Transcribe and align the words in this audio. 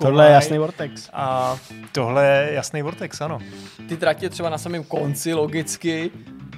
Tohle 0.00 0.26
je 0.26 0.32
jasný 0.32 0.58
Vortex. 0.58 1.10
A 1.12 1.56
tohle 1.92 2.26
je 2.26 2.52
jasný 2.52 2.82
Vortex, 2.82 3.20
ano. 3.20 3.38
Ty 3.88 3.96
tratě 3.96 4.30
třeba 4.30 4.50
na 4.50 4.58
samém 4.58 4.84
konci 4.84 5.34
logicky 5.34 6.10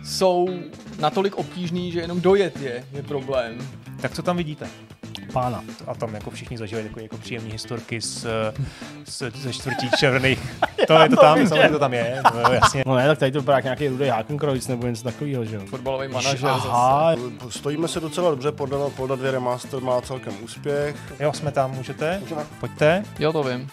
jsou 0.05 0.49
natolik 0.99 1.35
obtížný, 1.35 1.93
že 1.93 2.01
jenom 2.01 2.21
dojet 2.21 2.61
je, 2.61 2.85
je 2.93 3.03
problém. 3.03 3.59
Tak 4.01 4.13
co 4.15 4.23
tam 4.23 4.37
vidíte? 4.37 4.67
Pána. 5.35 5.65
A 5.87 5.95
tam 5.95 6.15
jako 6.15 6.31
všichni 6.31 6.59
zažili 6.59 6.83
takové 6.83 7.03
jako 7.03 7.17
příjemné 7.17 7.53
historky 7.53 8.01
z, 8.01 8.27
z, 9.05 9.23
ze 9.35 9.53
čtvrtí 9.53 9.91
červených. 9.99 10.39
To 10.87 10.99
je 10.99 11.09
to 11.09 11.17
tam, 11.17 11.47
samozřejmě 11.47 11.69
to 11.69 11.79
tam 11.79 11.95
je, 11.95 12.23
no, 12.35 12.53
jasně. 12.53 12.83
No 12.87 12.95
ne, 12.95 13.07
tak 13.07 13.19
tady 13.19 13.33
to 13.33 13.41
vypadá 13.41 13.57
jak 13.59 13.65
nějaký 13.65 13.89
rudý 13.89 14.09
Hakenkreuz 14.09 14.69
nebo 14.69 14.87
něco 14.87 15.03
takového, 15.03 15.45
že 15.45 15.57
jo. 15.57 15.63
Fotbalový 15.67 16.09
manažer 16.09 16.51
Aha, 16.51 17.15
Stojíme 17.49 17.89
se 17.89 18.01
docela 18.01 18.31
dobře, 18.31 18.53
podle 18.53 18.91
Polda 18.91 19.15
2 19.15 19.31
Remaster 19.31 19.81
má 19.81 20.01
celkem 20.01 20.35
úspěch. 20.43 20.97
Jo, 21.21 21.33
jsme 21.33 21.53
tam, 21.53 21.71
můžete? 21.71 22.21
Pojďte. 22.61 23.05
Jo, 23.19 23.33
to 23.33 23.43
vím. 23.43 23.69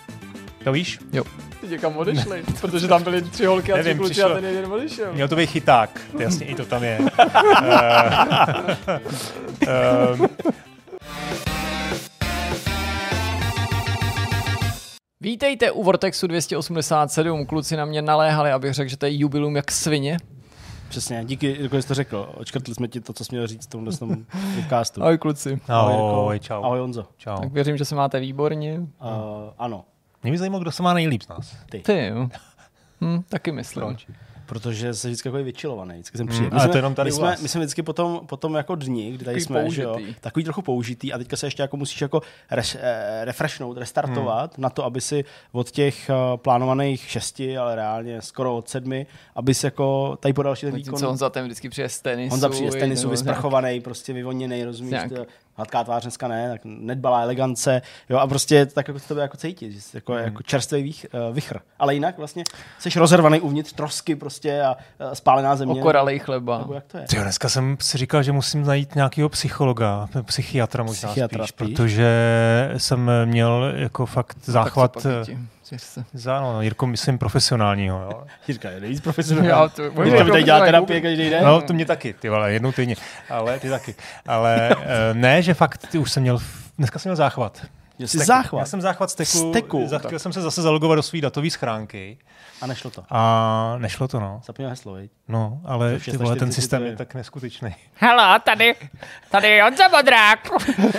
To 0.63 0.71
víš? 0.71 0.99
Jo. 1.13 1.23
Ty 1.61 1.67
někam 1.67 1.97
odešli, 1.97 2.43
protože 2.61 2.87
tam 2.87 3.03
byly 3.03 3.21
tři 3.21 3.45
holky 3.45 3.73
a 3.73 3.75
tři 3.75 3.83
Nevím, 3.83 3.97
kluci 3.97 4.11
přišlo- 4.11 4.31
a 4.31 4.35
ten 4.35 4.45
jeden 4.45 4.73
odešel. 4.73 5.13
Měl 5.13 5.27
to 5.27 5.35
být 5.35 5.49
chyták, 5.49 6.01
to 6.11 6.21
jasně 6.21 6.45
i 6.45 6.55
to 6.55 6.65
tam 6.65 6.83
je. 6.83 6.99
Eh, 9.67 9.69
ehm, 10.13 10.27
Vítejte 15.21 15.71
u 15.71 15.83
Vortexu 15.83 16.27
287. 16.27 17.45
Kluci 17.45 17.77
na 17.77 17.85
mě 17.85 18.01
naléhali, 18.01 18.51
abych 18.51 18.73
řekl, 18.73 18.89
že 18.89 18.97
to 18.97 19.05
je 19.05 19.17
jubilum 19.19 19.55
jak 19.55 19.71
svině. 19.71 20.17
přesně, 20.89 21.25
díky, 21.25 21.57
jako 21.59 21.81
jsi 21.81 21.87
to 21.87 21.93
řekl. 21.93 22.29
Očkrtli 22.33 22.75
jsme 22.75 22.87
ti 22.87 23.01
to, 23.01 23.13
co 23.13 23.25
jsi 23.25 23.35
měl 23.35 23.47
říct 23.47 23.65
v 23.65 23.69
tomhle 23.69 23.97
tom 23.97 24.25
podcastu. 24.55 25.01
Ahoj 25.03 25.17
kluci. 25.17 25.59
Ahoj, 25.67 26.39
čau. 26.39 26.63
Ahoj 26.63 26.79
Honzo. 26.79 27.07
Čau. 27.17 27.37
Tak 27.39 27.51
věřím, 27.51 27.77
že 27.77 27.85
se 27.85 27.95
máte 27.95 28.19
výborně. 28.19 28.79
Uh, 28.79 28.87
ano, 29.57 29.85
Mě 30.23 30.31
by 30.31 30.37
zajímalo, 30.37 30.61
kdo 30.61 30.71
se 30.71 30.83
má 30.83 30.93
nejlíp 30.93 31.21
z 31.21 31.27
nás. 31.27 31.55
Ty 31.69 32.07
jo. 32.07 32.29
Hm, 33.01 33.21
taky 33.29 33.51
myslím. 33.51 33.85
Proč? 33.87 34.07
Protože 34.51 34.93
jsi 34.93 35.07
vždycky 35.07 35.29
takový 35.29 35.43
vyčilovaný, 35.43 35.93
vždycky 35.93 36.17
jsem 36.17 36.27
Hmm, 36.27 36.35
příjemný. 36.35 36.59
ale 36.59 36.69
to 36.69 36.77
jenom 36.77 36.95
tady 36.95 37.07
my 37.07 37.11
jsme, 37.11 37.35
my 37.41 37.47
jsme 37.47 37.59
vždycky 37.61 37.81
potom, 37.83 38.21
potom 38.27 38.55
jako 38.55 38.75
dní, 38.75 39.11
kdy 39.11 39.25
tady 39.25 39.41
Takový 39.41 39.41
jsme, 39.45 39.69
že 39.69 39.81
jo, 39.81 39.89
použitý. 39.93 40.15
takový 40.21 40.43
trochu 40.43 40.61
použitý 40.61 41.13
a 41.13 41.17
teďka 41.17 41.35
se 41.37 41.47
ještě 41.47 41.61
jako 41.61 41.77
musíš 41.77 42.01
jako 42.01 42.21
res, 42.51 42.77
eh, 42.79 43.25
refreshnout, 43.25 43.77
restartovat 43.77 44.55
Hmm. 44.57 44.61
na 44.63 44.69
to, 44.69 44.85
aby 44.85 45.01
si 45.01 45.25
od 45.51 45.71
těch 45.71 46.09
eh, 46.09 46.13
plánovaných 46.35 47.01
šesti, 47.09 47.57
ale 47.57 47.75
reálně 47.75 48.21
skoro 48.21 48.55
od 48.57 48.69
sedmi, 48.69 49.07
aby 49.35 49.53
si 49.53 49.65
jako 49.65 50.17
tady 50.19 50.33
podal 50.33 50.53
ještě 50.53 50.67
ten 50.67 50.75
výkon. 50.75 50.99
Co 50.99 51.07
Honza 51.07 51.29
ten 51.29 51.45
vždycky 51.45 51.69
přijde 51.69 51.89
z 51.89 52.01
tenisu. 52.01 52.29
Honza 52.31 52.49
přijde 52.49 52.71
z 52.71 52.75
tenisu, 52.75 53.09
vysprchovaný, 53.09 53.79
prostě 53.81 54.13
vyvoněný, 54.13 54.63
rozumíš, 54.63 54.99
hladká 55.61 55.83
tvář 55.83 56.01
dneska 56.03 56.27
ne, 56.27 56.49
tak 56.49 56.61
nedbalá 56.63 57.21
elegance, 57.21 57.81
jo, 58.09 58.17
a 58.17 58.27
prostě 58.27 58.65
tak 58.65 58.87
jako 58.87 58.99
to 59.07 59.15
jako 59.15 59.37
cítit, 59.37 59.71
že 59.71 59.81
jsi 59.81 59.97
jako, 59.97 60.13
Hmm. 60.13 60.23
jako 60.23 60.43
čerstvý 60.43 60.83
vých, 60.83 61.05
uh, 61.29 61.35
vichr. 61.35 61.59
Ale 61.79 61.93
jinak 61.93 62.17
vlastně 62.17 62.43
jsi 62.79 62.99
rozervaný 62.99 63.39
uvnitř, 63.39 63.73
trosky 63.73 64.15
prostě 64.15 64.61
a 64.61 64.75
uh, 64.75 65.13
spálená 65.13 65.55
země. 65.55 65.81
Okoralej 65.81 66.19
chleba. 66.19 66.57
Nebo 66.57 66.73
jak 66.73 66.83
to 66.83 66.97
je? 66.97 67.07
Tyjo, 67.07 67.23
dneska 67.23 67.49
jsem 67.49 67.77
si 67.81 67.97
říkal, 67.97 68.23
že 68.23 68.31
musím 68.31 68.65
najít 68.65 68.95
nějakého 68.95 69.29
psychologa, 69.29 70.07
psychiatra 70.25 70.83
možná 70.83 71.09
Psychiatra 71.09 71.47
spíš, 71.47 71.49
spíš? 71.49 71.75
protože 71.75 72.11
jsem 72.77 73.11
měl 73.25 73.73
jako 73.75 74.05
fakt 74.05 74.37
záchvat, 74.43 74.91
Tak 75.03 75.27
Zvěř 75.71 75.81
se. 75.83 76.03
za, 76.13 76.41
no, 76.41 76.61
Jirko, 76.61 76.87
myslím 76.87 77.17
profesionálního, 77.17 78.01
jo. 78.01 78.23
Jirka 78.47 78.69
je 78.69 78.79
nejvíc 78.79 79.01
profesionální. 79.01 79.49
Já 79.49 79.67
to- 79.69 79.83
Jirka 79.83 80.23
mi 80.23 80.31
tady 80.31 80.43
dělá 80.43 80.59
terapie 80.65 81.01
každý 81.01 81.29
den. 81.29 81.43
No, 81.45 81.61
to 81.61 81.73
mě 81.73 81.85
taky, 81.85 82.13
ty 82.13 82.29
vole, 82.29 82.53
jednou 82.53 82.71
týdně, 82.71 82.95
ale 83.29 83.59
ty 83.59 83.69
taky. 83.69 83.95
Ale 84.27 84.69
eh, 84.81 85.13
ne, 85.13 85.41
že 85.41 85.53
fakt, 85.53 85.87
ty 85.91 85.97
už 85.97 86.11
jsem 86.11 86.23
měl, 86.23 86.39
dneska 86.77 86.99
jsem 86.99 87.09
měl 87.09 87.15
záchvat. 87.15 87.65
Že 87.99 88.07
jsi 88.07 88.17
záchvat. 88.17 88.59
Já 88.59 88.65
jsem 88.65 88.81
záchvat 88.81 89.09
steku, 89.09 89.49
Steku. 89.51 89.87
za- 89.87 89.97
chtěl 89.99 90.19
jsem 90.19 90.33
se 90.33 90.41
zase 90.41 90.61
zalogovat 90.61 90.95
do 90.95 91.03
své 91.03 91.21
datové 91.21 91.49
schránky 91.49 92.17
A 92.61 92.67
nešlo 92.67 92.89
to. 92.91 93.03
a 93.09 93.75
nešlo 93.77 94.07
to, 94.07 94.19
no. 94.19 94.41
Zapomněl 94.45 94.69
heslo, 94.69 94.93
viď? 94.93 95.11
No, 95.27 95.61
ale 95.65 95.99
ty 95.99 96.17
vole, 96.17 96.35
ten 96.35 96.51
640 96.51 96.53
systém 96.53 96.83
je 96.85 96.95
tak 96.95 97.13
neskutečný. 97.15 97.75
Halo, 97.95 98.39
tady, 98.39 98.75
tady 99.31 99.47
je 99.47 99.63
Honza 99.63 99.87
Modrák. 99.87 100.39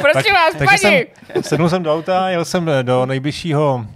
Prosím 0.00 0.34
vás, 0.34 0.54
takže 0.58 0.78
jsem, 0.78 0.92
paní. 1.32 1.42
sednul 1.42 1.68
jsem 1.68 1.82
do 1.82 1.94
auta, 1.94 2.28
jel 2.28 2.44
jsem 2.44 2.70
do 2.82 3.06
nejbližšího 3.06 3.86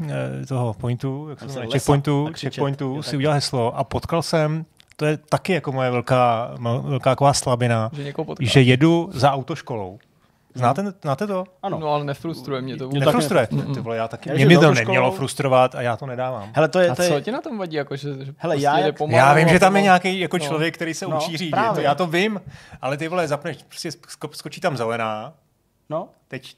eh, 0.43 0.47
toho 0.47 0.75
pointu, 0.75 1.27
jak 1.31 1.38
se 1.41 1.44
Tam 1.47 1.54
se 1.54 1.60
checkpointu, 1.72 2.25
tak 2.25 2.34
křičet. 2.34 2.53
checkpointu 2.53 3.03
si 3.03 3.10
tak. 3.10 3.19
udělal 3.19 3.34
heslo 3.34 3.77
a 3.78 3.84
potkal 3.84 4.22
jsem, 4.22 4.65
to 4.97 5.06
je 5.06 5.16
taky 5.16 5.53
jako 5.53 5.72
moje 5.72 5.91
velká, 5.91 6.50
velká 6.83 7.10
taková 7.10 7.33
slabina, 7.33 7.91
Že 7.93 8.12
že 8.41 8.60
jedu 8.62 9.10
za 9.12 9.33
autoškolou. 9.33 9.98
Znáte, 10.59 10.83
znáte 11.03 11.27
to? 11.27 11.44
Ano. 11.62 11.78
No 11.78 11.89
ale 11.93 12.05
nefrustruje 12.05 12.61
mě 12.62 12.77
to 12.77 12.84
Mě 12.89 13.00
vůbec. 13.00 13.05
tak 13.05 13.15
Nefrustruje. 13.15 13.49
ne- 13.50 13.75
Ty 13.75 13.81
vole, 13.81 13.97
já 13.97 14.09
taky. 14.09 14.28
Já 14.28 14.34
Mě 14.34 14.47
by 14.47 14.56
to 14.59 14.75
nemělo 14.75 15.11
frustrovat 15.12 15.75
a 15.75 15.83
já 15.83 15.97
to 15.97 16.06
nedávám. 16.06 16.50
Hele, 16.55 16.69
to 16.69 16.78
je, 16.81 16.91
A 16.91 16.94
to 16.94 17.03
je, 17.03 17.09
co 17.09 17.21
ti 17.21 17.33
na 17.33 17.41
tom 17.41 17.59
vadí? 17.59 17.77
Jako, 17.77 17.97
že, 17.97 18.09
že 18.09 18.34
Hele, 18.39 18.55
prostě 18.55 18.65
já 18.65 18.78
jak- 18.78 18.99
pomalu 18.99 19.16
Já 19.16 19.34
vím, 19.34 19.49
že 19.49 19.59
tam 19.59 19.77
je 19.77 19.81
pomalu. 19.81 19.84
nějaký 19.84 20.21
jako 20.21 20.39
No. 20.39 20.45
člověk, 20.45 20.75
který 20.75 20.95
se 20.95 21.06
No, 21.06 21.16
učí 21.16 21.37
řídit. 21.37 21.50
právě. 21.50 21.75
To, 21.75 21.81
já 21.81 21.95
to 21.95 22.06
vím, 22.06 22.41
ale 22.83 22.97
ty 22.97 23.09
vole, 23.09 23.28
zapneš, 23.28 23.56
prostě 23.69 23.89
sko- 23.89 24.31
skočí 24.33 24.61
tam 24.61 24.77
zelená, 24.77 25.33
no, 25.91 26.09
teď 26.28 26.56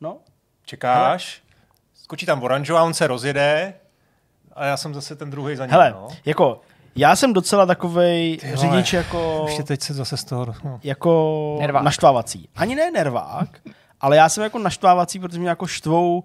no, 0.00 0.16
čekáš, 0.64 1.42
skočí 1.94 2.26
tam 2.26 2.42
oranžová, 2.42 2.82
on 2.82 2.94
se 2.94 3.06
rozjede 3.06 3.74
a 4.52 4.64
já 4.64 4.76
jsem 4.76 4.94
zase 4.94 5.16
ten 5.16 5.30
druhý 5.30 5.56
za 5.56 5.66
ním. 5.66 5.72
Hele, 5.72 5.90
no. 5.90 6.08
jako, 6.24 6.60
já 6.96 7.16
jsem 7.16 7.32
docela 7.32 7.66
takovej 7.66 8.36
Ty 8.36 8.46
vole. 8.46 8.56
řidič 8.58 8.92
jako, 8.92 9.42
Ještě 9.46 9.62
teď 9.62 9.80
se 9.82 9.94
zase 9.94 10.16
z 10.16 10.24
toho... 10.24 10.46
No. 10.64 10.80
jako 10.82 11.56
Nervák. 11.60 11.82
naštvávací. 11.82 12.48
Ani 12.56 12.74
ne 12.74 12.90
nervák, 12.90 13.48
ale 14.00 14.16
já 14.16 14.28
jsem 14.28 14.44
jako 14.44 14.58
naštvávací, 14.58 15.18
protože 15.18 15.38
mě 15.38 15.48
jako 15.48 15.66
štvou 15.66 16.24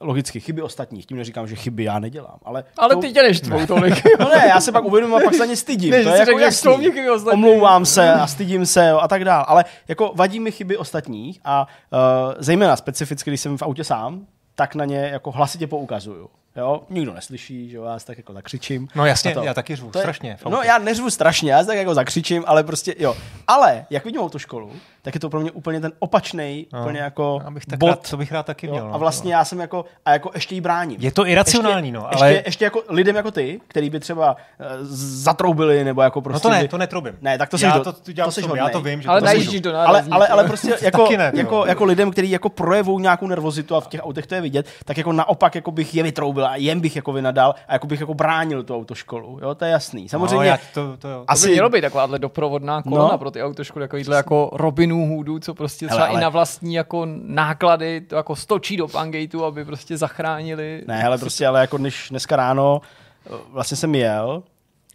logicky 0.00 0.40
chyby 0.40 0.62
ostatních. 0.62 1.06
Tím 1.06 1.16
neříkám, 1.16 1.46
že 1.46 1.56
chyby 1.56 1.84
já 1.84 1.98
nedělám, 1.98 2.38
ale... 2.44 2.64
Ale 2.78 2.94
štvou- 2.94 3.00
ty 3.00 3.12
tě 3.12 3.22
neštvou 3.22 3.66
tolik. 3.66 3.94
No 4.20 4.28
ne, 4.28 4.46
já 4.48 4.60
se 4.60 4.72
pak 4.72 4.84
uvědomím 4.84 5.16
a 5.16 5.20
pak 5.24 5.32
se 5.32 5.38
za 5.38 5.44
ně 5.46 5.56
stydím. 5.56 5.90
Ne, 5.90 6.02
to 6.02 6.08
že 6.10 6.14
je 6.14 6.18
jako 6.18 6.38
jasný. 6.38 6.76
chyby 6.76 7.10
ostatní. 7.10 7.44
Omlouvám 7.44 7.86
se 7.86 8.12
a 8.12 8.26
stydím 8.26 8.66
se 8.66 8.88
jo, 8.88 8.98
a 8.98 9.08
tak 9.08 9.24
dál. 9.24 9.44
Ale 9.48 9.64
jako 9.88 10.12
vadí 10.14 10.40
mi 10.40 10.50
chyby 10.52 10.76
ostatních 10.76 11.40
a 11.44 11.66
uh, 11.92 11.98
zejména 12.38 12.76
specificky, 12.76 13.30
když 13.30 13.40
jsem 13.40 13.58
v 13.58 13.62
autě 13.62 13.84
sám, 13.84 14.26
tak 14.54 14.74
na 14.74 14.84
ně 14.84 14.98
jako 14.98 15.30
hlasitě 15.30 15.66
poukazuju. 15.66 16.28
Jo? 16.56 16.80
Nikdo 16.90 17.14
neslyší, 17.14 17.68
že 17.70 17.76
jo, 17.76 17.84
já 17.84 17.98
si 17.98 18.06
tak 18.06 18.16
jako 18.18 18.32
zakřičím. 18.32 18.88
no 18.94 19.06
jasně, 19.06 19.34
to. 19.34 19.42
já 19.42 19.54
taky 19.54 19.76
řvu, 19.76 19.90
To 19.90 19.98
je- 19.98 20.02
strašně. 20.02 20.36
No 20.50 20.62
já 20.62 20.78
neřvu 20.78 21.10
strašně, 21.10 21.52
já 21.52 21.60
si 21.60 21.66
tak 21.66 21.76
jako 21.76 21.94
zakřičím, 21.94 22.44
ale 22.46 22.64
prostě 22.64 22.94
jo. 22.98 23.16
Ale 23.46 23.84
jak 23.90 24.04
vidím 24.04 24.20
autoškolu, 24.20 24.70
tak 25.02 25.14
je 25.14 25.20
to 25.20 25.30
pro 25.30 25.40
mě 25.40 25.50
úplně 25.50 25.80
ten 25.80 25.92
opačný, 25.98 26.66
No, 26.72 26.80
úplně 26.80 27.00
jako 27.00 27.40
Abych 27.44 27.66
tak 27.66 27.78
bod. 27.78 27.86
rád, 27.88 28.10
to 28.10 28.16
bych 28.16 28.32
rád 28.32 28.46
taky 28.46 28.66
jo? 28.66 28.72
měl. 28.72 28.88
no. 28.88 28.94
a 28.94 28.98
vlastně 28.98 29.34
já 29.34 29.44
jsem 29.44 29.60
jako, 29.60 29.84
a 30.04 30.12
jako 30.12 30.30
ještě 30.34 30.54
jí 30.54 30.60
bráním. 30.60 30.96
Je 31.00 31.12
to 31.12 31.26
iracionální, 31.26 31.88
ještě, 31.88 31.98
no, 32.00 32.06
ještě, 32.10 32.24
ale... 32.24 32.42
ještě, 32.46 32.64
jako 32.64 32.82
lidem 32.88 33.16
jako 33.16 33.30
ty, 33.30 33.60
který 33.68 33.90
by 33.90 34.00
třeba 34.00 34.32
uh, 34.60 34.66
zatroubili, 35.06 35.84
nebo 35.84 36.02
jako 36.02 36.18
No 36.18 36.22
prostě... 36.22 36.42
to 36.42 36.50
ne, 36.50 36.62
by- 36.62 36.68
to 36.68 36.78
netrobím. 36.78 37.14
Ne, 37.20 37.38
tak 37.38 37.48
to 37.48 37.58
jsi 37.58 37.64
já 37.64 37.78
do- 37.78 37.84
to, 37.84 37.92
to, 37.92 38.12
dělám 38.12 38.28
to 38.28 38.32
seš 38.32 38.44
sobě, 38.44 38.58
já 38.58 38.68
to 38.68 38.80
vím, 38.80 39.02
že 39.02 39.08
Ale 39.08 39.20
to 39.20 39.24
najíždíš 39.26 39.60
do 39.60 39.76
ale, 39.76 40.04
ale, 40.10 40.28
ale 40.28 40.44
prostě 40.44 40.76
jako, 40.82 41.08
jako, 41.34 41.66
jako 41.66 41.84
lidem, 41.84 42.10
kteří 42.10 42.30
jako 42.30 42.48
projevují 42.48 43.02
nějakou 43.02 43.26
nervozitu 43.26 43.76
a 43.76 43.80
v 43.80 43.86
těch 43.86 44.00
autech 44.04 44.26
to 44.26 44.34
je 44.34 44.40
vidět, 44.40 44.66
tak 44.84 44.98
jako 44.98 45.12
naopak 45.12 45.54
jako 45.54 45.70
bych 45.70 45.94
je 45.94 46.02
vytroubil 46.02 46.41
a 46.46 46.56
jen 46.56 46.80
bych 46.80 46.96
jako 46.96 47.12
vynadal 47.12 47.54
a 47.68 47.72
jako 47.72 47.86
bych 47.86 48.00
jako 48.00 48.14
bránil 48.14 48.62
tu 48.62 48.74
autoškolu. 48.76 49.38
Jo, 49.42 49.54
to 49.54 49.64
je 49.64 49.70
jasný. 49.70 50.08
Samozřejmě 50.08 50.50
No, 50.50 50.56
to, 50.74 50.96
to, 50.96 51.08
jo. 51.08 51.24
Asi- 51.28 51.42
To 51.42 51.46
by 51.48 51.52
mělo 51.52 51.68
být 51.70 51.80
takováhle 51.80 52.18
doprovodná 52.18 52.82
kolona 52.82 53.12
No. 53.12 53.18
pro 53.18 53.30
ty 53.30 53.42
autoškoly, 53.42 53.84
takovýhle 53.84 54.16
jako 54.16 54.50
Robinů 54.52 55.08
Hoodů, 55.16 55.38
co 55.38 55.54
prostě 55.54 55.86
Hele, 55.86 55.96
třeba 55.98 56.06
ale- 56.08 56.18
i 56.18 56.22
na 56.22 56.28
vlastní 56.28 56.74
jako 56.74 57.06
náklady 57.22 58.00
to 58.00 58.16
jako 58.16 58.36
stočí 58.36 58.76
do 58.76 58.88
pangateu, 58.88 59.44
aby 59.44 59.64
prostě 59.64 59.96
zachránili. 59.96 60.82
Ne, 60.86 61.04
ale 61.04 61.18
prostě, 61.18 61.46
ale 61.46 61.60
jako 61.60 61.76
dnes, 61.76 61.94
dneska 62.10 62.36
ráno 62.36 62.80
eh, 63.26 63.30
vlastně 63.50 63.76
jsem 63.76 63.94
jel 63.94 64.42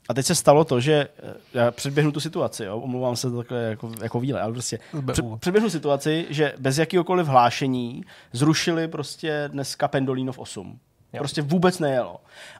a 0.09 0.13
teď 0.13 0.25
se 0.25 0.35
stalo 0.35 0.63
to, 0.63 0.79
že 0.79 0.93
eh, 1.23 1.33
já 1.53 1.71
předběhnu 1.71 2.11
tu 2.11 2.19
situaci, 2.19 2.63
jo, 2.63 2.77
omlouvám 2.79 3.15
se 3.15 3.31
to 3.31 3.37
takhle 3.37 3.57
jako, 3.59 3.91
jako 4.01 4.19
výle, 4.19 4.41
ale 4.41 4.53
prostě 4.53 4.79
před, 5.11 5.25
předběhnu 5.39 5.69
situaci, 5.69 6.25
že 6.29 6.53
bez 6.59 6.77
jakýhokoliv 6.77 7.27
hlášení 7.27 8.03
zrušili 8.31 8.87
prostě 8.87 9.43
dneska 9.51 9.87
Pendolino 9.87 10.31
v 10.31 10.39
8. 10.39 10.79
Jo. 11.13 11.19
Prostě 11.19 11.41
vůbec 11.41 11.79
nejelo. 11.79 12.15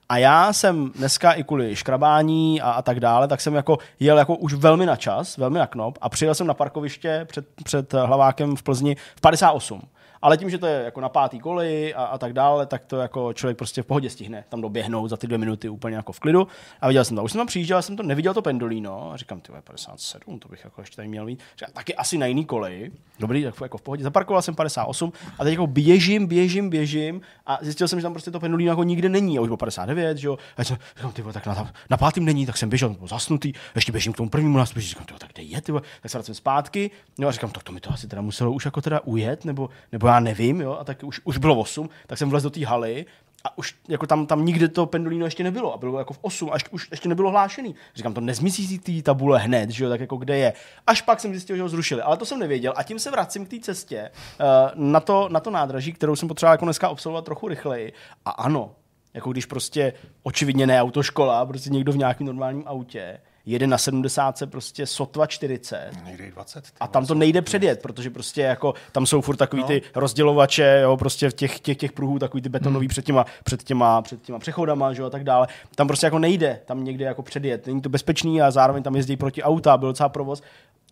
A 0.10 0.18
já 0.18 0.54
jsem 0.54 0.92
dneska 0.96 1.32
i 1.32 1.44
kvůli 1.44 1.76
škrabání 1.76 2.62
a, 2.62 2.72
a 2.72 2.82
tak 2.82 3.00
dále, 3.00 3.28
tak 3.28 3.42
jsem 3.42 3.56
jako 3.56 3.78
jel 4.00 4.18
jako 4.18 4.36
už 4.36 4.54
velmi 4.54 4.86
na 4.86 4.96
čas, 4.96 5.38
velmi 5.38 5.60
na 5.60 5.68
knop 5.68 5.98
a 6.02 6.10
přijel 6.10 6.36
jsem 6.36 6.48
na 6.48 6.54
parkoviště 6.54 7.26
před, 7.30 7.46
před 7.64 7.94
hlavákem 7.94 8.56
v 8.56 8.64
Plzni 8.64 8.96
v 9.16 9.22
58. 9.22 9.82
Ale 10.22 10.38
tím, 10.38 10.50
že 10.50 10.58
to 10.58 10.66
je 10.66 10.84
jako 10.84 11.02
na 11.02 11.10
pátý 11.10 11.40
koleji 11.40 11.94
a, 11.94 12.04
a 12.04 12.18
tak 12.18 12.34
dále, 12.34 12.66
tak 12.66 12.86
to 12.86 12.98
jako 12.98 13.34
člověk 13.34 13.58
prostě 13.58 13.82
v 13.82 13.86
pohodě 13.86 14.10
stihne 14.10 14.44
tam 14.50 14.62
doběhnout 14.62 15.10
za 15.10 15.18
ty 15.18 15.28
dvě 15.28 15.38
minuty 15.38 15.70
úplně 15.70 15.96
jako 15.96 16.12
v 16.12 16.20
klidu. 16.20 16.48
A 16.82 16.88
viděl 16.88 17.06
jsem 17.06 17.18
to. 17.18 17.24
Už 17.24 17.32
jsem 17.32 17.40
tam 17.40 17.48
přijížděl, 17.48 17.82
jsem 17.82 17.98
to 17.98 18.04
neviděl 18.04 18.34
to 18.34 18.42
pendolino. 18.42 19.12
A 19.12 19.18
říkám, 19.18 19.42
ty 19.42 19.52
vole, 19.52 19.62
57, 19.62 20.40
to 20.40 20.50
bych 20.50 20.64
jako 20.64 20.82
ještě 20.82 20.96
tady 20.96 21.08
měl 21.08 21.26
mít. 21.26 21.40
Říkám, 21.58 21.74
taky 21.74 21.96
asi 21.96 22.18
na 22.18 22.26
jiný 22.26 22.46
koleji. 22.46 22.92
Dobrý, 23.20 23.44
tak 23.44 23.62
jako 23.62 23.78
v 23.78 23.82
pohodě. 23.82 24.04
Zaparkoval 24.04 24.42
jsem 24.42 24.56
58 24.56 25.14
a 25.40 25.44
teď 25.44 25.52
jako 25.52 25.68
běžím, 25.68 26.28
běžím, 26.28 26.70
běžím 26.70 27.22
a 27.46 27.60
zjistil 27.62 27.88
jsem, 27.88 28.00
že 28.00 28.04
tam 28.04 28.14
prostě 28.14 28.32
to 28.32 28.40
pendolino 28.40 28.72
jako 28.72 28.84
nikde 28.84 29.10
není. 29.10 29.38
A 29.38 29.42
už 29.42 29.48
bylo 29.48 29.58
59, 29.58 30.18
že 30.18 30.28
jo. 30.28 30.38
A 30.58 30.64
jsem, 30.64 30.78
říkám, 30.96 31.12
ty 31.12 31.24
tak 31.24 31.46
na, 31.46 31.72
na 31.90 31.98
pátým 31.98 32.26
není, 32.26 32.46
tak 32.46 32.58
jsem 32.58 32.70
běžel, 32.70 32.90
byl 32.90 33.08
zasnutý, 33.08 33.54
ještě 33.76 33.92
běžím 33.92 34.14
k 34.14 34.18
tomu 34.18 34.30
prvnímu 34.30 34.58
nástupu, 34.58 34.80
říkám, 34.80 35.06
tak 35.20 35.30
kde 35.34 35.44
je, 35.44 35.62
ty 35.62 35.72
tak 35.72 36.12
se 36.12 36.18
vracím 36.18 36.36
zpátky. 36.36 36.92
No 37.18 37.28
a 37.28 37.32
říkám, 37.32 37.52
tak 37.52 37.64
to 37.64 37.72
mi 37.72 37.80
to 37.80 37.92
asi 37.92 38.08
teda 38.08 38.22
muselo 38.22 38.52
už 38.52 38.66
jako 38.66 38.82
teda 38.82 39.00
ujet, 39.00 39.46
nebo, 39.46 39.70
nebo 39.92 40.07
nebo 40.08 40.16
já 40.16 40.20
nevím, 40.20 40.62
jo, 40.62 40.78
a 40.80 40.84
tak 40.84 41.04
už, 41.04 41.22
už 41.24 41.38
bylo 41.38 41.56
8, 41.56 41.90
tak 42.08 42.18
jsem 42.18 42.30
vlez 42.30 42.44
do 42.44 42.50
té 42.50 42.66
haly 42.66 43.06
a 43.44 43.58
už 43.58 43.76
jako 43.88 44.08
tam, 44.08 44.26
tam 44.26 44.46
nikde 44.46 44.68
to 44.68 44.86
pendolino 44.86 45.26
ještě 45.26 45.44
nebylo 45.44 45.74
a 45.74 45.78
bylo 45.78 46.00
jako 46.00 46.14
v 46.14 46.20
8 46.22 46.50
a 46.52 46.56
ještě, 46.56 46.70
už 46.70 46.88
ještě 46.92 47.10
nebylo 47.10 47.32
hlášený. 47.32 47.76
Říkám, 47.96 48.14
to 48.14 48.22
nezmizí 48.22 48.66
z 48.66 48.80
té 48.80 49.02
tabule 49.02 49.40
hned, 49.40 49.70
že 49.70 49.84
jo, 49.84 49.90
tak 49.90 50.00
jako 50.00 50.18
kde 50.18 50.38
je. 50.38 50.54
Až 50.88 51.02
pak 51.02 51.20
jsem 51.20 51.32
zjistil, 51.32 51.56
že 51.56 51.62
ho 51.62 51.70
zrušili, 51.70 52.02
ale 52.02 52.18
to 52.18 52.26
jsem 52.26 52.40
nevěděl 52.40 52.74
a 52.76 52.84
tím 52.84 53.00
se 53.00 53.12
vracím 53.12 53.46
k 53.46 53.50
té 53.50 53.60
cestě 53.60 54.12
uh, 54.40 54.46
na, 54.76 55.00
to, 55.00 55.30
na 55.32 55.40
to 55.40 55.52
nádraží, 55.52 55.94
kterou 55.94 56.16
jsem 56.16 56.28
potřeboval 56.28 56.54
jako 56.54 56.66
dneska 56.66 56.88
absolvovat 56.88 57.26
trochu 57.26 57.48
rychleji. 57.48 57.94
A 58.26 58.30
ano, 58.30 58.72
jako 59.14 59.32
když 59.32 59.46
prostě 59.46 59.94
očividně 60.24 60.68
ne 60.68 60.82
autoškola, 60.82 61.46
prostě 61.46 61.70
někdo 61.70 61.92
v 61.92 61.98
nějakém 61.98 62.28
normálním 62.28 62.64
autě 62.66 63.20
jede 63.52 63.68
na 63.68 63.78
70 63.78 64.44
prostě 64.46 64.86
sotva 64.86 65.28
40 65.28 65.92
Někdy 66.06 66.32
20. 66.32 66.62
ty 66.62 66.70
a 66.80 66.88
tam 66.88 67.06
to 67.06 67.14
nejde 67.16 67.42
předjet, 67.42 67.82
protože 67.82 68.10
prostě 68.10 68.42
jako 68.42 68.74
tam 68.92 69.06
jsou 69.06 69.22
furt 69.22 69.36
takový 69.38 69.64
ty 69.64 69.82
rozdělovače, 69.96 70.80
jo, 70.84 70.98
prostě 70.98 71.30
v 71.30 71.34
těch, 71.34 71.60
těch, 71.60 71.78
těch 71.78 71.92
pruhů, 71.92 72.20
takový 72.20 72.42
ty 72.42 72.50
betonový 72.50 72.88
před 72.88 73.06
těma, 73.06 73.26
před 73.44 73.64
těma, 73.64 74.02
před 74.02 74.22
těma 74.22 74.40
přechodama, 74.40 74.94
že 74.94 75.02
jo, 75.02 75.08
a 75.08 75.10
tak 75.10 75.24
dále. 75.24 75.48
Tam 75.76 75.88
prostě 75.88 76.06
jako 76.08 76.20
nejde 76.20 76.60
tam 76.66 76.84
někde 76.84 77.06
jako 77.06 77.24
předjet. 77.24 77.68
Není 77.68 77.82
to 77.82 77.90
bezpečný 77.90 78.42
a 78.42 78.52
zároveň 78.52 78.84
tam 78.84 78.96
jezdí 78.96 79.18
proti 79.18 79.44
auta, 79.44 79.78
byl 79.78 79.90
docela 79.90 80.10
provoz. 80.10 80.42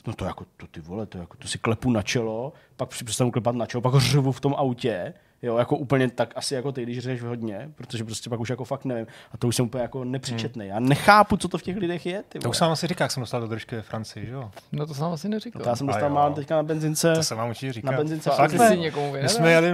No 0.08 0.14
to 0.14 0.26
jako, 0.26 0.46
to 0.58 0.68
ty 0.68 0.80
vole, 0.82 1.06
to, 1.06 1.18
jako, 1.18 1.38
to 1.38 1.48
si 1.48 1.58
klepu 1.58 1.92
na 1.92 2.02
čelo, 2.02 2.54
pak 2.78 2.90
při- 2.90 3.06
přestanu 3.06 3.32
klepat 3.32 3.56
na 3.56 3.66
čelo, 3.66 3.82
pak 3.82 3.96
řvu 3.98 4.32
v 4.32 4.40
tom 4.40 4.56
autě, 4.58 5.14
jo, 5.46 5.58
jako 5.58 5.78
úplně 5.78 6.10
tak 6.10 6.34
asi 6.36 6.56
jako 6.56 6.72
ty, 6.72 6.84
když 6.84 7.00
řeš 7.00 7.22
hodně, 7.24 7.70
protože 7.76 8.04
prostě 8.04 8.30
pak 8.30 8.40
už 8.40 8.50
jako 8.50 8.64
fakt 8.66 8.86
nevím. 8.86 9.08
A 9.32 9.38
to 9.38 9.48
už 9.48 9.56
jsem 9.56 9.66
úplně 9.66 9.82
jako 9.82 10.04
nepřičetný. 10.04 10.68
Já 10.68 10.80
nechápu, 10.80 11.38
co 11.38 11.48
to 11.48 11.58
v 11.58 11.62
těch 11.62 11.78
lidech 11.78 12.06
je, 12.06 12.24
ty 12.30 12.40
To 12.40 12.50
už 12.50 12.58
jsem 12.58 12.72
asi 12.72 12.88
říká, 12.88 13.04
jak 13.04 13.12
jsem 13.12 13.22
dostal 13.22 13.42
do 13.42 13.48
držky 13.48 13.76
ve 13.76 13.82
Francii, 13.82 14.26
že 14.26 14.32
jo? 14.32 14.52
No 14.72 14.86
to 14.88 14.94
jsem 14.94 15.06
asi 15.06 15.30
neříkal. 15.30 15.62
To 15.62 15.70
já 15.70 15.76
jsem 15.76 15.88
dostal 15.88 16.10
málem 16.10 16.34
teďka 16.34 16.56
na 16.56 16.64
benzince. 16.64 17.14
To 17.16 17.24
jsem 17.24 17.38
vám 17.38 17.50
určitě 17.50 17.74
říkal. 17.74 17.92
Na 17.92 17.98
benzince 17.98 18.30
Fakt 18.30 18.54
ne. 18.54 18.70
si 18.70 18.78
někomu 18.78 19.12
My 19.12 19.30
jsme 19.30 19.52
jeli 19.52 19.74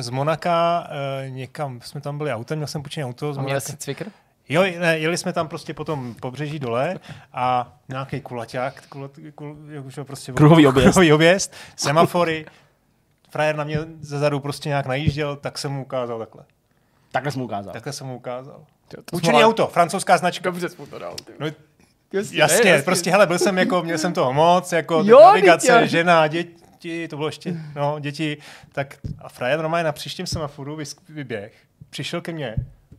z 0.00 0.10
Monaka 0.10 0.88
uh, 1.24 1.30
někam, 1.34 1.80
jsme 1.80 2.00
tam 2.00 2.18
byli 2.18 2.32
autem, 2.32 2.58
měl 2.58 2.66
jsem 2.66 2.82
půjčený 2.82 3.04
auto 3.04 3.32
z 3.34 3.38
A 3.38 3.42
měl 3.42 3.48
Monaka. 3.54 3.60
jsi 3.60 3.76
cvikr? 3.76 4.06
Jo, 4.48 4.62
ne, 4.62 4.98
jeli 4.98 5.16
jsme 5.16 5.32
tam 5.32 5.48
prostě 5.48 5.74
potom 5.74 6.14
pobřeží 6.14 6.58
dole 6.58 6.98
a 7.32 7.76
nějaký 7.88 8.20
kulaťák, 8.20 8.82
kulat, 8.88 9.10
kul, 9.34 9.56
jak 9.68 9.84
už 9.84 9.94
to 9.94 10.04
prostě 10.04 10.32
Kruhový 10.32 10.66
objezd. 10.66 10.84
kruhový 10.92 11.12
objezd, 11.12 11.54
semafory, 11.76 12.46
frajer 13.30 13.56
na 13.56 13.64
mě 13.64 13.78
ze 14.00 14.18
zadu 14.18 14.40
prostě 14.40 14.68
nějak 14.68 14.86
najížděl, 14.86 15.36
tak 15.36 15.58
jsem 15.58 15.72
mu 15.72 15.82
ukázal 15.82 16.18
takhle. 16.18 16.44
Takhle 17.12 17.32
jsem 17.32 17.38
mu 17.40 17.44
ukázal. 17.44 17.72
Takhle 17.72 17.92
jsem 17.92 18.06
mu 18.06 18.16
ukázal. 18.16 18.64
Půjčený 19.10 19.38
jsme- 19.38 19.44
auto, 19.44 19.66
francouzská 19.66 20.18
značka. 20.18 20.44
Dobře 20.44 20.68
jsi 20.68 20.76
mu 20.78 20.86
to 20.86 20.98
dal. 20.98 21.14
ty. 21.24 21.32
No, 21.38 21.46
Jasně, 22.12 22.38
jasně, 22.38 22.72
ne, 22.72 22.82
prostě, 22.82 23.10
hele, 23.10 23.26
byl 23.26 23.38
jsem 23.38 23.58
jako, 23.58 23.82
měl 23.82 23.98
jsem 23.98 24.12
toho 24.12 24.32
moc, 24.32 24.72
jako 24.72 25.02
Jo, 25.04 25.20
navigace, 25.20 25.80
jo. 25.80 25.86
žena, 25.86 26.26
děti, 26.26 27.08
to 27.08 27.16
bylo 27.16 27.28
ještě, 27.28 27.56
no, 27.76 27.98
děti, 28.00 28.36
tak 28.72 28.98
a 29.18 29.28
frajer 29.28 29.58
normálně 29.58 29.84
na 29.84 29.92
příštím 29.92 30.26
semaforu 30.26 30.78
vyběh, 31.08 31.52
přišel 31.90 32.20
ke 32.20 32.32
mně, 32.32 32.54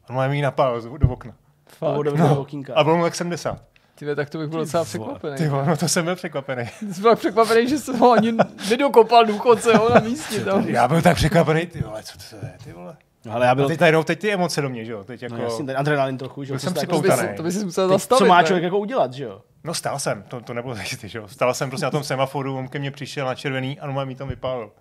normálně 0.09 0.31
mi 0.35 0.41
napál 0.41 0.81
do 0.81 1.09
okna. 1.09 1.33
Fakt. 1.67 2.05
no. 2.17 2.39
okýnka. 2.41 2.73
A 2.75 2.83
bylo 2.83 2.97
mu 2.97 3.05
jak 3.05 3.15
70. 3.15 3.63
Ty 4.05 4.15
tak 4.15 4.29
to 4.29 4.37
bych 4.37 4.47
byl 4.47 4.59
docela 4.59 4.83
překvapený. 4.85 5.37
Ty 5.37 5.47
vole, 5.47 5.65
no 5.65 5.77
to 5.77 5.87
jsem 5.87 6.05
byl 6.05 6.15
překvapený. 6.15 6.69
Jsi 6.91 7.01
byl 7.01 7.15
překvapený, 7.15 7.67
že 7.69 7.77
jsem 7.79 7.99
ho 7.99 8.11
ani 8.11 8.33
nedokopal 8.69 9.25
důchodce 9.25 9.77
ho 9.77 9.89
na 9.89 9.99
místě. 9.99 10.45
Tam. 10.45 10.67
Já 10.67 10.87
byl 10.87 11.01
tak 11.01 11.15
překvapený, 11.15 11.65
ty 11.65 11.81
vole, 11.83 12.03
co 12.03 12.17
to 12.29 12.45
je, 12.45 12.53
ty 12.63 12.73
vole. 12.73 12.95
No, 13.25 13.33
ale 13.33 13.45
já 13.45 13.51
A 13.51 13.55
byl... 13.55 13.67
teď 13.67 13.79
najednou, 13.79 14.03
teď 14.03 14.19
ty 14.19 14.31
emoce 14.33 14.61
do 14.61 14.69
mě, 14.69 14.85
že 14.85 14.91
jo, 14.91 15.03
teď 15.03 15.21
jako, 15.21 15.35
No, 15.35 15.39
no, 15.41 15.45
jasně, 15.45 15.65
ten 15.65 15.77
adrenalin 15.77 16.17
trochu, 16.17 16.43
že 16.43 16.53
jo. 16.53 16.59
Jsem 16.59 16.73
To 16.73 16.79
by, 16.79 16.87
připoutaný. 16.87 17.29
si, 17.29 17.35
to 17.35 17.43
by 17.43 17.51
si 17.51 17.65
musel 17.65 17.87
Teď, 17.89 17.95
zastavit. 17.99 18.19
Co 18.19 18.25
má 18.25 18.41
ne? 18.41 18.47
člověk 18.47 18.63
jako 18.63 18.79
udělat, 18.79 19.13
že 19.13 19.23
jo? 19.23 19.41
no 19.63 19.73
stál 19.73 19.99
jsem, 19.99 20.23
to, 20.23 20.41
to 20.41 20.53
nebylo 20.53 20.75
tak, 20.75 20.85
že 20.85 21.17
jo, 21.17 21.27
stál 21.27 21.53
jsem 21.53 21.69
prostě 21.69 21.85
na 21.85 21.91
tom 21.91 22.03
semaforu, 22.03 22.57
on 22.57 22.67
ke 22.67 22.79
mně 22.79 22.91
přišel 22.91 23.25
na 23.25 23.35
červený 23.35 23.79
a 23.79 23.85
normálně 23.85 24.07
mi 24.09 24.15
tam 24.15 24.27
vypálil. 24.27 24.71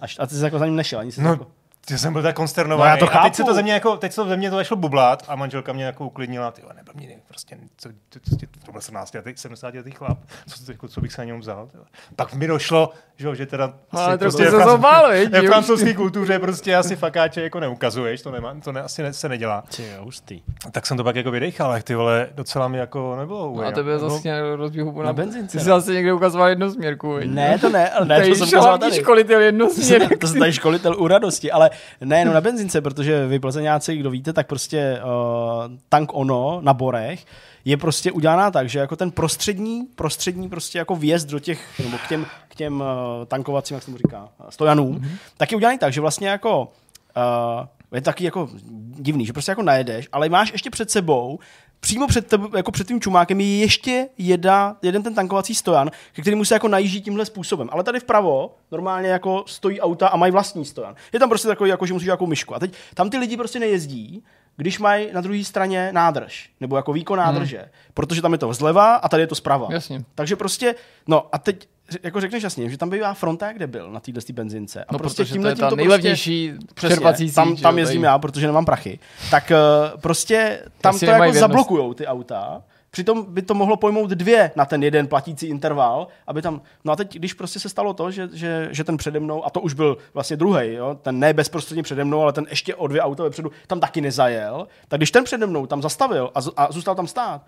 Až, 0.00 0.16
a 0.20 0.26
ty 0.26 0.34
jsi 0.34 0.44
jako 0.44 0.58
za 0.58 0.66
ním 0.66 0.76
nešel, 0.76 0.98
ani 1.00 1.12
si 1.12 1.22
No, 1.22 1.30
jako... 1.30 1.46
já 1.90 1.98
jsem 1.98 2.12
byl 2.12 2.22
tak 2.22 2.36
konsternovaný. 2.36 2.88
No, 2.88 2.94
já 2.94 2.96
to 2.96 3.18
A 3.18 3.22
teď 3.22 3.34
se 3.34 3.42
chápu. 3.42 3.50
to 3.50 3.54
ze 3.54 3.62
mě 3.62 3.72
jako, 3.72 3.96
teď 3.96 4.12
se 4.12 4.16
to 4.22 4.28
ze 4.28 4.36
mě 4.36 4.50
to 4.50 4.56
začalo 4.56 4.80
bublat 4.80 5.22
a 5.28 5.36
manželka 5.36 5.72
mě 5.72 5.84
jako 5.84 6.06
uklidnila, 6.06 6.50
ty 6.50 6.62
vole, 6.62 6.74
nebyl 6.76 6.92
mě 6.96 7.16
prostě, 7.28 7.56
co, 7.76 7.88
to, 7.88 8.20
to, 8.30 8.36
to, 8.36 8.46
to 8.66 8.72
byl 8.72 8.80
17 8.80 9.14
letý, 9.14 9.32
70 9.36 9.74
letý 9.74 9.90
chlap, 9.90 10.18
co, 10.48 10.64
to, 10.66 10.72
jako, 10.72 10.88
co 10.88 11.00
bych 11.00 11.12
se 11.12 11.20
na 11.20 11.24
něm 11.24 11.40
vzal. 11.40 11.66
Ty 11.66 11.76
vole. 11.76 11.86
Pak 12.16 12.34
mi 12.34 12.46
došlo, 12.46 12.90
že, 13.16 13.26
jo, 13.26 13.34
že 13.34 13.46
teda 13.46 13.72
Ale 13.90 14.18
trošku 14.18 14.38
ve 14.42 14.50
se 14.50 14.56
francouz- 14.56 15.30
ve 15.30 15.40
už. 15.40 15.46
francouzské 15.48 15.94
kultuře 15.94 16.38
prostě 16.38 16.76
asi 16.76 16.96
fakáče 16.96 17.42
jako 17.42 17.60
neukazuješ, 17.60 18.22
to, 18.22 18.30
nemá, 18.30 18.54
to 18.64 18.72
ne, 18.72 18.82
asi 18.82 19.02
ne, 19.02 19.12
se 19.12 19.28
nedělá. 19.28 19.64
Ty 19.76 19.88
jo, 19.96 20.04
hustý. 20.04 20.42
Tak 20.72 20.86
jsem 20.86 20.96
to 20.96 21.04
pak 21.04 21.16
jako 21.16 21.30
vydechal, 21.30 21.66
ale 21.66 21.82
ty 21.82 21.94
vole, 21.94 22.28
docela 22.34 22.68
mi 22.68 22.78
jako 22.78 23.16
nebylo. 23.16 23.52
No 23.56 23.66
a 23.66 23.70
tebe 23.72 23.92
no, 23.92 23.98
zase 23.98 24.20
nějak 24.28 24.44
rozběhu 24.56 24.92
po 24.92 25.02
Na 25.02 25.12
benzince, 25.12 25.58
Ty 25.58 25.64
jsi 25.64 25.68
no. 25.70 25.80
zase 25.80 25.92
někde 25.92 26.12
ukazoval 26.12 26.48
jednosměrku? 26.48 27.16
Ne, 27.24 27.58
to 27.58 27.68
ne, 27.68 27.90
ale 27.90 28.06
ne, 28.06 28.28
to 28.28 28.34
jsem 28.34 28.48
ukazoval 28.48 28.78
tady. 28.78 28.96
školitel 28.96 29.40
jednosměrek. 29.40 30.18
to 30.18 30.26
je 30.26 30.38
tady 30.38 30.52
školitel 30.52 30.96
u 31.02 31.08
radosti, 31.08 31.52
ale 31.52 31.69
nejenom 32.00 32.34
na 32.34 32.40
benzince, 32.40 32.80
protože 32.80 33.26
vy 33.26 33.38
plzeňáci, 33.38 33.96
kdo 33.96 34.10
víte, 34.10 34.32
tak 34.32 34.46
prostě 34.46 35.00
uh, 35.04 35.72
tank 35.88 36.10
ono 36.12 36.60
na 36.62 36.74
Borech 36.74 37.26
je 37.64 37.76
prostě 37.76 38.12
udělaná 38.12 38.50
tak, 38.50 38.68
že 38.68 38.78
jako 38.78 38.96
ten 38.96 39.10
prostřední, 39.10 39.86
prostřední 39.94 40.48
prostě 40.48 40.78
jako 40.78 40.96
vjezd 40.96 41.28
do 41.28 41.38
těch, 41.38 41.80
nebo 41.84 41.98
k 41.98 42.08
těm, 42.08 42.26
k 42.48 42.54
těm 42.54 42.80
uh, 42.80 42.86
tankovacím, 43.26 43.74
jak 43.74 43.84
se 43.84 43.90
mu 43.90 43.96
říká, 43.96 44.28
stojanům, 44.48 44.98
mm-hmm. 44.98 45.16
tak 45.36 45.52
je 45.52 45.56
udělaný 45.56 45.78
tak, 45.78 45.92
že 45.92 46.00
vlastně 46.00 46.28
jako 46.28 46.72
uh, 47.16 47.66
je 47.94 48.00
taky 48.00 48.24
jako 48.24 48.48
divný, 48.94 49.26
že 49.26 49.32
prostě 49.32 49.50
jako 49.50 49.62
najedeš, 49.62 50.08
ale 50.12 50.28
máš 50.28 50.52
ještě 50.52 50.70
před 50.70 50.90
sebou 50.90 51.38
přímo 51.80 52.06
před, 52.06 52.26
teb, 52.26 52.40
jako 52.56 52.72
před 52.72 52.86
tím 52.88 53.00
čumákem 53.00 53.40
je 53.40 53.58
ještě 53.58 54.08
jedna, 54.18 54.76
jeden 54.82 55.02
ten 55.02 55.14
tankovací 55.14 55.54
stojan, 55.54 55.90
ke 56.12 56.22
kterému 56.22 56.44
se 56.44 56.54
jako 56.54 56.68
najíždí 56.68 57.00
tímhle 57.00 57.26
způsobem. 57.26 57.68
Ale 57.72 57.84
tady 57.84 58.00
vpravo 58.00 58.56
normálně 58.72 59.08
jako 59.08 59.44
stojí 59.46 59.80
auta 59.80 60.08
a 60.08 60.16
mají 60.16 60.32
vlastní 60.32 60.64
stojan. 60.64 60.94
Je 61.12 61.18
tam 61.18 61.28
prostě 61.28 61.48
takový, 61.48 61.70
jako, 61.70 61.86
že 61.86 61.92
musíš 61.92 62.08
jako 62.08 62.26
myšku. 62.26 62.54
A 62.54 62.58
teď 62.58 62.74
tam 62.94 63.10
ty 63.10 63.18
lidi 63.18 63.36
prostě 63.36 63.60
nejezdí, 63.60 64.24
když 64.56 64.78
mají 64.78 65.08
na 65.12 65.20
druhé 65.20 65.44
straně 65.44 65.90
nádrž, 65.92 66.50
nebo 66.60 66.76
jako 66.76 66.92
výkon 66.92 67.18
nádrže, 67.18 67.58
hmm. 67.58 67.68
protože 67.94 68.22
tam 68.22 68.32
je 68.32 68.38
to 68.38 68.54
zleva 68.54 68.94
a 68.94 69.08
tady 69.08 69.22
je 69.22 69.26
to 69.26 69.34
zprava. 69.34 69.68
Jasně. 69.70 70.04
Takže 70.14 70.36
prostě, 70.36 70.74
no 71.06 71.26
a 71.32 71.38
teď 71.38 71.68
jako 72.02 72.20
řekneš 72.20 72.42
jasně, 72.42 72.68
že 72.70 72.78
tam 72.78 72.90
bývá 72.90 73.14
fronta, 73.14 73.46
jak 73.46 73.70
byl 73.70 73.90
na 73.90 74.00
této 74.00 74.32
benzince. 74.32 74.84
A 74.84 74.92
No, 74.92 74.98
prostě 74.98 75.22
protože 75.22 75.28
to 75.30 75.34
tímhle 75.34 75.50
je 75.50 75.54
tím 75.54 75.60
ta 75.60 75.70
to 75.70 75.76
nejlevnější 75.76 76.52
Přesně, 76.74 76.96
čerpací 76.96 77.26
síť. 77.28 77.34
tam, 77.34 77.56
tam 77.56 77.74
jo, 77.74 77.78
jezdím 77.82 78.02
tady. 78.02 78.06
já, 78.12 78.18
protože 78.18 78.46
nemám 78.46 78.64
prachy. 78.64 78.98
Tak 79.30 79.52
uh, 79.94 80.00
prostě 80.00 80.62
tam 80.80 80.94
Asi 80.94 81.06
to 81.06 81.10
jako 81.10 81.22
věrnost. 81.22 81.40
zablokujou 81.40 81.94
ty 81.94 82.06
auta. 82.06 82.62
Přitom 82.92 83.26
by 83.28 83.42
to 83.42 83.54
mohlo 83.54 83.76
pojmout 83.76 84.10
dvě 84.10 84.50
na 84.56 84.64
ten 84.64 84.82
jeden 84.82 85.06
platící 85.06 85.46
interval, 85.46 86.06
aby 86.26 86.42
tam... 86.42 86.60
No 86.84 86.92
a 86.92 86.96
teď, 86.96 87.14
když 87.14 87.32
prostě 87.34 87.60
se 87.60 87.68
stalo 87.68 87.94
to, 87.94 88.10
že, 88.10 88.28
že, 88.32 88.68
že 88.70 88.84
ten 88.84 88.96
přede 88.96 89.20
mnou, 89.20 89.46
a 89.46 89.50
to 89.50 89.60
už 89.60 89.74
byl 89.74 89.96
vlastně 90.14 90.36
druhý, 90.36 90.78
ten 91.02 91.18
ne 91.18 91.32
bezprostředně 91.32 91.82
přede 91.82 92.04
mnou, 92.04 92.22
ale 92.22 92.32
ten 92.32 92.46
ještě 92.50 92.74
o 92.74 92.86
dvě 92.86 93.02
auta 93.02 93.22
vepředu, 93.22 93.50
tam 93.66 93.80
taky 93.80 94.00
nezajel, 94.00 94.68
tak 94.88 94.98
když 95.00 95.10
ten 95.10 95.24
přede 95.24 95.46
mnou 95.46 95.66
tam 95.66 95.82
zastavil 95.82 96.30
a, 96.34 96.40
z- 96.40 96.50
a 96.56 96.72
zůstal 96.72 96.94
tam 96.94 97.06
stát, 97.06 97.42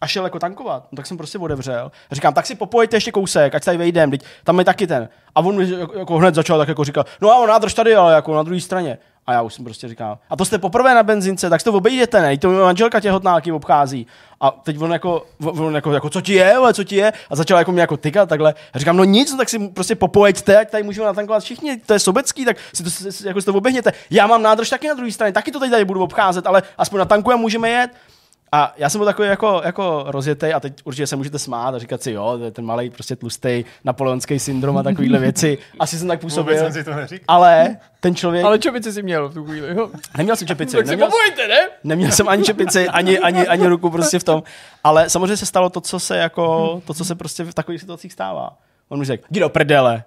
a 0.00 0.06
šel 0.06 0.24
jako 0.24 0.38
tankovat, 0.38 0.86
no 0.92 0.96
tak 0.96 1.06
jsem 1.06 1.16
prostě 1.16 1.38
odevřel. 1.38 1.92
A 2.10 2.14
říkám, 2.14 2.34
tak 2.34 2.46
si 2.46 2.54
popojte 2.54 2.96
ještě 2.96 3.12
kousek, 3.12 3.54
ať 3.54 3.64
tady 3.64 3.76
vejdem, 3.76 4.10
teď 4.10 4.22
tam 4.44 4.58
je 4.58 4.64
taky 4.64 4.86
ten. 4.86 5.08
A 5.34 5.40
on 5.40 5.56
mi 5.56 5.70
jako, 5.70 5.98
jako 5.98 6.16
hned 6.18 6.34
začal 6.34 6.58
tak 6.58 6.68
jako 6.68 6.84
říkal, 6.84 7.04
no 7.20 7.30
a 7.30 7.36
on 7.36 7.48
nádrž 7.48 7.74
tady, 7.74 7.94
ale 7.94 8.14
jako 8.14 8.34
na 8.34 8.42
druhé 8.42 8.60
straně. 8.60 8.98
A 9.26 9.32
já 9.32 9.42
už 9.42 9.54
jsem 9.54 9.64
prostě 9.64 9.88
říkal, 9.88 10.18
a 10.30 10.36
to 10.36 10.44
jste 10.44 10.58
poprvé 10.58 10.94
na 10.94 11.02
benzince, 11.02 11.50
tak 11.50 11.60
si 11.60 11.64
to 11.64 11.72
obejděte, 11.72 12.20
ne? 12.22 12.38
To 12.38 12.48
mi 12.50 12.56
manželka 12.58 13.00
těhotná 13.00 13.40
kým 13.40 13.54
obchází. 13.54 14.06
A 14.40 14.50
teď 14.50 14.80
on 14.80 14.92
jako, 14.92 15.26
on 15.46 15.74
jako, 15.74 15.92
jako, 15.92 16.10
co 16.10 16.20
ti 16.20 16.32
je, 16.34 16.54
ale 16.54 16.74
co 16.74 16.84
ti 16.84 16.96
je? 16.96 17.12
A 17.30 17.36
začal 17.36 17.58
jako 17.58 17.72
mě 17.72 17.80
jako 17.80 17.96
tykat 17.96 18.28
takhle. 18.28 18.54
A 18.72 18.78
říkám, 18.78 18.96
no 18.96 19.04
nic, 19.04 19.32
no 19.32 19.38
tak 19.38 19.48
si 19.48 19.68
prostě 19.68 19.94
popojeďte, 19.94 20.58
ať 20.58 20.70
tady 20.70 20.82
můžeme 20.82 21.06
natankovat 21.06 21.42
všichni, 21.42 21.76
to 21.76 21.92
je 21.92 21.98
sobecký, 21.98 22.44
tak 22.44 22.56
si 22.74 22.82
to, 22.84 22.90
si- 22.90 23.28
jako 23.28 23.40
si 23.40 23.46
to 23.46 23.54
oběhněte. 23.54 23.92
Já 24.10 24.26
mám 24.26 24.42
nádrž 24.42 24.70
taky 24.70 24.88
na 24.88 24.94
druhé 24.94 25.12
straně, 25.12 25.32
taky 25.32 25.50
to 25.52 25.60
teď 25.60 25.70
tady 25.70 25.84
budu 25.84 26.02
obcházet, 26.02 26.46
ale 26.46 26.62
aspoň 26.78 26.98
natankujeme, 26.98 27.40
můžeme 27.42 27.68
jet. 27.70 27.90
A 28.52 28.74
já 28.76 28.88
jsem 28.90 28.98
byl 28.98 29.06
takový 29.06 29.28
jako, 29.28 29.60
jako 29.64 30.04
rozjetý 30.06 30.46
a 30.46 30.60
teď 30.60 30.80
určitě 30.84 31.06
se 31.06 31.16
můžete 31.16 31.38
smát 31.38 31.74
a 31.74 31.78
říkat 31.78 32.02
si, 32.02 32.12
jo, 32.12 32.34
to 32.38 32.44
je 32.44 32.50
ten 32.50 32.64
malý 32.64 32.90
prostě 32.90 33.16
tlustý 33.16 33.64
napoleonský 33.84 34.38
syndrom 34.38 34.78
a 34.78 34.82
takovýhle 34.82 35.18
věci. 35.18 35.58
Asi 35.78 35.98
jsem 35.98 36.08
tak 36.08 36.22
Vůbec 36.22 36.34
působil. 36.34 36.56
jsem 36.58 36.72
si 36.72 36.84
to 36.84 36.94
neříkal. 36.94 37.24
Ale 37.28 37.76
ten 38.00 38.14
člověk, 38.14 38.44
ale... 38.44 38.58
Čopici 38.58 38.92
si 38.92 39.02
měl 39.02 39.28
v 39.28 39.34
tu 39.34 39.44
chvíli, 39.44 39.74
jo? 39.76 39.90
neměl 40.16 40.36
jsem 40.36 40.48
čepici, 40.48 40.76
Tak 40.76 40.86
si 40.86 40.90
neměl, 40.90 41.08
popojte, 41.08 41.48
ne? 41.48 41.68
neměl 41.84 42.10
jsem 42.10 42.28
ani 42.28 42.44
čepici, 42.44 42.88
ani, 42.88 43.18
ani, 43.18 43.46
ani 43.46 43.66
ruku 43.66 43.90
prostě 43.90 44.18
v 44.18 44.24
tom. 44.24 44.42
Ale 44.84 45.10
samozřejmě 45.10 45.36
se 45.36 45.46
stalo 45.46 45.70
to, 45.70 45.80
co 45.80 46.00
se 46.00 46.16
jako, 46.16 46.82
to, 46.86 46.94
co 46.94 47.04
se 47.04 47.14
prostě 47.14 47.44
v 47.44 47.54
takových 47.54 47.80
situacích 47.80 48.12
stává. 48.12 48.58
On 48.88 48.98
mi 48.98 49.04
řekl, 49.04 49.24
jdi 49.30 49.40
do 49.40 49.48
prdele. 49.48 50.04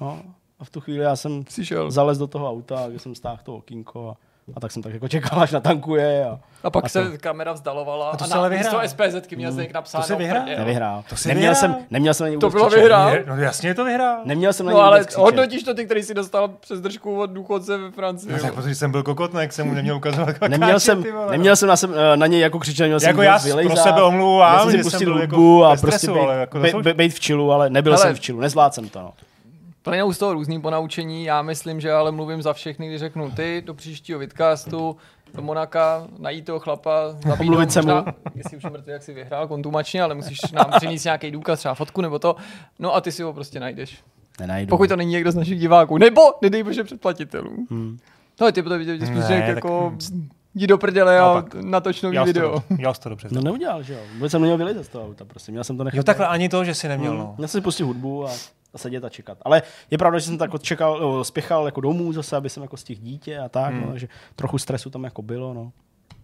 No, 0.00 0.22
a 0.60 0.64
v 0.64 0.70
tu 0.70 0.80
chvíli 0.80 1.04
já 1.04 1.16
jsem 1.16 1.44
Jsi 1.48 1.64
šel. 1.66 1.90
zalez 1.90 2.18
do 2.18 2.26
toho 2.26 2.50
auta, 2.50 2.86
kde 2.88 2.98
jsem 2.98 3.14
stáhl 3.14 3.38
to 3.42 3.56
okýnko 3.56 4.08
a, 4.08 4.16
a 4.54 4.60
tak 4.60 4.72
jsem 4.72 4.82
tak 4.82 4.92
jako 4.94 5.08
čekal, 5.08 5.40
až 5.42 5.52
natankuje. 5.52 6.24
A, 6.24 6.38
A 6.62 6.70
pak 6.70 6.84
A 6.84 6.88
se 6.88 7.18
kamera 7.18 7.52
vzdalovala 7.52 8.10
a, 8.10 8.16
to 8.16 8.24
a 8.24 8.26
se 8.28 8.34
ale 8.34 8.50
na 8.50 8.56
místo 8.56 8.78
vyhrál. 8.78 8.88
SPZky 8.88 9.36
měl 9.36 9.52
zde 9.52 9.66
napsáno. 9.74 10.02
To 10.02 10.06
se 10.08 10.16
vyhrál. 10.16 10.42
prdel. 10.42 10.58
nevyhrál. 10.58 11.04
To 11.08 11.16
jsi 11.16 11.28
neměl, 11.28 11.52
vyhrál. 11.52 11.74
jsem, 11.74 11.86
neměl 11.90 12.14
jsem 12.14 12.24
na 12.24 12.28
něj 12.28 12.38
To 12.38 12.50
bylo 12.50 12.66
křičet. 12.66 12.80
vyhrál. 12.82 13.12
No 13.26 13.36
jasně 13.36 13.74
to 13.74 13.84
vyhrál. 13.84 14.20
Neměl 14.24 14.52
jsem 14.52 14.66
na 14.66 14.72
No 14.72 14.80
ale 14.80 15.06
hodnotíš 15.16 15.62
to 15.62 15.74
ty, 15.74 15.84
který 15.84 16.02
si 16.02 16.14
dostal 16.14 16.48
přes 16.48 16.80
držku 16.80 17.20
od 17.20 17.30
důchodce 17.30 17.78
ve 17.78 17.90
Francii. 17.90 18.32
No, 18.32 18.38
jo. 18.38 18.42
tak 18.42 18.54
protože 18.54 18.74
jsem 18.74 18.90
byl 18.90 19.02
kokotnek, 19.02 19.52
jsem 19.52 19.66
mu 19.66 19.74
neměl 19.74 19.96
ukazovat 19.96 20.26
kakáče, 20.26 20.50
Neměl 20.58 20.80
jsem, 20.80 21.02
ty 21.02 21.12
vole, 21.12 21.30
neměl 21.30 21.56
jsem 21.56 21.68
na, 21.68 21.76
sebe, 21.76 21.94
na 22.16 22.26
něj 22.26 22.40
jako 22.40 22.58
křičet, 22.58 22.80
neměl 22.84 23.00
jsem 23.00 23.08
Jako 23.08 23.22
já 23.22 23.38
pro 23.66 23.76
sebe 23.76 24.02
omlouvám, 24.02 24.66
Měl 24.66 24.70
jsem 24.82 24.90
si 24.90 24.90
jsem 24.90 25.04
byl 25.04 25.18
jako 25.18 25.36
hudbu 25.36 25.64
a 25.64 25.76
prostě 25.76 26.06
být, 26.06 26.16
jako 26.40 26.82
být, 26.94 27.14
v 27.14 27.20
čilu, 27.20 27.52
ale 27.52 27.70
nebyl 27.70 27.96
jsem 27.96 28.14
v 28.14 28.20
čilu, 28.20 28.40
nezvládl 28.40 28.74
jsem 28.74 28.88
to. 28.88 29.12
No. 29.86 29.90
Plynou 29.90 30.12
z 30.12 30.18
toho 30.18 30.32
různý 30.32 30.60
ponaučení, 30.60 31.24
já 31.24 31.42
myslím, 31.42 31.80
že 31.80 31.92
ale 31.92 32.12
mluvím 32.12 32.42
za 32.42 32.52
všechny, 32.52 32.88
když 32.88 33.00
řeknu 33.00 33.30
ty 33.30 33.62
do 33.66 33.74
příštího 33.74 34.18
vidcastu, 34.18 34.96
do 35.34 35.42
Monaka, 35.42 36.06
najít 36.18 36.44
toho 36.44 36.58
chlapa, 36.58 36.92
zabít 37.26 37.72
se 37.72 37.82
mu. 37.82 37.92
jestli 38.34 38.56
už 38.56 38.64
mrtvý, 38.64 38.92
jak 38.92 39.02
si 39.02 39.14
vyhrál 39.14 39.48
kontumačně, 39.48 40.02
ale 40.02 40.14
musíš 40.14 40.38
nám 40.52 40.70
přinést 40.76 41.04
nějaký 41.04 41.30
důkaz, 41.30 41.58
třeba 41.58 41.74
fotku 41.74 42.00
nebo 42.00 42.18
to, 42.18 42.36
no 42.78 42.94
a 42.94 43.00
ty 43.00 43.12
si 43.12 43.22
ho 43.22 43.32
prostě 43.32 43.60
najdeš. 43.60 43.98
Nenajdu. 44.40 44.70
Pokud 44.70 44.88
to 44.88 44.96
není 44.96 45.12
někdo 45.12 45.32
z 45.32 45.34
našich 45.34 45.58
diváků, 45.60 45.98
nebo 45.98 46.20
nedej 46.42 46.62
bože 46.62 46.84
předplatitelů. 46.84 47.66
Hmm. 47.70 47.98
No 48.40 48.52
ty 48.52 48.62
potom 48.62 48.78
viděl, 48.78 48.98
že 48.98 49.06
spíš 49.06 49.18
Ne, 49.18 49.26
řekl 49.26 49.46
tak- 49.46 49.54
jako 49.54 49.92
jdi 50.54 50.66
do 50.66 50.78
prdele 50.78 51.18
a 51.20 51.44
natoč 51.60 52.02
nový 52.02 52.16
jsi 52.18 52.24
video. 52.24 52.60
to, 52.84 52.94
jsi 52.94 53.00
to 53.00 53.08
dobře. 53.08 53.28
No 53.30 53.40
neudělal, 53.40 53.82
že 53.82 53.92
jo. 53.94 54.00
Vůbec 54.14 54.30
jsem 54.30 54.40
neměl 54.40 54.58
vylezet 54.58 54.84
z 54.84 54.88
toho 54.88 55.06
auta, 55.06 55.24
prostě. 55.24 55.52
Měl 55.52 55.64
jsem 55.64 55.76
to 55.76 55.84
nechat. 55.84 55.96
Jo, 55.96 56.02
takhle 56.02 56.26
ani 56.26 56.48
to, 56.48 56.64
že 56.64 56.74
jsi 56.74 56.88
neměl, 56.88 57.16
no. 57.16 57.34
Měl 57.38 57.48
jsem 57.48 57.60
si 57.60 57.64
pustit 57.64 57.82
hudbu 57.82 58.26
a, 58.26 58.30
a 58.74 58.78
sedět 58.78 59.04
a 59.04 59.08
čekat. 59.08 59.38
Ale 59.42 59.62
je 59.90 59.98
pravda, 59.98 60.18
že 60.18 60.24
jsem 60.26 60.38
tak 60.38 60.62
čekal, 60.62 61.00
no, 61.00 61.24
spěchal 61.24 61.66
jako 61.66 61.80
domů 61.80 62.12
zase, 62.12 62.36
aby 62.36 62.50
jsem 62.50 62.62
jako 62.62 62.76
stihl 62.76 63.00
dítě 63.02 63.38
a 63.38 63.48
tak, 63.48 63.74
Hmm. 63.74 63.86
no, 63.90 63.98
že 63.98 64.08
trochu 64.36 64.58
stresu 64.58 64.90
tam 64.90 65.04
jako 65.04 65.22
bylo, 65.22 65.54
no. 65.54 65.72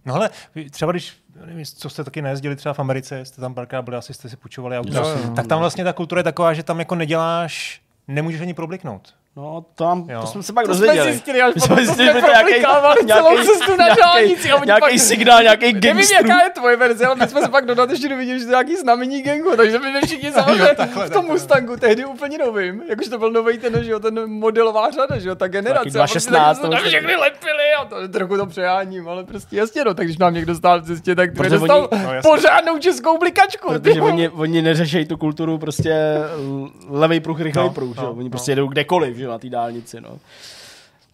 No 0.05 0.15
ale 0.15 0.29
třeba 0.71 0.91
když, 0.91 1.13
nevím, 1.45 1.65
co 1.65 1.89
jste 1.89 2.03
taky 2.03 2.21
nejezdili 2.21 2.55
třeba 2.55 2.73
v 2.73 2.79
Americe, 2.79 3.25
jste 3.25 3.41
tam 3.41 3.53
párkrát 3.53 3.81
byli, 3.81 3.97
asi 3.97 4.13
jste 4.13 4.29
si 4.29 4.37
půjčovali 4.37 4.77
auta, 4.77 4.97
Jo, 4.99 5.07
jo. 5.23 5.29
tak 5.35 5.47
tam 5.47 5.59
vlastně 5.59 5.83
ta 5.83 5.93
kultura 5.93 6.19
je 6.19 6.23
taková, 6.23 6.53
že 6.53 6.63
tam 6.63 6.79
jako 6.79 6.95
neděláš, 6.95 7.81
nemůžeš 8.07 8.41
ani 8.41 8.53
probliknout. 8.53 9.15
No, 9.37 9.65
to, 9.75 9.83
nám, 9.83 10.05
Jo. 10.09 10.21
to 10.21 10.27
jsme 10.27 10.43
se 10.43 10.53
pak 10.53 10.65
To 10.65 10.75
jsme 10.75 10.85
dozvěděli. 10.87 11.11
zjistili 11.11 11.41
až 11.41 11.53
potom, 11.53 11.67
jsme 11.77 11.85
zjistili, 11.85 12.09
jsme 12.09 12.19
že 12.21 12.25
to 12.25 12.27
je 12.31 12.33
nějaký- 12.33 12.61
celou 13.05 13.33
nějaký- 13.33 13.47
cestu 13.47 13.75
na 13.75 13.85
nějaký- 13.85 14.01
dálnici. 14.01 14.99
signál, 14.99 15.43
nějaký 15.43 15.65
Nevím, 15.65 15.79
gangstrů. 15.81 16.15
jaká 16.27 16.43
je 16.43 16.49
tvoje 16.49 16.75
verze, 16.75 17.05
ale 17.05 17.15
my 17.15 17.27
jsme 17.27 17.41
se 17.41 17.49
pak 17.49 17.65
dodat 17.65 17.89
ještě 17.89 18.09
dověděli, 18.09 18.39
že 18.39 18.45
to 18.45 18.51
je 18.51 18.53
nějaký 18.53 18.75
znamení 18.75 19.21
gangu, 19.21 19.55
takže 19.57 19.79
my 19.79 20.01
všichni 20.05 20.31
samozřejmě 20.31 20.75
v 21.05 21.09
tom. 21.09 21.25
Mustangu, 21.25 21.75
tehdy 21.77 22.05
úplně 22.05 22.37
novým, 22.37 22.83
jakože 22.89 23.09
to 23.09 23.17
byl 23.17 23.31
nový 23.31 23.57
ten, 23.57 23.83
že 23.83 23.91
jo, 23.91 23.99
ten 23.99 24.29
modelová 24.31 24.91
řada, 24.91 25.19
že 25.19 25.29
jo, 25.29 25.35
ta 25.35 25.47
generace. 25.47 25.79
Taky 25.83 25.89
a 25.99 26.01
prostě 26.01 26.19
2016 26.29 26.47
taky 26.47 26.55
se 26.55 26.61
to 26.61 26.69
tam 26.71 26.81
už 26.81 26.87
všechny 26.87 27.15
lepili 27.15 27.63
a 27.81 27.85
to 27.85 28.07
trochu 28.07 28.37
to 28.37 28.45
přejáním, 28.45 29.07
ale 29.07 29.23
prostě 29.23 29.55
jasně, 29.55 29.83
no, 29.83 29.93
tak 29.93 30.05
když 30.05 30.17
nám 30.17 30.33
někdo 30.33 30.55
stál 30.55 30.81
v 30.81 30.85
cestě, 30.87 31.15
tak 31.15 31.29
to 31.31 31.37
Protože 31.37 31.49
dostal 31.49 31.87
oni- 31.91 32.03
no, 32.03 32.09
pořádnou 32.21 32.77
českou 32.79 33.17
blikačku. 33.17 33.73
ty 33.73 33.79
Protože 33.79 34.01
oni, 34.01 34.29
oni 34.29 34.61
neřeší 34.61 35.05
tu 35.05 35.17
kulturu 35.17 35.57
prostě 35.57 35.93
l- 35.93 36.69
levej 36.89 37.19
pruh, 37.19 37.41
rychlej 37.41 37.65
No, 37.65 37.73
pruh, 37.73 37.95
že 37.95 38.01
jo. 38.01 38.07
no, 38.07 38.13
Oni 38.19 38.29
prostě 38.29 38.51
jedou 38.51 38.67
kdekoliv, 38.67 39.17
že 39.17 39.26
jo, 39.27 39.31
na 39.31 39.39
té 39.39 39.49
dálnici, 39.49 40.01
no. 40.01 40.19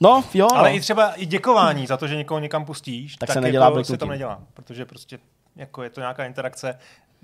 No, 0.02 0.24
jo, 0.34 0.48
Ale 0.56 0.70
no. 0.70 0.76
i 0.76 0.80
třeba 0.80 1.12
i 1.14 1.26
děkování 1.26 1.88
za 1.88 1.98
to, 1.98 2.08
že 2.08 2.16
někoho 2.16 2.40
někam 2.40 2.66
pustíš, 2.66 3.16
Tak 3.16 3.28
tak, 3.28 3.34
se 3.34 3.42
nedělá 3.42 3.66
jako 3.66 3.84
se 3.84 3.98
tam 3.98 4.10
nedělá, 4.10 4.40
protože 4.54 4.86
prostě 4.86 5.20
jako 5.56 5.84
je 5.84 5.90
to 5.90 6.00
nějaká 6.02 6.26
interakce, 6.26 6.80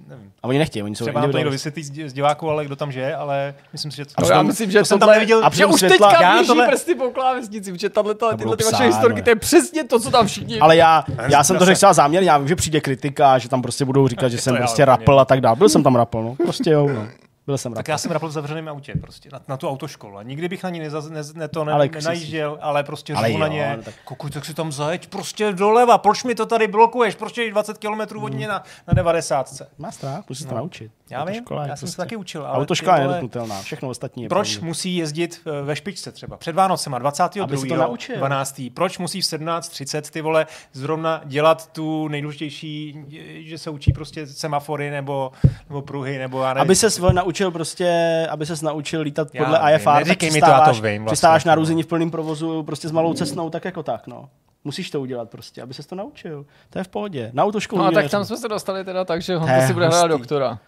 nevím. 0.08 0.32
A 0.44 0.48
oni 0.48 0.58
nechtějí, 0.60 0.84
oni 0.84 0.96
jsou 0.96 1.06
Třeba 1.06 1.22
nám 1.22 1.32
to 1.32 1.38
někdo 1.38 1.52
vysvětlí 1.52 1.84
z- 1.84 2.14
diváků, 2.14 2.50
ale 2.50 2.66
kdo 2.66 2.76
tam 2.76 2.92
žije, 2.92 3.16
ale 3.16 3.54
myslím 3.74 3.92
si, 3.92 3.98
že 3.98 4.06
to, 4.06 4.12
No, 4.22 4.28
já 4.28 4.42
myslím, 4.42 4.72
že 4.72 4.80
to 4.80 4.86
jsem 4.86 5.00
tam 5.00 5.10
neviděl. 5.10 5.46
a 5.46 5.50
Že 5.54 5.66
už 5.66 5.82
světla- 5.82 6.08
teďka 6.10 6.22
Já 6.24 6.34
běží 6.34 6.48
tohle- 6.48 6.68
prsty 6.68 6.96
po 6.96 7.10
klávesnici, 7.12 7.72
protože 7.72 7.90
tahle, 7.90 8.16
tyhle 8.16 8.36
bylo 8.38 8.56
ty 8.56 8.64
vaše 8.64 8.76
psáno, 8.76 8.86
historky, 8.90 9.22
to 9.22 9.30
je 9.30 9.36
přesně 9.36 9.84
to, 9.84 10.00
co 10.00 10.12
tam 10.12 10.28
všichni 10.28 10.60
Ale 10.60 10.76
já, 10.78 11.04
já 11.28 11.44
jsem 11.44 11.58
to 11.58 11.66
řekl 11.66 11.76
třeba 11.76 11.94
záměrně, 11.94 12.30
já 12.30 12.38
vím, 12.38 12.48
že 12.48 12.56
přijde 12.56 12.82
kritika, 12.82 13.38
že 13.38 13.50
tam 13.50 13.62
prostě 13.62 13.86
budou 13.86 14.08
říkat, 14.08 14.30
že 14.30 14.38
jsem 14.38 14.58
prostě 14.58 14.86
rapl 14.86 15.20
a 15.20 15.26
tak 15.26 15.42
dále. 15.42 15.56
Byl 15.56 15.70
jsem 15.70 15.84
tam 15.84 15.96
rapl, 15.96 16.24
no. 16.24 16.36
Prostě 16.36 16.70
jo, 16.72 16.88
no. 16.88 17.08
Byl 17.50 17.58
jsem 17.58 17.74
Tak 17.74 17.78
rapl. 17.78 17.92
já 17.92 17.98
jsem 17.98 18.12
rapl 18.12 18.28
v 18.28 18.32
zavřeném 18.32 18.70
autě, 18.70 18.94
prostě, 19.02 19.30
na, 19.34 19.42
na 19.48 19.58
tu 19.58 19.70
autoškolu. 19.70 20.18
A 20.18 20.24
nikdy 20.24 20.48
bych 20.50 20.64
na 20.64 20.70
ní 20.70 20.80
neza, 20.80 21.02
ne, 21.10 21.22
ne, 21.34 21.48
to 21.48 21.66
ne, 21.66 21.74
Ale 21.74 21.90
nenajížděl, 21.94 22.58
ale 22.62 22.84
prostě 22.84 23.14
Ale 23.14 23.28
řvu 23.28 23.38
na 23.38 23.46
jo, 23.46 23.54
ně. 23.54 23.74
no 23.78 23.84
tak- 23.84 23.94
Kukuj, 24.06 24.30
tak 24.32 24.46
si 24.46 24.54
tam 24.54 24.72
zajeď 24.72 25.08
prostě 25.08 25.54
doleva, 25.54 25.98
proč 25.98 26.24
mi 26.24 26.36
to 26.36 26.46
tady 26.46 26.68
blokuješ, 26.68 27.16
proč 27.16 27.38
je 27.38 27.52
20 27.52 27.78
km 27.78 28.18
od 28.24 28.34
mě 28.34 28.48
na, 28.48 28.64
na 28.88 28.94
90. 28.94 29.52
Má 29.78 29.92
strach, 29.92 30.24
musíš 30.30 30.42
se 30.44 30.50
to 30.50 30.56
naučit. 30.56 30.92
Já 31.12 31.24
vím, 31.26 31.44
já 31.52 31.66
jsem 31.66 31.78
se 31.78 31.80
prostě- 31.80 31.98
taky 31.98 32.16
učil. 32.16 32.46
Ale 32.46 32.58
Autoškola 32.58 32.96
je 32.98 33.04
vole, 33.04 33.16
nedotknutelná, 33.16 33.62
všechno 33.62 33.90
ostatní 33.90 34.24
je 34.24 34.30
Proč 34.30 34.52
pravda. 34.56 34.68
musí 34.68 34.96
jezdit 34.96 35.42
eh, 35.46 35.62
ve 35.62 35.76
špičce 35.76 36.12
třeba? 36.12 36.38
Před 36.38 36.56
Vánocema, 36.56 37.00
22. 37.00 37.44
Aby 37.44 37.58
se 37.58 37.68
to 37.68 37.76
naučil. 37.76 38.18
12. 38.18 38.62
Proč 38.74 38.98
musí 38.98 39.22
v 39.22 39.24
17.30 39.24 40.02
ty 40.12 40.22
vole 40.22 40.48
zrovna 40.74 41.22
dělat 41.26 41.72
tu 41.72 42.08
nejdůležitější, 42.08 42.98
že 43.46 43.58
se 43.58 43.70
učí 43.70 43.94
prostě 43.94 44.28
semafory 44.28 44.90
nebo, 44.90 45.32
nebo 45.70 45.82
pruhy, 45.82 46.18
nebo 46.18 46.42
já 46.42 46.54
nevím. 46.54 46.62
Aby 46.62 46.76
se 46.76 46.90
svoj 46.90 47.14
naučil 47.14 47.52
prostě, 47.52 48.28
aby 48.30 48.46
se 48.46 48.66
naučil 48.66 49.02
lítat 49.02 49.28
Já 49.34 49.44
podle 49.44 49.60
vím, 49.60 49.76
IFR, 49.76 50.08
tak 50.08 50.22
mi 50.34 50.42
to, 50.42 50.50
já 50.50 50.60
to 50.60 50.72
vím 50.74 50.82
vlastně. 50.82 51.06
přistáváš 51.06 51.46
na 51.46 51.56
růzení 51.56 51.84
v 51.84 51.88
plném 51.88 52.12
provozu 52.12 52.64
prostě 52.64 52.88
s 52.88 52.92
malou 52.92 53.14
cestnou, 53.14 53.50
tak 53.50 53.66
jako 53.66 53.84
tak, 53.84 54.08
no. 54.08 54.30
Musíš 54.64 54.90
to 54.90 55.02
udělat 55.02 55.30
prostě, 55.30 55.62
aby 55.62 55.74
se 55.74 55.88
to 55.88 55.96
naučil. 55.96 56.46
To 56.70 56.80
je 56.80 56.84
v 56.84 56.88
pohodě. 56.88 57.32
Na 57.34 57.44
autoškolu 57.44 57.82
No 57.82 57.88
a 57.88 57.92
tak 57.92 58.10
tam 58.12 58.26
jsme 58.26 58.38
se 58.38 58.48
dostali 58.48 58.86
teda 58.86 59.06
tak, 59.06 59.22
že 59.22 59.34
je 59.34 59.68
si 59.68 59.74
bude 59.74 59.88
hrát 59.88 60.08
doktora. 60.08 60.60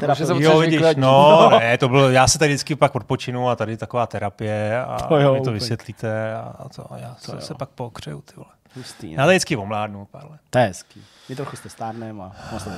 Teda 0.00 0.14
že 0.14 0.26
se 0.26 0.32
to- 0.32 0.38
chceš 0.38 0.44
Jo, 0.52 0.58
vidíš, 0.58 0.74
vykladit. 0.76 0.98
no, 0.98 1.50
ne, 1.58 1.78
to 1.78 1.88
bylo, 1.88 2.10
já 2.10 2.28
se 2.28 2.38
tady 2.38 2.48
vždycky 2.52 2.76
pak 2.76 2.94
odpočinu 2.94 3.48
a 3.48 3.56
tady 3.56 3.76
taková 3.76 4.06
terapie 4.06 4.84
a 4.84 4.96
To 5.08 5.16
jo, 5.18 5.32
mi 5.32 5.38
to 5.38 5.42
úplně. 5.42 5.54
vysvětlíte 5.54 6.34
a 6.34 6.68
to 6.76 6.92
a 6.92 6.98
já 6.98 7.14
se, 7.18 7.32
jo. 7.32 7.40
se 7.40 7.54
pak 7.54 7.68
pokřeju, 7.68 8.20
ty 8.20 8.32
vole. 8.36 8.48
Hustý, 8.76 9.12
Já 9.12 9.16
no. 9.20 9.26
tady 9.26 9.34
vždycky 9.36 9.56
omládnu 9.56 10.04
pár 10.10 10.30
let. 10.30 10.40
To 10.50 10.58
je 10.58 10.64
hezký. 10.64 11.02
My 11.28 11.36
trochu 11.36 11.56
jste 11.56 11.68
stárnem 11.68 12.20
a 12.20 12.32
moc 12.52 12.64
to. 12.64 12.70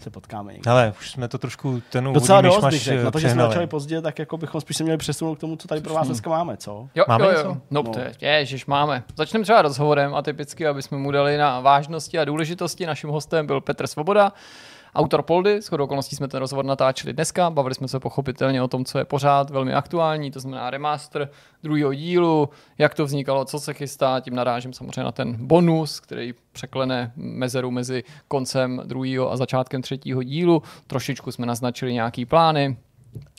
Se 0.00 0.10
potkáme 0.10 0.52
někdy. 0.52 0.70
Ale 0.70 0.92
už 1.00 1.10
jsme 1.10 1.28
to 1.28 1.38
trošku 1.38 1.82
ten 1.90 2.12
Docela 2.12 2.38
úvodní 2.38 2.48
dost, 2.48 2.64
bych 2.64 2.64
myšmaš 2.72 2.82
řekl. 2.84 3.04
Na 3.04 3.10
to, 3.10 3.18
že 3.18 3.30
jsme 3.30 3.42
začali 3.42 3.66
pozdě, 3.66 4.00
tak 4.02 4.18
jako 4.18 4.36
bychom 4.36 4.60
spíš 4.60 4.76
se 4.76 4.82
měli 4.84 4.98
přesunout 4.98 5.34
k 5.34 5.40
tomu, 5.40 5.56
co 5.56 5.68
tady 5.68 5.80
pro 5.80 5.94
vás 5.94 6.06
dneska 6.06 6.30
máme, 6.30 6.56
co? 6.56 6.88
Jo, 6.94 7.04
Máme 7.08 7.24
jo, 7.24 7.30
něco? 7.30 7.42
jo. 7.48 7.56
No, 7.70 7.82
No. 7.82 7.92
to 7.92 7.98
je, 8.00 8.12
ježiš, 8.20 8.66
máme. 8.66 9.02
Začneme 9.16 9.42
třeba 9.42 9.62
rozhovorem 9.62 10.14
atypicky, 10.14 10.66
aby 10.66 10.82
jsme 10.82 10.98
mu 10.98 11.10
dali 11.10 11.36
na 11.36 11.60
vážnosti 11.60 12.18
a 12.18 12.24
důležitosti. 12.24 12.86
Naším 12.86 13.10
hostem 13.10 13.46
byl 13.46 13.60
Petr 13.60 13.86
Svoboda, 13.86 14.32
autor 14.94 15.22
Poldy. 15.22 15.56
S 15.56 15.68
chodou 15.68 15.84
okolností 15.84 16.16
jsme 16.16 16.28
ten 16.28 16.40
rozhovor 16.40 16.64
natáčeli 16.64 17.12
dneska. 17.12 17.50
Bavili 17.50 17.74
jsme 17.74 17.88
se 17.88 18.00
pochopitelně 18.00 18.62
o 18.62 18.68
tom, 18.68 18.84
co 18.84 18.98
je 18.98 19.04
pořád 19.04 19.50
velmi 19.50 19.74
aktuální, 19.74 20.30
to 20.30 20.40
znamená 20.40 20.70
remaster 20.70 21.28
druhého 21.62 21.94
dílu, 21.94 22.48
jak 22.78 22.94
to 22.94 23.04
vznikalo, 23.04 23.44
co 23.44 23.60
se 23.60 23.74
chystá. 23.74 24.20
Tím 24.20 24.34
narážím 24.34 24.72
samozřejmě 24.72 25.02
na 25.02 25.12
ten 25.12 25.46
bonus, 25.46 26.00
který 26.00 26.34
překlene 26.52 27.12
mezeru 27.16 27.70
mezi 27.70 28.04
koncem 28.28 28.82
druhého 28.84 29.32
a 29.32 29.36
začátkem 29.36 29.82
třetího 29.82 30.22
dílu. 30.22 30.62
Trošičku 30.86 31.32
jsme 31.32 31.46
naznačili 31.46 31.92
nějaký 31.92 32.26
plány, 32.26 32.76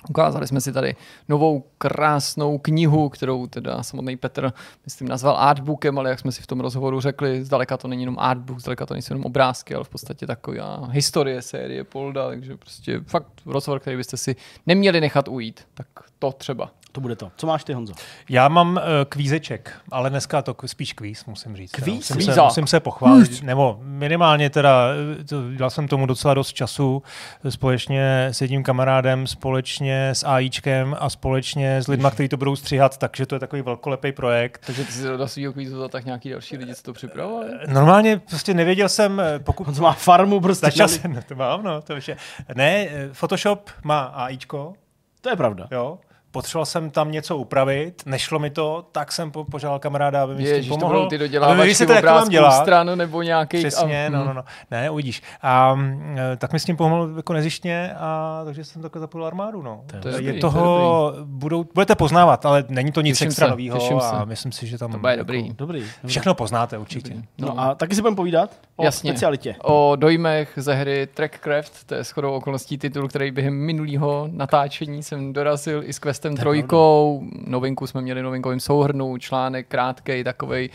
Ukázali 0.09 0.47
jsme 0.47 0.61
si 0.61 0.73
tady 0.73 0.95
novou 1.29 1.63
krásnou 1.77 2.57
knihu, 2.57 3.09
kterou 3.09 3.47
teda 3.47 3.83
samotný 3.83 4.17
Petr, 4.17 4.53
myslím, 4.85 5.07
nazval 5.07 5.37
artbookem, 5.37 5.99
ale 5.99 6.09
jak 6.09 6.19
jsme 6.19 6.31
si 6.31 6.41
v 6.41 6.47
tom 6.47 6.59
rozhovoru 6.59 7.01
řekli, 7.01 7.45
zdaleka 7.45 7.77
to 7.77 7.87
není 7.87 8.01
jenom 8.01 8.19
artbook, 8.19 8.59
zdaleka 8.59 8.85
to 8.85 8.93
nejsou 8.93 9.13
jenom 9.13 9.25
obrázky, 9.25 9.75
ale 9.75 9.83
v 9.83 9.89
podstatě 9.89 10.27
taková 10.27 10.87
historie 10.91 11.41
série 11.41 11.83
Polda, 11.83 12.27
takže 12.27 12.57
prostě 12.57 12.99
fakt 12.99 13.27
rozhovor, 13.45 13.79
který 13.79 13.97
byste 13.97 14.17
si 14.17 14.35
neměli 14.65 15.01
nechat 15.01 15.27
ujít. 15.27 15.67
Tak 15.73 15.87
to 16.19 16.31
třeba. 16.31 16.71
To 16.91 17.01
bude 17.01 17.15
to. 17.15 17.31
Co 17.35 17.47
máš 17.47 17.63
ty, 17.63 17.73
Honzo? 17.73 17.93
Já 18.29 18.47
mám 18.47 18.71
uh, 18.75 18.81
kvízeček, 19.09 19.73
ale 19.91 20.09
dneska 20.09 20.41
to 20.41 20.53
k- 20.53 20.67
spíš 20.67 20.93
kvíz, 20.93 21.25
musím 21.25 21.55
říct. 21.55 21.71
Kvíz? 21.71 22.09
Musím 22.11 22.33
se, 22.33 22.41
musím 22.41 22.67
se 22.67 22.79
pochválit, 22.79 23.43
nebo 23.43 23.79
minimálně 23.81 24.49
teda, 24.49 24.87
eh, 25.19 25.23
to, 25.23 25.35
dal 25.57 25.69
jsem 25.69 25.87
tomu 25.87 26.05
docela 26.05 26.33
dost 26.33 26.53
času, 26.53 27.03
eh, 27.45 27.51
společně 27.51 28.25
s 28.31 28.41
jedním 28.41 28.63
kamarádem, 28.63 29.27
společně 29.27 30.09
s 30.09 30.23
AIčkem 30.23 30.95
a 30.99 31.09
společně 31.09 31.77
s 31.77 31.87
lidma, 31.87 32.11
kteří 32.11 32.29
to 32.29 32.37
budou 32.37 32.55
stříhat, 32.55 32.97
takže 32.97 33.25
to 33.25 33.35
je 33.35 33.39
takový 33.39 33.61
velkolepý 33.61 34.11
projekt. 34.11 34.63
Takže 34.65 34.83
ty 34.85 34.91
si 34.91 35.03
do 35.17 35.27
svého 35.27 35.53
kvízu 35.53 35.87
tak 35.87 36.05
nějaký 36.05 36.29
další 36.29 36.57
lidi, 36.57 36.75
co 36.75 36.83
to 36.83 36.93
připravovali? 36.93 37.49
Normálně 37.67 38.19
prostě 38.29 38.53
nevěděl 38.53 38.89
jsem, 38.89 39.21
pokud 39.43 39.67
Honzo 39.67 39.81
má 39.83 39.93
farmu 39.93 40.39
prostě. 40.39 40.65
začal 40.65 40.83
na- 40.83 40.87
jsem, 40.87 41.13
no, 41.13 41.21
to 41.27 41.35
mám, 41.35 41.63
no, 41.63 41.81
to 41.81 41.95
už 41.95 42.07
je. 42.07 42.17
Ne, 42.55 42.87
Photoshop 43.13 43.69
má 43.83 44.01
AIčko, 44.03 44.73
To 45.21 45.29
je 45.29 45.35
pravda. 45.35 45.67
jo, 45.71 45.97
potřeboval 46.31 46.65
jsem 46.65 46.89
tam 46.89 47.11
něco 47.11 47.37
upravit, 47.37 48.03
nešlo 48.05 48.39
mi 48.39 48.49
to, 48.49 48.85
tak 48.91 49.11
jsem 49.11 49.31
po, 49.31 49.43
požádal 49.45 49.79
kamaráda, 49.79 50.23
aby 50.23 50.35
mi 50.35 50.45
s 50.45 50.49
Ježiš, 50.49 50.65
tím 50.65 50.73
to 50.73 50.79
pomohl. 50.79 50.99
budou 50.99 51.09
ty 51.09 51.15
Aby 51.15 51.23
mi 51.23 51.27
dodělávačky 51.27 51.67
vysvětlil, 51.67 51.95
jak 51.95 52.03
to 52.05 52.07
mám 52.07 52.15
obrázků 52.15 52.31
dělat. 52.31 52.61
stran 52.61 52.97
nebo 52.97 53.21
nějakých... 53.21 53.59
Přesně, 53.67 54.07
a, 54.07 54.09
no, 54.09 54.25
no, 54.25 54.33
no. 54.33 54.43
Ne, 54.71 54.89
uvidíš. 54.89 55.21
A 55.41 55.79
eh, 56.15 56.35
tak 56.37 56.53
mi 56.53 56.59
s 56.59 56.65
tím 56.65 56.77
pomohl 56.77 57.09
jako 57.17 57.33
nezištně 57.33 57.93
a 57.99 58.41
takže 58.45 58.63
jsem 58.63 58.81
takhle 58.81 58.99
zapojil 58.99 59.25
armádu, 59.25 59.61
no. 59.61 59.81
To 60.01 60.07
je 60.07 60.15
je 60.15 60.21
dobrý, 60.21 60.39
toho, 60.39 61.13
budou, 61.23 61.65
budete 61.73 61.95
poznávat, 61.95 62.45
ale 62.45 62.63
není 62.69 62.91
to 62.91 63.01
nic 63.01 63.17
Těším 63.17 63.27
extra 63.27 63.47
se, 63.47 63.51
nového 63.51 63.97
a 64.03 64.19
se. 64.19 64.25
myslím 64.25 64.51
si, 64.51 64.67
že 64.67 64.77
tam 64.77 64.91
To 64.91 64.97
bude 64.97 65.11
jako 65.11 65.17
dobrý. 65.19 65.53
Dobrý. 65.53 65.79
dobrý. 65.79 66.09
všechno 66.09 66.33
poznáte 66.33 66.77
určitě. 66.77 67.13
No 67.37 67.59
a 67.59 67.75
taky 67.75 67.95
si 67.95 68.01
budeme 68.01 68.15
povídat 68.15 68.51
o 68.75 68.83
Jasně. 68.83 69.11
specialitě. 69.11 69.55
O 69.63 69.95
dojmech 69.95 70.53
ze 70.55 70.73
hry 70.73 71.07
Trackcraft, 71.13 71.83
to 71.85 71.95
je 71.95 72.03
shodou 72.03 72.31
okolností 72.31 72.77
titul, 72.77 73.07
který 73.07 73.31
během 73.31 73.53
minulého 73.53 74.29
natáčení 74.31 75.03
jsem 75.03 75.33
dorazil 75.33 75.81
i 75.85 75.93
s 75.93 75.99
Questem 76.19 76.35
trojkou. 76.35 77.23
Novinku 77.47 77.87
jsme 77.87 78.01
měli 78.01 78.21
novinkovým 78.21 78.59
souhrnu, 78.59 79.17
článek 79.17 79.67
krátkej, 79.67 80.23
takovej 80.23 80.69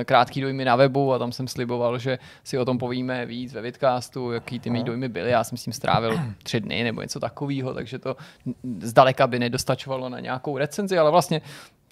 eh, 0.00 0.04
krátký 0.04 0.40
dojmy 0.40 0.64
na 0.64 0.76
webu 0.76 1.12
a 1.12 1.18
tam 1.18 1.32
jsem 1.32 1.48
sliboval, 1.48 1.98
že 1.98 2.18
si 2.44 2.58
o 2.58 2.64
tom 2.64 2.78
povíme 2.78 3.26
víc 3.26 3.52
ve 3.52 3.60
vidcastu, 3.60 4.32
jaký 4.32 4.60
ty 4.60 4.70
mý 4.70 4.84
dojmy 4.84 5.08
byly. 5.08 5.30
Já 5.30 5.44
jsem 5.44 5.58
s 5.58 5.64
tím 5.64 5.72
strávil 5.72 6.20
tři 6.42 6.60
dny 6.60 6.84
nebo 6.84 7.02
něco 7.02 7.20
takového, 7.20 7.74
takže 7.74 7.98
to 7.98 8.16
zdaleka 8.80 9.26
by 9.26 9.38
nedostačovalo 9.38 10.08
na 10.08 10.20
nějakou 10.20 10.58
recenzi, 10.58 10.98
ale 10.98 11.10
vlastně 11.10 11.40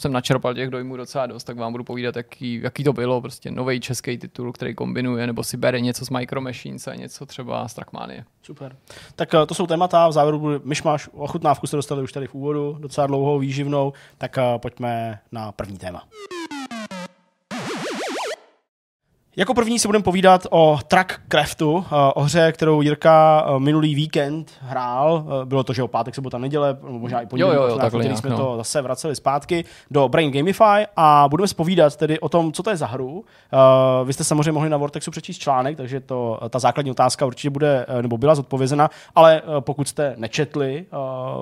jsem 0.00 0.12
načerpal 0.12 0.54
těch 0.54 0.70
dojmů 0.70 0.96
docela 0.96 1.26
dost, 1.26 1.44
tak 1.44 1.56
vám 1.56 1.72
budu 1.72 1.84
povídat, 1.84 2.16
jaký, 2.16 2.60
jaký 2.62 2.84
to 2.84 2.92
bylo, 2.92 3.20
prostě 3.20 3.50
nový 3.50 3.80
český 3.80 4.18
titul, 4.18 4.52
který 4.52 4.74
kombinuje, 4.74 5.26
nebo 5.26 5.44
si 5.44 5.56
bere 5.56 5.80
něco 5.80 6.04
z 6.04 6.10
Micro 6.10 6.40
Machines 6.40 6.88
a 6.88 6.94
něco 6.94 7.26
třeba 7.26 7.68
z 7.68 7.74
Trackmanie. 7.74 8.24
Super. 8.42 8.76
Tak 9.16 9.34
eh, 9.34 9.46
to 9.46 9.54
jsou 9.54 9.66
témata, 9.66 10.08
v 10.08 10.12
závěru 10.12 10.38
bude 10.38 10.60
myšmaš, 10.64 11.08
ochutnávku 11.12 11.66
jste 11.66 11.76
dostali 11.76 12.02
už 12.02 12.12
tady 12.12 12.26
v 12.26 12.34
úvodu, 12.34 12.76
docela 12.80 13.06
dlouhou, 13.06 13.38
výživnou, 13.38 13.92
tak 14.18 14.38
eh, 14.38 14.42
pojďme 14.58 15.18
na 15.32 15.52
první 15.52 15.78
téma. 15.78 16.02
Jako 19.38 19.54
první 19.54 19.78
si 19.78 19.88
budeme 19.88 20.02
povídat 20.02 20.46
o 20.50 20.78
Trackcraftu, 20.88 21.84
eh, 21.86 21.94
o 22.14 22.22
hře, 22.22 22.52
kterou 22.52 22.80
Jirka 22.82 23.46
eh, 23.48 23.58
minulý 23.60 23.94
víkend 23.94 24.50
hrál. 24.60 25.24
Eh, 25.42 25.44
Bylo 25.46 25.64
to, 25.64 25.72
že 25.72 25.82
o 25.82 25.88
pátek, 25.88 26.14
sobota, 26.14 26.38
neděle, 26.38 26.76
možná 26.82 27.20
i 27.20 27.26
pondělí, 27.26 27.54
Jo, 27.54 27.62
jo, 27.62 27.68
jo, 27.68 27.78
takhle 27.78 28.02
nějak, 28.04 28.18
jsme 28.18 28.30
no. 28.30 28.36
to 28.36 28.56
zase 28.56 28.82
vraceli 28.82 29.16
zpátky 29.16 29.64
do 29.90 30.08
Brain 30.08 30.30
Gamify 30.32 30.86
a 30.96 31.26
budeme 31.30 31.48
spovídat 31.48 31.96
tedy 31.96 32.20
o 32.20 32.28
tom, 32.28 32.52
co 32.52 32.62
to 32.62 32.70
je 32.70 32.76
za 32.76 32.86
hru. 32.86 33.24
Vy 34.04 34.12
jste 34.12 34.24
samozřejmě 34.24 34.52
mohli 34.52 34.68
na 34.70 34.76
Vortexu 34.76 35.10
přečíst 35.10 35.38
článek, 35.38 35.76
takže 35.76 36.00
to, 36.00 36.40
ta 36.50 36.58
základní 36.58 36.90
otázka 36.90 37.26
určitě 37.26 37.50
bude, 37.50 37.86
nebo 38.02 38.18
byla 38.18 38.34
zodpovězena, 38.34 38.90
ale 39.14 39.42
pokud 39.60 39.88
jste 39.88 40.14
nečetli 40.16 40.86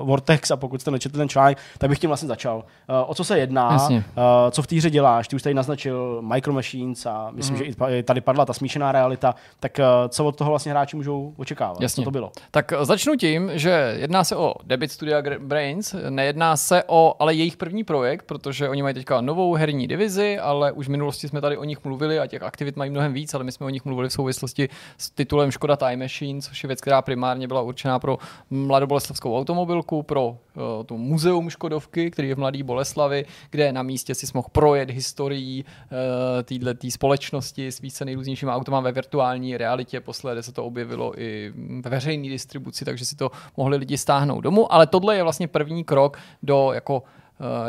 Vortex 0.03 0.51
a 0.51 0.57
pokud 0.57 0.81
jste 0.81 0.91
nečetli 0.91 1.17
ten 1.17 1.29
článek, 1.29 1.57
tak 1.77 1.89
bych 1.89 1.99
tím 1.99 2.09
vlastně 2.09 2.27
začal. 2.27 2.63
O 3.07 3.15
co 3.15 3.23
se 3.23 3.39
jedná, 3.39 3.71
Jasně. 3.71 4.03
co 4.51 4.61
v 4.61 4.67
té 4.67 4.75
hře 4.75 4.89
děláš, 4.89 5.27
ty 5.27 5.35
už 5.35 5.41
tady 5.41 5.53
naznačil 5.53 6.21
Micro 6.21 6.53
Machines 6.53 7.05
a 7.05 7.29
myslím, 7.33 7.55
Mhm. 7.55 7.63
že 7.65 7.69
i 7.69 7.73
tady 8.03 8.21
padla 8.21 8.45
ta 8.45 8.53
smíšená 8.53 8.91
realita, 8.91 9.35
tak 9.59 9.79
uh, 9.79 9.85
co 10.09 10.25
od 10.25 10.35
toho 10.35 10.49
vlastně 10.49 10.71
hráči 10.71 10.95
můžou 10.95 11.33
očekávat? 11.37 11.81
Jasně. 11.81 12.01
Co 12.01 12.05
to 12.05 12.11
bylo? 12.11 12.31
Tak 12.51 12.73
eh, 12.73 12.85
začnu 12.85 13.15
tím, 13.15 13.51
že 13.53 13.95
jedná 13.97 14.23
se 14.23 14.35
o 14.35 14.53
debit 14.63 14.91
studia 14.91 15.21
Brains, 15.39 15.95
nejedná 16.09 16.57
se 16.57 16.83
o 16.87 17.15
ale 17.19 17.33
jejich 17.33 17.57
první 17.57 17.83
projekt, 17.83 18.23
protože 18.25 18.69
oni 18.69 18.83
mají 18.83 18.95
teďka 18.95 19.21
novou 19.21 19.53
herní 19.53 19.87
divizi, 19.87 20.39
ale 20.39 20.71
už 20.71 20.87
v 20.87 20.91
minulosti 20.91 21.27
jsme 21.27 21.41
tady 21.41 21.57
o 21.57 21.63
nich 21.63 21.83
mluvili 21.83 22.19
a 22.19 22.27
těch 22.27 22.43
aktivit 22.43 22.75
mají 22.75 22.91
mnohem 22.91 23.13
víc, 23.13 23.33
ale 23.33 23.43
my 23.43 23.51
jsme 23.51 23.65
o 23.65 23.69
nich 23.69 23.85
mluvili 23.85 24.09
v 24.09 24.13
souvislosti 24.13 24.69
s 24.97 25.09
titulem 25.09 25.51
Škoda 25.51 25.75
Time 25.75 25.99
Machine, 25.99 26.41
což 26.41 26.63
je 26.63 26.67
věc, 26.67 26.81
která 26.81 27.01
primárně 27.01 27.47
byla 27.47 27.61
určená 27.61 27.99
pro 27.99 28.17
mladoboleslavskou 28.49 29.37
automobilku, 29.37 30.03
pro 30.03 30.27
uh, 30.27 30.37
to 30.85 30.97
muzeum 30.97 31.49
Škodovky, 31.49 32.11
který 32.11 32.29
je 32.29 32.35
v 32.35 32.39
Mladé 32.39 32.63
Boleslavi, 32.63 33.25
kde 33.49 33.71
na 33.71 33.83
místě 33.83 34.15
si 34.15 34.27
mohl 34.33 34.47
projet 34.51 34.89
historií 34.89 35.65
uh, 35.65 36.63
této 36.63 36.91
společnosti 36.91 37.71
s 37.77 37.81
více 37.81 38.05
nejrůznějšími 38.05 38.51
autama 38.51 38.79
ve 38.79 38.91
virtuální 38.91 39.57
realitě. 39.57 40.01
Posledně 40.01 40.43
se 40.43 40.51
to 40.51 40.65
objevilo 40.65 41.21
i 41.21 41.53
ve 41.81 41.89
veřejné 41.89 42.29
distribuci, 42.29 42.85
takže 42.85 43.05
si 43.05 43.15
to 43.15 43.31
mohli 43.57 43.77
lidi 43.77 43.97
stáhnout 43.97 44.41
domů. 44.41 44.73
Ale 44.73 44.87
tohle 44.87 45.15
je 45.15 45.23
vlastně 45.23 45.47
první 45.47 45.83
krok 45.83 46.17
do 46.43 46.71
jako 46.73 46.99
uh, 46.99 47.05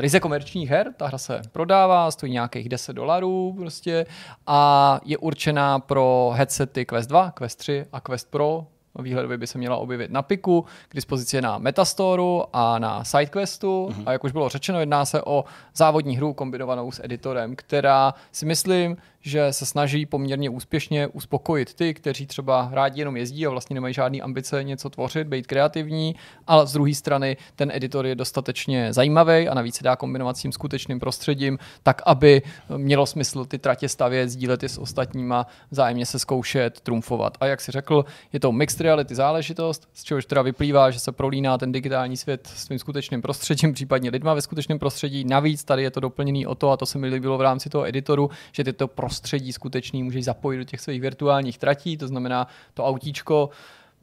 ryze 0.01 0.21
komerčních 0.21 0.71
her. 0.71 0.93
Ta 0.97 1.07
hra 1.07 1.19
se 1.19 1.43
prodává, 1.53 2.11
stojí 2.11 2.33
nějakých 2.33 2.69
10 2.69 2.93
dolarů 2.93 3.55
prostě 3.57 4.07
a 4.47 5.01
je 5.05 5.19
určená 5.19 5.79
pro 5.79 6.33
headsety 6.35 6.85
Quest 6.85 7.09
2, 7.09 7.31
Quest 7.31 7.59
3 7.59 7.87
a 7.93 8.01
Quest 8.01 8.31
Pro. 8.31 8.67
Výhledově 9.03 9.39
by 9.39 9.47
se 9.47 9.59
měla 9.59 9.77
objevit 9.77 10.11
na 10.11 10.23
Piku, 10.23 10.65
k 10.89 10.95
dispozici 10.95 11.37
je 11.37 11.43
na 11.43 11.59
Metastoru 11.59 12.45
a 12.53 12.79
na 12.79 13.05
SideQuestu. 13.05 13.89
Mm-hmm. 13.89 14.03
A 14.07 14.13
jak 14.13 14.25
už 14.25 14.33
bylo 14.33 14.49
řečeno, 14.49 14.81
jedná 14.81 15.05
se 15.05 15.23
o 15.23 15.45
závodní 15.75 16.17
hru 16.17 16.33
kombinovanou 16.33 16.93
s 16.93 17.05
editorem, 17.05 17.57
která 17.57 18.15
si 18.33 18.47
myslím, 18.47 18.97
že 19.21 19.53
se 19.53 19.67
snaží 19.67 20.07
poměrně 20.07 20.51
úspěšně 20.51 21.07
uspokojit 21.07 21.75
ty, 21.75 21.95
kteří 21.95 22.27
třeba 22.27 22.69
rádi 22.73 23.01
jenom 23.01 23.17
jezdí 23.17 23.47
a 23.47 23.51
vlastně 23.51 23.75
nemají 23.75 23.95
žádný 23.95 24.23
ambice 24.23 24.65
něco 24.65 24.91
tvořit, 24.91 25.27
být 25.27 25.47
kreativní, 25.47 26.15
ale 26.47 26.67
z 26.67 26.73
druhé 26.73 26.95
strany 26.95 27.37
ten 27.57 27.71
editor 27.75 28.07
je 28.07 28.15
dostatečně 28.15 28.93
zajímavý 28.93 29.49
a 29.49 29.55
navíc 29.55 29.75
se 29.75 29.85
dá 29.85 29.97
kombinovat 29.97 30.37
s 30.37 30.41
tím 30.41 30.53
skutečným 30.53 31.01
prostředím, 31.01 31.59
tak 31.83 32.03
aby 32.07 32.43
mělo 32.77 33.07
smysl 33.07 33.45
ty 33.45 33.59
tratě 33.59 33.89
stavět, 33.89 34.29
sdílet 34.29 34.63
je 34.63 34.69
s 34.69 34.79
ostatníma, 34.79 35.47
vzájemně 35.71 36.07
se 36.07 36.19
zkoušet, 36.19 36.81
trumfovat. 36.81 37.39
A 37.41 37.47
jak 37.47 37.61
si 37.61 37.73
řekl, 37.73 38.05
je 38.33 38.41
to 38.41 38.53
mixed 38.53 38.81
reality 38.81 39.15
záležitost, 39.15 39.89
z 39.95 40.05
čehož 40.05 40.27
teda 40.27 40.43
vyplývá, 40.43 40.91
že 40.91 41.01
se 41.01 41.13
prolíná 41.13 41.59
ten 41.59 41.73
digitální 41.73 42.17
svět 42.17 42.47
s 42.47 42.69
tím 42.69 42.79
skutečným 42.79 43.23
prostředím, 43.23 43.73
případně 43.73 44.11
lidma 44.11 44.35
ve 44.35 44.43
skutečném 44.43 44.79
prostředí. 44.79 45.25
Navíc 45.25 45.65
tady 45.65 45.83
je 45.83 45.91
to 45.91 46.01
doplněný 46.01 46.47
o 46.47 46.55
to, 46.55 46.71
a 46.71 46.77
to 46.77 46.87
se 46.87 46.99
mi 46.99 47.07
líbilo 47.07 47.39
v 47.39 47.41
rámci 47.41 47.69
toho 47.71 47.89
editoru, 47.89 48.31
že 48.53 48.65
tyto 48.65 48.89
prostředí 49.09 49.53
skutečný 49.53 50.03
můžeš 50.03 50.25
zapojit 50.25 50.59
do 50.59 50.65
těch 50.65 50.81
svých 50.81 51.01
virtuálních 51.01 51.59
tratí, 51.59 51.97
to 51.97 52.09
znamená 52.09 52.47
to 52.75 52.85
autíčko 52.85 53.51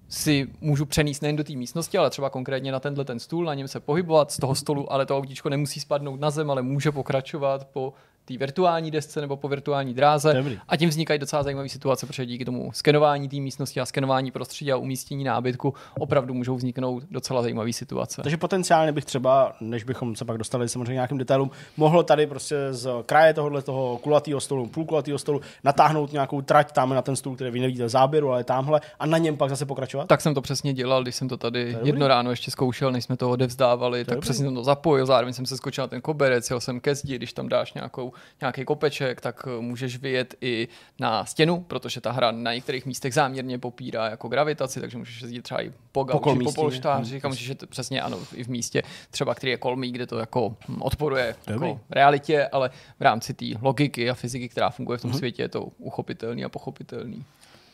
si 0.10 0.48
můžu 0.62 0.86
přenést 0.86 1.22
nejen 1.22 1.36
do 1.36 1.44
té 1.44 1.54
místnosti, 1.54 1.98
ale 1.98 2.10
třeba 2.10 2.30
konkrétně 2.30 2.72
na 2.72 2.80
tenhle 2.80 3.06
ten 3.06 3.20
stůl, 3.20 3.46
na 3.46 3.54
něm 3.54 3.68
se 3.68 3.80
pohybovat 3.80 4.32
z 4.32 4.38
toho 4.38 4.56
stolu, 4.56 4.94
ale 4.94 5.06
to 5.06 5.18
autíčko 5.18 5.50
nemusí 5.50 5.80
spadnout 5.80 6.20
na 6.20 6.30
zem, 6.30 6.52
ale 6.52 6.62
může 6.62 6.92
pokračovat 6.92 7.68
po 7.68 7.94
té 8.26 8.38
virtuální 8.38 8.92
desce 8.92 9.22
nebo 9.22 9.38
po 9.38 9.48
virtuální 9.48 9.94
dráze. 9.94 10.34
Dobrý. 10.34 10.60
A 10.68 10.78
tím 10.78 10.90
vznikají 10.90 11.20
docela 11.20 11.44
zajímavé 11.44 11.70
situace, 11.70 12.06
protože 12.06 12.26
díky 12.26 12.46
tomu 12.46 12.72
skenování 12.74 13.30
té 13.30 13.36
místnosti 13.36 13.80
a 13.80 13.86
skenování 13.86 14.32
prostředí 14.32 14.72
a 14.72 14.78
umístění 14.78 15.24
nábytku 15.24 15.74
opravdu 16.00 16.34
můžou 16.34 16.56
vzniknout 16.56 17.04
docela 17.12 17.42
zajímavé 17.42 17.74
situace. 17.74 18.22
Takže 18.22 18.38
potenciálně 18.38 18.92
bych 18.92 19.06
třeba, 19.06 19.56
než 19.62 19.84
bychom 19.84 20.16
se 20.16 20.26
pak 20.26 20.38
dostali 20.38 20.70
samozřejmě 20.70 20.94
nějakým 20.94 21.18
detailům, 21.18 21.52
mohl 21.78 22.04
tady 22.04 22.28
prostě 22.28 22.56
z 22.72 22.90
kraje 23.06 23.34
tohohle 23.34 23.62
toho 23.62 23.98
kulatého 23.98 24.42
stolu, 24.42 24.68
půlkulatého 24.68 25.20
stolu 25.20 25.42
natáhnout 25.64 26.12
nějakou 26.12 26.42
trať 26.42 26.72
tam 26.72 26.90
na 26.90 27.02
ten 27.02 27.16
stůl, 27.16 27.36
který 27.36 27.52
vy 27.52 27.60
nevidíte 27.60 27.86
v 27.86 27.90
záběru, 27.90 28.32
ale 28.32 28.44
tamhle 28.44 28.82
a 29.00 29.06
na 29.06 29.18
něm 29.18 29.38
pak 29.38 29.50
zase 29.50 29.66
pokračovat. 29.66 30.08
Tak 30.08 30.22
jsem 30.22 30.34
to 30.34 30.42
přesně 30.42 30.74
dělal, 30.74 31.04
když 31.04 31.16
jsem 31.16 31.30
to 31.30 31.38
tady 31.38 31.74
dobrý. 31.74 31.88
jedno 31.88 32.08
ráno 32.08 32.30
ještě 32.30 32.52
zkoušel, 32.52 32.92
než 32.92 33.04
jsme 33.04 33.18
to 33.18 33.30
odevzdávali, 33.30 34.06
tak 34.06 34.16
dobrý. 34.16 34.22
přesně 34.22 34.46
jsem 34.46 34.56
to 34.56 34.64
zapojil, 34.64 35.06
zároveň 35.06 35.34
jsem 35.34 35.46
se 35.46 35.58
skočil 35.58 35.84
na 35.84 35.88
ten 35.88 36.02
koberec, 36.02 36.50
jel 36.50 36.60
jsem 36.60 36.80
ke 36.80 36.96
zdi, 36.96 37.16
když 37.16 37.34
tam 37.34 37.50
dáš 37.50 37.74
nějakou, 37.74 38.14
nějaký 38.42 38.66
kopeček, 38.66 39.22
tak 39.22 39.48
eh, 39.48 39.62
můžeš 39.62 39.98
vyjet 39.98 40.36
i 40.42 40.68
na 41.00 41.26
stěnu, 41.26 41.62
protože 41.62 42.02
ta 42.02 42.12
hra 42.12 42.32
na 42.32 42.54
některých 42.54 42.86
místech 42.86 43.14
záměrně 43.14 43.60
popírá 43.60 44.10
jako 44.10 44.28
gravitaci, 44.28 44.82
takže 44.82 44.98
můžeš 44.98 45.22
jezdit 45.22 45.42
třeba 45.42 45.62
i 45.64 45.72
po 45.92 46.04
gauči, 46.04 46.18
po, 46.18 46.20
kolmístění. 46.20 46.64
polštářích 46.64 47.26
a 47.26 47.28
můžeš 47.28 47.48
jet 47.48 47.70
přesně 47.70 48.02
ano, 48.02 48.20
i 48.34 48.44
v 48.44 48.48
místě 48.48 48.84
třeba, 49.12 49.36
který 49.36 49.52
je 49.52 49.58
kolmý, 49.58 49.92
kde 49.92 50.08
to 50.08 50.18
jako 50.18 50.56
hm, 50.68 50.82
odporuje 50.82 51.36
Dobrý. 51.48 51.70
jako 51.70 51.80
realitě, 51.90 52.48
ale 52.48 52.70
v 53.00 53.02
rámci 53.02 53.34
té 53.34 53.46
logiky 53.62 54.10
a 54.10 54.14
fyziky, 54.14 54.50
která 54.50 54.70
funguje 54.70 54.98
v 54.98 55.02
tom 55.02 55.14
světě, 55.14 55.42
je 55.44 55.50
to 55.50 55.62
uchopitelný 55.78 56.46
a 56.46 56.50
pochopitelný. 56.50 57.26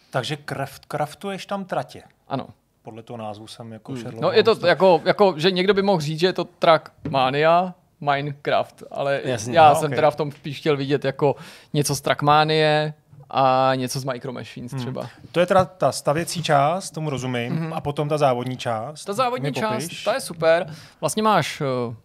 Takže 0.09 0.37
craft, 0.49 0.85
craftuješ 0.91 1.45
tam 1.45 1.65
tratě. 1.65 2.03
Ano. 2.27 2.47
Podle 2.83 3.03
toho 3.03 3.17
názvu 3.17 3.47
jsem 3.47 3.73
jako 3.73 3.95
Sherlock 3.95 4.21
No 4.21 4.31
je 4.31 4.43
to 4.43 4.67
jako, 4.67 5.01
jako, 5.05 5.33
že 5.37 5.51
někdo 5.51 5.73
by 5.73 5.81
mohl 5.81 6.01
říct, 6.01 6.19
že 6.19 6.27
je 6.27 6.33
to 6.33 6.43
Trackmania, 6.43 7.73
Minecraft, 8.01 8.83
ale 8.91 9.21
Jasně, 9.23 9.57
já 9.57 9.69
no, 9.69 9.75
jsem 9.75 9.91
ok. 9.91 9.95
teda 9.95 10.11
v 10.11 10.15
tom 10.15 10.31
spíš 10.31 10.57
chtěl 10.57 10.77
vidět 10.77 11.05
jako 11.05 11.35
něco 11.73 11.95
z 11.95 12.01
Trackmanie 12.01 12.93
a 13.29 13.71
něco 13.75 13.99
z 13.99 14.03
Micro 14.03 14.33
Machines 14.33 14.73
třeba. 14.73 15.09
To 15.31 15.39
je 15.39 15.45
teda 15.45 15.65
ta 15.65 15.91
stavěcí 15.91 16.43
část, 16.43 16.91
tomu 16.91 17.09
rozumím, 17.09 17.59
mm-hmm. 17.59 17.75
a 17.75 17.81
potom 17.81 18.09
ta 18.09 18.17
závodní 18.17 18.57
část. 18.57 19.05
Ta 19.05 19.13
závodní 19.13 19.53
část, 19.53 19.83
popiš. 19.83 20.03
ta 20.03 20.13
je 20.13 20.21
super. 20.21 20.73
Vlastně 21.01 21.23
máš 21.23 21.61
uh, 21.61 21.95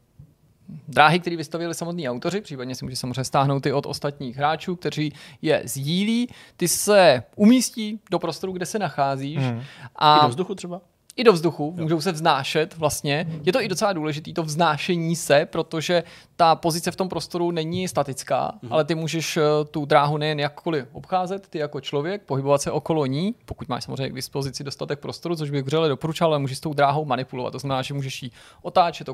dráhy, 0.89 1.21
které 1.21 1.37
vystavili 1.37 1.75
samotní 1.75 2.09
autoři, 2.09 2.41
případně 2.41 2.75
si 2.75 2.85
můžeš 2.85 2.99
samozřejmě 2.99 3.25
stáhnout 3.25 3.67
i 3.67 3.73
od 3.73 3.87
ostatních 3.87 4.37
hráčů, 4.37 4.77
kteří 4.77 5.13
je 5.43 5.63
sdílí. 5.65 6.29
Ty 6.57 6.69
se 6.69 7.23
umístí 7.37 8.01
do 8.11 8.19
prostoru, 8.19 8.53
kde 8.53 8.67
se 8.67 8.79
nacházíš. 8.79 9.39
Mhm. 9.39 9.63
A 9.97 10.19
I 10.19 10.23
do 10.23 10.29
vzduchu 10.29 10.55
třeba? 10.55 10.81
I 11.17 11.25
do 11.25 11.33
vzduchu, 11.33 11.75
můžou 11.79 12.01
se 12.01 12.13
vznášet 12.13 12.77
vlastně. 12.77 13.27
Je 13.45 13.53
to 13.53 13.61
i 13.63 13.69
docela 13.69 13.93
důležité, 13.93 14.33
to 14.33 14.43
vznášení 14.43 15.17
se, 15.17 15.47
protože 15.51 16.03
ta 16.37 16.55
pozice 16.55 16.91
v 16.91 16.97
tom 16.97 17.09
prostoru 17.09 17.51
není 17.51 17.89
statická, 17.89 18.53
Mhm. 18.63 18.73
ale 18.73 18.85
ty 18.85 18.95
můžeš 18.95 19.37
eh, 19.37 19.43
tu 19.71 19.85
dráhu 19.85 20.17
nejen 20.17 20.41
jakkoliv 20.41 20.87
obcházet, 20.93 21.49
ty 21.49 21.59
jako 21.59 21.81
člověk, 21.81 22.23
pohybovat 22.23 22.63
se 22.63 22.71
okolo 22.71 23.07
ní, 23.07 23.35
pokud 23.45 23.69
máš 23.69 23.85
samozřejmě 23.85 24.09
k 24.11 24.15
dispozici 24.15 24.65
dostatek 24.65 24.99
prostoru, 24.99 25.37
což 25.37 25.51
bych 25.51 25.63
vřele 25.65 25.89
doporučal, 25.89 26.29
ale 26.29 26.39
můžeš 26.39 26.59
s 26.59 26.61
tou 26.61 26.73
dráhou 26.75 27.05
manipulovat. 27.05 27.53
To 27.53 27.59
znamená, 27.59 27.83
že 27.83 27.95
můžeš 27.95 28.23
ji 28.23 28.31
otáčet, 28.63 29.09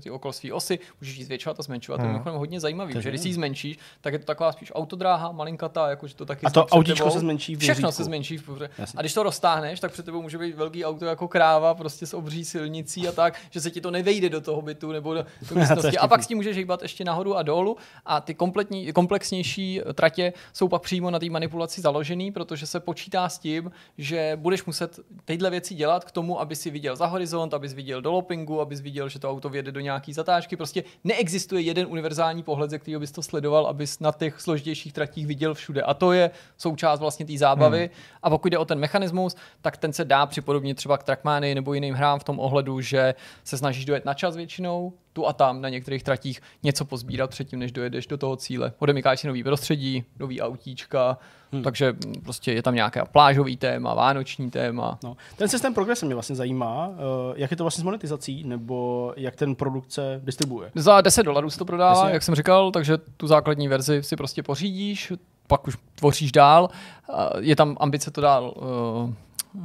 ti 0.00 0.10
okolo 0.10 0.32
své 0.32 0.52
osy, 0.52 0.78
můžeš 1.00 1.16
ji 1.18 1.24
zvětšovat 1.24 1.60
a 1.60 1.62
zmenšovat. 1.62 1.96
To 2.00 2.02
je 2.06 2.08
mimochodem 2.12 2.38
hodně 2.38 2.60
zajímavý, 2.60 2.94
že 3.02 3.08
když 3.08 3.20
si 3.20 3.28
ji 3.28 3.34
zmenšíš, 3.34 3.78
tak 4.00 4.12
je 4.12 4.18
to 4.18 4.24
taková 4.24 4.52
spíš 4.52 4.72
autodráha, 4.74 5.32
malinkatá, 5.32 5.90
jakože 5.90 6.14
to 6.14 6.26
taky 6.26 6.46
A 6.46 6.50
to 6.50 6.66
autíčko 6.66 7.04
tebou. 7.04 7.10
se 7.14 7.20
zmenší 7.20 7.56
v 7.56 7.58
Všechno 7.58 7.92
se 7.92 8.04
zmenší. 8.04 8.38
v. 8.38 8.62
A 8.96 9.00
když 9.00 9.14
to 9.14 9.22
roztáhneš, 9.22 9.80
tak 9.80 9.92
před 9.92 10.04
tebou 10.06 10.22
může 10.22 10.38
být 10.38 10.56
velký 10.56 10.84
auto 10.84 11.04
jako 11.04 11.28
kráva, 11.46 11.74
prostě 11.74 12.06
s 12.06 12.14
obří 12.14 12.44
silnicí 12.44 13.08
a 13.08 13.12
tak, 13.12 13.34
že 13.50 13.60
se 13.60 13.70
ti 13.70 13.80
to 13.80 13.90
nevejde 13.90 14.28
do 14.28 14.40
toho 14.40 14.62
bytu 14.62 14.92
nebo 14.92 15.14
do, 15.14 15.26
do 15.48 15.54
místnosti. 15.60 15.98
A 15.98 16.08
pak 16.08 16.22
s 16.22 16.26
tím 16.26 16.38
můžeš 16.38 16.56
hýbat 16.56 16.82
ještě 16.82 17.04
nahoru 17.04 17.36
a 17.36 17.42
dolů. 17.42 17.76
A 18.06 18.20
ty 18.20 18.34
kompletní, 18.34 18.92
komplexnější 18.92 19.80
tratě 19.94 20.32
jsou 20.52 20.68
pak 20.68 20.82
přímo 20.82 21.10
na 21.10 21.18
té 21.18 21.30
manipulaci 21.30 21.80
založený, 21.80 22.32
protože 22.32 22.66
se 22.66 22.80
počítá 22.80 23.28
s 23.28 23.38
tím, 23.38 23.70
že 23.98 24.32
budeš 24.36 24.64
muset 24.64 25.00
tyhle 25.24 25.50
věci 25.50 25.74
dělat 25.74 26.04
k 26.04 26.10
tomu, 26.10 26.40
aby 26.40 26.56
si 26.56 26.70
viděl 26.70 26.96
za 26.96 27.06
horizont, 27.06 27.54
abys 27.54 27.72
viděl 27.72 28.02
do 28.02 28.12
loopingu, 28.12 28.60
abys 28.60 28.80
viděl, 28.80 29.08
že 29.08 29.18
to 29.18 29.30
auto 29.30 29.48
vjede 29.48 29.72
do 29.72 29.80
nějaký 29.80 30.12
zatáčky. 30.12 30.56
Prostě 30.56 30.84
neexistuje 31.04 31.62
jeden 31.62 31.86
univerzální 31.86 32.42
pohled, 32.42 32.70
ze 32.70 32.78
kterého 32.78 33.00
bys 33.00 33.12
to 33.12 33.22
sledoval, 33.22 33.66
abys 33.66 34.00
na 34.00 34.12
těch 34.12 34.40
složitějších 34.40 34.92
tratích 34.92 35.26
viděl 35.26 35.54
všude. 35.54 35.82
A 35.82 35.94
to 35.94 36.12
je 36.12 36.30
součást 36.56 37.00
vlastně 37.00 37.26
té 37.26 37.38
zábavy. 37.38 37.78
Hmm. 37.78 37.88
A 38.22 38.30
pokud 38.30 38.48
jde 38.48 38.58
o 38.58 38.64
ten 38.64 38.78
mechanismus, 38.78 39.36
tak 39.62 39.76
ten 39.76 39.92
se 39.92 40.04
dá 40.04 40.26
připodobnit 40.26 40.76
třeba 40.76 40.98
k 40.98 41.02
Trackmanii 41.02 41.35
Trackmany 41.36 41.54
nebo 41.54 41.74
jiným 41.74 41.94
hrám 41.94 42.18
v 42.18 42.24
tom 42.24 42.38
ohledu, 42.40 42.80
že 42.80 43.14
se 43.44 43.58
snažíš 43.58 43.84
dojet 43.84 44.04
na 44.04 44.14
čas 44.14 44.36
většinou, 44.36 44.92
tu 45.12 45.26
a 45.26 45.32
tam 45.32 45.60
na 45.60 45.68
některých 45.68 46.02
tratích 46.02 46.42
něco 46.62 46.84
pozbírat 46.84 47.30
předtím, 47.30 47.58
než 47.58 47.72
dojedeš 47.72 48.06
do 48.06 48.18
toho 48.18 48.36
cíle. 48.36 48.72
Odemykáš 48.78 49.20
si 49.20 49.26
nový 49.26 49.44
prostředí, 49.44 50.04
nový 50.18 50.40
autíčka, 50.40 51.18
hmm. 51.52 51.62
takže 51.62 51.96
prostě 52.22 52.52
je 52.52 52.62
tam 52.62 52.74
nějaké 52.74 53.02
plážový 53.12 53.56
téma, 53.56 53.94
vánoční 53.94 54.50
téma. 54.50 54.98
No. 55.04 55.16
Ten 55.36 55.48
systém 55.48 55.74
progrese 55.74 56.06
mě 56.06 56.14
vlastně 56.14 56.36
zajímá, 56.36 56.88
uh, 56.88 56.94
jak 57.36 57.50
je 57.50 57.56
to 57.56 57.64
vlastně 57.64 57.82
s 57.82 57.84
monetizací, 57.84 58.44
nebo 58.44 59.12
jak 59.16 59.36
ten 59.36 59.54
produkt 59.54 59.92
se 59.92 60.20
distribuje. 60.24 60.70
Za 60.74 61.00
10 61.00 61.22
dolarů 61.22 61.50
se 61.50 61.58
to 61.58 61.64
prodává, 61.64 62.00
Jasně. 62.00 62.14
jak 62.14 62.22
jsem 62.22 62.34
říkal, 62.34 62.70
takže 62.70 62.98
tu 63.16 63.26
základní 63.26 63.68
verzi 63.68 64.02
si 64.02 64.16
prostě 64.16 64.42
pořídíš, 64.42 65.12
pak 65.46 65.68
už 65.68 65.76
tvoříš 65.94 66.32
dál. 66.32 66.68
A 67.12 67.30
Je 67.38 67.56
tam 67.56 67.76
ambice 67.80 68.10
to 68.10 68.20
dál 68.20 68.54
uh, 68.56 69.14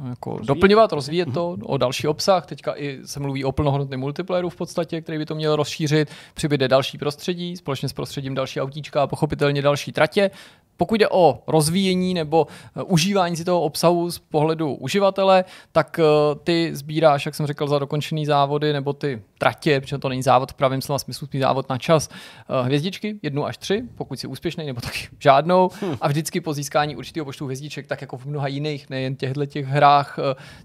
jako 0.08 0.30
rozvíjet. 0.30 0.46
doplňovat, 0.46 0.92
rozvíjet 0.92 1.32
to 1.34 1.56
o 1.62 1.76
další 1.76 2.08
obsah. 2.08 2.46
Teďka 2.46 2.74
i 2.76 2.98
se 3.04 3.20
mluví 3.20 3.44
o 3.44 3.52
plnohodnotném 3.52 4.00
multiplayeru 4.00 4.48
v 4.48 4.56
podstatě, 4.56 5.00
který 5.00 5.18
by 5.18 5.26
to 5.26 5.34
měl 5.34 5.56
rozšířit. 5.56 6.08
Přibyde 6.34 6.68
další 6.68 6.98
prostředí, 6.98 7.56
společně 7.56 7.88
s 7.88 7.92
prostředím 7.92 8.34
další 8.34 8.60
autíčka 8.60 9.02
a 9.02 9.06
pochopitelně 9.06 9.62
další 9.62 9.92
tratě. 9.92 10.30
Pokud 10.76 11.00
jde 11.00 11.08
o 11.08 11.42
rozvíjení 11.46 12.14
nebo 12.14 12.46
eh, 12.76 12.82
užívání 12.82 13.36
si 13.36 13.44
toho 13.44 13.60
obsahu 13.60 14.10
z 14.10 14.18
pohledu 14.18 14.74
uživatele, 14.74 15.44
tak 15.72 15.98
eh, 15.98 16.04
ty 16.44 16.70
sbíráš, 16.74 17.26
jak 17.26 17.34
jsem 17.34 17.46
řekl, 17.46 17.68
za 17.68 17.78
dokončený 17.78 18.26
závody 18.26 18.72
nebo 18.72 18.92
ty 18.92 19.22
tratě, 19.38 19.80
protože 19.80 19.98
to 19.98 20.08
není 20.08 20.22
závod 20.22 20.52
v 20.52 20.54
pravém 20.54 20.82
slova 20.82 20.98
smyslu, 20.98 21.26
spíš 21.26 21.40
závod 21.40 21.68
na 21.68 21.78
čas, 21.78 22.08
eh, 22.08 22.62
hvězdičky, 22.62 23.18
jednu 23.22 23.46
až 23.46 23.58
tři, 23.58 23.82
pokud 23.94 24.20
jsi 24.20 24.26
úspěšný, 24.26 24.66
nebo 24.66 24.80
taky 24.80 25.08
žádnou. 25.18 25.70
A 26.00 26.08
vždycky 26.08 26.40
po 26.40 26.54
získání 26.54 26.96
určitého 26.96 27.24
počtu 27.24 27.44
hvězdiček, 27.44 27.86
tak 27.86 28.00
jako 28.00 28.16
v 28.16 28.26
mnoha 28.26 28.46
jiných, 28.46 28.90
nejen 28.90 29.16
těchto 29.16 29.46
těch 29.46 29.66
hrách, 29.66 30.18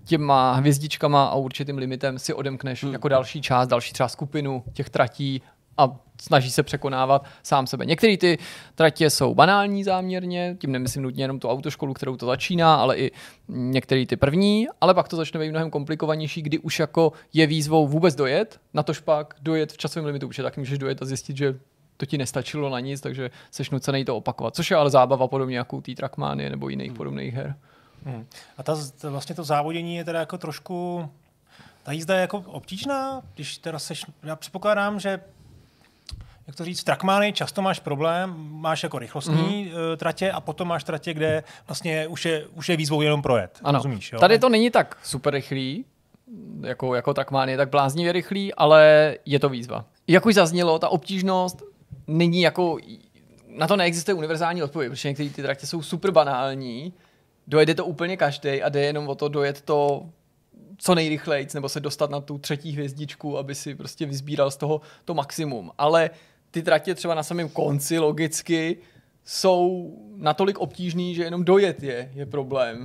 těma 0.03 0.53
hvězdičkama 0.53 1.25
a 1.25 1.35
určitým 1.35 1.77
limitem 1.77 2.19
si 2.19 2.33
odemkneš 2.33 2.83
jako 2.83 3.07
další 3.07 3.41
část, 3.41 3.67
další 3.67 3.93
třeba 3.93 4.09
skupinu 4.09 4.63
těch 4.73 4.89
tratí 4.89 5.41
a 5.77 6.06
snaží 6.21 6.51
se 6.51 6.63
překonávat 6.63 7.25
sám 7.43 7.67
sebe. 7.67 7.85
Některé 7.85 8.17
ty 8.17 8.37
tratě 8.75 9.09
jsou 9.09 9.35
banální 9.35 9.83
záměrně, 9.83 10.57
tím 10.59 10.71
nemyslím 10.71 11.03
nutně 11.03 11.23
jenom 11.23 11.39
tu 11.39 11.49
autoškolu, 11.49 11.93
kterou 11.93 12.17
to 12.17 12.25
začíná, 12.25 12.75
ale 12.75 12.97
i 12.97 13.11
některé 13.47 14.05
ty 14.05 14.15
první, 14.15 14.67
ale 14.81 14.93
pak 14.93 15.07
to 15.07 15.15
začne 15.15 15.39
být 15.39 15.49
mnohem 15.49 15.69
komplikovanější, 15.69 16.41
kdy 16.41 16.59
už 16.59 16.79
jako 16.79 17.11
je 17.33 17.47
výzvou 17.47 17.87
vůbec 17.87 18.15
dojet, 18.15 18.59
na 18.73 18.83
tož 18.83 18.99
pak 18.99 19.33
dojet 19.41 19.71
v 19.71 19.77
časovém 19.77 20.05
limitu, 20.05 20.27
protože 20.27 20.43
taky 20.43 20.59
můžeš 20.59 20.79
dojet 20.79 21.01
a 21.01 21.05
zjistit, 21.05 21.37
že 21.37 21.59
to 21.97 22.05
ti 22.05 22.17
nestačilo 22.17 22.69
na 22.69 22.79
nic, 22.79 23.01
takže 23.01 23.31
seš 23.51 23.69
nucený 23.69 24.05
to 24.05 24.17
opakovat, 24.17 24.55
což 24.55 24.71
je 24.71 24.77
ale 24.77 24.89
zábava 24.89 25.27
podobně 25.27 25.57
jako 25.57 25.77
u 25.77 25.81
té 25.81 25.95
Trackmany 25.95 26.49
nebo 26.49 26.69
jiných 26.69 26.93
podobných 26.93 27.33
her. 27.33 27.55
Hmm. 28.05 28.25
A 28.57 28.63
ta, 28.63 28.77
to, 29.01 29.11
vlastně 29.11 29.35
to 29.35 29.43
závodění 29.43 29.95
je 29.95 30.03
teda 30.03 30.19
jako 30.19 30.37
trošku, 30.37 31.09
ta 31.83 31.91
jízda 31.91 32.15
je 32.15 32.21
jako 32.21 32.37
obtížná, 32.37 33.21
když 33.35 33.57
teda 33.57 33.79
seš, 33.79 34.05
já 34.23 34.35
předpokládám, 34.35 34.99
že 34.99 35.19
jak 36.47 36.55
to 36.55 36.65
říct, 36.65 36.81
v 36.81 36.83
Trackmany 36.83 37.33
často 37.33 37.61
máš 37.61 37.79
problém, 37.79 38.35
máš 38.51 38.83
jako 38.83 38.99
rychlostní 38.99 39.71
mm-hmm. 39.71 39.97
tratě 39.97 40.31
a 40.31 40.41
potom 40.41 40.67
máš 40.67 40.83
tratě, 40.83 41.13
kde 41.13 41.43
vlastně 41.67 42.07
už 42.07 42.25
je, 42.25 42.47
už 42.47 42.69
je 42.69 42.77
výzvou 42.77 43.01
jenom 43.01 43.21
projet. 43.21 43.59
Ano, 43.63 43.77
Rozumíš, 43.77 44.11
jo? 44.11 44.19
tady 44.19 44.39
to 44.39 44.49
není 44.49 44.71
tak 44.71 44.97
super 45.03 45.33
rychlý, 45.33 45.85
jako, 46.61 46.95
jako 46.95 47.13
Trackman 47.13 47.49
je 47.49 47.57
tak 47.57 47.69
bláznivě 47.69 48.11
rychlý, 48.11 48.53
ale 48.53 49.15
je 49.25 49.39
to 49.39 49.49
výzva. 49.49 49.85
Jak 50.07 50.25
už 50.25 50.33
zaznělo, 50.33 50.79
ta 50.79 50.89
obtížnost 50.89 51.63
není 52.07 52.41
jako, 52.41 52.77
na 53.47 53.67
to 53.67 53.75
neexistuje 53.75 54.15
univerzální 54.15 54.63
odpověď, 54.63 54.91
protože 54.91 55.09
některé 55.09 55.29
ty 55.29 55.41
tratě 55.41 55.67
jsou 55.67 55.81
super 55.81 56.11
banální, 56.11 56.93
dojede 57.47 57.75
to 57.75 57.85
úplně 57.85 58.17
každý 58.17 58.63
a 58.63 58.69
jde 58.69 58.81
jenom 58.81 59.09
o 59.09 59.15
to 59.15 59.27
dojet 59.27 59.61
to 59.61 60.05
co 60.77 60.95
nejrychleji, 60.95 61.47
nebo 61.53 61.69
se 61.69 61.79
dostat 61.79 62.09
na 62.09 62.21
tu 62.21 62.37
třetí 62.37 62.71
hvězdičku, 62.71 63.37
aby 63.37 63.55
si 63.55 63.75
prostě 63.75 64.05
vyzbíral 64.05 64.51
z 64.51 64.57
toho 64.57 64.81
to 65.05 65.13
maximum. 65.13 65.71
Ale 65.77 66.09
ty 66.51 66.61
tratě 66.61 66.95
třeba 66.95 67.15
na 67.15 67.23
samém 67.23 67.49
konci 67.49 67.99
logicky 67.99 68.77
jsou 69.23 69.93
natolik 70.15 70.59
obtížný, 70.59 71.15
že 71.15 71.23
jenom 71.23 71.43
dojet 71.43 71.83
je, 71.83 72.11
je 72.13 72.25
problém. 72.25 72.77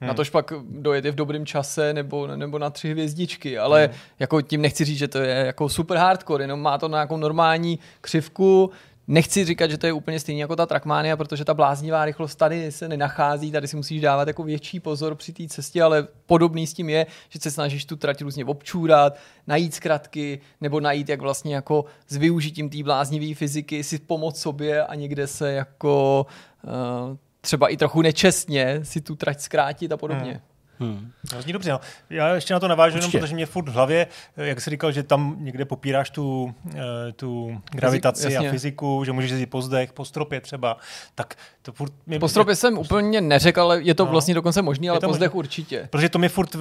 Hmm. 0.00 0.08
Na 0.08 0.14
tož 0.14 0.30
pak 0.30 0.52
dojet 0.70 1.04
je 1.04 1.10
v 1.10 1.14
dobrém 1.14 1.46
čase 1.46 1.92
nebo, 1.92 2.26
nebo 2.26 2.58
na 2.58 2.70
tři 2.70 2.90
hvězdičky, 2.90 3.58
ale 3.58 3.86
hmm. 3.86 3.94
jako 4.18 4.42
tím 4.42 4.62
nechci 4.62 4.84
říct, 4.84 4.98
že 4.98 5.08
to 5.08 5.18
je 5.18 5.46
jako 5.46 5.68
super 5.68 5.96
hardcore, 5.96 6.44
jenom 6.44 6.60
má 6.60 6.78
to 6.78 6.88
nějakou 6.88 7.16
normální 7.16 7.78
křivku, 8.00 8.70
Nechci 9.10 9.44
říkat, 9.44 9.70
že 9.70 9.78
to 9.78 9.86
je 9.86 9.92
úplně 9.92 10.20
stejně 10.20 10.42
jako 10.42 10.56
ta 10.56 10.66
Trackmania, 10.66 11.16
protože 11.16 11.44
ta 11.44 11.54
bláznivá 11.54 12.04
rychlost 12.04 12.34
tady 12.34 12.72
se 12.72 12.88
nenachází, 12.88 13.52
tady 13.52 13.68
si 13.68 13.76
musíš 13.76 14.00
dávat 14.00 14.28
jako 14.28 14.42
větší 14.42 14.80
pozor 14.80 15.14
při 15.14 15.32
té 15.32 15.48
cestě, 15.48 15.82
ale 15.82 16.08
podobný 16.26 16.66
s 16.66 16.74
tím 16.74 16.88
je, 16.88 17.06
že 17.28 17.38
se 17.42 17.50
snažíš 17.50 17.84
tu 17.84 17.96
trať 17.96 18.22
různě 18.22 18.44
občůrat, 18.44 19.18
najít 19.46 19.74
zkratky, 19.74 20.40
nebo 20.60 20.80
najít, 20.80 21.08
jak 21.08 21.20
vlastně 21.20 21.54
jako 21.54 21.84
s 22.08 22.16
využitím 22.16 22.70
té 22.70 22.82
bláznivé 22.82 23.34
fyziky 23.34 23.84
si 23.84 23.98
pomoct 23.98 24.40
sobě 24.40 24.84
a 24.84 24.94
někde 24.94 25.26
se 25.26 25.52
jako 25.52 26.26
uh, 26.64 27.16
třeba 27.40 27.68
i 27.68 27.76
trochu 27.76 28.02
nečestně 28.02 28.80
si 28.82 29.00
tu 29.00 29.16
trať 29.16 29.40
zkrátit 29.40 29.92
a 29.92 29.96
podobně. 29.96 30.30
Hmm. 30.30 30.49
Hmm. 30.80 31.10
Zní 31.38 31.52
dobře, 31.52 31.70
no. 31.70 31.80
Já 32.10 32.34
ještě 32.34 32.54
na 32.54 32.60
to 32.60 32.68
navážu, 32.68 32.96
jenom 32.96 33.10
protože 33.10 33.34
mě 33.34 33.46
furt 33.46 33.68
v 33.68 33.72
hlavě, 33.72 34.06
eh, 34.36 34.46
jak 34.46 34.60
jsi 34.60 34.70
říkal, 34.70 34.92
že 34.92 35.02
tam 35.02 35.36
někde 35.40 35.64
popíráš 35.64 36.10
tu, 36.10 36.54
eh, 36.74 37.12
tu 37.16 37.60
gravitaci 37.72 38.32
jasně. 38.32 38.48
a 38.48 38.52
fyziku, 38.52 39.04
že 39.04 39.12
můžeš 39.12 39.30
jezdit 39.30 39.46
po 39.46 39.62
zdech, 39.62 39.92
po 39.92 40.04
stropě 40.04 40.40
třeba, 40.40 40.76
tak 41.14 41.34
to 41.62 41.72
furt... 41.72 41.92
Mě, 42.06 42.18
Po 42.18 42.28
stropě 42.28 42.54
jsem 42.56 42.78
úplně 42.78 43.20
neřekl, 43.20 43.60
ale 43.60 43.82
je 43.82 43.94
to 43.94 44.04
No. 44.04 44.10
vlastně 44.10 44.34
dokonce 44.34 44.62
možný, 44.62 44.90
ale 44.90 45.00
po 45.00 45.12
zdech 45.14 45.34
určitě. 45.34 45.88
Protože 45.90 46.08
to 46.08 46.18
mi 46.18 46.28
furt 46.28 46.56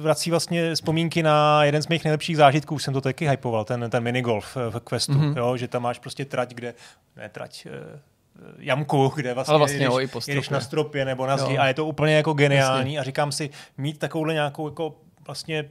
vrací 0.00 0.30
vlastně 0.30 0.74
vzpomínky 0.74 1.22
na 1.22 1.64
jeden 1.64 1.82
z 1.82 1.88
mých 1.88 2.04
nejlepších 2.04 2.36
zážitků, 2.36 2.74
už 2.74 2.82
jsem 2.82 2.94
to 2.94 3.00
taky 3.00 3.28
hypoval, 3.28 3.64
ten, 3.64 3.86
ten 3.90 4.02
minigolf 4.02 4.56
eh, 4.56 4.70
v 4.70 4.80
Questu, 4.80 5.12
Mhm. 5.12 5.32
mm-hmm. 5.34 5.38
jo, 5.38 5.56
že 5.56 5.68
tam 5.68 5.82
máš 5.82 5.98
prostě 5.98 6.24
trať, 6.24 6.54
kde, 6.54 6.74
ne 7.16 7.28
trať, 7.28 7.66
jamku, 8.58 9.12
kde 9.16 9.34
vlastně, 9.34 9.50
Ale 9.52 9.58
vlastně 9.58 9.76
jedeš, 9.76 9.86
jo, 9.92 10.00
i 10.00 10.08
stropě. 10.08 10.42
na 10.50 10.60
stropě 10.60 11.04
nebo 11.04 11.26
na 11.26 11.36
zdi 11.36 11.58
a 11.58 11.66
je 11.66 11.74
to 11.74 11.86
úplně 11.86 12.14
jako 12.16 12.32
geniální 12.32 12.98
a 12.98 13.02
říkám 13.02 13.32
si, 13.32 13.50
mít 13.78 13.98
takovouhle 13.98 14.34
nějakou 14.34 14.68
jako 14.68 14.94
vlastně 15.26 15.64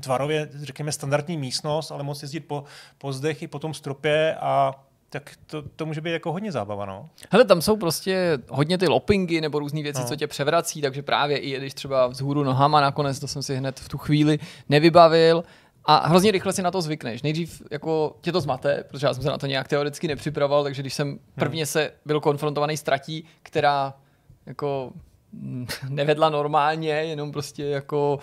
tvarově, 0.00 0.48
řekněme, 0.54 0.92
standardní 0.92 1.36
místnost, 1.36 1.90
ale 1.90 2.02
moc 2.02 2.22
jezdit 2.22 2.40
po, 2.40 2.64
po 2.98 3.12
zdech 3.12 3.42
i 3.42 3.48
po 3.48 3.58
tom 3.58 3.74
stropě 3.74 4.34
a 4.40 4.74
tak 5.08 5.30
to, 5.46 5.62
to 5.62 5.86
může 5.86 6.00
být 6.00 6.10
jako 6.12 6.32
hodně 6.32 6.52
zábava, 6.52 6.84
no. 6.86 7.08
Hele, 7.30 7.44
tam 7.44 7.62
jsou 7.62 7.76
prostě 7.76 8.38
hodně 8.48 8.78
ty 8.78 8.88
loppingy 8.88 9.40
nebo 9.40 9.58
různé 9.58 9.82
věci, 9.82 10.00
No. 10.00 10.06
co 10.06 10.16
tě 10.16 10.26
převrací, 10.26 10.82
takže 10.82 11.02
právě 11.02 11.38
i 11.38 11.56
když 11.58 11.74
třeba 11.74 12.06
vzhůru 12.06 12.44
nohama 12.44 12.80
nakonec, 12.80 13.18
to 13.20 13.28
jsem 13.28 13.42
si 13.42 13.56
hned 13.56 13.80
v 13.80 13.88
tu 13.88 13.98
chvíli 13.98 14.38
nevybavil, 14.68 15.44
a 15.86 16.08
hrozně 16.08 16.30
rychle 16.30 16.52
si 16.52 16.62
na 16.62 16.70
to 16.70 16.82
zvykneš. 16.82 17.22
Nejdřív 17.22 17.62
jako 17.70 18.16
tě 18.20 18.32
to 18.32 18.40
zmate, 18.40 18.84
protože 18.88 19.06
já 19.06 19.14
jsem 19.14 19.22
se 19.22 19.28
na 19.28 19.38
to 19.38 19.46
nějak 19.46 19.68
teoreticky 19.68 20.08
nepřipravoval, 20.08 20.64
takže 20.64 20.82
když 20.82 20.94
jsem 20.94 21.18
prvně 21.34 21.66
se 21.66 21.92
byl 22.06 22.20
konfrontovaný 22.20 22.76
s 22.76 22.82
tratí, 22.82 23.24
která 23.42 23.94
jako 24.46 24.92
mm, 25.32 25.66
nevedla 25.88 26.30
normálně, 26.30 26.90
jenom 26.90 27.32
prostě 27.32 27.64
jako 27.64 28.18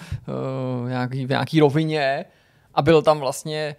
uh, 0.83 0.89
nějaký, 0.89 1.25
v 1.25 1.29
nějaký 1.29 1.59
rovině 1.59 2.25
a 2.73 2.81
byl 2.81 3.01
tam 3.01 3.19
vlastně, 3.19 3.75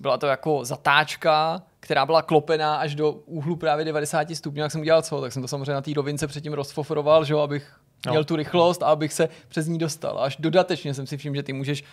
byla 0.00 0.18
to 0.18 0.26
jako 0.26 0.64
zatáčka, 0.64 1.62
která 1.80 2.06
byla 2.06 2.22
klopená 2.22 2.76
až 2.76 2.94
do 2.94 3.12
úhlu 3.12 3.56
právě 3.56 3.84
90 3.84 4.30
stupňů, 4.34 4.62
jak 4.62 4.72
jsem 4.72 4.80
udělal 4.80 5.02
co, 5.02 5.20
tak 5.20 5.32
jsem 5.32 5.42
to 5.42 5.48
samozřejmě 5.48 5.72
na 5.72 5.82
té 5.82 5.90
rovince 5.94 6.26
předtím 6.26 6.52
rozfoforoval, 6.52 7.24
že 7.24 7.32
jo, 7.32 7.38
abych 7.40 7.76
No. 8.06 8.12
měl 8.12 8.24
tu 8.24 8.36
rychlost 8.36 8.82
a 8.82 8.86
abych 8.86 9.12
se 9.12 9.28
přes 9.48 9.66
ní 9.66 9.78
dostal. 9.78 10.18
Až 10.18 10.36
dodatečně 10.36 10.94
jsem 10.94 11.06
si 11.06 11.16
všiml, 11.16 11.36
že 11.36 11.42
ty 11.42 11.52
můžeš 11.52 11.84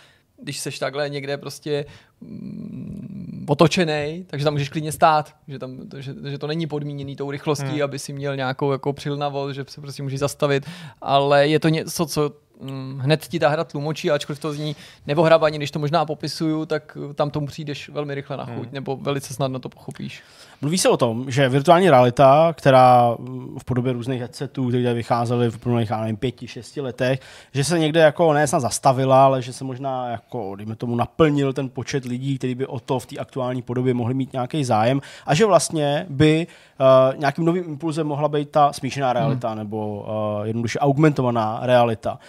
když 0.44 0.60
seš 0.60 0.80
takhle 0.80 1.10
někde 1.10 1.38
prostě 1.38 1.86
mm, 2.22 3.46
otočený, 3.50 4.26
takže 4.28 4.44
tam 4.44 4.54
můžeš 4.54 4.70
klidně 4.70 4.92
stát, 4.92 5.36
že, 5.48 5.60
tam, 5.60 5.78
že, 5.98 6.14
že 6.30 6.38
to 6.38 6.48
není 6.48 6.68
podmíněný 6.68 7.16
tou 7.16 7.32
rychlostí, 7.32 7.66
hmm. 7.66 7.84
aby 7.84 8.00
si 8.00 8.14
měl 8.14 8.36
nějakou 8.36 8.72
jako 8.72 8.94
přilnavost, 8.94 9.56
že 9.56 9.66
se 9.68 9.82
prostě 9.82 10.04
můžeš 10.04 10.20
zastavit, 10.20 10.66
ale 11.02 11.48
je 11.48 11.60
to 11.60 11.70
něco, 11.70 12.06
co 12.06 12.32
mm, 12.62 13.00
hned 13.00 13.28
ti 13.28 13.40
ta 13.40 13.50
hra 13.50 13.64
tlumočí, 13.64 14.12
ačkoliv 14.12 14.40
to 14.40 14.54
zní 14.54 14.76
nevohrabaně, 15.08 15.58
když 15.58 15.72
to 15.72 15.80
možná 15.80 16.06
popisuju, 16.06 16.66
tak 16.66 16.98
tam 17.16 17.30
tomu 17.30 17.48
přijdeš 17.48 17.90
velmi 17.90 18.16
rychle 18.16 18.38
na 18.38 18.46
chuť, 18.46 18.64
hmm. 18.64 18.74
nebo 18.74 18.98
velice 18.98 19.34
snadno 19.34 19.60
to 19.60 19.70
pochopíš. 19.70 20.24
Mluví 20.62 20.78
se 20.78 20.90
o 20.90 20.98
tom, 20.98 21.32
že 21.32 21.50
virtuální 21.50 21.90
realita, 21.90 22.54
která 22.58 23.16
v 23.58 23.64
podobě 23.66 23.94
různých 23.94 24.20
headsetů, 24.20 24.70
které 24.70 24.94
vycházely 24.94 25.52
v 25.52 25.58
plných, 25.58 25.90
já 25.90 26.02
nevím, 26.02 26.18
pěti, 26.18 26.48
šesti 26.48 26.82
letech, 26.82 27.20
že 27.54 27.64
se 27.64 27.80
někde 27.80 28.00
jako 28.00 28.34
ne 28.34 28.48
snad 28.48 28.60
zastavila, 28.60 29.26
ale 29.26 29.42
že 29.42 29.54
se 29.54 29.64
možná 29.64 30.10
jako, 30.10 30.56
dejme 30.56 30.76
tomu, 30.76 30.96
naplnil 30.96 31.54
ten 31.54 31.70
počet 31.70 32.06
lidí, 32.06 32.38
kteří 32.38 32.56
by 32.56 32.68
o 32.68 32.80
to 32.80 33.00
v 33.00 33.06
té 33.06 33.18
aktuální 33.18 33.62
podobě 33.62 33.94
mohli 33.94 34.14
mít 34.14 34.34
nějaký 34.34 34.64
zájem 34.64 35.02
a 35.26 35.36
že 35.36 35.46
vlastně 35.46 36.06
by 36.10 36.48
uh, 36.80 37.20
nějakým 37.20 37.46
novým 37.46 37.64
impulzem 37.64 38.08
mohla 38.08 38.28
být 38.28 38.50
ta 38.50 38.74
smíšená 38.74 39.14
realita 39.14 39.50
hmm. 39.50 39.58
nebo 39.58 40.06
uh, 40.40 40.46
jednoduše 40.48 40.80
augmentovaná 40.80 41.60
realita. 41.62 42.20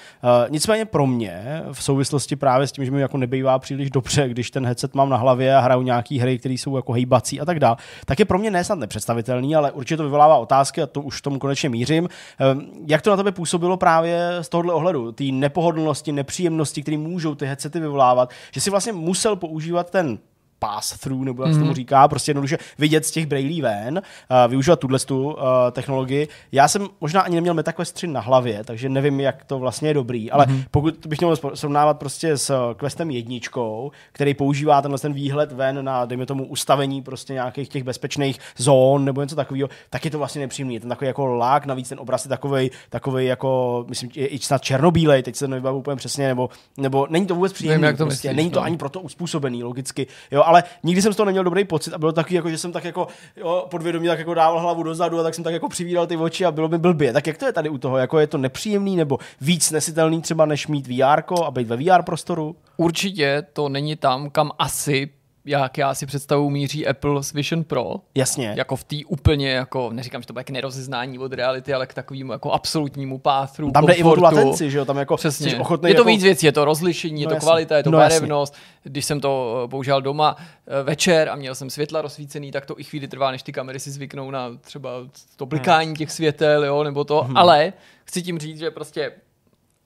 nicméně 0.48 0.84
pro 0.84 1.06
mě, 1.06 1.62
v 1.72 1.82
souvislosti 1.82 2.36
právě 2.36 2.66
s 2.66 2.72
tím, 2.72 2.84
že 2.84 2.90
mi 2.90 3.00
jako 3.00 3.18
nebývá 3.18 3.58
příliš 3.58 3.90
dobře, 3.90 4.28
když 4.28 4.50
ten 4.50 4.66
headset 4.66 4.94
mám 4.94 5.10
na 5.10 5.16
hlavě 5.16 5.56
a 5.56 5.60
hraju 5.60 5.82
nějaký 5.82 6.18
hry, 6.18 6.38
které 6.38 6.54
jsou 6.54 6.76
jako 6.76 6.92
hejbací 6.92 7.40
a 7.40 7.44
tak 7.44 7.60
dále, 7.60 7.76
tak 8.04 8.18
je 8.18 8.23
pro 8.24 8.38
mě 8.38 8.50
ne 8.50 8.64
snad 8.64 8.78
nepředstavitelný, 8.78 9.56
ale 9.56 9.72
určitě 9.72 9.96
to 9.96 10.02
vyvolává 10.02 10.36
otázky 10.36 10.82
a 10.82 10.86
to 10.86 11.00
už 11.00 11.22
tomu 11.22 11.38
konečně 11.38 11.68
mířím. 11.68 12.08
Eh, 12.40 12.44
jak 12.86 13.02
to 13.02 13.10
na 13.10 13.16
tebe 13.16 13.32
působilo 13.32 13.76
právě 13.76 14.30
z 14.40 14.48
tohohle 14.48 14.74
ohledu? 14.74 15.12
Ty 15.12 15.32
nepohodlnosti, 15.32 16.12
nepříjemnosti, 16.12 16.82
které 16.82 16.98
můžou 16.98 17.34
ty 17.34 17.46
headsety 17.46 17.80
vyvolávat, 17.80 18.30
že 18.52 18.60
si 18.60 18.70
vlastně 18.70 18.92
musel 18.92 19.36
používat 19.36 19.90
ten 19.90 20.18
pass-through, 20.64 21.24
nebo 21.24 21.42
jak 21.42 21.52
se 21.52 21.58
tomu 21.58 21.64
Mhm. 21.66 21.74
říká, 21.74 22.08
prostě 22.08 22.30
jednoduše 22.30 22.58
vidět 22.78 23.06
z 23.06 23.10
těch 23.10 23.26
brailí 23.26 23.62
ven, 23.62 24.02
uh, 24.30 24.50
využívat 24.50 24.78
tuhle 24.78 24.98
tu 24.98 25.24
uh, 25.24 25.32
technologii. 25.72 26.28
Já 26.52 26.68
jsem 26.68 26.88
možná 27.00 27.20
ani 27.20 27.34
neměl 27.34 27.54
MetaQuest 27.54 27.94
3 27.94 28.06
na 28.06 28.20
hlavě, 28.20 28.64
takže 28.64 28.88
nevím, 28.88 29.20
jak 29.20 29.44
to 29.44 29.58
vlastně 29.58 29.88
je 29.88 29.94
dobrý, 29.94 30.30
ale 30.30 30.46
Mhm. 30.48 30.62
pokud 30.70 30.94
bych 31.06 31.20
měl 31.20 31.36
srovnávat 31.54 31.98
prostě 31.98 32.36
s 32.36 32.50
uh, 32.50 32.74
Questem 32.74 33.10
jedničkou, 33.10 33.90
který 34.12 34.34
používá 34.34 34.82
tenhle 34.82 34.98
ten 34.98 35.12
výhled 35.12 35.52
ven 35.52 35.84
na, 35.84 36.04
dejme 36.04 36.26
tomu, 36.26 36.46
ustavení 36.46 37.02
prostě 37.02 37.32
nějakých 37.32 37.68
těch 37.68 37.82
bezpečných 37.82 38.38
zón 38.56 39.04
nebo 39.04 39.22
něco 39.22 39.36
takového, 39.36 39.68
tak 39.90 40.04
je 40.04 40.10
to 40.10 40.18
vlastně 40.18 40.40
nepříjemný. 40.40 40.74
Je 40.74 40.80
ten 40.80 40.88
takový 40.88 41.06
jako 41.06 41.26
lák, 41.26 41.66
navíc 41.66 41.88
ten 41.88 42.00
obraz 42.00 42.24
je 42.24 42.28
takový, 42.28 42.70
takový 42.90 43.26
jako, 43.26 43.84
myslím, 43.88 44.10
je 44.14 44.26
i 44.26 44.38
snad 44.38 44.62
černobílej, 44.62 45.22
teď 45.22 45.36
se 45.36 45.48
nevybavu 45.48 45.78
úplně 45.78 45.96
přesně, 45.96 46.28
nebo, 46.28 46.48
nebo 46.76 47.06
není 47.10 47.26
to 47.26 47.34
vůbec 47.34 47.52
příjemný. 47.52 47.86
jak 47.86 47.96
to 47.96 48.04
prostě, 48.06 48.28
myslíš, 48.28 48.36
není 48.36 48.50
to 48.50 48.60
no. 48.60 48.66
ani 48.66 48.76
proto 48.76 49.00
uspůsobený, 49.00 49.64
logicky. 49.64 50.06
Jo, 50.30 50.42
ale 50.46 50.53
nikdy 50.82 51.02
jsem 51.02 51.12
z 51.12 51.16
toho 51.16 51.24
neměl 51.24 51.44
dobrý 51.44 51.64
pocit 51.64 51.94
a 51.94 51.98
bylo 51.98 52.12
taky 52.12 52.34
jako, 52.34 52.50
že 52.50 52.58
jsem 52.58 52.72
tak 52.72 52.84
jako 52.84 53.08
jo, 53.36 53.66
podvědomě 53.70 54.08
tak 54.08 54.18
jako 54.18 54.34
dával 54.34 54.60
hlavu 54.60 54.82
dozadu 54.82 55.20
a 55.20 55.22
tak 55.22 55.34
jsem 55.34 55.44
tak 55.44 55.52
jako 55.52 55.68
přivíral 55.68 56.06
ty 56.06 56.16
oči 56.16 56.44
a 56.44 56.52
bylo 56.52 56.68
mi 56.68 56.78
blbě. 56.78 57.12
Tak 57.12 57.26
jak 57.26 57.38
to 57.38 57.46
je 57.46 57.52
tady 57.52 57.68
u 57.68 57.78
toho? 57.78 57.98
Jako 57.98 58.18
je 58.18 58.26
to 58.26 58.38
nepříjemný 58.38 58.96
nebo 58.96 59.18
víc 59.40 59.70
nesitelný 59.70 60.22
třeba 60.22 60.46
než 60.46 60.66
mít 60.66 60.86
VR 60.86 61.22
a 61.44 61.50
být 61.50 61.68
ve 61.68 61.76
VR 61.76 62.02
prostoru? 62.02 62.56
Určitě 62.76 63.46
to 63.52 63.68
není 63.68 63.96
tam, 63.96 64.30
kam 64.30 64.50
asi, 64.58 65.10
jak 65.46 65.78
já 65.78 65.94
si 65.94 66.06
představu, 66.06 66.50
míří 66.50 66.86
Apple 66.86 67.22
s 67.22 67.32
Vision 67.32 67.64
Pro. 67.64 67.94
Jasně. 68.14 68.54
Jako 68.56 68.76
v 68.76 68.84
té 68.84 68.96
úplně, 69.06 69.50
jako, 69.50 69.90
neříkám, 69.92 70.22
že 70.22 70.26
to 70.26 70.32
bude 70.32 70.44
k 70.44 70.50
nerozeznání 70.50 71.18
od 71.18 71.32
reality, 71.32 71.74
ale 71.74 71.86
k 71.86 71.94
takovému 71.94 72.32
jako 72.32 72.52
absolutnímu 72.52 73.18
páthru, 73.18 73.70
Tam 73.70 73.86
jde 73.86 73.92
i 73.92 74.02
o 74.02 74.14
tu 74.14 74.20
komfortu. 74.20 74.36
latenci, 74.36 74.70
že 74.70 74.78
jo? 74.78 74.84
Tam 74.84 74.96
jako 74.98 75.16
Přesně. 75.16 75.56
ochotný 75.58 75.90
je 75.90 75.94
to 75.94 76.00
jako... 76.00 76.08
víc 76.08 76.22
věcí, 76.22 76.46
je 76.46 76.52
to 76.52 76.64
rozlišení, 76.64 77.20
je 77.20 77.26
No 77.26 77.30
to 77.30 77.34
jasně. 77.34 77.46
kvalita, 77.46 77.76
je 77.76 77.82
to 77.82 77.90
No 77.90 77.98
barevnost. 77.98 78.54
Když 78.82 79.04
jsem 79.04 79.20
to 79.20 79.62
eh, 79.64 79.68
používal 79.68 80.02
doma 80.02 80.36
eh, 80.66 80.82
večer 80.82 81.28
a 81.28 81.36
měl 81.36 81.54
jsem 81.54 81.70
světla 81.70 82.02
rozsvícený, 82.02 82.50
tak 82.52 82.66
to 82.66 82.80
i 82.80 82.84
chvíli 82.84 83.08
trvá, 83.08 83.30
než 83.30 83.42
ty 83.42 83.52
kamery 83.52 83.80
si 83.80 83.90
zvyknou 83.90 84.30
na 84.30 84.50
třeba 84.60 84.90
to 85.36 85.46
blikání 85.46 85.94
těch 85.94 86.10
světel, 86.12 86.64
jo, 86.64 86.82
nebo 86.84 87.04
to. 87.04 87.22
Hmm. 87.22 87.36
Ale 87.36 87.72
chci 88.04 88.22
tím 88.22 88.38
říct, 88.38 88.58
že 88.58 88.70
prostě 88.70 89.12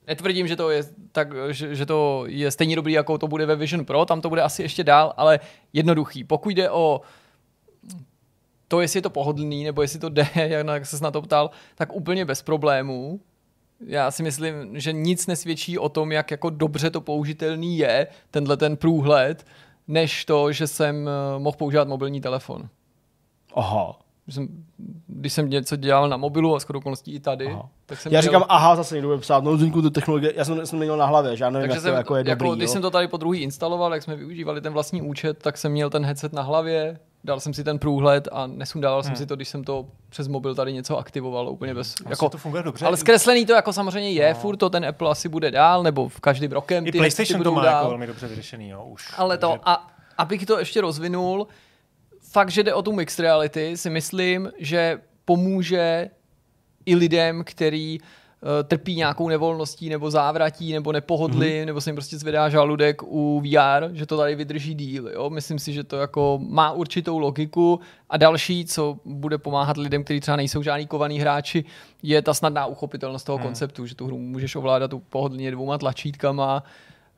Netvrdím, 0.09 0.47
že 0.47 0.55
to 0.55 0.69
je 0.69 0.83
tak, 1.11 1.33
že, 1.49 1.75
že 1.75 1.85
to 1.85 2.23
je 2.27 2.51
stejně 2.51 2.75
dobrý, 2.75 2.93
jako 2.93 3.17
to 3.17 3.27
bude 3.27 3.45
ve 3.45 3.55
Vision 3.55 3.85
Pro, 3.85 4.05
tam 4.05 4.21
to 4.21 4.29
bude 4.29 4.41
asi 4.41 4.61
ještě 4.61 4.83
dál, 4.83 5.13
ale 5.17 5.39
jednoduchý. 5.73 6.23
Pokud 6.23 6.49
jde 6.49 6.69
o 6.69 7.01
to, 8.67 8.81
jestli 8.81 8.97
je 8.97 9.01
to 9.01 9.09
pohodlný, 9.09 9.63
nebo 9.63 9.81
jestli 9.81 9.99
to 9.99 10.09
jde, 10.09 10.27
jak 10.35 10.85
se 10.85 11.03
na 11.03 11.11
to 11.11 11.21
ptal, 11.21 11.49
tak 11.75 11.95
úplně 11.95 12.25
bez 12.25 12.41
problémů. 12.41 13.19
Já 13.85 14.11
si 14.11 14.23
myslím, 14.23 14.79
že 14.79 14.93
nic 14.93 15.27
nesvědčí 15.27 15.77
o 15.77 15.89
tom, 15.89 16.11
jak 16.11 16.31
jako 16.31 16.49
dobře 16.49 16.89
to 16.89 17.01
použitelný 17.01 17.77
je, 17.77 18.07
tenhle 18.31 18.57
ten 18.57 18.77
průhled, 18.77 19.45
než 19.87 20.25
to, 20.25 20.51
že 20.51 20.67
jsem 20.67 21.07
eh, 21.07 21.39
mohl 21.39 21.57
používat 21.57 21.87
mobilní 21.87 22.21
telefon. 22.21 22.69
Aha. 23.53 23.99
Že 24.29 24.33
Jsem, 24.35 24.47
když 25.07 25.33
jsem 25.33 25.49
něco 25.49 25.75
dělal 25.75 26.09
na 26.09 26.17
mobilu 26.17 26.55
a 26.55 26.59
shodou 26.59 26.79
okolností 26.79 27.13
i 27.13 27.19
tady, 27.19 27.47
Aha. 27.47 27.69
tak 27.85 27.99
jsem 28.01 28.11
Já 28.13 28.19
měl- 28.19 28.21
říkám, 28.31 28.43
aha, 28.49 28.75
zase 28.75 28.95
někdo 28.95 29.07
bude 29.07 29.21
psát, 29.21 29.43
no 29.43 29.57
Zdeňku, 29.57 29.81
ty 29.81 29.91
technologie, 29.91 30.33
já 30.35 30.45
jsem, 30.45 30.65
jsem 30.65 30.79
neměl 30.79 30.97
na 30.97 31.05
hlavě, 31.05 31.35
že 31.37 31.43
já 31.43 31.49
nevím, 31.49 31.69
Takže 31.69 31.75
jak 31.77 31.81
jsem, 31.83 31.91
to 31.91 31.97
jako 31.97 32.15
je 32.15 32.23
dobrý. 32.23 32.29
jako, 32.47 32.55
když 32.55 32.67
jo. 32.69 32.73
jsem 32.73 32.81
to 32.81 32.91
tady 32.91 33.07
po 33.07 33.17
druhý 33.17 33.39
instaloval, 33.39 33.93
jak 33.93 34.03
jsme 34.03 34.15
využívali 34.15 34.61
ten 34.61 34.73
vlastní 34.73 35.01
účet, 35.01 35.37
tak 35.43 35.57
jsem 35.57 35.71
měl 35.71 35.89
ten 35.89 36.05
headset 36.05 36.33
na 36.33 36.41
hlavě, 36.41 36.99
dal 37.23 37.39
jsem 37.39 37.53
si 37.53 37.63
ten 37.63 37.79
průhled 37.79 38.27
a 38.31 38.47
nesundával 38.47 39.03
jsem 39.03 39.15
si 39.15 39.25
to, 39.25 39.35
když 39.35 39.49
jsem 39.49 39.63
to 39.63 39.85
přes 40.09 40.27
mobil 40.27 40.55
tady 40.55 40.73
něco 40.73 40.97
aktivoval 40.97 41.49
úplně 41.49 41.73
bez... 41.73 41.95
Jako, 41.99 42.09
Jako, 42.11 42.29
to 42.29 42.37
funguje 42.37 42.63
dobře. 42.63 42.85
ale 42.85 42.97
zkreslený 42.97 43.45
to 43.45 43.53
jako 43.53 43.73
samozřejmě 43.73 44.11
je, 44.11 44.29
no. 44.33 44.39
furt 44.39 44.57
to 44.57 44.69
ten 44.69 44.85
Apple 44.85 45.09
asi 45.11 45.29
bude 45.29 45.51
dál, 45.51 45.83
nebo 45.83 46.09
v 46.09 46.19
každým 46.19 46.51
rokem 46.51 46.87
I 46.87 46.91
ty 46.91 46.97
PlayStation 46.97 47.37
headsety 47.39 47.43
to 47.43 47.51
má 47.51 47.63
dál. 47.65 47.75
jako 47.75 47.87
velmi 47.89 48.07
dobře 48.07 48.27
vyřešený, 48.27 48.69
jo, 48.69 48.83
už. 48.85 49.13
Ale 49.17 49.37
to, 49.37 49.57
a 49.65 49.87
abych 50.17 50.45
to 50.45 50.59
ještě 50.59 50.81
rozvinul, 50.81 51.47
fakt, 52.31 52.49
že 52.49 52.63
jde 52.63 52.73
o 52.73 52.81
tu 52.81 52.91
mixed 52.91 53.19
reality, 53.19 53.77
si 53.77 53.89
myslím, 53.89 54.51
že 54.59 55.01
pomůže 55.25 56.09
i 56.85 56.95
lidem, 56.95 57.43
který 57.43 57.99
uh, 57.99 58.47
trpí 58.63 58.95
nějakou 58.95 59.29
nevolností 59.29 59.89
nebo 59.89 60.11
závratí 60.11 60.73
nebo 60.73 60.91
nepohodlí, 60.91 61.47
mm-hmm. 61.47 61.65
nebo 61.65 61.81
se 61.81 61.89
jim 61.89 61.95
prostě 61.95 62.17
zvedá 62.17 62.49
žaludek 62.49 63.03
u 63.03 63.41
VR, 63.41 63.89
že 63.93 64.05
to 64.05 64.17
tady 64.17 64.35
vydrží 64.35 64.75
díl. 64.75 65.07
Jo? 65.07 65.29
Myslím 65.29 65.59
si, 65.59 65.73
že 65.73 65.83
to 65.83 65.97
jako 65.97 66.39
má 66.47 66.71
určitou 66.71 67.17
logiku 67.17 67.79
a 68.09 68.17
další, 68.17 68.65
co 68.65 68.99
bude 69.05 69.37
pomáhat 69.37 69.77
lidem, 69.77 70.03
kteří 70.03 70.19
třeba 70.19 70.37
nejsou 70.37 70.63
žádný 70.63 70.87
kovaný 70.87 71.19
hráči, 71.19 71.65
je 72.03 72.21
ta 72.21 72.33
snadná 72.33 72.65
uchopitelnost 72.65 73.25
toho 73.25 73.37
hmm. 73.37 73.45
konceptu, 73.45 73.85
že 73.85 73.95
tu 73.95 74.07
hru 74.07 74.17
můžeš 74.17 74.55
ovládat 74.55 74.91
pohodlně 75.09 75.51
dvouma 75.51 75.77
tlačítkama, 75.77 76.63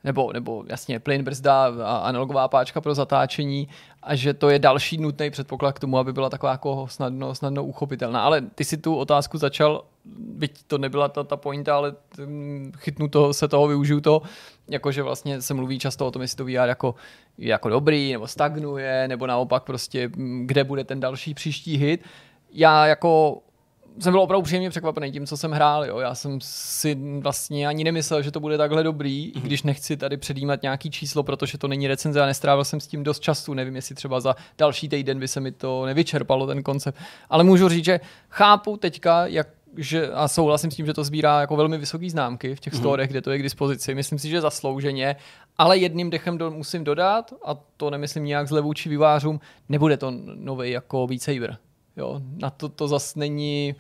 nebo, 0.03 0.33
nebo 0.33 0.63
jasně 0.67 0.99
plyn 0.99 1.23
brzda 1.23 1.73
a 1.83 1.97
analogová 1.97 2.47
páčka 2.47 2.81
pro 2.81 2.95
zatáčení 2.95 3.67
a 4.03 4.15
že 4.15 4.33
to 4.33 4.49
je 4.49 4.59
další 4.59 4.97
nutný 4.97 5.29
předpoklad 5.29 5.75
k 5.75 5.79
tomu, 5.79 5.97
aby 5.97 6.13
byla 6.13 6.29
taková 6.29 6.51
jako 6.51 6.87
snadno, 6.89 7.35
snadno 7.35 7.63
uchopitelná. 7.63 8.23
Ale 8.23 8.41
ty 8.41 8.65
si 8.65 8.77
tu 8.77 8.95
otázku 8.95 9.37
začal, 9.37 9.83
byť 10.17 10.63
to 10.67 10.77
nebyla 10.77 11.07
ta, 11.09 11.23
ta 11.23 11.37
pointa, 11.37 11.75
ale 11.75 11.95
mm, 12.25 12.71
chytnu 12.77 13.07
to, 13.07 13.33
se 13.33 13.47
toho, 13.47 13.67
využiju 13.67 14.01
to, 14.01 14.21
jakože 14.69 15.03
vlastně 15.03 15.41
se 15.41 15.53
mluví 15.53 15.79
často 15.79 16.07
o 16.07 16.11
tom, 16.11 16.21
jestli 16.21 16.37
to 16.37 16.45
VR 16.45 16.67
jako, 16.67 16.95
jako 17.37 17.69
dobrý, 17.69 18.11
nebo 18.11 18.27
stagnuje, 18.27 19.07
nebo 19.07 19.27
naopak 19.27 19.63
prostě, 19.63 20.07
mm, 20.07 20.47
kde 20.47 20.63
bude 20.63 20.83
ten 20.83 20.99
další 20.99 21.33
příští 21.33 21.77
hit. 21.77 22.03
Já 22.53 22.85
jako 22.85 23.41
jsem 23.99 24.13
byl 24.13 24.21
opravdu 24.21 24.43
příjemně 24.43 24.69
překvapený 24.69 25.11
tím, 25.11 25.25
co 25.27 25.37
jsem 25.37 25.51
hrál. 25.51 25.85
Jo. 25.85 25.99
Já 25.99 26.15
jsem 26.15 26.39
si 26.41 26.97
vlastně 27.19 27.67
ani 27.67 27.83
nemyslel, 27.83 28.21
že 28.21 28.31
to 28.31 28.39
bude 28.39 28.57
takhle 28.57 28.83
dobrý, 28.83 29.31
mm-hmm. 29.31 29.37
i 29.37 29.41
když 29.41 29.63
nechci 29.63 29.97
tady 29.97 30.17
předjímat 30.17 30.61
nějaký 30.61 30.91
číslo, 30.91 31.23
protože 31.23 31.57
to 31.57 31.67
není 31.67 31.87
recenze 31.87 32.21
a 32.21 32.25
nestrávil 32.25 32.65
jsem 32.65 32.79
s 32.79 32.87
tím 32.87 33.03
dost 33.03 33.19
času. 33.19 33.53
Nevím, 33.53 33.75
jestli 33.75 33.95
třeba 33.95 34.19
za 34.19 34.35
další 34.57 34.89
týden 34.89 35.19
by 35.19 35.27
se 35.27 35.39
mi 35.39 35.51
to 35.51 35.85
nevyčerpalo, 35.85 36.47
ten 36.47 36.63
koncept. 36.63 36.97
Ale 37.29 37.43
můžu 37.43 37.69
říct, 37.69 37.85
že 37.85 37.99
chápu 38.29 38.77
teďka, 38.77 39.27
jak 39.27 39.47
že, 39.77 40.11
a 40.11 40.27
souhlasím 40.27 40.71
s 40.71 40.75
tím, 40.75 40.85
že 40.85 40.93
to 40.93 41.03
sbírá 41.03 41.41
jako 41.41 41.55
velmi 41.55 41.77
vysoké 41.77 42.09
známky 42.09 42.55
v 42.55 42.59
těch 42.59 42.73
mm-hmm. 42.73 42.79
storech, 42.79 43.09
kde 43.09 43.21
to 43.21 43.31
je 43.31 43.37
k 43.37 43.43
dispozici. 43.43 43.95
Myslím 43.95 44.19
si, 44.19 44.29
že 44.29 44.41
zaslouženě, 44.41 45.15
ale 45.57 45.77
jedným 45.77 46.09
dechem 46.09 46.37
do, 46.37 46.51
musím 46.51 46.83
dodat, 46.83 47.33
a 47.45 47.55
to 47.77 47.89
nemyslím 47.89 48.23
nějak 48.23 48.47
zle 48.47 48.61
vůči 48.61 48.89
vývářům, 48.89 49.39
nebude 49.69 49.97
to 49.97 50.11
nový 50.35 50.71
jako 50.71 51.07
Beat 51.07 51.21
Saber. 51.21 51.57
Jo, 52.01 52.21
na 52.37 52.49
to 52.49 52.69
to 52.69 52.87
zas 52.87 53.15
není, 53.15 53.75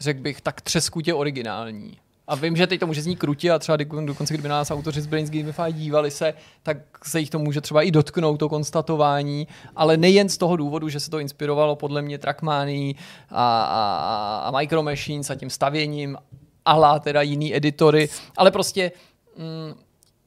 řekl 0.00 0.20
bych, 0.20 0.40
tak 0.40 0.60
třeskutě 0.60 1.14
originální. 1.14 1.98
A 2.26 2.34
vím, 2.34 2.56
že 2.56 2.66
teď 2.66 2.80
to 2.80 2.86
může 2.86 3.02
znít 3.02 3.18
krutě 3.18 3.50
a 3.50 3.58
třeba 3.58 3.76
do- 3.76 4.06
dokonce, 4.06 4.34
kdyby 4.34 4.48
nás 4.48 4.70
autoři 4.70 5.00
z 5.00 5.06
Brains 5.06 5.30
Gamify 5.30 5.72
dívali 5.72 6.10
se, 6.10 6.34
tak 6.62 6.76
se 7.04 7.20
jich 7.20 7.30
to 7.30 7.38
může 7.38 7.60
třeba 7.60 7.82
i 7.82 7.90
dotknout, 7.90 8.40
to 8.40 8.48
konstatování, 8.48 9.48
ale 9.76 9.96
nejen 9.96 10.28
z 10.28 10.36
toho 10.36 10.56
důvodu, 10.56 10.88
že 10.88 11.00
se 11.00 11.10
to 11.10 11.18
inspirovalo 11.18 11.76
podle 11.76 12.02
mě 12.02 12.18
Trackmany 12.18 12.94
a, 13.30 13.62
a, 13.62 14.48
a 14.48 14.58
Micro 14.58 14.82
Machines 14.82 15.30
a 15.30 15.34
tím 15.34 15.50
stavěním 15.50 16.16
ala 16.64 16.98
teda 16.98 17.22
jiný 17.22 17.56
editory, 17.56 18.08
ale 18.36 18.50
prostě 18.50 18.92
mm, 19.36 19.80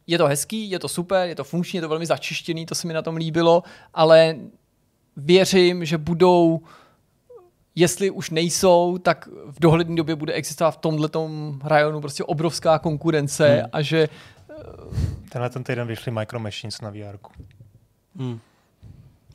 je 0.08 0.18
to 0.18 0.28
hezký, 0.28 0.70
je 0.70 0.80
to 0.80 0.88
super, 0.88 1.30
je 1.30 1.36
to 1.36 1.44
funkční, 1.44 1.78
je 1.78 1.82
to 1.82 1.90
velmi 1.90 2.06
začištěný, 2.06 2.66
to 2.66 2.76
se 2.76 2.88
mi 2.88 2.94
na 2.94 3.02
tom 3.02 3.16
líbilo, 3.16 3.64
ale 3.94 4.36
věřím, 5.18 5.86
že 5.86 5.98
budou 5.98 6.62
jestli 7.76 8.10
už 8.10 8.30
nejsou, 8.30 8.98
tak 8.98 9.30
v 9.46 9.60
dohledné 9.60 9.96
době 9.96 10.16
bude 10.16 10.34
existovat 10.34 10.72
v 10.72 10.78
tomhletom 10.78 11.60
rajonu 11.64 12.02
prostě 12.02 12.24
obrovská 12.24 12.80
konkurence 12.80 13.48
hmm. 13.50 13.70
a 13.72 13.82
že 13.82 14.10
Tenhle 15.30 15.50
ten 15.50 15.64
týden 15.64 15.88
vyšly 15.88 16.12
Micro 16.12 16.40
Machines 16.40 16.82
na 16.82 16.90
VR. 16.90 17.18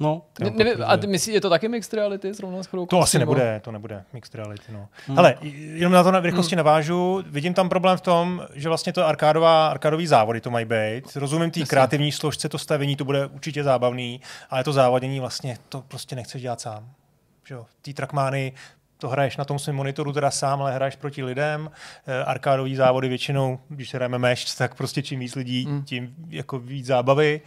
No, 0.00 0.22
ne, 0.40 0.50
nevím, 0.50 0.84
a 0.86 0.96
ty 0.96 1.06
myslíš, 1.06 1.34
je 1.34 1.40
to 1.40 1.50
taky 1.50 1.68
mixed 1.68 1.94
reality 1.94 2.34
zrovna 2.34 2.62
s 2.62 2.66
chodou 2.66 2.86
To 2.86 3.00
asi 3.00 3.18
nebude, 3.18 3.60
to 3.64 3.72
nebude 3.72 4.04
mixed 4.12 4.34
reality, 4.34 4.72
no. 4.72 4.88
Hmm. 5.06 5.16
Hele, 5.16 5.34
jenom 5.42 5.92
na 5.92 6.02
to 6.02 6.10
na 6.10 6.20
v 6.20 6.24
rychlosti 6.24 6.54
hmm. 6.54 6.56
navážu, 6.56 7.22
vidím 7.26 7.54
tam 7.54 7.68
problém 7.68 7.96
v 7.96 8.00
tom, 8.00 8.46
že 8.54 8.68
vlastně 8.68 8.92
to 8.92 9.06
arkádová, 9.06 9.68
arkádový 9.68 10.06
závody 10.06 10.40
to 10.40 10.50
mají 10.50 10.64
být. 10.64 11.16
Rozumím 11.16 11.50
té 11.50 11.60
kreativní 11.60 12.12
složce, 12.12 12.48
to 12.48 12.58
stavění, 12.58 12.96
to 12.96 13.04
bude 13.04 13.26
určitě 13.26 13.64
zábavný, 13.64 14.20
ale 14.50 14.64
to 14.64 14.72
závodění 14.72 15.20
vlastně, 15.20 15.58
to 15.68 15.84
prostě 15.88 16.16
nechceš 16.16 16.42
dělat 16.42 16.60
sám. 16.60 16.88
Že 17.50 17.54
jo, 17.54 17.66
ty 17.82 17.94
trackmány, 17.94 18.52
to 18.98 19.08
hraješ 19.08 19.36
na 19.36 19.44
tom 19.44 19.58
svém 19.58 19.76
monitoru 19.76 20.12
teda 20.12 20.30
sám, 20.30 20.62
ale 20.62 20.72
hraješ 20.74 20.96
proti 20.96 21.22
lidem. 21.24 21.70
Eh, 22.06 22.24
Arkádový 22.24 22.76
závody 22.76 23.08
většinou, 23.08 23.58
když 23.68 23.90
se 23.90 23.96
hrajeme 23.96 24.18
meš, 24.18 24.54
tak 24.54 24.74
prostě 24.74 25.02
čím 25.02 25.20
víc 25.20 25.34
lidí, 25.34 25.64
Hmm. 25.64 25.84
tím 25.84 26.14
jako 26.28 26.58
víc 26.58 26.86
zábavy. 26.86 27.40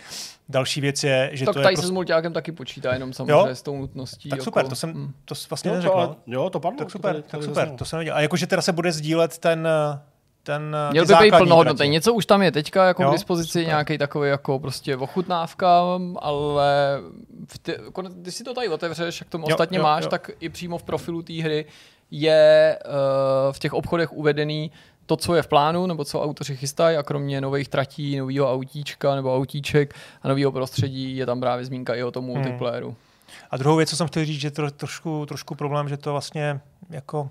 Další 0.50 0.82
věc 0.82 1.04
je, 1.04 1.30
že 1.34 1.46
Tak 1.46 1.54
to 1.54 1.60
je 1.60 1.63
tady 1.63 1.76
prostě... 1.76 1.86
se 1.86 1.88
s 1.88 1.92
mulťákem 1.92 2.34
taky 2.34 2.52
počítá, 2.52 2.94
jenom 2.94 3.13
samozřejmě 3.13 3.32
Jo? 3.32 3.48
s 3.56 3.62
tou 3.62 3.78
nutností. 3.78 4.30
Tak 4.30 4.38
jako, 4.38 4.44
super, 4.44 4.68
to 4.68 4.76
jsem 4.76 4.89
mm. 4.89 5.13
to 5.26 5.36
vlastně 5.50 5.70
jo, 5.70 5.74
to, 5.74 5.76
neřekl. 5.78 5.96
ale, 5.98 6.08
no. 6.08 6.16
jo, 6.28 6.50
to 6.50 6.60
padlo. 6.60 6.78
Tak 6.78 6.88
to 6.88 6.92
super, 6.92 7.12
tady- 7.12 7.22
tak 7.24 7.32
tady 7.32 7.44
super, 7.44 7.70
to 7.70 7.86
jsem 7.86 7.98
nevěděl. 7.98 8.16
A 8.16 8.22
jakože 8.22 8.48
teda 8.48 8.62
se 8.62 8.72
bude 8.72 8.92
sdílet 8.92 9.38
ten, 9.38 9.68
eh, 9.68 10.00
ten 10.43 10.75
eh, 10.89 10.91
Měl 10.91 11.06
by 11.06 11.13
být 11.21 11.38
plnohodnotný. 11.38 11.89
Něco 11.89 12.13
už 12.13 12.25
tam 12.25 12.41
je 12.41 12.51
teďka 12.51 12.86
jako 12.86 13.03
Jo, 13.03 13.10
k 13.10 13.13
dispozici, 13.13 13.65
nějaký 13.65 13.97
takový 13.97 14.29
jako 14.29 14.60
prostě 14.60 14.97
ochutnávka, 14.97 15.82
ale 16.19 16.99
v 17.47 17.58
ty, 17.60 17.71
konec- 17.91 18.13
když 18.15 18.36
si 18.36 18.43
to 18.43 18.53
tady 18.53 18.69
otevřeš, 18.69 19.21
jak 19.21 19.29
tomu 19.29 19.45
Jo, 19.49 19.56
ostatně 19.56 19.77
jo, 19.77 19.84
máš, 19.84 20.03
jo. 20.03 20.10
tak 20.10 20.32
i 20.39 20.49
přímo 20.49 20.77
v 20.77 20.84
profilu 20.84 21.21
té 21.21 21.34
hry 21.34 21.65
je 22.12 22.79
uh, 22.86 23.53
v 23.53 23.60
těch 23.60 23.73
obchodech 23.73 24.13
uvedený 24.13 24.71
to, 25.06 25.17
co 25.17 25.36
je 25.36 25.41
v 25.41 25.47
plánu, 25.47 25.88
nebo 25.88 26.06
co 26.06 26.23
autoři 26.23 26.58
chystají 26.58 26.97
a 26.97 27.03
kromě 27.03 27.41
nových 27.41 27.69
tratí, 27.69 28.17
nového 28.19 28.53
autíčka 28.53 29.15
nebo 29.15 29.36
autíček 29.36 29.93
a 30.21 30.27
nového 30.27 30.51
prostředí 30.51 31.17
je 31.17 31.25
tam 31.25 31.39
právě 31.39 31.65
zmínka 31.65 31.95
i 31.95 32.03
o 32.03 32.12
tom 32.12 32.25
multiplayeru. 32.25 32.95
A 33.51 33.58
druhou 33.58 33.77
věc, 33.77 33.89
co 33.89 33.97
jsem 33.97 34.08
chtěl 34.08 34.25
říct, 34.25 34.41
že 34.41 34.51
to 34.51 34.71
trošku, 34.71 35.25
trošku 35.25 35.56
problém, 35.56 35.89
že 35.89 35.97
to 35.97 36.12
vlastně 36.12 36.60
jako 36.89 37.29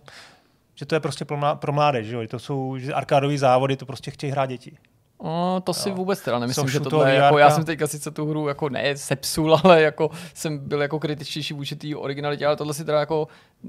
že 0.75 0.87
to 0.87 0.95
je 0.95 1.01
prostě 1.01 1.25
pro, 1.25 1.37
mlá, 1.37 1.55
pro 1.55 1.73
mládež, 1.73 2.07
že 2.07 2.17
jo? 2.17 2.23
To 2.29 2.39
jsou 2.39 2.79
že 2.79 2.95
arkádové 2.95 3.39
závody, 3.39 3.77
to 3.77 3.87
prostě 3.87 4.11
chtějí 4.11 4.31
hrát 4.31 4.47
děti. 4.47 4.77
No, 5.25 5.61
to 5.61 5.75
si 5.75 5.89
Jo. 5.89 5.95
vůbec 5.95 6.21
teda 6.21 6.39
nemyslím, 6.39 6.65
Jsou 6.65 6.69
že 6.69 6.81
tohle 6.81 7.11
je 7.11 7.17
jako, 7.17 7.39
já 7.39 7.51
jsem 7.51 7.65
teďka 7.65 7.87
sice 7.87 8.11
tu 8.11 8.27
hru 8.27 8.49
jako 8.49 8.69
ne 8.69 8.97
sepsul, 8.97 9.61
ale 9.65 9.83
jako 9.83 10.11
jsem 10.35 10.59
byl 10.59 10.83
jako 10.83 10.99
kritičtější 10.99 11.55
vůči 11.55 11.77
té 11.77 11.97
originalitě, 11.97 12.47
ale 12.47 12.57
tohle 12.57 12.75
si 12.75 12.85
teda 12.85 13.01
jako, 13.01 13.29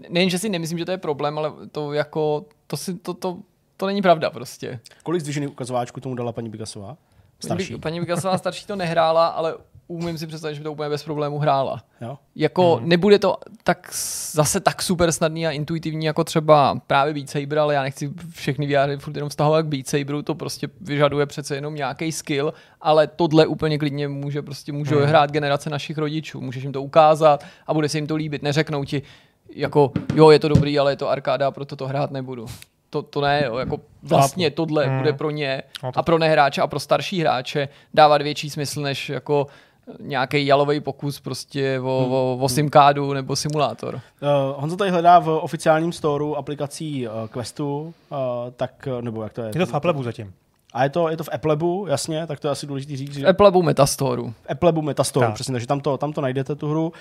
nejen, 0.09 0.29
že 0.29 0.39
si 0.39 0.49
nemyslím, 0.49 0.77
že 0.77 0.85
to 0.85 0.91
je 0.91 0.97
problém, 0.97 1.37
ale 1.37 1.51
to 1.71 1.93
jako, 1.93 2.45
to 2.67 2.77
si, 2.77 2.93
to, 2.93 3.13
to, 3.13 3.37
to 3.77 3.85
není 3.85 4.01
pravda 4.01 4.29
prostě. 4.29 4.79
Kolik 5.03 5.21
zdvižených 5.21 5.49
ukazováčků 5.49 5.99
tomu 5.99 6.15
dala 6.15 6.31
paní 6.31 6.51
Picassová? 6.51 6.97
Starší. 7.39 7.77
Paní, 7.77 7.99
Picassová 7.99 8.37
starší 8.37 8.65
to 8.65 8.75
nehrála, 8.75 9.27
ale 9.27 9.55
umím 9.93 10.17
si 10.17 10.27
představit, 10.27 10.55
že 10.55 10.59
by 10.59 10.63
to 10.63 10.71
úplně 10.71 10.89
bez 10.89 11.03
problémů 11.03 11.39
hrála. 11.39 11.83
Jo? 12.01 12.17
Jako 12.35 12.75
hmm. 12.75 12.89
nebude 12.89 13.19
to 13.19 13.37
tak 13.63 13.89
zase 14.31 14.59
tak 14.59 14.81
super 14.81 15.11
snadný 15.11 15.47
a 15.47 15.51
intuitivní 15.51 16.05
jako 16.05 16.23
třeba 16.23 16.79
právě 16.87 17.13
Beat 17.13 17.29
Saber, 17.29 17.59
ale 17.59 17.73
já 17.73 17.81
nechci 17.81 18.11
všechny 18.29 18.67
VR 18.67 18.97
furt 18.97 19.15
jenom 19.15 19.29
vztahovat 19.29 19.65
k 19.65 19.69
Beat 19.69 19.87
Saberu, 19.87 20.21
to 20.21 20.35
prostě 20.35 20.67
vyžaduje 20.81 21.25
přece 21.25 21.55
jenom 21.55 21.75
nějaký 21.75 22.11
skill, 22.11 22.53
ale 22.81 23.07
tohle 23.07 23.47
úplně 23.47 23.77
klidně 23.77 24.07
může 24.07 24.41
prostě 24.41 24.71
může 24.71 24.95
hmm. 24.95 25.05
hrát 25.05 25.31
generace 25.31 25.69
našich 25.69 25.97
rodičů, 25.97 26.41
můžeš 26.41 26.63
jim 26.63 26.73
to 26.73 26.81
ukázat 26.81 27.45
a 27.67 27.73
bude 27.73 27.89
se 27.89 27.97
jim 27.97 28.07
to 28.07 28.15
líbit, 28.15 28.43
neřeknou 28.43 28.83
ti 28.83 29.01
jako 29.55 29.91
jo, 30.15 30.29
je 30.29 30.39
to 30.39 30.47
dobrý, 30.47 30.79
ale 30.79 30.91
je 30.91 30.95
to 30.95 31.09
arkáda, 31.09 31.51
proto 31.51 31.75
to 31.75 31.87
hrát 31.87 32.11
nebudu. 32.11 32.45
To, 32.89 33.01
to 33.01 33.21
ne, 33.21 33.43
jo, 33.45 33.57
jako 33.57 33.79
vlastně 34.03 34.51
tohle 34.51 34.85
Hmm. 34.85 34.97
bude 34.97 35.13
pro 35.13 35.31
ně 35.31 35.63
No 35.83 35.91
a 35.95 36.03
pro 36.03 36.17
nehráče 36.17 36.61
a 36.61 36.67
pro 36.67 36.79
starší 36.79 37.21
hráče 37.21 37.69
dávat 37.93 38.21
větší 38.21 38.49
smysl, 38.49 38.81
než 38.81 39.09
jako 39.09 39.47
nějaký 39.99 40.45
jalový 40.45 40.79
pokus 40.79 41.19
prostě 41.19 41.79
o, 41.79 42.01
Hmm. 42.03 42.11
o, 42.13 42.37
o 42.41 42.49
simkádu 42.49 43.13
nebo 43.13 43.35
simulátor. 43.35 43.95
Uh, 43.95 44.01
Honzo 44.61 44.75
tady 44.77 44.91
hledá 44.91 45.19
v 45.19 45.27
oficiálním 45.29 45.91
storu 45.91 46.37
aplikací 46.37 47.07
uh, 47.07 47.13
Questu, 47.27 47.93
uh, 48.09 48.17
tak, 48.55 48.87
nebo 49.01 49.23
jak 49.23 49.33
to 49.33 49.41
je? 49.41 49.47
Je 49.47 49.59
to 49.59 49.65
v 49.65 49.73
Applebu 49.73 50.03
zatím. 50.03 50.33
A 50.73 50.83
je 50.83 50.89
to, 50.89 51.09
je 51.09 51.17
to 51.17 51.23
v 51.23 51.29
Applebu, 51.33 51.85
jasně, 51.89 52.27
tak 52.27 52.39
to 52.39 52.47
je 52.47 52.51
asi 52.51 52.67
důležitý 52.67 52.97
říct. 52.97 53.13
Že... 53.13 53.27
Applebu 53.27 53.61
Metastoru. 53.63 54.33
v 54.41 54.51
Applebu 54.51 54.81
Metastore, 54.81 55.25
Tak. 55.27 55.33
přesně, 55.35 55.51
takže 55.51 55.67
tam 55.67 55.79
to, 55.79 55.97
tam 55.97 56.13
to 56.13 56.21
najdete 56.21 56.55
tu 56.55 56.69
hru. 56.69 56.85
Uh, 56.85 56.93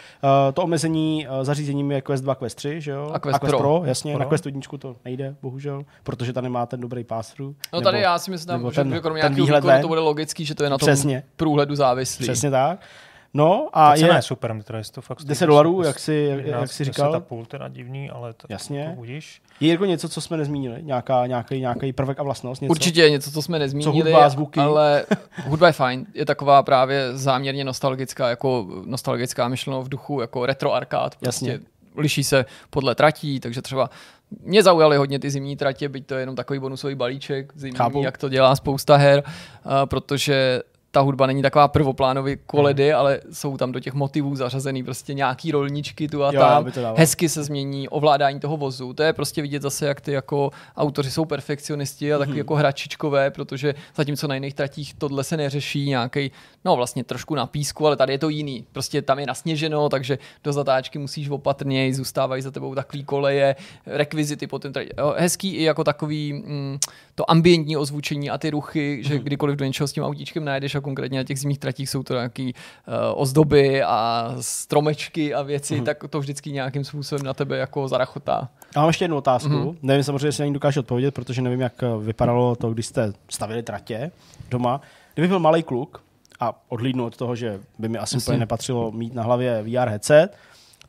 to 0.54 0.62
omezení 0.62 1.26
uh, 1.38 1.44
zařízením 1.44 1.92
je 1.92 2.00
Quest 2.00 2.22
2, 2.24 2.34
Quest 2.34 2.56
3, 2.56 2.80
že 2.80 2.90
jo? 2.90 3.10
A 3.14 3.18
Quest 3.18 3.38
Quest 3.38 3.50
Pro. 3.50 3.58
Pro 3.58 3.82
jasně, 3.84 4.12
Pro. 4.12 4.24
na 4.24 4.28
Quest 4.28 4.46
1 4.46 4.60
to 4.78 4.96
nejde, 5.04 5.34
bohužel, 5.42 5.84
protože 6.02 6.32
tam 6.32 6.44
nemá 6.44 6.66
ten 6.66 6.80
dobrý 6.80 7.04
pass-through. 7.04 7.54
No 7.72 7.80
nebo- 7.80 7.84
tady 7.84 8.00
já 8.00 8.18
si 8.18 8.30
myslím, 8.30 8.52
nebo 8.56 8.70
ten- 8.70 8.92
že 8.94 9.00
kromě 9.00 9.22
ten 9.22 9.32
nějakého 9.32 9.46
výhled 9.46 9.64
výkonu 9.64 9.82
to 9.82 9.88
bude 9.88 10.00
logický, 10.00 10.44
že 10.44 10.54
to 10.54 10.64
je 10.64 10.70
na 10.70 10.78
tom 10.78 10.86
Přesně. 10.86 11.22
průhledu 11.36 11.74
závislý. 11.74 12.22
Přesně 12.22 12.50
tak. 12.50 12.78
No 13.34 13.68
A 13.72 13.92
a 13.92 13.96
cena 13.96 14.08
je, 14.08 14.18
je, 14.18 14.22
super, 14.22 14.62
teda 14.62 14.78
je 14.78 14.84
to 14.92 15.00
fakt 15.00 15.24
10 15.24 15.46
dolarů, 15.46 15.82
jak 15.82 15.98
si, 15.98 16.28
jak, 16.30 16.46
jak 16.46 16.72
si 16.72 16.84
říkal. 16.84 17.12
Ta 17.12 17.20
půl 17.20 17.46
teda 17.46 17.68
divný, 17.68 18.10
ale 18.10 18.32
to, 18.32 18.46
Jasně. 18.50 18.88
to 18.90 18.96
budíš. 18.96 19.42
Je 19.60 19.70
jako 19.70 19.84
něco, 19.84 20.08
co 20.08 20.20
jsme 20.20 20.36
nezmínili? 20.36 20.82
Nějaká, 20.82 21.26
nějaký, 21.26 21.60
nějaký 21.60 21.92
prvek 21.92 22.18
a 22.20 22.22
vlastnost? 22.22 22.62
Něco? 22.62 22.70
Určitě 22.70 23.10
něco, 23.10 23.30
co 23.30 23.42
jsme 23.42 23.58
nezmínili, 23.58 24.12
hudba, 24.12 24.28
zvuky? 24.28 24.60
ale 24.60 25.04
hudba 25.44 25.66
je 25.66 25.72
fajn. 25.72 26.06
Je 26.14 26.26
taková 26.26 26.62
právě 26.62 27.16
záměrně 27.16 27.64
nostalgická, 27.64 28.28
jako 28.28 28.66
nostalgická 28.84 29.48
myšleno 29.48 29.82
v 29.82 29.88
duchu, 29.88 30.20
jako 30.20 30.46
retro 30.46 30.74
arkád. 30.74 31.16
Prostě 31.16 31.46
Jasně. 31.50 31.66
liší 31.96 32.24
se 32.24 32.44
podle 32.70 32.94
tratí, 32.94 33.40
takže 33.40 33.62
třeba 33.62 33.90
mě 34.40 34.62
zaujaly 34.62 34.96
hodně 34.96 35.18
ty 35.18 35.30
zimní 35.30 35.56
tratě, 35.56 35.88
byť 35.88 36.06
to 36.06 36.14
je 36.14 36.20
jenom 36.20 36.36
takový 36.36 36.58
bonusový 36.58 36.94
balíček 36.94 37.52
zimní, 37.56 37.76
Chápu. 37.76 38.02
jak 38.02 38.18
to 38.18 38.28
dělá 38.28 38.56
spousta 38.56 38.96
her, 38.96 39.22
a 39.64 39.86
protože 39.86 40.62
ta 40.94 41.00
hudba 41.00 41.26
není 41.26 41.42
taková 41.42 41.68
prvoplánový 41.68 42.36
koledy, 42.46 42.88
Hmm. 42.90 42.98
ale 43.00 43.20
jsou 43.32 43.56
tam 43.56 43.72
do 43.72 43.80
těch 43.80 43.94
motivů 43.94 44.36
zařazený 44.36 44.82
prostě 44.84 45.14
nějaký 45.14 45.52
rolničky 45.52 46.08
tu 46.08 46.24
a 46.24 46.32
Jo, 46.32 46.40
tam. 46.40 46.64
Hezky 46.96 47.28
se 47.28 47.44
změní 47.44 47.88
ovládání 47.88 48.40
toho 48.40 48.56
vozu. 48.56 48.92
To 48.92 49.02
je 49.02 49.12
prostě 49.12 49.42
vidět 49.42 49.62
zase, 49.62 49.86
jak 49.86 50.00
ty 50.00 50.12
jako 50.12 50.50
autoři 50.76 51.10
jsou 51.10 51.24
perfekcionisti 51.24 52.12
a 52.12 52.16
Mhm. 52.16 52.20
takový 52.22 52.38
jako 52.38 52.54
hračičkové, 52.54 53.30
protože 53.30 53.74
zatímco 53.96 54.28
na 54.28 54.34
jiných 54.34 54.54
tratích 54.54 54.94
tohle 54.94 55.24
se 55.24 55.36
neřeší 55.36 55.88
nějaký, 55.88 56.30
no 56.64 56.76
vlastně 56.76 57.04
trošku 57.04 57.34
na 57.34 57.46
písku, 57.46 57.86
ale 57.86 57.96
tady 57.96 58.12
je 58.12 58.18
to 58.18 58.28
jiný. 58.28 58.64
Prostě 58.72 59.02
tam 59.02 59.18
je 59.18 59.26
nasněženo, 59.26 59.88
takže 59.88 60.18
do 60.44 60.52
zatáčky 60.52 60.98
musíš 60.98 61.28
opatrněji, 61.28 61.94
zůstávají 61.94 62.42
za 62.42 62.50
tebou 62.50 62.74
takový 62.74 63.04
koleje, 63.04 63.56
rekvizity 63.86 64.46
potom. 64.46 64.72
Tady, 64.72 64.88
jo, 64.98 65.14
hezký 65.18 65.54
i 65.54 65.62
jako 65.62 65.84
takový 65.84 66.32
mm, 66.32 66.78
to 67.14 67.30
ambientní 67.30 67.76
ozvučení 67.76 68.30
a 68.30 68.38
ty 68.38 68.50
ruchy, 68.50 68.98
že 69.04 69.14
Mhm. 69.14 69.22
kdykoliv 69.24 69.56
do 69.56 69.64
něčeho 69.64 69.88
s 69.88 69.92
tím 69.92 70.02
autíčkem 70.04 70.44
najdeš 70.44 70.74
konkrétně 70.82 71.18
na 71.18 71.24
těch 71.24 71.38
zimních 71.40 71.58
tratích 71.58 71.90
jsou 71.90 72.02
to 72.02 72.14
nějaký 72.14 72.54
uh, 72.54 72.94
ozdoby 73.22 73.82
a 73.82 74.28
stromečky 74.40 75.34
a 75.34 75.42
věci, 75.42 75.74
Mhm. 75.76 75.84
tak 75.84 76.04
to 76.10 76.20
vždycky 76.20 76.52
nějakým 76.52 76.84
způsobem 76.84 77.24
na 77.26 77.34
tebe 77.34 77.56
jako 77.56 77.88
zarachotá. 77.88 78.48
Já 78.76 78.80
mám 78.82 78.88
ještě 78.88 79.04
jednu 79.04 79.16
otázku. 79.16 79.48
Mhm. 79.48 79.62
Mm-hmm. 79.68 79.76
Nevím 79.82 80.04
samozřejmě, 80.04 80.26
jestli 80.28 80.42
na 80.42 80.46
ní 80.46 80.52
dokážu 80.54 80.80
odpovědět, 80.80 81.10
protože 81.14 81.42
nevím, 81.42 81.60
jak 81.60 81.82
eh, 81.82 81.86
vypadalo 82.04 82.56
to, 82.56 82.70
když 82.70 82.86
jste 82.86 83.12
stavili 83.30 83.62
tratě 83.62 84.10
doma. 84.50 84.80
Kdyby 85.14 85.28
byl 85.28 85.38
malý 85.38 85.62
kluk 85.62 86.02
a 86.40 86.62
odhlídnu 86.68 87.04
od 87.06 87.16
toho, 87.16 87.36
že 87.36 87.60
by 87.78 87.88
mi 87.88 87.98
asi 87.98 88.16
úplně 88.16 88.38
nepatřilo 88.38 88.90
mít 88.90 89.14
na 89.14 89.22
hlavě 89.22 89.62
VR 89.62 89.88
headset, 89.88 90.28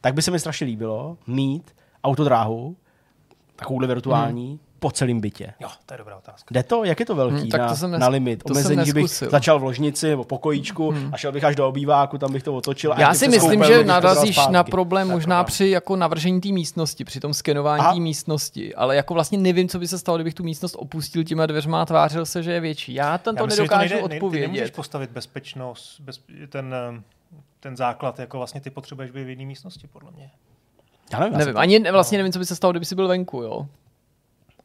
tak 0.01 0.13
by 0.13 0.21
se 0.21 0.31
mi 0.31 0.39
strašně 0.39 0.65
líbilo 0.67 1.17
mít 1.27 1.75
autodráhu, 2.03 2.75
takovouhle 3.55 3.87
virtuální, 3.87 4.49
Mhm. 4.49 4.59
Po 4.83 4.91
celém 4.91 5.19
bytě. 5.21 5.53
Jo, 5.59 5.67
to 5.85 5.93
je 5.93 5.97
dobrá 5.97 6.15
otázka. 6.17 6.47
Jde 6.51 6.63
to? 6.63 6.83
Jak 6.83 6.99
je 6.99 7.05
to 7.05 7.15
velký 7.15 7.35
Hmm, 7.39 7.49
tak 7.49 7.61
to 7.61 7.67
na, 7.67 7.75
jsem 7.75 7.91
nes- 7.91 7.99
na 7.99 8.07
limit? 8.07 8.43
to 8.43 8.53
jsem 8.53 8.65
Omezení, 8.65 8.85
že 8.85 8.93
bych 8.93 9.09
začal 9.29 9.59
v 9.59 9.63
ložnici 9.63 10.09
nebo 10.09 10.23
pokojíčku 10.23 10.91
hmm. 10.91 11.09
a 11.13 11.17
šel 11.17 11.31
bych 11.31 11.43
až 11.43 11.55
do 11.55 11.67
obýváku, 11.67 12.17
tam 12.17 12.33
bych 12.33 12.43
to 12.43 12.55
otočil. 12.55 12.93
a 12.93 12.99
Já 13.01 13.13
si 13.13 13.27
myslím, 13.27 13.63
že 13.63 13.77
to 13.77 13.83
narazíš 13.83 14.39
na 14.49 14.63
problém 14.63 15.07
Tak 15.07 15.15
možná 15.15 15.43
při 15.43 15.67
jako 15.69 15.95
navržení 15.95 16.41
té 16.41 16.49
místnosti, 16.49 17.03
při 17.05 17.19
tom 17.19 17.33
skenování 17.33 17.83
té 17.93 17.99
místnosti, 17.99 18.75
ale 18.75 18.95
jako 18.95 19.13
vlastně 19.13 19.37
nevím, 19.37 19.69
co 19.69 19.79
by 19.79 19.87
se 19.87 19.99
stalo, 19.99 20.17
kdybych 20.17 20.33
tu 20.33 20.43
místnost 20.43 20.75
opustil 20.79 21.23
těma 21.23 21.45
dveřma 21.45 21.81
a 21.81 21.85
tvářil 21.85 22.25
se, 22.25 22.43
že 22.43 22.51
je 22.51 22.59
větší. 22.59 22.93
Já 22.93 23.17
ten 23.17 23.35
to 23.35 23.41
Já 23.41 23.45
myslím, 23.45 23.55
že 23.57 23.61
nedokážu 23.63 23.93
nejde- 23.93 24.07
nej- 24.09 24.19
Ty 24.19 24.25
nemůžeš 24.25 24.43
odpovědět. 24.45 24.75
postavit 24.75 25.09
bezpečnost, 25.11 25.99
bez, 25.99 26.21
ten, 26.49 26.73
eh, 26.97 27.01
ten 27.59 27.77
základ, 27.77 28.19
jako 28.19 28.37
vlastně 28.37 28.61
ty 28.61 28.69
potřebuješ 28.69 29.11
být 29.11 29.23
v 29.23 29.29
jiné 29.29 29.45
místnosti, 29.45 29.87
podle 29.87 30.11
mě. 30.11 30.31
Já 31.13 31.19
nevím, 31.19 31.37
Nevím, 31.37 31.57
ani 31.57 31.91
vlastně 31.91 32.17
nevím, 32.17 32.33
co 32.33 32.39
by 32.39 32.45
se 32.45 32.55
stalo, 32.55 32.71
kdyby 32.73 32.85
si 32.85 32.95
byl 32.95 33.07
venku, 33.07 33.41
jo. 33.41 33.67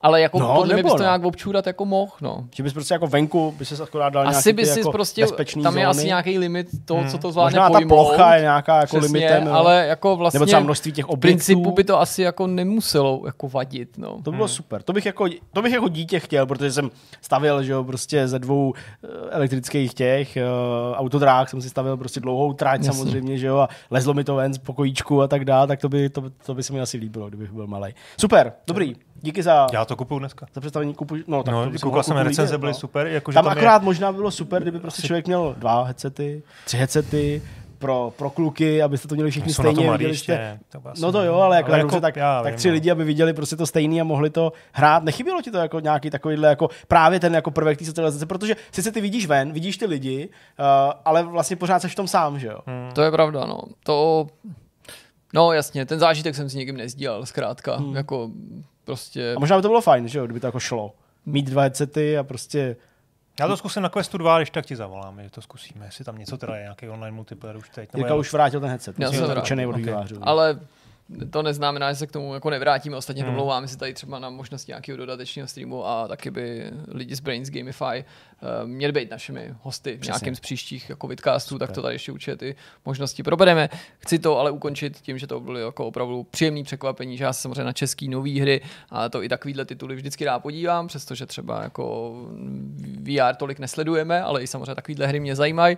Ale 0.00 0.20
jako 0.20 0.38
No, 0.40 0.48
no, 0.48 0.54
podle 0.54 0.74
mě 0.74 0.82
bys 0.82 0.92
to 0.92 0.98
no. 0.98 1.04
nějak 1.04 1.24
občůrat 1.24 1.66
jako 1.66 1.84
mohl, 1.84 2.12
no. 2.20 2.44
Že 2.54 2.62
bys 2.62 2.72
prostě 2.72 2.94
jako 2.94 3.06
venku, 3.06 3.54
by 3.58 3.64
se 3.64 3.82
akorát 3.82 4.08
dal 4.08 4.28
Asi 4.28 4.48
nějaký 4.48 4.56
by 4.56 4.66
si 4.66 4.78
jako 4.78 4.92
prostě, 4.92 5.26
tam 5.62 5.78
je 5.78 5.84
zóny. 5.84 5.84
asi 5.84 6.06
nějaký 6.06 6.38
limit 6.38 6.66
toho, 6.84 7.00
Hmm. 7.00 7.10
co 7.10 7.18
to 7.18 7.32
zvládne 7.32 7.58
Možná 7.58 7.68
ta 7.70 7.72
pojmout. 7.78 7.88
plocha 7.94 8.34
je 8.34 8.40
nějaká 8.40 8.80
jako 8.80 8.98
Přesně, 8.98 9.18
limitem, 9.18 9.46
jo. 9.46 9.52
ale 9.52 9.86
jako 9.86 10.16
vlastně 10.16 10.38
nebo 10.38 10.46
třeba 10.46 10.60
množství 10.60 10.92
těch 10.92 11.04
v 11.04 11.08
objektů. 11.08 11.20
principu 11.20 11.70
by 11.72 11.84
to 11.84 12.00
asi 12.00 12.22
jako 12.22 12.46
nemuselo 12.46 13.22
jako 13.26 13.48
vadit, 13.48 13.98
no. 13.98 14.20
To 14.22 14.32
bylo 14.32 14.48
super. 14.48 14.82
To 14.82 14.92
bych, 14.92 15.06
jako, 15.06 15.26
to 15.52 15.62
bych 15.62 15.72
jako 15.72 15.88
dítě 15.88 16.20
chtěl, 16.20 16.46
protože 16.46 16.72
jsem 16.72 16.90
stavil, 17.20 17.62
že 17.62 17.72
jo, 17.72 17.84
prostě 17.84 18.28
ze 18.28 18.38
dvou 18.38 18.72
eh, 19.04 19.08
elektrických 19.30 19.94
těch 19.94 20.36
uh, 20.90 20.96
autodráh 20.98 21.48
jsem 21.50 21.60
si 21.60 21.70
stavil 21.70 21.96
prostě 21.96 22.20
dlouhou 22.20 22.52
trať 22.52 22.80
Jasně. 22.84 22.92
samozřejmě, 22.92 23.38
že 23.38 23.46
jo, 23.46 23.56
a 23.58 23.68
lezlo 23.90 24.14
mi 24.14 24.24
to 24.24 24.34
ven 24.34 24.54
z 24.54 24.58
pokojíčku 24.58 25.22
a 25.22 25.28
tak 25.28 25.44
dále, 25.44 25.66
tak 25.66 25.80
to 25.80 25.88
by, 25.88 26.08
to, 26.08 26.22
to 26.46 26.54
by 26.54 26.62
se 26.62 26.72
mi 26.72 26.80
asi 26.80 26.96
líbilo, 26.98 27.28
kdybych 27.28 27.52
byl 27.52 27.66
malý. 27.66 27.94
Super, 28.20 28.52
dobrý. 28.66 28.94
Díky 29.22 29.42
za, 29.42 29.66
Já 29.72 29.84
to 29.84 29.96
kupuju 29.96 30.18
dneska. 30.18 30.46
za 30.54 30.60
představení 30.60 30.94
kupu. 30.94 31.14
No, 31.26 31.42
tak 31.42 31.54
No, 31.54 31.70
koukal 31.82 32.02
jsem 32.02 32.16
recenze, 32.16 32.58
byly 32.58 32.72
no. 32.72 32.78
super. 32.78 33.06
Jako, 33.06 33.32
že 33.32 33.34
Tam 33.34 33.44
je- 33.44 33.50
akorát 33.50 33.82
možná 33.82 34.12
by 34.12 34.16
bylo 34.16 34.30
super, 34.30 34.62
kdyby 34.62 34.78
prostě 34.80 35.02
člověk 35.02 35.26
měl 35.26 35.54
dva 35.58 35.84
headsety, 35.84 36.42
tři 36.64 36.76
headsety, 36.76 37.42
pro, 37.78 38.12
pro 38.16 38.30
kluky, 38.30 38.82
abyste 38.82 39.08
to 39.08 39.14
měli 39.14 39.30
všichni 39.30 39.52
jsou 39.52 39.62
stejně. 39.62 39.90
viděli 39.92 40.10
ještě, 40.10 40.32
jste, 40.32 40.80
to 40.80 40.82
no 41.00 41.12
to 41.12 41.22
jo, 41.22 41.34
ale 41.34 41.56
jako, 41.56 41.66
Ale 41.68 41.72
tak, 41.72 41.78
jako- 41.78 41.86
dobře, 41.90 42.00
tak, 42.00 42.16
já 42.16 42.42
tak 42.42 42.54
tři 42.54 42.68
no. 42.68 42.74
lidi, 42.74 42.90
aby 42.90 43.04
viděli 43.04 43.32
prostě 43.32 43.56
to 43.56 43.66
stejný 43.66 44.00
a 44.00 44.04
mohli 44.04 44.30
to 44.30 44.52
hrát. 44.72 45.02
Nechybělo 45.02 45.42
ti 45.42 45.50
to 45.50 45.58
jako 45.58 45.80
nějaký 45.80 46.10
takovýhle 46.10 46.48
jako 46.48 46.68
právě 46.88 47.20
ten 47.20 47.34
jako 47.34 47.50
prvek 47.50 47.78
té 47.78 47.84
socializace, 47.84 48.26
protože 48.26 48.56
sice 48.72 48.92
ty 48.92 49.00
vidíš 49.00 49.26
ven, 49.26 49.52
vidíš 49.52 49.76
ty 49.76 49.86
lidi, 49.86 50.28
uh, 50.58 50.64
ale 51.04 51.22
vlastně 51.22 51.56
pořád 51.56 51.80
seš 51.82 51.92
v 51.92 51.96
tom 51.96 52.08
sám, 52.08 52.38
že 52.38 52.46
jo? 52.46 52.58
Hmm. 52.66 52.90
To 52.94 53.02
je 53.02 53.10
pravda, 53.10 53.46
no. 53.46 53.60
To, 53.84 54.26
no 55.34 55.52
jasně, 55.52 55.86
ten 55.86 55.98
zážitek 55.98 56.34
jsem 56.34 56.50
si 56.50 56.56
nikým 56.58 56.76
nezdílel, 56.76 57.26
zkrátka. 57.26 57.76
Hmm. 57.76 57.96
Jako 57.96 58.30
prostě... 58.88 59.34
A 59.36 59.40
možná 59.40 59.56
by 59.56 59.62
to 59.62 59.68
bylo 59.68 59.80
fajn, 59.80 60.08
že 60.08 60.18
jo, 60.18 60.24
kdyby 60.24 60.40
to 60.40 60.46
jako 60.46 60.60
šlo. 60.60 60.94
Mít 61.26 61.46
dva 61.46 61.62
headsety 61.62 62.18
a 62.18 62.24
prostě 62.24 62.76
Já 63.40 63.48
to 63.48 63.56
zkusím 63.56 63.82
na 63.82 63.88
Questu 63.88 64.18
2, 64.18 64.38
když 64.38 64.50
tak 64.50 64.66
ti 64.66 64.76
zavolám, 64.76 65.22
že 65.22 65.30
to 65.30 65.42
zkusíme, 65.42 65.86
jestli 65.86 66.04
tam 66.04 66.18
něco 66.18 66.38
teda 66.38 66.56
je, 66.56 66.62
nějaký 66.62 66.88
online 66.88 67.16
multiplayer 67.16 67.56
už 67.56 67.68
teď. 67.68 67.90
Jirka 67.96 68.14
už 68.14 68.32
vrátil 68.32 68.60
ten 68.60 68.68
headset. 68.68 68.98
Já 68.98 69.12
jsem 69.12 69.30
určený 69.30 69.66
od 69.66 69.70
ok. 69.70 69.76
vývojářů. 69.76 70.16
Ale 70.22 70.60
to 71.30 71.42
neznamená, 71.42 71.92
že 71.92 71.98
se 71.98 72.06
k 72.06 72.12
tomu 72.12 72.34
jako 72.34 72.50
nevrátíme. 72.50 72.96
Ostatně 72.96 73.22
Hmm. 73.22 73.32
domlouváme 73.32 73.68
se 73.68 73.78
tady 73.78 73.94
třeba 73.94 74.18
na 74.18 74.30
možnost 74.30 74.68
nějakého 74.68 74.96
dodatečného 74.96 75.48
streamu 75.48 75.86
a 75.86 76.08
taky 76.08 76.30
by 76.30 76.70
lidi 76.88 77.16
z 77.16 77.20
Brains 77.20 77.50
Gamify 77.50 77.84
uh, 77.84 78.68
měli 78.68 78.92
být 78.92 79.10
našimi 79.10 79.54
hosty 79.62 79.98
v 80.02 80.04
nějakém 80.04 80.34
z 80.34 80.40
příštích 80.40 80.90
jako 80.90 81.06
vidcastů, 81.06 81.58
tak 81.58 81.72
to 81.72 81.82
tady 81.82 81.94
ještě 81.94 82.12
určitě 82.12 82.36
ty 82.36 82.56
možnosti 82.86 83.22
probereme. 83.22 83.68
Chci 83.98 84.18
to 84.18 84.38
ale 84.38 84.50
ukončit 84.50 85.00
tím, 85.00 85.18
že 85.18 85.26
to 85.26 85.40
byly 85.40 85.60
jako 85.60 85.86
opravdu 85.86 86.22
příjemný 86.22 86.64
překvapení, 86.64 87.16
že 87.16 87.24
já 87.24 87.32
se 87.32 87.42
samozřejmě 87.42 87.64
na 87.64 87.72
český 87.72 88.08
nový 88.08 88.40
hry 88.40 88.60
a 88.90 89.08
to 89.08 89.22
i 89.22 89.28
takovýhle 89.28 89.64
tituly 89.64 89.96
vždycky 89.96 90.24
rád 90.24 90.38
podívám, 90.38 90.86
přestože 90.86 91.26
třeba 91.26 91.62
jako 91.62 92.14
VR 93.02 93.34
tolik 93.36 93.58
nesledujeme, 93.58 94.22
ale 94.22 94.42
i 94.42 94.46
samozřejmě 94.46 94.74
takovýhle 94.74 95.06
hry 95.06 95.20
mě 95.20 95.36
zajímají. 95.36 95.76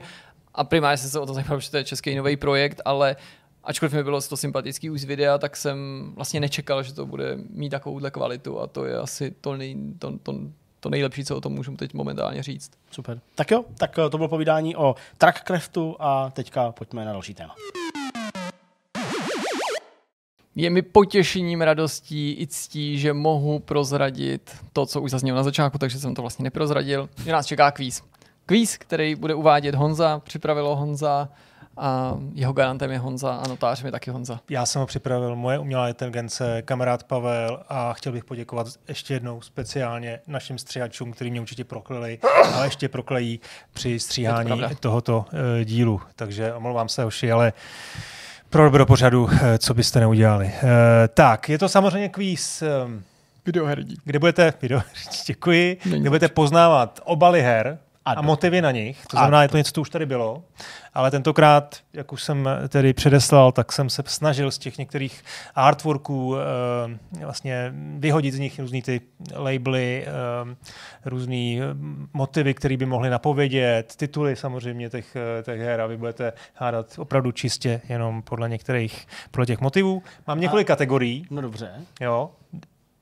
A 0.54 0.64
primárně 0.64 0.96
jsem 0.96 1.10
se 1.10 1.20
o 1.20 1.26
to 1.26 1.34
zajímal, 1.34 1.58
protože 1.58 1.70
to 1.70 1.76
je 1.76 1.84
český 1.84 2.14
nový 2.14 2.36
projekt, 2.36 2.80
ale 2.84 3.16
ačkoliv 3.64 3.92
mi 3.92 4.04
bylo 4.04 4.20
to 4.20 4.36
sympatický 4.36 4.90
už 4.90 5.00
z 5.00 5.04
videa, 5.04 5.38
tak 5.38 5.56
jsem 5.56 5.78
vlastně 6.14 6.40
nečekal, 6.40 6.82
že 6.82 6.94
to 6.94 7.06
bude 7.06 7.38
mít 7.50 7.70
takovouhle 7.70 8.10
kvalitu 8.10 8.60
a 8.60 8.66
to 8.66 8.84
je 8.84 8.98
asi 8.98 9.34
to, 9.40 9.56
nej, 9.56 9.76
to, 9.98 10.18
to, 10.18 10.34
to 10.80 10.90
nejlepší, 10.90 11.24
co 11.24 11.36
o 11.36 11.40
tom 11.40 11.52
můžu 11.52 11.76
teď 11.76 11.94
momentálně 11.94 12.42
říct. 12.42 12.70
Super. 12.90 13.20
Tak 13.34 13.50
jo, 13.50 13.64
tak 13.78 13.98
eh, 13.98 14.10
to 14.10 14.16
bylo 14.16 14.28
povídání 14.28 14.76
o 14.76 14.94
Trackcraftu 15.18 15.96
a 15.98 16.30
teďka 16.30 16.72
pojďme 16.72 17.04
na 17.04 17.12
další 17.12 17.34
téma. 17.34 17.54
Je 20.54 20.70
mi 20.70 20.82
potěšením, 20.82 21.62
radostí 21.62 22.36
i 22.40 22.46
ctí, 22.46 22.98
že 22.98 23.12
mohu 23.12 23.58
prozradit 23.58 24.56
to, 24.72 24.86
co 24.86 25.00
už 25.00 25.10
zaznělo 25.10 25.36
na 25.36 25.42
začátku, 25.42 25.78
takže 25.78 25.98
jsem 25.98 26.14
to 26.14 26.22
vlastně 26.22 26.42
neprozradil, 26.42 27.08
že 27.24 27.32
nás 27.32 27.46
čeká 27.46 27.70
kvíz. 27.70 28.02
Kvíz, 28.46 28.76
který 28.76 29.14
bude 29.14 29.34
uvádět 29.34 29.74
Honza, 29.74 30.18
připravilo 30.18 30.76
Honza 30.76 31.28
a 31.76 32.18
jeho 32.34 32.52
garantem 32.52 32.90
je 32.90 32.98
Honza 32.98 33.34
a 33.34 33.48
notářem 33.48 33.86
je 33.86 33.92
taky 33.92 34.10
Honza. 34.10 34.40
Já 34.50 34.66
jsem 34.66 34.80
ho 34.80 34.86
připravil, 34.86 35.36
moje 35.36 35.58
umělá 35.58 35.88
inteligence, 35.88 36.62
kamarád 36.62 37.04
Pavel 37.04 37.62
a 37.68 37.92
chtěl 37.92 38.12
bych 38.12 38.24
poděkovat 38.24 38.66
ještě 38.88 39.14
jednou 39.14 39.40
speciálně 39.40 40.20
našim 40.26 40.58
stříhačům, 40.58 41.12
kteří 41.12 41.30
mě 41.30 41.40
určitě 41.40 41.64
proklili 41.64 42.18
a 42.54 42.64
ještě 42.64 42.88
proklejí 42.88 43.40
při 43.72 44.00
stříhání 44.00 44.46
pravda. 44.46 44.70
tohoto 44.80 45.24
uh, 45.32 45.38
dílu. 45.64 46.00
Takže 46.16 46.54
omlouvám 46.54 46.88
se, 46.88 47.04
hoši, 47.04 47.32
ale 47.32 47.52
pro 48.50 48.64
dobro 48.64 48.86
pořadu, 48.86 49.24
uh, 49.24 49.32
co 49.58 49.74
byste 49.74 50.00
neudělali. 50.00 50.46
Uh, 50.46 50.70
tak, 51.14 51.48
je 51.48 51.58
to 51.58 51.68
samozřejmě 51.68 52.08
kvíz, 52.08 52.62
um, 52.86 53.02
Videoherní. 53.46 53.96
kde 54.04 54.18
budete, 54.18 54.52
video, 54.62 54.80
děkuji, 55.26 55.78
Není 55.84 56.00
kde 56.00 56.10
budete 56.10 56.28
poznávat 56.28 57.00
obaly 57.04 57.42
her 57.42 57.78
a, 58.10 58.12
A 58.12 58.18
a 58.18 58.22
motivy 58.22 58.62
na 58.62 58.70
nich. 58.70 59.06
To 59.06 59.16
a 59.16 59.20
znamená, 59.20 59.42
je 59.42 59.48
to 59.48 59.56
něco, 59.56 59.72
co 59.72 59.80
už 59.80 59.90
tady 59.90 60.06
bylo, 60.06 60.42
ale 60.94 61.10
tentokrát, 61.10 61.76
jak 61.92 62.12
už 62.12 62.22
jsem 62.22 62.48
tedy 62.68 62.92
předeslal, 62.92 63.52
tak 63.52 63.72
jsem 63.72 63.90
se 63.90 64.02
snažil 64.06 64.50
z 64.50 64.58
těch 64.58 64.78
některých 64.78 65.24
artworků 65.54 66.36
eh, 66.36 67.24
vlastně 67.24 67.72
vyhodit 67.98 68.34
z 68.34 68.38
nich 68.38 68.58
různý 68.58 68.82
ty 68.82 69.00
labely, 69.34 70.06
eh, 70.06 70.56
různý 71.04 71.60
eh, 71.62 71.64
motivy, 72.12 72.54
které 72.54 72.76
by 72.76 72.86
mohly 72.86 73.10
napovědět, 73.10 73.94
tituly 73.96 74.36
samozřejmě 74.36 74.90
těch, 74.90 75.16
eh, 75.16 75.42
těch 75.42 75.60
her 75.60 75.80
a 75.80 75.86
vy 75.86 75.96
budete 75.96 76.32
hádat 76.54 76.98
opravdu 76.98 77.32
čistě 77.32 77.80
jenom 77.88 78.22
podle 78.22 78.48
některých, 78.48 79.06
podle 79.30 79.46
těch 79.46 79.60
motivů. 79.60 80.02
Mám 80.26 80.40
několik 80.40 80.66
kategorií, 80.66 81.26
No 81.30 81.42
dobře. 81.42 81.70
Jo. 82.00 82.30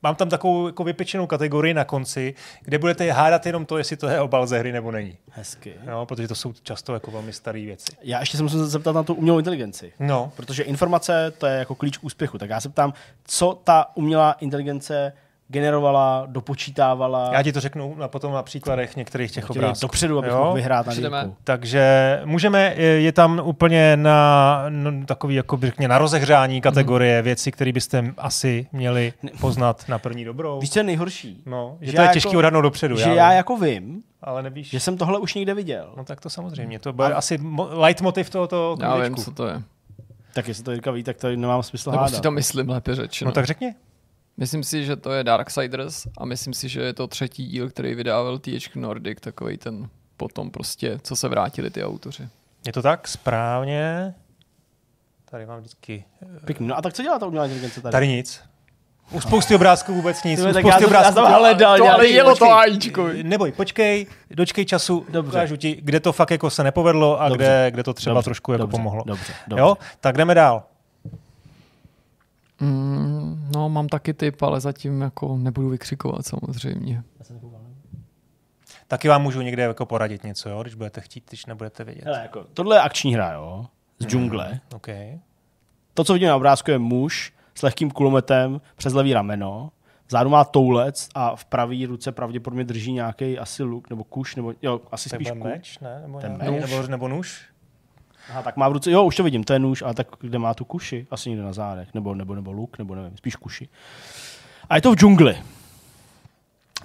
Mám 0.03 0.15
tam 0.15 0.29
takovou 0.29 0.67
jako 0.67 0.83
vypečenou 0.83 1.27
kategorii 1.27 1.73
na 1.73 1.83
konci, 1.83 2.33
kde 2.61 2.77
budete 2.77 3.11
hádat 3.11 3.45
jenom 3.45 3.65
to, 3.65 3.77
jestli 3.77 3.97
to 3.97 4.07
je 4.07 4.19
obal 4.19 4.47
ze 4.47 4.59
hry 4.59 4.71
nebo 4.71 4.91
není. 4.91 5.17
Hezky. 5.31 5.73
Jo, 5.87 6.05
protože 6.05 6.27
to 6.27 6.35
jsou 6.35 6.53
často 6.63 6.93
jako 6.93 7.11
velmi 7.11 7.33
staré 7.33 7.65
věci. 7.65 7.91
Já 8.01 8.19
ještě 8.19 8.37
se 8.37 8.43
musím 8.43 8.65
zeptat 8.65 8.95
na 8.95 9.03
tu 9.03 9.13
umělou 9.13 9.37
inteligenci. 9.37 9.93
No, 9.99 10.31
Protože 10.35 10.63
informace 10.63 11.33
to 11.37 11.47
je 11.47 11.59
jako 11.59 11.75
klíč 11.75 11.97
k 11.97 12.03
úspěchu. 12.03 12.37
Tak 12.37 12.49
já 12.49 12.61
se 12.61 12.69
ptám, 12.69 12.93
co 13.25 13.59
ta 13.63 13.91
umělá 13.95 14.31
inteligence 14.31 15.13
generovala, 15.51 16.23
dopočítávala 16.27 17.29
já 17.33 17.43
ti 17.43 17.53
to 17.53 17.59
řeknu 17.59 17.95
na, 17.97 18.07
potom 18.07 18.33
na 18.33 18.43
příkladech 18.43 18.95
některých 18.95 19.31
těch 19.31 19.49
obrázků. 19.49 19.81
dopředu, 19.81 20.17
abych 20.17 20.31
mohl 20.31 20.53
vyhrát 20.53 20.87
na. 21.09 21.31
Takže 21.43 22.19
můžeme, 22.25 22.73
je 22.77 23.11
tam 23.11 23.41
úplně 23.43 23.97
na 23.97 24.65
no, 24.69 25.05
takový, 25.05 25.35
jako 25.35 25.57
řekně, 25.61 25.87
na 25.87 25.97
rozehřání 25.97 26.61
kategorie 26.61 27.21
věci, 27.21 27.51
které 27.51 27.71
byste 27.71 28.13
asi 28.17 28.67
měli 28.71 29.13
poznat 29.41 29.85
na 29.87 29.99
první 29.99 30.25
dobrou. 30.25 30.59
Víš, 30.59 30.71
co 30.71 30.79
je 30.79 30.83
nejhorší? 30.83 31.43
No, 31.45 31.77
že, 31.81 31.91
Že 31.91 31.95
to 31.97 32.01
je 32.01 32.07
těžký 32.07 32.29
jako- 32.29 32.37
odhadnout 32.37 32.61
dopředu. 32.61 32.95
že 32.97 33.01
já, 33.03 33.13
já 33.15 33.31
jako 33.33 33.57
vím, 33.57 34.03
ale 34.21 34.43
nevíš. 34.43 34.69
že 34.69 34.79
jsem 34.79 34.97
tohle 34.97 35.19
už 35.19 35.33
někde 35.33 35.53
viděl. 35.53 35.93
No 35.97 36.03
tak 36.03 36.21
to 36.21 36.29
samozřejmě, 36.29 36.79
to 36.79 36.93
bude 36.93 37.13
asi 37.13 37.37
mo- 37.37 37.67
leitmotiv 37.71 38.29
tohoto 38.29 38.77
Já 38.81 38.95
vím, 38.97 39.15
co 39.15 39.31
to 39.31 39.47
je. 39.47 39.61
Tak 40.33 40.47
jestli 40.47 40.63
to 40.63 40.71
Jirka 40.71 40.91
ví, 40.91 41.03
tak 41.03 41.17
to 41.17 41.29
nemám 41.35 41.63
smysl 41.63 41.91
Nebo 41.91 42.03
si 42.07 42.11
hádat. 42.11 42.23
to 42.23 42.31
myslím 42.31 42.69
lépe 42.69 42.95
řečeno. 42.95 43.29
No 43.29 43.33
tak 43.33 43.45
řekni. 43.45 43.73
Myslím 44.39 44.63
si, 44.63 44.85
že 44.85 44.95
to 44.95 45.11
je 45.11 45.23
Darksiders 45.23 46.07
a 46.17 46.25
myslím 46.25 46.53
si, 46.53 46.69
že 46.69 46.81
je 46.81 46.93
to 46.93 47.07
třetí 47.07 47.47
díl, 47.47 47.69
který 47.69 47.95
vydával 47.95 48.37
THQ 48.39 48.79
Nordic, 48.81 49.17
takový 49.21 49.57
ten 49.57 49.89
potom 50.17 50.51
prostě, 50.51 50.99
co 51.03 51.15
se 51.15 51.27
vrátili 51.27 51.69
ty 51.69 51.83
autoři. 51.83 52.27
Je 52.65 52.73
to 52.73 52.81
tak? 52.81 53.07
Správně. 53.07 54.13
Tady 55.31 55.45
mám 55.45 55.59
vždycky... 55.59 56.03
Pěkný. 56.45 56.67
No 56.67 56.77
a 56.77 56.81
tak 56.81 56.93
co 56.93 57.03
dělá 57.03 57.19
ta 57.19 57.25
umělá 57.25 57.45
inteligence 57.45 57.81
tady? 57.81 57.91
Tady 57.91 58.07
nic. 58.07 58.41
U 59.11 59.21
spousty 59.21 59.55
obrázků 59.55 59.93
vůbec 59.93 60.23
nic. 60.23 60.39
Ty 60.39 60.45
U 60.47 60.49
spousty 60.53 60.81
já 60.81 60.87
obrázků... 60.87 61.21
hledal 61.21 61.77
to 61.77 61.89
ale 61.89 62.07
jelo 62.07 62.35
to 62.35 62.45
počkej. 62.45 62.57
AIčko. 62.57 63.07
Neboj, 63.23 63.51
počkej, 63.51 64.07
dočkej 64.31 64.65
času, 64.65 65.05
Dobře. 65.09 65.31
ukážu 65.31 65.55
ti, 65.55 65.79
kde 65.81 65.99
to 65.99 66.13
fakt 66.13 66.31
jako 66.31 66.49
se 66.49 66.63
nepovedlo 66.63 67.21
a 67.21 67.29
Dobře. 67.29 67.43
kde, 67.45 67.71
kde 67.71 67.83
to 67.83 67.93
třeba 67.93 68.13
Dobře, 68.13 68.25
trošku 68.25 68.51
jako 68.51 68.61
dobře, 68.61 68.77
pomohlo. 68.77 69.03
Dobře, 69.05 69.33
dobře. 69.47 69.61
Jo, 69.61 69.77
tak 69.99 70.17
jdeme 70.17 70.35
dál. 70.35 70.63
Mm, 72.59 73.49
no, 73.55 73.69
mám 73.69 73.87
taky 73.87 74.13
typ, 74.13 74.41
ale 74.41 74.59
zatím 74.61 75.01
jako 75.01 75.37
nebudu 75.37 75.69
vykřikovat 75.69 76.25
samozřejmě. 76.25 77.03
Taky 78.87 79.07
vám 79.07 79.21
můžu 79.21 79.41
někde 79.41 79.63
jako 79.63 79.85
poradit 79.85 80.23
něco, 80.23 80.49
jo, 80.49 80.61
když 80.61 80.75
budete 80.75 81.01
chtít, 81.01 81.23
když 81.29 81.45
nebudete 81.45 81.83
vědět. 81.83 82.05
Hele, 82.05 82.19
jako, 82.21 82.43
tohle 82.53 82.75
je 82.75 82.81
akční 82.81 83.13
hra, 83.13 83.33
jo? 83.33 83.65
Z 83.99 84.05
džungle. 84.05 84.59
OK. 84.75 84.87
To, 85.93 86.03
co 86.03 86.13
vidíme 86.13 86.29
na 86.29 86.35
obrázku, 86.35 86.71
je 86.71 86.77
muž 86.77 87.33
s 87.55 87.61
lehkým 87.61 87.91
kulometem 87.91 88.61
přes 88.75 88.93
levý 88.93 89.13
rameno. 89.13 89.71
Vzadu 90.07 90.29
má 90.29 90.43
toulec 90.43 91.09
a 91.15 91.35
v 91.35 91.45
pravý 91.45 91.85
ruce 91.85 92.11
pravděpodobně 92.11 92.63
drží 92.63 92.91
nějaký 92.93 93.39
asi 93.39 93.63
luk 93.63 93.89
nebo 93.89 94.03
kuš, 94.03 94.35
nebo 94.35 94.53
jo, 94.61 94.81
asi 94.91 95.09
spíš 95.09 95.31
kuš. 95.31 95.39
meč, 95.39 95.79
ne? 95.79 95.99
Nebo, 96.01 96.19
Ten 96.19 96.37
meč. 96.37 96.71
nebo, 96.71 96.87
nebo 96.87 97.07
nůž? 97.07 97.45
Aha, 98.31 98.41
tak 98.41 98.57
má 98.57 98.69
v 98.69 98.71
ruce, 98.71 98.91
jo, 98.91 99.03
už 99.03 99.15
to 99.15 99.23
vidím, 99.23 99.43
to 99.43 99.53
je 99.53 99.59
nůž, 99.59 99.81
ale 99.81 99.93
tak 99.93 100.07
kde 100.21 100.39
má 100.39 100.53
tu 100.53 100.65
kuši? 100.65 101.07
Asi 101.11 101.29
někde 101.29 101.43
na 101.45 101.53
zádech, 101.53 101.93
nebo, 101.93 102.15
nebo, 102.15 102.35
nebo 102.35 102.51
luk, 102.51 102.77
nebo 102.77 102.95
nevím, 102.95 103.17
spíš 103.17 103.35
kuši. 103.35 103.69
A 104.69 104.75
je 104.75 104.81
to 104.81 104.91
v 104.91 104.95
džungli. 104.95 105.37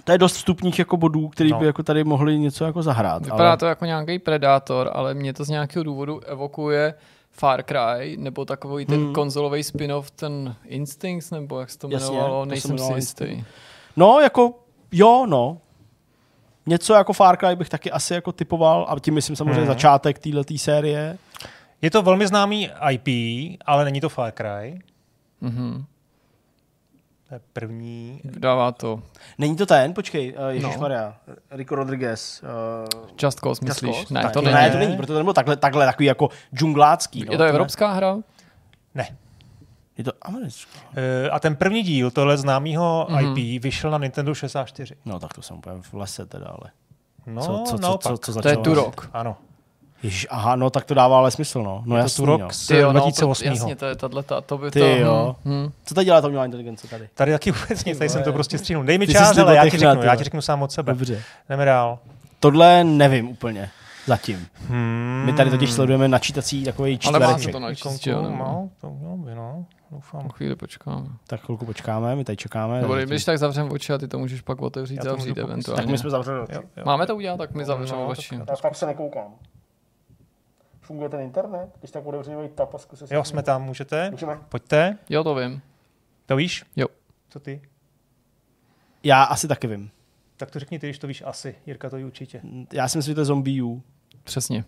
To 0.03 0.11
je 0.11 0.17
dost 0.17 0.33
vstupních 0.35 0.79
jako 0.79 0.97
bodů, 0.97 1.27
který 1.27 1.51
No. 1.51 1.59
by 1.59 1.65
jako 1.65 1.83
tady 1.83 2.03
mohli 2.03 2.39
něco 2.39 2.65
jako 2.65 2.83
zahrát. 2.83 3.25
Vypadá 3.25 3.47
ale... 3.49 3.57
to 3.57 3.65
jako 3.65 3.85
nějaký 3.85 4.19
predátor, 4.19 4.89
ale 4.93 5.13
mě 5.13 5.33
to 5.33 5.43
z 5.43 5.49
nějakého 5.49 5.83
důvodu 5.83 6.19
evokuje 6.19 6.93
Far 7.31 7.63
Cry, 7.63 8.17
nebo 8.19 8.45
takový 8.45 8.85
ten 8.85 9.03
Hmm. 9.03 9.13
konzolový 9.13 9.63
spin-off, 9.63 10.11
ten 10.11 10.55
Instincts, 10.65 11.31
nebo 11.31 11.59
jak 11.59 11.69
se 11.69 11.77
to 11.79 11.87
Jasně, 11.91 12.07
jmenovalo, 12.15 12.39
to 12.39 12.45
se 12.45 12.49
nejsem 12.49 12.69
si 12.69 12.73
jmenovalo 12.73 12.95
jistý. 12.95 13.43
No, 13.97 14.19
jako, 14.19 14.53
jo, 14.91 15.25
no. 15.29 15.57
Něco 16.65 16.93
jako 16.93 17.13
Far 17.13 17.37
Cry 17.37 17.55
bych 17.55 17.69
taky 17.69 17.91
asi 17.91 18.13
jako 18.13 18.31
typoval, 18.31 18.85
a 18.89 18.99
tím 18.99 19.13
myslím 19.13 19.35
samozřejmě 19.35 19.53
Hmm. 19.57 19.67
začátek 19.67 20.19
této 20.19 20.57
série. 20.57 21.17
Je 21.81 21.91
to 21.91 22.01
velmi 22.01 22.27
známý 22.27 22.69
IP, 22.91 23.07
ale 23.65 23.85
není 23.85 24.01
to 24.01 24.09
Far 24.09 24.31
Cry. 24.31 24.81
Mhm. 25.41 25.85
To 27.27 27.33
je 27.35 27.39
první. 27.53 28.21
Dává 28.23 28.71
to 28.71 29.01
Není 29.37 29.55
to 29.55 29.65
ten, 29.65 29.93
počkej, 29.93 30.33
uh, 30.39 30.47
Ježíš 30.47 30.75
No. 30.75 30.81
Maria, 30.81 31.15
Rico 31.51 31.75
Rodriguez. 31.75 32.43
Uh, 32.43 33.09
Just 33.23 33.39
Cause, 33.39 33.65
myslíš? 33.65 34.07
Ne, 34.09 34.21
tak, 34.21 34.31
to 34.31 34.41
ne, 34.41 34.51
není. 34.53 34.71
to 34.71 34.77
není, 34.77 34.97
protože 34.97 35.07
to 35.07 35.13
nebylo 35.19 35.33
takhle, 35.33 35.55
takhle 35.57 35.85
takový 35.85 36.05
jako 36.05 36.29
džunglácký. 36.55 37.25
No, 37.25 37.31
Je 37.31 37.37
to 37.37 37.43
ne- 37.43 37.49
evropská 37.49 37.91
hra? 37.91 38.17
Ne. 38.95 39.17
Je 39.97 40.03
to 40.03 40.11
americká. 40.21 40.71
Eh, 40.95 41.29
A 41.29 41.39
ten 41.39 41.55
první 41.55 41.83
díl 41.83 42.11
tohle 42.11 42.37
známého 42.37 43.07
Mhm. 43.09 43.37
IP 43.37 43.59
vyšel 43.63 43.91
na 43.91 43.97
Nintendo 43.97 44.35
64. 44.35 44.95
No 45.05 45.19
tak 45.19 45.33
to 45.33 45.41
jsem 45.41 45.57
úplně 45.57 45.75
v 45.81 45.93
lese 45.93 46.25
teda, 46.25 46.45
ale. 46.47 46.71
No, 47.27 47.41
co, 47.41 47.63
co, 47.65 47.77
co, 47.77 47.81
naopak. 47.81 48.03
co, 48.03 48.17
co 48.33 48.41
To 48.41 48.47
je 48.47 48.55
začalo? 48.55 48.63
Turok. 48.63 49.09
Ano. 49.13 49.37
Ježíš, 50.03 50.27
aha, 50.29 50.55
no 50.55 50.69
tak 50.69 50.85
to 50.85 50.93
dává 50.93 51.17
ale 51.17 51.31
smysl, 51.31 51.63
no. 51.63 51.83
No 51.85 51.95
Je 51.95 52.01
to 52.01 52.05
jasný, 52.05 52.21
Turok 52.25 52.41
jo. 52.41 52.47
z 52.51 52.67
Ty 52.67 52.77
jo, 52.77 52.93
no, 52.93 52.99
2008. 52.99 53.47
jasně, 53.47 53.75
to 53.75 53.85
je 53.85 53.95
tato, 53.95 54.41
to 54.41 54.57
by 54.57 54.71
Ty 54.71 54.79
to... 54.79 54.85
jo. 54.85 55.35
Hm, 55.45 55.51
hm. 55.65 55.71
Co 55.85 55.95
tady 55.95 56.05
dělá 56.05 56.21
ta 56.21 56.27
umělá 56.27 56.45
inteligence 56.45 56.87
tady? 56.87 57.09
Tady 57.13 57.31
taky 57.31 57.51
vůbec 57.51 57.85
nic, 57.85 57.97
tady 57.97 58.09
jsem 58.09 58.23
to 58.23 58.33
prostě 58.33 58.57
stříhnul. 58.57 58.83
Dej 58.83 58.97
mi 58.97 59.07
Ty 59.07 59.13
čas, 59.13 59.37
ale 59.37 59.55
já 59.55 59.63
ti 59.69 59.77
řeknu, 59.77 60.01
ty 60.01 60.05
já 60.07 60.15
ti 60.15 60.23
řeknu 60.23 60.41
sám 60.41 60.61
od 60.61 60.71
sebe. 60.71 60.93
Dobře. 60.93 61.21
Jdeme 61.49 61.65
dál. 61.65 61.99
Tohle 62.39 62.83
nevím 62.83 63.29
úplně. 63.29 63.69
Zatím. 64.07 64.47
Hmm. 64.67 65.23
My 65.25 65.33
tady 65.33 65.49
totiž 65.49 65.71
sledujeme 65.71 66.07
načítací 66.07 66.63
takový 66.63 66.99
Ale 67.07 67.19
má 67.19 67.25
se 67.25 67.31
čtvereček. 67.31 67.51
to 67.51 67.59
načíst, 67.59 67.81
Konku, 67.83 68.09
jo, 68.09 68.21
no, 68.21 68.69
to 68.81 68.89
mělo 68.89 69.17
by, 69.17 69.35
no. 69.35 69.65
Doufám. 69.91 70.29
Chvíli 70.29 70.55
počkáme. 70.55 71.07
Tak 71.27 71.41
chvilku 71.41 71.65
počkáme, 71.65 72.15
my 72.15 72.23
tady 72.25 72.37
čekáme. 72.37 72.81
Nebo 72.81 72.95
když 72.95 73.25
tak 73.25 73.37
zavřeme 73.39 73.69
oči 73.69 73.93
a 73.93 73.97
ty 73.97 74.07
to 74.07 74.19
můžeš 74.19 74.41
pak 74.41 74.61
otevřít, 74.61 74.95
Já 74.95 75.03
můžu 75.03 75.15
pokusit. 75.15 75.37
eventuálně. 75.37 75.81
Tak 75.83 75.91
my 75.91 75.97
jsme 75.97 76.09
zavřeli 76.09 76.39
oči. 76.39 76.53
Jo, 76.55 76.61
jo. 76.77 76.83
Máme 76.85 77.07
to 77.07 77.15
udělat, 77.15 77.37
tak 77.37 77.53
my 77.53 77.65
zavřeme 77.65 78.01
No, 78.01 78.07
oči. 78.07 78.37
tak- 78.37 78.47
Tak, 78.47 78.61
tak 78.61 78.75
se 78.75 78.85
nekoukám. 78.85 79.35
Funguje 80.81 81.09
ten 81.09 81.19
internet? 81.21 81.69
Když 81.79 81.91
tak 81.91 82.05
otevřeme 82.05 82.49
tap 82.49 82.75
a 82.75 82.77
zkusím 82.77 83.07
Jo, 83.11 83.23
jsme 83.23 83.43
tam, 83.43 83.63
můžete? 83.63 84.11
Můžeme. 84.11 84.39
Pojďte. 84.49 84.97
Jo, 85.09 85.23
to 85.23 85.35
vím. 85.35 85.61
To 86.25 86.35
víš? 86.35 86.63
Jo. 86.75 86.87
Co 87.29 87.39
ty? 87.39 87.61
Já 89.03 89.23
asi 89.23 89.47
taky 89.47 89.67
vím. 89.67 89.91
Tak 90.37 90.51
to 90.51 90.59
řekni 90.59 90.79
ty, 90.79 90.87
když 90.87 90.99
to 90.99 91.07
víš 91.07 91.23
asi. 91.25 91.55
Jirka 91.65 91.89
to 91.89 91.95
ví 91.95 92.03
určitě. 92.03 92.41
Já 92.73 92.87
si 92.87 92.97
myslím, 92.97 93.11
že 93.11 93.15
to 93.15 93.21
je 93.21 93.25
zombie 93.25 93.63
U. 93.63 93.83
Přesně. 94.23 94.65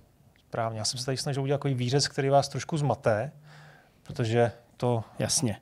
Správně. 0.48 0.80
Já 0.80 0.86
jsem 0.86 1.00
se 1.00 1.06
tady 1.06 1.18
snažil 1.18 1.44
udělat 1.44 1.58
takový 1.58 1.74
výřez, 1.74 2.08
který 2.08 2.30
vás 2.30 2.50
trošku 2.50 2.78
zmaté, 2.78 3.32
protože 4.04 4.52
to 4.78 5.04
Jasně. 5.20 5.58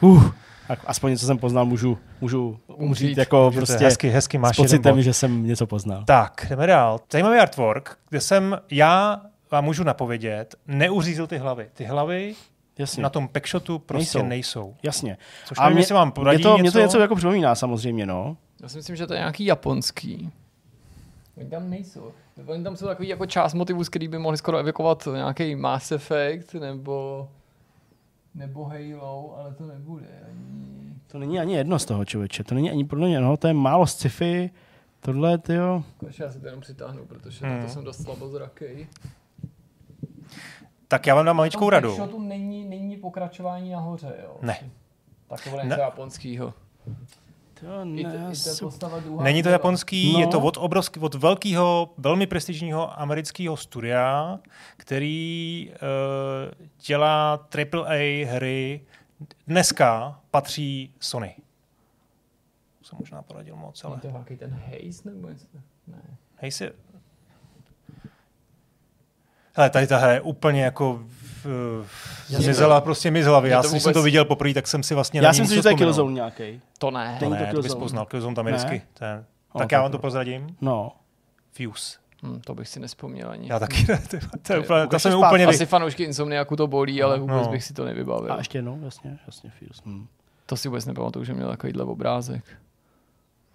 Uh, 0.00 0.30
tak 0.68 0.78
aspoň 0.86 1.10
něco 1.10 1.26
jsem 1.26 1.38
poznal, 1.38 1.64
můžu, 1.66 1.98
můžu 2.20 2.58
umřít 2.66 2.80
Umřít. 2.80 3.18
jako 3.18 3.44
můžete, 3.44 3.66
prostě 3.66 3.84
hezky, 3.84 4.08
hezky 4.08 4.38
s 4.38 4.40
máš 4.40 4.58
jeden 4.58 4.64
pocitem, 4.68 5.02
že 5.02 5.12
jsem 5.14 5.46
něco 5.46 5.66
poznal. 5.66 6.04
Tak, 6.04 6.46
jdeme 6.50 6.66
dál. 6.66 7.00
Zajímavý 7.12 7.38
artwork, 7.38 7.98
kde 8.08 8.20
jsem 8.20 8.58
já 8.70 9.22
vám 9.50 9.64
můžu 9.64 9.84
napovědět, 9.84 10.54
neuřízl 10.66 11.26
ty 11.26 11.38
hlavy. 11.38 11.70
Ty 11.74 11.84
hlavy 11.84 12.34
Jasně. 12.78 13.02
na 13.02 13.10
tom 13.10 13.28
packshotu 13.28 13.78
prostě 13.78 14.18
Nejsou. 14.18 14.28
nejsou. 14.28 14.74
Jasně. 14.82 15.16
Což 15.44 15.58
A 15.58 15.68
nevím, 15.68 15.84
mě, 15.84 15.94
vám 15.94 16.08
mě, 16.08 16.24
to, 16.24 16.32
něco. 16.32 16.58
mě 16.58 16.72
to 16.72 16.80
něco 16.80 17.00
jako 17.00 17.16
připomíná 17.16 17.54
samozřejmě, 17.54 18.06
no. 18.06 18.36
Já 18.62 18.68
si 18.68 18.76
myslím, 18.76 18.96
že 18.96 19.06
to 19.06 19.12
je 19.14 19.18
nějaký 19.18 19.44
japonský. 19.44 20.30
Oni 21.36 21.50
tam 21.50 21.70
nejsou. 21.70 22.12
Oni 22.46 22.64
tam 22.64 22.76
jsou 22.76 22.86
takový 22.86 23.08
jako 23.08 23.26
část 23.26 23.54
motivů, 23.54 23.84
z 23.84 23.88
který 23.88 24.08
by 24.08 24.18
mohli 24.18 24.38
skoro 24.38 24.58
evokovat 24.58 25.08
nějaký 25.14 25.56
Mass 25.56 25.92
Effect 25.92 26.54
nebo 26.54 27.28
nebo 28.34 28.64
Halo, 28.64 29.36
ale 29.38 29.54
to 29.54 29.66
nebude. 29.66 30.06
Ani... 30.28 30.92
To 31.06 31.18
není 31.18 31.38
ani 31.40 31.54
jedno 31.54 31.78
z 31.78 31.84
toho, 31.84 32.04
člověče. 32.04 32.44
To 32.44 32.54
není 32.54 32.70
ani 32.70 32.84
podle 32.84 33.08
mě, 33.08 33.20
no, 33.20 33.36
to 33.36 33.46
je 33.48 33.54
málo 33.54 33.86
sci-fi. 33.86 34.50
Tohle, 35.00 35.38
ty 35.38 35.54
jo. 35.54 35.82
Já 36.18 36.30
si 36.30 36.40
to 36.40 36.46
jenom 36.46 36.60
přitáhnu, 36.60 37.06
protože 37.06 37.46
Hmm. 37.46 37.54
hmm. 37.56 37.66
to 37.66 37.72
jsem 37.72 37.84
dost 37.84 38.02
slabozraký. 38.02 38.64
Tak 40.88 41.06
já 41.06 41.14
vám 41.14 41.24
dám 41.26 41.36
maličkou 41.36 41.70
radu. 41.70 41.96
To 41.96 42.18
není, 42.20 42.64
není 42.64 42.96
pokračování 42.96 43.70
nahoře, 43.70 44.14
jo? 44.22 44.36
Ne. 44.42 44.70
Tak 45.28 45.44
to 45.44 45.50
bude 45.50 45.64
Ne. 45.64 45.68
něco 45.68 46.52
japonskýho. 47.62 47.84
To 47.84 47.98
I, 47.98 48.04
to, 48.04 48.08
ne, 48.08 48.32
i 48.32 48.60
postava 48.60 49.00
druhá. 49.00 49.24
Není 49.24 49.42
to 49.42 49.48
japonský, 49.48 50.12
No. 50.12 50.20
je 50.20 50.26
to 50.26 50.40
od, 50.40 50.56
obrovský, 50.56 51.00
od 51.00 51.14
velkého, 51.14 51.90
velmi 51.98 52.26
prestižního 52.26 53.00
amerického 53.00 53.56
studia, 53.56 54.38
který 54.76 55.70
uh, 55.72 56.66
dělá 56.86 57.48
AAA 57.74 58.26
hry. 58.26 58.80
Dneska 59.46 60.20
patří 60.30 60.94
Sony. 61.00 61.34
Jsem 62.82 62.98
možná 62.98 63.22
poradil 63.22 63.56
moc, 63.56 63.84
ale 63.84 63.96
Je 63.96 64.00
to 64.00 64.10
nějaký 64.10 64.36
ten 64.36 64.50
Haze 64.50 65.10
nebo 65.10 65.28
něco? 65.28 65.46
Ne. 65.86 66.02
hej 66.36 66.50
si... 66.50 66.70
Hele, 69.54 69.70
tady 69.70 69.86
ta 69.86 69.98
hra 69.98 70.12
je 70.12 70.20
úplně 70.20 70.64
jako 70.64 71.04
zmizela 72.28 72.80
prostě 72.80 73.10
mi 73.10 73.22
z 73.22 73.26
hlavy. 73.26 73.48
Já 73.50 73.60
když 73.60 73.70
jsem 73.70 73.80
vůbec- 73.80 73.94
to 73.94 74.02
viděl 74.02 74.24
poprvé, 74.24 74.54
tak 74.54 74.66
jsem 74.66 74.82
si 74.82 74.94
vlastně 74.94 75.20
na 75.22 75.26
Já 75.28 75.32
ní 75.32 75.36
si 75.36 75.40
myslím, 75.42 75.56
že 75.58 75.62
to 75.62 75.68
je. 75.68 75.74
Killzone 75.74 76.12
nějaký. 76.14 76.60
To 76.78 76.90
ne. 76.90 77.16
To 77.20 77.30
ne, 77.30 77.46
to 77.50 77.56
to 77.56 77.62
bys 77.62 77.74
poznal, 77.74 78.06
Killzone 78.06 78.34
americky. 78.38 78.74
Ne? 78.74 78.82
Ten. 78.94 79.24
O, 79.52 79.58
Tak 79.58 79.64
tak 79.68 79.72
já 79.72 79.82
vám 79.82 79.92
to 79.92 79.98
prozradím. 79.98 80.56
No. 80.60 80.92
Fuse. 81.52 81.98
Hm, 82.22 82.40
to 82.44 82.54
bych 82.54 82.68
si 82.68 82.80
nespomněl 82.80 83.30
ani. 83.30 83.48
Já 83.48 83.58
taky 83.58 83.86
ne, 83.88 83.98
ty, 84.10 84.18
to 84.42 84.52
je 84.52 84.58
úplně, 84.58 84.86
to 84.86 84.98
zpátky. 84.98 85.16
úplně. 85.26 85.46
Asi 85.46 85.66
fanoušky 85.66 86.02
Insomniaku 86.04 86.56
to 86.56 86.66
bolí, 86.66 87.02
ale 87.02 87.18
vůbec 87.18 87.46
No. 87.46 87.52
bych 87.52 87.64
si 87.64 87.74
to 87.74 87.84
nevybavil. 87.84 88.32
A 88.32 88.38
ještě 88.38 88.58
jednou, 88.58 88.78
jasně, 88.84 89.18
jasně, 89.26 89.50
Fuse. 89.58 89.82
Hm. 89.86 90.06
To 90.46 90.56
si 90.56 90.68
vůbec 90.68 90.86
nepamatuju, 90.86 91.24
že 91.24 91.34
měl 91.34 91.48
takovýhle 91.48 91.84
obrázek. 91.84 92.44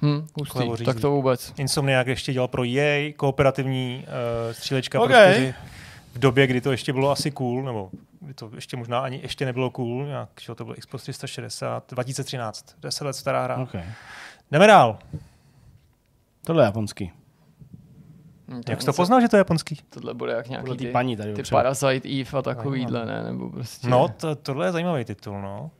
Hm, 0.02 0.28
hustý. 0.40 0.86
Tak 0.86 1.00
to 1.00 1.12
vůbec. 1.12 1.54
Insomniac 1.58 2.08
ještě 2.08 2.34
dělal 2.34 2.48
pro 2.48 2.64
EA 2.66 3.14
kooperativní 3.16 4.06
uh, 4.08 4.54
střílečka 4.54 5.00
OK. 5.02 5.08
pro 5.08 5.16
čtyři. 5.18 5.54
V 6.18 6.20
době, 6.20 6.47
kdy 6.47 6.61
to 6.61 6.72
ještě 6.72 6.93
bylo 6.93 7.11
asi 7.11 7.32
cool, 7.32 7.63
nebo 7.63 7.89
kdy 8.20 8.34
to 8.34 8.51
ještě 8.55 8.78
možná 8.78 8.99
ani 8.99 9.20
ještě 9.22 9.45
nebylo 9.45 9.70
cool, 9.70 10.05
nějak, 10.05 10.30
že 10.41 10.55
to 10.55 10.63
bylo 10.65 10.76
Xbox 10.76 11.03
360, 11.03 11.84
2013, 11.91 12.76
10 12.80 13.03
let 13.05 13.13
stará 13.13 13.43
hra. 13.43 13.57
Okay. 13.57 13.84
Jdeme 14.51 14.68
dál. 14.68 14.99
Tohle 16.45 16.63
je 16.63 16.65
japonský. 16.65 17.11
Hm, 18.47 18.61
Jak 18.70 18.82
jsi 18.82 18.86
to 18.86 18.93
poznal, 18.93 19.22
že 19.22 19.28
to 19.28 19.36
je 19.36 19.39
japonský? 19.39 19.76
Tohle 19.89 20.13
bude 20.13 20.34
jak 20.34 20.49
nějaký 20.49 20.63
Podle 20.65 20.78
ty, 20.78 20.91
paní 20.91 21.18
tady 21.18 21.34
ty. 21.34 21.43
Parasite 21.51 22.09
Eve 22.09 22.39
a 22.39 22.41
takovýhle, 22.41 23.05
ne? 23.05 23.24
Nebo 23.24 23.49
prostě... 23.49 23.89
No, 23.89 24.07
to, 24.07 24.36
tohle 24.36 24.65
je 24.68 24.72
zajímavý 24.72 25.05
titul, 25.05 25.41
no. 25.41 25.72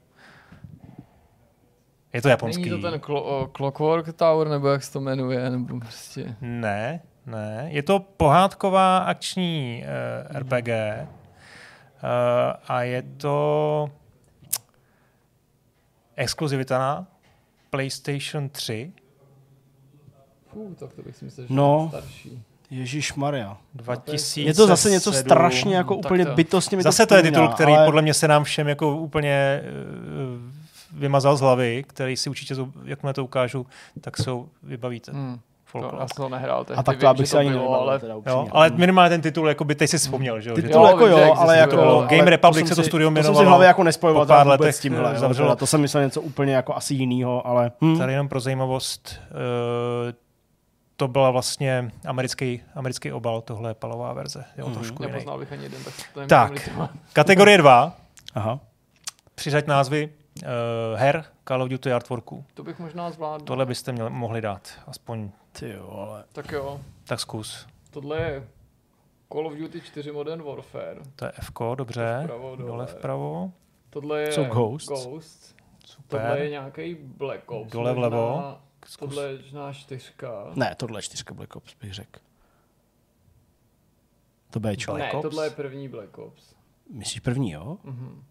Je 2.14 2.22
to 2.22 2.30
japonský. 2.30 2.70
Není 2.70 2.82
to 2.82 2.92
ten 2.92 3.00
Clo- 3.00 3.52
Clockwork 3.58 4.14
Tower, 4.14 4.48
nebo 4.48 4.68
jak 4.68 4.84
se 4.84 4.94
to 4.94 5.02
jmenuje, 5.02 5.50
nebo 5.50 5.80
prostě... 5.80 6.36
Ne, 6.42 7.02
ne. 7.28 7.68
Je 7.72 7.84
to 7.84 8.00
pohádková 8.00 8.98
akční 8.98 9.84
uh, 10.34 10.40
RPG 10.40 10.68
uh, 10.68 10.74
a 12.68 12.82
je 12.82 13.02
to 13.02 13.90
exkluzivita 16.16 16.80
na 16.80 17.08
PlayStation 17.70 18.50
3 18.50 18.92
Fů, 20.54 20.76
tak 20.80 20.94
to 20.94 21.02
bych 21.02 21.16
si 21.16 21.26
myslel, 21.26 21.48
že 21.48 21.54
No. 21.54 21.90
je 21.94 22.00
starší. 22.00 22.44
Ježíš 22.70 23.14
Maria. 23.14 23.58
2007. 23.74 24.48
Je 24.48 24.54
to 24.54 24.68
zase 24.68 24.90
něco 24.90 25.14
strašně 25.14 25.76
jako 25.76 25.96
úplně 25.96 26.26
to- 26.26 26.34
bytostně 26.36 26.78
mi 26.78 26.84
Zase 26.84 27.06
to 27.06 27.16
je 27.16 27.22
připomíná, 27.24 27.42
titul, 27.48 27.56
který 27.56 27.74
ale... 27.76 27.86
podle 27.86 28.02
mě 28.02 28.14
se 28.14 28.28
nám 28.28 28.44
všem 28.44 28.68
jako 28.68 28.98
úplně 28.98 29.62
uh, 29.64 31.00
vymazal 31.00 31.38
z 31.38 31.42
hlavy, 31.42 31.84
který 31.88 32.18
si 32.18 32.30
určitě, 32.30 32.56
jakmile 32.84 33.14
to 33.14 33.24
ukážu, 33.24 33.66
tak 34.02 34.18
jsou 34.18 34.50
vybavíte. 34.64 35.12
Hm, 35.16 35.40
to, 35.72 35.80
Folklor. 35.80 36.02
já 36.02 36.08
jsem 36.08 36.24
to 36.24 36.30
nehrál, 36.30 36.66
tehdy 36.66 36.80
A 36.80 36.84
tak 36.84 36.96
to 36.96 37.00
vím, 37.00 37.08
abych 37.08 37.28
si 37.28 37.38
ani 37.38 37.50
bylo, 37.50 37.62
nevybavil, 37.62 37.90
ale... 37.90 38.00
teda 38.00 38.14
Jo, 38.28 38.48
ale 38.52 38.70
minimálně 38.76 39.10
ten 39.10 39.22
titul, 39.22 39.48
jako 39.48 39.64
by 39.64 39.76
teď 39.76 39.90
si 39.90 39.98
vzpomněl, 39.98 40.42
že 40.42 40.50
jo? 40.50 40.56
Titul 40.56 40.72
Jo, 40.72 40.86
jako 40.88 41.08
jo, 41.08 41.34
ale 41.38 41.58
jako... 41.58 42.06
Game 42.10 42.24
to 42.24 42.30
Republic 42.30 42.68
se 42.68 42.76
to 42.76 42.84
studio 42.84 43.10
To 43.10 43.16
jsem 43.16 43.24
si 43.24 43.28
v 43.28 43.32
jmenovalo 43.32 43.50
hlavě 43.50 43.68
jako 43.68 43.84
nespojoval 43.84 44.26
po 44.26 44.28
pár 44.28 44.38
tam 44.38 44.48
vůbec 44.48 44.60
letech, 44.60 44.76
s 44.76 44.80
tímhle, 44.80 45.10
eh, 45.12 45.14
jo, 45.14 45.20
zavřelo. 45.20 45.56
to 45.56 45.68
jsem 45.68 45.82
myslel 45.82 46.04
něco 46.04 46.22
úplně 46.22 46.54
jako 46.56 46.76
asi 46.76 46.94
jinýho, 46.94 47.48
ale... 47.48 47.72
Hm. 47.84 47.98
Tady 47.98 48.14
jenom 48.14 48.28
pro 48.30 48.40
zajímavost, 48.40 49.20
uh, 49.32 50.12
to 50.98 51.08
byla 51.08 51.32
vlastně 51.32 51.92
americký, 52.06 52.62
americký 52.76 53.12
obal, 53.12 53.42
tohle 53.42 53.70
je 53.70 53.74
palová 53.74 54.14
verze. 54.14 54.44
Jo, 54.58 54.66
Mhm. 54.66 54.76
trošku. 54.76 55.04
Nepoznal 55.04 55.38
bych 55.40 55.52
ani 55.52 55.64
jeden, 55.64 55.84
tak 55.84 55.94
to 56.14 56.20
nevím, 56.20 56.30
Tak. 56.30 56.70
Kategorie 57.14 57.58
2, 57.58 57.94
Aha. 58.36 58.60
přiřaď 59.36 59.68
názvy 59.68 60.10
uh, 60.44 61.00
her 61.00 61.26
Call 61.48 61.62
of 61.64 61.70
Duty 61.70 61.92
Artworků. 61.92 62.46
To 62.54 62.64
bych 62.64 62.80
možná 62.80 63.12
zvládl. 63.12 63.46
Tohle 63.46 63.66
byste 63.66 63.92
měli, 63.92 64.10
mohli 64.10 64.42
dát, 64.42 64.70
aspoň 64.88 65.32
Ty 65.60 65.70
jo, 65.70 65.90
ale... 65.92 66.24
Tak 66.34 66.52
jo, 66.52 66.82
tak 67.04 67.20
zkus. 67.20 67.68
tohle 67.92 68.18
je 68.18 68.48
Call 69.34 69.48
of 69.48 69.54
Duty 69.54 69.82
4 69.82 70.12
Modern 70.12 70.44
Warfare. 70.44 71.00
To 71.16 71.26
je 71.26 71.32
F, 71.36 71.52
dobře, 71.76 72.20
Vpravo, 72.24 72.56
dole. 72.56 72.68
dole 72.70 72.86
vpravo, 72.86 73.52
Tohle 73.90 74.22
je 74.22 74.32
Jsou 74.32 74.44
Ghosts. 74.44 74.90
Ghost. 74.90 75.56
Tohle 76.08 76.28
je 76.30 76.36
super. 76.36 76.50
nějaký 76.50 76.96
Black 76.96 77.52
Ops. 77.52 77.72
Dole 77.72 77.94
vlevo. 77.94 78.58
Zkus. 78.86 79.10
Tohle 79.10 79.30
je 79.32 79.38
možná 79.38 79.74
čtyřka. 79.74 80.52
Ne, 80.56 80.76
tohle 80.76 80.98
je 81.00 81.02
čtyřka 81.04 81.34
Black 81.34 81.56
Ops, 81.56 81.74
bych 81.82 81.94
řekl. 81.94 82.20
To 84.50 84.60
Bčko. 84.60 84.92
Black 84.92 85.14
ne, 85.14 85.20
Ops? 85.20 85.22
tohle 85.22 85.46
je 85.46 85.50
první 85.50 85.88
Black 85.90 86.18
Ops. 86.18 86.56
Myslíš 86.90 87.20
první, 87.20 87.52
jo? 87.52 87.78
Mhm. 87.84 88.24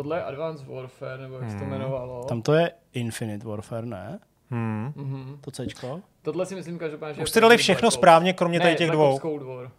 Tohle 0.00 0.16
je 0.18 0.24
Advanced 0.24 0.68
Warfare, 0.68 1.22
nebo 1.22 1.34
jak 1.38 1.50
se 1.50 1.56
to 1.56 1.64
Hmm. 1.64 1.72
jmenovalo. 1.72 2.24
Tam 2.24 2.42
to 2.42 2.54
je 2.54 2.72
Infinite 2.92 3.48
Warfare, 3.48 3.86
ne? 3.86 4.18
Hmm. 4.50 4.92
Mhm. 4.96 5.38
To 5.40 5.50
Cčko? 5.50 6.00
Tohle 6.22 6.46
si 6.46 6.54
myslím 6.54 6.78
každopádně, 6.78 7.14
že 7.14 7.22
Už 7.22 7.30
jste 7.30 7.40
dali 7.40 7.56
všechno 7.56 7.86
Black 7.86 7.92
správně, 7.94 8.32
kromě 8.32 8.58
ne, 8.58 8.62
tady 8.64 8.76
těch 8.76 8.90
dvou. 8.90 9.12
Ops 9.14 9.22
Cold 9.22 9.42
War. 9.42 9.70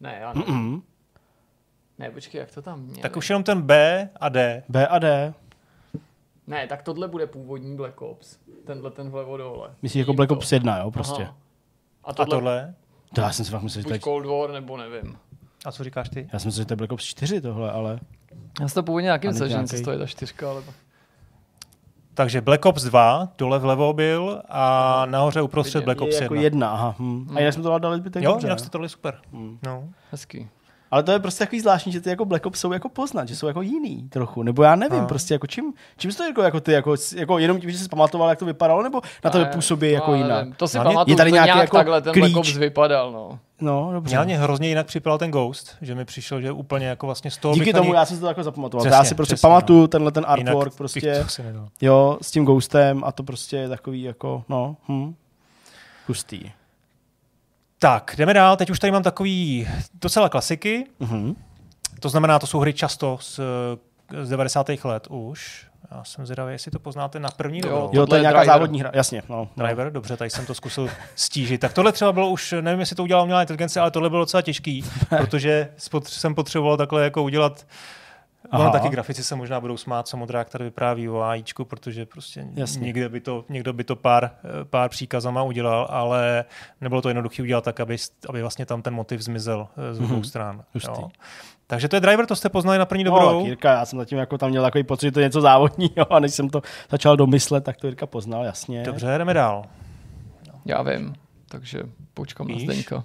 Ne, 0.00 0.18
já 0.20 0.32
ne. 0.32 0.40
Mm-mm. 0.40 0.82
Ne, 1.98 2.10
počkej, 2.10 2.38
jak 2.38 2.50
to 2.54 2.62
tam 2.62 2.80
měli? 2.80 3.00
Tak 3.02 3.16
už 3.16 3.30
jenom 3.30 3.42
ten 3.42 3.62
B 3.62 4.08
a 4.20 4.28
D. 4.28 4.62
B 4.68 4.86
a 4.86 4.98
D. 4.98 5.34
Ne, 6.46 6.66
tak 6.66 6.82
tohle 6.82 7.08
bude 7.08 7.26
původní 7.26 7.76
Black 7.76 8.02
Ops. 8.02 8.36
Tenhle 8.66 8.90
ten 8.90 9.10
vlevo 9.10 9.36
dole. 9.36 9.70
Myslíš 9.82 10.00
jako 10.00 10.14
Black 10.14 10.28
to. 10.28 10.34
Ops 10.34 10.52
1, 10.52 10.78
jo, 10.78 10.90
prostě. 10.90 11.22
Aha. 11.22 11.36
A 12.04 12.10
A 12.10 12.12
tohle, 12.12 12.30
tohle? 12.36 12.74
To 13.14 13.20
já 13.20 13.32
jsem 13.32 13.44
si 13.44 13.50
fakt 13.50 13.62
myslel, 13.62 13.82
že 13.82 13.88
to 13.88 13.94
je... 13.94 14.00
Cold 14.00 14.26
War, 14.26 14.50
nebo 14.50 14.76
nevím. 14.76 15.18
A 15.64 15.72
co 15.72 15.84
říkáš 15.84 16.08
ty? 16.08 16.28
Já 16.32 16.38
jsem 16.38 16.48
myslel, 16.48 16.62
že 16.62 16.66
to 16.66 16.72
je 16.72 16.76
Black 16.76 16.92
Ops 16.92 17.04
4 17.04 17.40
tohle, 17.40 17.70
ale... 17.72 18.00
Já 18.60 18.68
jsem 18.68 18.74
to 18.74 18.82
původně 18.82 19.04
nějakým 19.04 19.32
nějaký- 19.32 19.54
něco 19.62 19.76
stojí 19.76 19.98
ta 19.98 20.06
čtyřka, 20.06 20.50
ale... 20.50 20.62
Takže 22.14 22.40
Black 22.40 22.66
Ops 22.66 22.82
2, 22.82 23.28
dole 23.38 23.58
vlevo 23.58 23.92
byl 23.92 24.42
a 24.48 25.02
nahoře 25.06 25.42
uprostřed 25.42 25.78
Vidět. 25.78 25.84
Black 25.84 26.00
Ops 26.00 26.16
je 26.16 26.22
jako 26.22 26.34
1. 26.34 26.42
jedna, 26.44 26.70
aha. 26.70 26.94
Hm. 26.98 27.28
A 27.34 27.38
jinak 27.38 27.54
jsme 27.54 27.62
to 27.62 27.78
dali 27.78 27.98
zbytek 27.98 28.22
Jo, 28.22 28.30
dobře. 28.32 28.46
jinak 28.46 28.58
jste 28.60 28.70
to 28.70 28.78
dali 28.78 28.88
super. 28.88 29.18
Hm. 29.32 29.58
No. 29.66 29.84
Hezký. 30.10 30.48
Ale 30.90 31.02
to 31.02 31.12
je 31.12 31.18
prostě 31.18 31.44
takový 31.44 31.60
zvláštní, 31.60 31.92
že 31.92 32.00
ty 32.00 32.10
jako 32.10 32.24
Black 32.24 32.46
Ops 32.46 32.60
jsou 32.60 32.72
jako 32.72 32.88
poznat, 32.88 33.28
že 33.28 33.36
jsou 33.36 33.46
jako 33.46 33.62
jiný 33.62 34.08
trochu. 34.08 34.42
Nebo 34.42 34.62
já 34.62 34.76
nevím, 34.76 35.00
No. 35.00 35.06
prostě 35.06 35.34
jako 35.34 35.46
čím, 35.46 35.72
čím 35.96 36.12
jsi 36.12 36.18
to 36.18 36.24
jako, 36.24 36.42
jako 36.42 36.60
ty, 36.60 36.72
jako, 36.72 36.94
jako 37.16 37.38
jenom 37.38 37.60
tím, 37.60 37.70
že 37.70 37.78
jsi 37.78 37.88
pamatoval, 37.88 38.28
jak 38.28 38.38
to 38.38 38.44
vypadalo, 38.44 38.82
nebo 38.82 39.00
na 39.24 39.30
tebe 39.30 39.44
Ne, 39.44 39.50
působí 39.50 39.90
jako 39.90 40.10
no, 40.10 40.16
jinak. 40.16 40.48
To 40.56 40.68
si 40.68 40.78
pamatuju, 40.78 41.12
je 41.12 41.16
tady 41.16 41.30
to 41.30 41.34
nějaký 41.34 41.48
nějak 41.48 41.60
jako 41.60 41.76
takhle 41.76 42.02
ten 42.02 42.12
Black 42.12 42.32
klíč. 42.32 42.36
Ops 42.36 42.56
vypadal, 42.56 43.12
no. 43.12 43.38
No, 43.60 43.92
dobře. 43.92 44.24
Mě 44.24 44.38
hrozně 44.38 44.68
jinak 44.68 44.86
připadal 44.86 45.18
ten 45.18 45.30
Ghost, 45.30 45.76
že 45.82 45.94
mi 45.94 46.04
přišel, 46.04 46.40
že 46.40 46.52
úplně 46.52 46.86
jako 46.86 47.06
vlastně 47.06 47.30
z 47.30 47.36
toho 47.36 47.54
Díky 47.54 47.72
tomu 47.72 47.90
ani... 47.90 47.96
já 47.96 48.04
jsem 48.04 48.16
si 48.16 48.20
to 48.20 48.26
jako 48.28 48.42
zapamatoval. 48.42 48.84
Přesně, 48.84 48.96
já 48.96 49.04
si 49.04 49.14
prostě 49.14 49.34
přesně, 49.34 49.48
pamatuju 49.48 49.80
no. 49.80 49.88
tenhle 49.88 50.12
ten 50.12 50.24
jinak 50.36 50.52
artwork 50.52 50.72
bych 50.72 50.78
prostě, 50.78 51.24
to 51.36 51.42
jo, 51.80 52.18
s 52.22 52.30
tím 52.30 52.44
ghostem 52.44 53.04
a 53.04 53.12
to 53.12 53.22
prostě 53.22 53.56
je 53.56 53.68
takový 53.68 54.02
jako, 54.02 54.44
no, 54.48 54.76
hm, 54.88 55.14
hustý. 56.08 56.50
Tak, 57.78 58.14
jdeme 58.18 58.34
dál. 58.34 58.56
Teď 58.56 58.70
už 58.70 58.78
tady 58.78 58.90
mám 58.90 59.02
takový 59.02 59.68
docela 60.02 60.28
klasiky. 60.28 60.86
Mhm. 61.00 61.34
To 62.00 62.08
znamená, 62.08 62.38
to 62.38 62.46
jsou 62.46 62.58
hry 62.60 62.72
často 62.72 63.18
z, 63.20 63.40
z 64.22 64.28
90. 64.30 64.66
let 64.84 65.06
už. 65.10 65.66
Já 65.90 66.04
jsem 66.04 66.26
zvědavý, 66.26 66.52
jestli 66.52 66.70
to 66.70 66.78
poznáte 66.78 67.18
na 67.20 67.28
první 67.30 67.58
Jo, 67.58 67.62
dobrou. 67.68 67.90
Jo, 67.92 68.06
to 68.06 68.14
je 68.14 68.18
je 68.18 68.22
nějaká 68.22 68.38
driver. 68.38 68.54
závodní 68.54 68.80
hra, 68.80 68.90
jasně. 68.94 69.22
No, 69.28 69.48
no. 69.56 69.64
Driver, 69.66 69.92
dobře, 69.92 70.16
tady 70.16 70.30
jsem 70.30 70.46
to 70.46 70.54
zkusil 70.54 70.88
stížit. 71.14 71.60
Tak 71.60 71.72
tohle 71.72 71.92
třeba 71.92 72.12
bylo 72.12 72.30
už, 72.30 72.54
nevím, 72.60 72.80
jestli 72.80 72.96
to 72.96 73.02
udělala 73.02 73.22
umělá 73.22 73.40
inteligence, 73.42 73.80
ale 73.80 73.90
tohle 73.90 74.10
bylo 74.10 74.22
docela 74.22 74.42
těžký, 74.42 74.84
protože 75.18 75.68
spotř- 75.78 76.08
jsem 76.18 76.34
potřeboval 76.34 76.76
takhle 76.76 77.04
jako 77.04 77.22
udělat 77.22 77.66
Aha. 78.50 78.70
taky 78.70 78.88
grafici 78.88 79.24
se 79.24 79.36
možná 79.36 79.60
budou 79.60 79.76
smát, 79.76 80.08
co 80.08 80.16
Modrák 80.16 80.50
tady 80.50 80.64
vypráví 80.64 81.08
o 81.08 81.20
AIčku, 81.22 81.64
protože 81.64 82.06
prostě 82.06 82.46
Jasně. 82.54 82.84
někde 82.84 83.08
by 83.08 83.20
to, 83.20 83.44
někdo 83.48 83.72
by 83.72 83.84
to 83.84 83.96
pár, 83.96 84.24
eh, 84.24 84.64
pár 84.64 84.90
příkazama 84.90 85.42
udělal, 85.42 85.86
ale 85.90 86.44
nebylo 86.80 87.02
to 87.02 87.08
jednoduché 87.08 87.42
udělat 87.42 87.64
tak, 87.64 87.80
aby, 87.80 87.96
aby 88.28 88.40
vlastně 88.40 88.66
tam 88.66 88.82
ten 88.82 88.94
motiv 88.94 89.20
zmizel 89.20 89.68
eh, 89.90 89.94
z 89.94 89.98
obou 90.00 90.14
Mhm. 90.14 90.24
stran. 90.24 90.64
Jo. 90.88 91.08
Takže 91.66 91.88
to 91.88 91.96
je 91.96 92.00
driver, 92.00 92.26
to 92.26 92.36
jste 92.36 92.48
poznali 92.48 92.78
na 92.78 92.86
první 92.86 93.04
No, 93.04 93.10
dobrou. 93.10 93.38
tak 93.40 93.46
Jirka, 93.46 93.72
já 93.72 93.86
jsem 93.86 93.98
zatím 93.98 94.18
jako 94.18 94.38
tam 94.38 94.50
měl 94.50 94.62
takový 94.62 94.84
pocit, 94.84 95.06
že 95.06 95.12
to 95.12 95.20
je 95.20 95.26
něco 95.26 95.40
závodního 95.40 96.12
a 96.12 96.18
než 96.18 96.34
jsem 96.34 96.50
to 96.50 96.62
začal 96.90 97.16
domyslet, 97.16 97.64
tak 97.64 97.76
to 97.76 97.86
Jirka 97.86 98.06
poznal, 98.06 98.44
jasně. 98.44 98.82
Dobře, 98.82 99.06
jdeme 99.18 99.34
dál. 99.34 99.64
Já 100.64 100.82
vím, 100.82 101.14
takže 101.48 101.80
počkám 102.14 102.48
na 102.48 102.54
Víš? 102.54 102.64
Zdeňka. 102.64 103.04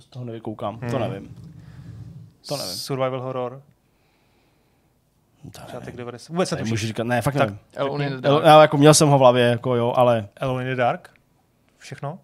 Z 0.00 0.06
toho 0.06 0.24
nevykoukám, 0.24 0.76
Hmm. 0.80 0.90
to 0.90 0.98
nevím. 0.98 1.36
To 2.48 2.56
nevím. 2.56 2.72
Survival 2.74 3.20
horror. 3.20 3.62
To 5.52 5.60
nevím. 5.60 5.66
Začátek 5.66 5.96
90. 5.96 6.32
Vůbec 6.32 6.48
se 6.48 6.56
to 6.56 6.64
říkat, 6.76 7.04
ne, 7.04 7.22
fakt 7.22 7.34
Tak. 7.34 7.42
nevím. 7.48 7.58
Alone 7.78 8.06
in 8.06 8.10
the 8.20 8.28
Já, 8.28 8.32
Dark. 8.32 8.44
já 8.46 8.60
jako 8.62 8.76
měl 8.76 8.94
jsem 8.94 9.08
ho 9.08 9.16
v 9.18 9.20
hlavě, 9.20 9.44
jako 9.44 9.74
jo, 9.76 9.92
ale 9.96 10.28
Alone 10.40 10.64
in 10.64 10.70
the 10.70 10.76
Dark. 10.76 11.10
Všechno? 11.78 12.18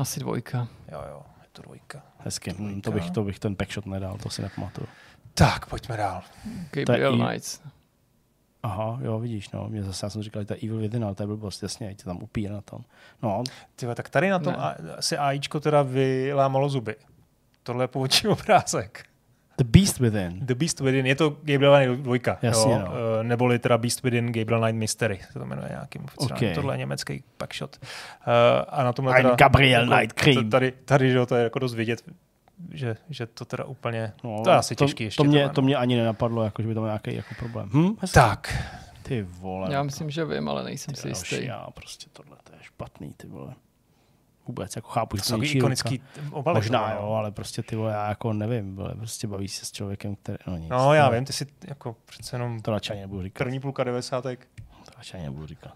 Asi 0.00 0.20
dvojka. 0.20 0.68
Jo, 0.92 1.02
jo, 1.10 1.22
je 1.42 1.48
to 1.52 1.62
dvojka. 1.62 2.02
hezky. 2.18 2.54
Hm, 2.58 2.80
to, 2.80 2.90
bych, 2.90 3.10
to 3.10 3.22
bych 3.22 3.38
ten 3.38 3.56
packshot 3.56 3.86
nedal, 3.86 4.18
to 4.22 4.30
si 4.30 4.42
nepamatuju. 4.42 4.86
Tak, 5.34 5.66
pojďme 5.66 5.96
dál. 5.96 6.22
Gabriel 6.70 7.16
Knights. 7.18 7.60
Aha, 8.66 8.98
jo, 9.02 9.18
vidíš, 9.18 9.50
no. 9.50 9.68
Mě 9.68 9.82
zase, 9.82 10.06
já 10.06 10.10
jsem 10.10 10.22
říkal, 10.22 10.42
že 10.42 10.46
to 10.46 10.54
je 10.54 10.58
Evil 10.62 10.78
Within, 10.78 11.04
ale 11.04 11.14
to 11.14 11.22
je 11.22 11.26
blbost, 11.26 11.62
jasně, 11.62 11.94
tě 11.94 12.04
tam 12.04 12.22
upíje 12.22 12.50
na 12.50 12.60
tom. 12.60 12.78
No, 13.22 13.42
Tyhle, 13.76 13.94
tak 13.94 14.08
tady 14.08 14.30
na 14.30 14.38
tom 14.38 14.52
Ne. 14.52 14.58
a, 14.58 14.74
asi 14.98 15.16
AIčko 15.18 15.60
teda 15.60 15.82
vylámalo 15.82 16.68
zuby. 16.68 16.96
Tohle 17.62 17.84
je 17.84 17.88
původní 17.88 18.20
obrázek. 18.28 19.04
The 19.58 19.64
Beast 19.64 19.98
Within. 20.00 20.38
The 20.40 20.54
Beast 20.54 20.80
Within, 20.80 21.06
je 21.06 21.14
to 21.14 21.30
Gabriel 21.42 21.76
Knight 21.76 22.22
2, 22.24 22.38
Jasně, 22.42 22.72
jo? 22.72 22.78
no. 22.78 22.92
Eh, 23.20 23.24
neboli 23.24 23.58
teda 23.58 23.78
Beast 23.78 24.02
Within 24.02 24.32
Gabriel 24.32 24.60
Knight 24.60 24.76
Mystery, 24.78 25.20
se 25.32 25.38
to 25.38 25.44
jmenuje 25.46 25.68
nějakým 25.70 26.04
oficiálním. 26.04 26.50
Ok. 26.50 26.54
Tohle 26.54 26.74
je 26.74 26.78
německý 26.78 27.24
packshot. 27.36 27.78
Uh, 27.82 27.86
a 28.68 28.84
na 28.84 28.92
tomhle 28.92 29.14
teda, 29.14 29.34
Gabriel 29.34 29.82
jako, 29.82 29.94
Knight 29.96 30.12
Cream. 30.20 30.50
Tady, 30.50 30.72
tady, 30.84 31.10
že 31.10 31.16
jo, 31.16 31.26
to 31.26 31.36
je 31.36 31.44
jako 31.44 31.58
dost 31.58 31.74
vidět, 31.74 32.02
že, 32.72 32.96
že 33.10 33.26
to 33.26 33.44
teda 33.44 33.64
úplně, 33.64 34.12
No, 34.24 34.40
to 34.44 34.50
je 34.50 34.56
asi 34.56 34.74
to, 34.76 34.84
těžký 34.84 35.04
ještě. 35.04 35.16
To 35.16 35.24
mě, 35.24 35.48
to 35.48 35.60
no. 35.60 35.64
mě 35.64 35.76
ani 35.76 35.96
nenapadlo, 35.96 36.42
jako, 36.44 36.62
že 36.62 36.68
by 36.68 36.74
to 36.74 36.80
byl 36.80 36.88
nějaký 36.88 37.14
jako 37.14 37.34
problém. 37.38 37.68
Hm, 37.72 37.96
hezky. 38.00 38.14
Tak, 38.14 38.72
Ty 39.02 39.22
vole. 39.22 39.72
Já 39.72 39.82
myslím, 39.82 40.10
že 40.10 40.24
vím, 40.24 40.48
ale 40.48 40.64
nejsem 40.64 40.94
si 40.94 41.02
Ty 41.02 41.08
jistý. 41.08 41.34
další, 41.36 41.46
Já 41.46 41.66
prostě 41.74 42.06
tohle 42.12 42.36
to 42.44 42.52
je 42.52 42.58
špatný, 42.62 43.12
ty 43.16 43.26
vole. 43.26 43.54
Vůbec, 44.46 44.76
jako 44.76 44.88
chápu, 44.88 45.16
že 45.16 45.22
to 45.22 45.36
ničí 45.36 45.58
ikonický 45.58 46.02
obaly. 46.30 46.54
Možná 46.58 46.92
jo, 46.92 46.98
no. 47.02 47.14
ale 47.14 47.30
prostě 47.30 47.62
ty 47.62 47.76
vole, 47.76 47.92
já 47.92 48.08
jako 48.08 48.32
nevím, 48.32 48.76
vole, 48.76 48.94
prostě 48.94 49.26
baví 49.26 49.48
se 49.48 49.64
s 49.66 49.72
člověkem, 49.72 50.16
který, 50.16 50.38
no 50.46 50.56
nic. 50.56 50.70
No, 50.70 50.94
já 50.94 51.10
vím, 51.10 51.24
ty 51.24 51.32
si 51.32 51.46
jako 51.68 51.96
přece 52.04 52.36
jenom 52.36 52.60
To 52.60 52.70
radši 52.70 52.92
ani 52.92 53.00
nebudu 53.00 53.22
říkat. 53.22 53.38
první 53.44 53.60
půlka 53.60 53.84
90. 53.84 54.22
To 54.22 54.28
radši 54.96 55.14
ani 55.16 55.24
nebudu 55.24 55.46
říkat. 55.46 55.74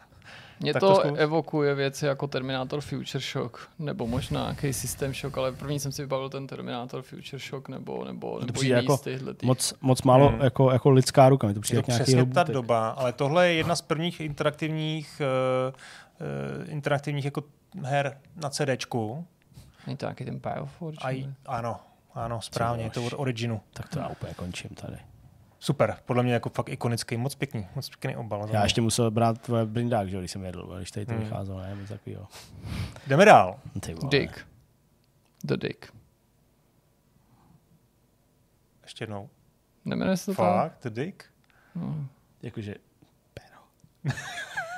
Mě 0.62 0.72
Tak 0.72 0.80
to, 0.80 0.88
to 0.94 1.00
zkus. 1.00 1.18
evokuje 1.18 1.74
věci 1.74 2.06
jako 2.06 2.26
Terminator 2.26 2.80
Future 2.80 3.20
Shock, 3.32 3.58
nebo 3.78 4.06
možná 4.06 4.40
nějaký 4.42 4.72
System 4.72 5.14
Shock, 5.14 5.38
ale 5.38 5.52
první 5.52 5.80
jsem 5.80 5.92
si 5.92 6.02
vybavil 6.02 6.28
ten 6.30 6.46
Terminator 6.46 7.02
Future 7.02 7.38
Shock, 7.38 7.68
nebo, 7.68 8.04
nebo, 8.04 8.40
nebo 8.40 8.52
přijde 8.52 8.76
jiný 8.76 8.84
jako 8.84 8.96
z 8.96 9.00
tý. 9.00 9.46
Moc, 9.46 9.74
moc 9.80 10.02
málo 10.02 10.28
Hmm. 10.28 10.40
jako, 10.40 10.70
jako 10.70 10.90
lidská 10.90 11.28
ruka, 11.28 11.46
mi 11.46 11.54
to 11.54 11.58
Je 11.58 11.62
přijde 11.62 11.82
to 11.82 11.90
jak 11.92 11.98
nějaký 11.98 12.02
přesně 12.12 12.34
ta 12.34 12.42
doba, 12.42 12.88
ale 12.88 13.12
tohle 13.12 13.48
je 13.48 13.54
jedna 13.54 13.76
z 13.76 13.82
prvních 13.82 14.20
interaktivních, 14.20 15.22
uh, 15.70 15.74
uh, 16.64 16.70
interaktivních 16.72 17.24
jako 17.24 17.42
her 17.82 18.18
na 18.36 18.50
CDčku. 18.50 19.26
Není 19.86 19.96
to 19.96 20.06
nějaký 20.06 20.24
ten 20.24 20.38
Bioforge? 20.38 20.98
Ano, 21.46 21.76
ano, 22.14 22.40
správně, 22.42 22.84
je 22.84 22.90
to 22.90 23.04
od 23.04 23.12
Originu. 23.16 23.60
Tak 23.72 23.88
to 23.88 23.98
já 23.98 24.08
úplně 24.08 24.34
končím 24.34 24.70
tady. 24.70 24.96
Super, 25.62 25.96
podle 26.04 26.22
mě 26.22 26.32
jako 26.32 26.48
fakt 26.50 26.68
ikonický, 26.68 27.16
moc 27.16 27.34
pěkný, 27.34 27.66
moc 27.74 27.88
pěkný 27.88 28.16
obal. 28.16 28.48
Já 28.52 28.62
ještě 28.62 28.80
musel 28.80 29.10
brát 29.10 29.38
tvoje 29.40 29.66
brindák, 29.66 30.08
že, 30.08 30.16
jo, 30.16 30.20
když 30.20 30.30
jsem 30.30 30.44
jedl, 30.44 30.76
když 30.76 30.90
tady 30.90 31.06
to 31.06 31.12
Hmm. 31.12 31.22
vycházelo, 31.22 31.60
ne, 31.60 31.76
nic 31.80 31.88
takového. 31.88 32.26
Jdeme 33.06 33.24
dál. 33.24 33.60
Ty 33.80 33.94
vole. 33.94 34.10
Dick. 34.10 34.46
The 35.44 35.56
Dick. 35.56 35.86
Ještě 38.82 39.02
jednou. 39.02 39.28
Nemenuje 39.84 40.16
se 40.16 40.26
to 40.26 40.34
tak? 40.34 40.46
Fakt, 40.72 40.82
The 40.82 40.90
Dick? 40.90 41.24
No. 41.74 42.06
Jakože, 42.42 42.74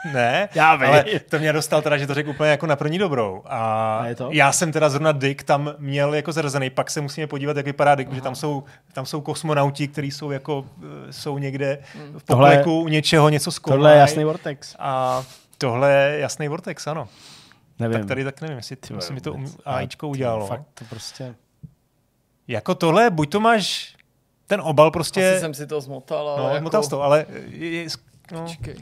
Ne, 0.13 0.49
Já 0.55 0.77
vím. 0.77 0.87
ale 0.89 1.05
to 1.29 1.39
mě 1.39 1.53
dostal 1.53 1.83
teda, 1.83 1.97
že 1.99 2.07
to 2.07 2.15
řekl 2.15 2.31
úplně 2.31 2.51
jako 2.51 2.67
na 2.67 2.77
první 2.77 2.99
dobrou. 2.99 3.43
A 3.47 3.97
A 3.99 4.07
je 4.07 4.15
to? 4.15 4.29
já 4.33 4.53
jsem 4.53 4.73
teda 4.73 4.89
zrovna 4.89 5.13
Dick 5.13 5.43
tam 5.43 5.75
měl 5.79 6.15
jako 6.15 6.33
zařazený, 6.33 6.71
pak 6.71 6.91
se 6.91 7.01
musíme 7.01 7.27
podívat, 7.27 7.57
jak 7.57 7.67
vypadá 7.67 7.95
Dick, 7.95 8.13
že 8.13 8.21
tam 8.21 8.35
jsou, 8.35 8.65
tam 8.93 9.07
jsou 9.07 9.21
kosmonauti, 9.21 9.89
kteří 9.89 10.11
jsou 10.11 10.31
jako, 10.31 10.65
eh, 11.09 11.13
jsou 11.13 11.39
někde 11.39 11.79
v 12.19 12.23
Tohle- 12.23 12.51
pokleku 12.51 12.81
u 12.81 12.89
něčeho, 12.89 13.29
něco 13.29 13.53
zkoumají. 13.53 13.79
tohle 13.79 13.93
je 13.95 13.99
jasný 13.99 14.25
Vortex. 14.25 14.77
A 14.79 15.23
tohle 15.59 15.93
je 15.93 16.19
jasný 16.19 16.49
Vortex, 16.49 16.87
ano. 16.87 17.09
Nevím. 17.79 17.99
Tak 17.99 18.09
tady 18.09 18.25
tak 18.25 18.41
nevím, 18.41 18.57
jestli, 18.57 18.77
Ty 18.77 18.95
jestli 18.95 19.15
mi 19.15 19.21
to 19.21 19.33
um, 19.33 19.55
AIčko 19.65 20.09
udělalo. 20.09 20.47
Fakt 20.47 20.63
to 20.75 20.85
prostě... 20.85 21.35
Jako 22.49 22.75
tohle, 22.75 23.11
buď 23.11 23.31
to 23.31 23.41
máš 23.41 23.97
ten 24.47 24.61
obal 24.65 24.91
prostě, 24.91 25.31
Asi 25.31 25.41
jsem 25.41 25.55
si 25.55 25.67
to 25.67 25.81
zmotal, 25.81 26.29
ale 26.29 26.43
no, 26.43 26.49
jako... 26.55 26.77
jako... 26.77 26.89
to, 26.89 27.03
ale 27.03 27.27
je, 27.49 27.71
je, 27.71 27.89
no, 28.33 28.43
Počkej. 28.43 28.75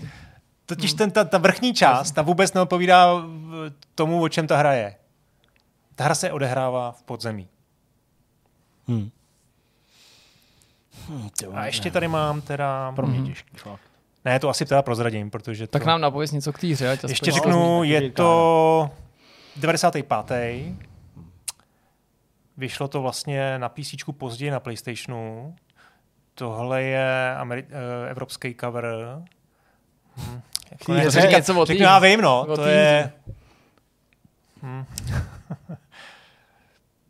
Totiž 0.74 0.94
ten, 0.94 1.10
ta, 1.10 1.24
ta 1.24 1.38
vrchní 1.38 1.74
část, 1.74 2.10
ta 2.12 2.22
vůbec 2.22 2.52
neodpovídá 2.52 3.14
v- 3.14 3.70
tomu, 3.94 4.22
o 4.22 4.28
čem 4.28 4.46
ta 4.46 4.56
hra 4.56 4.72
je. 4.72 4.94
Ta 5.94 6.04
hra 6.04 6.14
se 6.14 6.32
odehrává 6.32 6.92
v 6.92 7.02
podzemí. 7.02 7.48
Hm. 8.88 9.10
Hm, 11.08 11.28
ty 11.38 11.46
A 11.46 11.66
ještě 11.66 11.90
tady 11.90 12.08
mám 12.08 12.40
teda... 12.40 12.92
Pro 12.92 13.06
mě 13.06 13.18
Mhm. 13.18 13.26
těžký, 13.28 13.56
fakt. 13.56 13.80
Ne, 14.24 14.38
to 14.40 14.48
asi 14.48 14.64
teda 14.66 14.82
prozradím, 14.82 15.30
protože 15.30 15.66
to... 15.66 15.70
Tak 15.70 15.84
nám 15.86 16.00
napověz 16.00 16.32
něco 16.32 16.52
k 16.52 16.58
té 16.58 16.66
hře, 16.66 16.98
Ještě 17.08 17.30
řeknu, 17.32 17.84
je 17.84 18.10
to 18.10 18.90
95. 19.56 20.74
Vyšlo 22.56 22.88
to 22.88 23.02
vlastně 23.02 23.58
na 23.58 23.68
PC 23.68 23.94
později 24.18 24.50
na 24.50 24.60
PlayStationu. 24.60 25.56
Tohle 26.34 26.82
je 26.82 27.34
Ameri- 27.40 27.66
eh, 27.70 28.10
evropský 28.10 28.54
cover. 28.60 28.96
Hm. 30.16 30.40
Jako 30.70 30.92
nechci 30.92 31.10
řekni 31.10 31.28
říkat- 31.28 31.38
něco 31.38 31.60
o 31.60 31.66
já 31.72 31.98
vím, 31.98 32.20
no. 32.20 32.46
o 32.48 32.56
To 32.56 32.64
je... 32.64 33.12
Hm. 34.62 34.84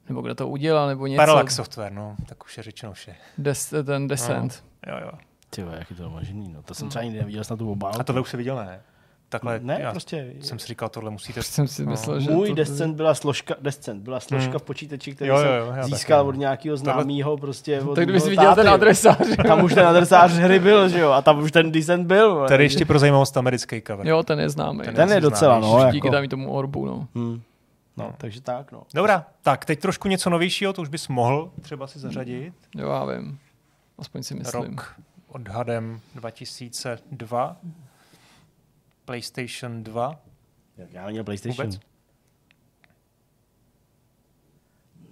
Nebo 0.08 0.22
kdo 0.22 0.34
to 0.34 0.48
udělal, 0.48 0.88
nebo 0.88 1.06
něco. 1.06 1.16
Parallax 1.16 1.54
Software, 1.54 1.92
no. 1.92 2.16
Tak 2.26 2.44
už 2.44 2.56
je 2.56 2.62
řečeno 2.62 2.92
vše. 2.92 3.16
Des, 3.38 3.74
ten 3.84 4.08
Descent. 4.08 4.64
Jo, 4.86 4.96
jo. 5.00 5.12
Ty 5.50 5.62
vole, 5.62 5.76
jak 5.78 5.90
je 5.90 5.96
to 5.96 6.10
možný, 6.10 6.48
no. 6.48 6.62
To 6.62 6.74
jsem 6.74 6.88
třeba 6.88 7.02
nikdy 7.04 7.18
neviděl 7.18 7.44
snad 7.44 7.58
tu 7.58 7.72
obálku. 7.72 8.00
A 8.00 8.04
tohle 8.04 8.20
už 8.20 8.30
se 8.30 8.36
viděl, 8.36 8.56
ne? 8.56 8.80
Takhle, 9.30 9.60
Ne, 9.62 9.78
já 9.80 9.90
prostě... 9.90 10.32
jsem 10.40 10.58
si 10.58 10.66
říkal, 10.66 10.88
tohle 10.88 11.10
musíte... 11.10 11.42
Jsem 11.42 11.68
si 11.68 11.84
No. 11.84 11.90
myslel, 11.90 12.20
že 12.20 12.30
Můj 12.30 12.48
to, 12.48 12.54
Descent 12.54 12.96
byla 12.96 13.14
složka, 13.14 13.54
Descent 13.60 14.02
byla 14.02 14.20
složka 14.20 14.50
Hmm. 14.50 14.58
v 14.58 14.62
počítači, 14.62 15.14
který 15.14 15.28
Jo, 15.28 15.36
jo, 15.36 15.42
jsem 15.42 15.50
jo, 15.54 15.72
já 15.76 15.82
získal 15.86 16.18
taky, 16.18 16.24
no. 16.24 16.28
od 16.28 16.36
nějakého 16.36 16.76
známého 16.76 17.36
prostě. 17.36 17.80
Od 17.80 17.94
Tak 17.94 18.04
kdybys 18.04 18.22
mého 18.24 18.30
viděl 18.30 18.54
ten 18.54 18.68
adresář. 18.68 19.18
Tam 19.46 19.64
už 19.64 19.74
ten 19.74 19.86
adresář 19.86 20.32
hry 20.32 20.58
byl, 20.58 20.88
že 20.88 20.98
jo, 21.00 21.10
a 21.10 21.22
tam 21.22 21.38
už 21.38 21.52
ten 21.52 21.72
Descent 21.72 22.06
byl. 22.06 22.44
Tady 22.48 22.64
ještě 22.64 22.84
pro 22.84 22.98
zajímavost 22.98 23.36
americký 23.36 23.82
cover. 23.86 24.06
Jo, 24.06 24.22
ten 24.22 24.40
je 24.40 24.48
známý. 24.50 24.80
Ten 24.84 24.94
ten 24.94 25.12
je 25.12 25.20
docela, 25.20 25.60
známý, 25.60 25.74
no, 25.84 25.90
Díky 25.92 26.06
jako. 26.06 26.14
tam 26.16 26.24
i 26.24 26.28
tomu 26.28 26.52
orbu, 26.52 26.86
no. 26.86 27.06
Hmm. 27.14 27.42
No, 27.96 28.12
takže 28.18 28.40
tak, 28.40 28.72
no. 28.72 28.82
Dobrá, 28.94 29.26
tak 29.42 29.64
teď 29.64 29.80
trošku 29.80 30.08
něco 30.08 30.30
novějšího, 30.30 30.72
to 30.72 30.82
už 30.82 30.88
bys 30.88 31.08
mohl 31.08 31.50
třeba 31.62 31.86
si 31.86 31.98
zařadit. 31.98 32.52
Jo, 32.76 32.88
já 32.88 33.04
vím. 33.04 33.38
Aspoň 33.98 34.22
si 34.22 34.34
myslím. 34.34 34.62
Rok 34.70 34.94
odhadem 35.28 36.00
2002. 36.14 37.56
PlayStation 39.14 39.82
2. 39.82 40.20
Já 40.76 41.06
neměl 41.06 41.24
PlayStation. 41.24 41.66
Vůbec? 41.66 41.80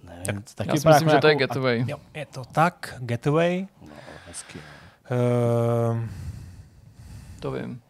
Nevím, 0.03 0.25
Tak 0.25 0.35
to 0.35 0.53
taky 0.55 0.69
Já 0.69 0.75
si 0.75 0.87
myslím, 0.87 1.07
jako 1.07 1.17
že 1.17 1.21
to 1.21 1.27
je 1.27 1.35
nějakou- 1.35 1.53
Getaway. 1.53 1.83
Jo, 1.87 1.97
je 2.13 2.25
to 2.25 2.45
tak, 2.45 2.95
Getaway. 2.99 3.67
No, 3.81 3.93
hezky. 4.27 4.59
Uh, 5.11 6.05
To 7.39 7.51
vím. 7.51 7.81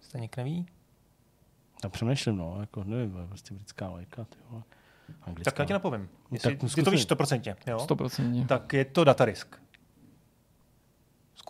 Staněk 0.00 0.36
neví? 0.36 0.66
Já 1.84 1.88
přemýšlím, 1.90 2.36
no, 2.36 2.56
jako 2.60 2.84
nevím, 2.84 3.26
prostě 3.28 3.54
britská 3.54 3.88
lajka, 3.88 4.24
ty 4.24 4.36
vole. 4.50 4.62
Anglická. 5.22 5.50
Tak 5.50 5.58
já 5.58 5.64
ti 5.64 5.72
napovím. 5.72 6.08
tak 6.08 6.32
Jestli, 6.32 6.50
ty 6.56 6.68
zkusím. 6.68 6.84
to 6.84 6.90
víš 6.90 7.02
stoprocentně, 7.02 7.56
jo? 7.66 7.78
100%. 7.78 8.46
Tak 8.46 8.72
je 8.72 8.84
to 8.84 9.04
datadisk. 9.04 9.56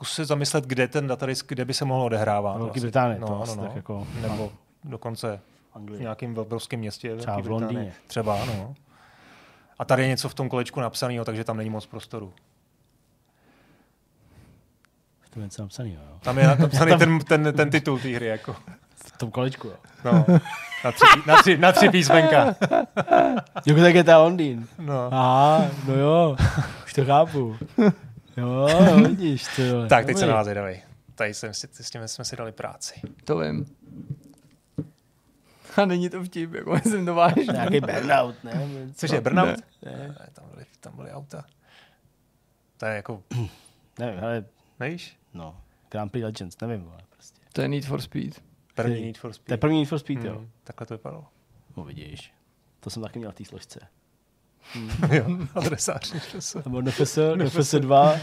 Zkus 0.00 0.12
se 0.12 0.24
zamyslet, 0.24 0.64
kde 0.64 0.88
ten 0.88 1.06
datadisk, 1.06 1.46
kde 1.48 1.64
by 1.64 1.74
se 1.74 1.84
mohlo 1.84 2.04
odehrávat. 2.04 2.56
Velký 2.56 2.64
Vlastně. 2.64 2.80
Británii, 2.80 3.18
to 3.20 3.26
no, 3.26 3.42
asi 3.42 3.56
no, 3.56 3.62
tak 3.62 3.70
no. 3.72 3.76
jako- 3.76 4.06
Nebo 4.22 4.52
dokonce 4.84 5.40
v 5.72 5.76
Anglie. 5.76 6.00
nějakém 6.00 6.38
obrovském 6.38 6.80
městě. 6.80 7.16
Třeba 7.16 7.40
v 7.40 7.46
Londýně. 7.46 7.66
Británie. 7.68 7.92
Třeba, 8.06 8.44
no. 8.44 8.74
A 9.78 9.84
tady 9.84 10.02
je 10.02 10.08
něco 10.08 10.28
v 10.28 10.34
tom 10.34 10.48
kolečku 10.48 10.80
napsaného, 10.80 11.24
takže 11.24 11.44
tam 11.44 11.56
není 11.56 11.70
moc 11.70 11.86
prostoru. 11.86 12.32
V 15.20 15.30
tom 15.30 15.42
je 15.42 15.46
něco 15.46 15.62
napsaný, 15.62 15.92
jo. 15.94 16.00
Tam 16.20 16.38
je 16.38 16.46
napsaný 16.58 16.98
ten, 16.98 17.18
ten, 17.18 17.52
ten 17.56 17.70
titul 17.70 17.98
té 17.98 18.08
hry. 18.08 18.26
Jako. 18.26 18.56
V 18.94 19.18
tom 19.18 19.30
kolečku, 19.30 19.68
jo. 19.68 19.74
No, 20.04 20.24
na, 20.84 20.92
tři, 20.92 21.04
na, 21.26 21.36
tři, 21.42 21.56
na 21.58 21.72
tři 21.72 21.88
písmenka. 21.88 22.54
Jo, 23.66 23.76
tak 23.76 23.94
je 23.94 24.04
to 24.04 24.22
Londýn. 24.22 24.68
No. 24.78 25.08
Aha, 25.12 25.64
no 25.88 25.94
jo, 25.94 26.36
už 26.84 26.92
to 26.94 27.04
chápu. 27.04 27.56
Jo, 28.36 28.68
vidíš, 29.08 29.46
ty 29.56 29.70
vole. 29.72 29.88
Tak, 29.88 30.06
teď 30.06 30.16
se 30.18 30.26
na 30.26 30.34
vás 30.34 30.44
zvědavej. 30.44 30.82
Tady 31.14 31.34
jsem 31.34 31.54
si, 31.54 31.68
s 31.72 31.90
tím 31.90 32.08
jsme 32.08 32.24
si 32.24 32.36
dali 32.36 32.52
práci. 32.52 33.00
To 33.24 33.38
vím. 33.38 33.66
A 35.76 35.84
není 35.84 36.10
to 36.10 36.24
vtip, 36.24 36.54
jako 36.54 36.70
myslím 36.84 37.06
to 37.06 37.14
vážně. 37.14 37.44
Nějaký 37.52 37.80
burnout, 37.80 38.44
ne? 38.44 38.68
Což 38.94 39.10
je 39.10 39.20
Burnout? 39.20 39.48
Ne. 39.82 39.92
Ne, 39.92 40.28
tam, 40.32 40.44
byly, 40.54 40.66
tam 40.80 40.96
byly 40.96 41.10
auta. 41.10 41.44
To 42.76 42.86
je 42.86 42.96
jako, 42.96 43.22
Nevím, 43.98 44.24
ale 44.24 44.44
nevíš? 44.80 45.16
no, 45.34 45.60
Grand 45.90 46.12
Prix 46.12 46.24
Legends, 46.24 46.60
nevím, 46.60 46.80
vole, 46.82 46.98
prostě. 47.10 47.40
To 47.52 47.62
je 47.62 47.68
Need 47.68 47.84
for 47.84 48.00
Speed. 48.00 48.42
První 48.74 49.04
Need 49.04 49.18
for 49.18 49.30
To 49.30 49.32
je 49.32 49.34
Speed. 49.34 49.60
první 49.60 49.78
Need 49.78 49.88
for 49.88 49.98
Speed, 49.98 50.24
jo. 50.24 50.34
Hmm, 50.38 50.50
takhle 50.64 50.86
to 50.86 50.94
vypadalo. 50.94 51.26
No 51.76 51.84
vidíš, 51.84 52.32
to 52.80 52.90
jsem 52.90 53.02
taky 53.02 53.18
měl 53.18 53.32
v 53.32 53.34
té 53.34 53.44
složce. 53.44 53.80
Jo, 55.12 55.24
adresář. 55.54 56.14
Nebo 56.64 56.82
NFS, 56.82 57.18
NFS 57.34 57.74
2, 57.74 58.16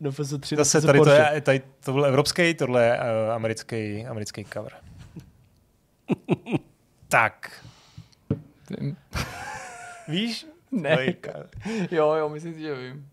NFS 0.00 0.34
3, 0.40 0.56
Zase 0.56 0.80
tady 0.80 1.00
to, 1.00 1.10
je, 1.10 1.40
tady 1.40 1.62
to 1.84 1.92
byl 1.92 2.06
evropský, 2.06 2.54
tohle 2.54 2.84
je 2.84 2.98
uh, 2.98 3.32
americký, 3.32 4.06
americký 4.06 4.44
cover. 4.44 4.72
tak, 7.08 7.64
Vím. 8.70 8.96
víš? 10.08 10.46
Ne. 10.70 10.96
Jo, 11.90 12.12
jo, 12.14 12.28
myslím 12.28 12.54
si, 12.54 12.60
že 12.60 12.74
vím. 12.74 13.08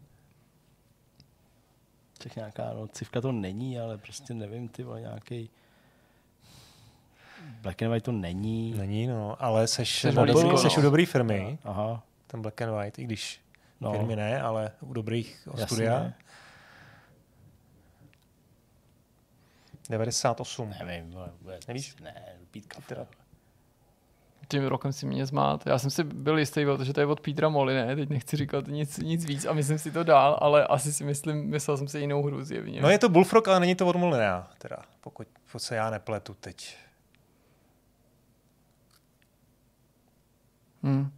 Těch 2.17 2.35
nějaká, 2.35 2.73
no, 2.73 2.87
civka 2.87 3.21
to 3.21 3.31
není, 3.31 3.79
ale 3.79 3.97
prostě 3.97 4.33
nevím, 4.33 4.67
ty 4.67 4.83
vole, 4.83 5.01
nějaký 5.01 5.49
Black 7.61 7.81
and 7.81 7.89
White 7.89 8.05
to 8.05 8.11
není. 8.11 8.73
Není, 8.77 9.07
no, 9.07 9.43
ale 9.43 9.67
seš, 9.67 9.99
Seš 9.99 10.15
dobrý, 10.15 10.33
no. 10.33 10.57
seš 10.57 10.77
u 10.77 10.81
dobrý 10.81 11.05
firmy, 11.05 11.57
Aha, 11.63 12.03
ten 12.31 12.41
Black 12.41 12.61
and 12.61 12.71
White, 12.71 12.99
i 12.99 13.03
když 13.03 13.41
no, 13.81 13.91
firmy 13.91 14.15
ne, 14.15 14.41
ale 14.41 14.71
u 14.81 14.93
dobrých 14.93 15.47
jasně. 15.47 15.65
studia. 15.65 16.13
98. 19.89 20.73
Nevím, 20.85 21.15
vůbec. 21.41 21.67
Nevíš? 21.67 21.95
Ne, 21.95 22.25
pítka. 22.51 22.81
Teda. 22.87 23.05
Teda. 23.05 23.29
Tím 24.47 24.65
rokem 24.65 24.93
si 24.93 25.05
mě 25.05 25.25
zmát. 25.25 25.65
Já 25.65 25.79
jsem 25.79 25.91
si 25.91 26.03
byl 26.03 26.39
jistý, 26.39 26.65
že 26.83 26.93
to 26.93 26.99
je 26.99 27.05
od 27.05 27.19
Petra 27.19 27.49
Molly, 27.49 27.73
ne? 27.73 27.95
Teď 27.95 28.09
nechci 28.09 28.37
říkat 28.37 28.67
nic, 28.67 28.97
nic 28.97 29.25
víc 29.25 29.45
a 29.45 29.53
myslím 29.53 29.79
si 29.79 29.91
to 29.91 30.03
dál, 30.03 30.37
ale 30.41 30.67
asi 30.67 30.93
si 30.93 31.03
myslím, 31.03 31.49
myslel 31.49 31.77
jsem 31.77 31.87
si 31.87 31.99
jinou 31.99 32.23
hru 32.23 32.43
zjevně. 32.43 32.81
No 32.81 32.89
je 32.89 32.99
to 32.99 33.09
Bullfrog, 33.09 33.47
ale 33.47 33.59
není 33.59 33.75
to 33.75 33.87
od 33.87 33.95
Molinea, 33.95 34.47
teda, 34.57 34.77
pokud, 35.01 35.27
pokud 35.45 35.59
se 35.59 35.75
já 35.75 35.89
nepletu 35.89 36.33
teď. 36.33 36.77
Hm. 40.83 41.11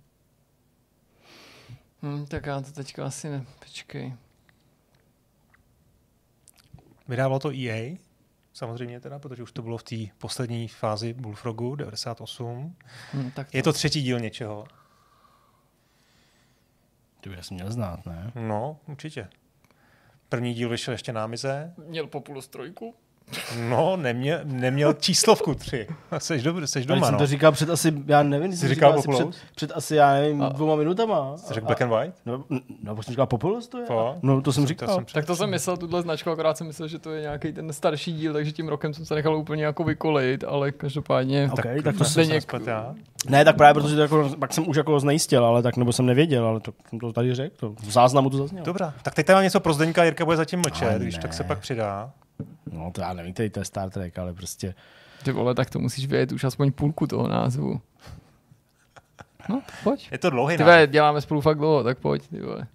Hm, 2.01 2.25
tak 2.25 2.45
já 2.45 2.61
to 2.61 2.71
teďka 2.71 3.05
asi 3.05 3.29
ne. 3.29 3.45
Počkej. 3.59 4.13
Vydávalo 7.07 7.39
to 7.39 7.51
EA, 7.51 7.97
samozřejmě 8.53 8.99
teda, 8.99 9.19
protože 9.19 9.43
už 9.43 9.51
to 9.51 9.61
bylo 9.61 9.77
v 9.77 9.83
té 9.83 9.95
poslední 10.17 10.67
fázi 10.67 11.13
Bullfrogu 11.13 11.75
98. 11.75 12.75
Hm, 13.13 13.31
tak 13.31 13.53
Je 13.53 13.63
to 13.63 13.73
třetí 13.73 14.01
díl 14.01 14.19
něčeho. 14.19 14.65
Ty 17.21 17.29
bych 17.29 17.39
asi 17.39 17.53
měl 17.53 17.71
znát, 17.71 18.05
ne? 18.05 18.31
No, 18.35 18.79
určitě. 18.87 19.29
První 20.29 20.53
díl 20.53 20.69
vyšel 20.69 20.91
ještě 20.91 21.13
na 21.13 21.23
Amize. 21.23 21.73
Měl 21.77 22.07
Populus 22.07 22.47
trojku. 22.47 22.95
No, 23.69 23.97
neměl, 23.97 24.39
neměl 24.43 24.93
číslovku 24.93 25.55
tři. 25.55 25.87
Seš, 26.17 26.43
dobře, 26.43 26.67
seš 26.67 26.85
Ale 26.89 26.95
doma, 26.95 27.07
jsem 27.07 27.13
no. 27.13 27.19
to 27.19 27.25
říkal 27.27 27.51
před 27.51 27.69
asi, 27.69 27.93
já 28.07 28.23
nevím, 28.23 28.51
Jsi 28.51 28.57
jsem 28.57 28.69
říkal 28.69 29.01
říkal 29.01 29.15
asi 29.15 29.25
před, 29.31 29.41
před 29.55 29.71
asi, 29.75 29.95
já 29.95 30.13
nevím, 30.13 30.41
A- 30.41 30.49
dvouma 30.49 30.75
minutama. 30.75 31.37
Jsi 31.37 31.53
řekl 31.53 31.65
Black 31.65 31.81
and 31.81 31.89
White? 31.89 32.13
No, 32.25 32.43
no, 32.83 32.95
pak 32.95 33.05
jsem 33.05 33.11
říkal 33.11 33.27
Populous 33.27 33.67
to 33.67 33.77
je? 33.77 33.85
Fakt? 33.85 34.17
No, 34.21 34.41
to 34.41 34.53
jsem 34.53 34.63
To 34.63 34.67
říkal. 34.67 34.95
jsem 34.95 35.05
Tak 35.13 35.25
to 35.25 35.35
jsem 35.35 35.49
myslel, 35.49 35.77
tuhle 35.77 36.01
značku, 36.01 36.29
akorát 36.29 36.57
jsem 36.57 36.67
myslel, 36.67 36.87
že 36.87 36.99
to 36.99 37.11
je 37.11 37.21
nějaký 37.21 37.53
ten 37.53 37.73
starší 37.73 38.13
díl, 38.13 38.33
takže 38.33 38.51
tím 38.51 38.67
rokem 38.67 38.93
jsem 38.93 39.05
se 39.05 39.15
nechal 39.15 39.35
úplně 39.37 39.65
jako 39.65 39.83
vykolejit, 39.83 40.43
ale 40.43 40.71
každopádně... 40.71 41.49
Ok, 41.51 41.55
tak, 41.63 41.83
tak 41.83 41.93
to 41.93 42.03
to 42.03 42.05
jsem 42.09 42.29
nesplet 42.29 42.67
já. 42.67 42.95
Ne, 43.29 43.45
tak 43.45 43.55
právě 43.57 43.81
protože 43.81 43.95
to 43.95 44.01
jako, 44.01 44.29
pak 44.39 44.53
jsem 44.53 44.69
už 44.69 44.77
jako 44.77 44.99
znejistil, 44.99 45.45
ale 45.45 45.61
tak, 45.61 45.77
nebo 45.77 45.93
jsem 45.93 46.05
nevěděl, 46.05 46.45
ale 46.45 46.59
to 46.59 46.73
jsem 46.89 46.99
to 46.99 47.13
tady 47.13 47.35
řekl, 47.35 47.55
to 47.59 47.69
v 47.69 47.91
záznamu 47.91 48.29
to 48.29 48.37
zaznělo. 48.37 48.65
Dobrá, 48.65 48.93
tak 49.03 49.13
teď 49.15 49.25
tady 49.25 49.35
mám 49.35 49.43
něco 49.43 49.59
pro 49.59 49.73
Zdeňka, 49.73 50.03
Jirka 50.03 50.25
bude 50.25 50.37
zatím 50.37 50.59
mlčet, 50.59 51.01
když 51.01 51.17
tak 51.17 51.33
se 51.33 51.43
pak 51.43 51.59
přidá. 51.59 52.11
No, 52.71 52.91
to 52.91 53.01
já 53.01 53.13
nevím, 53.13 53.33
který 53.33 53.49
to 53.49 53.59
je 53.59 53.65
Star 53.65 53.89
Trek, 53.89 54.19
ale 54.19 54.33
prostě, 54.33 54.75
Ty 55.23 55.31
vole, 55.31 55.55
tak 55.55 55.69
to 55.69 55.79
musíš 55.79 56.05
vědět 56.05 56.31
už 56.31 56.43
aspoň 56.43 56.71
půlku 56.71 57.07
toho 57.07 57.27
názvu. 57.27 57.81
No, 59.49 59.61
pojď. 59.83 60.09
Je 60.11 60.17
to 60.17 60.29
dlouhý 60.29 60.57
Ty 60.57 60.63
název. 60.63 60.75
vole, 60.75 60.87
děláme 60.87 61.21
spolu 61.21 61.41
fakt 61.41 61.57
dlouho, 61.57 61.83
tak 61.83 61.97
pojď, 61.99 62.27
ty 62.27 62.41
vole. 62.41 62.67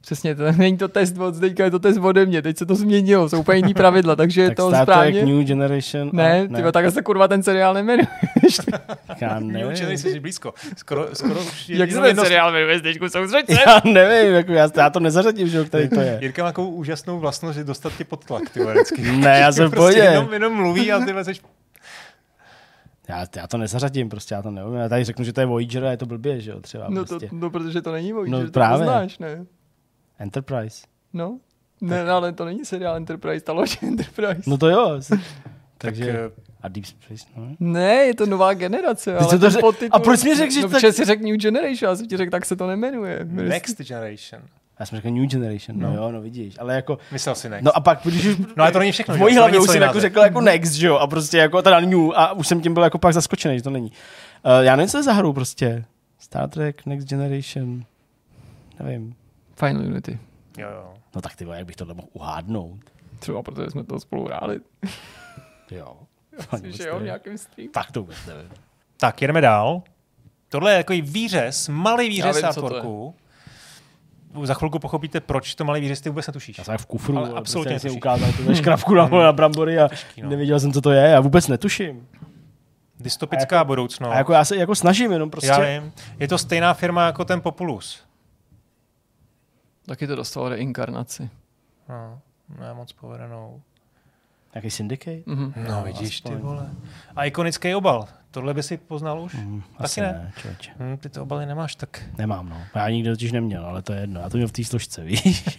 Přesně, 0.00 0.34
to 0.34 0.52
není 0.58 0.76
to 0.78 0.88
test 0.88 1.18
od 1.18 1.34
Zdeňka, 1.34 1.64
je 1.64 1.70
to 1.70 1.78
test 1.78 1.98
ode 1.98 2.26
mě, 2.26 2.42
teď 2.42 2.58
se 2.58 2.66
to 2.66 2.74
změnilo, 2.74 3.28
jsou 3.28 3.40
úplně 3.40 3.56
jiný 3.58 3.74
pravidla, 3.74 4.16
takže 4.16 4.42
je 4.42 4.48
tak 4.48 4.56
to 4.56 4.68
Star 4.68 4.82
správně. 4.84 5.12
Trek 5.12 5.24
New 5.26 5.44
Generation. 5.44 6.10
Ne, 6.12 6.40
a, 6.40 6.46
ty 6.56 6.60
vole, 6.62 6.72
takhle 6.72 6.90
se 6.92 7.02
kurva 7.02 7.28
ten 7.28 7.42
seriál 7.42 7.74
nejmenuje. 7.74 8.06
já 9.20 9.34
New 9.40 9.52
nevím. 9.52 9.68
Generation 9.74 10.12
jsi 10.12 10.20
blízko. 10.20 10.54
Skoro, 10.76 11.08
skoro 11.12 11.40
už 11.40 11.68
je 11.68 11.78
Jak 11.78 11.92
se 11.92 12.00
ten 12.00 12.16
seriál 12.16 12.52
jmenuje, 12.52 12.80
soustřeď 13.08 13.46
se. 13.46 13.58
Já 13.66 13.80
nevím, 13.84 14.34
jako 14.34 14.52
já, 14.52 14.68
já 14.76 14.90
to 14.90 15.00
nezařadím, 15.00 15.48
že 15.48 15.58
jo, 15.58 15.64
který 15.64 15.88
to 15.88 16.00
je. 16.00 16.18
Jirka 16.22 16.42
má 16.42 16.48
takovou 16.48 16.70
úžasnou 16.70 17.18
vlastnost, 17.18 17.58
že 17.58 17.64
dostat 17.64 17.92
tě 17.98 18.04
pod 18.04 18.24
tlak, 18.24 18.50
ty 18.50 18.60
vždycky. 18.64 19.02
Ne, 19.12 19.38
já 19.38 19.52
jsem 19.52 19.70
prostě 19.70 20.00
jenom, 20.00 20.32
jenom 20.32 20.52
mluví 20.52 20.92
a 20.92 20.98
ty 21.04 21.14
seš... 21.22 21.40
Já, 23.08 23.26
já 23.36 23.46
to 23.46 23.58
nezařadím, 23.58 24.08
prostě 24.08 24.34
já 24.34 24.42
to 24.42 24.50
nevím. 24.50 24.74
Já 24.74 24.88
tady 24.88 25.04
řeknu, 25.04 25.24
že 25.24 25.32
to 25.32 25.40
je 25.40 25.46
Voyager 25.46 25.84
a 25.84 25.90
je 25.90 25.96
to 25.96 26.06
blbě, 26.06 26.40
že 26.40 26.50
jo, 26.50 26.60
třeba 26.60 26.86
No, 26.88 27.04
to, 27.04 27.08
prostě. 27.08 27.28
no, 27.32 27.50
protože 27.50 27.82
to 27.82 27.92
není 27.92 28.12
Voyager, 28.12 28.38
No, 28.40 28.44
to 28.46 28.52
právě. 28.52 28.78
poznáš, 28.86 29.18
ne? 29.18 29.46
Enterprise. 30.20 30.86
No. 31.12 31.38
Ne, 31.80 32.04
no, 32.04 32.12
ale 32.12 32.32
to 32.32 32.44
není 32.44 32.64
seriál 32.64 32.96
Enterprise, 32.96 33.44
ta 33.44 33.52
loď 33.52 33.82
Enterprise. 33.82 34.42
No 34.50 34.58
to 34.58 34.68
jo. 34.68 35.00
Takže, 35.78 36.04
Tak, 36.04 36.12
tak, 36.14 36.32
eh, 36.38 36.50
a 36.62 36.68
Deep 36.68 36.86
Space, 36.86 37.24
no. 37.36 37.48
Ne, 37.60 37.94
je 37.94 38.14
to 38.14 38.26
nová 38.26 38.54
generace, 38.54 39.16
ale 39.16 39.38
to 39.38 39.50
řek- 39.50 39.60
podtitul- 39.60 39.88
a 39.92 39.98
proč 39.98 40.20
jsi 40.20 40.28
mi 40.28 40.36
řekl, 40.36 40.52
že 40.52 40.60
no, 40.62 40.68
tak- 40.68 40.92
si 40.94 41.04
řekl 41.04 41.22
New 41.22 41.36
Generation, 41.36 41.90
já 41.90 41.96
jsem 41.96 42.06
ti 42.06 42.16
řekl, 42.16 42.30
tak 42.30 42.46
se 42.46 42.56
to 42.56 42.66
nemenuje. 42.66 43.20
Next 43.24 43.78
Generation. 43.80 44.42
Já 44.80 44.86
jsem 44.86 44.96
řekl 44.98 45.10
New 45.10 45.26
Generation, 45.26 45.78
no, 45.78 45.94
jo, 45.94 46.12
no 46.12 46.20
vidíš, 46.20 46.54
ale 46.58 46.74
jako, 46.74 46.98
Myslel 47.12 47.34
si 47.34 47.48
Next. 47.48 47.64
no 47.64 47.76
a 47.76 47.80
pak, 47.80 48.00
když 48.04 48.26
už, 48.26 48.36
No, 48.38 48.46
ale 48.64 48.72
to 48.72 48.78
není 48.78 48.92
všechno, 48.92 49.14
v 49.14 49.16
že 49.16 49.20
mojí 49.20 49.36
hlavě 49.36 49.60
už 49.60 49.70
jsem 49.70 49.82
jako 49.82 50.00
řekl 50.00 50.20
jako 50.20 50.40
Next, 50.40 50.72
že 50.72 50.86
jo, 50.86 50.96
a 50.96 51.06
prostě 51.06 51.38
jako 51.38 51.62
teda 51.62 51.80
New, 51.80 52.10
a 52.14 52.32
už 52.32 52.46
jsem 52.46 52.60
tím 52.60 52.74
byl 52.74 52.82
jako 52.82 52.98
pak 52.98 53.14
zaskočený, 53.14 53.56
že 53.56 53.62
to 53.62 53.70
není. 53.70 53.92
Uh, 54.44 54.64
já 54.64 54.76
nevím, 54.76 54.88
co 54.90 54.96
je 54.98 55.02
za 55.02 55.12
hru 55.12 55.32
prostě. 55.32 55.84
Star 56.18 56.48
Trek, 56.50 56.86
Next 56.86 57.08
Generation, 57.08 57.82
nevím. 58.80 59.14
Final 59.60 59.82
Unity. 59.86 60.18
Jo, 60.58 60.68
jo. 60.70 60.94
No 61.14 61.20
tak 61.22 61.36
ty 61.36 61.44
vole, 61.44 61.56
jak 61.58 61.66
bych 61.66 61.76
tohle 61.76 61.94
mohl 61.94 62.08
uhádnout. 62.12 62.80
Třeba 63.18 63.42
protože 63.42 63.70
jsme 63.70 63.84
to 63.84 64.00
spolu 64.00 64.24
hráli. 64.24 64.60
Jo. 65.70 65.96
Myslím, 66.52 66.72
že 66.72 66.88
jo, 66.88 66.98
v 66.98 67.02
nějakém 67.02 67.38
stream. 67.38 67.68
Tak 67.72 67.90
to 67.92 68.00
vůbec 68.00 68.26
nevím. 68.26 68.50
Tak, 68.96 69.22
jedeme 69.22 69.40
dál. 69.40 69.82
Tohle 70.48 70.72
je 70.72 70.78
takový 70.78 71.02
výřez, 71.02 71.68
malý 71.68 72.04
Já 72.04 72.08
výřez 72.08 72.36
vím, 72.42 72.52
z 72.52 72.54
co 72.54 72.60
to 72.60 72.66
je. 72.66 72.76
artworku. 72.80 73.14
Za 74.42 74.54
chvilku 74.54 74.78
pochopíte, 74.78 75.20
proč 75.20 75.54
to 75.54 75.64
malý 75.64 75.80
výřez 75.80 76.00
ty 76.00 76.08
vůbec 76.08 76.26
netušíš. 76.26 76.58
Já 76.58 76.64
jsem 76.64 76.78
v 76.78 76.86
kufru, 76.86 77.16
Ale 77.18 77.28
ale 77.30 77.38
absolutně 77.38 77.70
prostě 77.72 77.80
jsem 77.80 77.88
netušíš. 77.88 78.02
ukázal 78.02 78.32
tu 78.46 78.54
škrabku 78.54 78.94
na, 78.94 79.08
na 79.08 79.32
brambory 79.32 79.78
a 79.78 79.88
no. 80.22 80.28
nevěděl 80.30 80.60
jsem, 80.60 80.72
co 80.72 80.80
to 80.80 80.90
je. 80.90 81.08
Já 81.08 81.20
vůbec 81.20 81.48
netuším. 81.48 82.08
Dystopická 83.00 83.60
A 83.60 83.64
budoucnost. 83.64 84.12
A 84.12 84.16
jako 84.16 84.32
já 84.32 84.44
se 84.44 84.56
jako 84.56 84.74
snažím 84.74 85.12
jenom 85.12 85.30
prostě. 85.30 85.48
Já 85.48 85.60
vím. 85.60 85.92
Je 86.18 86.28
to 86.28 86.38
stejná 86.38 86.74
firma 86.74 87.06
jako 87.06 87.24
ten 87.24 87.40
Populus. 87.40 88.02
Taky 89.90 90.06
to 90.06 90.16
dostalo 90.16 90.48
reinkarnaci. 90.48 91.30
No, 91.88 92.20
ne 92.60 92.74
moc 92.74 92.92
povedenou. 92.92 93.62
Nějaký 94.54 94.70
syndicate? 94.70 95.22
Mhm. 95.26 95.52
No, 95.68 95.82
vidíš, 95.82 96.20
ty 96.20 96.28
aspoň. 96.28 96.42
vole. 96.42 96.70
A 97.16 97.24
ikonický 97.24 97.74
obal. 97.74 98.08
Tohle 98.30 98.54
by 98.54 98.62
si 98.62 98.76
poznal 98.76 99.20
už? 99.20 99.34
Mm, 99.34 99.62
Taky 99.62 99.84
asi 99.84 100.00
ne. 100.00 100.12
ne, 100.12 100.32
člověče. 100.36 100.72
Hm, 100.78 100.96
ty 100.96 101.08
to 101.08 101.22
obaly 101.22 101.46
nemáš, 101.46 101.74
tak 101.74 102.02
Nemám, 102.18 102.48
no. 102.48 102.62
Já 102.74 102.88
nikdy 102.90 103.10
totiž 103.10 103.32
neměl, 103.32 103.66
ale 103.66 103.82
to 103.82 103.92
je 103.92 104.00
jedno. 104.00 104.20
Já 104.20 104.28
to 104.28 104.36
měl 104.36 104.48
v 104.48 104.52
té 104.52 104.64
složce, 104.64 105.04
víš? 105.04 105.58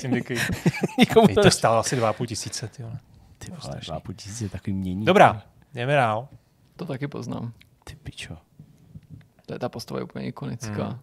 syndicate. 0.00 0.40
Nikomu 0.98 1.26
Teď 1.26 1.36
to 1.42 1.50
stálo 1.50 1.78
asi 1.78 1.96
2,5 1.96 2.26
tisíce, 2.26 2.68
ty 2.68 2.82
vole. 2.82 2.98
Ty 3.38 3.50
vole, 3.50 3.80
dva 3.86 4.00
půl 4.00 4.14
tisíce, 4.14 4.48
takový 4.48 4.76
mění. 4.76 5.04
Dobrá, 5.04 5.42
jdeme 5.74 5.94
dál. 5.94 6.28
To 6.76 6.84
taky 6.86 7.08
poznám. 7.08 7.52
Ty 7.84 7.96
pičo. 7.96 8.36
To 9.46 9.54
je 9.54 9.58
ta 9.58 9.68
postava 9.68 10.00
je 10.00 10.04
úplně 10.04 10.26
ikonická. 10.26 10.84
Hmm. 10.88 10.98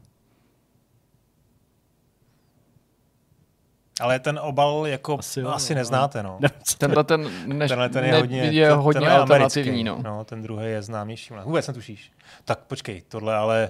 Ale 3.99 4.19
ten 4.19 4.39
obal 4.43 4.83
jako 4.87 5.19
Asi 5.19 5.39
jo, 5.39 5.49
asi 5.49 5.75
no. 5.75 5.79
neznáte, 5.79 6.23
no. 6.23 6.39
Co 6.63 6.73
to 6.75 6.79
Tenhle 6.79 7.03
ten 7.03 7.29
než, 7.57 7.69
Tenhle 7.69 7.89
ten 7.89 8.05
je 8.05 8.11
ne, 8.11 8.17
hodně, 8.19 8.41
je 8.43 8.67
ten- 8.69 8.77
hodně 8.77 8.99
tenhle 8.99 9.15
je 9.15 9.19
alternativní. 9.19 9.69
americký. 9.71 9.83
No. 9.83 9.99
no. 10.17 10.23
ten 10.25 10.41
druhý 10.41 10.65
je 10.65 10.81
známější. 10.81 11.33
Vůbec 11.43 11.67
netušíš. 11.67 12.11
Tak 12.45 12.59
počkej, 12.59 13.01
tohle 13.07 13.35
ale... 13.35 13.69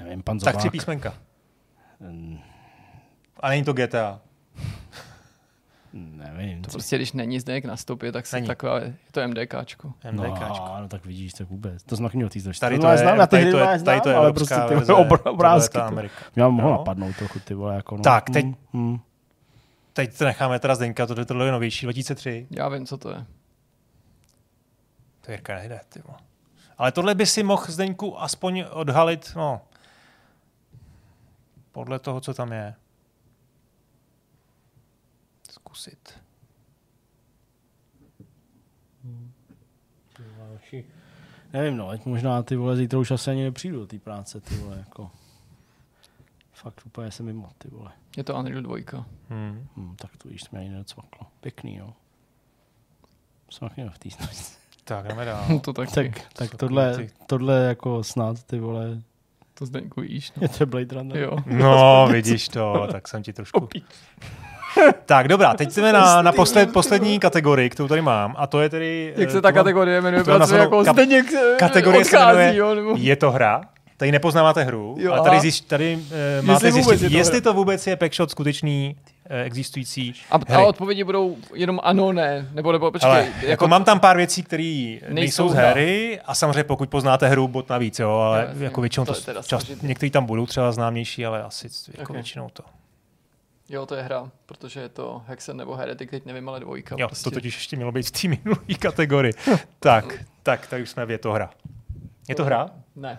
nevím, 0.00 0.22
pan 0.22 0.38
Tak 0.38 0.44
Zobák. 0.54 0.58
tři 0.58 0.70
písmenka. 0.70 1.14
Mm, 2.00 2.38
A 3.40 3.48
není 3.48 3.64
to 3.64 3.72
GTA. 3.72 4.20
Nevím. 5.92 6.62
To 6.62 6.70
co- 6.70 6.72
prostě, 6.72 6.96
když 6.96 7.12
není 7.12 7.40
Zdeněk 7.40 7.64
na 7.64 7.76
stopě, 7.76 8.12
tak 8.12 8.26
se 8.26 8.36
Není. 8.36 8.46
taková, 8.46 8.78
je 8.78 8.94
to 9.10 9.28
MDKčko. 9.28 9.92
MDKčko. 10.10 10.64
No, 10.68 10.76
no, 10.80 10.88
tak 10.88 11.04
vidíš, 11.06 11.32
tak 11.32 11.48
vůbec. 11.48 11.82
To 11.82 11.96
taky 11.96 12.16
měl 12.16 12.28
týž 12.28 12.58
Tady 12.58 12.76
to 12.76 12.82
to 12.82 12.88
je, 12.88 12.98
znám, 12.98 13.18
já 13.18 13.26
tady 13.26 13.50
to 13.50 13.58
je, 13.58 13.78
tady 13.82 14.00
to 14.00 14.08
je 14.08 14.14
ale 14.14 14.26
evropská 14.28 14.54
prostě 14.56 14.68
ty 14.68 14.74
verze, 14.74 14.92
obr- 14.92 15.16
tohle 15.18 15.32
obrázky. 15.32 15.78
je 15.78 15.80
ta 15.82 15.86
to- 15.88 15.92
Amerika. 15.92 16.14
Mě 16.36 16.44
mohlo 16.44 16.70
Jo. 16.70 16.76
napadnout 16.78 17.16
trochu, 17.16 17.38
ty 17.40 17.54
vole, 17.54 17.74
jako 17.76 17.96
no. 17.96 18.02
Tak, 18.02 18.30
teď- 18.30 18.44
Hmm, 18.44 18.54
hmm. 18.72 18.98
Teď 19.92 20.18
to 20.18 20.24
necháme 20.24 20.58
teda 20.58 20.74
Zdeňka, 20.74 21.06
tohle 21.06 21.24
tohle 21.24 21.46
je 21.46 21.52
novější, 21.52 21.86
2003. 21.86 22.46
Já 22.50 22.68
vím, 22.68 22.86
co 22.86 22.96
to 22.98 23.10
je. 23.10 23.24
To 25.20 25.30
Jirka 25.32 25.54
nejde, 25.54 25.80
ty 25.88 26.02
vole. 26.06 26.18
Ale 26.78 26.92
tohle 26.92 27.14
by 27.14 27.26
si 27.26 27.42
mohl 27.42 27.64
Zdeňku 27.68 28.20
aspoň 28.22 28.64
odhalit, 28.70 29.32
no, 29.36 29.60
podle 31.72 31.98
toho, 31.98 32.20
co 32.20 32.34
tam 32.34 32.52
je. 32.52 32.74
Zkusit. 35.72 36.20
Nevím, 41.52 41.76
no, 41.76 41.88
ať 41.88 42.04
možná 42.04 42.42
ty 42.42 42.56
vole, 42.56 42.76
zítra 42.76 42.98
už 42.98 43.10
asi 43.10 43.30
ani 43.30 43.44
nepřijdu 43.44 43.78
do 43.78 43.86
té 43.86 43.98
práce, 43.98 44.40
ty 44.40 44.54
vole, 44.54 44.78
jako. 44.78 45.10
Fakt 46.52 46.86
úplně 46.86 47.10
jsem 47.10 47.26
mimo, 47.26 47.48
ty 47.58 47.68
vole. 47.68 47.92
Je 48.16 48.24
to 48.24 48.34
Unreal 48.36 48.62
2. 48.62 48.76
Hmm. 49.28 49.68
Hm, 49.76 49.96
tak 49.96 50.16
to 50.16 50.28
již 50.28 50.42
jsme 50.42 50.58
ani 50.60 50.68
nedocvaklo. 50.68 51.26
Pěkný, 51.40 51.76
jo. 51.76 51.92
Taky 53.60 53.84
v 53.90 53.98
té 53.98 54.08
Tak, 54.84 55.06
jdeme 55.06 55.24
dál. 55.24 55.58
to 55.64 55.72
taky. 55.72 55.92
Tak, 55.92 56.28
Tak. 56.32 56.54
tohle, 56.54 57.08
tohle 57.26 57.64
jako 57.64 58.04
snad, 58.04 58.42
ty 58.42 58.58
vole, 58.60 59.02
To 59.54 59.66
Zdeňku 59.66 60.00
víš. 60.00 60.32
No. 60.36 60.42
je 60.42 60.48
to 60.48 60.66
Blade 60.66 60.94
Runner. 60.94 61.18
Jo. 61.18 61.36
No, 61.46 62.08
vidíš 62.12 62.48
to, 62.48 62.88
tak 62.92 63.08
jsem 63.08 63.22
ti 63.22 63.32
trošku... 63.32 63.68
Tak, 65.06 65.28
dobrá, 65.28 65.54
teď 65.54 65.74
jdeme 65.76 65.92
na, 65.92 66.22
na 66.22 66.32
posled, 66.32 66.72
poslední 66.72 67.18
kategorii, 67.20 67.70
kterou 67.70 67.88
tady 67.88 68.02
mám, 68.02 68.34
a 68.38 68.46
to 68.46 68.60
je 68.60 68.68
tedy... 68.68 69.14
Jak 69.16 69.28
eh, 69.28 69.32
se 69.32 69.40
ta 69.40 69.48
to 69.48 69.54
mám- 69.54 69.54
kategorie 69.64 70.00
jmenuje? 70.00 70.24
Pracuje 70.24 70.60
jako 70.60 70.80
kap- 70.80 70.92
Zdeněk 70.92 71.32
eh, 71.32 71.56
Kategorie 71.58 72.04
se 72.04 72.16
odchází, 72.16 72.36
jmenuje 72.38 72.56
jo? 72.56 72.74
Nebo... 72.74 72.94
Je 72.96 73.16
to 73.16 73.30
hra? 73.30 73.60
Tady 73.96 74.12
nepoznáváte 74.12 74.62
hru, 74.64 74.96
Jo, 74.98 75.12
ale 75.12 75.20
tady, 75.22 75.30
aha. 75.30 75.40
zjišť, 75.40 75.64
tady 75.68 75.98
uh, 76.40 76.46
máte 76.46 76.70
vůbec 76.70 76.84
zjistit, 76.84 77.04
je 77.04 77.10
to 77.10 77.16
jestli 77.16 77.40
to 77.40 77.54
vůbec 77.54 77.86
je 77.86 77.96
Packshot 77.96 78.30
skutečný 78.30 78.96
existující 79.44 80.14
A, 80.30 80.38
a 80.56 80.60
odpovědi 80.60 81.04
budou 81.04 81.36
jenom 81.54 81.80
ano, 81.82 82.12
ne, 82.12 82.48
nebo, 82.54 82.72
nebo 82.72 82.90
počkej, 82.90 83.10
Ale 83.10 83.26
jako, 83.42 83.68
mám 83.68 83.84
tam 83.84 84.00
pár 84.00 84.16
věcí, 84.16 84.42
které 84.42 84.96
nejsou, 85.08 85.48
z 85.48 85.54
hry 85.54 86.20
a 86.26 86.34
samozřejmě 86.34 86.64
pokud 86.64 86.88
poznáte 86.88 87.28
hru, 87.28 87.48
bod 87.48 87.68
navíc, 87.68 87.98
jo, 87.98 88.10
ale 88.10 88.46
jasně. 88.48 88.64
jako 88.64 88.80
většinou 88.80 89.06
To 89.06 89.14
to, 89.14 89.42
čas, 89.42 89.66
některý 89.82 90.10
tam 90.10 90.24
budou 90.26 90.46
třeba 90.46 90.72
známější, 90.72 91.26
ale 91.26 91.42
asi 91.42 91.68
jako 91.98 92.12
Ok. 92.12 92.14
většinou 92.14 92.48
to. 92.52 92.62
Jo, 93.72 93.86
to 93.86 93.94
je 93.94 94.02
hra, 94.02 94.30
protože 94.46 94.80
je 94.80 94.88
to 94.88 95.22
Hexen 95.26 95.56
nebo 95.56 95.74
Heretic, 95.76 96.10
teď 96.10 96.24
nevím, 96.26 96.48
ale 96.48 96.60
dvojka. 96.60 96.96
Jo, 96.98 97.08
prostě. 97.08 97.24
to 97.24 97.30
totiž 97.30 97.54
ještě 97.54 97.76
mělo 97.76 97.92
být 97.92 98.06
v 98.06 98.10
té 98.10 98.28
minulé 98.28 98.74
kategorii. 98.80 99.32
tak, 99.80 100.24
tak, 100.42 100.66
tak 100.66 100.82
už 100.82 100.90
jsme 100.90 101.06
v 101.06 101.10
je 101.10 101.18
to 101.18 101.32
hra. 101.32 101.50
Je 102.28 102.34
to 102.34 102.44
hra? 102.44 102.70
Ne. 102.96 103.18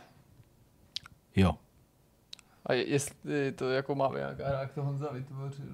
Jo. 1.36 1.51
A 2.66 2.74
je- 2.74 2.89
jestli 2.89 3.51
to 3.51 3.70
jako 3.70 3.95
máme 3.95 4.20
nějaká 4.20 4.47
hra, 4.47 4.60
jak 4.60 4.72
to 4.74 4.84
Honza 4.84 5.10
vytvořil. 5.12 5.66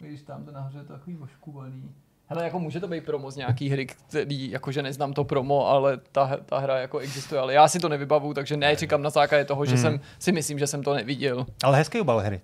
Víš, 0.00 0.22
tam 0.22 0.44
to 0.44 0.50
nahoře 0.52 0.78
je 0.78 0.84
to 0.84 0.92
takový 0.92 1.16
oškuvaný. 1.18 1.90
Hele, 2.28 2.44
jako 2.44 2.58
může 2.60 2.80
to 2.80 2.88
být 2.88 3.04
promo 3.04 3.30
z 3.30 3.36
nějaký 3.36 3.68
hry, 3.68 3.86
který, 3.86 4.50
jakože 4.50 4.82
neznám 4.82 5.12
to 5.12 5.24
promo, 5.24 5.68
ale 5.68 5.96
ta, 6.12 6.36
ta 6.46 6.58
hra 6.58 6.78
jako 6.78 6.98
existuje, 6.98 7.40
ale 7.40 7.54
já 7.54 7.68
si 7.68 7.78
to 7.78 7.88
nevybavu, 7.88 8.34
takže 8.34 8.56
ne, 8.56 8.76
říkám 8.76 9.02
na 9.02 9.10
základě 9.10 9.44
toho, 9.44 9.64
že 9.66 9.72
Hmm. 9.74 9.82
jsem 9.82 10.00
si 10.18 10.32
myslím, 10.32 10.58
že 10.58 10.66
jsem 10.66 10.82
to 10.82 10.94
neviděl. 10.94 11.46
Ale 11.64 11.76
hezký 11.78 12.00
obal 12.00 12.18
hry. 12.20 12.40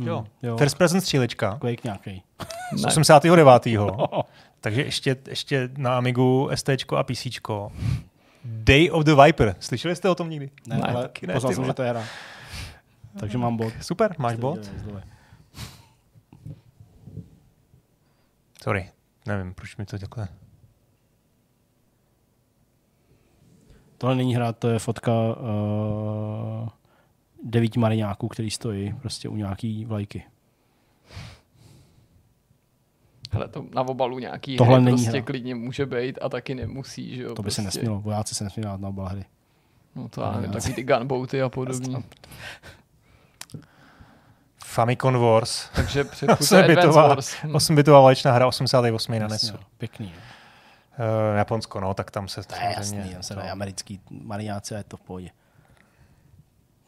Jo. 0.00 0.16
Hmm, 0.16 0.26
jo. 0.42 0.56
First 0.56 0.78
person 0.78 1.00
střílečka 1.00 1.58
Quake 1.58 1.84
nějaký. 1.84 2.22
z 2.76 2.82
Ne. 2.82 2.88
89. 2.88 3.48
Takže 4.60 4.82
ještě, 4.82 5.16
ještě 5.28 5.68
na 5.76 5.96
Amigu, 5.96 6.50
ST 6.54 6.68
a 6.96 7.02
PC. 7.02 7.26
Day 8.44 8.90
of 8.90 9.04
the 9.04 9.14
Viper. 9.24 9.56
Slyšeli 9.60 9.96
jste 9.96 10.08
o 10.08 10.14
tom 10.14 10.30
někdy? 10.30 10.50
Ne, 10.66 10.76
Ne, 10.76 10.82
ale 10.82 11.08
ne, 11.26 11.34
poznal 11.34 11.52
jsem, 11.52 11.64
že 11.64 11.72
to 11.72 11.82
je 11.82 11.90
hra. 11.90 12.04
Takže 13.20 13.38
mám 13.38 13.56
bod. 13.56 13.72
Super, 13.80 14.14
máš 14.18 14.36
bod? 14.36 14.58
Sorry, 18.62 18.90
nevím, 19.26 19.54
proč 19.54 19.76
mi 19.76 19.86
to 19.86 19.98
takhle... 19.98 20.28
Tohle 23.98 24.16
není 24.16 24.34
hra, 24.34 24.52
to 24.52 24.68
je 24.68 24.78
fotka 24.78 25.12
uh, 25.12 26.68
devíti 27.44 27.78
mariňáků, 27.78 28.28
který 28.28 28.50
stojí 28.50 28.92
prostě 29.00 29.28
u 29.28 29.36
nějaký 29.36 29.84
vlajky. 29.84 30.22
Hele, 33.32 33.48
to 33.48 33.64
na 33.74 33.82
obalu 33.82 34.18
nějaký 34.18 34.56
Tohle 34.56 34.74
hry 34.74 34.84
není 34.84 34.96
prostě 34.96 35.10
hra. 35.18 35.22
klidně 35.26 35.54
může 35.54 35.86
být 35.86 36.18
a 36.22 36.28
taky 36.28 36.54
nemusí, 36.54 37.16
že 37.16 37.22
jo. 37.22 37.34
To 37.34 37.42
by 37.42 37.50
se 37.50 37.62
prostě. 37.62 37.78
nesmělo, 37.78 38.00
vojáci 38.00 38.34
se 38.34 38.44
nesměli 38.44 38.64
dát 38.64 38.80
na 38.80 38.88
obal 38.88 39.06
hry. 39.06 39.24
No 39.96 40.08
to 40.08 40.20
já 40.20 40.26
Ale 40.26 40.36
nevím, 40.36 40.52
takový 40.52 40.74
ty 40.74 40.82
gunboaty 40.82 41.42
a 41.42 41.48
podobně. 41.48 41.96
Famicom 44.64 45.14
Wars. 45.14 45.68
Takže 45.76 46.04
Osmibitová, 46.40 47.02
Advance 47.02 47.08
Wars. 47.08 47.34
Hm. 47.44 47.56
8-bitová 47.56 48.02
válečná 48.02 48.32
hra 48.32 48.46
88 48.46 49.18
na 49.18 49.28
NESu. 49.28 49.52
no. 49.52 49.58
Pěkný. 49.78 50.06
jo. 50.14 50.20
Uh, 51.32 51.36
Japonsko, 51.36 51.80
no, 51.80 51.94
tak 51.94 52.10
tam 52.10 52.28
se 52.28 52.42
To 52.42 52.54
je 52.54 52.74
jasný, 52.76 53.10
tam 53.12 53.22
se 53.22 53.34
to- 53.34 53.40
dají 53.40 53.50
americký 53.50 54.00
mariňáci 54.10 54.74
a 54.74 54.78
je 54.78 54.84
to 54.84 54.96
v 54.96 55.00
pohodě. 55.00 55.30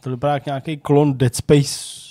To 0.03 0.11
vypadá 0.11 0.35
jak 0.35 0.47
nějaký 0.47 0.77
klon 0.77 1.19
Dead 1.19 1.35
Space. 1.35 2.03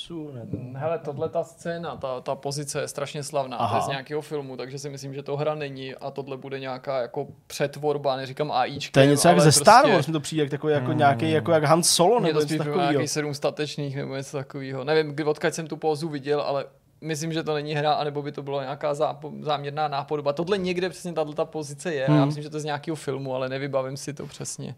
Hele, 0.76 1.00
tohle 1.00 1.30
ta 1.30 1.44
scéna, 1.44 1.96
ta, 1.96 2.22
ta 2.22 2.36
pozice 2.36 2.82
je 2.82 2.88
strašně 2.88 3.24
slavná, 3.24 3.58
to 3.58 3.64
je 3.64 3.68
Aha. 3.68 3.82
z 3.82 3.88
nějakého 3.88 4.22
filmu, 4.22 4.58
takže 4.58 4.80
si 4.80 4.90
myslím, 4.90 5.14
že 5.14 5.24
to 5.24 5.38
hra 5.38 5.56
není 5.56 5.96
a 5.96 6.12
tohle 6.12 6.38
bude 6.38 6.60
nějaká 6.60 7.02
jako 7.02 7.28
přetvorba, 7.48 8.16
neříkám 8.16 8.52
AIčkem, 8.52 8.92
To 8.92 9.00
je 9.00 9.06
něco 9.08 9.28
jak 9.28 9.40
ze 9.40 9.52
Star 9.52 9.82
prostě 9.82 9.94
Wars, 9.94 10.08
mi 10.08 10.14
to 10.14 10.20
přijde 10.20 10.44
jak 10.44 10.50
takový, 10.50 10.74
jako 10.74 10.94
nějaký, 10.94 11.32
jako 11.32 11.52
jak 11.52 11.64
Han 11.64 11.84
Solo 11.84 12.20
nebo 12.20 12.40
něco 12.40 12.58
takového. 12.58 12.92
nějaký 12.92 13.08
sedm 13.08 13.34
statečných 13.34 13.96
nebo 13.96 14.16
něco 14.16 14.38
takového. 14.38 14.84
Nevím, 14.84 15.12
kdy, 15.12 15.24
odkud 15.24 15.54
jsem 15.54 15.68
tu 15.68 15.78
pózu 15.78 16.10
viděl, 16.10 16.42
ale 16.42 16.66
myslím, 17.02 17.34
že 17.34 17.44
to 17.44 17.54
není 17.54 17.74
hra, 17.74 17.94
anebo 17.94 18.22
by 18.22 18.32
to 18.32 18.44
byla 18.44 18.62
nějaká 18.62 18.94
zápo- 18.94 19.44
záměrná 19.44 19.88
nápodoba. 19.88 20.34
Tohle 20.34 20.58
někde 20.58 20.90
přesně 20.90 21.14
tato 21.14 21.34
ta 21.34 21.46
pozice 21.46 21.94
je. 21.94 22.06
Hmm. 22.08 22.18
Já 22.18 22.26
myslím, 22.26 22.44
že 22.44 22.50
to 22.50 22.58
je 22.58 22.62
z 22.62 22.66
nějakého 22.66 22.96
filmu, 22.96 23.36
ale 23.36 23.50
nevybavím 23.50 23.98
si 23.98 24.14
to 24.14 24.26
přesně. 24.28 24.76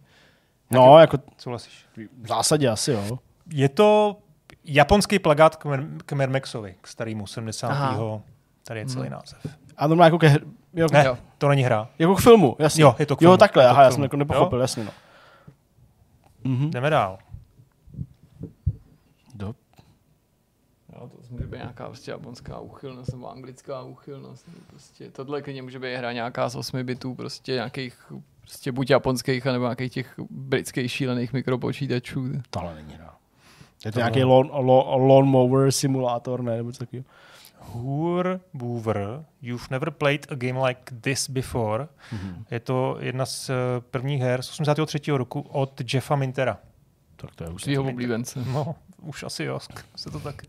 No, 0.72 1.00
jako 1.00 1.18
Souhlasíš? 1.38 1.86
v 2.22 2.28
zásadě 2.28 2.70
asi 2.70 2.92
jo. 2.92 3.20
Je 3.54 3.70
to 3.70 4.18
japonský 4.66 5.20
plagát 5.20 5.56
k, 5.56 5.66
Mer- 5.66 5.88
k 6.06 6.12
Mermexovi, 6.14 6.76
k 6.82 6.88
starému 6.88 7.28
70. 7.28 7.68
Aha. 7.68 8.22
Tady 8.64 8.80
je 8.80 8.86
celý 8.86 9.02
Hmm. 9.08 9.12
název. 9.12 9.46
A 9.78 9.88
normálně 9.88 10.08
jako 10.08 10.20
ke, 10.20 10.28
hr- 10.30 10.48
jo, 10.74 10.88
Ne, 10.92 11.06
Jo. 11.06 11.18
to 11.38 11.48
není 11.50 11.62
hra. 11.64 11.90
jako 12.00 12.16
k 12.16 12.22
filmu, 12.22 12.56
jasně. 12.60 12.84
Jo, 12.84 12.96
je 13.00 13.06
to 13.06 13.16
k 13.16 13.22
Jo, 13.22 13.26
filmu. 13.26 13.38
takhle, 13.38 13.64
Je 13.64 13.68
to 13.68 13.72
aha, 13.72 13.84
já 13.84 13.92
jsem 13.92 14.04
jako 14.04 14.18
nepochopil, 14.18 14.60
jasně 14.62 14.84
no. 14.84 14.92
Mhm. 16.44 16.72
Jdeme 16.72 16.90
dál. 16.90 17.18
Do, 19.36 19.56
Jo, 20.96 21.10
to 21.10 21.18
může 21.30 21.48
být 21.48 21.58
nějaká 21.58 21.86
prostě 21.86 22.12
japonská 22.12 22.60
úchylnost 22.60 23.12
nebo 23.14 23.32
anglická 23.32 23.82
úchylnost. 23.82 24.46
Prostě 24.68 25.12
tohle 25.12 25.42
klidně 25.42 25.62
může 25.62 25.80
být 25.80 25.96
hra 25.96 26.12
nějaká 26.12 26.50
z 26.50 26.56
8 26.56 26.84
bitů, 26.84 27.16
prostě 27.16 27.52
nějakých 27.54 28.12
prostě 28.44 28.72
buď 28.72 28.90
japonských, 28.90 29.46
nebo 29.46 29.66
nějakých 29.66 29.92
těch 29.92 30.14
britských 30.30 30.92
šílených 30.92 31.34
mikropočítačů. 31.34 32.32
tohle 32.50 32.76
není 32.76 32.94
hra. 32.94 33.16
Je 33.86 33.92
to 33.92 34.00
nějaký 34.00 34.24
lawn, 34.24 34.50
lawn, 34.54 35.08
lawnmower 35.08 35.72
simulátor, 35.72 36.44
ne, 36.44 36.58
nebo 36.58 36.72
takového. 36.72 37.06
Hur 37.60 38.40
Boover, 38.54 39.26
You've 39.42 39.68
never 39.72 39.92
played 39.92 40.32
a 40.32 40.36
game 40.36 40.68
like 40.68 40.96
this 41.02 41.30
before. 41.30 41.88
Mhm. 42.12 42.46
Je 42.52 42.60
to 42.60 42.98
jedna 43.00 43.26
z 43.26 43.50
eh, 43.50 43.54
prvních 43.92 44.22
her 44.22 44.42
z 44.42 44.50
83. 44.50 45.12
roku 45.12 45.42
od 45.42 45.94
Jeffa 45.94 46.16
Mintera. 46.16 46.58
Tak 47.16 47.36
to 47.36 47.44
je 47.44 47.50
už 47.50 47.64
Svýho 47.64 47.84
oblíbence. 47.84 48.40
No, 48.54 48.76
už 49.02 49.24
asi 49.24 49.44
jo. 49.44 49.60
Se 49.96 50.12
to 50.12 50.20
tak... 50.20 50.42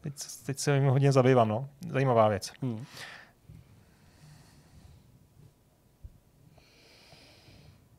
Teď, 0.00 0.14
teď 0.46 0.58
se 0.58 0.74
jim 0.74 0.84
hodně 0.84 1.12
zabývám, 1.12 1.48
no. 1.48 1.68
Zajímavá 1.90 2.28
věc. 2.28 2.52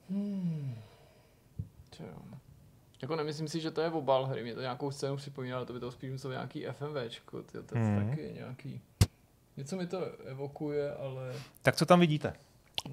Hmm. 0.09 0.75
Jako 3.01 3.15
nemyslím 3.15 3.47
si, 3.47 3.59
že 3.59 3.71
to 3.71 3.81
je 3.81 3.89
obal 3.91 4.25
hry, 4.25 4.43
mě 4.43 4.55
to 4.55 4.61
nějakou 4.61 4.91
scénu 4.91 5.15
připomíná, 5.15 5.57
ale 5.57 5.65
to 5.65 5.73
by 5.73 5.79
to 5.79 5.91
spíš 5.91 6.11
muselo 6.11 6.33
nějaký 6.33 6.65
FMVčko, 6.71 7.43
tyjo, 7.43 7.63
to 7.63 7.77
je 7.77 7.83
Mhm. 7.83 8.09
taky 8.09 8.31
nějaký... 8.35 8.81
Něco 9.57 9.75
mi 9.75 9.87
to 9.87 10.05
evokuje, 10.25 10.93
ale... 10.93 11.33
Tak 11.61 11.75
co 11.75 11.85
tam 11.85 11.99
vidíte? 11.99 12.33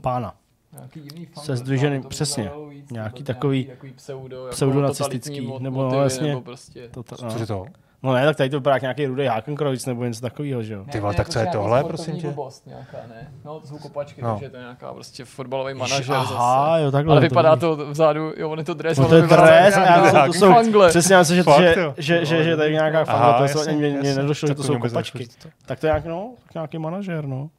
Pána. 0.01 0.37
Nějaký 0.73 1.01
divný 1.01 1.27
funk, 1.27 1.47
Se 1.47 1.65
by 1.65 2.01
přesně. 2.09 2.51
víc, 2.69 2.91
Nějaký 2.91 3.23
takový 3.25 3.65
takový 3.65 3.93
pseudo, 3.93 4.37
jako 4.47 4.55
pseudonacistický, 4.55 5.41
mo- 5.41 5.61
nebo 5.61 5.83
no, 5.83 6.09
nebo 6.21 6.41
prostě. 6.41 6.89
To, 6.89 7.03
to, 7.03 7.17
Cože 7.17 7.39
no. 7.41 7.47
to? 7.47 7.67
No 8.03 8.13
ne, 8.13 8.25
tak 8.25 8.37
tady 8.37 8.51
to 8.51 8.57
vypadá 8.57 8.77
jak 8.77 8.83
nějaký 8.83 9.07
rudý 9.07 9.27
Hakenkreuz 9.27 9.87
nebo 9.87 10.05
něco 10.05 10.21
takového, 10.21 10.63
že 10.63 10.75
jo? 10.75 10.85
Ty 10.93 11.01
vole, 11.01 11.15
tak 11.15 11.29
co 11.29 11.39
je 11.39 11.47
tohle, 11.47 11.85
prosím 11.85 12.17
tě? 12.17 12.27
blbost 12.27 12.67
nějaká, 12.67 12.97
ne? 13.09 13.33
No, 13.45 13.61
to 13.61 13.67
jsou 13.67 13.79
kopačky, 13.79 14.23
No. 14.23 14.31
takže 14.33 14.51
to 14.51 14.57
je 14.57 14.63
nějaká 14.63 14.93
prostě 14.93 15.25
fotbalový 15.25 15.75
manažer 15.75 16.17
aha, 16.17 16.25
zase. 16.73 16.85
jo, 16.85 16.91
takhle. 16.91 17.13
Ale 17.13 17.21
vypadá 17.21 17.57
to 17.57 17.77
vzadu, 17.77 18.33
jo, 18.37 18.51
on 18.51 18.59
je 18.59 18.65
to 18.65 18.75
dres, 18.75 18.99
No 18.99 19.05
ale 19.05 19.09
to 19.11 19.17
je 19.17 19.23
vypadá 19.23 19.43
dres, 19.47 19.75
a 19.77 20.27
to 20.27 20.33
jsou, 20.33 20.53
fangle. 20.53 20.89
přesně, 20.89 21.15
já 21.15 21.19
myslím, 21.19 21.37
že, 21.37 21.43
že, 21.75 21.81
jo. 21.81 21.95
že, 21.97 22.25
že, 22.27 22.45
že, 22.45 22.57
tady 22.57 22.73
nějaká 22.73 23.05
fanga, 23.05 23.49
to 23.53 23.59
se 23.59 23.73
mě, 23.73 24.15
nedošlo, 24.15 24.49
že 24.49 24.55
to 24.55 24.63
jsou 24.63 24.73
vůbec 24.75 24.93
kopačky. 24.93 25.29
Tak 25.67 25.81
to 25.81 25.87
je 25.87 25.91
nějak, 25.93 26.05
no, 26.05 26.33
tak 26.45 26.55
nějaký 26.55 26.79
manažer, 26.79 27.27
no. 27.27 27.51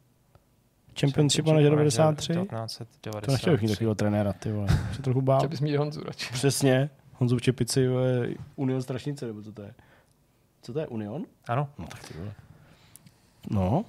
Championship 0.99 1.45
manažer 1.45 1.69
93. 1.69 2.33
1990. 2.33 3.21
To 3.25 3.31
nechtěl 3.31 3.53
bych 3.53 3.61
mít 3.61 3.67
takového 3.69 3.95
trenéra, 3.95 4.33
ty 4.33 4.51
vole. 4.51 4.67
Se 4.95 5.01
trochu 5.01 5.21
bál. 5.21 5.37
Chtěl 5.39 5.49
bys 5.49 5.59
mít 5.61 5.75
Honzu 5.75 6.03
radši. 6.03 6.33
Přesně. 6.33 6.89
Honzu 7.13 7.37
v 7.37 7.41
Čepici, 7.41 7.87
Union 8.55 8.81
Strašnice, 8.81 9.25
nebo 9.25 9.41
co 9.41 9.51
to 9.51 9.61
je? 9.61 9.73
Co 10.61 10.73
to 10.73 10.79
je, 10.79 10.87
Union? 10.87 11.25
Ano. 11.47 11.69
No 11.77 11.87
tak 11.87 12.07
ty 12.07 12.13
vole. 12.17 12.31
No, 13.49 13.85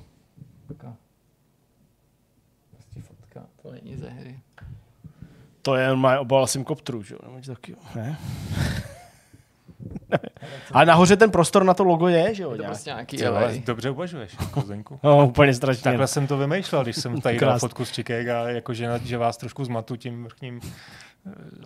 Fotka. 0.67 0.95
Prostě 2.71 3.01
fotka, 3.01 3.47
to 3.63 3.73
není 3.73 3.97
ze 3.97 4.09
hry. 4.09 4.41
to 5.63 5.75
je 5.75 5.97
má 5.97 6.21
obal 6.21 6.47
Simcopteru, 6.47 7.03
že 7.03 7.15
jo? 7.15 7.19
Nebo 7.23 7.37
něco 7.37 7.55
takového, 7.55 7.83
ne? 7.95 8.19
Ale 10.73 10.87
nahoře 10.87 11.17
ten 11.17 11.31
prostor 11.31 11.65
na 11.65 11.75
to 11.75 11.85
logo 11.85 12.09
je, 12.09 12.35
že 12.35 12.43
jo? 12.43 12.51
Je 12.53 12.59
to 12.59 12.65
prostě 12.65 12.91
nějaký 12.91 13.17
Ty 13.17 13.29
LA. 13.29 13.41
dobře 13.67 13.91
uvažuješ, 13.91 14.37
jako 14.41 14.61
Zdeňku. 14.61 15.01
No, 15.03 15.27
úplně 15.27 15.55
strašně. 15.55 15.83
Takhle 15.83 16.07
jsem 16.07 16.27
to 16.27 16.37
vymýšlel, 16.39 16.83
když 16.83 16.97
jsem 16.97 17.21
tady 17.21 17.39
dal 17.39 17.59
fotku 17.59 17.85
z 17.85 17.93
Čikek 17.93 18.29
a 18.29 18.49
jakože 18.49 19.01
že 19.05 19.19
vás 19.19 19.37
trošku 19.37 19.65
zmatu 19.65 19.97
tím 19.97 20.25
vrchním 20.25 20.61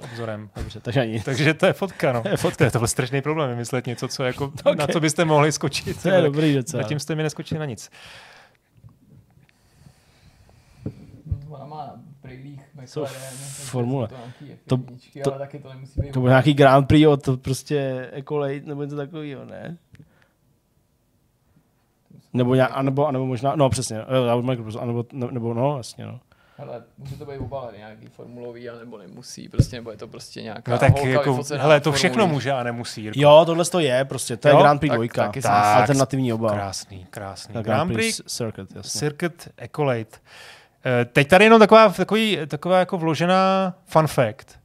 obzorem. 0.03 0.51
Dobře, 0.57 0.81
takže 0.81 1.07
nic. 1.07 1.25
Takže 1.25 1.55
to 1.55 1.67
je 1.67 1.73
fotka, 1.73 2.13
no. 2.13 2.23
To 2.23 2.29
je 2.29 2.37
fotka. 2.37 2.71
To 2.71 2.79
byl 2.79 2.89
strašný 2.89 3.23
problém 3.23 3.51
vymyslet 3.51 3.87
něco, 3.87 4.09
co 4.09 4.25
jako, 4.25 4.45
Okay. 4.61 4.77
na 4.77 4.87
co 4.87 5.01
byste 5.01 5.25
mohli 5.25 5.53
skočit. 5.53 6.03
To 6.03 6.09
je 6.09 6.23
dobrý 6.23 6.55
docela. 6.55 6.83
Zatím 6.83 6.99
jste 7.01 7.15
mi 7.15 7.23
neskočili 7.23 7.59
na 7.59 7.65
nic. 7.67 7.91
Ona 11.49 11.67
má 11.67 11.77
na 11.87 12.01
brýlích 12.23 12.61
McLaren, 12.75 13.13
formule. 13.47 14.09
To, 14.09 14.15
To- 14.67 14.77
F1, 14.77 15.23
to- 15.25 15.31
ale 15.33 15.39
taky 15.39 15.59
to 15.59 15.69
nemusí 15.69 16.01
být. 16.01 16.13
To 16.13 16.21
byl 16.21 16.29
nějaký 16.29 16.55
Grand 16.55 16.89
Prix 16.89 17.07
od 17.07 17.29
prostě 17.43 18.09
Ecolate 18.13 18.61
nebo 18.61 18.83
něco 18.83 18.97
takového, 18.97 19.45
ne? 19.45 19.77
Nebo, 22.33 22.55
nějak, 22.55 22.71
anebo, 22.75 23.07
anebo 23.07 23.27
možná, 23.27 23.57
no 23.57 23.71
přesně, 23.71 23.97
jo, 23.97 24.25
já 24.25 24.35
od 24.35 24.45
Microsoft, 24.45 24.83
anebo, 24.83 25.05
ne- 25.13 25.29
nebo 25.31 25.55
no, 25.55 25.77
jasně, 25.77 26.07
no. 26.07 26.21
Ale 26.59 26.83
může 26.99 27.17
to 27.17 27.27
být 27.27 27.39
obalený 27.39 27.79
nějaký 27.79 28.07
formulový, 28.07 28.69
anebo 28.69 28.99
nemusí, 28.99 29.49
prostě, 29.49 29.77
nebo 29.77 29.91
je 29.91 29.97
to 29.97 30.09
prostě 30.09 30.43
nějaká 30.43 30.73
No 30.73 30.79
tak 30.79 30.93
holka 30.93 31.09
jako, 31.09 31.31
vyfocená 31.33 31.63
hele, 31.63 31.81
to 31.81 31.93
všechno 31.93 32.27
může 32.27 32.53
a 32.53 32.63
nemusí. 32.63 33.03
Jirko. 33.03 33.21
Jo, 33.21 33.43
tohle 33.47 33.65
to 33.65 33.81
je 33.81 34.05
prostě, 34.05 34.37
to 34.37 34.49
je 34.49 34.55
Jo? 34.55 34.61
Grand 34.61 34.81
Prix 34.81 34.91
Tak- 34.91 34.97
dvojka, 34.97 35.27
taky 35.27 35.41
tak, 35.43 35.53
alternativní 35.65 36.33
obal. 36.33 36.51
Krásný, 36.51 37.07
krásný. 37.11 37.55
Tak 37.55 37.65
Grand 37.65 37.93
Prix 37.93 38.21
Circuit, 38.27 38.77
jasně. 38.77 38.99
Circuit 38.99 39.49
Ecolate. 39.57 40.19
Eh, 41.01 41.05
Teď 41.05 41.29
tady 41.29 41.45
jenom 41.45 41.59
taková, 41.61 41.89
takový, 41.89 42.39
taková 42.47 42.79
jako 42.79 42.99
vložená 42.99 43.75
fun 43.85 44.07
fact, 44.07 44.59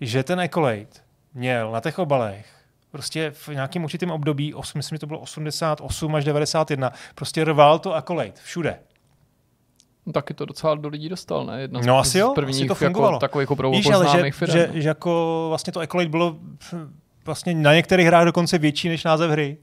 že 0.00 0.22
ten 0.22 0.40
Ecolate 0.40 1.00
měl 1.34 1.70
na 1.70 1.80
těch 1.80 1.98
obalech 1.98 2.46
prostě 2.90 3.30
v 3.30 3.48
nějakém 3.48 3.84
určitém 3.84 4.10
období, 4.10 4.54
myslím, 4.74 4.96
že 4.96 5.00
to 5.00 5.06
bylo 5.06 5.20
88 5.20 6.14
až 6.14 6.24
91, 6.24 6.92
prostě 7.14 7.44
rval 7.44 7.78
to 7.78 7.94
Accolade 7.94 8.32
všude. 8.44 8.78
No, 10.06 10.12
taky 10.12 10.34
to 10.34 10.44
docela 10.44 10.74
do 10.74 10.88
lidí 10.88 11.08
dostal, 11.08 11.46
ne? 11.46 11.60
Jedna 11.60 11.82
z, 11.82 11.86
No 11.86 11.98
asi 11.98 12.18
jo, 12.18 12.26
z 12.26 12.30
asi 12.30 12.34
prvních 12.34 12.68
to 12.68 12.74
fungovalo. 12.74 13.14
jako, 13.14 13.20
takových 13.20 13.50
opravdu 13.50 13.76
Víš, 13.76 13.86
ale 13.90 14.08
že, 14.08 14.30
firm. 14.30 14.52
že, 14.52 14.70
že, 14.74 14.88
jako 14.88 15.46
vlastně 15.48 15.72
to 15.72 15.80
Accolade 15.80 16.08
bylo 16.08 16.36
vlastně 17.26 17.54
na 17.54 17.74
některých 17.74 18.06
hrách 18.06 18.24
dokonce 18.24 18.58
větší 18.58 18.88
než 18.88 19.04
název 19.04 19.30
hry. 19.30 19.56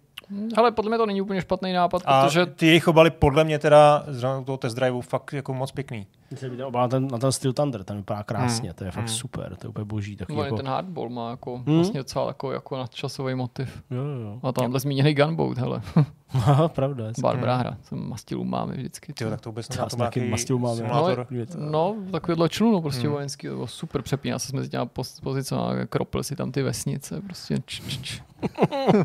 Hele, 0.58 0.72
podle 0.72 0.90
mě 0.90 0.98
to 0.98 1.06
není 1.06 1.22
úplně 1.22 1.42
špatný 1.42 1.74
nápad, 1.74 2.02
A 2.06 2.24
protože 2.26 2.46
ty 2.46 2.66
jejich 2.68 2.88
obaly 2.88 3.10
podle 3.10 3.44
mě 3.44 3.60
teda 3.60 4.04
z 4.08 4.22
toho 4.46 4.58
test 4.58 4.74
driveu 4.74 5.02
fakt 5.02 5.34
jako 5.34 5.54
moc 5.54 5.72
pěkný. 5.72 6.08
Myslím, 6.32 6.52
že 6.52 6.58
ten 6.58 6.66
obal 6.66 6.82
na 6.82 6.88
ten, 6.88 7.08
na 7.08 7.18
ten 7.18 7.32
Steel 7.32 7.54
Thunder, 7.54 7.84
ten 7.84 7.98
vypadá 7.98 8.24
krásně, 8.24 8.70
Hmm. 8.70 8.76
to 8.76 8.84
je 8.84 8.92
fakt 8.92 9.04
Hmm. 9.06 9.14
super, 9.16 9.56
to 9.56 9.66
je 9.66 9.70
úplně 9.70 9.86
boží. 9.86 10.16
Taky 10.16 10.34
on 10.34 10.40
jako, 10.46 10.56
ten 10.58 10.68
hardball 10.68 11.10
má 11.10 11.30
jako 11.32 11.56
Hmm. 11.58 11.76
vlastně 11.76 12.00
docela 12.00 12.28
jako, 12.28 12.52
jako 12.52 12.78
nadčasový 12.78 13.36
motiv. 13.36 13.84
jo, 13.92 14.04
jo. 14.04 14.40
A 14.44 14.52
tamhle 14.52 14.80
zmíněný 14.80 15.14
gunboat, 15.14 15.58
hele. 15.58 15.82
Aha, 16.34 16.68
pravda. 16.68 17.04
Barbrá 17.22 17.56
hra, 17.58 17.78
jsem 17.84 18.10
mastilů 18.10 18.44
máme 18.44 18.74
vždycky. 18.76 19.14
Ty 19.14 19.26
tak 19.26 19.42
to 19.42 19.50
vůbec 19.50 19.68
Já 19.70 19.74
nezná, 19.74 19.84
to 19.86 19.90
jsem 19.90 20.00
má 20.00 20.06
taky 20.06 20.20
nějaký 20.20 20.32
mastil 20.32 20.60
mám, 20.60 20.76
simulátor. 20.76 21.28
No, 21.58 21.96
takovýhle 22.12 22.50
člunu 22.50 22.82
prostě 22.82 23.04
Hmm. 23.08 23.12
vojenský, 23.14 23.48
to 23.48 23.54
bylo 23.54 23.68
super, 23.68 24.02
přepíná 24.02 24.40
se 24.40 24.56
mezi 24.56 24.70
těma 24.70 24.86
poz- 24.86 25.22
pozicema, 25.24 25.72
kropl 25.90 26.24
si 26.24 26.36
tam 26.36 26.52
ty 26.52 26.62
vesnice, 26.64 27.22
prostě 27.22 27.58
č, 27.66 27.82
č, 27.88 27.98
č. 28.02 28.22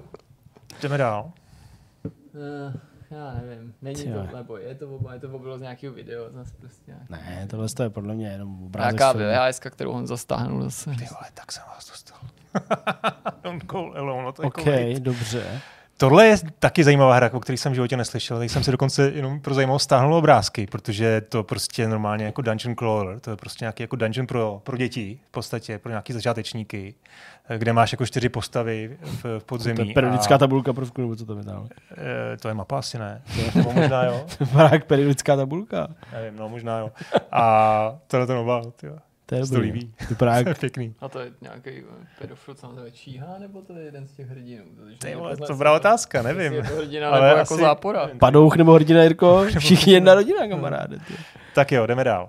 Jdeme 0.85 0.99
dál. 0.99 1.32
Uh, 2.05 2.74
já 3.11 3.35
nevím, 3.35 3.74
není 3.82 4.03
Ty 4.03 4.09
jo. 4.11 4.26
to, 4.30 4.37
nebo 4.37 4.57
je 4.59 4.74
to, 4.74 4.89
oba- 4.99 5.12
je 5.14 5.20
to 5.20 5.39
bylo 5.39 5.59
z 5.59 5.61
nějakého 5.61 5.95
videa, 5.95 6.20
zase 6.30 6.55
prostě 6.61 6.91
nějak. 6.91 7.11
Ne, 7.11 7.47
tohle 7.51 7.68
to 7.68 7.82
je 7.82 7.91
podle 7.91 8.14
mě 8.14 8.28
jenom 8.28 8.64
obrázek. 8.64 9.01
Nějaká. 9.01 9.49
VHS, 9.49 9.59
kterou 9.61 9.91
on 9.91 10.07
zastáhnul 10.07 10.62
zase. 10.62 10.91
Ty 10.91 10.97
vole, 11.05 11.30
tak 11.35 11.53
jsem 11.53 11.62
vás 11.68 11.89
dostal. 11.91 12.18
Don't 13.43 13.64
go 13.64 13.93
alone, 13.95 14.32
to 14.32 14.43
OK, 14.43 14.66
jako 14.66 14.99
dobře. 15.01 15.61
Tohle 15.97 16.27
je 16.27 16.37
taky 16.59 16.85
zajímavá 16.85 17.15
hra, 17.15 17.31
o 17.33 17.41
který 17.41 17.59
jsem 17.59 17.73
v 17.73 17.75
životě 17.75 17.97
neslyšel. 17.97 18.39
Teď 18.39 18.51
jsem 18.51 18.63
si 18.65 18.71
dokonce 18.71 19.13
jenom 19.15 19.41
pro 19.41 19.55
zajímavost 19.55 19.83
stáhnul 19.83 20.15
obrázky, 20.15 20.67
protože 20.67 21.21
to 21.21 21.43
prostě 21.45 21.89
normálně 21.89 22.25
jako 22.25 22.43
dungeon 22.43 22.77
crawler, 22.77 23.21
to 23.21 23.31
je 23.31 23.37
prostě 23.37 23.65
nějaký 23.65 23.83
jako 23.83 23.97
dungeon 23.97 24.27
pro, 24.27 24.61
pro 24.65 24.77
děti, 24.77 25.21
v 25.29 25.31
podstatě 25.31 25.79
pro 25.79 25.91
nějaký 25.91 26.13
začátečníky, 26.13 26.95
eh, 27.49 27.59
kde 27.59 27.73
máš 27.73 27.93
jako 27.93 28.07
čtyři 28.07 28.29
postavy 28.29 28.97
v, 29.03 29.25
v 29.39 29.45
podzemí. 29.45 29.77
To 29.77 29.83
je 29.83 29.95
periodická 29.95 30.35
a, 30.35 30.39
tabulka 30.39 30.73
prvku, 30.73 31.01
nebo 31.01 31.17
co 31.17 31.27
to 31.27 31.39
je 31.39 31.45
tam? 31.45 31.69
eh, 31.97 32.37
to 32.37 32.49
je 32.49 32.55
mapa 32.55 32.79
asi 32.79 32.99
ne. 32.99 33.23
Nebo 33.55 33.73
možná 33.73 34.05
jo. 34.05 34.27
Jak 34.73 34.85
periodická 34.85 35.37
tabulka. 35.37 35.89
Nevím, 36.13 36.39
no 36.39 36.49
možná 36.49 36.79
jo. 36.79 36.91
A 37.33 37.95
tohle 38.07 38.27
ten 38.27 38.37
obal, 38.37 38.65
tyjo. 38.77 38.97
To 39.27 39.35
je 39.35 39.41
to 39.41 39.55
dobrý. 39.55 39.72
líbí. 39.72 39.95
Vypadá 40.09 40.33
To 40.33 40.39
je 40.39 40.45
jak 40.49 40.59
pěkný. 40.61 40.95
A 41.01 41.09
to 41.09 41.18
je 41.20 41.33
nějaký 41.41 41.70
pedofil, 42.18 42.55
co 42.55 42.66
nazve 42.66 42.91
Číha, 42.91 43.39
nebo 43.39 43.62
to 43.62 43.72
je 43.72 43.85
jeden 43.85 44.07
z 44.07 44.12
těch 44.12 44.29
hrdinů? 44.29 44.64
Protože 44.77 44.97
Ty 44.99 45.14
vole, 45.14 45.37
to 45.37 45.47
dobrá 45.49 45.72
otázka, 45.72 46.22
nevím. 46.22 46.53
Je 46.53 46.62
to 46.62 46.77
hrdina 46.77 47.09
Ale 47.11 47.29
nebo 47.29 47.39
jako 47.39 47.57
zápora. 47.57 48.11
padouch 48.18 48.57
nebo 48.57 48.72
hrdina 48.72 49.03
Jirko. 49.03 49.45
Všichni 49.59 49.93
jedna 49.93 50.14
rodina, 50.14 50.49
kamaráde. 50.49 50.99
Ty, 50.99 51.14
Tak 51.55 51.72
jo, 51.72 51.87
jdeme 51.87 52.05
dál. 52.05 52.27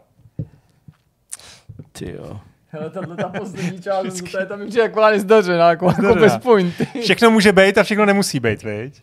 ty 1.92 2.12
jo. 2.12 2.40
Hele, 2.68 2.90
tahle 2.90 3.16
ta 3.16 3.30
poslední 3.30 3.82
část, 3.82 4.22
to 4.32 4.40
je 4.40 4.46
tam 4.46 4.60
přijde 4.60 4.82
jako 4.82 5.02
nezdařená, 5.10 5.70
jako, 5.70 5.86
jako 5.86 6.16
bez 6.16 6.38
pointy. 6.38 6.88
Všechno 7.02 7.32
může 7.32 7.52
být 7.52 7.78
a 7.78 7.84
všechno 7.84 8.06
nemusí 8.06 8.40
být, 8.40 8.64
viď? 8.64 9.02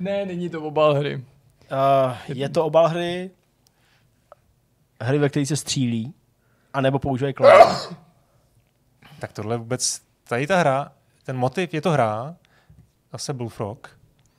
Ne, 0.00 0.26
není 0.26 0.48
to 0.48 0.62
obal 0.62 0.94
hry. 0.94 1.16
Uh, 1.16 2.12
je 2.28 2.48
to 2.48 2.64
obal 2.64 2.88
hry, 2.88 3.30
hry, 5.00 5.18
ve 5.18 5.28
kterých 5.28 5.48
se 5.48 5.56
střílí, 5.56 6.14
anebo 6.76 6.98
používají 6.98 7.34
klávesy. 7.34 7.96
Tak 9.18 9.32
tohle 9.32 9.56
vůbec, 9.56 10.02
tady 10.28 10.46
ta 10.46 10.56
hra, 10.56 10.92
ten 11.24 11.36
motiv 11.36 11.74
je 11.74 11.80
to 11.80 11.90
hra, 11.90 12.36
zase 13.12 13.32
Bullfrog. 13.32 13.98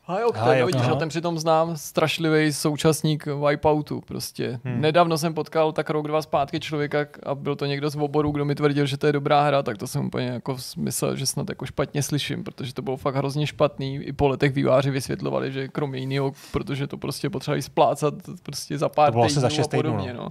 Hayok, 0.10 0.36
Hayok, 0.36 0.72
ten, 0.72 0.80
vidíš, 0.80 0.92
a 0.92 0.96
ten 0.96 1.10
přitom 1.10 1.40
znám 1.40 1.78
strašlivý 1.78 2.54
současník 2.54 3.26
Wipeoutu 3.50 4.02
prostě. 4.02 4.60
Hmm. 4.64 4.82
Nedávno 4.82 5.18
jsem 5.18 5.34
potkal 5.34 5.72
tak 5.72 5.90
rok, 5.90 6.08
dva 6.08 6.22
zpátky 6.22 6.60
člověka 6.60 7.06
a 7.24 7.36
byl 7.36 7.56
to 7.56 7.66
někdo 7.66 7.90
z 7.90 7.96
oboru, 7.96 8.32
kdo 8.32 8.46
mi 8.46 8.56
tvrdil, 8.56 8.86
že 8.86 8.98
to 8.98 9.08
je 9.08 9.14
dobrá 9.14 9.42
hra, 9.44 9.64
tak 9.64 9.78
to 9.78 9.88
jsem 9.88 10.06
úplně 10.06 10.26
jako 10.28 10.58
myslel, 10.78 11.16
že 11.16 11.26
snad 11.26 11.50
jako 11.50 11.66
špatně 11.66 12.04
slyším, 12.04 12.44
protože 12.44 12.74
to 12.74 12.82
bylo 12.82 12.98
fakt 12.98 13.16
hrozně 13.16 13.48
špatný. 13.48 13.96
I 13.96 14.14
po 14.14 14.28
letech 14.28 14.54
výváři 14.54 14.92
vysvětlovali, 14.92 15.52
že 15.52 15.68
kromě 15.68 16.00
jiného, 16.00 16.32
protože 16.52 16.88
to 16.88 16.98
prostě 16.98 17.30
potřebovali 17.30 17.62
splácat 17.62 18.14
prostě 18.44 18.78
za 18.78 18.90
pár 18.90 19.08
To 19.08 19.12
bylo 19.12 19.28
týdnů 19.28 19.42
za 19.42 19.48
a 19.48 19.50
šest 19.50 19.68
týdnů, 19.68 19.92
podobně. 19.92 20.14
No. 20.14 20.30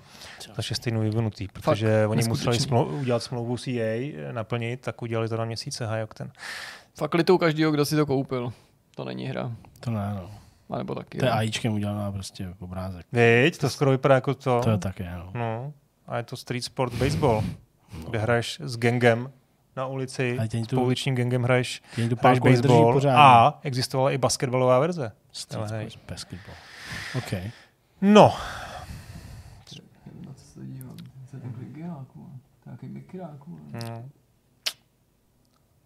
Za 0.56 0.62
šest 0.62 0.78
týdnů 0.78 1.00
vyvinutý, 1.00 1.48
protože 1.48 2.02
Fakt, 2.02 2.10
oni 2.10 2.22
museli 2.28 2.56
smlou- 2.60 3.00
udělat 3.00 3.22
smlouvu 3.22 3.56
CA, 3.56 4.12
naplnit, 4.32 4.80
tak 4.80 5.02
udělali 5.02 5.28
to 5.28 5.36
na 5.36 5.44
měsíce 5.44 5.86
Hayok 5.86 6.14
ten. 6.14 6.32
Fakt 6.94 7.14
litou 7.14 7.38
každýho, 7.38 7.70
kdo 7.70 7.84
si 7.84 7.96
to 7.96 8.06
koupil. 8.06 8.52
To 8.96 9.04
není 9.04 9.26
hra. 9.26 9.52
To 9.80 9.90
ne, 9.90 10.14
no. 10.14 10.30
A 10.70 10.78
nebo 10.78 10.94
taky. 10.94 11.18
To 11.18 11.24
je. 11.24 11.30
AIčkem 11.30 11.72
udělaná 11.72 12.12
prostě 12.12 12.54
obrázek. 12.58 13.06
Viď, 13.12 13.58
to 13.58 13.70
skoro 13.70 13.90
vypadá 13.90 14.14
jako 14.14 14.34
to. 14.34 14.60
To 14.60 14.70
je 14.70 14.78
také, 14.78 15.10
no. 15.16 15.30
No, 15.34 15.72
a 16.06 16.16
je 16.16 16.22
to 16.22 16.36
Street 16.36 16.64
Sport 16.64 16.94
Baseball, 16.94 17.44
kde 18.08 18.18
hraješ 18.18 18.60
s 18.60 18.76
gangem 18.76 19.32
na 19.76 19.86
ulici, 19.86 20.38
A 20.38 20.44
s 20.64 20.66
tu- 20.66 20.76
pouličním 20.76 21.14
gangem 21.14 21.42
hraješ, 21.42 21.82
hraješ 22.20 22.38
baseball 22.40 23.00
a 23.16 23.58
existovala 23.62 24.10
i 24.10 24.18
basketbalová 24.18 24.78
verze. 24.78 25.12
Street 25.32 25.68
sports 25.68 25.96
basketball. 26.08 26.54
OK. 27.18 27.32
No, 28.00 28.34
Na 30.26 30.32
co 30.34 30.44
se 30.44 30.60
No, 33.72 34.04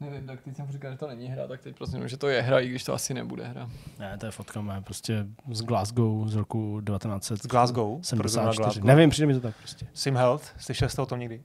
Nevím, 0.01 0.27
tak 0.27 0.41
teď 0.41 0.57
jsem 0.57 0.67
říkal, 0.71 0.91
že 0.93 0.97
to 0.99 1.07
není 1.09 1.27
hra, 1.29 1.47
tak 1.47 1.61
teď 1.61 1.77
prostě, 1.77 1.99
že 2.09 2.17
to 2.17 2.29
je 2.29 2.43
hra, 2.43 2.61
i 2.61 2.69
když 2.69 2.85
to 2.85 2.95
asi 2.95 3.15
nebude 3.15 3.45
hra. 3.47 3.69
Ne, 3.99 4.17
to 4.19 4.27
je 4.27 4.33
fotka 4.33 4.61
moje, 4.61 4.81
prostě 4.81 5.27
z 5.53 5.63
Glasgow 5.63 6.29
z 6.29 6.35
roku 6.35 6.81
1974. 6.87 7.43
Z 7.43 7.47
Glasgow. 7.51 8.01
Proto 8.17 8.53
Glasgow. 8.57 8.85
Nevím, 8.85 9.11
přijde 9.11 9.27
mi 9.27 9.35
to 9.35 9.41
tak 9.41 9.55
prostě. 9.57 9.87
Sim 9.95 10.17
Health, 10.17 10.45
slyšel 10.59 10.89
jste 10.89 11.03
o 11.03 11.07
tom 11.07 11.19
někdy? 11.19 11.41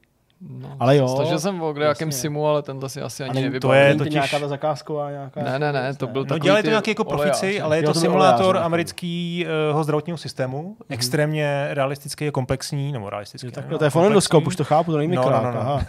No, 0.49 0.75
Ale 0.79 0.97
jo, 0.97 1.07
Slyšel 1.07 1.39
jsem 1.39 1.61
o 1.61 1.67
jakém 1.79 2.07
jasně. 2.07 2.21
simu, 2.21 2.47
ale 2.47 2.61
tenhle 2.61 2.89
si 2.89 3.01
asi 3.01 3.23
ani 3.23 3.33
nevybavím. 3.33 3.59
to 3.61 3.73
je 3.73 3.95
totiž- 3.95 4.11
nějaká 4.13 4.39
ta 4.39 4.47
zakázková 4.47 5.11
nějaká? 5.11 5.43
Ne, 5.43 5.59
ne, 5.59 5.73
ne, 5.73 5.93
to 5.95 6.07
byl 6.07 6.21
No 6.21 6.25
takový 6.25 6.43
dělají 6.43 6.63
to 6.63 6.69
nějaký 6.69 6.91
jako 6.91 7.03
profici, 7.03 7.27
olejáři. 7.45 7.61
ale 7.61 7.77
je 7.77 7.83
Jo, 7.83 7.87
to 7.89 7.93
to 7.93 7.99
simulátor 7.99 8.45
olejář, 8.55 8.65
amerického 8.65 9.83
zdravotního 9.83 10.17
systému, 10.17 10.77
extrémně 10.89 11.67
realistický 11.71 12.27
a 12.27 12.31
komplexní, 12.31 12.91
nebo 12.91 13.09
realistický. 13.09 13.47
Jo, 13.47 13.51
no, 13.51 13.55
takhle, 13.55 13.77
to 13.77 13.83
je 13.83 13.89
fonendoskop, 13.89 14.47
už 14.47 14.55
to 14.55 14.63
chápu, 14.63 14.91
to 14.91 14.97
není 14.97 15.15
No, 15.15 15.21
mikrák, 15.21 15.43
no, 15.43 15.51
no, 15.51 15.55
no. 15.55 15.61
aha. 15.61 15.81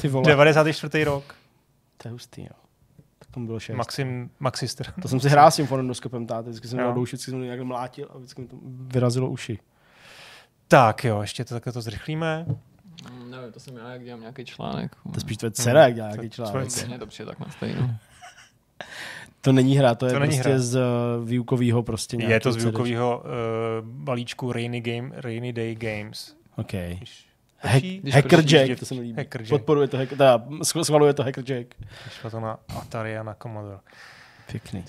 Ty 0.00 0.08
vole, 0.08 0.24
94. 0.30 1.04
rok, 1.04 1.34
to 2.02 2.08
je 2.08 2.12
hustý, 2.12 2.42
jo. 2.42 2.48
Tak 3.18 3.30
tomu 3.30 3.46
bylo 3.46 3.60
šest. 3.60 3.76
Maxim, 3.76 4.30
Maxister. 4.40 4.92
To 5.02 5.08
jsem 5.08 5.20
si 5.20 5.28
hrál 5.28 5.50
s 5.50 5.56
tím 5.56 5.66
fonendoskopem, 5.66 6.26
táte, 6.26 6.50
vždycky 6.50 6.68
jsem 6.68 6.78
měl 6.78 6.94
douši, 6.94 7.16
vždycky 7.16 7.30
jsem 7.30 7.42
nějak 7.42 7.60
mlátil 7.60 8.08
a 8.14 8.18
vždycky 8.18 8.42
mi 8.42 8.48
to 8.48 8.56
vyrazilo 8.64 9.30
uši. 9.30 9.58
Tak 10.68 11.04
jo, 11.04 11.20
ještě 11.20 11.44
to 11.44 11.54
takhle 11.54 11.72
to 11.72 11.80
zrychlíme. 11.82 12.46
Mm, 13.12 13.30
Nevím, 13.30 13.52
to 13.52 13.60
jsem 13.60 13.76
já, 13.76 13.90
jak 13.92 14.04
dělám 14.04 14.20
nějaký 14.20 14.44
článek. 14.44 14.94
To 15.02 15.10
je 15.14 15.20
spíš 15.20 15.36
tvoje 15.36 15.50
dcera, 15.50 15.82
jak 15.82 15.94
dělá 15.94 16.08
To- 16.08 16.14
nějaký 16.14 16.30
článek. 16.30 16.68
to- 16.80 16.86
Mně 16.86 16.98
to 16.98 17.06
přijde 17.06 17.28
tak 17.30 17.40
na 17.40 17.48
stejno. 17.50 17.90
To 19.42 19.52
není 19.52 19.76
hra, 19.76 19.94
to 19.94 20.06
je 20.06 20.12
To 20.12 20.18
není 20.18 20.32
prostě 20.36 20.48
hra. 20.50 20.58
z 20.58 20.76
uh, 20.76 21.28
výukového 21.28 21.82
prostě 21.82 22.16
Je 22.16 22.20
to 22.22 22.26
nějakého 22.28 22.52
z 22.52 22.56
výukového 22.64 23.18
uh, 23.24 23.88
balíčku 23.88 24.52
Rainy, 24.52 24.80
Game, 24.80 25.10
Rainy 25.14 25.52
Day 25.52 25.74
Games. 25.74 26.36
OK. 26.56 26.72
Když, 26.72 27.26
Hack, 27.62 27.84
Hacker 28.12 28.44
Jack, 28.54 28.78
to 28.80 28.86
se 28.86 28.94
mi 28.94 29.00
líbí. 29.00 29.16
Hacker 29.18 29.40
Jack. 29.40 29.50
Podporuje 29.50 29.88
to, 29.88 29.96
hack, 29.96 30.08
teda, 30.08 30.38
schv- 30.38 30.82
schvaluje 30.84 31.12
to 31.14 31.22
Hacker 31.22 31.44
Jack. 31.52 31.74
Šlo 32.10 32.30
to 32.30 32.40
na 32.40 32.58
Atari 32.78 33.18
a 33.18 33.22
na 33.22 33.34
Commodore. 33.42 33.78
Pěkný. 34.50 34.84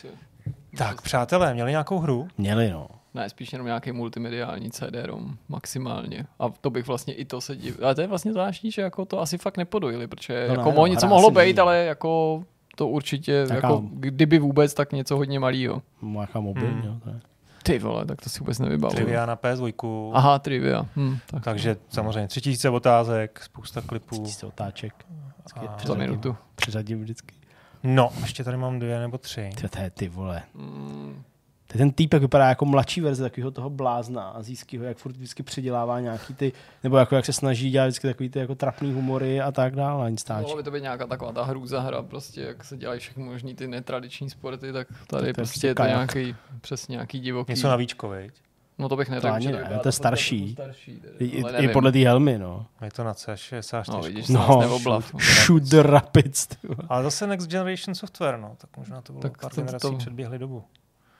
Tak, 0.77 1.01
přátelé, 1.01 1.53
měli 1.53 1.71
nějakou 1.71 1.99
hru? 1.99 2.27
Měli, 2.37 2.71
no. 2.71 2.87
Ne, 3.13 3.29
spíš 3.29 3.53
jenom 3.53 3.67
nějaký 3.67 3.91
multimediální 3.91 4.69
CD-ROM, 4.71 5.37
maximálně. 5.49 6.25
A 6.39 6.49
to 6.49 6.69
bych 6.69 6.87
vlastně 6.87 7.13
i 7.13 7.25
to 7.25 7.41
se 7.41 7.55
divil. 7.55 7.85
Ale 7.85 7.95
to 7.95 8.01
je 8.01 8.07
vlastně 8.07 8.31
zvláštní, 8.31 8.71
že 8.71 8.81
jako 8.81 9.05
to 9.05 9.19
asi 9.21 9.37
fakt 9.37 9.57
nepodojili, 9.57 10.07
protože 10.07 10.33
No 10.33 10.47
no, 10.47 10.53
ne, 10.53 10.59
jako 10.59 10.69
no, 10.69 10.75
mo, 10.75 10.87
něco 10.87 11.07
mohlo 11.07 11.31
být, 11.31 11.59
ale 11.59 11.77
jako 11.85 12.43
to 12.75 12.87
určitě, 12.87 13.45
Taká- 13.47 13.55
jako, 13.67 13.83
kdyby 13.93 14.39
vůbec, 14.39 14.73
tak 14.73 14.93
něco 14.93 15.17
hodně 15.17 15.39
malýho. 15.39 15.81
Nějaká 16.01 16.39
mobil, 16.39 16.67
Hmm. 16.67 16.81
jo. 16.85 16.93
To 17.03 17.09
je. 17.09 17.19
Ty 17.63 17.79
vole, 17.79 18.05
tak 18.05 18.21
to 18.21 18.29
si 18.29 18.39
vůbec 18.39 18.59
nevybavuju. 18.59 18.95
Trivia 18.95 19.25
na 19.25 19.35
PS2. 19.35 20.11
Aha, 20.13 20.39
trivia. 20.39 20.85
Hm, 20.95 21.17
tak 21.25 21.43
Takže 21.43 21.75
samozřejmě 21.89 22.27
3000 22.27 22.69
otázek, 22.69 23.41
spousta 23.43 23.81
klipů. 23.81 24.23
Tisíce 24.23 24.45
otáček. 24.45 24.93
Vždycky 25.37 25.59
A- 25.67 25.87
za 25.87 25.93
minutu. 25.93 26.35
Přiřadím 26.55 27.01
vždycky. 27.01 27.35
No, 27.83 28.09
ještě 28.21 28.43
tady 28.43 28.57
mám 28.57 28.79
dvě 28.79 28.99
nebo 28.99 29.17
tři. 29.17 29.49
Ty, 29.61 29.69
to 29.69 29.79
je 29.79 29.89
ty 29.89 30.07
vole. 30.09 30.41
Mm, 30.53 31.23
To 31.71 31.77
je 31.77 31.79
ten 31.79 31.91
týpek 31.91 32.21
vypadá 32.21 32.49
jako 32.49 32.65
mladší 32.65 33.01
verze 33.01 33.23
takového 33.23 33.51
toho 33.51 33.69
blázna 33.69 34.29
azijského, 34.29 34.83
jak 34.83 34.97
furt 34.97 35.11
vždycky 35.15 35.43
přidělává 35.43 35.99
nějaký 35.99 36.33
ty, 36.33 36.53
nebo 36.83 36.97
jako 36.97 37.15
jak 37.15 37.25
se 37.25 37.33
snaží 37.33 37.71
dělat 37.71 37.85
vždycky 37.87 38.07
takový 38.07 38.29
ty 38.29 38.39
jako 38.39 38.55
trapný 38.55 38.93
humory 38.93 39.41
a 39.41 39.51
tak 39.51 39.75
dále, 39.75 40.05
ani 40.05 40.17
stáč. 40.17 40.41
mohlo 40.41 40.57
by 40.57 40.63
to 40.63 40.71
být 40.71 40.81
nějaká 40.81 41.07
taková 41.07 41.31
ta 41.31 41.43
hrůza 41.43 41.79
hra, 41.81 42.01
prostě 42.03 42.41
jak 42.41 42.63
se 42.63 42.77
dělají 42.77 42.99
všechny 42.99 43.23
možný 43.23 43.55
ty 43.55 43.67
netradiční 43.67 44.29
sporty, 44.29 44.73
tak 44.73 44.87
tady 45.07 45.23
je 45.23 45.29
je 45.29 45.33
prostě 45.33 45.67
je 45.67 45.75
to 45.75 45.83
nějaký, 45.83 46.35
přesně 46.61 46.93
nějaký 46.93 47.19
divoký. 47.19 47.51
Něco 47.51 47.67
na 47.67 47.75
víčko, 47.75 48.09
viď? 48.09 48.31
No 48.77 48.89
to 48.89 48.95
bych 48.95 49.09
neřekl, 49.09 49.39
že 49.39 49.51
ne, 49.51 49.79
to 49.83 49.87
je 49.87 49.91
starší. 49.91 50.55
toho 50.55 50.67
starší 50.67 50.99
tedy, 50.99 51.25
I, 51.25 51.67
podle 51.73 51.91
té 51.91 51.99
helmy, 51.99 52.37
no. 52.37 52.65
Je 52.83 52.91
to 52.91 53.03
na 53.03 53.13
C64. 53.13 53.83
No, 53.93 54.01
vidíš, 54.01 54.27
No, 54.27 54.47
no, 54.49 54.61
neoblav. 54.61 55.15
Shoot 55.45 55.73
Rapids. 55.73 56.47
ty 56.47 56.67
vole. 56.67 56.77
Ale 56.89 57.03
zase 57.03 57.27
Next 57.27 57.47
Generation 57.49 57.95
Software, 57.95 58.37
no, 58.39 58.55
tak 58.57 58.77
možná 58.77 59.01
to 59.01 59.13
bylo 59.13 59.21
Tak 59.21 59.41
pár 59.41 59.51
to- 59.51 59.61
generací 59.61 59.87
to- 59.87 59.97
předběhly 59.97 60.39
dobu. 60.39 60.63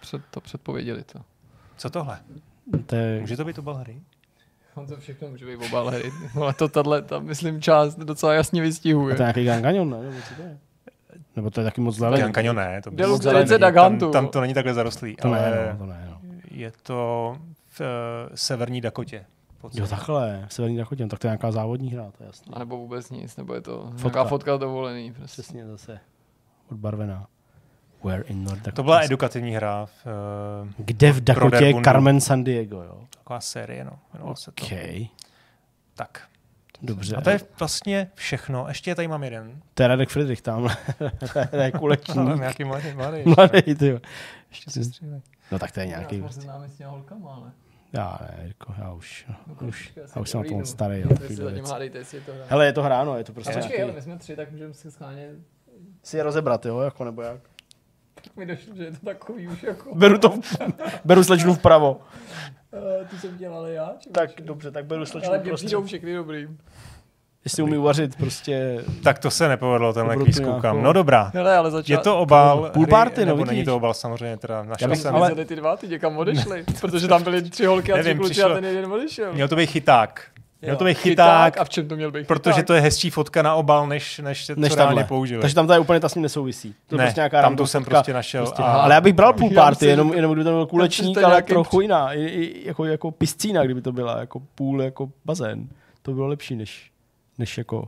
Před, 0.01 0.21
to 0.31 0.41
předpověděli 0.41 1.03
to. 1.03 1.19
Co 1.77 1.89
tohle? 1.89 2.19
To 2.85 2.95
je, 2.95 3.21
Může 3.21 3.37
to 3.37 3.45
být 3.45 3.57
obal 3.59 3.75
hry? 3.75 4.01
On 4.75 4.87
to 4.87 4.97
všechno 4.97 5.27
může 5.27 5.45
být 5.45 5.65
obal 5.65 5.89
hry. 5.89 6.11
Ale 6.41 6.53
to 6.53 6.67
tahle, 6.67 7.01
ta, 7.01 7.19
myslím, 7.19 7.61
část 7.61 7.95
docela 7.99 8.33
jasně 8.33 8.61
vystihuje. 8.61 9.13
a 9.13 9.17
to 9.17 9.21
je 9.21 9.25
nějaký 9.25 9.45
Ganganion, 9.45 9.89
ne? 9.89 10.01
Nebo 10.01 10.17
co 10.29 10.35
to 10.35 10.41
je? 10.41 10.57
Nebo 11.35 11.49
to 11.49 11.61
je 11.61 11.63
taky 11.65 11.81
moc 11.81 11.95
zelený? 11.95 12.17
Grand 12.19 12.35
Canyon 12.35 12.55
ne, 12.55 12.81
to 12.81 12.91
by 12.91 12.97
Deluxe 12.97 13.23
zelený. 13.23 13.39
edice 13.41 13.53
tam, 13.53 13.61
Dagantu. 13.61 14.11
tam, 14.11 14.27
to 14.27 14.41
není 14.41 14.53
takhle 14.53 14.73
zarostlý, 14.73 15.15
To 15.15 15.27
ne, 15.27 15.39
ale 15.45 15.69
no, 15.73 15.77
to 15.77 15.85
ne, 15.85 16.07
no. 16.09 16.21
je 16.51 16.71
to 16.83 17.37
v 17.67 17.79
uh, 17.81 17.85
severní 18.35 18.81
Dakotě. 18.81 19.25
Jo, 19.73 19.87
takhle, 19.87 20.45
v 20.47 20.53
Severní 20.53 20.77
Dakotě, 20.77 21.03
no, 21.03 21.09
tak 21.09 21.19
to 21.19 21.27
je 21.27 21.29
nějaká 21.29 21.51
závodní 21.51 21.91
hra, 21.91 22.11
to 22.17 22.23
je 22.23 22.27
jasný. 22.27 22.53
A 22.53 22.59
nebo 22.59 22.77
vůbec 22.77 23.09
nic, 23.09 23.37
nebo 23.37 23.53
je 23.53 23.61
to 23.61 23.81
Fotka. 23.81 23.97
fotka. 23.99 24.23
fotka 24.23 24.57
dovolený. 24.57 25.13
Prostě. 25.13 25.41
Přesně 25.41 25.67
zase 25.67 25.99
odbarvená. 26.71 27.27
Where 28.03 28.23
in 28.23 28.43
North 28.43 28.57
Dakota? 28.61 28.75
To 28.75 28.83
byla 28.83 29.01
edukativní 29.01 29.51
hra, 29.55 29.85
v, 29.85 30.05
uh, 30.65 30.71
Kde 30.77 31.11
v 31.11 31.21
Dakotě 31.21 31.65
je. 31.65 31.81
Carmen 31.83 32.21
San 32.21 32.43
Diego, 32.43 32.81
jo? 32.83 33.01
taková 33.09 33.41
série, 33.41 33.83
no. 33.85 33.99
jmenovalo 34.13 34.35
se 34.35 34.51
to. 34.51 34.65
OK, 34.65 34.71
Tak. 35.95 36.21
dobře. 36.81 37.15
A 37.15 37.21
to 37.21 37.29
je 37.29 37.39
vlastně 37.59 38.11
všechno. 38.15 38.65
Ještě 38.67 38.95
tady 38.95 39.07
mám 39.07 39.23
jeden. 39.23 39.61
To 39.73 39.83
je 39.83 39.87
Radek 39.87 40.09
Friedrich 40.09 40.41
tam. 40.41 40.69
to 41.51 41.57
je 41.57 41.71
kuleční. 41.71 42.19
Ale 42.19 42.37
nějaký 42.37 42.63
mladý, 42.63 42.93
mladý. 42.93 43.23
Mladý, 43.37 43.75
ty 43.75 43.87
jo. 43.87 43.99
Ještě 44.49 44.71
se 44.71 44.83
střílej. 44.83 45.21
No 45.51 45.59
tak 45.59 45.71
to 45.71 45.79
je 45.79 45.85
nějaký. 45.87 46.17
Já 46.19 46.29
se 46.29 46.41
známe 46.41 46.69
s 46.69 46.77
těma 46.77 46.89
holkama, 46.89 47.33
ale. 47.33 47.51
Já 47.93 48.19
ne, 48.21 48.43
Jirko, 48.43 48.73
já 48.77 48.91
už, 48.93 49.25
No, 49.47 49.67
už, 49.67 49.93
já 50.15 50.21
už 50.21 50.29
jsem 50.29 50.43
na 50.43 50.49
tom 50.49 50.59
no. 50.59 50.65
starý. 50.65 51.03
Hele, 52.47 52.65
je 52.65 52.73
to 52.73 52.83
hráno, 52.83 53.17
je 53.17 53.23
to 53.23 53.33
prostě 53.33 53.51
A 53.51 53.55
počkej, 53.55 53.69
nějaký... 53.77 53.83
ale 53.83 53.93
my 53.93 54.01
jsme 54.01 54.17
tři, 54.17 54.35
tak 54.35 54.51
můžeme 54.51 54.73
si 54.73 54.91
schválně 54.91 55.29
Si 56.03 56.17
je 56.17 56.23
rozebrat, 56.23 56.65
jo, 56.65 56.79
jako 56.79 57.03
nebo 57.05 57.21
jak? 57.21 57.39
Mi 58.37 58.45
došlo, 58.45 58.75
že 58.75 58.83
je 58.83 58.91
to 58.91 59.05
takový 59.05 59.47
už 59.47 59.63
jako... 59.63 59.95
Beru 59.95 60.17
to, 60.17 60.33
beru 61.05 61.23
slečnu 61.23 61.53
vpravo. 61.53 62.01
Uh, 62.73 63.07
tu 63.09 63.17
jsem 63.17 63.37
dělal 63.37 63.65
já, 63.67 63.91
či 63.99 64.09
Tak 64.09 64.29
dobře, 64.41 64.71
tak 64.71 64.85
beru 64.85 65.05
slečnu 65.05 65.29
Ale 65.29 65.39
mě 65.39 65.49
prostě. 65.49 65.65
přijdou 65.65 65.83
všechny 65.83 66.15
dobrý. 66.15 66.47
Jestli 67.45 67.63
umí 67.63 67.77
uvařit 67.77 68.15
prostě... 68.15 68.83
Tak 69.03 69.19
to 69.19 69.31
se 69.31 69.47
nepovedlo, 69.47 69.93
tenhle 69.93 70.17
kvíz 70.17 70.39
koukám. 70.39 70.61
nějakou. 70.61 70.81
No 70.81 70.93
dobrá. 70.93 71.31
Hele, 71.33 71.57
ale 71.57 71.71
začal... 71.71 71.93
Je 71.93 71.97
to 71.97 72.17
obal 72.19 72.69
Půl 72.73 72.87
party, 72.87 73.21
no, 73.21 73.25
nebo 73.25 73.37
vidíš. 73.37 73.49
není 73.51 73.65
to 73.65 73.75
obal 73.75 73.93
samozřejmě, 73.93 74.37
teda 74.37 74.63
našel 74.63 74.89
bych- 74.89 74.99
jsem. 74.99 75.15
ale- 75.15 75.31
Ale... 75.31 75.45
ty 75.45 75.55
dva, 75.55 75.77
ty 75.77 75.87
někam 75.87 76.17
odešli, 76.17 76.63
protože 76.81 77.07
tam 77.07 77.23
byly 77.23 77.41
tři 77.41 77.65
holky 77.65 77.93
a 77.93 77.95
tři 77.95 78.03
Nevím, 78.03 78.17
kluci 78.17 78.31
přišlo- 78.31 78.51
a 78.51 78.55
ten 78.55 78.65
jeden 78.65 78.93
odešel. 78.93 79.33
Měl 79.33 79.47
to 79.47 79.55
být 79.55 79.69
chyták. 79.69 80.30
Měl 80.61 80.73
Jo, 80.73 80.77
to 80.79 80.85
být 80.85 80.97
chyták, 80.97 81.57
A 81.57 81.63
v 81.63 81.69
čem 81.69 81.87
to 81.87 81.95
měl 81.95 82.11
být 82.11 82.27
protože 82.27 82.53
chyták? 82.53 82.67
to 82.67 82.73
je 82.73 82.81
hezčí 82.81 83.09
fotka 83.09 83.41
na 83.41 83.55
obal, 83.55 83.87
než, 83.87 84.19
než, 84.19 84.47
Než 84.47 84.57
než 84.57 84.71
co 84.71 84.75
reálně 84.75 85.03
použili. 85.03 85.41
Takže 85.41 85.55
tam 85.55 85.67
to 85.67 85.73
je 85.73 85.79
úplně 85.79 85.99
ta 85.99 86.09
s 86.09 86.15
ním 86.15 86.21
nesouvisí. 86.21 86.75
To 86.87 86.95
je 86.95 86.97
ne, 86.97 87.03
prostě 87.05 87.19
nějaká 87.19 87.41
tam 87.41 87.55
to 87.55 87.67
jsem 87.67 87.85
prostě 87.85 88.13
našel. 88.13 88.43
Prostě, 88.45 88.63
a, 88.63 88.65
ale 88.65 88.93
já 88.93 89.01
bych 89.01 89.13
bral 89.13 89.33
půl 89.33 89.49
party, 89.49 89.85
jenom, 89.85 90.13
jenom 90.13 90.31
kdyby 90.31 90.43
to 90.43 90.49
byl 90.51 90.65
kulečník, 90.65 91.17
to 91.19 91.25
ale 91.25 91.33
nějaký- 91.33 91.49
trochu 91.49 91.81
jiná. 91.81 92.13
I, 92.13 92.21
i, 92.23 92.67
jako, 92.67 92.85
jako 92.85 93.11
piscína, 93.11 93.63
kdyby 93.63 93.81
to 93.81 93.91
byla, 93.91 94.19
jako 94.19 94.41
půl, 94.55 94.81
jako 94.81 95.09
bazén. 95.25 95.67
To 96.01 96.11
bylo 96.13 96.27
lepší, 96.27 96.55
než, 96.55 96.91
než 97.37 97.57
jako 97.57 97.87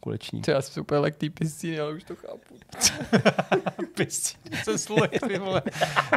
kulečník. 0.00 0.44
Ty, 0.44 0.50
Já 0.50 0.62
jsem 0.62 0.80
úplně 0.80 0.98
lek 0.98 1.16
tý 1.16 1.30
piscíny, 1.30 1.80
ale 1.80 1.92
už 1.92 2.04
to 2.04 2.14
chápu. 2.16 2.53
Pistí, 3.94 4.36
se 4.64 4.78
slek, 4.78 5.10
ty 5.28 5.38
vole. 5.38 5.62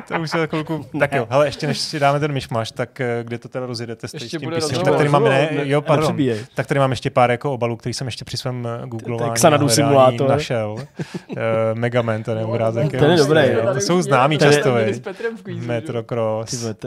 To 0.07 0.19
už 0.21 0.29
je 0.33 0.47
chvilku. 0.47 0.85
Tak 0.99 1.11
jo, 1.13 1.27
hele, 1.29 1.47
ještě 1.47 1.67
než 1.67 1.79
si 1.79 1.99
dáme 1.99 2.19
ten 2.19 2.31
myšmaš, 2.31 2.71
tak 2.71 3.01
eh, 3.01 3.19
kde 3.23 3.37
to 3.37 3.49
teda 3.49 3.65
rozjedete 3.65 4.07
s 4.07 4.13
Ještě 4.13 4.27
s 4.37 4.41
tím 4.41 4.51
písem, 4.55 4.83
tak 4.83 4.95
tady 4.97 5.09
máme, 5.09 5.29
ne, 5.29 5.49
Ne- 5.51 5.69
jo, 5.69 5.81
pardon, 5.81 6.03
nepřebíjej. 6.03 6.45
tak 6.55 6.67
tady 6.67 6.79
mám 6.79 6.91
ještě 6.91 7.09
pár 7.09 7.31
jako 7.31 7.53
obalů, 7.53 7.75
který 7.75 7.93
jsem 7.93 8.07
ještě 8.07 8.25
při 8.25 8.37
svém 8.37 8.67
eh, 8.67 8.87
googlování 8.87 9.33
Xanadu 9.33 9.69
simulátor. 9.69 10.29
našel. 10.29 10.71
Uh, 10.71 11.37
Megaman, 11.73 12.23
ten 12.23 12.37
je 12.37 12.45
obrázek. 12.45 12.91
Ten 12.91 13.11
je 13.11 13.17
dobrý, 13.17 13.41
jo. 13.51 13.73
To 13.73 13.79
jsou 13.79 14.01
známý 14.01 14.37
často, 14.37 14.71
s 14.77 14.85
viď? 14.85 15.03
Petrem 15.03 15.37
v 15.37 15.41
kvízu, 15.41 15.67
že? 15.67 15.81
Ty 15.81 16.57
to 16.57 16.83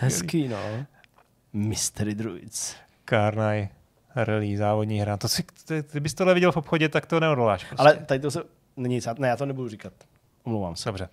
hezký, 0.00 0.48
no. 0.48 0.58
Mystery 1.52 2.14
Druids. 2.14 2.74
Karnaj, 3.04 3.68
Rally, 4.16 4.56
závodní 4.56 5.00
hra. 5.00 5.16
To 5.16 5.28
si, 5.28 5.44
ty, 5.66 5.84
kdybys 5.90 6.14
tohle 6.14 6.34
viděl 6.34 6.52
v 6.52 6.56
obchodě, 6.56 6.88
tak 6.88 7.06
to 7.06 7.20
neodoláš. 7.20 7.64
Prostě. 7.64 7.80
Ale 7.82 7.94
tady 7.96 8.20
to 8.20 8.30
se... 8.30 8.42
Není 8.76 9.00
ne, 9.18 9.28
já 9.28 9.36
to 9.36 9.46
nebudu 9.46 9.68
říkat. 9.68 9.92
Omlouvám 10.44 10.76
se. 10.76 10.88
Dobře. 10.88 11.08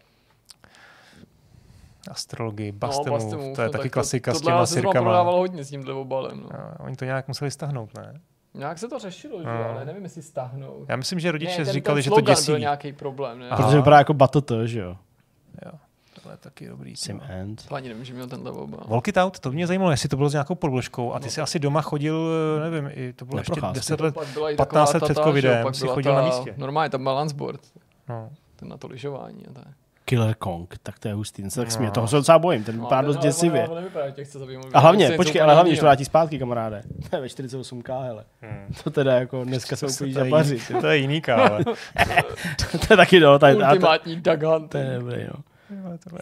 Astrologii, 2.11 2.71
No, 2.71 2.77
Bastemov, 2.77 3.19
Bastemov, 3.23 3.55
to 3.55 3.61
je 3.61 3.67
no, 3.67 3.71
taky 3.71 3.83
tak 3.83 3.91
klasika 3.91 4.33
s 4.33 4.37
tohle 4.41 4.51
těma 4.51 4.65
sirkama. 4.65 4.93
prodával 5.01 5.37
hodně 5.37 5.63
s 5.63 5.69
tímhle 5.69 5.93
obalem. 5.93 6.39
No. 6.39 6.49
No, 6.53 6.85
oni 6.85 6.95
to 6.95 7.05
nějak 7.05 7.27
museli 7.27 7.51
stahnout, 7.51 7.93
ne? 7.97 8.21
Nějak 8.53 8.79
se 8.79 8.87
to 8.87 8.99
řešilo, 8.99 9.39
že? 9.39 9.45
No. 9.45 9.69
ale 9.69 9.85
nevím, 9.85 10.03
jestli 10.03 10.21
stáhnout. 10.21 10.85
Já 10.89 10.95
myslím, 10.95 11.19
že 11.19 11.31
rodiče 11.31 11.57
ne, 11.59 11.65
ten, 11.65 11.73
říkali, 11.73 11.95
ten 11.95 12.03
že 12.03 12.09
to 12.09 12.21
děsí. 12.21 12.51
byl 12.51 12.59
nějaký 12.59 12.93
problém, 12.93 13.39
ne? 13.39 13.49
Aha. 13.49 13.63
Protože 13.63 13.77
vypadá 13.77 13.97
jako 13.97 14.13
Batoto, 14.13 14.67
že 14.67 14.79
jo? 14.79 14.97
Jo, 15.65 15.71
tohle 16.23 16.33
je 16.33 16.37
taky 16.37 16.67
dobrý. 16.67 16.95
Sim 16.95 17.19
Sim. 17.19 17.31
End. 17.31 17.65
To 17.67 17.75
ani 17.75 17.89
nevím, 17.89 18.05
že 18.05 18.13
měl 18.13 18.27
tenhle 18.27 18.51
obal. 18.51 18.79
Walk 18.87 19.07
it 19.07 19.17
out, 19.17 19.39
to 19.39 19.51
mě 19.51 19.67
zajímalo, 19.67 19.91
jestli 19.91 20.09
to 20.09 20.17
bylo 20.17 20.29
s 20.29 20.33
nějakou 20.33 20.55
podložkou 20.55 21.13
a 21.13 21.19
ty 21.19 21.25
No. 21.25 21.31
si 21.31 21.41
asi 21.41 21.59
doma 21.59 21.81
chodil, 21.81 22.27
eh, 22.65 22.69
nevím, 22.69 22.89
i 22.93 23.13
to 23.13 23.25
bylo 23.25 23.39
ještě 23.39 23.51
procházku. 23.53 23.75
10 23.75 23.99
let. 24.01 24.15
Pak 24.15 24.27
byla 24.27 24.49
i 24.51 24.55
15 24.55 24.91
taková 24.91 25.05
let 25.07 25.13
před 25.13 25.23
covidem 25.23 25.73
si 25.73 25.87
chodil 25.87 26.11
ta, 26.15 26.21
na 26.21 26.25
místě. 26.25 26.53
Normálně, 26.57 26.89
tam 26.89 27.03
balance 27.03 27.35
board, 27.35 27.61
No. 28.09 28.29
ten 28.55 28.69
na 28.69 28.77
to 28.77 28.87
lyžování 28.87 29.47
a 29.49 29.53
tak. 29.53 29.67
Killer 30.05 30.35
Kong, 30.35 30.75
tak 30.83 30.99
to 30.99 31.07
je 31.07 31.13
hustý, 31.13 31.41
ten 31.41 31.51
se 31.51 31.59
tak 31.59 31.71
směje. 31.71 31.91
Toho 31.91 32.07
se 32.07 32.15
docela 32.15 32.39
bojím, 32.39 32.63
ten 32.63 32.75
vypadá 32.81 33.01
dost 33.01 33.17
děsivě. 33.17 33.67
A 33.67 33.69
A 34.73 34.79
hlavně, 34.79 35.11
počkej, 35.11 35.41
ale 35.41 35.53
hlavně, 35.53 35.75
že 35.75 35.81
to 35.81 35.85
vrátí 35.85 36.05
zpátky, 36.05 36.39
kamaráde. 36.39 36.83
To 37.09 37.15
je 37.15 37.21
ve 37.21 37.27
48K, 37.27 38.03
hele. 38.03 38.23
To 38.83 38.89
teda 38.89 39.13
jako 39.13 39.43
dneska 39.43 39.75
se 39.75 39.85
úplně 39.87 40.13
to, 40.13 40.25
jiný, 40.25 40.59
to 40.81 40.87
je 40.87 40.97
jiný 40.97 41.21
kále. 41.21 41.63
To 42.87 42.93
je 42.93 42.97
taky 42.97 43.19
no, 43.19 43.39
tady, 43.39 43.55
to, 43.55 43.65
Ultimátní 43.65 44.15
Duck 44.15 44.39
to 44.39 44.49
Hunter. 44.49 44.85
je 44.85 44.99
dobrý, 44.99 45.23
no. 45.23 45.43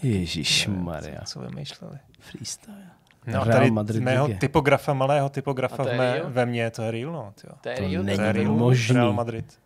Ježíš 0.02 0.68
Maria. 0.68 1.22
Co 1.26 1.40
vymýšleli? 1.40 1.98
Freestyle. 2.20 2.76
No, 3.28 3.34
Real 3.44 3.46
tady 3.46 3.72
Madrid 3.72 4.04
mého 4.04 4.28
typografa, 4.40 4.94
malého 4.94 5.30
typografa 5.30 5.76
A 5.76 5.84
to 5.86 5.90
je 5.90 5.96
v 5.96 5.98
mé, 5.98 6.22
ve 6.26 6.46
mně, 6.46 6.72
to 6.72 6.82
je 6.82 6.92
real, 6.92 7.12
no. 7.12 7.34
Tyjo. 7.42 7.54
To 7.62 7.70
je 7.70 7.76
To 7.76 7.82
real, 7.82 8.04
není 8.04 8.18
To 8.18 8.24
je 8.24 8.32
real, 8.32 8.54
možný. 8.54 8.96
Real 8.96 9.14
Madrid. 9.14 9.60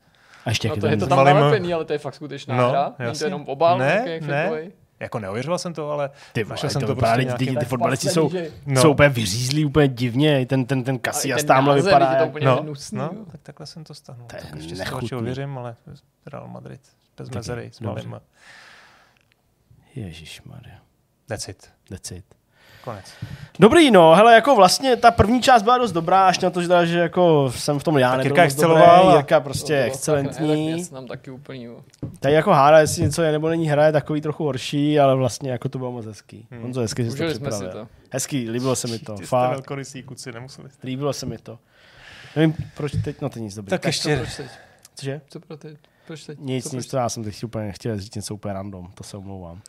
A 0.45 0.49
ještě 0.49 0.68
No 0.68 0.73
jak 0.73 0.80
to 0.81 0.85
je 0.88 0.89
ten- 0.89 0.99
to 0.99 1.07
tam 1.07 1.18
malým- 1.18 1.35
nalepený, 1.35 1.73
ale 1.73 1.85
to 1.85 1.93
je 1.93 1.99
fakt 1.99 2.15
skutečná 2.15 2.56
No, 2.57 2.69
hra. 2.69 2.93
Není 2.99 3.18
to 3.19 3.23
jenom 3.26 3.43
obal, 3.47 3.77
Ne, 3.77 4.19
ne. 4.22 4.52
Jako 4.99 5.19
neuvěřoval 5.19 5.57
jsem 5.60 5.73
to, 5.73 5.91
ale 5.91 6.10
Ty 6.34 6.43
našel 6.45 6.69
jsem 6.69 6.81
to 6.81 6.88
to 6.88 6.95
prostě 6.95 7.15
ty, 7.15 7.26
ty, 7.26 7.26
nějaký... 7.45 7.57
ty 7.57 7.65
fotbalisti 7.65 8.10
jsou, 8.10 8.30
že- 8.30 8.52
No. 8.65 8.81
jsou 8.81 8.91
úplně 8.91 9.10
vyřízlí, 9.10 9.65
úplně 9.65 9.88
divně, 9.88 10.41
i 10.41 10.45
ten, 10.45 10.65
ten, 10.65 10.84
ten 10.84 10.95
A 10.95 10.99
Casillas 11.11 11.41
ten 11.41 11.47
tamhle 11.47 11.76
název, 11.76 11.85
vypadá. 11.93 12.14
je 12.14 12.19
to 12.19 12.26
úplně 12.27 12.45
No, 12.45 12.61
hnusný. 12.61 12.97
no, 12.97 13.10
tak 13.31 13.41
takhle 13.43 13.65
jsem 13.65 13.84
to 13.84 13.93
stahnul. 13.93 14.27
To 14.27 14.35
je 14.35 14.41
Tak 14.41 14.56
ještě 14.56 14.76
nechutný. 14.76 15.11
ověřím, 15.18 15.57
ale 15.57 15.76
Real 16.26 16.47
Madrid. 16.47 16.81
Bez 17.18 17.30
mezery, 17.30 17.69
s 17.73 17.80
dobře. 17.81 18.10
Malým. 19.95 20.07
Ježišmarja. 20.07 20.76
That's 21.27 21.47
it. 21.47 21.69
That's 21.89 22.11
it. 22.11 22.26
Konec. 22.84 23.05
Dobrý, 23.59 23.91
no, 23.91 24.15
hele, 24.15 24.34
jako 24.34 24.55
vlastně 24.55 24.95
ta 24.95 25.11
první 25.11 25.41
část 25.41 25.63
byla 25.63 25.77
dost 25.77 25.91
dobrá, 25.91 26.27
až 26.27 26.39
na 26.39 26.49
to, 26.49 26.61
že, 26.61 26.67
teda, 26.67 26.85
že 26.85 26.99
jako 26.99 27.51
jsem 27.55 27.80
v 27.80 27.84
tom 27.84 27.97
já 27.97 28.09
Tak 28.09 28.17
nebyl 28.17 28.30
Jirka 28.31 28.43
exceloval 28.43 29.11
Jirka 29.15 29.39
prostě 29.39 29.73
To 29.81 29.88
excelentní. 29.88 30.84
fakt 30.84 30.91
ne, 30.91 30.99
tak 30.99 31.07
taky 31.07 31.31
úplný. 31.31 31.63
jo. 31.63 31.81
Tady 32.19 32.34
jako 32.34 32.51
háda, 32.51 32.80
jestli 32.80 33.03
něco 33.03 33.22
je 33.22 33.31
nebo 33.31 33.49
není 33.49 33.67
hra, 33.69 33.85
je 33.85 33.91
takový 33.91 34.22
trochu 34.22 34.43
horší, 34.43 34.99
ale 34.99 35.15
vlastně 35.15 35.51
jako 35.51 35.69
to 35.69 35.77
bylo 35.77 35.91
moc 35.91 36.05
hezký. 36.05 36.47
Hmm. 36.51 36.61
Honzo, 36.61 36.81
hezky 36.81 37.11
jsi 37.11 37.17
to 37.17 37.27
připravil. 37.27 37.72
to. 37.72 37.88
Hezký, 38.11 38.49
líbilo 38.49 38.76
se 38.76 38.88
mi 38.88 38.99
to, 38.99 39.13
Ty 39.13 39.17
jste 39.17 39.26
fakt, 39.27 39.49
velkorysí 39.51 40.03
kuci, 40.03 40.31
nemuseli 40.31 40.69
jste. 40.69 40.88
líbilo 40.88 41.13
se 41.13 41.26
mi 41.26 41.38
to. 41.38 41.59
Nevím, 42.35 42.55
proč 42.77 42.91
teď, 43.03 43.22
no 43.22 43.30
to 43.30 43.39
nic 43.39 43.55
dobrý. 43.55 43.69
Tak 43.69 43.81
Tak 43.81 43.85
ještě- 43.88 44.15
to 44.15 44.22
proč 44.23 44.35
teď? 44.38 44.47
Cože? 44.95 45.22
Co 45.30 45.39
pro 45.39 45.57
teď? 45.57 45.77
Proč 46.07 46.23
teď? 46.26 46.40
Nic, 46.40 46.72
nic, 46.72 46.88
to 46.88 46.98
já 46.98 47.10
jsem 47.10 47.23
teď 47.23 47.44
úplně 47.44 47.65
nechtěl 47.65 47.99
říct 47.99 48.15
něco 48.15 48.34
úplně 48.34 48.53
random, 48.53 48.88
to 48.94 49.03
se 49.03 49.18
omlouvám. 49.18 49.61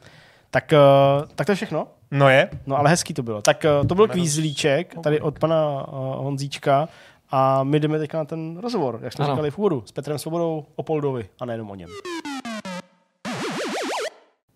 Tak, 0.50 0.72
uh, 0.72 1.28
tak 1.34 1.46
to 1.46 1.52
je 1.52 1.56
všechno. 1.56 1.88
No 2.10 2.28
je. 2.28 2.50
No 2.66 2.78
ale 2.78 2.90
hezký 2.90 3.14
to 3.14 3.22
bylo. 3.22 3.42
Tak 3.42 3.64
uh, 3.80 3.86
to 3.86 3.94
byl 3.94 4.08
kvízlíček 4.08 4.94
tady 5.02 5.20
od 5.20 5.38
pana 5.38 5.88
uh, 5.88 5.94
Honzíčka 6.24 6.88
a 7.30 7.64
my 7.64 7.80
jdeme 7.80 7.98
teďka 7.98 8.18
na 8.18 8.24
ten 8.24 8.58
rozhovor, 8.58 8.98
jak 9.02 9.12
jsme 9.12 9.24
Ano. 9.24 9.34
říkali 9.34 9.50
v 9.50 9.58
úvodu, 9.58 9.82
s 9.86 9.92
Petrem 9.92 10.18
Svobodou 10.18 10.66
o 10.76 10.82
Poldovi 10.82 11.28
a 11.40 11.44
nejenom 11.44 11.70
o 11.70 11.74
něm. 11.74 11.88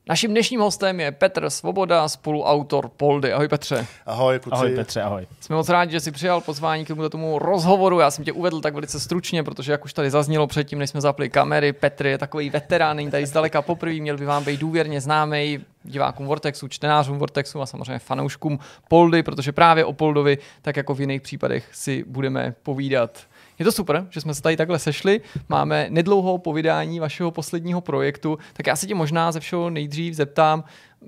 Naším 0.08 0.30
dnešním 0.30 0.60
hostem 0.60 1.00
je 1.00 1.12
Petr 1.12 1.50
Svoboda, 1.50 2.08
spoluautor 2.08 2.88
Poldy. 2.88 3.32
Ahoj 3.32 3.48
Petře. 3.48 3.86
Ahoj, 4.06 4.38
kluci. 4.38 4.54
Ahoj 4.54 4.74
Petře, 4.74 5.02
ahoj. 5.02 5.26
Jsme 5.40 5.56
moc 5.56 5.68
rádi, 5.68 5.92
že 5.92 6.00
jsi 6.00 6.10
přijal 6.10 6.40
pozvání 6.40 6.84
k 6.84 6.88
tomuto 6.88 7.10
tomu 7.10 7.38
rozhovoru. 7.38 8.00
Já 8.00 8.10
jsem 8.10 8.24
tě 8.24 8.32
uvedl 8.32 8.60
tak 8.60 8.74
velice 8.74 9.00
stručně, 9.00 9.42
protože 9.42 9.72
jak 9.72 9.84
už 9.84 9.92
tady 9.92 10.10
zaznělo 10.10 10.46
předtím, 10.46 10.78
než 10.78 10.90
jsme 10.90 11.00
zapli 11.00 11.30
kamery, 11.30 11.72
Petr 11.72 12.06
je 12.06 12.18
takový 12.18 12.50
veterán, 12.50 12.96
není 12.96 13.10
tady 13.10 13.26
zdaleka 13.26 13.62
poprvé, 13.62 13.94
měl 13.94 14.16
by 14.18 14.24
vám 14.24 14.44
být 14.44 14.60
důvěrně 14.60 15.00
známý 15.00 15.64
divákům 15.82 16.26
Vortexu, 16.26 16.68
čtenářům 16.68 17.18
Vortexu 17.18 17.60
a 17.60 17.66
samozřejmě 17.66 17.98
fanouškům 17.98 18.58
Poldy, 18.88 19.22
protože 19.22 19.52
právě 19.52 19.84
o 19.84 19.92
Poldovi, 19.92 20.38
tak 20.62 20.76
jako 20.76 20.94
v 20.94 21.00
jiných 21.00 21.22
případech, 21.22 21.68
si 21.72 22.04
budeme 22.06 22.54
povídat. 22.62 23.18
Je 23.60 23.64
to 23.64 23.72
super, 23.72 24.06
že 24.10 24.20
jsme 24.20 24.34
se 24.34 24.42
tady 24.42 24.56
takhle 24.56 24.78
sešli. 24.78 25.20
Máme 25.48 25.86
nedlouho 25.90 26.38
po 26.38 26.52
vydání 26.52 27.00
vašeho 27.00 27.30
posledního 27.30 27.80
projektu, 27.80 28.38
tak 28.52 28.66
já 28.66 28.76
se 28.76 28.86
tě 28.86 28.94
možná 28.94 29.32
ze 29.32 29.40
všeho 29.40 29.70
nejdřív 29.70 30.14
zeptám, 30.14 30.64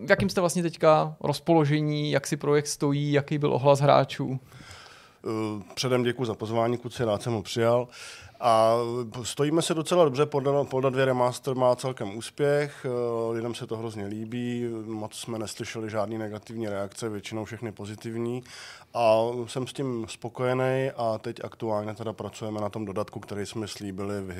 v 0.07 0.11
jakým 0.11 0.29
jste 0.29 0.41
vlastně 0.41 0.63
teďka 0.63 1.17
rozpoložení, 1.21 2.11
jak 2.11 2.27
si 2.27 2.37
projekt 2.37 2.67
stojí, 2.67 3.13
jaký 3.13 3.39
byl 3.39 3.55
ohlas 3.55 3.81
hráčů. 3.81 4.41
Uh, 5.23 5.63
Předem 5.75 6.03
děkuji 6.03 6.25
za 6.25 6.35
pozvání, 6.35 6.79
kluci, 6.79 7.05
rád 7.05 7.23
jsem 7.23 7.33
ho 7.33 7.43
přijal. 7.43 7.89
A 8.45 8.77
stojíme 9.23 9.63
se 9.63 9.75
docela 9.75 10.05
dobře, 10.05 10.27
Polda, 10.27 10.65
Polda 10.65 10.91
2 10.91 11.05
Remaster 11.05 11.55
má 11.55 11.77
celkem 11.77 12.17
úspěch, 12.17 12.87
eh, 12.87 13.33
lidem 13.33 13.55
se 13.55 13.67
to 13.67 13.77
hrozně 13.77 14.07
líbí, 14.07 14.69
moc 14.85 15.15
jsme 15.15 15.39
neslyšeli 15.39 15.91
žádný 15.91 16.19
negativní 16.19 16.69
reakce, 16.69 17.09
většinou 17.09 17.45
všechny 17.45 17.73
pozitivní. 17.73 18.43
A 18.95 19.21
jsem 19.47 19.67
s 19.67 19.73
tím 19.73 20.07
spokojený 20.09 20.91
a 20.97 21.19
teď 21.19 21.45
aktuálně 21.45 21.95
teda 21.95 22.13
pracujeme 22.13 22.61
na 22.61 22.69
tom 22.69 22.85
dodatku, 22.85 23.21
který 23.21 23.47
jsme 23.47 23.69
slíbili 23.69 24.21
v, 24.21 24.33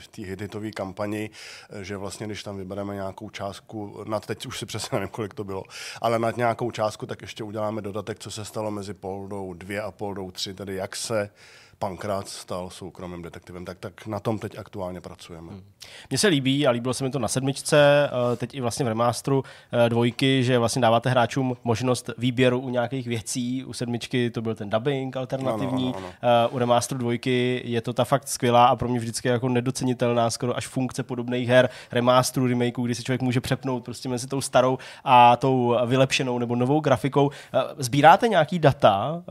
v 0.00 0.08
té 0.08 0.22
hitové 0.22 0.70
kampani, 0.70 1.30
eh, 1.70 1.84
že 1.84 1.96
vlastně 1.96 2.26
když 2.26 2.42
tam 2.42 2.56
vybereme 2.56 2.94
nějakou 2.94 3.30
částku, 3.30 4.04
nad 4.06 4.26
teď 4.26 4.46
už 4.46 4.58
si 4.58 4.66
přesně 4.66 4.88
nevím, 4.92 5.08
kolik 5.08 5.34
to 5.34 5.44
bylo, 5.44 5.62
ale 6.00 6.18
nad 6.18 6.36
nějakou 6.36 6.70
částku, 6.70 7.06
tak 7.06 7.22
ještě 7.22 7.44
uděláme 7.44 7.82
dodatek, 7.82 8.18
co 8.18 8.30
se 8.30 8.44
stalo 8.44 8.70
mezi 8.70 8.94
Poldou 8.94 9.54
2 9.54 9.82
a 9.82 9.90
Poldou 9.90 10.30
3, 10.30 10.54
tedy 10.54 10.74
jak 10.74 10.96
se 10.96 11.30
Pankrát 11.78 12.28
stal 12.28 12.70
soukromým 12.70 13.22
detektivem, 13.22 13.64
tak, 13.64 13.78
tak 13.78 14.06
na 14.06 14.20
tom 14.20 14.38
teď 14.38 14.58
aktuálně 14.58 15.00
pracujeme. 15.00 15.52
Hmm. 15.52 15.62
Mně 16.10 16.18
se 16.18 16.28
líbí 16.28 16.66
a 16.66 16.70
líbilo 16.70 16.94
se 16.94 17.04
mi 17.04 17.10
to 17.10 17.18
na 17.18 17.28
sedmičce, 17.28 18.10
eh, 18.32 18.36
teď 18.36 18.54
i 18.54 18.60
vlastně 18.60 18.84
v 18.84 18.88
remasteru 18.88 19.44
eh, 19.72 19.88
dvojky, 19.88 20.44
že 20.44 20.58
vlastně 20.58 20.82
dáváte 20.82 21.10
hráčům 21.10 21.56
možnost 21.64 22.10
výběru 22.18 22.58
u 22.60 22.68
nějakých 22.68 23.06
věcí. 23.06 23.64
U 23.64 23.72
sedmičky 23.72 24.30
to 24.30 24.42
byl 24.42 24.54
ten 24.54 24.70
dubbing 24.70 25.16
alternativní, 25.16 25.88
Ano, 25.88 25.96
ano, 25.96 26.06
Eh, 26.22 26.48
u 26.48 26.58
remasteru 26.58 26.98
dvojky 26.98 27.62
je 27.64 27.80
to 27.80 27.92
ta 27.92 28.04
fakt 28.04 28.28
skvělá 28.28 28.66
a 28.66 28.76
pro 28.76 28.88
mě 28.88 28.98
vždycky 28.98 29.28
jako 29.28 29.48
nedocenitelná 29.48 30.30
skoro 30.30 30.56
až 30.56 30.66
funkce 30.66 31.02
podobných 31.02 31.48
her, 31.48 31.68
remasteru, 31.92 32.46
remakeu, 32.46 32.82
kdy 32.82 32.94
se 32.94 33.02
člověk 33.02 33.22
může 33.22 33.40
přepnout 33.40 33.84
prostě 33.84 34.08
mezi 34.08 34.26
tou 34.26 34.40
starou 34.40 34.78
a 35.04 35.36
tou 35.36 35.76
vylepšenou 35.86 36.38
nebo 36.38 36.56
novou 36.56 36.80
grafikou. 36.80 37.30
Sbíráte 37.78 38.28
nějaký 38.28 38.58
data, 38.58 39.22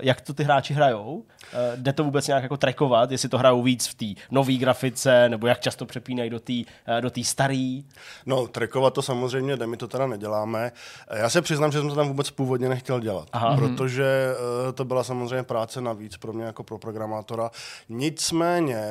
jak 0.00 0.20
to 0.20 0.34
ty 0.34 0.44
hráči 0.44 0.74
hrajou? 0.74 1.24
Eh, 1.52 1.76
Jde 1.76 1.92
to 1.92 2.04
vůbec 2.04 2.26
nějak 2.26 2.42
jako 2.42 2.56
trackovat, 2.56 3.10
jestli 3.10 3.28
to 3.28 3.38
hrajou 3.38 3.62
víc 3.62 3.86
v 3.86 3.94
té 3.94 4.20
nové 4.30 4.52
grafice, 4.52 5.28
nebo 5.28 5.46
jak 5.46 5.60
často 5.60 5.86
přepínají 5.86 6.30
do 6.30 6.40
té 6.40 6.52
eh, 6.86 7.00
do 7.00 7.10
té 7.10 7.24
staré? 7.24 7.80
No, 8.26 8.46
trackovat 8.46 8.94
to 8.94 9.02
samozřejmě 9.02 9.56
jde, 9.56 9.66
my 9.66 9.76
to 9.76 9.88
teda 9.88 10.06
neděláme. 10.06 10.72
Já 11.16 11.28
se 11.30 11.42
přiznám, 11.42 11.72
že 11.72 11.78
jsem 11.78 11.88
to 11.88 11.94
tam 11.94 12.08
vůbec 12.08 12.30
původně 12.30 12.68
nechtěl 12.68 13.00
dělat, 13.00 13.28
Aha. 13.32 13.46
Aha. 13.48 13.56
protože 13.56 14.34
to 14.74 14.84
byla 14.84 15.04
samozřejmě 15.04 15.42
práce 15.42 15.80
navíc 15.80 16.16
pro 16.16 16.32
mě 16.32 16.44
jako 16.44 16.62
pro 16.62 16.78
programátora. 16.78 17.50
Nicméně 17.88 18.82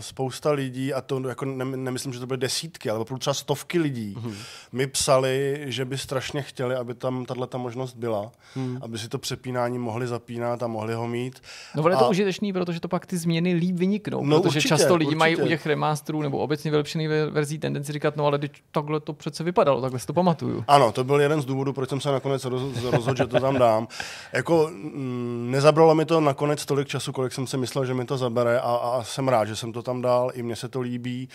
spousta 0.00 0.50
lidí, 0.50 0.94
a 0.94 1.00
to 1.00 1.28
jako 1.28 1.44
ne, 1.44 1.64
nemyslím, 1.64 2.12
že 2.12 2.20
to 2.20 2.26
byly 2.26 2.38
desítky, 2.38 2.90
ale 2.90 2.98
opravdu 2.98 3.18
třeba 3.18 3.34
stovky 3.34 3.78
lidí, 3.78 4.14
Mhm. 4.18 4.34
mi 4.72 4.86
psali, 4.86 5.64
že 5.66 5.84
by 5.84 5.98
strašně 5.98 6.42
chtěli, 6.42 6.74
aby 6.76 6.94
tam 6.94 7.24
tahle 7.24 7.48
možnost 7.56 7.94
byla, 7.96 8.32
Mhm. 8.56 8.78
aby 8.82 8.98
si 8.98 9.08
to 9.08 9.18
přepínání 9.18 9.78
mohli 9.78 10.06
zapínat 10.06 10.62
a 10.62 10.66
mohli 10.66 10.94
ho 10.94 11.06
mít. 11.08 11.42
No, 11.74 11.84
ale 11.84 11.96
je 11.98 12.02
to 12.02 12.06
A- 12.06 12.08
užitečný, 12.10 12.52
protože 12.52 12.80
to 12.80 12.88
pak 12.88 13.06
ty 13.06 13.16
změny 13.16 13.52
líp 13.54 13.76
vyniknou. 13.76 14.24
No, 14.24 14.36
protože 14.42 14.58
určitě, 14.58 14.68
často 14.68 14.96
lidi 14.96 15.14
mají 15.14 15.36
u 15.36 15.38
určitě. 15.38 15.54
těch 15.56 15.66
remasterů 15.66 16.22
nebo 16.22 16.38
obecně 16.38 16.70
vylepšených 16.70 17.08
ver- 17.08 17.30
verzí 17.30 17.58
tendenci 17.58 17.92
říkat, 17.92 18.16
no 18.16 18.26
ale 18.26 18.38
takhle 18.72 19.00
to 19.00 19.12
přece 19.12 19.44
vypadalo, 19.44 19.80
takhle 19.80 20.00
si 20.00 20.06
to 20.06 20.12
pamatuju. 20.12 20.64
Ano, 20.68 20.92
to 20.92 21.04
byl 21.04 21.20
jeden 21.20 21.42
z 21.42 21.44
důvodů, 21.44 21.72
proč 21.72 21.88
jsem 21.88 22.00
se 22.00 22.12
nakonec 22.12 22.44
roz- 22.44 22.90
rozhodl, 22.90 23.16
že 23.18 23.26
to 23.26 23.40
tam 23.40 23.58
dám. 23.58 23.88
Jako 24.32 24.70
mm, 24.72 25.48
nezabralo 25.50 25.94
mi 25.94 26.04
to 26.04 26.20
nakonec 26.20 26.66
tolik 26.66 26.88
času, 26.88 27.12
kolik 27.12 27.32
jsem 27.32 27.46
si 27.46 27.56
myslel, 27.56 27.84
že 27.84 27.94
mi 27.94 28.04
to 28.04 28.18
zabere 28.18 28.60
a, 28.60 28.62
a 28.74 29.02
jsem 29.04 29.28
rád, 29.28 29.44
že 29.44 29.56
jsem 29.56 29.72
to 29.72 29.82
tam 29.82 30.02
dal, 30.02 30.30
i 30.34 30.42
mně 30.42 30.56
se 30.56 30.68
to 30.68 30.80
líbí 30.80 31.28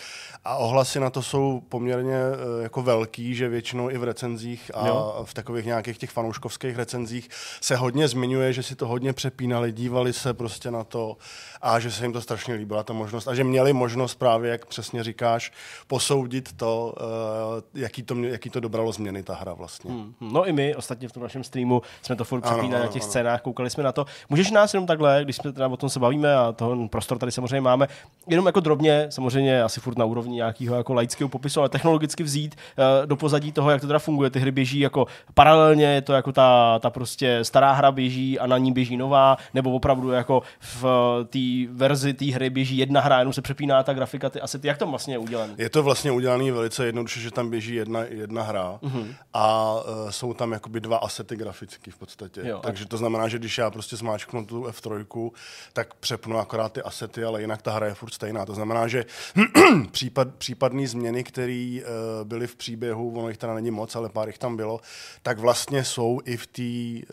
a 0.44 0.56
ohlasy 0.56 1.00
na 1.00 1.10
to 1.10 1.22
jsou 1.22 1.62
poměrně 1.68 2.14
eh, 2.16 2.62
jako 2.62 2.82
velký, 2.82 3.34
že 3.34 3.48
většinou 3.48 3.90
i 3.90 3.98
v 3.98 4.04
recenzích 4.04 4.70
a 4.74 4.88
Jo. 4.88 5.22
v 5.24 5.34
takových 5.34 5.66
nějakých 5.66 5.98
těch 5.98 6.10
fanouškovských 6.10 6.76
recenzích 6.76 7.28
se 7.60 7.76
hodně 7.76 8.08
zmiňuje, 8.08 8.52
že 8.52 8.62
si 8.62 8.76
to 8.76 8.86
hodně 8.86 9.12
přepínali, 9.12 9.72
dívali 9.72 10.12
se 10.12 10.34
prostě 10.34 10.53
na 10.70 10.84
to 10.84 11.16
a 11.62 11.80
že 11.80 11.90
se 11.90 12.04
jim 12.04 12.12
to 12.12 12.20
strašně 12.20 12.54
líbila 12.54 12.82
ta 12.82 12.92
možnost 12.92 13.28
a 13.28 13.34
že 13.34 13.44
měli 13.44 13.72
možnost 13.72 14.14
právě, 14.14 14.50
jak 14.50 14.66
přesně 14.66 15.04
říkáš, 15.04 15.52
posoudit 15.86 16.52
to, 16.56 16.94
eh, 17.00 17.80
jaký 17.80 18.02
to, 18.02 18.14
mě- 18.14 18.28
jaký 18.28 18.50
to 18.50 18.60
dobralo 18.60 18.92
změny 18.92 19.22
ta 19.22 19.34
hra 19.34 19.54
vlastně. 19.54 19.90
Hmm. 19.90 20.14
No 20.20 20.46
i 20.46 20.52
my 20.52 20.74
ostatně 20.74 21.08
v 21.08 21.12
tom 21.12 21.22
našem 21.22 21.44
streamu 21.44 21.82
jsme 22.02 22.16
to 22.16 22.24
furt 22.24 22.40
přepínali 22.40 22.84
na 22.84 22.86
těch 22.86 23.02
ano. 23.02 23.10
scénách, 23.10 23.40
koukali 23.42 23.70
jsme 23.70 23.82
na 23.84 23.92
to. 23.92 24.06
Můžeš 24.28 24.50
nás 24.50 24.74
jenom 24.74 24.86
takhle, 24.86 25.20
když 25.24 25.36
jsme 25.36 25.52
teda 25.52 25.68
o 25.68 25.76
tom 25.76 25.88
se 25.88 26.00
bavíme 26.00 26.36
a 26.36 26.52
toho 26.52 26.88
prostor 26.88 27.18
tady 27.18 27.32
samozřejmě 27.32 27.60
máme, 27.60 27.88
jenom 28.26 28.46
jako 28.46 28.60
drobně, 28.60 29.06
samozřejmě 29.10 29.62
asi 29.62 29.80
furt 29.80 29.98
na 29.98 30.04
úrovni 30.04 30.34
nějakého 30.36 30.76
jako 30.76 30.94
laického 30.94 31.28
popisu, 31.28 31.60
ale 31.60 31.68
technologicky 31.68 32.22
vzít 32.22 32.54
uh, 32.78 33.06
do 33.06 33.16
pozadí 33.16 33.52
toho, 33.52 33.70
jak 33.70 33.80
to 33.80 33.86
teda 33.86 33.98
funguje. 33.98 34.30
Ty 34.30 34.38
hry 34.40 34.50
běží 34.50 34.80
jako 34.80 35.06
paralelně, 35.34 35.84
je 35.86 36.02
to 36.02 36.12
jako 36.12 36.32
ta, 36.32 36.78
ta 36.78 36.90
prostě 36.90 37.38
stará 37.42 37.72
hra 37.72 37.92
běží 37.92 38.38
a 38.38 38.46
na 38.46 38.58
ní 38.58 38.72
běží 38.72 38.96
nová, 38.96 39.36
nebo 39.54 39.72
opravdu 39.72 40.10
jako 40.10 40.33
jako 40.34 40.42
v 40.60 40.84
té 41.30 41.72
verzi 41.76 42.14
té 42.14 42.24
hry 42.24 42.50
běží 42.50 42.76
jedna 42.78 43.00
hra, 43.00 43.18
jenom 43.18 43.32
se 43.32 43.42
přepíná 43.42 43.82
ta 43.82 43.92
grafika, 43.94 44.30
ty 44.30 44.40
asety. 44.40 44.68
Jak 44.68 44.78
to 44.78 44.86
vlastně 44.86 45.14
je 45.14 45.18
udělané? 45.18 45.54
Je 45.58 45.70
to 45.70 45.82
vlastně 45.82 46.10
udělané 46.12 46.52
velice 46.52 46.86
jednoduše, 46.86 47.20
že 47.20 47.30
tam 47.30 47.50
běží 47.50 47.74
jedna, 47.74 48.02
jedna 48.04 48.42
hra 48.42 48.78
Mhm. 48.82 49.14
a 49.32 49.74
uh, 49.74 50.10
jsou 50.10 50.34
tam 50.34 50.52
jakoby 50.52 50.80
dva 50.80 50.96
asety 50.96 51.36
graficky 51.36 51.90
v 51.90 51.96
podstatě. 51.98 52.40
Jo, 52.44 52.60
Takže 52.62 52.86
to 52.86 52.96
znamená, 52.96 53.28
že 53.28 53.38
když 53.38 53.58
já 53.58 53.70
prostě 53.70 53.96
zmáčknu 53.96 54.46
tu 54.46 54.62
F3, 54.62 55.30
tak 55.72 55.94
přepnu 55.94 56.38
akorát 56.38 56.72
ty 56.72 56.82
asety, 56.82 57.24
ale 57.24 57.40
jinak 57.40 57.62
ta 57.62 57.72
hra 57.72 57.86
je 57.86 57.94
furt 57.94 58.14
stejná. 58.14 58.46
To 58.46 58.54
znamená, 58.54 58.88
že 58.88 59.04
případ, 59.90 60.28
případné 60.38 60.86
změny, 60.88 61.24
které 61.24 61.78
uh, 61.80 62.28
byly 62.28 62.46
v 62.46 62.56
příběhu, 62.56 63.18
ono 63.18 63.28
jich 63.28 63.38
teda 63.38 63.54
není 63.54 63.70
moc, 63.70 63.96
ale 63.96 64.08
pár 64.08 64.28
jich 64.28 64.38
tam 64.38 64.56
bylo, 64.56 64.80
tak 65.22 65.38
vlastně 65.38 65.84
jsou 65.84 66.20
i 66.24 66.36
v 66.36 66.46
té 66.46 66.62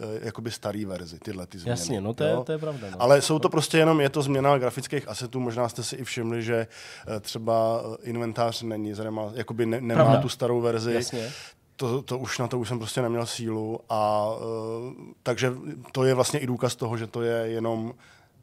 uh, 0.05 0.11
jakoby 0.21 0.51
staré 0.51 0.85
verzi, 0.85 1.19
tyhle 1.19 1.47
ty 1.47 1.57
změny. 1.59 1.71
Jasně, 1.79 2.01
no 2.01 2.13
to 2.13 2.23
je, 2.23 2.31
jo? 2.31 2.43
to 2.43 2.51
je 2.51 2.57
pravda. 2.57 2.87
No. 2.91 3.01
Ale 3.01 3.10
jsou 3.19 3.39
to 3.39 3.49
prostě 3.49 3.77
jenom, 3.77 4.01
je 4.01 4.09
to 4.09 4.21
změna 4.21 4.57
grafických 4.57 5.07
asetů, 5.07 5.39
možná 5.39 5.69
jste 5.69 5.83
si 5.83 5.95
i 5.95 6.03
všimli, 6.03 6.43
že 6.43 6.67
eh, 7.07 7.19
třeba 7.19 7.81
eh, 7.83 8.09
inventář 8.09 8.61
není, 8.61 8.93
zrema, 8.93 9.31
jakoby 9.33 9.65
ne, 9.65 9.81
nemá 9.81 10.03
Pravda. 10.03 10.21
tu 10.21 10.29
starou 10.29 10.61
verzi. 10.61 10.93
Jasně. 10.93 11.31
To, 11.75 12.01
to 12.01 12.17
už 12.17 12.39
na 12.39 12.47
to 12.47 12.59
už 12.59 12.67
jsem 12.67 12.79
prostě 12.79 13.01
neměl 13.01 13.25
sílu 13.25 13.79
a 13.89 14.31
uh, 14.33 14.93
takže 15.23 15.53
to 15.91 16.03
je 16.03 16.13
vlastně 16.13 16.39
i 16.39 16.47
důkaz 16.47 16.75
toho, 16.75 16.97
že 16.97 17.07
to 17.07 17.21
je 17.21 17.47
jenom 17.47 17.93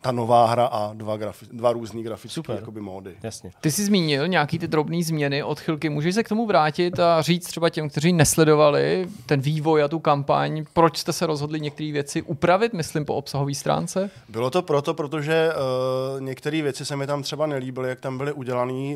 ta 0.00 0.12
nová 0.12 0.46
hra 0.46 0.66
a 0.66 0.92
dva, 0.94 1.16
grafi- 1.16 1.48
dva 1.52 1.72
různý 1.72 2.02
grafické 2.02 2.52
jakoby 2.52 2.80
módy. 2.80 3.16
Jasně. 3.22 3.50
Ty 3.60 3.70
jsi 3.70 3.84
zmínil 3.84 4.28
nějaký 4.28 4.58
ty 4.58 4.68
drobné 4.68 5.02
změny, 5.02 5.42
odchylky. 5.42 5.88
Můžeš 5.88 6.14
se 6.14 6.22
k 6.22 6.28
tomu 6.28 6.46
vrátit 6.46 7.00
a 7.00 7.22
říct 7.22 7.46
třeba 7.46 7.70
těm, 7.70 7.88
kteří 7.88 8.12
nesledovali 8.12 9.08
ten 9.26 9.40
vývoj 9.40 9.82
a 9.82 9.88
tu 9.88 9.98
kampaň, 9.98 10.64
proč 10.72 10.98
jste 10.98 11.12
se 11.12 11.26
rozhodli 11.26 11.60
některé 11.60 11.92
věci 11.92 12.22
upravit, 12.22 12.72
myslím 12.72 13.04
po 13.04 13.14
obsahové 13.14 13.54
stránce? 13.54 14.10
Bylo 14.28 14.50
to 14.50 14.62
proto, 14.62 14.94
protože 14.94 15.50
uh, 16.14 16.20
některé 16.20 16.62
věci 16.62 16.84
se 16.84 16.96
mi 16.96 17.06
tam 17.06 17.22
třeba 17.22 17.46
nelíbily, 17.46 17.88
jak 17.88 18.00
tam 18.00 18.18
byly 18.18 18.32
udělané. 18.32 18.94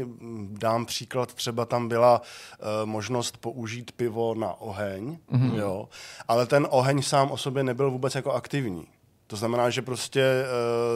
Dám 0.50 0.86
příklad, 0.86 1.34
třeba 1.34 1.64
tam 1.64 1.88
byla 1.88 2.20
uh, 2.20 2.88
možnost 2.88 3.36
použít 3.36 3.92
pivo 3.92 4.34
na 4.34 4.60
oheň, 4.60 5.18
mm-hmm. 5.32 5.54
jo, 5.54 5.88
ale 6.28 6.46
ten 6.46 6.66
oheň 6.70 7.02
sám 7.02 7.30
o 7.30 7.36
sobě 7.36 7.62
nebyl 7.62 7.90
vůbec 7.90 8.14
jako 8.14 8.32
aktivní. 8.32 8.86
To 9.32 9.36
znamená, 9.36 9.70
že 9.70 9.82
prostě, 9.82 10.44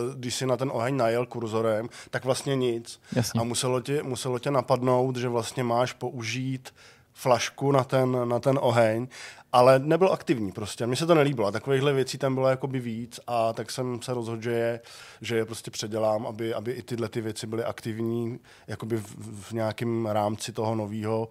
uh, 0.09 0.15
když 0.15 0.35
si 0.35 0.47
na 0.47 0.57
ten 0.57 0.71
oheň 0.73 0.97
najel 0.97 1.27
kurzorem, 1.27 1.89
tak 2.11 2.25
vlastně 2.25 2.57
nic. 2.57 3.01
Jasně. 3.13 3.41
A 3.41 3.45
muselo 3.45 3.81
tě, 3.81 4.03
muselo 4.03 4.39
tě 4.39 4.51
napadnout, 4.51 5.17
že 5.17 5.29
vlastně 5.29 5.65
máš 5.65 5.93
použít 5.93 6.75
flašku 7.13 7.73
na 7.73 7.85
ten, 7.85 8.29
na 8.29 8.41
ten 8.41 8.59
oheň, 8.63 9.09
ale 9.53 9.79
nebyl 9.79 10.13
aktivní 10.13 10.53
prostě. 10.53 10.87
Mně 10.87 10.97
se 10.97 11.07
to 11.07 11.15
nelíbilo. 11.15 11.53
Takovýchhle 11.53 11.93
věcí 11.93 12.19
tam 12.19 12.35
bylo 12.35 12.49
jakoby 12.49 12.81
víc 12.81 13.21
a 13.27 13.53
tak 13.53 13.71
jsem 13.71 14.03
se 14.03 14.15
rozhodl, 14.15 14.43
že 14.43 14.51
je, 14.51 14.81
že 15.21 15.37
je 15.37 15.45
prostě 15.45 15.71
předělám, 15.71 16.27
aby, 16.27 16.55
aby 16.55 16.73
i 16.73 16.83
tyhle 16.83 17.09
ty 17.09 17.21
věci 17.21 17.47
byly 17.47 17.65
aktivní 17.65 18.39
jakoby 18.67 18.97
v, 18.97 19.15
v 19.43 19.53
nějakém 19.53 20.07
rámci 20.07 20.53
toho 20.53 20.75
nového 20.75 21.29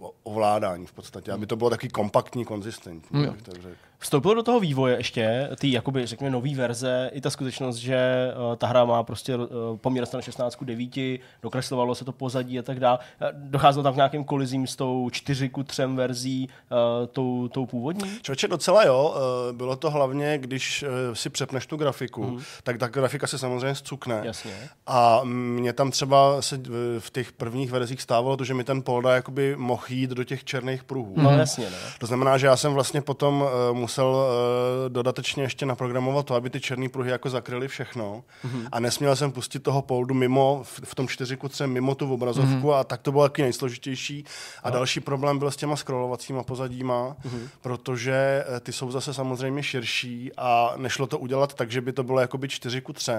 uh, 0.00 0.08
ovládání 0.22 0.86
v 0.86 0.92
podstatě. 0.92 1.32
Aby 1.32 1.46
to 1.46 1.56
bylo 1.56 1.70
taky 1.70 1.88
kompaktní, 1.88 2.44
konzistentní. 2.44 3.26
Bych 3.26 3.42
tak 3.42 3.54
řekl. 3.54 3.76
Vstoupilo 4.00 4.34
do 4.34 4.42
toho 4.42 4.60
vývoje 4.60 4.96
ještě, 4.96 5.50
ty 5.60 5.72
jakoby 5.72 6.06
řekněme 6.06 6.30
nový 6.30 6.54
verze, 6.54 7.10
i 7.12 7.20
ta 7.20 7.30
skutečnost, 7.30 7.76
že 7.76 8.30
uh, 8.50 8.56
ta 8.56 8.66
hra 8.66 8.84
má 8.84 9.02
prostě 9.02 9.36
uh, 9.36 9.46
poměr 9.76 10.06
strany 10.06 10.22
16 10.22 10.56
k 10.56 10.64
9, 10.64 11.20
dokreslovalo 11.42 11.94
se 11.94 12.04
to 12.04 12.12
pozadí 12.12 12.58
a 12.58 12.62
tak 12.62 12.80
dále. 12.80 12.98
Uh, 12.98 13.28
Docházelo 13.32 13.82
tam 13.82 13.92
k 13.92 13.96
nějakým 13.96 14.24
kolizím 14.24 14.66
s 14.66 14.76
tou 14.76 15.10
4 15.10 15.48
ku 15.48 15.62
3 15.62 15.82
verzí, 15.86 16.48
uh, 16.70 17.06
tou, 17.06 17.48
tou 17.48 17.66
původní? 17.66 18.18
Člověče, 18.22 18.48
docela 18.48 18.84
jo. 18.84 19.14
eh, 19.16 19.52
Bylo 19.52 19.76
to 19.76 19.90
hlavně, 19.90 20.38
když 20.38 20.82
eh, 20.82 21.14
si 21.14 21.30
přepneš 21.30 21.66
tu 21.66 21.76
grafiku, 21.76 22.24
mm. 22.24 22.42
tak 22.62 22.78
ta 22.78 22.88
grafika 23.08 23.26
se 23.26 23.38
samozřejmě 23.38 23.74
zcukne. 23.74 24.20
Jasně. 24.24 24.52
A 24.86 25.20
mě 25.24 25.72
tam 25.72 25.90
třeba 25.90 26.42
se 26.42 26.56
v- 26.56 27.00
v 27.00 27.10
těch 27.10 27.32
prvních 27.32 27.70
verzích 27.70 28.02
stávalo 28.02 28.36
to, 28.36 28.44
že 28.44 28.54
mi 28.54 28.64
ten 28.64 28.82
polda 28.82 29.14
jakoby 29.14 29.56
mohl 29.56 29.82
jít 29.88 30.10
do 30.10 30.24
těch 30.24 30.44
černých 30.44 30.84
pruhů. 30.84 31.14
No 31.16 31.30
jasně, 31.30 31.70
no. 31.70 31.76
To 31.98 32.06
znamená, 32.06 32.38
že 32.38 32.46
já 32.46 32.56
jsem 32.56 32.72
vlastně 32.72 33.00
potom 33.02 33.40
uh, 33.40 33.76
musel 33.76 34.06
uh, 34.06 34.92
dodatečně 34.92 35.42
ještě 35.42 35.66
naprogramovat 35.66 36.26
to, 36.26 36.34
aby 36.34 36.50
ty 36.50 36.60
černé 36.60 36.88
pruhy 36.88 37.10
jako 37.10 37.30
zakryly 37.30 37.68
všechno. 37.68 38.24
Mm-hmm. 38.44 38.68
A 38.72 38.80
nesměl 38.80 39.16
jsem 39.16 39.32
pustit 39.32 39.62
toho 39.62 39.82
poldu 39.82 40.14
mimo, 40.14 40.60
v, 40.64 40.80
v 40.84 40.94
tom 40.94 41.08
4 41.08 41.36
ku 41.36 41.48
3 41.48 41.66
mimo 41.66 41.94
tu 41.94 42.14
obrazovku 42.14 42.68
mm-hmm. 42.68 42.74
a 42.74 42.84
tak 42.84 43.02
to 43.02 43.12
bylo 43.12 43.22
taky 43.22 43.42
nejsložitější. 43.42 44.24
A 44.62 44.70
další 44.70 45.00
problém 45.00 45.38
byl 45.38 45.50
s 45.50 45.56
těma 45.56 45.76
scrollovacíma 45.76 46.42
pozadíma, 46.42 47.16
mm-hmm. 47.24 47.48
protože 47.60 48.44
eh, 48.56 48.60
ty 48.60 48.72
jsou 48.72 48.90
zase 48.90 49.14
samozřejmě 49.14 49.62
širší 49.62 50.30
a 50.36 50.74
nešlo 50.76 51.06
to 51.06 51.18
udělat 51.18 51.54
tak, 51.54 51.70
že 51.70 51.80
by 51.80 51.92
to 51.92 52.02
bylo 52.02 52.20
jakoby 52.20 52.48
4 52.48 52.80
3, 52.98 53.12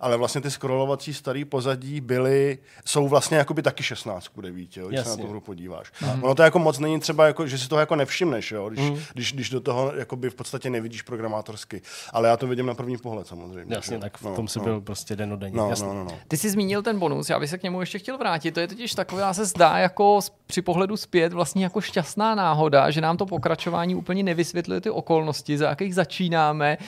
ale 0.00 0.16
vlastně 0.16 0.40
ty 0.40 0.50
scrollovací 0.50 1.14
starý 1.14 1.44
pozadí 1.44 2.00
byly, 2.00 2.58
jsou 2.84 3.08
vlastně 3.08 3.36
jakoby 3.36 3.62
taky 3.62 3.82
16 3.82 4.28
ku 4.28 4.40
9, 4.40 4.76
jo, 4.76 4.88
když 4.88 5.00
se 5.00 5.08
na 5.08 5.16
tu 5.16 5.26
hru 5.26 5.40
podíváš. 5.40 5.92
Mm-hmm. 5.92 6.24
Ono 6.24 6.34
to 6.34 6.42
jako 6.42 6.58
moc 6.58 6.78
není 6.78 7.00
třeba, 7.00 7.26
jako, 7.26 7.46
že 7.46 7.58
si 7.58 7.68
toho 7.68 7.80
jako 7.80 7.96
nevšimneš, 7.96 8.50
jo, 8.50 8.68
když, 8.68 8.90
mm. 8.90 8.98
když, 9.12 9.32
když 9.32 9.50
do 9.50 9.60
toho 9.60 9.92
jakoby 9.94 10.30
v 10.30 10.34
podstatě 10.34 10.70
nevidíš 10.70 11.02
programátorsky. 11.02 11.82
Ale 12.12 12.28
já 12.28 12.36
to 12.36 12.46
vidím 12.46 12.66
na 12.66 12.74
první 12.74 12.96
pohled 12.96 13.26
samozřejmě. 13.26 13.74
Jasně, 13.74 13.96
že? 13.96 14.00
tak 14.00 14.18
v 14.18 14.36
tom 14.36 14.48
si 14.48 14.60
byl 14.60 14.80
prostě 14.80 15.16
denodenně. 15.16 15.56
No, 15.56 15.70
jasně. 15.70 15.86
no, 15.86 15.94
no, 15.94 16.04
no. 16.04 16.18
Ty 16.28 16.36
jsi 16.36 16.50
zmínil 16.50 16.82
ten 16.82 16.98
bonus, 16.98 17.30
já 17.30 17.40
bych 17.40 17.50
se 17.50 17.58
k 17.58 17.62
němu 17.62 17.80
ještě 17.80 17.98
chtěl 17.98 18.18
vrátit. 18.18 18.50
To 18.54 18.60
je 18.60 18.68
totiž 18.68 18.94
taková, 18.94 19.34
se 19.34 19.44
zdá 19.44 19.78
jako 19.78 20.20
při 20.46 20.62
pohledu 20.62 20.96
zpět 20.96 21.32
vlastně 21.32 21.64
jako 21.64 21.80
šťastná 21.80 22.34
náhoda, 22.34 22.90
že 22.90 23.00
nám 23.00 23.16
to 23.16 23.26
pokračování 23.26 23.94
úplně 23.94 24.22
nevysvětluje 24.22 24.80
ty 24.80 24.90
okolnosti, 24.90 25.58
za 25.58 25.68
jakých 25.68 25.94
začínáme. 25.94 26.78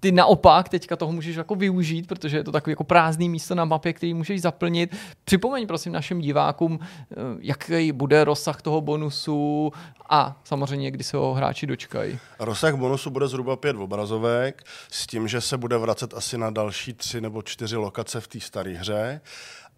Ty 0.00 0.12
naopak 0.12 0.68
teďka 0.68 0.96
toho 0.96 1.12
můžeš 1.12 1.36
jako 1.36 1.54
využít, 1.54 2.06
protože 2.06 2.36
je 2.36 2.44
to 2.44 2.52
takový 2.52 2.72
jako 2.72 2.84
prázdný 2.84 3.28
místo 3.28 3.54
na 3.54 3.64
mapě, 3.64 3.92
který 3.92 4.14
můžeš 4.14 4.42
zaplnit. 4.42 4.96
Připomeň 5.24 5.66
prosím 5.66 5.92
našim 5.92 6.20
divákům, 6.20 6.78
eh, 6.82 7.16
jaký 7.40 7.92
bude 7.92 8.24
rozsah 8.24 8.62
toho 8.62 8.80
bonusu 8.80 9.72
a 10.08 10.40
samozřejmě, 10.44 10.90
kdy 10.90 11.04
se 11.04 11.16
ho 11.16 11.34
hráči 11.34 11.66
dočkají. 11.66 12.18
Rozsah 12.38 12.74
bonusu 12.74 13.10
bude 13.10 13.28
zhruba 13.28 13.56
pět 13.56 13.76
obrazovek, 13.76 14.62
s 14.90 15.06
tím, 15.06 15.28
že 15.28 15.40
se 15.40 15.56
bude 15.56 15.78
vracet 15.78 16.14
asi 16.14 16.38
na 16.38 16.50
další 16.50 16.92
tři 16.92 17.20
nebo 17.20 17.42
čtyři 17.42 17.76
lokace 17.76 18.20
v 18.20 18.28
té 18.28 18.40
staré 18.40 18.70
hře. 18.70 19.20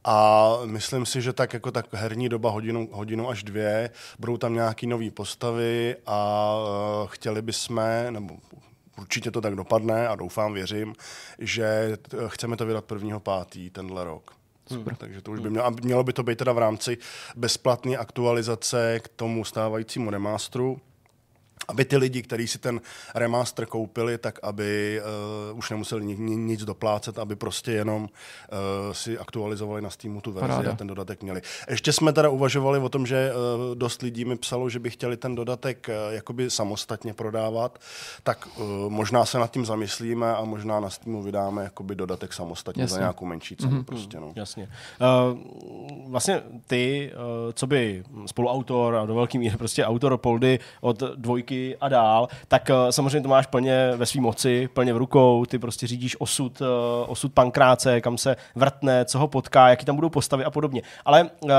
A 0.04 0.48
myslím 0.64 1.06
si, 1.06 1.22
že 1.22 1.32
tak 1.32 1.52
jako 1.52 1.70
tak 1.70 1.86
herní 1.92 2.28
doba 2.28 2.50
hodinu, 2.50 2.88
hodinu 2.92 3.28
až 3.28 3.42
dvě, 3.42 3.90
budou 4.18 4.36
tam 4.36 4.54
nějaký 4.54 4.86
nové 4.86 5.10
postavy 5.10 5.96
a 6.06 6.54
uh, 7.02 7.08
chtěli 7.08 7.42
bychom, 7.42 7.80
nebo 8.10 8.36
určitě 8.98 9.31
to 9.31 9.40
tak 9.40 9.55
dopadne 9.55 10.09
a 10.09 10.16
doufám, 10.16 10.52
věřím, 10.52 10.94
že 11.39 11.97
chceme 12.27 12.56
to 12.56 12.66
vydat 12.66 12.93
1. 12.93 13.20
pátý 13.20 13.70
tenhle 13.70 14.05
rok. 14.05 14.35
Super. 14.66 14.97
Takže 14.97 15.23
to 15.23 15.31
už 15.31 15.40
by 15.40 15.51
mělo, 15.51 15.66
a 15.66 15.70
mělo 15.70 16.05
by 16.05 16.12
to 16.12 16.23
být 16.23 16.39
teda 16.39 16.52
v 16.52 16.59
rámci 16.59 16.98
bezplatné 17.36 17.97
aktualizace 17.97 19.01
k 19.02 19.09
tomu 19.09 19.44
stávajícímu 19.44 20.10
remasteru 20.10 20.81
aby 21.68 21.84
ty 21.84 21.97
lidi, 21.97 22.22
kteří 22.22 22.48
si 22.48 22.59
ten 22.59 22.80
remaster 23.14 23.66
koupili, 23.66 24.18
tak 24.18 24.39
aby 24.43 25.01
uh, 25.52 25.59
už 25.59 25.70
nemuseli 25.70 26.05
ni, 26.05 26.16
ni, 26.16 26.36
nic 26.36 26.64
doplácet, 26.64 27.18
aby 27.18 27.36
prostě 27.36 27.72
jenom 27.72 28.02
uh, 28.02 28.09
si 28.93 29.18
aktualizovali 29.18 29.82
na 29.82 29.90
Steamu 29.90 30.20
tu 30.20 30.32
verzi 30.32 30.48
Paráda. 30.48 30.72
a 30.72 30.76
ten 30.76 30.86
dodatek 30.86 31.22
měli. 31.22 31.43
Ještě 31.70 31.93
jsme 31.93 32.12
teda 32.12 32.28
uvažovali 32.28 32.78
o 32.78 32.89
tom, 32.89 33.06
že 33.06 33.32
uh, 33.32 33.74
dost 33.74 34.02
lidí 34.02 34.24
mi 34.24 34.36
psalo, 34.36 34.68
že 34.68 34.78
by 34.78 34.90
chtěli 34.90 35.16
ten 35.16 35.34
dodatek 35.34 35.89
uh, 35.89 36.14
jakoby 36.14 36.51
samostatně 36.51 37.14
prodávat, 37.14 37.78
tak 38.22 38.48
uh, 38.56 38.64
možná 38.89 39.24
se 39.24 39.39
nad 39.39 39.51
tím 39.51 39.66
zamyslíme 39.66 40.34
a 40.34 40.44
možná 40.44 40.80
na 40.80 40.90
Steamu 40.90 41.22
vydáme 41.22 41.64
jakoby 41.64 41.94
dodatek 41.94 42.32
samostatně 42.32 42.82
Jasně. 42.82 42.94
za 42.94 43.01
nějakou 43.01 43.26
menší 43.26 43.56
cenu. 43.56 43.72
Mm-hmm. 43.72 43.84
Prostě, 43.84 44.20
no. 44.20 44.32
Jasně. 44.36 44.68
Uh, 45.32 45.39
vlastně 46.10 46.43
ty, 46.66 47.12
uh, 47.14 47.52
co 47.52 47.66
by 47.66 48.05
spoluautor 48.26 48.97
a 48.97 49.06
do 49.06 49.14
velké 49.14 49.39
míry 49.39 49.56
prostě 49.56 49.84
autor 49.84 50.16
Poldy 50.16 50.59
od 50.80 51.02
dvojky 51.16 51.51
a 51.80 51.88
dál, 51.88 52.28
tak 52.48 52.70
uh, 52.70 52.90
samozřejmě 52.90 53.20
to 53.20 53.28
máš 53.28 53.46
plně 53.46 53.92
ve 53.96 54.06
své 54.06 54.20
moci, 54.20 54.68
plně 54.74 54.94
v 54.94 54.96
rukou, 54.96 55.44
ty 55.44 55.58
prostě 55.58 55.86
řídíš 55.86 56.20
osud, 56.20 56.60
uh, 56.60 56.66
osud 57.06 57.32
pankráce, 57.32 58.00
kam 58.00 58.18
se 58.18 58.36
vrtne, 58.54 59.04
co 59.04 59.18
ho 59.18 59.28
potká, 59.28 59.68
jaký 59.68 59.84
tam 59.84 59.96
budou 59.96 60.08
postavy 60.08 60.44
a 60.44 60.50
podobně. 60.50 60.82
Ale 61.04 61.22
uh, 61.40 61.50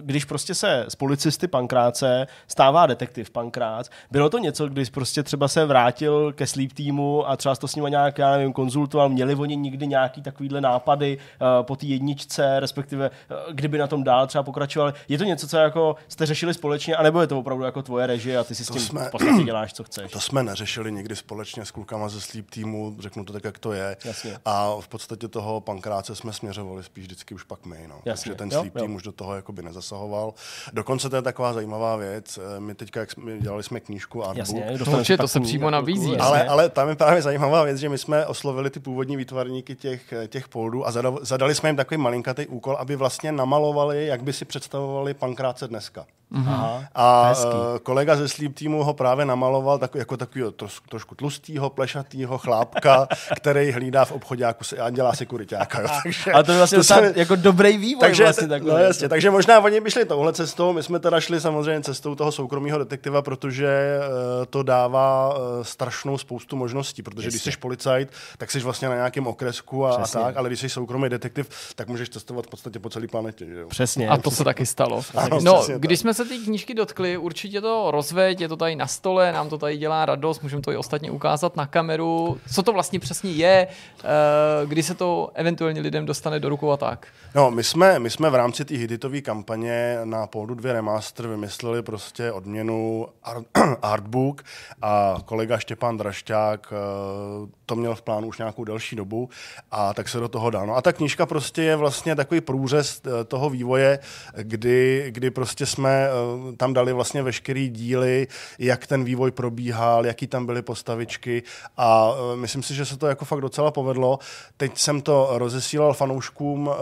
když 0.00 0.24
prostě 0.24 0.54
se 0.54 0.84
z 0.88 0.94
policisty 0.94 1.48
pankráce 1.48 2.26
stává 2.48 2.86
detektiv 2.86 3.30
pankrác, 3.30 3.90
bylo 4.10 4.30
to 4.30 4.38
něco, 4.38 4.68
když 4.68 4.90
prostě 4.90 5.22
třeba 5.22 5.48
se 5.48 5.64
vrátil 5.64 6.32
ke 6.32 6.46
sleep 6.46 6.72
týmu 6.72 7.30
a 7.30 7.36
třeba 7.36 7.56
to 7.56 7.68
s 7.68 7.74
nimi 7.74 7.90
nějak, 7.90 8.18
já 8.18 8.30
nevím, 8.30 8.52
konzultoval, 8.52 9.08
měli 9.08 9.34
oni 9.34 9.56
nikdy 9.56 9.86
nějaký 9.86 10.22
takovýhle 10.22 10.60
nápady 10.60 11.18
po 11.62 11.76
té 11.76 11.86
jedničce, 11.86 12.60
respektive 12.60 13.10
kdyby 13.52 13.78
na 13.78 13.86
tom 13.86 14.04
dál 14.04 14.26
třeba 14.26 14.42
pokračovali. 14.42 14.92
Je 15.08 15.18
to 15.18 15.24
něco, 15.24 15.48
co 15.48 15.56
jako 15.56 15.96
jste 16.08 16.26
řešili 16.26 16.54
společně, 16.54 16.96
anebo 16.96 17.20
je 17.20 17.26
to 17.26 17.38
opravdu 17.38 17.64
jako 17.64 17.82
tvoje 17.82 18.06
režie 18.06 18.38
a 18.38 18.44
ty 18.44 18.54
si 18.54 18.64
s 18.64 18.68
tím 18.68 18.80
jsme, 18.80 19.10
podstatě 19.18 19.44
děláš, 19.44 19.72
co 19.72 19.84
chceš. 19.84 20.12
To 20.12 20.20
jsme 20.20 20.42
neřešili 20.42 20.92
nikdy 20.92 21.16
společně 21.16 21.64
s 21.64 21.70
klukama 21.70 22.08
ze 22.08 22.20
Sleep 22.20 22.50
Teamu, 22.50 22.96
řeknu 22.98 23.24
to 23.24 23.32
tak, 23.32 23.44
jak 23.44 23.58
to 23.58 23.72
je. 23.72 23.96
Jasně. 24.04 24.38
A 24.44 24.70
v 24.80 24.88
podstatě 24.88 25.28
toho 25.28 25.60
pankráce 25.60 26.14
jsme 26.16 26.32
směřovali 26.32 26.82
spíš 26.84 27.04
vždycky 27.04 27.34
už 27.34 27.42
pak 27.42 27.66
my. 27.66 27.84
No. 27.88 27.94
Jasně. 28.04 28.34
Takže 28.34 28.38
ten 28.38 28.48
Jo, 28.52 28.60
Sleep 28.60 28.74
jo. 28.74 28.80
Team 28.80 28.94
už 28.94 29.02
do 29.02 29.12
toho 29.12 29.34
jakoby 29.34 29.62
nezasahoval. 29.62 30.34
Dokonce 30.72 31.10
to 31.10 31.16
je 31.16 31.22
taková 31.22 31.52
zajímavá 31.52 31.96
věc. 31.96 32.38
Eh, 32.56 32.60
My 32.60 32.74
teďka, 32.74 33.00
jak 33.00 33.10
jsme, 33.10 33.38
dělali 33.38 33.62
jsme 33.62 33.80
knížku 33.80 34.24
Artbook, 34.24 34.38
Jasně, 34.38 34.78
To 34.84 34.90
určitě, 34.90 35.16
to 35.16 35.28
se 35.28 35.40
přímo 35.40 35.70
nabízí. 35.70 36.16
ale, 36.16 36.44
ale 36.48 36.68
tam 36.68 36.88
je 36.88 36.96
právě 36.96 37.22
zajímavá 37.22 37.62
věc, 37.64 37.78
že 37.78 37.88
my 37.88 37.98
jsme 37.98 38.26
oslovili 38.26 38.70
ty 38.70 38.80
původní 38.80 39.16
výtvarníky 39.16 39.74
těch, 39.76 40.14
těch 40.28 40.48
poldů 40.48 40.86
a 40.86 40.90
zadali, 40.92 41.16
zadali 41.22 41.54
jsme 41.54 41.68
jim 41.68 41.76
takový 41.76 41.98
malinkatý 41.98 42.46
úkol, 42.46 42.76
aby 42.76 42.96
vlastně 42.96 43.32
namalovali, 43.32 44.06
jak 44.06 44.22
by 44.22 44.32
si 44.32 44.44
představovali 44.44 45.14
pankráce 45.14 45.68
dneska. 45.68 46.06
Aha. 46.34 46.84
A 46.94 47.28
Hezký. 47.28 47.46
uh, 47.46 47.78
kolega 47.82 48.16
ze 48.16 48.28
Sleep 48.28 48.54
Teamu 48.54 48.84
ho 48.84 48.94
právě 48.94 49.07
namaloval 49.16 49.78
tak, 49.78 49.94
jako 49.94 50.16
takového 50.16 50.50
troš, 50.50 50.80
trošku 50.88 51.14
tlustýho, 51.14 51.70
plešatýho 51.70 52.38
chlápka, 52.38 53.08
který 53.36 53.70
hlídá 53.70 54.04
v 54.04 54.12
obchodě 54.12 54.44
a 54.80 54.90
dělá 54.90 55.12
sekuritáka. 55.14 55.80
Jo. 55.80 55.88
Takže, 56.02 56.32
Ale 56.32 56.44
to 56.44 56.52
je 56.52 56.58
vlastně 56.58 56.78
to 56.78 57.00
mi- 57.02 57.12
jako 57.14 57.36
dobrý 57.36 57.76
vývoj. 57.78 58.00
takže, 58.00 58.22
vlastně 58.22 58.46
no, 58.46 58.54
takový. 58.54 58.72
jasně, 58.82 59.08
takže 59.08 59.30
možná 59.30 59.60
oni 59.60 59.80
by 59.80 59.90
šli 59.90 60.04
touhle 60.04 60.32
cestou, 60.32 60.72
my 60.72 60.82
jsme 60.82 60.98
teda 60.98 61.20
šli 61.20 61.40
samozřejmě 61.40 61.80
cestou 61.82 62.14
toho 62.14 62.32
soukromého 62.32 62.78
detektiva, 62.78 63.22
protože 63.22 63.98
uh, 63.98 64.44
to 64.50 64.62
dává 64.62 65.28
uh, 65.28 65.62
strašnou 65.62 66.18
spoustu 66.18 66.56
možností, 66.56 67.02
protože 67.02 67.28
když 67.28 67.34
Jasně. 67.40 67.52
jsi 67.52 67.58
policajt, 67.58 68.08
tak 68.38 68.50
jsi 68.50 68.60
vlastně 68.60 68.88
na 68.88 68.94
nějakém 68.94 69.26
okresku 69.26 69.86
a, 69.86 69.94
a 69.96 70.06
tak, 70.06 70.36
ale 70.36 70.48
když 70.48 70.60
jsi 70.60 70.68
soukromý 70.68 71.08
detektiv, 71.08 71.48
tak 71.74 71.88
můžeš 71.88 72.08
testovat 72.08 72.46
v 72.46 72.48
podstatě 72.48 72.78
po 72.78 72.90
celé 72.90 73.06
planetě. 73.08 73.46
Že 73.46 73.54
jo? 73.60 73.68
Přesně. 73.68 74.08
A 74.08 74.16
to 74.16 74.30
se 74.30 74.44
taky 74.44 74.66
stalo. 74.66 75.02
Ano, 75.14 75.38
No, 75.42 75.54
přesně 75.54 75.74
tak. 75.74 75.82
když 75.82 75.98
jsme 76.00 76.14
se 76.14 76.24
té 76.24 76.38
knížky 76.38 76.74
dotkli, 76.74 77.16
určitě 77.16 77.60
to 77.60 77.90
rozveď, 77.90 78.40
je 78.40 78.48
to 78.48 78.56
tady 78.56 78.76
na 78.76 78.86
stole, 78.98 79.32
nám 79.32 79.48
to 79.48 79.58
tady 79.58 79.76
dělá 79.76 80.06
radost, 80.06 80.42
můžeme 80.42 80.62
to 80.62 80.72
i 80.72 80.76
ostatně 80.76 81.10
ukázat 81.10 81.56
na 81.56 81.66
kameru. 81.66 82.38
Co 82.54 82.62
to 82.62 82.72
vlastně 82.72 82.98
přesně 82.98 83.30
je, 83.30 83.66
eh, 83.66 84.66
kdy 84.66 84.82
se 84.82 84.94
to 84.94 85.30
eventuálně 85.34 85.80
lidem 85.80 86.06
dostane 86.06 86.40
do 86.40 86.48
rukou 86.48 86.70
a 86.70 86.76
tak. 86.76 87.06
No, 87.34 87.50
my 87.50 87.64
jsme, 87.64 87.98
my 87.98 88.10
jsme 88.10 88.30
v 88.30 88.34
rámci 88.34 88.64
té 88.64 88.74
hititové 88.74 89.20
kampaně 89.20 89.98
na 90.04 90.26
Poldu 90.26 90.54
2 90.54 90.72
Remaster 90.72 91.28
vymysleli 91.28 91.82
prostě 91.82 92.32
odměnu 92.32 93.06
art, 93.24 93.46
Artbook 93.82 94.42
a 94.82 95.18
kolega 95.24 95.58
Štěpán 95.58 95.96
Drašťák 95.96 96.72
eh, 96.72 97.48
to 97.66 97.76
měl 97.76 97.94
v 97.94 98.02
plánu 98.02 98.28
už 98.28 98.38
nějakou 98.38 98.64
delší 98.64 98.96
dobu 98.96 99.28
a 99.70 99.94
tak 99.94 100.08
se 100.08 100.20
do 100.20 100.28
toho 100.28 100.50
dal. 100.50 100.66
No 100.66 100.76
a 100.76 100.82
ta 100.82 100.92
knížka 100.92 101.26
prostě 101.26 101.62
je 101.62 101.76
vlastně 101.76 102.16
takový 102.16 102.40
průřez 102.40 103.02
eh, 103.04 103.24
toho 103.24 103.50
vývoje, 103.50 103.98
kdy, 104.36 105.06
kdy 105.10 105.30
prostě 105.30 105.66
jsme 105.66 106.08
tam 106.56 106.74
dali 106.74 106.92
vlastně 106.92 107.22
veškerý 107.22 107.68
díly, 107.68 108.26
jak 108.58 108.86
ten 108.88 109.04
vývoj 109.04 109.30
probíhal, 109.30 110.06
jaký 110.06 110.26
tam 110.26 110.46
byly 110.46 110.62
postavičky 110.62 111.42
a 111.76 112.12
eh, 112.32 112.36
myslím 112.36 112.62
si, 112.62 112.74
že 112.74 112.84
se 112.84 112.96
to 112.96 113.06
jako 113.06 113.24
fakt 113.24 113.40
docela 113.40 113.70
povedlo. 113.70 114.18
Teď 114.56 114.78
jsem 114.78 115.02
to 115.02 115.28
rozesílal 115.32 115.94
fanouškům, 115.94 116.70
eh, 116.72 116.76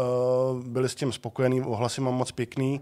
byli 0.68 0.88
s 0.88 0.94
tím 0.94 1.12
spokojení, 1.12 1.62
ohlasy 1.62 2.00
mám 2.00 2.14
moc 2.14 2.32
pěkný 2.32 2.80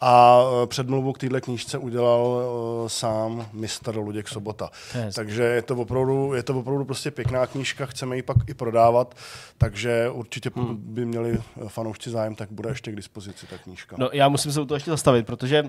a 0.00 0.42
eh, 0.62 0.66
předmluvu 0.66 1.12
k 1.12 1.18
téhle 1.18 1.40
knížce 1.40 1.78
udělal 1.78 2.42
sám 2.86 3.46
mistr 3.52 3.96
Luděk 3.96 4.28
Sobota. 4.28 4.70
Hezký. 4.92 5.16
Takže 5.16 5.42
je 5.42 5.62
to, 5.62 5.76
opravdu, 5.76 6.34
je 6.34 6.42
to 6.42 6.58
opravdu 6.58 6.84
prostě 6.84 7.10
pěkná 7.10 7.46
knížka, 7.46 7.86
chceme 7.86 8.16
ji 8.16 8.22
pak 8.22 8.36
i 8.46 8.54
prodávat, 8.54 9.14
takže 9.58 10.10
určitě 10.10 10.50
pokud 10.50 10.62
Hmm. 10.68 10.94
by 10.94 11.04
měli 11.04 11.38
fanoušci 11.68 12.10
zájem, 12.10 12.34
tak 12.34 12.52
bude 12.52 12.68
ještě 12.68 12.92
k 12.92 12.96
dispozici 12.96 13.46
ta 13.46 13.58
knížka. 13.58 13.96
No, 13.98 14.08
já 14.12 14.28
musím 14.28 14.52
se 14.52 14.60
u 14.60 14.64
toho 14.64 14.76
ještě 14.76 14.90
zastavit, 14.90 15.26
protože 15.26 15.62
uh, 15.62 15.68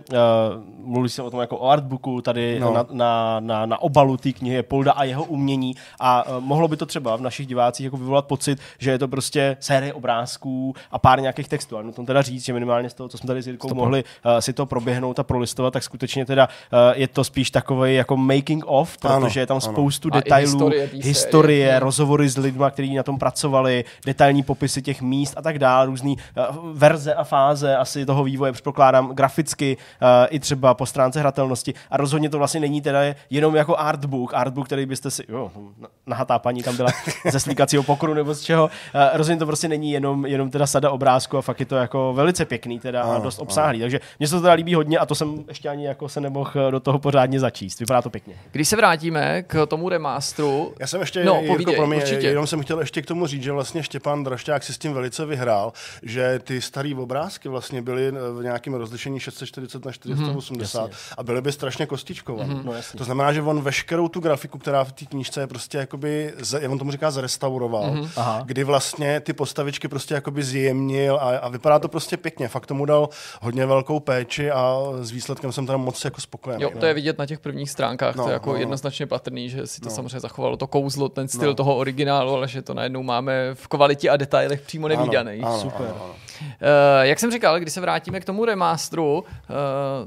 mluví 0.78 1.10
se 1.10 1.22
o 1.22 1.32
tom 1.32 1.40
jako 1.40 1.58
o 1.58 1.70
artbooku, 1.70 2.22
tady. 2.22 2.60
No. 2.60 2.74
na, 2.74 2.86
na, 2.94 3.40
na, 3.40 3.66
na 3.66 3.82
obalu 3.82 4.18
té 4.18 4.32
knihy 4.34 4.56
je 4.56 4.64
Polda 4.64 4.92
a 4.92 5.04
jeho 5.04 5.24
umění 5.24 5.76
a 6.00 6.28
uh, 6.28 6.44
mohlo 6.44 6.68
by 6.68 6.78
to 6.78 6.86
třeba 6.86 7.16
v 7.16 7.22
našich 7.22 7.48
divácích 7.48 7.84
jako 7.84 7.98
vyvolat 7.98 8.26
pocit, 8.26 8.60
že 8.80 8.92
je 8.92 9.00
to 9.00 9.08
prostě 9.08 9.58
série 9.60 9.94
obrázků 9.94 10.76
a 10.92 11.00
pár 11.00 11.22
nějakých 11.22 11.48
textů. 11.48 11.78
A 11.78 11.82
nutno 11.82 12.06
teda 12.06 12.22
říct, 12.22 12.46
že 12.46 12.54
minimálně 12.54 12.90
z 12.90 12.94
toho, 12.94 13.10
co 13.10 13.18
jsme 13.18 13.28
tady 13.28 13.42
s 13.42 13.48
Jirkou 13.48 13.74
mohli 13.74 14.04
uh, 14.04 14.32
si 14.40 14.54
to 14.54 14.66
proběhnout 14.66 15.20
a 15.20 15.24
prolistovat, 15.24 15.74
tak 15.74 15.84
skutečně 15.84 16.26
teda 16.26 16.48
uh, 16.48 16.80
je 17.00 17.08
to 17.08 17.24
spíš 17.24 17.52
takový 17.52 17.96
jako 17.96 18.18
making 18.18 18.64
of, 18.68 18.98
protože 18.98 19.16
Ano, 19.16 19.30
je 19.36 19.46
tam 19.46 19.56
ano. 19.64 19.74
spoustu 19.74 20.10
A 20.12 20.16
detailů, 20.16 20.52
historie 20.52 20.84
té 20.84 20.90
série. 20.90 21.04
historie 21.04 21.72
Hmm. 21.72 21.80
rozhovory 21.80 22.30
s 22.30 22.38
lidmi, 22.38 22.64
kteří 22.72 22.96
na 22.96 23.04
tom 23.04 23.20
pracovali, 23.20 23.86
detailní 24.06 24.44
popisy 24.44 24.82
těch 24.82 25.02
míst 25.02 25.34
a 25.38 25.42
tak 25.42 25.60
dále, 25.60 25.86
různý 25.86 26.18
uh, 26.18 26.72
verze 26.74 27.14
a 27.14 27.24
fáze 27.24 27.78
asi 27.78 28.06
toho 28.06 28.24
vývoje, 28.24 28.52
předpokládám, 28.52 29.10
graficky 29.16 29.78
uh, 29.78 30.08
i 30.30 30.40
třeba 30.40 30.74
po 30.74 30.86
stránce 30.86 31.20
hratelnosti. 31.20 31.74
A 31.92 31.98
rozhodně 31.98 32.30
to 32.30 32.38
vlastně 32.38 32.60
není 32.60 32.82
teda 32.84 33.00
jenom 33.30 33.56
jako 33.56 33.76
artbook, 33.78 34.34
artbook, 34.34 34.66
který 34.66 34.86
byste 34.86 35.12
si, 35.12 35.24
jo, 35.30 35.52
na- 35.78 35.88
nahatá 36.08 36.40
paní 36.40 36.64
tam 36.64 36.78
byla 36.78 36.90
ze 37.32 37.40
slíkacího 37.40 37.84
pokru 37.84 38.14
nebo 38.14 38.34
z 38.34 38.42
čeho. 38.42 38.66
Uh, 38.66 39.02
rozhodně 39.14 39.40
to 39.40 39.46
prostě 39.46 39.68
není 39.68 39.92
jenom, 39.92 40.26
jenom 40.26 40.50
teda 40.50 40.68
sada 40.68 40.92
obrázku 40.92 41.38
a 41.38 41.42
fakt 41.42 41.60
je 41.60 41.66
to 41.66 41.76
jako 41.76 42.14
velice 42.14 42.46
pěkný 42.46 42.80
teda 42.80 43.04
a 43.04 43.20
dost 43.20 43.40
obsáhlý. 43.40 43.80
Takže 43.80 44.00
mně 44.20 44.28
se 44.28 44.36
to 44.36 44.42
teda 44.42 44.54
líbí 44.54 44.76
hodně 44.76 44.98
a 45.00 45.06
to 45.06 45.16
jsem 45.16 45.44
ještě 45.48 45.70
ani 45.70 45.86
jako 45.86 46.10
se 46.10 46.22
nemohl 46.22 46.52
eh, 46.68 46.72
do 46.72 46.80
toho 46.80 47.00
pořádně 47.00 47.40
začíst. 47.40 47.80
Vypadá 47.80 48.02
to 48.02 48.10
pěkně. 48.10 48.36
Když 48.52 48.68
se 48.70 48.76
vrátíme 48.76 49.44
k 49.44 49.66
tomu 49.66 49.90
remasteru, 49.90 50.74
Já 50.80 50.88
jsem 50.88 51.00
ještě, 51.02 51.24
No, 51.26 51.34
no, 51.34 51.48
povídej, 51.48 51.74
jako 51.74 51.82
pro 51.82 51.88
mě, 51.88 51.98
určitě. 51.98 52.28
jenom 52.28 52.48
jsem 52.48 52.62
chtěl 52.62 52.80
ještě 52.80 53.02
k 53.02 53.06
tomu 53.06 53.28
říct, 53.28 53.44
že 53.44 53.52
vlastně 53.52 53.84
Štěpán 53.84 54.24
Drašťák 54.24 54.64
si 54.64 54.74
s 54.74 54.78
tím 54.78 54.94
velice 54.94 55.26
vyhrál, 55.26 55.74
že 56.04 56.40
ty 56.44 56.62
staré 56.62 56.92
obrázky 56.98 57.50
vlastně 57.50 57.82
byly 57.82 58.12
v 58.12 58.40
nějakém 58.44 58.74
rozlišení 58.74 59.20
640 59.20 59.86
na 59.86 59.92
480 59.92 60.92
mm-hmm, 60.92 61.14
a 61.18 61.24
byly 61.24 61.42
by 61.42 61.52
strašně 61.52 61.86
kostičkované. 61.86 62.54
Mm-hmm. 62.54 62.64
No, 62.66 62.73
jasně. 62.76 62.98
To 62.98 63.04
znamená, 63.04 63.34
že 63.34 63.42
on 63.42 63.62
veškerou 63.62 64.08
tu 64.08 64.20
grafiku, 64.20 64.58
která 64.58 64.84
v 64.84 64.92
té 64.92 65.06
knížce 65.06 65.42
je 65.42 65.48
prostě 65.48 65.78
jakoby, 65.78 66.34
on 66.70 66.80
tomu 66.80 66.92
říká 66.92 67.12
zrestauroval, 67.12 67.84
mm-hmm. 67.84 68.10
Aha. 68.16 68.42
kdy 68.46 68.64
vlastně 68.64 69.20
ty 69.20 69.34
postavičky 69.34 69.88
prostě 69.88 70.14
jakoby 70.14 70.44
zjemnil 70.44 71.16
a, 71.16 71.38
a 71.38 71.50
vypadá 71.50 71.80
to 71.80 71.88
prostě 71.90 72.18
pěkně. 72.18 72.48
Fakt 72.48 72.66
tomu 72.66 72.86
dal 72.86 73.10
hodně 73.42 73.66
velkou 73.66 74.00
péči 74.00 74.52
a 74.52 74.78
s 75.02 75.12
výsledkem 75.12 75.52
jsem 75.52 75.66
teda 75.66 75.78
moc 75.78 76.06
jako 76.06 76.22
spokojený. 76.22 76.64
jo, 76.64 76.72
to 76.80 76.86
je 76.86 76.94
vidět 76.94 77.18
na 77.18 77.26
těch 77.26 77.40
prvních 77.40 77.70
stránkách, 77.70 78.16
No, 78.16 78.24
to 78.24 78.30
je 78.30 78.34
jako 78.34 78.50
no, 78.50 78.54
no. 78.54 78.60
jednoznačně 78.60 79.06
patrný, 79.06 79.50
že 79.50 79.68
si 79.68 79.82
to 79.82 79.90
No. 79.90 79.96
samozřejmě 79.96 80.20
zachovalo 80.20 80.58
to 80.58 80.68
kouzlo, 80.68 81.10
ten 81.10 81.28
styl 81.28 81.50
No. 81.50 81.56
toho 81.56 81.76
originálu, 81.76 82.34
ale 82.34 82.48
že 82.48 82.62
to 82.62 82.74
najednou 82.74 83.04
máme 83.04 83.50
v 83.54 83.68
kvalitě 83.68 84.10
a 84.10 84.18
detailech 84.18 84.62
přímo 84.62 84.88
nevýdaný. 84.88 85.40
Ano, 85.40 85.48
ano, 85.50 85.60
Super. 85.62 85.86
Ano, 85.88 86.04
ano. 86.04 86.14
Uh, 86.44 87.02
jak 87.02 87.20
jsem 87.20 87.32
říkal, 87.32 87.60
když 87.60 87.74
se 87.74 87.82
vrátíme 87.82 88.20
k 88.20 88.26
tomu 88.26 88.46
remasteru, 88.46 89.20
uh, 89.20 89.26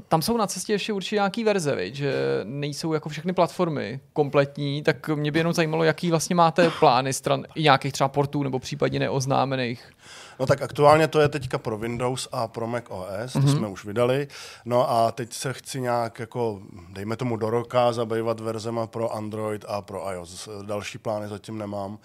tam 0.07 0.21
jsou 0.21 0.37
na 0.37 0.47
cestě 0.47 0.73
ještě 0.73 0.93
určitě 0.93 1.15
nějaký 1.15 1.43
verze, 1.43 1.75
viď? 1.75 1.95
že 1.95 2.13
nejsou 2.43 2.93
jako 2.93 3.09
všechny 3.09 3.33
platformy 3.33 3.99
kompletní, 4.13 4.83
tak 4.83 5.07
mě 5.09 5.31
by 5.31 5.39
jenom 5.39 5.53
zajímalo, 5.53 5.83
jaký 5.83 6.09
vlastně 6.09 6.35
máte 6.35 6.69
plány 6.69 7.13
stran 7.13 7.45
i 7.55 7.63
nějakých 7.63 7.93
třeba 7.93 8.07
portů 8.07 8.43
nebo 8.43 8.59
případně 8.59 8.99
neoznámených. 8.99 9.91
No 10.39 10.45
tak 10.45 10.61
aktuálně 10.61 11.07
to 11.07 11.19
je 11.19 11.29
teďka 11.29 11.57
pro 11.57 11.77
Windows 11.77 12.27
a 12.31 12.47
pro 12.47 12.67
Mac 12.67 12.83
OS, 12.89 13.33
to 13.33 13.39
mm-hmm. 13.39 13.57
jsme 13.57 13.67
už 13.67 13.85
vydali. 13.85 14.27
No 14.65 14.91
a 14.91 15.11
teď 15.11 15.33
se 15.33 15.53
chci 15.53 15.81
nějak 15.81 16.19
jako, 16.19 16.59
dejme 16.89 17.15
tomu 17.15 17.37
do 17.37 17.49
roka, 17.49 17.93
zabývat 17.93 18.39
verzema 18.39 18.87
pro 18.87 19.15
Android 19.15 19.65
a 19.67 19.81
pro 19.81 20.13
iOS. 20.13 20.49
Další 20.65 20.97
plány 20.97 21.27
zatím 21.27 21.57
nemám 21.57 21.97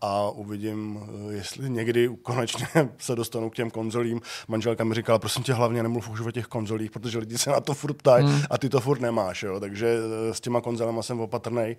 a 0.00 0.30
uvidím, 0.30 1.00
eh, 1.02 1.32
jestli 1.32 1.70
někdy 1.70 2.10
konečně 2.22 2.66
se 2.98 3.16
dostanu 3.16 3.50
k 3.50 3.54
těm 3.54 3.70
konzolím. 3.70 4.20
Manželka 4.48 4.84
mi 4.84 4.94
říkala, 4.94 5.18
prosím 5.18 5.42
tě, 5.42 5.52
hlavně 5.52 5.82
nemluv 5.82 6.08
už 6.08 6.20
o 6.20 6.30
těch 6.30 6.46
konzolích, 6.46 6.90
protože 6.90 7.18
lidi 7.18 7.38
se 7.38 7.50
na 7.50 7.60
to 7.60 7.74
furt 7.74 7.94
ptají 7.94 8.26
mm. 8.26 8.40
a 8.50 8.58
ty 8.58 8.68
to 8.68 8.80
furt 8.80 9.00
nemáš, 9.00 9.42
jo? 9.42 9.60
takže 9.60 9.96
eh, 10.30 10.34
s 10.34 10.40
těma 10.40 10.60
konzolema 10.60 11.02
jsem 11.02 11.20
opatrný, 11.20 11.76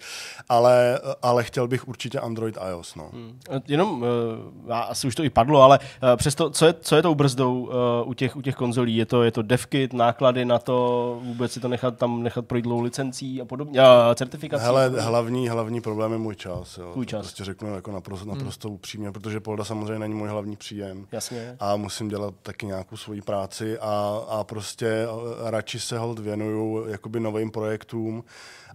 ale, 0.50 1.00
ale 1.22 1.44
chtěl 1.44 1.68
bych 1.68 1.88
určitě 1.88 2.20
Android 2.20 2.58
iOS. 2.70 2.96
No. 2.96 3.10
Mm. 3.14 3.40
Jenom, 3.68 4.02
uh, 4.02 4.76
asi 4.76 5.08
už 5.08 5.16
to 5.16 5.24
i 5.24 5.30
padlo, 5.30 5.62
ale 5.62 5.80
uh, 5.80 6.16
přesto, 6.16 6.50
co 6.50 6.66
je, 6.66 6.74
co 6.82 6.96
je 6.96 7.02
tou 7.02 7.16
brzdou 7.16 7.60
uh, 7.62 8.10
u, 8.10 8.14
těch, 8.14 8.36
u 8.36 8.42
těch 8.42 8.56
konzolí? 8.56 8.96
Je 8.96 9.06
to, 9.06 9.24
je 9.24 9.32
to 9.32 9.42
devkit, 9.42 9.94
náklady 9.94 10.46
na 10.46 10.60
to, 10.60 11.20
vůbec 11.24 11.52
si 11.52 11.60
to 11.60 11.68
nechat 11.68 11.98
tam 11.98 12.24
nechat 12.24 12.46
projít 12.46 12.62
dlouhou 12.62 12.82
licencí 12.82 13.42
a 13.42 13.46
podobně, 13.46 13.80
uh, 13.80 13.88
certifikací? 14.16 14.64
Hele, 14.64 14.90
hlavní, 14.90 15.50
hlavní 15.50 15.82
problém 15.82 16.12
je 16.12 16.18
můj 16.18 16.36
čas. 16.36 16.78
Jo. 16.78 16.92
Tvůj 16.94 17.06
To 17.06 17.10
čas. 17.10 17.22
Prostě 17.22 17.44
řeknu 17.44 17.76
jako 17.76 17.92
naprosto, 18.08 18.36
naprosto 18.36 18.70
upřímně, 18.70 19.12
protože 19.12 19.40
Polda 19.40 19.64
samozřejmě 19.64 20.00
není 20.00 20.14
můj 20.14 20.30
hlavní 20.30 20.56
příjem. 20.56 21.08
Jasně. 21.12 21.56
A 21.60 21.76
musím 21.76 22.08
dělat 22.08 22.34
taky 22.42 22.66
nějakou 22.66 22.98
svoji 22.98 23.22
práci 23.22 23.80
a, 23.80 24.22
a 24.30 24.44
prostě 24.44 24.88
eh, 24.88 25.52
radši 25.52 25.80
se 25.80 26.00
hold 26.00 26.20
věnuju 26.20 26.86
jakoby 26.88 27.20
novým 27.20 27.52
projektům 27.52 28.24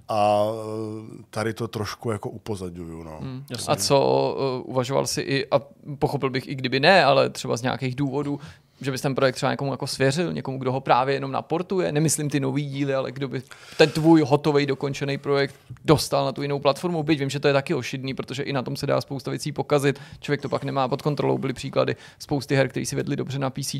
a 0.08 0.44
eh, 0.46 1.22
tady 1.30 1.54
to 1.54 1.68
trošku 1.68 2.10
jako 2.10 2.30
upozaďuju. 2.30 3.02
No. 3.02 3.18
Hmm. 3.20 3.44
A 3.68 3.76
co 3.76 4.36
uh, 4.64 4.70
uvažoval 4.70 5.06
si 5.06 5.20
i, 5.20 5.46
a 5.50 5.60
pochopil 5.98 6.30
bych 6.30 6.48
i 6.48 6.54
kdyby 6.54 6.80
ne, 6.80 7.04
ale 7.04 7.30
třeba 7.30 7.56
z 7.56 7.62
nějakých 7.62 7.94
důvodů, 7.94 8.40
že 8.80 8.90
bys 8.90 9.00
ten 9.00 9.14
projekt 9.14 9.34
třeba 9.34 9.52
někomu 9.52 9.70
jako 9.70 9.86
svěřil, 9.86 10.32
někomu, 10.32 10.58
kdo 10.58 10.72
ho 10.72 10.80
právě 10.80 11.14
jenom 11.14 11.32
naportuje, 11.32 11.92
nemyslím 11.92 12.30
ty 12.30 12.40
nový 12.40 12.66
díly, 12.66 12.94
ale 12.94 13.12
kdo 13.12 13.28
by 13.28 13.42
ten 13.76 13.90
tvůj 13.90 14.22
hotový, 14.26 14.66
dokončený 14.66 15.18
projekt 15.18 15.54
dostal 15.84 16.24
na 16.24 16.32
tu 16.32 16.42
jinou 16.42 16.58
platformu. 16.58 17.02
Byť 17.02 17.18
vím, 17.18 17.30
že 17.30 17.40
to 17.40 17.48
je 17.48 17.54
taky 17.54 17.74
ošidný, 17.74 18.14
protože 18.14 18.42
i 18.42 18.52
na 18.52 18.62
tom 18.62 18.76
se 18.76 18.86
dá 18.86 19.00
spousta 19.00 19.30
věcí 19.30 19.52
pokazit. 19.52 20.00
Člověk 20.20 20.42
to 20.42 20.48
pak 20.48 20.64
nemá 20.64 20.88
pod 20.88 21.02
kontrolou. 21.02 21.38
Byly 21.38 21.52
příklady 21.52 21.96
spousty 22.18 22.56
her, 22.56 22.68
které 22.68 22.86
si 22.86 22.96
vedli 22.96 23.16
dobře 23.16 23.38
na 23.38 23.50
PC 23.50 23.74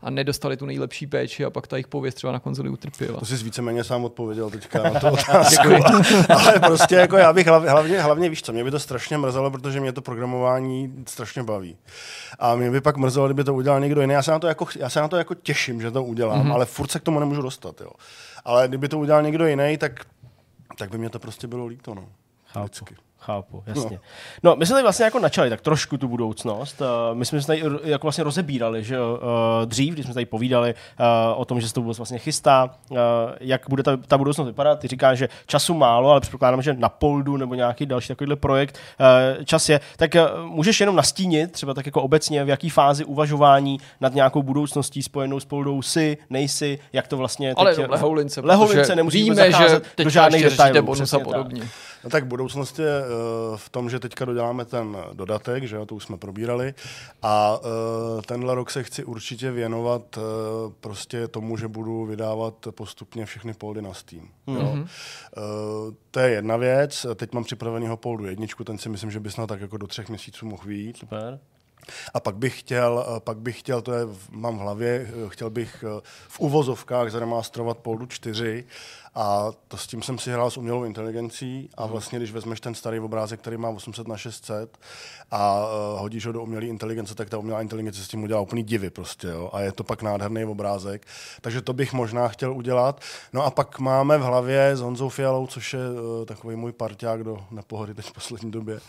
a 0.00 0.10
nedostali 0.10 0.56
tu 0.56 0.66
nejlepší 0.66 1.06
péči 1.06 1.44
a 1.44 1.50
pak 1.50 1.66
ta 1.66 1.76
jejich 1.76 1.86
pověst 1.86 2.14
třeba 2.14 2.32
na 2.32 2.38
konzoli 2.38 2.68
utrpěla. 2.68 3.18
To 3.18 3.26
jsi 3.26 3.44
víceméně 3.44 3.84
sám 3.84 4.04
odpověděl 4.04 4.50
teďka 4.50 4.82
na 4.92 5.00
tu 5.00 5.06
otázku. 5.06 5.68
Ale 6.28 6.60
prostě 6.66 6.94
jako 6.94 7.16
já 7.16 7.32
bych 7.32 7.46
hlavně, 7.46 7.70
hlavně, 7.70 8.00
hlavně 8.00 8.28
víš 8.28 8.42
co, 8.42 8.52
mě 8.52 8.64
by 8.64 8.70
to 8.70 8.78
strašně 8.78 9.18
mrzelo, 9.18 9.50
protože 9.50 9.80
mě 9.80 9.92
to 9.92 10.02
programování 10.02 10.94
strašně 11.06 11.42
baví. 11.42 11.76
A 12.38 12.54
mě 12.54 12.70
by 12.70 12.80
pak 12.80 12.96
mrzelo, 12.96 13.26
kdyby 13.26 13.44
to 13.44 13.54
udělal 13.54 13.80
někdo 13.80 14.00
jiný. 14.00 14.12
Já 14.12 14.22
se 14.22 14.32
na 14.36 14.40
to 14.40 14.46
jako, 14.46 14.66
já 14.76 14.90
se 14.90 15.00
na 15.00 15.08
to 15.08 15.16
jako 15.16 15.34
těším, 15.34 15.80
že 15.80 15.90
to 15.90 16.04
udělám, 16.04 16.48
mm-hmm. 16.48 16.52
ale 16.52 16.66
furt 16.66 16.90
se 16.90 17.00
k 17.00 17.02
tomu 17.02 17.20
nemůžu 17.20 17.42
dostat. 17.42 17.80
Jo. 17.80 17.90
Ale 18.44 18.68
kdyby 18.68 18.88
to 18.88 18.98
udělal 18.98 19.22
někdo 19.22 19.46
jiný, 19.46 19.78
tak, 19.78 20.04
tak 20.78 20.90
by 20.90 20.98
mě 20.98 21.10
to 21.10 21.18
prostě 21.18 21.46
bylo 21.46 21.66
líto. 21.66 21.94
No. 21.94 22.08
Chápu. 22.46 22.64
Vždycky. 22.64 23.05
Chápu, 23.26 23.62
jasně. 23.66 23.98
No. 24.42 24.50
no, 24.50 24.56
my 24.56 24.66
jsme 24.66 24.74
tady 24.74 24.82
vlastně 24.82 25.04
jako 25.04 25.18
načali 25.18 25.50
tak 25.50 25.60
trošku 25.60 25.98
tu 25.98 26.08
budoucnost. 26.08 26.80
Uh, 26.80 26.86
my 27.18 27.24
jsme 27.24 27.40
se 27.40 27.46
tady 27.46 27.62
jako 27.84 28.06
vlastně 28.06 28.24
rozebírali, 28.24 28.84
že 28.84 29.00
uh, 29.00 29.18
dřív, 29.64 29.94
když 29.94 30.04
jsme 30.04 30.14
tady 30.14 30.26
povídali 30.26 30.74
uh, 30.74 31.06
o 31.40 31.44
tom, 31.44 31.60
že 31.60 31.68
se 31.68 31.74
to 31.74 31.80
vůbec 31.80 31.98
vlastně 31.98 32.18
chystá, 32.18 32.70
uh, 32.90 32.98
jak 33.40 33.62
bude 33.68 33.82
ta, 33.82 33.96
ta 33.96 34.18
budoucnost 34.18 34.46
vypadat. 34.46 34.78
Ty 34.78 34.88
říkáš, 34.88 35.18
že 35.18 35.28
času 35.46 35.74
málo, 35.74 36.10
ale 36.10 36.20
předpokládám, 36.20 36.62
že 36.62 36.74
na 36.74 36.88
Poldu 36.88 37.36
nebo 37.36 37.54
nějaký 37.54 37.86
další 37.86 38.08
takovýhle 38.08 38.36
projekt 38.36 38.78
uh, 39.38 39.44
čas 39.44 39.68
je. 39.68 39.80
Tak 39.96 40.10
uh, 40.14 40.46
můžeš 40.46 40.80
jenom 40.80 40.96
nastínit, 40.96 41.52
třeba 41.52 41.74
tak 41.74 41.86
jako 41.86 42.02
obecně, 42.02 42.44
v 42.44 42.48
jaký 42.48 42.70
fázi 42.70 43.04
uvažování 43.04 43.78
nad 44.00 44.14
nějakou 44.14 44.42
budoucností 44.42 45.02
spojenou 45.02 45.40
s 45.40 45.44
Poldou 45.44 45.82
si, 45.82 46.18
nejsi, 46.30 46.78
jak 46.92 47.08
to 47.08 47.16
vlastně 47.16 47.48
teď... 47.48 47.58
Ale 47.58 47.86
lehoulince, 47.88 48.40
lehoulince 48.40 48.96
nemusíme 48.96 49.34
víme, 49.34 49.52
že 49.52 49.80
do 50.04 50.10
žádných 50.10 50.44
detailů. 50.44 50.86
bonus 50.86 51.14
a 51.14 51.18
podobně. 51.18 51.60
Tak. 51.60 51.70
No 52.06 52.10
tak 52.10 52.26
budoucnost 52.26 52.78
je 52.78 53.00
uh, 53.00 53.56
v 53.56 53.68
tom, 53.68 53.90
že 53.90 54.00
teďka 54.00 54.24
doděláme 54.24 54.64
ten 54.64 54.96
dodatek, 55.12 55.64
že 55.64 55.76
jo, 55.76 55.86
to 55.86 55.94
už 55.94 56.04
jsme 56.04 56.16
probírali. 56.16 56.74
A 57.22 57.58
uh, 57.58 58.22
tenhle 58.22 58.54
rok 58.54 58.70
se 58.70 58.82
chci 58.82 59.04
určitě 59.04 59.50
věnovat 59.50 60.16
uh, 60.16 60.22
prostě 60.80 61.28
tomu, 61.28 61.56
že 61.56 61.68
budu 61.68 62.06
vydávat 62.06 62.68
postupně 62.70 63.26
všechny 63.26 63.54
poldy 63.54 63.82
na 63.82 63.94
Steam. 63.94 64.28
Mm-hmm. 64.46 64.56
Jo. 64.56 64.70
Uh, 64.72 65.94
to 66.10 66.20
je 66.20 66.30
jedna 66.30 66.56
věc. 66.56 67.06
Teď 67.14 67.32
mám 67.32 67.44
připravenýho 67.44 67.96
poldu 67.96 68.26
jedničku, 68.26 68.64
ten 68.64 68.78
si 68.78 68.88
myslím, 68.88 69.10
že 69.10 69.20
by 69.20 69.30
snad 69.30 69.46
tak 69.46 69.60
jako 69.60 69.76
do 69.76 69.86
třech 69.86 70.08
měsíců 70.08 70.46
mohl 70.46 70.64
vyjít. 70.66 70.96
Super. 70.96 71.40
A 72.14 72.20
pak 72.20 72.36
bych 72.36 72.60
chtěl, 72.60 73.06
pak 73.18 73.38
bych 73.38 73.58
chtěl, 73.58 73.82
to 73.82 73.92
je, 73.92 74.06
mám 74.30 74.58
v 74.58 74.60
hlavě, 74.60 75.10
chtěl 75.28 75.50
bych 75.50 75.84
v 76.28 76.40
uvozovkách 76.40 77.10
zaremastrovat 77.10 77.78
Poldu 77.78 78.06
4 78.06 78.64
a 79.16 79.52
to 79.68 79.76
s 79.76 79.86
tím 79.86 80.02
jsem 80.02 80.18
si 80.18 80.32
hrál 80.32 80.50
s 80.50 80.56
umělou 80.56 80.84
inteligencí 80.84 81.70
a 81.76 81.82
mhm. 81.82 81.92
vlastně, 81.92 82.18
když 82.18 82.32
vezmeš 82.32 82.60
ten 82.60 82.74
starý 82.74 83.00
obrázek, 83.00 83.40
který 83.40 83.56
má 83.56 83.68
800 83.68 84.08
na 84.08 84.16
600 84.16 84.78
a 85.30 85.66
uh, 85.66 86.00
hodíš 86.00 86.26
ho 86.26 86.32
do 86.32 86.42
umělé 86.42 86.66
inteligence, 86.66 87.14
tak 87.14 87.30
ta 87.30 87.38
umělá 87.38 87.60
inteligence 87.60 88.04
s 88.04 88.08
tím 88.08 88.22
udělá 88.22 88.40
úplný 88.40 88.62
divy 88.62 88.90
prostě, 88.90 89.28
jo? 89.28 89.50
A 89.52 89.60
je 89.60 89.72
to 89.72 89.84
pak 89.84 90.02
nádherný 90.02 90.44
obrázek. 90.44 91.06
Takže 91.40 91.62
to 91.62 91.72
bych 91.72 91.92
možná 91.92 92.28
chtěl 92.28 92.52
udělat. 92.52 93.00
No 93.32 93.44
a 93.44 93.50
pak 93.50 93.78
máme 93.78 94.18
v 94.18 94.22
hlavě 94.22 94.76
s 94.76 94.80
Honzou 94.80 95.08
Fialou, 95.08 95.46
což 95.46 95.72
je 95.72 95.80
uh, 95.80 96.24
takový 96.24 96.56
můj 96.56 96.72
parťák 96.72 97.24
do 97.24 97.38
nepohody 97.50 97.94
teď 97.94 98.06
v 98.06 98.12
poslední 98.12 98.50
době, 98.50 98.80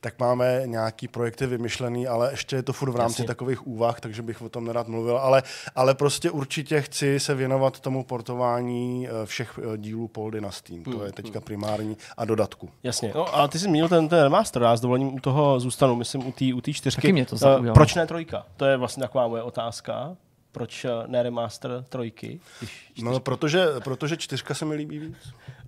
tak 0.00 0.18
máme 0.18 0.62
nějaký 0.66 1.08
projekty 1.08 1.46
vymyšlený, 1.46 2.06
ale 2.06 2.30
ještě 2.30 2.56
je 2.56 2.62
to 2.62 2.72
furt 2.72 2.90
v 2.90 2.96
rámci 2.96 3.12
Jasně. 3.12 3.26
takových 3.26 3.66
úvah, 3.66 4.00
takže 4.00 4.22
bych 4.22 4.42
o 4.42 4.48
tom 4.48 4.64
nerad 4.64 4.88
mluvil, 4.88 5.18
ale, 5.18 5.42
ale 5.74 5.94
prostě 5.94 6.30
určitě 6.30 6.82
chci 6.82 7.20
se 7.20 7.34
věnovat 7.34 7.80
tomu 7.80 8.04
portování 8.04 9.08
uh, 9.08 9.26
všech 9.26 9.58
dílů 9.76 10.08
Paul 10.08 10.30
na 10.40 10.50
Steam. 10.50 10.82
Hmm. 10.86 10.98
To 10.98 11.04
je 11.04 11.12
teďka 11.12 11.40
primární 11.40 11.96
a 12.16 12.24
dodatku. 12.24 12.70
Jasně. 12.82 13.12
No 13.14 13.36
a 13.36 13.48
ty 13.48 13.58
jsi 13.58 13.64
zmínil 13.64 13.88
ten, 13.88 14.08
ten 14.08 14.22
remaster, 14.22 14.62
já 14.62 14.76
s 14.76 14.80
dovolením 14.80 15.14
u 15.14 15.20
toho 15.20 15.60
zůstanu, 15.60 15.96
myslím 15.96 16.26
u 16.26 16.32
té 16.32 16.44
u 16.54 16.60
čtyřky. 16.60 17.02
Taky 17.02 17.12
mě 17.12 17.26
to 17.26 17.36
zaujalo. 17.36 17.62
Uh, 17.62 17.74
proč 17.74 17.94
ne 17.94 18.06
trojka? 18.06 18.46
To 18.56 18.64
je 18.64 18.76
vlastně 18.76 19.00
taková 19.00 19.28
moje 19.28 19.42
otázka. 19.42 20.16
Proč 20.52 20.84
eh, 20.84 20.88
ne 21.06 21.22
remaster 21.22 21.84
trojky? 21.88 22.40
Když 22.60 23.04
no, 23.04 23.20
protože, 23.20 23.66
protože 23.84 24.16
čtyřka 24.16 24.54
se 24.54 24.64
mi 24.64 24.74
líbí 24.74 24.98
víc. 24.98 25.16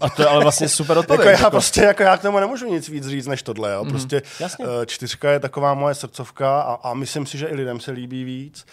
A 0.01 0.11
to 0.11 0.23
je 0.23 0.29
ale 0.29 0.43
vlastně 0.43 0.69
super 0.69 0.99
odpověď. 0.99 1.21
jako 1.21 1.31
já 1.31 1.39
jako. 1.39 1.51
prostě, 1.51 1.81
jako 1.83 2.03
já 2.03 2.17
k 2.17 2.23
tomu 2.23 2.41
nemůžu 2.41 2.67
nic 2.67 2.89
víc 2.89 3.07
říct 3.07 3.27
než 3.27 3.43
tohle. 3.43 3.73
Jo. 3.73 3.85
Mhm. 3.85 3.91
Prostě 3.91 4.23
mm, 4.41 4.69
uh, 4.69 4.85
čtyřka 4.87 5.31
je 5.31 5.41
taková 5.41 5.75
moje 5.75 5.95
srdcovka 5.95 6.61
a, 6.61 6.75
a 6.75 6.95
myslím 6.95 7.27
si, 7.27 7.39
že 7.39 7.47
i 7.47 7.55
lidem 7.55 7.81
se 7.81 7.91
líbí 7.91 8.25
víc. 8.25 8.67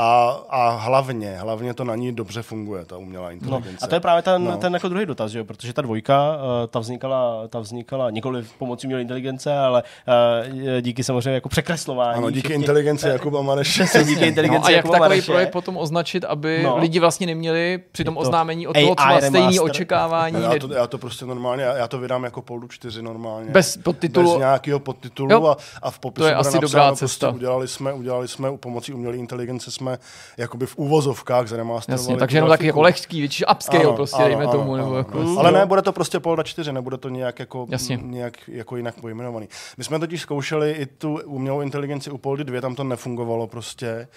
A, 0.00 0.40
a 0.48 0.70
hlavně, 0.70 1.36
hlavně 1.36 1.74
to 1.74 1.84
na 1.84 1.96
ní 1.96 2.12
dobře 2.12 2.42
funguje, 2.42 2.84
ta 2.84 2.96
umělá 2.96 3.30
inteligence. 3.30 3.70
No, 3.70 3.78
a 3.82 3.86
to 3.86 3.94
je 3.94 4.00
právě 4.00 4.22
ten, 4.22 4.44
no. 4.44 4.56
ten 4.56 4.74
jako 4.74 4.88
druhý 4.88 5.06
dotaz, 5.06 5.32
že? 5.32 5.44
protože 5.44 5.72
ta 5.72 5.82
dvojka, 5.82 6.36
uh, 6.36 6.66
ta 6.70 6.78
vznikala, 6.78 7.48
ta 7.48 7.60
vznikala 7.60 8.10
nikoli 8.10 8.44
pomocí 8.58 8.86
umělé 8.86 9.02
inteligence, 9.02 9.58
ale 9.58 9.82
uh, 9.82 10.80
díky 10.80 11.04
samozřejmě 11.04 11.30
jako 11.30 11.48
překreslování. 11.48 12.18
Ano, 12.18 12.30
díky 12.30 12.52
inteligenci 12.52 13.06
uh, 13.06 13.12
Jakuba 13.12 13.42
Maneše. 13.48 13.84
díky 14.04 14.26
inteligenci 14.26 14.60
no, 14.62 14.66
a 14.66 14.70
jak 14.70 14.76
Jakuba 14.76 14.92
takový 14.92 15.08
Maneše. 15.08 15.32
projekt 15.32 15.50
potom 15.50 15.76
označit, 15.76 16.24
aby 16.24 16.60
no. 16.62 16.78
lidi 16.78 17.00
vlastně 17.00 17.26
neměli 17.26 17.82
při 17.92 18.04
tom 18.04 18.14
to 18.14 18.20
oznámení 18.20 18.66
od 18.66 18.72
toho 18.72 18.94
třeba 18.94 19.20
stejný 19.20 19.60
očekávání. 19.60 20.42
Já 20.42 20.58
to, 20.58 20.72
já 20.74 20.86
to 20.86 20.98
prostě 20.98 21.26
normálně, 21.26 21.62
já 21.62 21.88
to 21.88 21.98
vydám 21.98 22.24
jako 22.24 22.42
Poldu 22.42 22.68
4 22.68 23.02
normálně. 23.02 23.50
Bez 23.50 23.76
podtitulu. 23.76 24.30
Bez 24.30 24.38
nějakého 24.38 24.80
podtitulu 24.80 25.48
a, 25.48 25.56
a 25.82 25.90
v 25.90 25.98
popisu 25.98 26.24
to 26.24 26.28
je 26.28 26.34
asi 26.34 26.58
dobrá 26.58 26.86
prostě 26.88 27.06
cesta. 27.06 27.26
Prostě 27.26 27.36
udělali 27.36 27.68
jsme, 27.68 27.92
udělali 27.92 28.28
jsme, 28.28 28.56
pomocí 28.56 28.92
umělé 28.92 29.16
inteligence 29.16 29.70
jsme 29.70 29.87
jakoby 30.36 30.66
v 30.66 30.76
úvozovkách 30.76 31.46
zremasterovali. 31.46 32.02
Jasně, 32.02 32.16
takže 32.16 32.36
jenom 32.36 32.50
taky 32.50 32.66
jako 32.66 32.80
lehký, 32.80 33.20
větší 33.20 33.44
upscale 33.52 33.84
ano, 33.84 33.92
prostě, 33.92 34.16
ano, 34.16 34.26
dejme 34.26 34.42
ano, 34.42 34.52
tomu. 34.52 34.74
Ano, 34.74 34.84
nebo 34.84 34.96
jako, 34.96 35.20
ano. 35.20 35.38
Ale 35.38 35.52
ne, 35.52 35.66
bude 35.66 35.82
to 35.82 35.92
prostě 35.92 36.20
Polda 36.20 36.42
4, 36.42 36.72
nebude 36.72 36.96
to 36.96 37.08
nějak 37.08 37.38
jako, 37.38 37.66
Jasně. 37.68 37.98
nějak 38.02 38.48
jako 38.48 38.76
jinak 38.76 39.00
pojmenovaný. 39.00 39.48
My 39.76 39.84
jsme 39.84 39.98
totiž 39.98 40.20
zkoušeli 40.20 40.72
i 40.72 40.86
tu 40.86 41.20
umělou 41.24 41.60
inteligenci 41.60 42.10
u 42.10 42.18
Poldy 42.18 42.44
2, 42.44 42.60
tam 42.60 42.74
to 42.74 42.84
nefungovalo 42.84 43.46
prostě. 43.46 44.08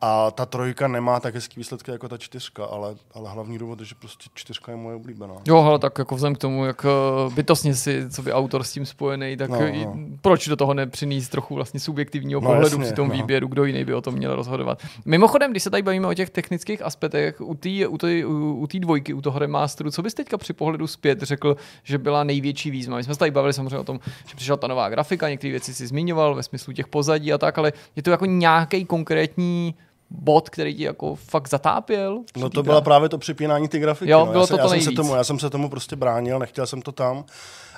A 0.00 0.30
ta 0.30 0.46
trojka 0.46 0.88
nemá 0.88 1.20
tak 1.20 1.34
hezký 1.34 1.60
výsledky 1.60 1.90
jako 1.90 2.08
ta 2.08 2.18
čtyřka, 2.18 2.64
ale, 2.64 2.94
ale 3.14 3.30
hlavní 3.30 3.58
důvod 3.58 3.80
je, 3.80 3.86
že 3.86 3.94
prostě 3.94 4.30
čtyřka 4.34 4.72
je 4.72 4.76
moje 4.76 4.96
oblíbená. 4.96 5.34
Jo, 5.48 5.56
ale 5.56 5.78
tak 5.78 5.98
jako 5.98 6.14
vzhledem 6.14 6.34
k 6.34 6.38
tomu, 6.38 6.64
jak 6.64 6.84
eh, 6.84 7.34
bytostně 7.34 7.74
si, 7.74 8.10
co 8.10 8.22
by 8.22 8.32
autor 8.32 8.64
s 8.64 8.72
tím 8.72 8.86
spojený, 8.86 9.36
tak 9.36 9.50
no, 9.50 9.58
no. 9.60 9.96
proč 10.20 10.48
do 10.48 10.56
toho 10.56 10.74
nepřinést 10.74 11.28
trochu 11.28 11.54
vlastně 11.54 11.80
subjektivního 11.80 12.40
no, 12.40 12.48
pohledu 12.48 12.66
jasně, 12.66 12.84
při 12.84 12.92
tom 12.92 13.08
no. 13.08 13.14
výběru, 13.14 13.48
kdo 13.48 13.64
jiný 13.64 13.84
by 13.84 13.94
o 13.94 14.00
tom 14.00 14.14
měl 14.14 14.36
rozhodovat. 14.36 14.82
Mimochodem, 15.04 15.50
když 15.50 15.62
se 15.62 15.70
tady 15.70 15.82
bavíme 15.82 16.08
o 16.08 16.14
těch 16.14 16.30
technických 16.30 16.82
aspektech, 16.82 17.40
u 17.40 17.54
té 17.54 17.86
u 17.86 17.98
tý, 17.98 18.24
u 18.24 18.66
tý 18.66 18.80
dvojky, 18.80 19.14
u 19.14 19.20
toho 19.20 19.38
remasteru, 19.38 19.90
co 19.90 20.02
bys 20.02 20.14
teďka 20.14 20.38
při 20.38 20.52
pohledu 20.52 20.86
zpět 20.86 21.22
řekl, 21.22 21.56
že 21.82 21.98
byla 21.98 22.24
největší 22.24 22.70
výzva? 22.70 22.96
My 22.96 23.04
jsme 23.04 23.14
se 23.14 23.18
tady 23.18 23.30
bavili 23.30 23.52
samozřejmě 23.52 23.78
o 23.78 23.84
tom, 23.84 24.00
že 24.26 24.36
přišla 24.36 24.56
ta 24.56 24.66
nová 24.66 24.88
grafika, 24.88 25.28
některé 25.28 25.50
věci 25.50 25.74
si 25.74 25.86
zmiňoval 25.86 26.34
ve 26.34 26.42
smyslu 26.42 26.72
těch 26.72 26.88
pozadí 26.88 27.32
a 27.32 27.38
tak, 27.38 27.58
ale 27.58 27.72
je 27.96 28.02
to 28.02 28.10
jako 28.10 28.26
nějaký 28.26 28.84
konkrétní 28.84 29.74
bod, 30.10 30.50
který 30.50 30.74
ti 30.74 30.82
jako 30.82 31.14
fakt 31.14 31.48
zatápěl? 31.48 32.22
No 32.36 32.50
to 32.50 32.62
byla 32.62 32.80
právě 32.80 33.08
to 33.08 33.18
připínání 33.18 33.68
ty 33.68 33.78
grafiky. 33.78 34.10
Jo, 34.10 34.18
no. 34.18 34.32
bylo 34.32 34.42
já, 34.42 34.46
to 34.46 34.56
já, 34.56 34.62
to 34.62 34.68
jsem 34.68 34.80
se 34.80 34.90
tomu, 34.90 35.14
já 35.14 35.24
jsem 35.24 35.38
se 35.38 35.50
tomu 35.50 35.68
prostě 35.68 35.96
bránil, 35.96 36.38
nechtěl 36.38 36.66
jsem 36.66 36.82
to 36.82 36.92
tam 36.92 37.24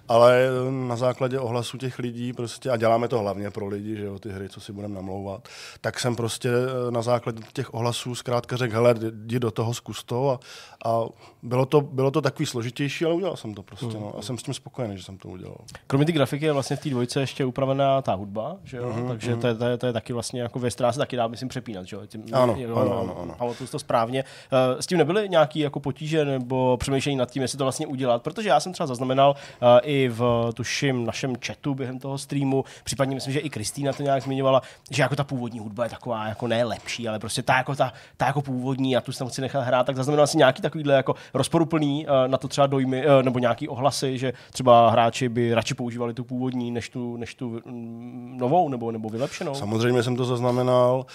ale 0.08 0.48
eh, 0.48 0.70
na 0.70 0.96
základě 0.96 1.38
ohlasu 1.38 1.78
těch 1.78 1.98
lidí 1.98 2.32
prostě, 2.32 2.70
a 2.70 2.76
děláme 2.76 3.08
to 3.08 3.18
hlavně 3.18 3.50
pro 3.50 3.66
lidi, 3.66 3.96
že 3.96 4.04
jo, 4.04 4.18
ty 4.18 4.28
hry, 4.28 4.48
co 4.48 4.60
si 4.60 4.72
budeme 4.72 4.94
namlouvat, 4.94 5.48
tak 5.80 6.00
jsem 6.00 6.16
prostě 6.16 6.48
eh, 6.48 6.90
na 6.90 7.02
základě 7.02 7.42
těch 7.52 7.74
ohlasů 7.74 8.14
zkrátka 8.14 8.56
řekl, 8.56 8.74
hele, 8.74 8.94
jdi 9.10 9.38
do 9.40 9.50
toho, 9.50 9.74
zkus 9.74 10.04
to 10.04 10.30
a, 10.30 10.40
a 10.90 11.04
bylo, 11.42 11.66
to, 11.66 11.80
bylo 11.80 12.10
to 12.10 12.20
takový 12.20 12.46
složitější, 12.46 13.04
ale 13.04 13.14
udělal 13.14 13.36
jsem 13.36 13.54
to 13.54 13.62
prostě, 13.62 13.86
mm. 13.86 13.92
no, 13.92 14.18
a 14.18 14.22
jsem 14.22 14.38
s 14.38 14.42
tím 14.42 14.54
spokojený, 14.54 14.96
že 14.96 15.04
jsem 15.04 15.18
to 15.18 15.28
udělal. 15.28 15.58
Kromě 15.86 16.06
té 16.06 16.12
grafiky 16.12 16.44
je 16.44 16.52
vlastně 16.52 16.76
v 16.76 16.80
té 16.80 16.90
dvojce 16.90 17.20
ještě 17.20 17.44
upravená 17.44 18.02
ta 18.02 18.14
hudba, 18.14 18.56
že 18.64 18.76
jo, 18.76 18.92
mm, 18.92 19.08
takže 19.08 19.34
mm. 19.34 19.40
To, 19.40 19.46
je, 19.46 19.54
to, 19.54 19.64
je, 19.64 19.78
to 19.78 19.86
je 19.86 19.92
taky 19.92 20.12
vlastně 20.12 20.42
jako 20.42 20.58
věc, 20.58 20.74
která 20.74 20.92
se 20.92 20.98
taky 20.98 21.16
dá, 21.16 21.26
myslím, 21.26 21.48
přepínat, 21.48 21.86
že 21.86 21.96
jo. 21.96 22.02
Tím, 22.22 22.34
ano, 22.34 22.56
jo, 22.58 22.76
ano, 22.76 23.00
ano, 23.00 23.16
ano. 23.22 23.34
Pamatuju 23.38 23.68
to 23.68 23.78
správně. 23.78 24.24
Uh, 24.74 24.80
s 24.80 24.86
tím 24.86 24.98
nebyly 24.98 25.28
nějaký 25.28 25.60
jako 25.60 25.80
potíže 25.80 26.24
nebo 26.24 26.76
přemýšlení 26.76 27.16
nad 27.16 27.30
tím, 27.30 27.42
jestli 27.42 27.58
to 27.58 27.64
vlastně 27.64 27.86
udělat, 27.86 28.22
protože 28.22 28.48
já 28.48 28.60
jsem 28.60 28.72
třeba 28.72 28.86
zaznamenal 28.86 29.30
uh, 29.30 29.68
i 29.82 30.08
v 30.08 30.50
tu 30.54 30.62
našim, 30.78 31.06
našem 31.06 31.34
chatu 31.46 31.74
během 31.74 31.98
toho 31.98 32.18
streamu, 32.18 32.64
případně 32.84 33.14
myslím, 33.14 33.32
že 33.32 33.40
i 33.40 33.50
Kristýna 33.50 33.92
to 33.92 34.02
nějak 34.02 34.22
zmiňovala, 34.22 34.62
že 34.90 35.02
jako 35.02 35.16
ta 35.16 35.24
původní 35.24 35.58
hudba 35.58 35.84
je 35.84 35.90
taková 35.90 36.26
jako 36.26 36.46
ne 36.46 36.64
lepší, 36.64 37.08
ale 37.08 37.18
prostě 37.18 37.42
ta 37.42 37.56
jako, 37.56 37.76
ta, 37.76 37.92
ta 38.16 38.26
jako 38.26 38.42
původní 38.42 38.96
a 38.96 39.00
tu 39.00 39.12
jsem 39.12 39.28
chci 39.28 39.40
nechat 39.40 39.60
hrát, 39.60 39.86
tak 39.86 39.96
zaznamenal 39.96 40.26
si 40.26 40.38
nějaký 40.38 40.62
takovýhle 40.62 40.94
jako 40.94 41.14
rozporuplný 41.34 42.06
uh, 42.06 42.12
na 42.26 42.38
to 42.38 42.48
třeba 42.48 42.66
dojmy 42.66 43.04
nebo 43.22 43.38
nějaký 43.38 43.68
ohlasy, 43.68 44.18
že 44.18 44.32
třeba 44.52 44.90
hráči 44.90 45.28
by 45.28 45.54
radši 45.54 45.74
používali 45.74 46.14
tu 46.14 46.24
původní 46.24 46.70
než 46.70 46.88
tu, 46.88 47.16
než 47.16 47.34
tu 47.34 47.60
mm, 47.64 48.36
novou 48.40 48.68
nebo, 48.68 48.92
nebo 48.92 49.08
vylepšenou. 49.08 49.54
Samozřejmě 49.54 50.02
jsem 50.02 50.16
to 50.16 50.24
zaznamenal, 50.24 51.06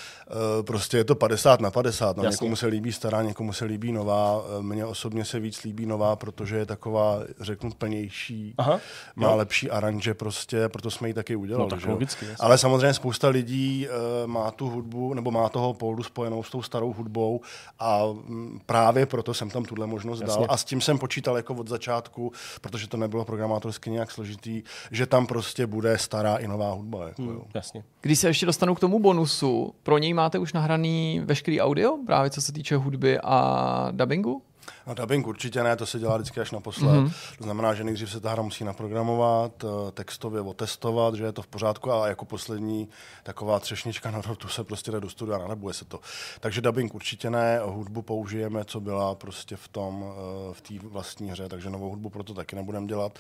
uh, 0.58 0.64
prostě 0.94 0.98
je 0.98 1.04
to 1.04 1.16
50 1.16 1.62
na 1.62 1.72
50, 1.72 2.18
no, 2.18 2.24
někomu 2.24 2.56
se 2.56 2.68
líbí 2.68 2.92
stará, 2.92 3.22
někomu 3.22 3.54
se 3.54 3.66
líbí 3.66 3.92
nová, 3.92 4.44
mně 4.62 4.86
osobně 4.86 5.26
se 5.26 5.40
víc 5.40 5.64
líbí 5.64 5.86
nová, 5.86 6.16
protože 6.16 6.56
je 6.56 6.66
taková, 6.66 7.20
řeknu, 7.40 7.72
plnější. 7.72 8.54
Aha 8.58 8.80
má 9.16 9.30
jo. 9.30 9.38
lepší 9.38 9.72
aranže 9.72 10.14
prostě, 10.14 10.70
proto 10.70 10.92
jsme 10.92 11.08
ji 11.08 11.14
taky 11.14 11.36
udělali. 11.36 11.64
No, 11.64 11.78
tak 11.78 11.86
logicky. 11.86 12.26
Ale 12.40 12.58
samozřejmě 12.58 12.94
spousta 12.94 13.30
lidí 13.30 13.88
uh, 13.88 14.28
má 14.28 14.52
tu 14.52 14.70
hudbu, 14.70 15.14
nebo 15.14 15.32
má 15.32 15.50
toho 15.50 15.74
poldu 15.74 16.04
spojenou 16.04 16.44
s 16.44 16.50
tou 16.50 16.62
starou 16.62 16.94
hudbou 16.94 17.42
a 17.80 18.02
mm, 18.06 18.60
právě 18.66 19.06
proto 19.06 19.34
jsem 19.34 19.50
tam 19.50 19.66
tuhle 19.66 19.88
možnost 19.88 20.22
Jasně. 20.22 20.36
dal. 20.36 20.46
A 20.50 20.58
s 20.58 20.64
tím 20.64 20.82
jsem 20.82 20.98
počítal 20.98 21.38
jako 21.38 21.54
od 21.54 21.68
začátku, 21.68 22.32
protože 22.62 22.88
to 22.88 22.98
nebylo 22.98 23.26
programátorsky 23.26 23.90
nějak 23.90 24.12
složitý, 24.12 24.64
že 24.92 25.06
tam 25.06 25.28
prostě 25.28 25.68
bude 25.68 25.98
stará 25.98 26.38
i 26.38 26.48
nová 26.48 26.72
hudba. 26.72 27.08
Jako, 27.08 27.22
jo. 27.22 27.42
Jasně. 27.54 27.84
Když 28.02 28.20
se 28.20 28.28
ještě 28.28 28.46
dostanu 28.46 28.76
k 28.76 28.80
tomu 28.80 29.00
bonusu, 29.00 29.74
pro 29.84 29.98
něj 29.98 30.14
máte 30.14 30.40
už 30.40 30.54
nahraný 30.54 30.83
veškerý 31.26 31.62
audio, 31.62 31.98
právě 32.06 32.30
co 32.30 32.42
se 32.42 32.54
týče 32.54 32.76
hudby 32.76 33.20
a 33.24 33.88
dubbingu? 33.92 34.42
No 34.88 34.94
dubbing 34.94 35.28
určitě 35.28 35.64
ne, 35.64 35.76
to 35.76 35.86
se 35.86 36.00
dělá 36.00 36.18
vždycky 36.18 36.40
až 36.40 36.52
naposled. 36.52 36.92
Mhm. 36.92 37.06
Mm-hmm. 37.06 37.38
To 37.38 37.44
znamená, 37.44 37.74
že 37.74 37.84
nejdřív 37.84 38.12
se 38.12 38.20
ta 38.20 38.32
hra 38.32 38.44
musí 38.44 38.64
naprogramovat, 38.64 39.64
eh, 39.64 39.92
textově 39.92 40.42
otestovat, 40.42 41.16
že 41.16 41.24
je 41.24 41.32
to 41.32 41.42
v 41.42 41.48
pořádku 41.48 41.92
a 41.92 42.08
jako 42.08 42.26
poslední 42.26 42.90
taková 43.24 43.60
třešnička 43.60 44.12
na 44.12 44.22
dortu 44.22 44.48
se 44.48 44.64
prostě 44.64 44.92
jde 44.92 45.00
do 45.00 45.10
studia 45.10 45.38
a 45.38 45.42
nadabuje 45.42 45.74
se 45.74 45.86
to. 45.86 46.00
Takže 46.40 46.62
dubbing 46.62 46.96
určitě 46.96 47.30
ne, 47.30 47.60
hudbu 47.66 48.02
použijeme, 48.02 48.66
co 48.66 48.80
byla 48.80 49.16
prostě 49.16 49.56
v 49.56 49.68
tom, 49.68 50.06
eh, 50.08 50.54
v 50.54 50.62
té 50.62 50.88
vlastní 50.88 51.32
hře, 51.32 51.50
takže 51.50 51.70
novou 51.70 51.90
hudbu 51.90 52.10
proto 52.10 52.34
taky 52.34 52.56
nebudeme 52.56 52.88
dělat 52.88 53.20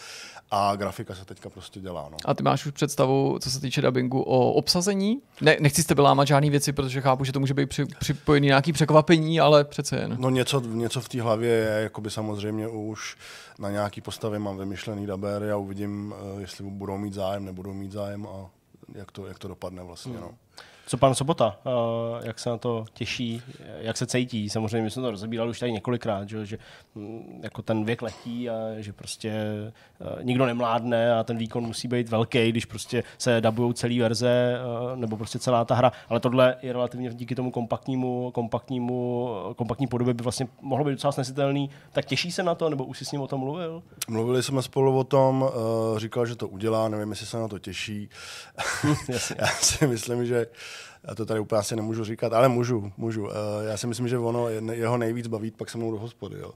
a 0.51 0.75
grafika 0.75 1.15
se 1.15 1.25
teďka 1.25 1.49
prostě 1.49 1.79
dělá. 1.79 2.09
No. 2.11 2.17
A 2.25 2.33
ty 2.33 2.43
máš 2.43 2.65
už 2.65 2.71
představu, 2.71 3.39
co 3.39 3.51
se 3.51 3.59
týče 3.59 3.81
dubbingu, 3.81 4.21
o 4.21 4.51
obsazení? 4.51 5.21
Ne, 5.41 5.57
nechci 5.59 5.83
s 5.83 5.95
lámat 5.97 6.27
žádný 6.27 6.49
věci, 6.49 6.71
protože 6.73 7.01
chápu, 7.01 7.23
že 7.23 7.31
to 7.31 7.39
může 7.39 7.53
být 7.53 7.69
při, 7.69 7.85
připojený 7.85 8.47
nějaký 8.47 8.73
překvapení, 8.73 9.39
ale 9.39 9.63
přece 9.63 9.95
jen. 9.95 10.15
No 10.19 10.29
něco, 10.29 10.59
něco 10.59 11.01
v 11.01 11.09
té 11.09 11.21
hlavě 11.21 11.52
je, 11.53 11.83
jakoby 11.83 12.09
samozřejmě 12.09 12.67
už 12.67 13.17
na 13.59 13.69
nějaký 13.71 14.01
postavě 14.01 14.39
mám 14.39 14.57
vymyšlený 14.57 15.05
dabery 15.05 15.51
a 15.51 15.57
uvidím, 15.57 16.13
eh, 16.17 16.41
jestli 16.41 16.63
budou 16.63 16.97
mít 16.97 17.13
zájem, 17.13 17.45
nebudou 17.45 17.73
mít 17.73 17.91
zájem 17.91 18.27
a 18.27 18.49
jak 18.93 19.11
to, 19.11 19.27
jak 19.27 19.39
to 19.39 19.47
dopadne 19.47 19.83
vlastně. 19.83 20.13
No. 20.13 20.31
Co 20.85 20.97
pan 20.97 21.15
Sobota, 21.15 21.57
uh, 21.65 22.25
jak 22.25 22.39
se 22.39 22.49
na 22.49 22.57
to 22.57 22.85
těší, 22.93 23.41
jak 23.77 23.97
se 23.97 24.05
cítí? 24.05 24.49
Samozřejmě 24.49 24.81
my 24.81 24.91
jsme 24.91 25.01
to 25.01 25.11
rozebírali 25.11 25.49
už 25.49 25.59
tady 25.59 25.71
několikrát, 25.71 26.29
že, 26.29 26.45
že 26.45 26.57
mm, 26.95 27.39
jako 27.43 27.61
ten 27.61 27.85
věk 27.85 28.01
letí 28.01 28.49
a 28.49 28.53
že 28.77 28.93
prostě 28.93 29.33
uh, 29.99 30.23
nikdo 30.23 30.45
nemládne 30.45 31.13
a 31.13 31.23
ten 31.23 31.37
výkon 31.37 31.63
musí 31.63 31.87
být 31.87 32.09
velký, 32.09 32.49
když 32.49 32.65
prostě 32.65 33.03
se 33.17 33.41
dabují 33.41 33.73
celý 33.73 33.99
verze 33.99 34.59
uh, 34.91 34.99
nebo 34.99 35.17
prostě 35.17 35.39
celá 35.39 35.65
ta 35.65 35.75
hra, 35.75 35.91
ale 36.09 36.19
tohle 36.19 36.55
je 36.61 36.73
relativně 36.73 37.13
díky 37.13 37.35
tomu 37.35 37.51
kompaktnímu, 37.51 38.31
kompaktnímu, 38.31 39.29
kompaktní 39.55 39.87
podobě 39.87 40.13
by 40.13 40.23
vlastně 40.23 40.47
mohlo 40.61 40.85
být 40.85 40.91
docela 40.91 41.11
snesitelný. 41.11 41.69
Tak 41.91 42.05
těší 42.05 42.31
se 42.31 42.43
na 42.43 42.55
to, 42.55 42.69
nebo 42.69 42.85
už 42.85 42.97
jsi 42.97 43.05
s 43.05 43.11
ním 43.11 43.21
o 43.21 43.27
tom 43.27 43.39
mluvil? 43.39 43.83
Mluvili 44.07 44.43
jsme 44.43 44.61
spolu 44.61 44.97
o 44.97 45.03
tom, 45.03 45.49
říkal, 45.97 46.25
že 46.25 46.35
to 46.35 46.47
udělá, 46.47 46.87
nevím, 46.87 47.09
jestli 47.09 47.25
se 47.25 47.37
na 47.37 47.47
to 47.47 47.59
těší. 47.59 48.09
Jasně. 49.09 49.35
Já 49.39 49.47
si 49.47 49.87
myslím, 49.87 50.25
že 50.25 50.45
já 51.07 51.15
to 51.15 51.25
tady 51.25 51.39
úplně 51.39 51.59
asi 51.59 51.75
nemůžu 51.75 52.03
říkat, 52.03 52.33
ale 52.33 52.47
můžu, 52.49 52.91
můžu. 52.97 53.23
Uh, 53.23 53.29
já 53.67 53.77
si 53.77 53.87
myslím, 53.87 54.07
že 54.07 54.17
ono, 54.17 54.49
je- 54.49 54.61
jeho 54.71 54.97
nejvíc 54.97 55.27
baví 55.27 55.51
pak 55.51 55.69
se 55.69 55.77
mnou 55.77 55.91
do 55.91 55.97
hospody, 55.97 56.35
jo. 56.39 56.51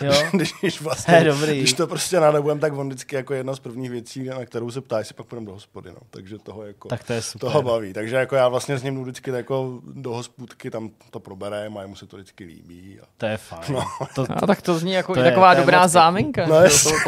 Jo? 0.00 0.12
když, 0.32 0.52
když, 0.60 0.80
vlastně, 0.80 1.14
He, 1.18 1.24
dobrý. 1.24 1.58
když 1.58 1.72
to 1.72 1.86
prostě 1.86 2.20
nadabujeme, 2.20 2.60
tak 2.60 2.72
on 2.72 2.86
vždycky 2.88 3.16
jako 3.16 3.34
jedna 3.34 3.54
z 3.54 3.58
prvních 3.58 3.90
věcí, 3.90 4.24
na 4.24 4.44
kterou 4.44 4.70
se 4.70 4.80
ptá, 4.80 4.98
jestli 4.98 5.14
pak 5.14 5.26
půjdeme 5.26 5.46
do 5.46 5.52
hospody, 5.52 5.90
no. 5.90 5.96
Takže 6.10 6.38
toho 6.38 6.62
jako, 6.66 6.88
Tak 6.88 7.04
to 7.04 7.12
je 7.12 7.22
super. 7.22 7.50
toho 7.50 7.62
baví. 7.62 7.92
Takže 7.92 8.16
jako 8.16 8.36
já 8.36 8.48
vlastně 8.48 8.78
s 8.78 8.82
ním 8.82 8.94
jdu 8.94 9.02
vždycky 9.02 9.30
jako 9.30 9.80
do 9.94 10.10
hospůdky, 10.12 10.70
tam 10.70 10.90
to 11.10 11.20
probereme 11.20 11.78
a 11.78 11.82
jemu 11.82 11.96
se 11.96 12.06
to 12.06 12.16
vždycky 12.16 12.44
líbí. 12.44 12.98
A... 13.02 13.04
To 13.18 13.26
je 13.26 13.36
fajn. 13.36 13.62
No. 13.72 13.84
To, 14.14 14.26
A 14.30 14.46
tak 14.46 14.62
to 14.62 14.78
zní 14.78 14.92
jako 14.92 15.12
To 15.14 15.20
to 15.20 15.24
je- 15.24 15.30
taková 15.30 15.54
to 15.54 15.58
je 15.60 15.62
dobrá 15.62 15.82
moc 15.82 15.90
záminka. 15.92 16.46
No 16.46 16.56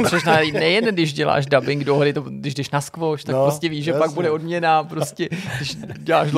to, 0.02 0.10
to 0.10 0.16
na, 0.26 0.36
nejen 0.52 0.84
když 0.84 1.12
děláš 1.12 1.46
dubbing 1.46 1.84
do 1.84 1.96
hry, 1.96 2.12
to, 2.12 2.20
když 2.20 2.54
jdeš 2.54 2.70
na 2.70 2.80
squash, 2.80 3.24
tak 3.24 3.34
No, 3.34 3.44
prostě 3.44 3.68
víš, 3.68 3.84
že 3.84 3.92
pak 3.92 4.00
jasně. 4.02 4.14
bude 4.14 4.30
odměna, 4.30 4.84
prostě, 4.84 5.28
když 5.56 5.76
děláš 5.98 6.28
si 6.28 6.34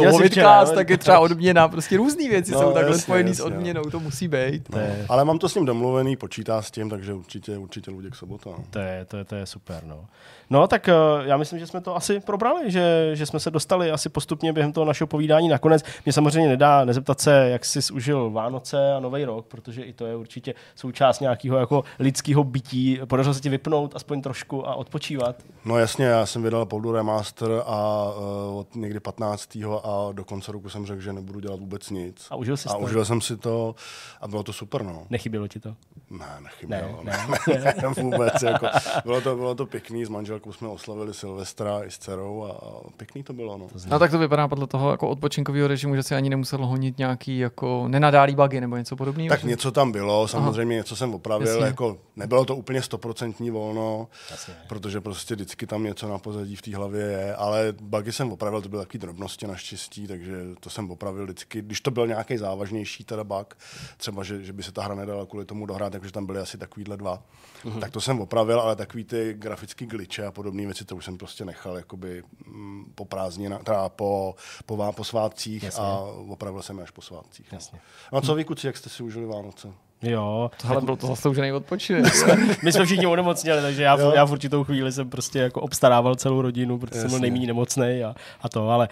jo, 0.46 0.72
tak 0.74 0.90
je 0.90 0.98
třeba 0.98 1.20
odměna, 1.20 1.68
prostě 1.68 1.96
různé 1.96 2.28
věci 2.28 2.52
No, 2.52 2.60
jsou 2.60 2.72
takhle 2.72 2.92
jasně, 2.92 3.02
spojený 3.02 3.34
s 3.34 3.38
jasně, 3.38 3.50
no. 3.50 3.56
odměnou, 3.56 3.82
to 3.82 4.00
musí 4.00 4.28
být. 4.28 4.68
to 4.68 4.78
je, 4.78 5.06
Ale 5.08 5.24
mám 5.24 5.38
to 5.38 5.48
s 5.48 5.54
ním 5.54 5.64
domluvený, 5.64 6.16
počítá 6.16 6.62
s 6.62 6.70
tím, 6.70 6.90
takže 6.90 7.14
určitě, 7.14 7.58
určitě 7.58 7.90
Luděk 7.90 8.14
Sobota. 8.14 8.50
No. 8.50 8.64
To 8.70 8.78
je, 8.78 9.04
to 9.04 9.16
je, 9.16 9.24
to 9.24 9.34
je 9.34 9.46
super, 9.46 9.84
no. 9.84 10.06
No 10.50 10.66
tak 10.66 10.88
uh, 10.88 11.26
já 11.26 11.36
myslím, 11.36 11.58
že 11.58 11.66
jsme 11.66 11.80
to 11.80 11.96
asi 11.96 12.20
probrali, 12.20 12.70
že, 12.70 13.10
že 13.12 13.26
jsme 13.26 13.40
se 13.40 13.50
dostali 13.50 13.90
asi 13.90 14.08
postupně 14.08 14.52
během 14.52 14.72
toho 14.72 14.84
našeho 14.84 15.06
povídání 15.08 15.48
nakonec. 15.48 15.82
Mě 16.04 16.12
samozřejmě 16.12 16.48
nedá 16.48 16.84
nezeptat 16.84 17.20
se, 17.20 17.48
jak 17.50 17.64
jsi 17.64 17.92
užil 17.92 18.30
Vánoce 18.30 18.94
a 18.94 19.00
Nový 19.00 19.24
rok, 19.24 19.46
protože 19.46 19.82
i 19.82 19.92
to 19.92 20.06
je 20.06 20.16
určitě 20.16 20.54
součást 20.74 21.20
nějakého 21.20 21.58
jako 21.58 21.84
lidského 21.98 22.44
bytí. 22.44 23.00
Podařilo 23.04 23.34
se 23.34 23.40
ti 23.40 23.48
vypnout 23.48 23.96
aspoň 23.96 24.22
trošku 24.22 24.68
a 24.68 24.74
odpočívat. 24.74 25.36
No 25.64 25.78
jasně, 25.78 26.04
já 26.04 26.26
jsem 26.26 26.42
vydal 26.42 26.66
Poldu 26.66 26.92
Remaster 26.92 27.62
a 27.66 28.10
uh, 28.50 28.58
od 28.58 28.74
někdy 28.74 29.00
15. 29.00 29.56
a 29.84 30.08
do 30.12 30.24
konce 30.24 30.52
roku 30.52 30.68
jsem 30.68 30.86
řekl, 30.86 31.00
že 31.00 31.12
nebudu 31.12 31.40
dělat 31.40 31.60
vůbec 31.60 31.90
nic. 31.90 32.26
A 32.30 32.36
užil 32.36 32.56
jsi 32.56 32.68
a 32.68 32.72
to? 32.72 32.78
užil 32.78 33.04
jsem 33.04 33.20
si 33.20 33.36
to 33.36 33.74
a 34.20 34.28
bylo 34.28 34.42
to 34.42 34.52
super, 34.52 34.82
no. 34.82 35.06
Nechybělo 35.10 35.48
ti 35.48 35.60
to? 35.60 35.74
Ne, 36.10 36.26
nechybělo. 36.42 37.00
Ne, 37.02 37.12
Ne, 37.28 37.38
ne, 37.64 37.74
ne, 37.82 38.02
vůbec. 38.02 38.42
Jako, 38.42 38.66
bylo, 39.04 39.20
to, 39.20 39.36
bylo 39.36 39.54
to 39.54 39.66
pěkný, 39.66 40.04
s 40.04 40.08
manželkou 40.08 40.52
jsme 40.52 40.68
oslavili 40.68 41.14
Silvestra 41.14 41.84
i 41.84 41.90
s 41.90 41.98
dcerou 41.98 42.44
a, 42.44 42.50
a 42.50 42.90
pěkný 42.96 43.22
to 43.22 43.32
bylo, 43.32 43.58
no. 43.58 43.66
No 43.86 43.98
tak 43.98 44.10
to 44.10 44.18
vypadá 44.18 44.48
podle 44.48 44.66
toho 44.66 44.90
jako 44.90 45.08
odpočinkového 45.08 45.68
režimu, 45.68 45.96
že 45.96 46.02
si 46.02 46.14
ani 46.14 46.30
nemusel 46.30 46.66
honit 46.66 46.98
nějaký 46.98 47.38
jako 47.38 47.88
nenadálý 47.88 48.34
bugy 48.34 48.60
nebo 48.60 48.76
něco 48.76 48.96
podobného. 48.96 49.28
Tak 49.28 49.40
že? 49.40 49.48
něco 49.48 49.72
tam 49.72 49.92
bylo, 49.92 50.28
samozřejmě 50.28 50.74
něco 50.76 50.96
jsem 50.96 51.14
opravil, 51.14 51.48
Jasně. 51.48 51.64
jako 51.64 51.98
nebylo 52.16 52.44
to 52.44 52.56
úplně 52.56 52.82
stoprocentní 52.82 53.50
volno, 53.50 54.08
Jasně. 54.30 54.54
protože 54.68 55.00
prostě 55.00 55.34
vždycky 55.34 55.66
tam 55.66 55.84
něco 55.84 56.08
na 56.08 56.18
pozadí 56.18 56.56
v 56.56 56.62
té 56.62 56.76
hlavě 56.76 57.02
je, 57.02 57.34
ale 57.34 57.74
bugy 57.80 58.12
jsem 58.12 58.32
opravil, 58.32 58.62
to 58.62 58.68
byly 58.68 58.82
takové 58.84 59.00
drobnosti 59.00 59.46
naštěstí, 59.46 60.06
takže 60.06 60.36
to 60.60 60.70
jsem 60.70 60.90
opravil 60.90 61.24
vždycky. 61.24 61.62
Když 61.62 61.80
to 61.80 61.90
byl 61.90 62.06
nějaký 62.06 62.36
závažnější 62.36 63.04
teda 63.04 63.24
bug, 63.24 63.54
třeba, 63.96 64.22
že, 64.22 64.44
že 64.44 64.52
by 64.52 64.62
se 64.62 64.72
ta 64.72 64.82
hra 64.82 64.94
nedala 64.94 65.26
kvůli 65.26 65.44
tomu 65.44 65.66
dohrát, 65.66 65.95
takže 66.00 66.12
tam 66.12 66.26
byly 66.26 66.38
asi 66.40 66.58
takovýhle 66.58 66.96
dva, 66.96 67.22
Mhm. 67.64 67.80
tak 67.80 67.90
to 67.90 68.00
jsem 68.00 68.20
opravil, 68.20 68.60
ale 68.60 68.76
takový 68.76 69.04
ty 69.04 69.34
grafický 69.38 69.86
glitche 69.86 70.26
a 70.26 70.30
podobné 70.30 70.64
věci, 70.66 70.84
to 70.84 70.96
už 70.96 71.04
jsem 71.04 71.18
prostě 71.18 71.44
nechal 71.44 71.76
jakoby 71.76 72.22
mm, 72.46 72.92
po 72.94 73.04
prázdninách, 73.04 73.62
teda 73.64 73.88
po, 73.88 74.34
po, 74.66 74.76
vá- 74.76 74.92
po 74.92 75.04
svátcích 75.04 75.62
Jasně. 75.62 75.84
a 75.84 75.98
opravil 76.28 76.62
jsem 76.62 76.78
je 76.78 76.84
až 76.84 76.90
po 76.90 77.02
svátcích. 77.02 77.52
no. 77.52 77.56
Jasně. 77.56 77.78
No 78.12 78.18
a 78.18 78.20
co 78.22 78.34
vy, 78.34 78.44
kuci, 78.44 78.66
jak 78.66 78.76
jste 78.76 78.88
si 78.90 79.02
užili 79.02 79.26
Vánoce? 79.26 79.68
Jo. 80.02 80.50
Tohle 80.62 80.80
byl 80.80 80.96
to 80.96 81.06
zasloužený 81.06 81.52
odpočinek. 81.52 82.04
My 82.62 82.72
jsme 82.72 82.84
všichni 82.84 83.06
onemocněli, 83.06 83.62
takže 83.62 83.82
já, 83.82 83.98
Jo. 84.00 84.12
já 84.14 84.24
v 84.24 84.32
určitou 84.32 84.64
chvíli 84.64 84.92
jsem 84.92 85.10
prostě 85.10 85.38
jako 85.38 85.60
obstarával 85.60 86.14
celou 86.14 86.42
rodinu, 86.42 86.78
protože 86.78 87.00
jsem 87.00 87.08
byl 87.10 87.14
Jasně. 87.16 87.22
nejméně 87.22 87.46
nemocný 87.46 88.04
a, 88.04 88.14
a 88.40 88.48
to, 88.48 88.68
ale 88.70 88.88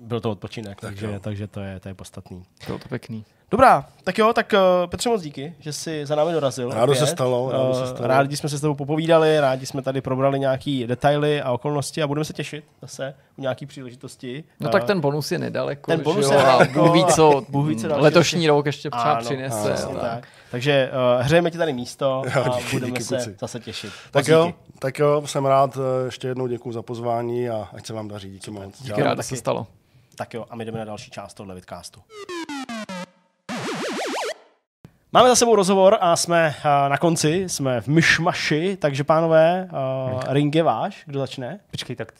byl 0.00 0.20
to 0.20 0.30
odpočinek, 0.30 0.80
takže, 0.80 1.06
jo. 1.06 1.20
takže 1.20 1.46
to, 1.46 1.60
je, 1.60 1.80
to 1.80 1.88
je 1.88 1.94
podstatný. 1.94 2.42
Bylo 2.66 2.78
to 2.78 2.88
pěkný. 2.88 3.24
Dobrá, 3.52 3.86
tak 4.04 4.18
jo, 4.18 4.32
tak 4.32 4.52
uh, 4.52 4.90
Petře 4.90 5.08
moc 5.08 5.22
díky, 5.22 5.54
že 5.58 5.72
jsi 5.72 6.06
za 6.06 6.14
námi 6.14 6.32
dorazil. 6.32 6.70
Rádo 6.70 6.94
se 6.94 7.06
stalo, 7.06 7.50
rádo 7.52 7.74
se 7.74 7.82
Eh, 7.82 7.86
stalo. 7.86 8.06
Rádi 8.06 8.36
jsme 8.36 8.48
se 8.48 8.58
s 8.58 8.60
tebou 8.60 8.74
popovídali, 8.74 9.40
rádi 9.40 9.66
jsme 9.66 9.82
tady 9.82 10.00
probrali 10.00 10.40
nějaký 10.40 10.86
detaily 10.86 11.42
a 11.42 11.52
okolnosti 11.52 12.02
a 12.02 12.06
budeme 12.06 12.24
se 12.24 12.32
těšit 12.32 12.64
zase 12.82 13.14
u 13.36 13.40
nějaký 13.42 13.66
příležitosti. 13.66 14.44
No 14.60 14.68
Eh, 14.68 14.72
tak 14.72 14.84
ten 14.84 15.00
bonus 15.00 15.32
je 15.32 15.38
nedaleko. 15.38 15.90
ten 15.90 16.00
bonus 16.02 16.26
že 16.28 16.34
je 16.34 16.40
jo, 16.40 16.46
a 16.46 16.52
nedaleko 16.58 16.82
Bůh 16.82 16.92
ví, 16.94 17.04
co, 17.14 17.42
Bůh 17.48 17.68
ví, 17.68 17.76
co 17.76 17.88
další 17.88 18.02
letošní 18.02 18.46
rok 18.46 18.66
ještě 18.66 18.90
třeba 18.90 19.02
ano, 19.12 19.20
přinese. 19.24 19.72
přesně 19.72 19.92
ale- 19.94 20.00
tak. 20.10 20.28
Takže 20.50 20.90
uh, 21.16 21.22
hřejeme 21.22 21.50
ti 21.50 21.58
tady 21.58 21.72
místo 21.72 22.22
Jo, 22.36 22.44
a 22.44 22.58
díky, 22.58 22.76
budeme 22.76 22.86
díky, 22.92 23.04
se 23.04 23.16
kluci. 23.16 23.36
zase 23.40 23.60
těšit. 23.60 23.92
Tak 24.10 24.28
jo, 24.28 24.52
tak 24.78 24.98
jo, 24.98 25.22
jsem 25.26 25.46
rád, 25.46 25.76
eh, 25.76 26.04
ještě 26.04 26.28
jednou 26.28 26.46
děkuji 26.46 26.72
za 26.72 26.82
pozvání 26.82 27.48
a 27.48 27.68
ať 27.74 27.86
se 27.86 27.92
vám 27.92 28.08
daří, 28.08 28.30
díky 28.30 28.50
moc. 28.50 28.82
Díky. 28.82 29.02
Rád 29.02 29.22
se 29.22 29.36
stalo. 29.36 29.66
Tak 30.16 30.34
jo, 30.34 30.44
a 30.50 30.56
my 30.56 30.64
jdeme 30.64 30.78
na 30.78 30.84
další 30.84 31.10
část 31.10 31.34
tohle 31.34 31.54
vidcastu. 31.54 32.00
Máme 35.14 35.28
za 35.28 35.36
sebou 35.36 35.56
rozhovor 35.56 35.98
a 36.00 36.16
jsme 36.16 36.54
uh, 36.58 36.64
na 36.88 36.98
konci, 36.98 37.44
jsme 37.46 37.80
v 37.80 37.88
myšmaši, 37.88 38.76
takže 38.80 39.04
pánové, 39.04 39.68
uh, 39.72 40.20
ring 40.28 40.54
je 40.54 40.62
váš, 40.62 41.02
kdo 41.06 41.18
začne? 41.18 41.60
Počkej, 41.70 41.96
tak 41.96 42.12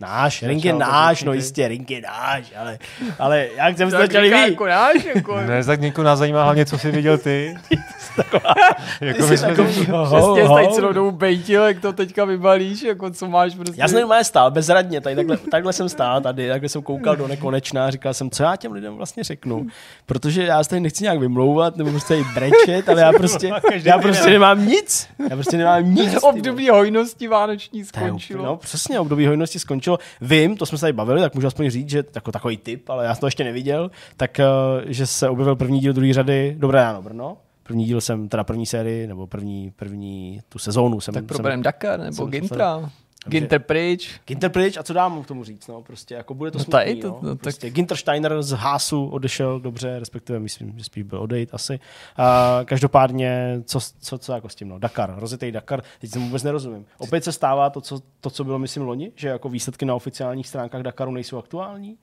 Náš, 0.00 0.42
ring 0.42 0.64
je 0.64 0.72
náš, 0.72 1.22
no 1.22 1.32
ty. 1.32 1.38
jistě, 1.38 1.68
ring 1.68 1.90
je 1.90 2.00
náš, 2.00 2.52
ale, 2.60 2.78
ale 3.18 3.48
jak 3.56 3.76
jsem 3.76 3.90
začali 3.90 4.26
říká 4.26 4.36
vy? 4.44 4.50
Jako 4.50 4.66
náš, 4.66 5.04
jako, 5.14 5.40
ne, 5.40 5.64
tak 5.64 5.80
někoho 5.80 6.04
nás 6.04 6.18
zajímá 6.18 6.42
hlavně, 6.44 6.66
co 6.66 6.78
jsi 6.78 6.90
viděl 6.90 7.18
ty. 7.18 7.56
jako 9.00 9.22
jsi 9.22 9.30
my 9.30 9.38
jsme 9.38 9.48
takový- 9.48 9.74
Přesně 9.74 10.48
tady 10.54 10.68
celou 10.74 10.92
dobu 10.92 11.10
bejtil, 11.10 11.62
jak 11.62 11.80
to 11.80 11.92
teďka 11.92 12.24
vybalíš, 12.24 12.82
jako 12.82 13.10
co 13.10 13.28
máš 13.28 13.54
prostě. 13.54 13.74
Já 13.76 13.88
jsem 13.88 13.98
normálně 14.00 14.24
stál 14.24 14.50
bezradně, 14.50 15.00
tady 15.00 15.16
takhle, 15.16 15.36
takhle 15.50 15.72
jsem 15.72 15.88
stál 15.88 16.20
tady, 16.20 16.48
takhle 16.48 16.68
jsem 16.68 16.82
koukal 16.82 17.16
do 17.16 17.28
nekonečna 17.28 17.86
a 17.86 17.90
říkal 17.90 18.14
jsem, 18.14 18.30
co 18.30 18.42
já 18.42 18.56
těm 18.56 18.72
lidem 18.72 18.94
vlastně 18.94 19.24
řeknu, 19.24 19.66
protože 20.06 20.42
já 20.42 20.64
se 20.64 20.70
tady 20.70 20.80
nechci 20.80 21.02
nějak 21.04 21.18
vymlouvat 21.18 21.76
nebo 21.76 21.90
prostě 21.90 22.24
brečet, 22.34 22.88
ale 22.88 23.00
já 23.00 23.12
prostě, 23.12 23.50
já 23.84 23.98
prostě 23.98 24.30
nemám 24.30 24.66
nic, 24.66 25.08
já 25.30 25.36
prostě 25.36 25.56
nemám 25.56 25.94
nic. 25.94 26.10
ty. 26.12 26.18
Období 26.20 26.68
hojnosti 26.70 27.28
vánoční 27.28 27.84
skončilo. 27.84 28.44
No 28.44 28.56
přesně, 28.56 29.00
období 29.00 29.26
hojnosti 29.26 29.58
skončilo. 29.58 29.83
Vím, 30.20 30.56
to 30.56 30.66
jsme 30.66 30.78
se 30.78 30.80
tady 30.80 30.92
bavili, 30.92 31.20
tak 31.20 31.34
můžu 31.34 31.46
aspoň 31.46 31.70
říct, 31.70 31.90
že 31.90 32.04
jako 32.14 32.32
takový 32.32 32.56
tip, 32.56 32.90
ale 32.90 33.04
já 33.04 33.14
jsem 33.14 33.20
to 33.20 33.26
ještě 33.26 33.44
neviděl, 33.44 33.90
tak 34.16 34.40
eh, 34.40 34.44
že 34.86 35.06
se 35.06 35.28
objevil 35.28 35.56
první 35.56 35.80
díl 35.80 35.92
druhé 35.92 36.12
řady 36.14 36.54
Dobré 36.58 36.80
ráno 36.80 37.02
Brno, 37.02 37.36
První 37.66 37.84
díl 37.84 38.00
jsem, 38.00 38.28
teda 38.28 38.44
první 38.44 38.66
sérii, 38.66 39.06
nebo 39.06 39.26
první, 39.26 39.70
první 39.76 40.40
tu 40.48 40.58
sezónu 40.58 41.00
jsem... 41.00 41.14
Tak 41.14 41.20
jsem 41.20 41.26
proberem 41.26 41.62
Dakar 41.62 42.00
nebo 42.00 42.12
jsem- 42.16 42.30
Gintra. 42.30 42.90
Ginter 43.26 43.58
pryč. 43.62 44.20
Ginter 44.26 44.50
pryč 44.50 44.76
a 44.76 44.82
co 44.82 44.92
dám 44.92 45.22
k 45.22 45.26
tomu 45.26 45.44
říct, 45.44 45.66
no, 45.68 45.82
prostě 45.82 46.14
jako 46.14 46.34
bude 46.34 46.50
to 46.50 46.58
No 46.58 46.64
smutný, 46.64 47.00
to- 47.00 47.08
no. 47.08 47.18
no 47.22 47.28
tak- 47.34 47.40
prostě 47.42 47.70
Ginter 47.70 47.96
Steiner 47.96 48.42
z 48.42 48.50
Hásu 48.50 49.06
odešel 49.06 49.60
dobře, 49.60 49.98
respektive 49.98 50.38
myslím, 50.38 50.78
že 50.78 50.84
spíš 50.84 51.02
byl 51.02 51.18
odejít 51.22 51.48
asi. 51.52 51.80
A 52.16 52.60
každopádně, 52.64 53.60
co, 53.64 53.78
co, 54.00 54.18
co 54.18 54.32
jako 54.32 54.48
s 54.48 54.54
tím, 54.54 54.68
no, 54.68 54.78
Dakar, 54.78 55.14
rozjetý 55.16 55.52
Dakar, 55.52 55.82
teď 56.00 56.10
jsem 56.10 56.22
vůbec 56.22 56.42
nerozumím. 56.42 56.86
Opět 56.98 57.24
se 57.24 57.32
stává 57.32 57.70
to, 57.70 57.80
co, 57.80 58.00
to, 58.20 58.30
co 58.30 58.44
bylo, 58.44 58.58
myslím, 58.58 58.82
loni, 58.82 59.12
že 59.14 59.28
jako 59.28 59.48
výsledky 59.48 59.84
na 59.84 59.94
oficiálních 59.94 60.48
stránkách 60.48 60.82
Dakaru 60.82 61.12
nejsou 61.12 61.38
aktuální? 61.38 61.96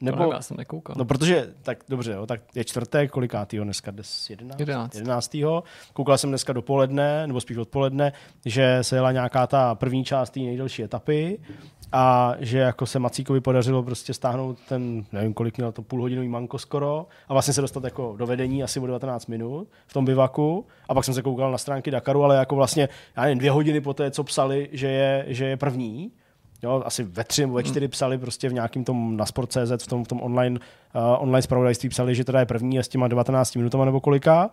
Nebo, 0.00 0.18
Nebo, 0.18 0.32
já 0.32 0.42
jsem 0.42 0.56
nekoukal. 0.56 0.94
No 0.98 1.04
protože, 1.04 1.54
tak 1.62 1.78
dobře, 1.88 2.12
jo, 2.12 2.26
tak 2.26 2.40
je 2.54 2.64
čtvrtek, 2.64 3.10
kolikátýho 3.10 3.64
dneska, 3.64 3.90
dnes 3.90 4.30
11? 4.30 4.60
Jedenáct. 4.60 4.94
11. 4.94 5.36
Koukal 5.92 6.18
jsem 6.18 6.30
dneska 6.30 6.52
dopoledne, 6.52 7.26
nebo 7.26 7.40
spíš 7.40 7.56
odpoledne, 7.56 8.12
že 8.44 8.78
se 8.82 8.96
jela 8.96 9.12
nějaká 9.12 9.46
ta 9.46 9.74
první 9.74 10.04
část 10.04 10.30
té 10.30 10.40
nejdelší 10.40 10.82
etapy 10.82 11.38
a 11.92 12.34
že 12.38 12.58
jako 12.58 12.86
se 12.86 12.98
Macíkovi 12.98 13.40
podařilo 13.40 13.82
prostě 13.82 14.14
stáhnout 14.14 14.58
ten, 14.68 15.04
nevím 15.12 15.34
kolik 15.34 15.56
měl 15.56 15.72
to 15.72 15.82
půlhodinový 15.82 16.28
manko 16.28 16.58
skoro 16.58 17.06
a 17.28 17.32
vlastně 17.32 17.54
se 17.54 17.60
dostat 17.60 17.84
jako 17.84 18.14
do 18.16 18.26
vedení 18.26 18.62
asi 18.62 18.80
o 18.80 18.86
19 18.86 19.26
minut 19.26 19.68
v 19.86 19.92
tom 19.92 20.04
bivaku 20.04 20.66
a 20.88 20.94
pak 20.94 21.04
jsem 21.04 21.14
se 21.14 21.22
koukal 21.22 21.52
na 21.52 21.58
stránky 21.58 21.90
Dakaru, 21.90 22.24
ale 22.24 22.36
jako 22.36 22.56
vlastně, 22.56 22.88
já 23.16 23.22
nevím, 23.22 23.38
dvě 23.38 23.50
hodiny 23.50 23.80
po 23.80 23.94
té, 23.94 24.10
co 24.10 24.24
psali, 24.24 24.68
že 24.72 24.88
je, 24.88 25.24
že 25.28 25.44
je 25.44 25.56
první, 25.56 26.12
Jo, 26.62 26.82
asi 26.86 27.02
ve 27.02 27.24
tři 27.24 27.40
nebo 27.40 27.54
ve 27.54 27.62
čtyři 27.62 27.88
psali 27.88 28.18
prostě 28.18 28.48
v 28.48 28.52
nějakým 28.52 28.84
tom 28.84 29.16
na 29.16 29.26
Sport.cz, 29.26 29.84
v 29.84 29.86
tom, 29.86 30.04
v 30.04 30.08
tom 30.08 30.22
online, 30.22 30.60
uh, 30.94 31.02
online 31.22 31.42
spravodajství 31.42 31.88
psali, 31.88 32.14
že 32.14 32.24
teda 32.24 32.40
je 32.40 32.46
první 32.46 32.78
a 32.78 32.82
s 32.82 32.88
těma 32.88 33.08
19 33.08 33.56
minutama 33.56 33.84
nebo 33.84 34.00
kolika. 34.00 34.50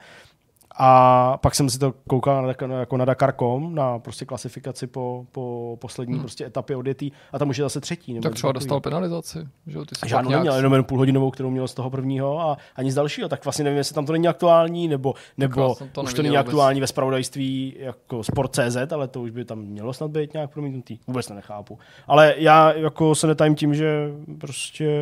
A 0.76 1.38
pak 1.38 1.56
jsem 1.56 1.70
si 1.70 1.80
to 1.80 1.94
koukal 2.08 2.44
na, 2.44 2.54
Dakar- 2.54 2.80
jako 2.80 2.98
na 2.98 3.06
Dakar.com, 3.06 3.76
na 3.76 4.00
prostě 4.00 4.26
klasifikaci 4.26 4.88
po, 4.88 5.26
po 5.32 5.78
poslední 5.82 6.14
hmm. 6.14 6.22
prostě 6.22 6.45
etapě 6.45 6.76
odjetý 6.76 7.12
a 7.34 7.40
tam 7.40 7.50
už 7.50 7.58
je 7.58 7.64
zase 7.66 7.82
třetí. 7.82 8.14
Nebo 8.14 8.24
tak 8.24 8.34
třeba 8.34 8.54
takový. 8.54 8.66
dostal 8.66 8.80
penalizaci. 8.80 9.48
Že? 9.68 9.78
jo, 9.78 9.86
Ty 9.86 9.95
jsi 9.95 10.10
Žádnou 10.10 10.32
neměl, 10.32 10.56
jenom 10.56 10.74
jen 10.74 10.84
půlhodinovou, 10.84 11.32
kterou 11.32 11.50
měl 11.50 11.68
z 11.68 11.74
toho 11.74 11.90
prvního 11.90 12.41
a 12.41 12.58
ani 12.76 12.91
z 12.91 12.95
dalšího. 12.95 13.30
Tak 13.30 13.45
vlastně 13.45 13.64
nevím, 13.64 13.78
jestli 13.78 13.95
tam 13.95 14.06
to 14.06 14.14
není 14.14 14.28
aktuální, 14.28 14.88
nebo, 14.88 15.14
nebo 15.38 15.76
to 15.91 16.02
už 16.02 16.14
to 16.14 16.22
není 16.22 16.36
vůbec. 16.36 16.48
aktuální 16.48 16.82
ve 16.82 16.88
spravodajství 16.88 17.76
jako 17.80 18.24
Sport.cz, 18.24 18.91
ale 18.94 19.08
to 19.08 19.22
už 19.22 19.32
by 19.32 19.45
tam 19.45 19.60
mělo 19.60 19.94
snad 19.94 20.12
být 20.12 20.34
nějak 20.34 20.52
promítnutý. 20.52 21.00
Vůbec 21.08 21.28
to 21.28 21.34
nechápu. 21.34 21.80
Ale 22.08 22.34
já 22.38 22.74
jako 22.74 23.16
se 23.16 23.28
netajím 23.28 23.56
tím, 23.56 23.76
že 23.76 24.10
prostě 24.40 25.02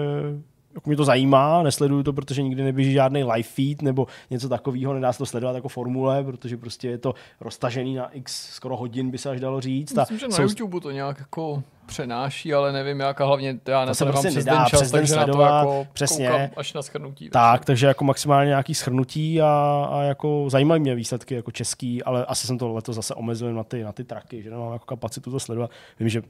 jako 0.75 0.89
mě 0.89 0.97
to 0.97 1.05
zajímá, 1.05 1.63
nesleduju 1.63 2.03
to, 2.03 2.13
protože 2.13 2.41
nikdy 2.41 2.63
neběží 2.63 2.93
žádný 2.93 3.23
live 3.23 3.43
feed 3.43 3.81
nebo 3.81 4.07
něco 4.29 4.49
takového, 4.49 4.93
nedá 4.93 5.13
se 5.13 5.17
to 5.17 5.25
sledovat 5.25 5.55
jako 5.55 5.67
formule, 5.69 6.23
protože 6.23 6.57
prostě 6.57 6.87
je 6.87 6.97
to 6.97 7.13
roztažený 7.41 7.95
na 7.95 8.09
x 8.09 8.53
skoro 8.53 8.77
hodin, 8.77 9.11
by 9.11 9.17
se 9.17 9.29
až 9.29 9.39
dalo 9.39 9.61
říct. 9.61 9.93
Myslím, 9.93 10.19
že 10.19 10.27
na 10.27 10.35
jsou- 10.35 10.41
YouTube 10.41 10.79
to 10.79 10.91
nějak 10.91 11.19
jako 11.19 11.63
přenáší, 11.85 12.53
ale 12.53 12.71
nevím 12.71 12.99
jak 12.99 13.21
a 13.21 13.25
hlavně 13.25 13.59
já 13.67 13.85
na 13.85 13.93
se 13.93 13.99
to 13.99 14.05
nemám 14.05 14.13
prostě 14.21 14.29
přes 14.29 14.45
nedá 14.45 14.57
den 14.57 14.65
čas, 14.65 14.79
přes 14.81 14.91
den 14.91 14.99
takže 15.01 15.15
na 15.15 15.25
to 15.25 15.31
sledovat, 15.33 15.59
jako 15.59 15.87
přesně. 15.93 16.51
až 16.57 16.73
na 16.73 16.81
schrnutí. 16.81 17.29
Tak, 17.29 17.65
takže 17.65 17.87
jako 17.87 18.03
maximálně 18.03 18.47
nějaký 18.47 18.73
schrnutí 18.75 19.41
a, 19.41 19.87
a 19.91 20.01
jako 20.01 20.45
zajímají 20.49 20.81
mě 20.81 20.95
výsledky 20.95 21.35
jako 21.35 21.51
český, 21.51 22.03
ale 22.03 22.25
asi 22.25 22.47
jsem 22.47 22.57
to 22.57 22.73
letos 22.73 22.95
zase 22.95 23.15
omezil 23.15 23.53
na 23.53 23.63
ty, 23.63 23.83
na 23.83 23.91
ty 23.91 24.03
traky, 24.03 24.43
že 24.43 24.49
nemám 24.49 24.73
jako 24.73 24.85
kapacitu 24.85 25.31
to 25.31 25.39
sledovat. 25.39 25.71
Vím, 25.99 26.09
že 26.09 26.21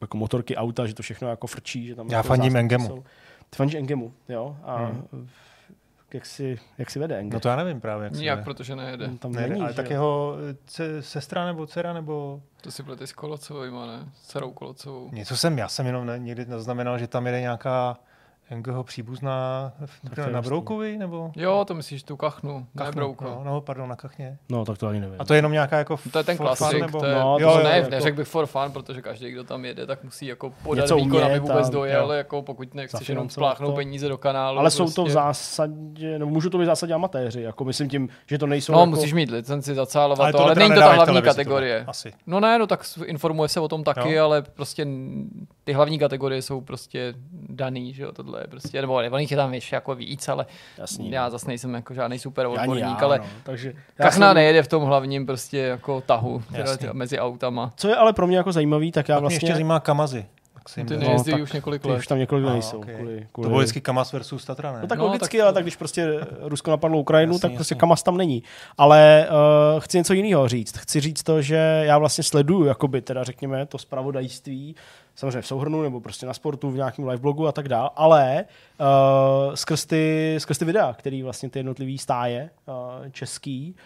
jako 0.00 0.16
motorky 0.16 0.56
auta, 0.56 0.86
že 0.86 0.94
to 0.94 1.02
všechno 1.02 1.28
jako 1.28 1.46
frčí. 1.46 1.86
Že 1.86 1.94
tam 1.94 2.08
Já 2.10 2.16
jako 2.16 2.28
fandím 2.28 2.56
Engemu. 2.56 2.86
jsou. 2.88 3.04
Ty 3.54 3.56
fandíš 3.56 3.74
Engemu, 3.74 4.12
jo? 4.28 4.56
A 4.64 4.76
hmm. 4.76 5.28
jak, 6.14 6.26
si, 6.26 6.58
jak 6.78 6.90
si 6.90 6.98
vede 6.98 7.18
Engem? 7.18 7.36
No 7.36 7.40
to 7.40 7.48
já 7.48 7.56
nevím 7.56 7.80
právě, 7.80 8.04
jak 8.04 8.14
jde. 8.36 8.42
protože 8.44 8.76
nejede. 8.76 9.08
tam 9.18 9.32
Ne, 9.32 9.48
není, 9.48 9.60
ale 9.60 9.70
že 9.70 9.76
tak 9.76 9.90
jeho 9.90 10.34
eh, 10.50 10.56
ce- 10.66 11.02
sestra 11.02 11.46
nebo 11.46 11.66
dcera 11.66 11.92
nebo 11.92 12.42
To 12.60 12.70
si 12.70 12.82
plete 12.82 13.06
s 13.06 13.12
Kolocovým, 13.12 13.74
ne? 13.74 14.08
S 14.14 14.26
dcerou 14.26 14.52
Kolocovou. 14.52 15.10
něco 15.12 15.36
jsem, 15.36 15.58
já 15.58 15.68
jsem 15.68 15.86
jenom 15.86 16.06
ne, 16.06 16.18
někdy 16.18 16.44
zaznamenal, 16.44 16.98
že 16.98 17.06
tam 17.06 17.26
jede 17.26 17.40
nějaká 17.40 17.96
Engeho 18.50 18.84
příbuzná 18.84 19.72
v- 19.86 20.14
to 20.14 20.20
je 20.20 20.30
na. 20.30 20.42
Broukovi 20.42 20.98
nebo 20.98 21.32
Jo, 21.36 21.64
to 21.68 21.74
myslíš 21.74 22.02
tu 22.02 22.16
kachnu, 22.16 22.58
ne 22.58 22.64
Kachnu, 22.84 22.92
brouka. 22.92 23.24
No, 23.24 23.42
no, 23.44 23.60
pardon, 23.60 23.88
na 23.88 23.96
Kachně. 23.96 24.38
No, 24.48 24.64
tak 24.64 24.78
to 24.78 24.86
ani 24.86 25.00
nevím. 25.00 25.16
A 25.18 25.24
to 25.24 25.34
je 25.34 25.38
jenom 25.38 25.52
nějaká 25.52 25.78
jako 25.78 25.98
To 26.12 26.18
je 26.18 26.24
ten 26.24 26.36
fun, 26.36 26.46
klasik, 26.46 26.80
nebo? 26.80 27.00
to 27.00 27.06
je, 27.06 27.14
No, 27.14 27.20
no, 27.20 27.36
to 27.38 27.42
jo, 27.44 27.58
je 27.58 27.64
ne, 27.64 27.70
jako- 27.76 27.90
neřekl 27.90 28.16
bych 28.16 28.28
for 28.28 28.46
fun, 28.46 28.72
protože 28.72 29.02
každý, 29.02 29.30
kdo 29.30 29.44
tam 29.44 29.64
jede, 29.64 29.86
tak 29.86 30.04
musí 30.04 30.26
jako 30.26 30.52
podat 30.62 30.82
Něco 30.82 30.96
výkon, 30.96 31.16
aby 31.24 31.26
umět 31.38 31.40
vůbec 31.40 31.68
a- 31.68 31.70
dojel, 31.70 32.04
jo. 32.04 32.10
jako 32.12 32.42
pokud 32.42 32.74
nechceš 32.74 33.08
jenom 33.08 33.30
spláchnout 33.30 33.70
to. 33.72 33.76
peníze 33.76 34.08
do 34.08 34.18
kanálu. 34.18 34.58
ale 34.58 34.70
jsou 34.70 34.84
prostě. 34.84 34.96
to 34.96 35.04
v 35.04 35.10
zásadě, 35.10 36.18
nebo 36.18 36.30
můžou 36.30 36.48
to 36.48 36.58
být 36.58 36.64
v 36.64 36.66
zásadě 36.66 36.94
amatéři, 36.94 37.42
jako 37.42 37.64
myslím 37.64 37.88
tím, 37.88 38.08
že 38.26 38.38
to 38.38 38.46
nejsou 38.46 38.72
No, 38.72 38.78
jako... 38.78 38.90
musíš 38.90 39.12
mít 39.12 39.30
licenci 39.30 39.74
zacálovat 39.74 40.32
to, 40.32 40.40
ale 40.40 40.54
není 40.54 40.74
to 40.74 40.80
ta 40.80 40.92
hlavní 40.92 41.22
kategorie. 41.22 41.84
Asi. 41.86 42.12
No 42.26 42.40
ne, 42.40 42.58
no 42.58 42.66
tak 42.66 42.84
informuje 43.04 43.48
se 43.48 43.60
o 43.60 43.68
tom 43.68 43.84
taky, 43.84 44.12
Jo. 44.12 44.24
ale 44.24 44.42
prostě 44.42 44.86
ty 45.64 45.72
hlavní 45.72 45.98
kategorie 45.98 46.42
jsou 46.42 46.60
prostě 46.60 47.14
daný, 47.48 47.94
že 47.94 48.02
jo, 48.02 48.12
tohle 48.34 48.44
je 48.44 48.48
prostě, 48.48 48.80
nebo 48.80 49.00
ne, 49.00 49.10
oných 49.10 49.30
je 49.30 49.36
tam 49.36 49.54
ještě 49.54 49.74
jako 49.76 49.94
víc, 49.94 50.28
ale 50.28 50.46
Jasný, 50.78 51.10
já 51.10 51.24
no. 51.24 51.30
zase 51.30 51.46
nejsem 51.48 51.74
jako 51.74 51.94
žádný 51.94 52.18
super 52.18 52.46
odborník, 52.46 52.84
já, 52.84 52.94
ale 52.94 53.18
no, 53.18 53.24
takže 53.42 53.72
já 53.98 54.04
Kachna 54.04 54.28
jsem- 54.28 54.34
nejede 54.34 54.62
v 54.62 54.68
tom 54.68 54.82
hlavním 54.84 55.26
prostě 55.26 55.58
jako 55.58 56.00
tahu 56.00 56.42
teda 56.78 56.92
mezi 56.92 57.18
autama. 57.18 57.72
Co 57.76 57.88
je 57.88 57.96
ale 57.96 58.12
pro 58.12 58.26
mě 58.26 58.36
jako 58.36 58.52
zajímavý, 58.52 58.92
tak 58.92 59.08
já 59.08 59.14
mě 59.16 59.20
vlastně... 59.20 59.36
ještě 59.36 59.52
zajímá 59.52 59.80
Kamazy. 59.80 60.26
Jim 60.76 60.86
Ty 60.86 60.96
nejezdí 60.96 61.30
tak 61.32 61.40
už 61.42 61.52
několik 61.52 61.84
let. 61.84 61.98
už 61.98 62.06
tam 62.06 62.18
několik 62.18 62.44
let 62.44 62.52
nejsou. 62.52 62.78
ok. 62.78 62.86
Kvůli, 62.86 63.20
To 63.20 63.26
kvůli... 63.32 63.48
bylo 63.48 63.58
vždycky 63.58 63.80
Kamaz 63.80 64.12
versus 64.12 64.44
Tatra, 64.44 64.72
ne? 64.72 64.78
No 64.82 64.86
tak 64.86 64.98
No, 64.98 65.04
no, 65.04 65.12
logicky, 65.12 65.36
tak- 65.38 65.44
ale 65.44 65.52
tak 65.52 65.62
když 65.64 65.76
prostě 65.76 66.20
Rusko 66.40 66.70
napadlo 66.70 66.98
Ukrajinu, 66.98 67.32
Jasný, 67.32 67.40
tak 67.40 67.54
prostě 67.54 67.72
jasný. 67.74 67.80
Kamas 67.80 68.02
tam 68.02 68.16
není. 68.16 68.42
Ale 68.78 69.28
uh, 69.74 69.80
chci 69.80 69.96
něco 69.98 70.12
jiného 70.14 70.48
říct. 70.48 70.76
Chci 70.78 71.00
říct 71.00 71.22
to, 71.22 71.42
že 71.42 71.82
já 71.84 71.98
vlastně 71.98 72.24
sleduju, 72.24 72.64
jakoby 72.64 73.00
teda 73.00 73.24
řekněme, 73.24 73.66
to 73.66 73.78
spravodajství, 73.78 74.76
samozřejmě 75.14 75.40
v 75.40 75.46
souhrnu 75.46 75.82
nebo 75.82 76.00
prostě 76.00 76.26
na 76.26 76.34
sportu, 76.34 76.70
v 76.70 76.76
nějakém 76.76 77.08
live 77.08 77.20
blogu 77.20 77.46
a 77.46 77.52
tak 77.52 77.68
dále, 77.68 77.90
ale 77.96 78.44
uh, 78.80 79.54
skrz, 79.54 79.84
ty, 79.86 80.34
skrz 80.38 80.58
ty 80.58 80.64
videa, 80.64 80.92
který 80.92 81.22
vlastně 81.22 81.50
ty 81.50 81.58
jednotlivý 81.58 81.98
stáje 81.98 82.50
uh, 82.66 82.74
český 83.10 83.76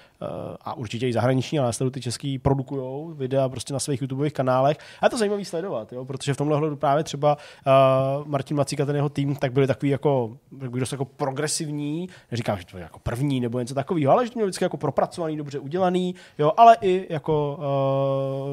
a 0.60 0.74
určitě 0.74 1.08
i 1.08 1.12
zahraniční, 1.12 1.58
ale 1.58 1.68
já 1.68 1.72
sleduju 1.72 1.90
ty 1.90 2.00
český 2.00 2.38
produkujou 2.38 3.14
videa 3.14 3.48
prostě 3.48 3.72
na 3.72 3.78
svých 3.78 4.02
YouTubeových 4.02 4.32
kanálech. 4.32 4.76
A 5.00 5.06
je 5.06 5.10
to 5.10 5.18
zajímavý 5.18 5.44
sledovat, 5.44 5.92
jo, 5.92 6.04
protože 6.04 6.34
v 6.34 6.36
tomhle 6.36 6.58
hledu 6.58 6.76
právě 6.76 7.04
třeba 7.04 7.36
uh, 7.36 8.26
Martin 8.26 8.56
Macík 8.56 8.80
a 8.80 8.86
ten 8.86 8.96
jeho 8.96 9.08
tým 9.08 9.36
tak 9.36 9.52
byli 9.52 9.66
takový 9.66 9.90
jako, 9.90 10.36
jak 10.60 10.70
bych 10.70 10.80
dost 10.80 10.92
jako 10.92 11.04
progresivní, 11.04 12.08
neříkám, 12.30 12.58
že 12.58 12.66
to 12.66 12.76
je 12.76 12.82
jako 12.82 12.98
první 12.98 13.40
nebo 13.40 13.58
něco 13.60 13.74
takového, 13.74 14.12
ale 14.12 14.26
že 14.26 14.32
to 14.32 14.38
mělo 14.38 14.46
vždycky 14.46 14.64
jako 14.64 14.76
propracovaný, 14.76 15.36
dobře 15.36 15.58
udělaný, 15.58 16.14
jo, 16.38 16.52
ale 16.56 16.76
i 16.80 17.06
jako 17.10 17.58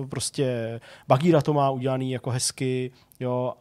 uh, 0.01 0.07
prostě 0.07 0.79
Bagíra 1.07 1.41
to 1.41 1.53
má 1.53 1.69
udělaný 1.69 2.11
jako 2.11 2.29
hezky, 2.29 2.91
Jo, 3.19 3.53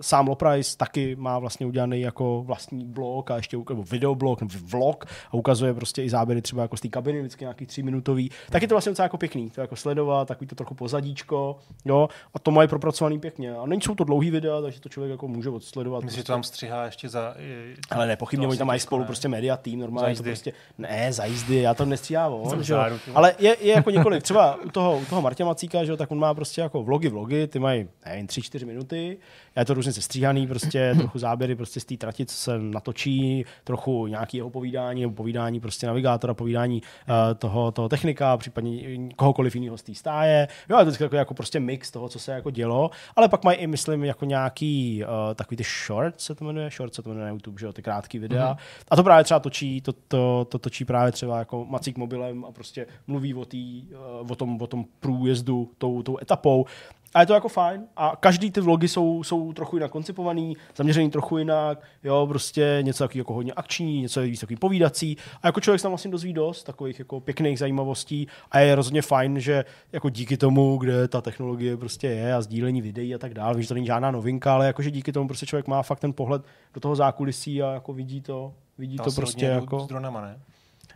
sám 0.00 0.28
Loprice 0.28 0.76
taky 0.76 1.16
má 1.16 1.38
vlastně 1.38 1.66
udělaný 1.66 2.00
jako 2.00 2.42
vlastní 2.46 2.84
blog 2.84 3.30
a 3.30 3.36
ještě 3.36 3.56
nebo 3.68 3.82
videoblog 3.82 4.40
nebo 4.40 4.52
vlog 4.62 5.04
a 5.30 5.34
ukazuje 5.34 5.74
prostě 5.74 6.02
i 6.02 6.10
záběry 6.10 6.42
třeba 6.42 6.62
jako 6.62 6.76
z 6.76 6.80
té 6.80 6.88
kabiny, 6.88 7.20
vždycky 7.20 7.44
nějaký 7.44 7.66
tříminutový. 7.66 8.30
Tak 8.50 8.62
je 8.62 8.68
to 8.68 8.74
vlastně 8.74 8.90
docela 8.90 9.04
jako 9.04 9.18
pěkný, 9.18 9.50
to 9.50 9.60
jako 9.60 9.76
sledovat, 9.76 10.28
takový 10.28 10.46
to 10.46 10.54
trochu 10.54 10.74
pozadíčko, 10.74 11.56
jo, 11.84 12.08
a 12.34 12.38
to 12.38 12.50
mají 12.50 12.68
propracovaný 12.68 13.20
pěkně. 13.20 13.54
A 13.56 13.66
není 13.66 13.82
jsou 13.82 13.94
to 13.94 14.04
dlouhý 14.04 14.30
videa, 14.30 14.60
takže 14.60 14.80
to 14.80 14.88
člověk 14.88 15.10
jako 15.10 15.28
může 15.28 15.50
odsledovat. 15.50 16.04
Myslím, 16.04 16.16
že 16.16 16.20
prostě. 16.22 16.26
to 16.26 16.32
tam 16.32 16.42
střihá 16.42 16.84
ještě 16.84 17.08
za... 17.08 17.34
i- 17.38 17.74
Ale 17.90 18.06
nepochybně, 18.06 18.48
oni 18.48 18.58
tam 18.58 18.66
mají 18.66 18.80
spolu 18.80 19.00
ne? 19.00 19.06
prostě 19.06 19.28
media 19.28 19.56
tým, 19.56 19.80
normálně 19.80 20.14
Za 20.14 20.22
to 20.22 20.28
prostě, 20.28 20.52
ne, 20.78 21.12
za 21.12 21.24
jízdy, 21.24 21.56
já 21.56 21.74
to 21.74 21.84
nestříhám, 21.84 22.32
že 22.60 22.74
vole. 22.74 22.98
Ale 23.14 23.34
je, 23.38 23.56
je, 23.60 23.74
jako 23.74 23.90
několik, 23.90 24.22
třeba 24.22 24.58
u 24.64 24.70
toho, 24.70 24.98
u 24.98 25.04
toho 25.04 25.22
Martina 25.22 25.46
Macíka, 25.46 25.84
že 25.84 25.90
jo, 25.90 25.96
tak 25.96 26.10
on 26.10 26.18
má 26.18 26.34
prostě 26.34 26.60
jako 26.60 26.82
vlogy, 26.82 27.08
vlogy, 27.08 27.46
ty 27.46 27.58
mají, 27.58 27.88
nevím, 28.06 28.26
tři, 28.26 28.42
čtyři 28.42 28.66
minuty, 28.66 29.18
já 29.56 29.64
to 29.64 29.74
různě 29.74 29.92
sestříhaný, 29.92 30.46
prostě 30.46 30.94
trochu 30.98 31.18
záběry 31.18 31.54
prostě 31.54 31.80
z 31.80 31.84
té 31.84 31.96
trati, 31.96 32.26
co 32.26 32.36
se 32.36 32.58
natočí, 32.58 33.44
trochu 33.64 34.06
nějaký 34.06 34.36
jeho 34.36 34.50
povídání, 34.50 35.00
nebo 35.00 35.14
povídání 35.14 35.60
prostě 35.60 35.86
navigátora, 35.86 36.34
povídání 36.34 36.82
uh, 36.82 37.14
toho, 37.38 37.72
toho 37.72 37.88
technika, 37.88 38.36
případně 38.36 38.98
kohokoliv 39.16 39.54
jiného 39.54 39.78
z 39.78 39.82
té 39.82 39.94
stáje. 39.94 40.48
Jo, 40.70 40.78
je 40.78 40.84
to 40.84 41.04
jako, 41.04 41.16
jako 41.16 41.34
prostě 41.34 41.60
mix 41.60 41.90
toho, 41.90 42.08
co 42.08 42.18
se 42.18 42.32
jako 42.32 42.50
dělo, 42.50 42.90
ale 43.16 43.28
pak 43.28 43.44
mají 43.44 43.58
i, 43.58 43.66
myslím, 43.66 44.04
jako 44.04 44.24
nějaký 44.24 45.02
uh, 45.04 45.34
takový 45.34 45.56
ty 45.56 45.64
short, 45.86 46.20
se 46.20 46.34
to 46.34 46.44
jmenuje, 46.44 46.70
short 46.70 46.94
se 46.94 47.02
to 47.02 47.08
jmenuje 47.08 47.26
na 47.26 47.30
YouTube, 47.32 47.60
že 47.60 47.66
jo, 47.66 47.72
ty 47.72 47.82
krátký 47.82 48.18
videa. 48.18 48.52
Mm-hmm. 48.54 48.84
A 48.90 48.96
to 48.96 49.02
právě 49.02 49.24
třeba 49.24 49.40
točí, 49.40 49.80
to, 49.80 49.92
to, 49.92 50.46
to 50.50 50.58
točí 50.58 50.84
právě 50.84 51.12
třeba 51.12 51.38
jako 51.38 51.64
Macík 51.64 51.98
mobilem 51.98 52.44
a 52.44 52.52
prostě 52.52 52.86
mluví 53.06 53.34
o, 53.34 53.44
tý, 53.44 53.82
uh, 54.22 54.30
o, 54.30 54.34
tom, 54.34 54.62
o 54.62 54.66
tom 54.66 54.84
průjezdu 55.00 55.70
tou, 55.78 56.02
tou 56.02 56.18
etapou. 56.22 56.66
A 57.14 57.20
je 57.20 57.26
to 57.26 57.34
jako 57.34 57.48
fajn. 57.48 57.86
A 57.96 58.16
každý 58.20 58.50
ty 58.50 58.60
vlogy 58.60 58.88
jsou, 58.88 59.22
jsou 59.22 59.52
trochu 59.52 59.76
jinak 59.76 59.90
koncipovaný, 59.90 60.56
zaměřený 60.76 61.10
trochu 61.10 61.38
jinak, 61.38 61.78
jo, 62.04 62.26
prostě 62.28 62.78
něco 62.82 63.04
takový 63.04 63.18
jako 63.18 63.34
hodně 63.34 63.52
akční, 63.52 64.00
něco 64.00 64.20
víc 64.20 64.40
takový 64.40 64.56
povídací. 64.56 65.16
A 65.42 65.46
jako 65.46 65.60
člověk 65.60 65.80
se 65.80 65.82
tam 65.82 65.90
vlastně 65.90 66.10
dozví 66.10 66.32
dost 66.32 66.62
takových 66.62 66.98
jako 66.98 67.20
pěkných 67.20 67.58
zajímavostí 67.58 68.28
a 68.50 68.58
je 68.58 68.74
rozhodně 68.74 69.02
fajn, 69.02 69.40
že 69.40 69.64
jako 69.92 70.08
díky 70.08 70.36
tomu, 70.36 70.76
kde 70.76 71.08
ta 71.08 71.20
technologie 71.20 71.76
prostě 71.76 72.06
je 72.06 72.34
a 72.34 72.42
sdílení 72.42 72.82
videí 72.82 73.14
a 73.14 73.18
tak 73.18 73.34
dále, 73.34 73.62
že 73.62 73.68
to 73.68 73.74
není 73.74 73.86
žádná 73.86 74.10
novinka, 74.10 74.54
ale 74.54 74.66
jakože 74.66 74.90
díky 74.90 75.12
tomu 75.12 75.28
prostě 75.28 75.46
člověk 75.46 75.66
má 75.66 75.82
fakt 75.82 76.00
ten 76.00 76.12
pohled 76.12 76.42
do 76.74 76.80
toho 76.80 76.96
zákulisí 76.96 77.62
a 77.62 77.72
jako 77.72 77.92
vidí 77.92 78.20
to, 78.20 78.52
vidí 78.78 78.96
to 78.96 79.10
se 79.10 79.20
prostě 79.20 79.46
jako... 79.46 79.80
S 79.80 79.86
dronama, 79.86 80.20
ne? 80.20 80.38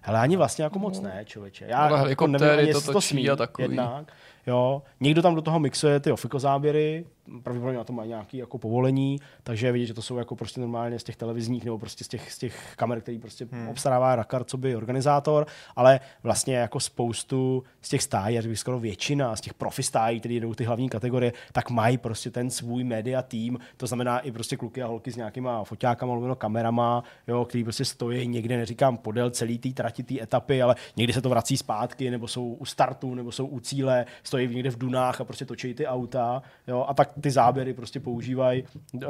Hele, 0.02 0.20
ani 0.20 0.36
vlastně 0.36 0.64
jako 0.64 0.78
moc 0.78 1.00
ne, 1.00 1.22
člověče. 1.24 1.64
Já 1.68 1.78
Ale 1.78 2.10
jako 2.10 2.26
nevím, 2.26 2.72
to 2.72 2.92
to 2.92 3.00
smí 3.00 3.30
a 3.30 3.36
takový. 3.36 3.68
jednak. 3.68 4.12
Jo. 4.48 4.82
Někdo 5.00 5.22
tam 5.22 5.34
do 5.34 5.42
toho 5.42 5.60
mixuje 5.60 6.00
ty 6.00 6.12
ofiko 6.12 6.38
záběry, 6.38 7.04
pravděpodobně 7.42 7.78
na 7.78 7.84
to 7.84 7.92
mají 7.92 8.08
nějaké 8.08 8.36
jako 8.36 8.58
povolení, 8.58 9.20
takže 9.42 9.66
je 9.66 9.72
vidět, 9.72 9.86
že 9.86 9.94
to 9.94 10.02
jsou 10.02 10.16
jako 10.16 10.36
prostě 10.36 10.60
normálně 10.60 10.98
z 10.98 11.04
těch 11.04 11.16
televizních 11.16 11.64
nebo 11.64 11.78
prostě 11.78 12.04
z 12.04 12.08
těch, 12.08 12.32
z 12.32 12.38
těch 12.38 12.74
kamer, 12.76 13.00
který 13.00 13.18
prostě 13.18 13.48
hmm. 13.52 13.68
obstarává 13.68 14.16
Rakar, 14.16 14.44
co 14.44 14.56
by 14.56 14.76
organizátor, 14.76 15.46
ale 15.76 16.00
vlastně 16.22 16.56
jako 16.56 16.80
spoustu 16.80 17.62
z 17.82 17.88
těch 17.88 18.02
stájí, 18.02 18.36
já 18.36 18.42
bych 18.42 18.58
skoro 18.58 18.78
většina 18.80 19.36
z 19.36 19.40
těch 19.40 19.54
profi 19.54 19.82
stájí, 19.82 20.20
který 20.20 20.40
jdou 20.40 20.54
ty 20.54 20.64
hlavní 20.64 20.88
kategorie, 20.88 21.32
tak 21.52 21.70
mají 21.70 21.98
prostě 21.98 22.30
ten 22.30 22.50
svůj 22.50 22.84
media 22.84 23.22
tým, 23.22 23.58
to 23.76 23.86
znamená 23.86 24.18
i 24.18 24.32
prostě 24.32 24.56
kluky 24.56 24.82
a 24.82 24.86
holky 24.86 25.12
s 25.12 25.16
nějakýma 25.16 25.64
foťákama, 25.64 26.14
lomeno 26.14 26.36
kamerama, 26.36 27.04
jo, 27.26 27.44
který 27.44 27.64
prostě 27.64 27.84
stojí 27.84 28.28
někde, 28.28 28.56
neříkám 28.56 28.96
podél 28.96 29.30
celý 29.30 29.58
té 29.58 29.68
trati, 29.68 30.02
té 30.02 30.22
etapy, 30.22 30.62
ale 30.62 30.76
někdy 30.96 31.12
se 31.12 31.22
to 31.22 31.28
vrací 31.28 31.56
zpátky, 31.56 32.10
nebo 32.10 32.28
jsou 32.28 32.52
u 32.52 32.64
startu, 32.64 33.14
nebo 33.14 33.32
jsou 33.32 33.46
u 33.46 33.60
cíle, 33.60 34.06
stojí 34.22 34.54
někde 34.54 34.70
v 34.70 34.78
dunách 34.78 35.20
a 35.20 35.24
prostě 35.24 35.44
točí 35.44 35.74
ty 35.74 35.86
auta, 35.86 36.42
jo, 36.66 36.84
a 36.88 36.94
tak 36.94 37.17
ty 37.20 37.30
záběry 37.30 37.74
prostě 37.74 38.00
používají 38.00 38.64
uh, 38.94 39.02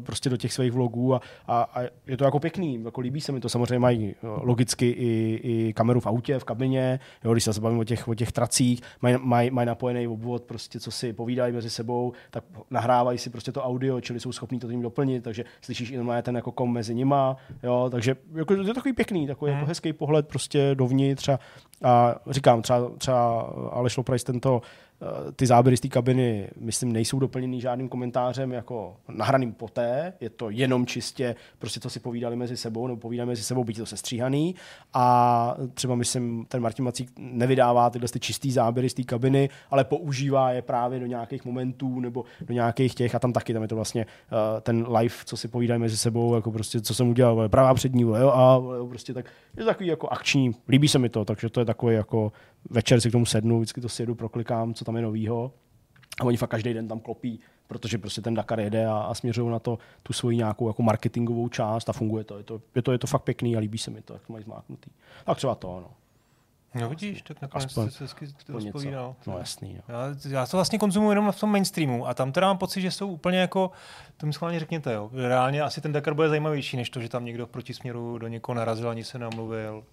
prostě 0.00 0.30
do 0.30 0.36
těch 0.36 0.52
svých 0.52 0.72
vlogů 0.72 1.14
a, 1.14 1.20
a, 1.46 1.62
a, 1.62 1.82
je 2.06 2.16
to 2.16 2.24
jako 2.24 2.40
pěkný, 2.40 2.82
jako 2.84 3.00
líbí 3.00 3.20
se 3.20 3.32
mi 3.32 3.40
to, 3.40 3.48
samozřejmě 3.48 3.78
mají 3.78 4.14
uh, 4.22 4.30
logicky 4.42 4.90
i, 4.90 5.40
i 5.42 5.72
kameru 5.72 6.00
v 6.00 6.06
autě, 6.06 6.38
v 6.38 6.44
kabině, 6.44 7.00
jo, 7.24 7.32
když 7.32 7.44
se 7.44 7.60
bavím 7.60 7.78
o 7.78 7.84
těch, 7.84 8.08
o 8.08 8.14
těch 8.14 8.32
tracích, 8.32 8.80
mají, 9.02 9.16
mají, 9.20 9.50
mají 9.50 9.66
napojený 9.66 10.08
obvod, 10.08 10.42
prostě 10.42 10.80
co 10.80 10.90
si 10.90 11.12
povídají 11.12 11.52
mezi 11.52 11.70
sebou, 11.70 12.12
tak 12.30 12.44
nahrávají 12.70 13.18
si 13.18 13.30
prostě 13.30 13.52
to 13.52 13.62
audio, 13.62 14.00
čili 14.00 14.20
jsou 14.20 14.32
schopní 14.32 14.58
to 14.58 14.68
tím 14.68 14.82
doplnit, 14.82 15.24
takže 15.24 15.44
slyšíš 15.60 15.90
i 15.90 15.96
normálně 15.96 16.22
ten 16.22 16.36
jako 16.36 16.52
kom 16.52 16.72
mezi 16.72 16.94
nima, 16.94 17.36
jo, 17.62 17.88
takže 17.90 18.16
jako, 18.34 18.54
je 18.54 18.64
to 18.64 18.74
takový 18.74 18.92
pěkný, 18.92 19.26
takový 19.26 19.52
jako 19.52 19.66
hezký 19.66 19.92
pohled 19.92 20.28
prostě 20.28 20.74
dovnitř 20.74 21.28
a, 21.28 21.38
a 21.82 22.16
říkám, 22.30 22.62
třeba, 22.62 22.90
třeba 22.98 23.40
Aleš 23.72 23.96
Loprajs 23.96 24.24
tento 24.24 24.62
eh, 24.64 24.89
ty 25.36 25.46
záběry 25.46 25.76
z 25.76 25.80
té 25.80 25.88
kabiny, 25.88 26.48
myslím, 26.60 26.92
nejsou 26.92 27.18
doplněny 27.18 27.60
žádným 27.60 27.88
komentářem 27.88 28.52
jako 28.52 28.96
nahraným 29.08 29.52
poté, 29.52 30.12
je 30.20 30.30
to 30.30 30.50
jenom 30.50 30.86
čistě 30.86 31.34
prostě, 31.58 31.80
co 31.80 31.90
si 31.90 32.00
povídali 32.00 32.36
mezi 32.36 32.56
sebou, 32.56 32.86
nebo 32.86 33.00
povídali 33.00 33.28
mezi 33.28 33.42
sebou, 33.42 33.64
být 33.64 33.76
to 33.76 33.86
sestříhaný. 33.86 34.54
A 34.94 35.56
třeba 35.74 35.94
myslím, 35.94 36.46
ten 36.48 36.62
Martin 36.62 36.84
Macík 36.84 37.10
nevydává 37.18 37.90
tyhle 37.90 38.08
ty 38.08 38.20
čistý 38.20 38.52
záběry 38.52 38.88
z 38.88 38.94
té 38.94 39.02
kabiny, 39.02 39.48
ale 39.70 39.84
používá 39.84 40.50
je 40.50 40.62
právě 40.62 41.00
do 41.00 41.06
nějakých 41.06 41.44
momentů 41.44 42.00
nebo 42.00 42.24
do 42.40 42.54
nějakých 42.54 42.94
těch 42.94 43.14
a 43.14 43.18
tam 43.18 43.32
taky, 43.32 43.52
tam 43.52 43.62
je 43.62 43.68
to 43.68 43.76
vlastně 43.76 44.06
uh, 44.06 44.60
ten 44.60 44.86
live, 44.96 45.14
co 45.24 45.36
si 45.36 45.48
povídají 45.48 45.80
mezi 45.80 45.96
sebou, 45.96 46.34
jako 46.34 46.52
prostě, 46.52 46.80
co 46.80 46.94
jsem 46.94 47.08
udělal, 47.08 47.34
vole, 47.34 47.48
pravá 47.48 47.74
přední, 47.74 48.02
jo, 48.02 48.32
a 48.34 48.54
jo, 48.54 48.86
prostě 48.86 49.14
tak 49.14 49.24
je 49.56 49.62
to 49.62 49.68
takový 49.68 49.88
jako 49.88 50.08
akční, 50.08 50.54
líbí 50.68 50.88
se 50.88 50.98
mi 50.98 51.08
to, 51.08 51.24
takže 51.24 51.50
to 51.50 51.60
je 51.60 51.66
takový 51.66 51.94
jako 51.94 52.32
večer 52.70 53.00
si 53.00 53.08
k 53.08 53.12
tomu 53.12 53.26
sednu, 53.26 53.58
vždycky 53.58 53.80
to 53.80 53.88
si 53.88 54.02
jedu, 54.02 54.14
proklikám, 54.14 54.74
co 54.74 54.84
tam 54.84 54.96
je 54.96 55.02
novýho. 55.02 55.52
A 56.20 56.24
oni 56.24 56.36
fakt 56.36 56.50
každý 56.50 56.74
den 56.74 56.88
tam 56.88 57.00
klopí, 57.00 57.40
protože 57.66 57.98
prostě 57.98 58.20
ten 58.20 58.34
Dakar 58.34 58.60
jede 58.60 58.86
a, 58.86 58.98
a 58.98 59.14
směřují 59.14 59.50
na 59.50 59.58
to 59.58 59.78
tu 60.02 60.12
svoji 60.12 60.36
nějakou 60.36 60.68
jako 60.68 60.82
marketingovou 60.82 61.48
část 61.48 61.88
a 61.88 61.92
funguje 61.92 62.24
to. 62.24 62.38
Je 62.38 62.44
to, 62.44 62.60
je 62.74 62.82
to, 62.82 62.92
je 62.92 62.98
to 62.98 63.06
fakt 63.06 63.22
pěkný 63.22 63.56
a 63.56 63.58
líbí 63.58 63.78
se 63.78 63.90
mi 63.90 64.02
to, 64.02 64.12
jak 64.12 64.26
to 64.26 64.32
mají 64.32 64.44
zmáknutý. 64.44 64.90
Tak 65.24 65.36
třeba 65.36 65.54
to, 65.54 65.80
no. 65.80 65.90
No 66.74 66.88
vidíš, 66.88 67.22
tak 67.22 67.42
nakonec 67.42 67.66
Aspoň 67.66 67.90
se 67.90 68.04
hezky 68.04 68.28
rozpovídal. 68.48 69.16
No 69.26 69.38
jasný, 69.38 69.74
no. 69.74 69.94
Já, 69.94 70.14
já 70.28 70.46
to 70.46 70.56
vlastně 70.56 70.78
konzumuji 70.78 71.10
jenom 71.10 71.32
v 71.32 71.40
tom 71.40 71.50
mainstreamu 71.50 72.06
a 72.06 72.14
tam 72.14 72.32
teda 72.32 72.46
mám 72.46 72.58
pocit, 72.58 72.80
že 72.80 72.90
jsou 72.90 73.08
úplně 73.08 73.38
jako, 73.38 73.70
to 74.16 74.26
mi 74.26 74.32
schválně 74.32 74.60
řekněte, 74.60 74.92
jo. 74.92 75.10
Reálně 75.12 75.62
asi 75.62 75.80
ten 75.80 75.92
Dakar 75.92 76.14
bude 76.14 76.28
zajímavější, 76.28 76.76
než 76.76 76.90
to, 76.90 77.00
že 77.00 77.08
tam 77.08 77.24
někdo 77.24 77.46
v 77.46 77.50
protisměru 77.50 78.18
do 78.18 78.28
někoho 78.28 78.56
narazil, 78.56 78.90
ani 78.90 79.04
se 79.04 79.18
nemluvil. 79.18 79.84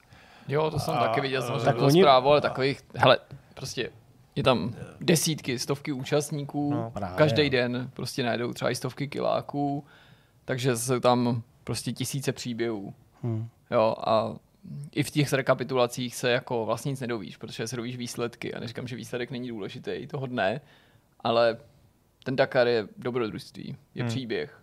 Jo, 0.47 0.71
to 0.71 0.79
jsem 0.79 0.93
A- 0.93 1.07
taky 1.07 1.21
viděl, 1.21 1.41
samozřejmě 1.41 1.65
tak 1.65 1.81
oni- 1.81 2.01
zprávu, 2.01 2.29
ale 2.29 2.41
takových, 2.41 2.81
hele, 2.95 3.17
prostě 3.53 3.89
je 4.35 4.43
tam 4.43 4.75
desítky, 4.99 5.59
stovky 5.59 5.91
účastníků, 5.91 6.71
No, 6.73 6.91
no, 7.01 7.07
každý 7.15 7.49
den 7.49 7.89
prostě 7.93 8.23
najdou 8.23 8.53
třeba 8.53 8.71
i 8.71 8.75
stovky 8.75 9.07
kiláků, 9.07 9.85
takže 10.45 10.77
jsou 10.77 10.99
tam 10.99 11.41
prostě 11.63 11.91
tisíce 11.91 12.31
příběhů. 12.31 12.93
Hmm. 13.23 13.49
Jo, 13.71 13.95
a 13.99 14.35
i 14.95 15.03
v 15.03 15.09
těch 15.11 15.33
rekapitulacích 15.33 16.15
se 16.15 16.31
jako 16.31 16.65
vlastně 16.65 16.89
nic 16.89 16.99
nedovíš, 16.99 17.37
protože 17.37 17.67
se 17.67 17.75
dovíš 17.75 17.97
výsledky. 17.97 18.53
A 18.53 18.59
neříkám, 18.59 18.87
že 18.87 18.95
výsledek 18.95 19.31
není 19.31 19.47
důležitý 19.47 20.07
toho 20.07 20.27
dne, 20.27 20.61
ale 21.19 21.57
ten 22.23 22.35
Dakar 22.35 22.67
je 22.67 22.87
dobrodružství, 22.97 23.77
je 23.95 24.03
hmm. 24.03 24.09
příběh. 24.09 24.61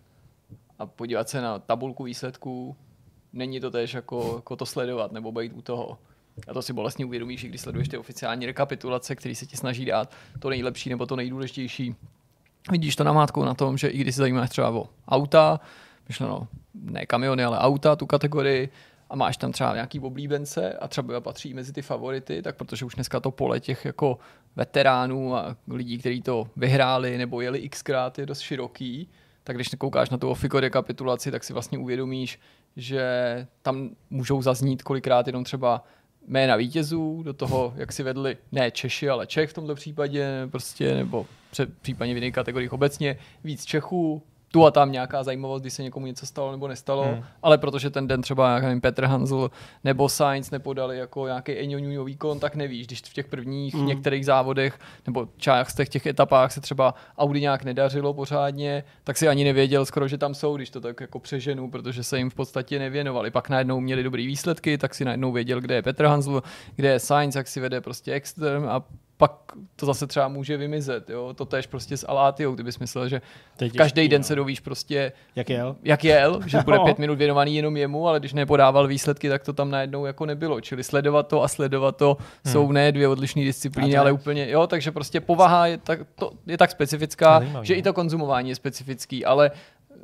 A 0.79 0.85
podívat 0.85 1.29
se 1.29 1.41
na 1.41 1.59
tabulku 1.59 2.03
výsledků, 2.03 2.75
není 3.35 3.59
to 3.59 3.71
tež 3.71 3.93
jako, 3.93 4.33
jako 4.35 4.55
to 4.55 4.65
sledovat 4.65 5.11
nebo 5.11 5.31
být 5.31 5.53
u 5.55 5.61
toho. 5.61 5.97
A 6.47 6.53
to 6.53 6.61
si 6.61 6.73
bolestně 6.73 7.05
uvědomíš, 7.05 7.45
když 7.45 7.61
sleduješ 7.61 7.87
ty 7.87 7.97
oficiální 7.97 8.45
rekapitulace, 8.45 9.15
který 9.15 9.35
se 9.35 9.45
ti 9.45 9.57
snaží 9.57 9.85
dát 9.85 10.11
to 10.39 10.49
nejlepší 10.49 10.89
nebo 10.89 11.05
to 11.05 11.15
nejdůležitější. 11.15 11.95
Vidíš 12.71 12.95
to 12.95 13.03
namátkou 13.03 13.45
na 13.45 13.53
tom, 13.53 13.77
že 13.77 13.87
i 13.87 13.97
když 13.97 14.15
se 14.15 14.19
zajímáš 14.19 14.49
třeba 14.49 14.69
o 14.69 14.89
auta, 15.07 15.59
myšleno 16.07 16.47
ne 16.73 17.05
kamiony, 17.05 17.43
ale 17.43 17.59
auta, 17.59 17.95
tu 17.95 18.05
kategorii, 18.05 18.69
a 19.09 19.15
máš 19.15 19.37
tam 19.37 19.51
třeba 19.51 19.73
nějaký 19.73 19.99
oblíbence 19.99 20.73
a 20.73 20.87
třeba 20.87 21.21
patří 21.21 21.53
mezi 21.53 21.73
ty 21.73 21.81
favority, 21.81 22.41
tak 22.41 22.55
protože 22.55 22.85
už 22.85 22.95
dneska 22.95 23.19
to 23.19 23.31
pole 23.31 23.59
těch 23.59 23.85
jako 23.85 24.19
veteránů 24.55 25.35
a 25.35 25.55
lidí, 25.67 25.97
kteří 25.97 26.21
to 26.21 26.47
vyhráli 26.55 27.17
nebo 27.17 27.41
jeli 27.41 27.69
xkrát, 27.69 28.19
je 28.19 28.25
dost 28.25 28.39
široký, 28.39 29.09
tak 29.43 29.55
když 29.55 29.69
koukáš 29.77 30.09
na 30.09 30.17
tu 30.17 30.29
ofiko 30.29 30.59
rekapitulaci, 30.59 31.31
tak 31.31 31.43
si 31.43 31.53
vlastně 31.53 31.77
uvědomíš, 31.77 32.39
že 32.75 33.03
tam 33.61 33.89
můžou 34.09 34.41
zaznít 34.41 34.83
kolikrát 34.83 35.27
jenom 35.27 35.43
třeba 35.43 35.83
jména 36.27 36.55
vítězů, 36.55 37.23
do 37.23 37.33
toho, 37.33 37.73
jak 37.75 37.91
si 37.91 38.03
vedli 38.03 38.37
ne 38.51 38.71
Češi, 38.71 39.09
ale 39.09 39.27
Čech 39.27 39.49
v 39.49 39.53
tomto 39.53 39.75
případě, 39.75 40.47
prostě, 40.51 40.95
nebo 40.95 41.25
před, 41.51 41.77
případně 41.77 42.13
v 42.13 42.17
jiných 42.17 42.33
kategoriích 42.33 42.73
obecně, 42.73 43.17
víc 43.43 43.65
Čechů, 43.65 44.21
tu 44.55 44.65
a 44.65 44.71
tam 44.71 44.91
nějaká 44.91 45.23
zajímavost, 45.23 45.61
když 45.61 45.73
se 45.73 45.83
někomu 45.83 46.05
něco 46.05 46.25
stalo 46.25 46.51
nebo 46.51 46.67
nestalo, 46.67 47.03
Hmm. 47.03 47.23
ale 47.43 47.57
protože 47.57 47.89
ten 47.89 48.07
den 48.07 48.21
třeba 48.21 48.59
nevím, 48.59 48.81
Petr 48.81 49.05
Hanzl 49.05 49.51
nebo 49.83 50.09
Sainz 50.09 50.51
nepodali 50.51 50.97
jako 50.97 51.25
nějaký 51.25 51.51
Eňoňuňo 51.51 52.03
výkon, 52.03 52.39
tak 52.39 52.55
nevíš, 52.55 52.87
když 52.87 53.01
v 53.01 53.13
těch 53.13 53.27
prvních 53.27 53.73
Hmm. 53.73 53.81
hmm. 53.81 53.89
některých 53.89 54.25
závodech 54.25 54.79
nebo 55.07 55.27
částech 55.37 55.89
těch 55.89 56.05
etapách 56.05 56.51
se 56.51 56.61
třeba 56.61 56.93
Audi 57.17 57.41
nějak 57.41 57.63
nedařilo 57.63 58.13
pořádně, 58.13 58.83
tak 59.03 59.17
si 59.17 59.27
ani 59.27 59.43
nevěděl 59.43 59.85
skoro, 59.85 60.07
že 60.07 60.17
tam 60.17 60.35
jsou, 60.35 60.55
když 60.55 60.69
to 60.69 60.81
tak 60.81 61.01
jako 61.01 61.19
přeženu, 61.19 61.69
protože 61.69 62.03
se 62.03 62.17
jim 62.17 62.29
v 62.29 62.35
podstatě 62.35 62.79
nevěnovali. 62.79 63.31
Pak 63.31 63.49
najednou 63.49 63.79
měli 63.79 64.03
dobrý 64.03 64.27
výsledky, 64.27 64.77
tak 64.77 64.95
si 64.95 65.05
najednou 65.05 65.31
věděl, 65.31 65.61
kde 65.61 65.75
je 65.75 65.81
Petr 65.81 66.05
Hanzl, 66.05 66.43
kde 66.75 66.89
je 66.89 66.99
Sainz, 66.99 67.35
jak 67.35 67.47
si 67.47 67.59
vede 67.59 67.81
prostě 67.81 68.13
extrém 68.13 68.69
a 68.69 68.83
pak 69.17 69.31
to 69.75 69.85
zase 69.85 70.07
třeba 70.07 70.27
může 70.27 70.57
vymizet. 70.57 71.09
Jo? 71.09 71.33
To 71.33 71.45
tež 71.45 71.67
prostě 71.67 71.97
s 71.97 72.07
Alátiou, 72.07 72.55
ty 72.55 72.63
bys 72.63 72.79
myslel, 72.79 73.09
že 73.09 73.21
každý 73.77 74.07
den 74.07 74.19
no. 74.19 74.23
se 74.23 74.35
dovíš 74.35 74.59
prostě, 74.59 75.11
Jak 75.35 75.49
jel? 75.49 75.75
jak 75.83 76.03
jel, 76.03 76.41
že 76.45 76.59
bude 76.61 76.77
No. 76.77 76.83
pět 76.85 76.99
minut 76.99 77.17
věnovaný 77.17 77.55
jenom 77.55 77.77
jemu, 77.77 78.07
ale 78.07 78.19
když 78.19 78.33
nepodával 78.33 78.87
výsledky, 78.87 79.29
tak 79.29 79.43
to 79.43 79.53
tam 79.53 79.71
najednou 79.71 80.05
jako 80.05 80.25
nebylo. 80.25 80.61
Čili 80.61 80.83
sledovat 80.83 81.27
to 81.27 81.43
a 81.43 81.47
sledovat 81.47 81.97
to 81.97 82.17
hmm. 82.45 82.53
jsou 82.53 82.71
ne 82.71 82.91
dvě 82.91 83.07
odlišné 83.07 83.43
disciplíny, 83.43 83.97
ale 83.97 84.11
úplně, 84.11 84.49
jo, 84.49 84.67
takže 84.67 84.91
prostě 84.91 85.21
povaha 85.21 85.67
je 85.67 85.77
tak, 85.77 85.99
to, 86.15 86.31
je 86.45 86.57
tak 86.57 86.71
specifická, 86.71 87.39
Zajímavý, 87.39 87.67
že 87.67 87.73
no. 87.73 87.79
i 87.79 87.81
to 87.81 87.93
konzumování 87.93 88.49
je 88.49 88.55
specifický, 88.55 89.25
ale 89.25 89.51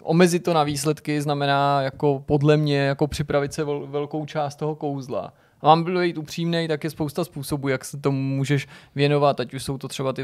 omezit 0.02 0.40
to 0.40 0.54
na 0.54 0.64
výsledky 0.64 1.22
znamená 1.22 1.82
jako 1.82 2.24
podle 2.26 2.58
mě 2.58 2.78
jako 2.78 3.08
připravit 3.08 3.54
se 3.54 3.64
vel, 3.64 3.88
velkou 3.88 4.26
část 4.26 4.56
toho 4.56 4.76
kouzla. 4.76 5.34
A 5.62 5.68
mám 5.68 5.84
být 5.84 6.18
upřímný, 6.18 6.68
tak 6.68 6.84
je 6.84 6.90
spousta 6.90 7.24
způsobů, 7.24 7.68
jak 7.68 7.86
se 7.86 7.98
tomu 7.98 8.18
můžeš 8.18 8.68
věnovat, 8.96 9.40
ať 9.40 9.54
už 9.54 9.64
jsou 9.64 9.78
to 9.78 9.88
třeba 9.88 10.14
ty 10.14 10.24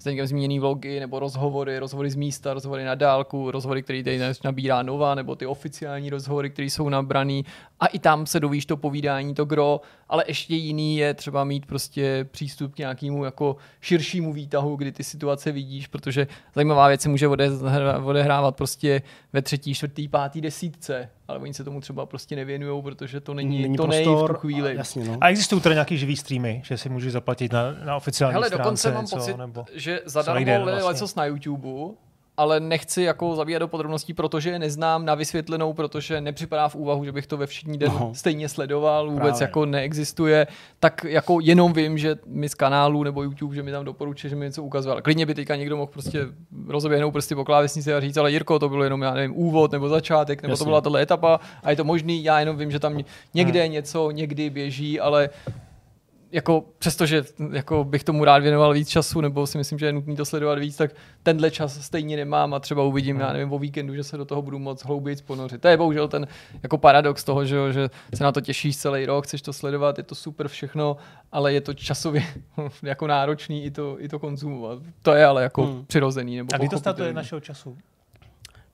Zdeňkem 0.00 0.26
zmíněný 0.26 0.58
vlogy, 0.58 1.00
nebo 1.00 1.18
rozhovory, 1.18 1.78
rozhovory 1.78 2.10
z 2.10 2.16
místa, 2.16 2.54
rozhovory 2.54 2.84
na 2.84 2.94
dálku, 2.94 3.50
rozhovory, 3.50 3.82
který 3.82 4.04
tady 4.04 4.20
nabírá 4.44 4.82
nová, 4.82 5.14
nebo 5.14 5.36
ty 5.36 5.46
oficiální 5.46 6.10
rozhovory, 6.10 6.50
které 6.50 6.66
jsou 6.66 6.88
nabraný. 6.88 7.44
A 7.80 7.86
i 7.86 7.98
tam 7.98 8.26
se 8.26 8.40
dovíš 8.40 8.66
to 8.66 8.76
povídání, 8.76 9.34
to 9.34 9.44
gro, 9.44 9.80
ale 10.08 10.24
ještě 10.28 10.54
jiný 10.54 10.96
je 10.96 11.14
třeba 11.14 11.44
mít 11.44 11.66
prostě 11.66 12.26
přístup 12.30 12.74
k 12.74 12.78
nějakému 12.78 13.24
jako 13.24 13.56
širšímu 13.80 14.32
výtahu, 14.32 14.76
kdy 14.76 14.92
ty 14.92 15.04
situace 15.04 15.52
vidíš, 15.52 15.86
protože 15.86 16.26
zajímavá 16.54 16.88
věc 16.88 17.00
se 17.00 17.08
může 17.08 17.28
odehrávat 18.04 18.56
prostě 18.56 19.02
ve 19.32 19.42
třetí, 19.42 19.74
čtvrtý, 19.74 20.08
pátý 20.08 20.40
desítce, 20.40 21.08
ale 21.30 21.38
oni 21.38 21.54
se 21.54 21.64
tomu 21.64 21.80
třeba 21.80 22.06
prostě 22.06 22.36
nevěnují, 22.36 22.82
protože 22.82 23.20
to 23.20 23.34
není, 23.34 23.62
Není 23.62 23.76
to 23.76 23.86
nej 23.86 24.04
v 24.04 24.04
prostor, 24.04 24.34
tu 24.34 24.40
chvíli. 24.40 24.70
A, 24.70 24.74
jasně, 24.74 25.04
no. 25.04 25.18
A 25.20 25.28
existují 25.28 25.62
teda 25.62 25.72
nějaký 25.74 25.98
živý 25.98 26.16
streamy, 26.16 26.62
že 26.64 26.78
si 26.78 26.88
můžeš 26.88 27.12
zaplatit 27.12 27.52
na, 27.52 27.72
na 27.84 27.96
oficiální 27.96 28.32
Hele, 28.32 28.46
stránce 28.46 28.62
dokonce 28.62 28.92
mám 28.92 29.04
něco, 29.04 29.16
pocit, 29.16 29.36
nebo... 29.36 29.64
že 29.74 30.00
zadarmo 30.04 30.44
vlastně. 30.44 30.82
vlastně. 30.82 31.04
něco 31.04 31.14
na 31.16 31.24
YouTube 31.24 31.68
ale 32.40 32.60
nechci 32.60 33.02
jako 33.02 33.36
zabíjat 33.36 33.60
do 33.60 33.68
podrobností, 33.68 34.14
protože 34.14 34.50
je 34.50 34.58
neznám 34.58 35.04
na 35.04 35.14
vysvětlenou, 35.14 35.72
protože 35.72 36.20
nepřipadá 36.20 36.68
v 36.68 36.74
úvahu, 36.74 37.04
že 37.04 37.12
bych 37.12 37.26
to 37.26 37.36
ve 37.36 37.46
všední 37.46 37.78
den 37.78 37.92
No. 38.00 38.12
stejně 38.14 38.48
sledoval, 38.48 39.06
vůbec 39.10 39.22
Právě. 39.22 39.42
jako 39.42 39.66
neexistuje, 39.66 40.46
tak 40.80 41.04
jako 41.08 41.38
jenom 41.42 41.72
vím, 41.72 41.98
že 41.98 42.16
mi 42.26 42.48
z 42.48 42.54
kanálu 42.54 43.02
nebo 43.02 43.22
YouTube, 43.22 43.54
že 43.54 43.62
mi 43.62 43.70
tam 43.70 43.84
doporučuje, 43.84 44.28
že 44.30 44.36
mi 44.36 44.44
něco 44.44 44.62
ukazoval. 44.62 45.02
Klidně 45.02 45.26
by 45.26 45.34
teďka 45.34 45.56
někdo 45.56 45.76
mohl 45.76 45.92
prostě 45.92 46.20
rozeběhnout 46.68 47.12
prsty 47.12 47.34
po 47.34 47.44
klávesnici 47.44 47.94
a 47.94 48.00
říct, 48.00 48.16
ale 48.16 48.32
Jirko, 48.32 48.58
to 48.58 48.68
bylo 48.68 48.84
jenom, 48.84 49.02
já 49.02 49.14
nevím, 49.14 49.36
úvod 49.36 49.72
nebo 49.72 49.88
začátek, 49.88 50.42
nebo 50.42 50.52
Jasně. 50.52 50.58
to 50.64 50.68
byla 50.68 50.80
tato 50.80 50.96
etapa 50.96 51.40
a 51.62 51.70
je 51.70 51.76
to 51.76 51.84
možný, 51.84 52.24
já 52.24 52.40
jenom 52.40 52.56
vím, 52.56 52.70
že 52.70 52.78
tam 52.78 52.98
někde 53.34 53.68
něco 53.68 54.10
někdy 54.10 54.50
běží, 54.50 55.00
ale 55.00 55.30
jako 56.32 56.64
přestože 56.78 57.22
jako 57.52 57.84
bych 57.84 58.04
tomu 58.04 58.24
rád 58.24 58.38
věnoval 58.38 58.72
víc 58.72 58.88
času, 58.88 59.20
nebo 59.20 59.46
si 59.46 59.58
myslím, 59.58 59.78
že 59.78 59.86
je 59.86 59.92
nutný 59.92 60.16
to 60.16 60.24
sledovat 60.24 60.58
víc, 60.58 60.76
tak 60.76 60.90
tenhle 61.22 61.50
čas 61.50 61.80
stejně 61.80 62.16
nemám 62.16 62.54
a 62.54 62.60
třeba 62.60 62.82
uvidím, 62.82 63.20
já 63.20 63.32
nevím, 63.32 63.52
o 63.52 63.58
víkendu, 63.58 63.94
že 63.94 64.04
se 64.04 64.16
do 64.16 64.24
toho 64.24 64.42
budu 64.42 64.58
moc 64.58 64.84
hlouběji 64.84 65.16
ponořit. 65.26 65.60
To 65.62 65.68
je 65.68 65.76
bohužel 65.76 66.08
ten 66.08 66.26
jako 66.62 66.78
paradox 66.78 67.24
toho, 67.24 67.44
že, 67.44 67.72
že 67.72 67.90
se 68.14 68.24
na 68.24 68.32
to 68.32 68.40
těšíš 68.40 68.76
celý 68.76 69.06
rok, 69.06 69.24
chceš 69.24 69.42
to 69.42 69.52
sledovat, 69.52 69.98
je 69.98 70.04
to 70.04 70.14
super 70.14 70.48
všechno, 70.48 70.96
ale 71.32 71.52
je 71.52 71.60
to 71.60 71.74
časově 71.74 72.22
jako 72.82 73.06
náročný 73.06 73.64
i 73.64 73.70
to, 73.70 73.96
i 74.04 74.08
to 74.08 74.18
konzumovat. 74.18 74.78
To 75.02 75.12
je 75.14 75.26
ale 75.26 75.42
jako 75.42 75.62
Hmm. 75.62 75.84
přirozený. 75.86 76.36
Nebo 76.36 76.54
A 76.54 76.58
kdy 76.58 76.68
to 76.68 76.78
statuje 76.78 77.12
našeho 77.12 77.40
času? 77.40 77.78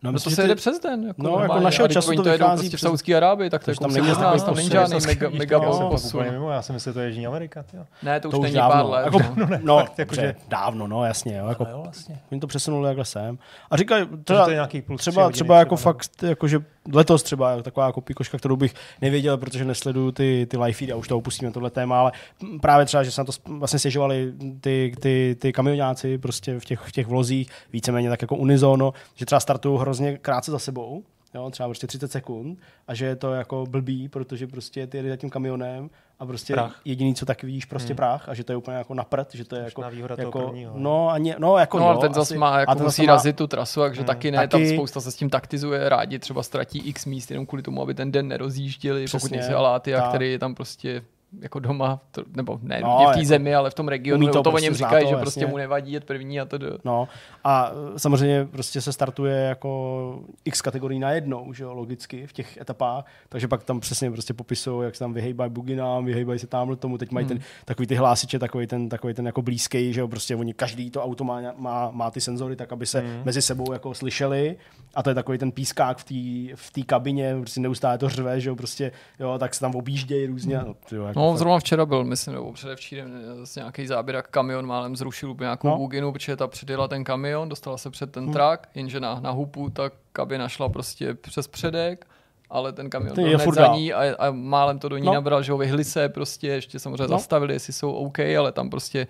No, 0.03 0.13
No 0.13 0.13
to 0.13 0.15
myslím, 0.15 0.35
se 0.37 0.43
že 0.43 0.49
jde 0.49 0.55
ty- 0.55 0.59
přes 0.61 0.81
den. 0.81 1.05
Jako 1.07 1.23
No, 1.23 1.29
jako 1.31 1.39
normálně. 1.41 1.65
našeho 1.65 1.85
A 1.85 1.89
teď 1.89 1.95
času 1.95 2.11
to 2.17 2.23
to 2.23 2.31
vychází 2.31 2.61
prostě 2.61 2.77
v 2.77 2.79
přes- 2.79 2.81
Saudské 2.89 3.15
Arábii, 3.17 3.51
tak 3.51 3.65
to 3.65 3.71
je 3.71 3.75
Takže 3.75 3.81
tam 3.81 3.95
tam 3.95 4.05
není 4.05 4.41
tam 4.45 4.55
není 4.55 4.71
žádný 4.71 4.99
mega, 5.07 5.29
mega 5.31 5.57
jo, 5.57 5.89
posun. 5.91 6.25
mimo, 6.31 6.51
já 6.51 6.63
jsem 6.63 6.75
myslel, 6.75 6.93
že 6.93 6.95
to 6.95 7.01
je 7.01 7.09
Jižní 7.09 7.27
Amerika. 7.27 7.63
Tyjo. 7.63 7.85
Ne, 8.03 8.21
to 8.21 8.29
už 8.29 8.33
to 8.33 8.39
už 8.39 8.43
není 8.43 8.55
dávno. 8.57 8.75
pár 8.75 8.87
let. 8.91 9.05
Jako, 9.05 9.19
no. 9.37 9.47
no, 9.63 9.79
fakt, 9.81 9.99
jakože- 9.99 10.21
dobře, 10.23 10.37
dávno, 10.49 10.87
no 10.87 11.05
jasně. 11.05 11.37
Jo, 11.37 11.47
jako, 11.49 11.65
Ale 11.65 11.73
jo, 11.73 11.81
vlastně. 11.83 12.19
Oni 12.33 12.41
to 12.41 12.47
přesunuli 12.47 12.89
takhle 12.89 13.05
sem. 13.05 13.39
A 13.71 13.77
říkají, 13.77 14.07
třeba, 14.25 14.47
to 14.87 14.97
třeba, 14.97 15.31
třeba 15.31 15.59
jako 15.59 15.77
třeba, 15.77 15.93
fakt, 15.93 16.23
jako, 16.23 16.49
že 16.49 16.59
letos 16.93 17.23
třeba 17.23 17.63
taková 17.63 17.87
jako 17.87 18.01
pikoška, 18.01 18.39
kterou 18.39 18.57
bych 18.57 18.75
nevěděl, 19.03 19.39
protože 19.39 19.65
nesleduju 19.65 20.13
ty, 20.13 20.47
ty 20.51 20.57
live 20.57 20.73
feedy 20.73 20.93
a 20.93 20.97
už 20.97 21.09
to 21.09 21.19
opustíme 21.19 21.53
tohle 21.53 21.71
téma, 21.71 22.01
ale 22.01 22.13
právě 22.61 22.87
třeba, 22.87 23.03
že 23.03 23.11
se 23.11 23.21
na 23.21 23.25
to 23.25 23.33
vlastně 23.47 23.79
stěžovali 23.79 24.33
ty, 24.61 24.93
ty, 25.01 25.37
ty 25.39 25.53
kamionáci 25.53 26.19
prostě 26.19 26.59
v 26.59 26.65
těch, 26.65 26.81
v 26.81 26.93
těch 26.93 27.07
vlozích, 27.07 27.51
víceméně 27.73 28.09
tak 28.09 28.23
jako 28.23 28.37
unizono, 28.37 28.93
že 29.15 29.27
třeba 29.27 29.41
startují 29.41 29.81
hrozně 29.81 30.19
krátce 30.19 30.51
za 30.51 30.59
sebou, 30.59 31.03
jo, 31.35 31.51
třeba 31.51 31.69
prostě 31.69 31.87
30 31.87 32.13
sekund 32.13 32.59
a 32.89 32.95
že 32.95 33.05
je 33.07 33.17
to 33.17 33.33
jako 33.33 33.67
blbý, 33.67 34.09
protože 34.09 34.47
prostě 34.47 34.87
ty 34.87 34.97
jede 34.97 35.09
za 35.09 35.17
tím 35.17 35.31
kamionem 35.31 35.91
a 36.19 36.27
prostě 36.27 36.53
Prach. 36.53 36.81
jediný, 36.85 37.15
co 37.15 37.27
tak 37.27 37.43
vidíš, 37.43 37.65
prostě 37.65 37.89
hmm. 37.93 37.97
prach 37.97 38.29
a 38.29 38.35
že 38.35 38.45
to 38.45 38.53
je 38.53 38.57
úplně 38.57 38.77
jako 38.77 38.95
na 38.95 39.05
prd, 39.05 39.35
že 39.35 39.45
to 39.45 39.57
je 39.57 39.63
jako, 39.65 39.81
Možná 39.83 40.17
jako 40.19 40.39
prvního, 40.39 40.73
no, 40.77 41.09
ani, 41.11 41.35
no, 41.39 41.59
jako 41.59 41.79
No, 41.79 41.85
jo, 41.85 41.91
ale 41.91 42.01
ten 42.01 42.15
zase 42.15 42.39
má, 42.39 42.55
A 42.57 42.61
jako 42.61 42.75
ten 42.75 42.85
musí 42.85 43.03
zase 43.03 43.07
má- 43.07 43.13
razit 43.13 43.37
tu 43.37 43.47
trasu, 43.47 43.81
takže 43.81 44.05
taky 44.05 44.31
ne, 44.31 44.49
tam 44.49 44.61
Taky- 44.61 44.75
spousta 44.75 45.01
se 45.01 45.11
s 45.11 45.17
tím 45.17 45.31
taktizuje, 45.31 45.89
rádi 45.89 46.19
třeba 46.19 46.43
ztratí 46.43 46.79
x 46.79 47.07
míst 47.07 47.31
jenom 47.31 47.47
kvůli 47.47 47.63
tomu, 47.63 47.83
aby 47.83 47.95
ten 47.95 48.13
den 48.13 48.29
nerozjížděli, 48.29 49.05
pokud 49.05 49.19
Přesně, 49.19 49.37
nejsi 49.37 49.53
aláty, 49.53 49.95
a 49.95 50.09
který 50.09 50.33
je 50.33 50.39
tam 50.39 50.55
prostě 50.55 51.03
jako 51.41 51.59
doma, 51.59 52.01
to, 52.11 52.23
nebo 52.37 52.59
ne 52.63 52.81
No, 52.81 52.97
v 52.97 52.99
té 52.99 53.19
jako- 53.19 53.29
zemi, 53.29 53.55
ale 53.55 53.71
v 53.71 53.75
tom 53.75 53.89
regionu, 53.89 54.27
to 54.27 54.33
to, 54.33 54.43
to 54.43 54.51
o 54.51 54.53
prostě, 54.53 54.65
něm 54.65 54.75
zná 54.75 54.89
říkají, 54.89 55.05
to, 55.05 55.09
že 55.09 55.13
jasně. 55.15 55.23
prostě 55.23 55.47
mu 55.47 55.57
nevadí 55.57 55.93
jet 55.93 56.05
první 56.05 56.41
a 56.41 56.45
to 56.45 56.59
do... 56.59 56.79
No 56.85 57.09
a 57.45 57.73
e, 57.95 57.99
samozřejmě 57.99 58.45
prostě 58.51 58.81
se 58.81 58.93
startuje 58.93 59.37
jako 59.37 60.21
x 60.45 60.63
kategorií 60.63 60.99
najednou, 61.01 61.53
že 61.53 61.65
jo, 61.65 61.75
logicky 61.75 62.27
v 62.27 62.33
těch 62.33 62.57
etapách, 62.57 63.05
takže 63.29 63.49
pak 63.49 63.63
tam 63.65 63.81
přesně 63.81 64.11
prostě 64.11 64.35
popisují, 64.35 64.85
jak 64.85 64.95
se 64.95 64.99
tam 64.99 65.13
vyhejbají 65.15 65.51
buginám, 65.51 66.05
vyhejbají 66.05 66.39
se 66.39 66.47
tamhle 66.47 66.77
tomu, 66.77 66.99
teď 66.99 67.11
mají 67.11 67.27
Hmm. 67.27 67.37
ten, 67.39 67.47
takový 67.65 67.87
ty 67.87 67.95
hlásiče, 67.95 68.39
takový 68.39 68.67
ten, 68.67 68.89
takový 68.89 69.15
ten 69.15 69.27
jako 69.27 69.43
blízký, 69.43 69.93
že 69.93 70.01
jo, 70.01 70.09
prostě 70.09 70.37
oni, 70.37 70.55
každý 70.55 70.91
to 70.91 71.03
auto 71.05 71.25
má, 71.25 71.41
má, 71.57 71.91
má 71.91 72.11
ty 72.11 72.21
senzory, 72.21 72.57
tak 72.57 72.73
aby 72.73 72.87
se 72.87 73.01
Hmm. 73.01 73.23
mezi 73.25 73.43
sebou 73.43 73.73
jako 73.73 73.95
slyšeli 73.95 74.57
a 74.95 75.03
to 75.03 75.11
je 75.11 75.15
takový 75.15 75.39
ten 75.39 75.53
pískák 75.53 75.99
v 75.99 76.05
té 76.05 76.81
v 76.83 76.85
kabině, 76.87 77.37
prostě 77.41 77.61
neustále 77.61 77.99
to 77.99 78.09
řve, 78.09 78.41
že 78.41 78.49
jo, 78.49 78.57
prostě, 78.57 78.93
jo, 79.21 79.39
tak 79.39 79.55
se 79.55 79.61
tam 79.61 79.75
objíždějí 79.75 80.27
různě. 80.27 80.59
No, 80.67 80.75
tyjo, 80.89 81.07
No, 81.17 81.31
fakt. 81.31 81.39
zrovna 81.39 81.59
včera 81.59 81.87
byl, 81.87 82.05
myslím, 82.05 82.35
nebo 82.35 82.53
předevčírem 82.53 83.23
zase 83.37 83.61
nějaký 83.61 83.87
záběr, 83.87 84.17
jak 84.17 84.29
kamion 84.29 84.67
málem 84.67 84.97
zrušil 84.97 85.31
úplně 85.31 85.45
nějakou 85.47 85.69
No. 85.69 85.77
buginu, 85.77 86.13
protože 86.13 86.37
ta 86.37 86.47
předjela 86.47 86.89
ten 86.89 87.05
kamion, 87.05 87.49
dostala 87.49 87.79
se 87.79 87.91
před 87.91 88.13
ten 88.13 88.25
Hmm. 88.25 88.33
trak, 88.33 88.69
jenže 88.75 89.01
na, 89.01 89.21
na 89.21 89.31
hupu 89.31 89.71
ta 89.71 89.91
kabina 90.13 90.49
šla 90.49 90.69
prostě 90.69 91.15
přes 91.15 91.47
předek, 91.49 92.07
ale 92.51 92.73
ten 92.73 92.91
kamion 92.91 93.15
Ty 93.15 93.21
byl 93.23 93.31
je 93.31 93.39
furt 93.39 93.55
za 93.55 93.67
ní 93.67 93.93
a, 93.93 94.15
a 94.19 94.31
málem 94.31 94.79
to 94.79 94.89
do 94.89 94.97
ní 94.97 95.07
No. 95.07 95.15
nabral, 95.15 95.43
že 95.43 95.53
ho 95.53 95.59
vyhli 95.59 95.85
se 95.85 96.09
prostě, 96.09 96.47
ještě 96.49 96.79
samozřejmě 96.79 97.03
no. 97.03 97.09
zastavili, 97.09 97.53
jestli 97.55 97.73
jsou 97.73 97.93
OK, 97.93 98.19
ale 98.39 98.53
tam 98.53 98.71
prostě 98.71 99.07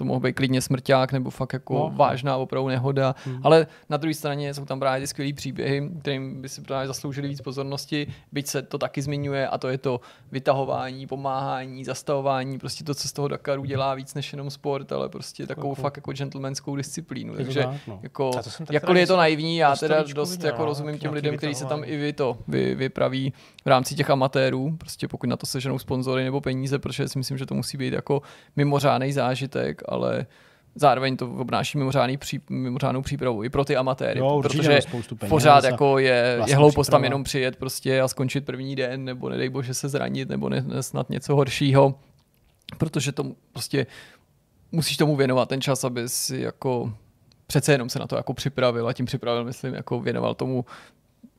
to 0.00 0.04
mohl 0.04 0.20
být 0.20 0.32
klidně 0.32 0.60
smrťák 0.60 1.12
nebo 1.12 1.30
fakt 1.30 1.52
jako 1.52 1.74
No. 1.74 1.92
vážná 1.96 2.36
opravdu 2.36 2.68
nehoda. 2.68 3.14
Hmm. 3.24 3.40
Ale 3.42 3.66
na 3.88 3.96
druhé 3.96 4.14
straně 4.14 4.54
jsou 4.54 4.64
tam 4.64 4.80
právě 4.80 5.00
ty 5.00 5.06
skvělé 5.06 5.32
příběhy, 5.32 5.90
kterým 6.00 6.42
by 6.42 6.48
si 6.48 6.60
právě 6.60 6.86
zasloužili 6.88 7.28
víc 7.28 7.40
pozornosti, 7.40 8.06
byť 8.32 8.46
se 8.46 8.62
to 8.62 8.78
taky 8.78 9.02
zmiňuje 9.02 9.48
a 9.48 9.58
to 9.58 9.68
je 9.68 9.78
to 9.78 10.00
vytahování, 10.32 11.06
pomáhání, 11.06 11.84
zastavování, 11.84 12.58
prostě 12.58 12.84
to, 12.84 12.94
co 12.94 13.08
z 13.08 13.12
toho 13.12 13.28
Dakaru 13.28 13.64
dělá 13.64 13.94
víc 13.94 14.14
než 14.14 14.32
jenom 14.32 14.50
sport, 14.50 14.92
ale 14.92 15.08
prostě 15.08 15.46
takovou 15.46 15.70
Jako- 15.72 15.82
fakt 15.82 15.96
jako 15.96 16.12
gentlemanskou 16.12 16.76
disciplínu. 16.76 17.32
Je 17.32 17.38
to 17.38 17.44
Takže 17.44 17.62
tak, 17.62 17.74
no. 17.88 18.00
jako, 18.02 18.30
jakkoliv 18.70 19.00
je 19.00 19.06
to 19.06 19.16
naivní, 19.16 19.56
já 19.56 19.76
teda 19.76 20.02
dost 20.14 20.30
viděl, 20.30 20.46
jako 20.46 20.58
no, 20.62 20.66
rozumím 20.66 20.98
těm 20.98 21.12
lidem, 21.12 21.36
kteří 21.36 21.54
se 21.54 21.64
tam 21.64 21.82
i 21.84 21.96
vy 21.96 22.12
to 22.12 22.38
vy, 22.48 22.74
vypraví 22.74 23.32
v 23.64 23.66
rámci 23.68 23.94
těch 23.94 24.10
amatérů, 24.10 24.76
prostě 24.78 25.08
pokud 25.08 25.26
na 25.26 25.36
to 25.36 25.46
seženou 25.46 25.78
sponzory 25.78 26.24
nebo 26.24 26.40
peníze, 26.40 26.78
protože 26.78 27.08
si 27.08 27.18
myslím, 27.18 27.38
že 27.38 27.46
to 27.46 27.54
musí 27.54 27.76
být 27.76 27.92
jako 27.92 28.22
mimořádný 28.56 29.12
zážitek, 29.12 29.82
ale 29.90 30.26
zároveň 30.74 31.16
to 31.16 31.30
obnáší 31.30 31.78
mimořádný 31.78 32.16
pří, 32.16 32.40
mimořádnou 32.50 33.02
přípravu 33.02 33.44
i 33.44 33.48
pro 33.48 33.64
ty 33.64 33.76
amatéry, 33.76 34.20
Jo, 34.20 34.40
protože 34.42 34.68
peněz 34.68 34.86
pořád 35.28 35.64
jako 35.64 35.98
je, 35.98 36.40
je 36.46 36.56
hloupost 36.56 36.86
tam 36.86 36.90
příprava. 36.90 37.04
jenom 37.04 37.24
přijet 37.24 37.56
prostě 37.56 38.00
a 38.00 38.08
skončit 38.08 38.46
první 38.46 38.76
den, 38.76 39.04
nebo 39.04 39.28
nedej 39.28 39.48
bože 39.48 39.74
se 39.74 39.88
zranit, 39.88 40.28
nebo 40.28 40.48
ne, 40.48 40.60
ne, 40.66 40.82
snad 40.82 41.10
něco 41.10 41.36
horšího, 41.36 41.94
protože 42.78 43.12
to 43.12 43.24
prostě 43.52 43.86
musíš 44.72 44.96
tomu 44.96 45.16
věnovat 45.16 45.48
ten 45.48 45.60
čas, 45.60 45.84
aby 45.84 46.08
si 46.08 46.40
jako 46.40 46.92
přece 47.46 47.72
jenom 47.72 47.88
se 47.88 47.98
na 47.98 48.06
to 48.06 48.16
jako 48.16 48.34
připravil 48.34 48.88
a 48.88 48.92
tím 48.92 49.06
připravil, 49.06 49.44
myslím, 49.44 49.74
jako 49.74 50.00
věnoval 50.00 50.34
tomu 50.34 50.64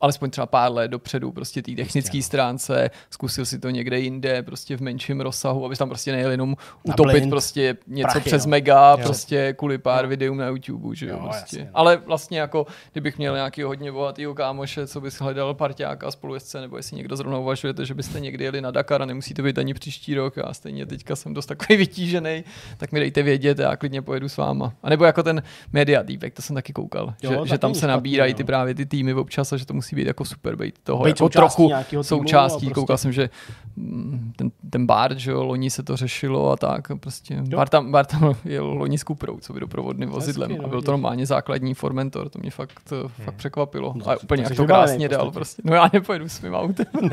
alespoň 0.02 0.30
třeba 0.30 0.46
pár 0.48 0.72
let 0.72 0.88
dopředu, 0.88 1.32
prostě 1.32 1.62
té 1.62 1.72
technické 1.72 2.22
stránce, 2.22 2.90
zkusil 3.10 3.46
si 3.46 3.60
to 3.60 3.70
někde 3.70 4.00
jinde, 4.00 4.44
prostě 4.44 4.78
v 4.78 4.82
menším 4.82 5.22
rozsahu, 5.22 5.66
aby 5.66 5.76
tam 5.76 5.90
prostě 5.90 6.12
nejel 6.12 6.32
jenom 6.32 6.56
utopit 6.84 7.30
prostě 7.30 7.78
něco 7.88 8.12
Prachy, 8.12 8.30
přes 8.30 8.46
no. 8.46 8.50
mega, 8.50 8.92
Jo. 8.92 8.98
prostě 9.06 9.54
kvůli 9.58 9.78
pár 9.78 10.08
videům 10.08 10.38
na 10.38 10.48
YouTube, 10.48 10.96
že 10.96 11.08
jo, 11.08 11.14
Jo, 11.14 11.20
prostě. 11.24 11.58
jasně, 11.58 11.64
no. 11.64 11.70
Ale 11.74 11.98
vlastně 11.98 12.40
jako, 12.40 12.66
kdybych 12.92 13.18
měl 13.18 13.36
nějaký 13.36 13.62
hodně 13.64 13.92
bohatýho 13.92 14.36
kámoše, 14.36 14.88
co 14.88 15.02
bys 15.02 15.20
hledal 15.20 15.54
parťáka 15.54 16.08
a 16.08 16.12
spolujezdce, 16.12 16.62
nebo 16.62 16.78
jestli 16.78 16.98
někdo 16.98 17.16
zrovna 17.16 17.38
uvažujete, 17.38 17.86
že 17.86 17.94
byste 17.94 18.20
někdy 18.20 18.44
jeli 18.44 18.62
na 18.62 18.72
Dakar 18.72 19.02
a 19.02 19.06
nemusíte 19.06 19.42
být 19.42 19.58
ani 19.58 19.74
příští 19.74 20.16
rok 20.16 20.38
a 20.38 20.54
stejně 20.54 20.86
teďka 20.86 21.16
jsem 21.16 21.34
dost 21.34 21.46
takový 21.46 21.78
vytížený, 21.78 22.44
tak 22.78 22.92
mi 22.92 23.00
dejte 23.00 23.24
vědět 23.24 23.60
a 23.60 23.64
já 23.64 23.76
klidně 23.76 24.02
pojedu 24.02 24.30
s 24.30 24.38
váma. 24.38 24.74
A 24.84 24.90
nebo 24.90 25.06
jako 25.06 25.24
ten 25.24 25.44
media 25.74 26.04
týpek, 26.04 26.34
to 26.34 26.42
jsem 26.42 26.54
taky 26.54 26.74
koukal, 26.74 27.14
Jo, 27.24 27.32
že, 27.32 27.38
tak 27.38 27.48
že 27.48 27.58
tam 27.58 27.74
se 27.74 27.88
nabírají 27.88 28.34
ty 28.34 28.44
no. 28.44 28.48
právě 28.48 28.76
ty 28.76 28.86
týmy 28.86 29.14
občas 29.14 29.54
a 29.54 29.58
že 29.58 29.66
to 29.66 29.74
musí 29.74 29.91
být 29.96 30.08
jako 30.08 30.26
super 30.26 30.56
být 30.56 30.80
toho 30.84 31.04
Být 31.04 31.10
jako 31.10 31.18
součástí 31.18 31.68
trochu 31.68 31.90
týmu 31.90 32.04
součástí. 32.04 32.56
a 32.58 32.60
prostě- 32.70 32.74
Koukal 32.74 32.98
jsem, 32.98 33.12
že 33.12 33.30
mm, 33.76 34.34
ten, 34.36 34.52
ten 34.70 34.86
Bart, 34.86 35.18
že 35.18 35.32
jo, 35.32 35.44
loni 35.44 35.70
se 35.70 35.84
to 35.84 35.98
řešilo 35.98 36.52
a 36.52 36.56
tak. 36.58 36.88
Prostě 37.00 37.34
Jo. 37.34 37.44
Bart 37.58 37.72
tam, 37.72 37.92
Bart 37.92 38.10
tam 38.12 38.34
jel 38.46 38.66
loni 38.66 38.98
s 38.98 39.04
Kuprou, 39.04 39.40
co 39.40 39.54
by 39.54 39.60
doprovodným 39.60 40.10
vozidlem. 40.10 40.52
Hezky, 40.52 40.66
a 40.66 40.68
byl 40.68 40.82
to 40.82 40.92
normálně 40.92 41.26
základní 41.26 41.74
Formentor, 41.74 42.30
to 42.30 42.40
mě 42.40 42.52
fakt, 42.52 42.80
to 42.90 43.10
fakt 43.10 43.36
překvapilo. 43.36 43.94
No, 43.96 44.10
a 44.10 44.16
úplně 44.24 44.44
to 44.44 44.50
jak 44.50 44.58
to 44.58 44.66
krásně 44.66 45.10
dal 45.10 45.20
podstatě. 45.20 45.34
prostě. 45.34 45.62
No 45.66 45.76
já 45.76 45.90
nepojedu 45.94 46.30
s 46.30 46.42
mým 46.42 46.54
autem. 46.54 46.86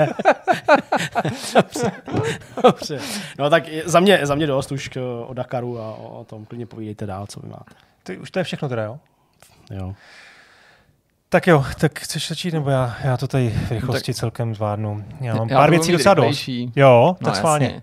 Dobře. 2.63 3.01
No 3.39 3.51
tak 3.51 3.65
za 3.85 4.01
mě, 4.01 4.21
za 4.23 4.35
mě 4.35 4.47
dost 4.47 4.73
už 4.73 4.89
k, 4.89 5.25
o 5.27 5.35
Dakaru 5.35 5.79
a 5.79 5.95
o, 5.95 6.21
o 6.21 6.25
tom 6.25 6.45
klidně 6.45 6.67
povídejte 6.67 7.07
dál, 7.07 7.27
co 7.27 7.41
vy 7.41 7.49
máte. 7.49 7.75
Ty, 8.03 8.19
už 8.19 8.31
to 8.31 8.39
je 8.39 8.45
všechno 8.45 8.69
teda, 8.69 8.83
jo? 8.85 8.99
Jo. 9.71 9.95
Tak 11.31 11.47
jo, 11.47 11.65
tak 11.81 11.99
chceš 11.99 12.29
začít, 12.29 12.55
nebo 12.55 12.71
já, 12.71 12.97
já 13.05 13.17
to 13.17 13.29
tady 13.29 13.51
v 13.51 13.71
rychlosti 13.71 14.13
Tak- 14.15 14.17
zvládnu. 14.31 14.55
zvládnu. 14.55 15.05
Já 15.21 15.35
mám 15.35 15.49
Já 15.49 15.57
pár 15.59 15.71
věcí 15.71 15.93
docela 15.93 16.15
dost. 16.15 16.49
Jo, 16.49 17.17
No, 17.21 17.27
tak 17.27 17.37
schválně. 17.37 17.83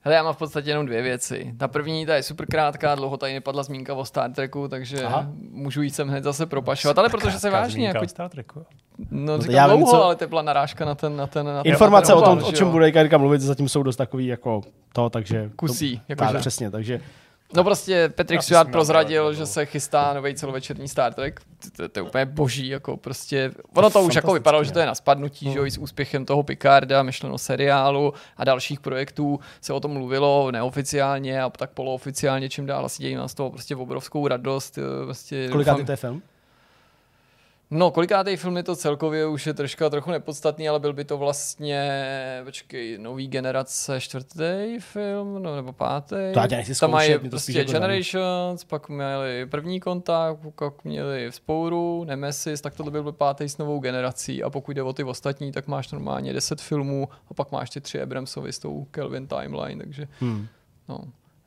Hele, 0.00 0.16
já 0.16 0.22
mám 0.22 0.34
v 0.34 0.36
podstatě 0.36 0.70
jenom 0.70 0.86
dvě 0.86 1.02
věci. 1.02 1.54
Ta 1.58 1.68
první, 1.68 2.06
ta 2.06 2.14
je 2.14 2.22
super 2.22 2.46
krátká, 2.46 2.94
dlouho 2.94 3.16
tady 3.16 3.32
nepadla 3.32 3.62
zmínka 3.62 3.94
o 3.94 4.04
Star 4.04 4.32
Treku, 4.32 4.68
takže 4.68 5.02
Aha. 5.04 5.26
Můžu 5.50 5.82
jít 5.82 5.90
sem 5.90 6.08
hned 6.08 6.24
zase 6.24 6.46
propašovat, 6.46 6.98
ale 6.98 7.08
protože 7.08 7.38
se 7.38 7.50
vážně, 7.50 7.86
jako, 7.88 8.04
o 8.04 8.08
Star 8.08 8.30
Treku. 8.30 8.58
jo. 8.58 8.64
no, 9.10 9.36
to 9.36 9.42
říkám 9.42 9.54
já 9.56 9.66
vím, 9.66 9.76
dlouho, 9.76 9.92
co- 9.92 10.04
ale 10.04 10.16
to 10.16 10.28
byla 10.28 10.42
narážka 10.42 10.84
na 10.84 10.94
ten, 10.94 11.16
na 11.16 11.26
ten, 11.26 11.46
na 11.46 11.62
ten 11.62 11.72
Informace 11.72 12.14
o 12.14 12.20
ten 12.20 12.24
tom, 12.24 12.38
obal, 12.38 12.48
o 12.48 12.52
čem 12.52 12.70
bude 12.70 12.86
Jirka 12.88 13.18
mluvit, 13.18 13.40
zatím 13.40 13.68
jsou 13.68 13.82
dost 13.82 13.96
takový 13.96 14.26
jako 14.26 14.60
to, 14.92 15.10
takže... 15.10 15.50
Kusí, 15.56 15.96
To, 15.96 16.02
jakože- 16.08 16.32
tak, 16.32 16.40
přesně, 16.40 16.70
takže 16.70 17.00
No 17.54 17.64
prostě 17.64 18.08
Patrick 18.08 18.42
Stewart 18.42 18.70
prozradil, 18.70 19.32
že 19.34 19.40
no. 19.40 19.46
se 19.46 19.66
chystá 19.66 20.12
nový 20.12 20.34
celovečerní 20.34 20.88
Star 20.88 21.14
Trek. 21.14 21.40
To, 21.76 21.88
to 21.88 21.98
je 21.98 22.02
úplně 22.02 22.26
boží, 22.26 22.68
jako 22.68 22.96
prostě. 22.96 23.52
Ono 23.74 23.90
to 23.90 24.02
už 24.02 24.14
jako 24.14 24.32
vypadalo, 24.32 24.64
že 24.64 24.72
to 24.72 24.78
no. 24.78 24.82
je 24.82 24.86
na 24.86 24.94
spadnutí, 24.94 25.52
že 25.52 25.58
jo, 25.58 25.64
i 25.66 25.70
s 25.70 25.78
úspěchem 25.78 26.24
toho 26.24 26.42
Picarda, 26.42 27.02
myšleno 27.02 27.38
seriálu 27.38 28.14
a 28.36 28.44
dalších 28.44 28.80
projektů 28.80 29.40
se 29.60 29.72
o 29.72 29.80
tom 29.80 29.90
mluvilo 29.90 30.50
neoficiálně 30.50 31.42
a 31.42 31.50
tak 31.50 31.70
polooficiálně, 31.70 32.48
čím 32.48 32.66
dál 32.66 32.84
asi 32.86 33.02
dějí 33.02 33.14
nás 33.14 33.32
z 33.32 33.34
toho 33.34 33.50
prostě 33.50 33.76
obrovskou 33.76 34.28
radost. 34.28 34.78
eh, 34.78 35.04
Prostě 35.04 35.48
kolikátý 35.48 35.84
to 35.84 35.92
je 35.92 35.96
film? 35.96 36.22
No, 37.70 37.90
kolikátý 37.90 38.36
film 38.36 38.56
je 38.56 38.62
to 38.62 38.76
celkově 38.76 39.26
už 39.26 39.46
je 39.46 39.54
troška 39.54 39.90
trochu 39.90 40.10
nepodstatný, 40.10 40.68
ale 40.68 40.80
byl 40.80 40.92
by 40.92 41.04
to 41.04 41.18
vlastně, 41.18 41.90
počkej, 42.44 42.98
nový 42.98 43.28
generace 43.28 44.00
čtvrtý 44.00 44.76
film, 44.78 45.42
no, 45.42 45.56
nebo 45.56 45.72
pátý. 45.72 46.16
To 46.34 46.38
já 46.40 46.46
nechci 46.46 46.80
Tam 46.80 46.90
mají 46.90 47.18
prostě 47.18 47.52
jako 47.52 47.72
Generations, 47.72 48.64
pak 48.64 48.88
měli 48.88 49.46
první 49.46 49.80
kontakt, 49.80 50.38
pak 50.58 50.84
měli 50.84 51.30
Vzpouru, 51.30 52.04
Nemesis, 52.04 52.60
tak 52.60 52.74
to 52.74 52.90
byl 52.90 53.02
by 53.02 53.12
pátý 53.12 53.48
s 53.48 53.58
novou 53.58 53.78
generací 53.80 54.42
a 54.42 54.50
pokud 54.50 54.72
jde 54.72 54.82
o 54.82 54.92
ty 54.92 55.04
ostatní, 55.04 55.52
tak 55.52 55.66
máš 55.66 55.90
normálně 55.92 56.32
10 56.32 56.60
filmů 56.60 57.08
a 57.30 57.34
pak 57.34 57.52
máš 57.52 57.70
ty 57.70 57.80
tři 57.80 58.02
Abramsovy 58.02 58.52
s 58.52 58.58
tou 58.58 58.86
Kelvin 58.90 59.26
Timeline, 59.26 59.84
takže 59.84 60.08
Hmm. 60.20 60.46
no. 60.88 60.98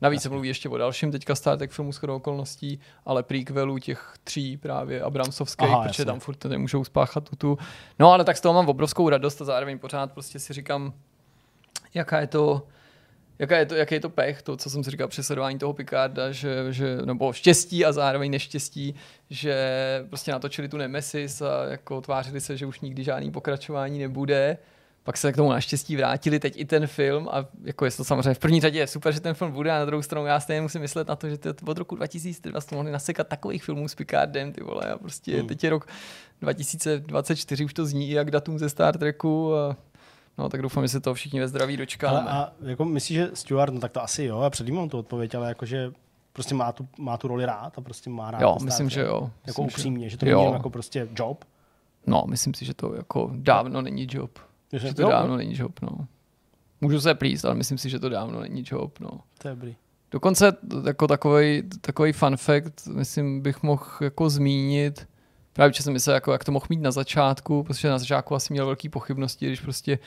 Navíc 0.02 0.22
se 0.22 0.30
mluví 0.30 0.48
ještě 0.48 0.70
o 0.70 0.78
dalším 0.78 1.12
teďka 1.12 1.36
Star 1.36 1.58
Trek 1.58 1.72
filmu 1.72 1.92
shodou 1.92 2.16
okolností, 2.16 2.80
ale 3.06 3.24
prequelů 3.24 3.78
těch 3.80 4.14
tří 4.24 4.58
právě 4.58 5.02
Abramsovských, 5.02 5.70
Aha, 5.70 5.82
protože 5.82 6.02
jasně. 6.02 6.06
tam 6.06 6.20
furt 6.20 6.46
nemůžou 6.46 6.84
spáchat 6.84 7.30
tu, 7.30 7.36
tu. 7.36 7.58
No 8.00 8.12
ale 8.12 8.24
tak 8.24 8.38
z 8.38 8.42
toho 8.42 8.54
mám 8.54 8.70
obrovskou 8.70 9.10
radost 9.10 9.42
a 9.42 9.46
zároveň 9.46 9.80
pořád 9.80 10.12
prostě 10.12 10.40
si 10.40 10.54
říkám, 10.54 10.94
jaká 11.94 12.20
je 12.20 12.28
to, 12.28 12.68
jaká 13.40 13.58
je 13.58 13.66
to, 13.66 13.76
jaký 13.76 13.96
je 13.96 14.00
to 14.00 14.10
pech, 14.10 14.42
to, 14.42 14.58
co 14.58 14.70
jsem 14.70 14.84
si 14.84 14.92
říkal 14.92 15.08
při 15.08 15.24
sledování 15.24 15.60
toho 15.60 15.74
Picarda, 15.74 16.32
že, 16.32 16.74
že, 16.74 16.98
nebo 17.06 17.34
štěstí 17.34 17.86
a 17.86 17.92
zároveň 17.92 18.32
neštěstí, 18.32 18.96
že 19.30 19.56
prostě 20.10 20.32
natočili 20.32 20.70
tu 20.70 20.78
Nemesis 20.78 21.42
a 21.42 21.64
jako 21.64 22.02
tvářili 22.02 22.42
se, 22.42 22.58
že 22.58 22.66
už 22.66 22.80
nikdy 22.80 23.04
žádný 23.04 23.32
pokračování 23.32 24.00
nebude. 24.00 24.58
Pak 25.04 25.18
se 25.18 25.34
k 25.34 25.36
tomu 25.36 25.50
naštěstí 25.50 25.96
vrátili 25.96 26.40
teď 26.40 26.54
i 26.58 26.66
ten 26.66 26.88
film 26.88 27.30
a 27.32 27.46
jako 27.64 27.86
je 27.86 27.92
to 27.92 28.04
samozřejmě 28.04 28.34
v 28.34 28.40
první 28.40 28.62
řadě 28.62 28.80
je 28.80 28.88
super, 28.88 29.14
že 29.14 29.20
ten 29.20 29.34
film 29.34 29.52
bude 29.52 29.72
a 29.72 29.80
na 29.80 29.86
druhou 29.86 30.02
stranu 30.02 30.26
já 30.26 30.40
stejně 30.40 30.62
musím 30.62 30.82
myslet 30.82 31.08
na 31.08 31.16
to, 31.16 31.30
že 31.30 31.38
to 31.38 31.54
od 31.66 31.78
roku 31.78 31.96
2020 31.96 32.76
mohli 32.76 32.92
nasekat 32.92 33.28
takových 33.28 33.64
filmů 33.64 33.88
s 33.88 33.96
Picardem, 33.96 34.52
ty 34.54 34.64
vole, 34.64 34.84
a 34.94 34.98
prostě 34.98 35.38
Hmm. 35.38 35.48
teď 35.48 35.64
je 35.64 35.70
rok 35.70 35.88
2024, 36.42 37.66
už 37.66 37.74
to 37.74 37.86
zní 37.86 38.12
jak 38.12 38.32
datum 38.32 38.60
ze 38.60 38.70
Star 38.70 38.98
Treku 38.98 39.56
a 39.56 39.76
no 40.38 40.50
tak 40.50 40.62
doufám, 40.62 40.84
že 40.84 40.90
se 40.90 41.00
to 41.00 41.14
všichni 41.14 41.40
ve 41.40 41.48
zdraví 41.48 41.78
dočkáme. 41.78 42.18
Ale 42.18 42.32
a 42.32 42.52
jako 42.62 42.86
myslíš, 42.86 43.18
že 43.18 43.30
Stuart, 43.34 43.74
no 43.74 43.80
tak 43.80 43.92
to 43.92 44.04
asi 44.04 44.24
jo, 44.24 44.42
já 44.42 44.50
předjímám 44.50 44.90
tu 44.90 44.98
odpověď, 44.98 45.36
ale 45.36 45.48
jakože 45.48 45.92
prostě 46.34 46.56
má 46.56 46.72
tu, 46.72 46.88
má 46.98 47.18
tu 47.18 47.28
roli 47.28 47.46
rád 47.46 47.78
a 47.78 47.82
prostě 47.82 48.10
má 48.10 48.32
rád 48.32 48.42
jo, 48.42 48.58
myslím, 48.64 48.90
že 48.90 49.02
jo. 49.02 49.32
Jako 49.48 49.64
myslím, 49.64 49.66
upřímně, 49.66 50.10
že 50.10 50.18
to 50.18 50.30
jo. 50.30 50.42
není 50.42 50.54
jako 50.54 50.70
prostě 50.70 51.08
job. 51.16 51.46
No, 52.08 52.24
myslím 52.28 52.54
si, 52.54 52.66
že 52.66 52.74
to 52.74 52.96
jako 52.96 53.32
dávno 53.34 53.82
není 53.82 54.08
job. 54.12 54.40
Že, 54.74 54.80
Že 54.80 54.94
to 54.94 55.02
jo, 55.02 55.10
dávno 55.10 55.38
není 55.38 55.58
job, 55.58 55.82
no. 55.82 56.08
Můžu 56.82 57.02
se 57.02 57.16
plíst, 57.16 57.46
ale 57.46 57.56
myslím 57.56 57.78
si, 57.78 57.90
že 57.90 58.00
to 58.00 58.10
dávno 58.10 58.40
není 58.40 58.64
job, 58.66 59.00
no. 59.00 59.10
To 59.38 59.48
je 59.48 59.56
dobrý. 59.56 59.76
Dokonce 60.12 60.54
jako 60.86 61.08
takový, 61.08 61.64
takový 61.82 62.12
fun 62.12 62.38
fact, 62.38 62.88
myslím, 62.88 63.42
bych 63.42 63.64
mohl 63.64 63.84
jako 64.02 64.30
zmínit, 64.30 65.08
právě 65.60 65.74
jsem 65.74 65.94
myslel, 65.94 66.14
jako, 66.14 66.32
jak 66.32 66.44
to 66.44 66.52
mohl 66.52 66.66
mít 66.70 66.82
na 66.82 66.92
začátku, 66.92 67.64
protože 67.64 67.90
na 67.90 68.00
začátku 68.00 68.36
asi 68.36 68.54
měl 68.54 68.66
velké 68.66 68.90
pochybnosti, 68.90 69.46
když 69.46 69.60
prostě 69.60 70.00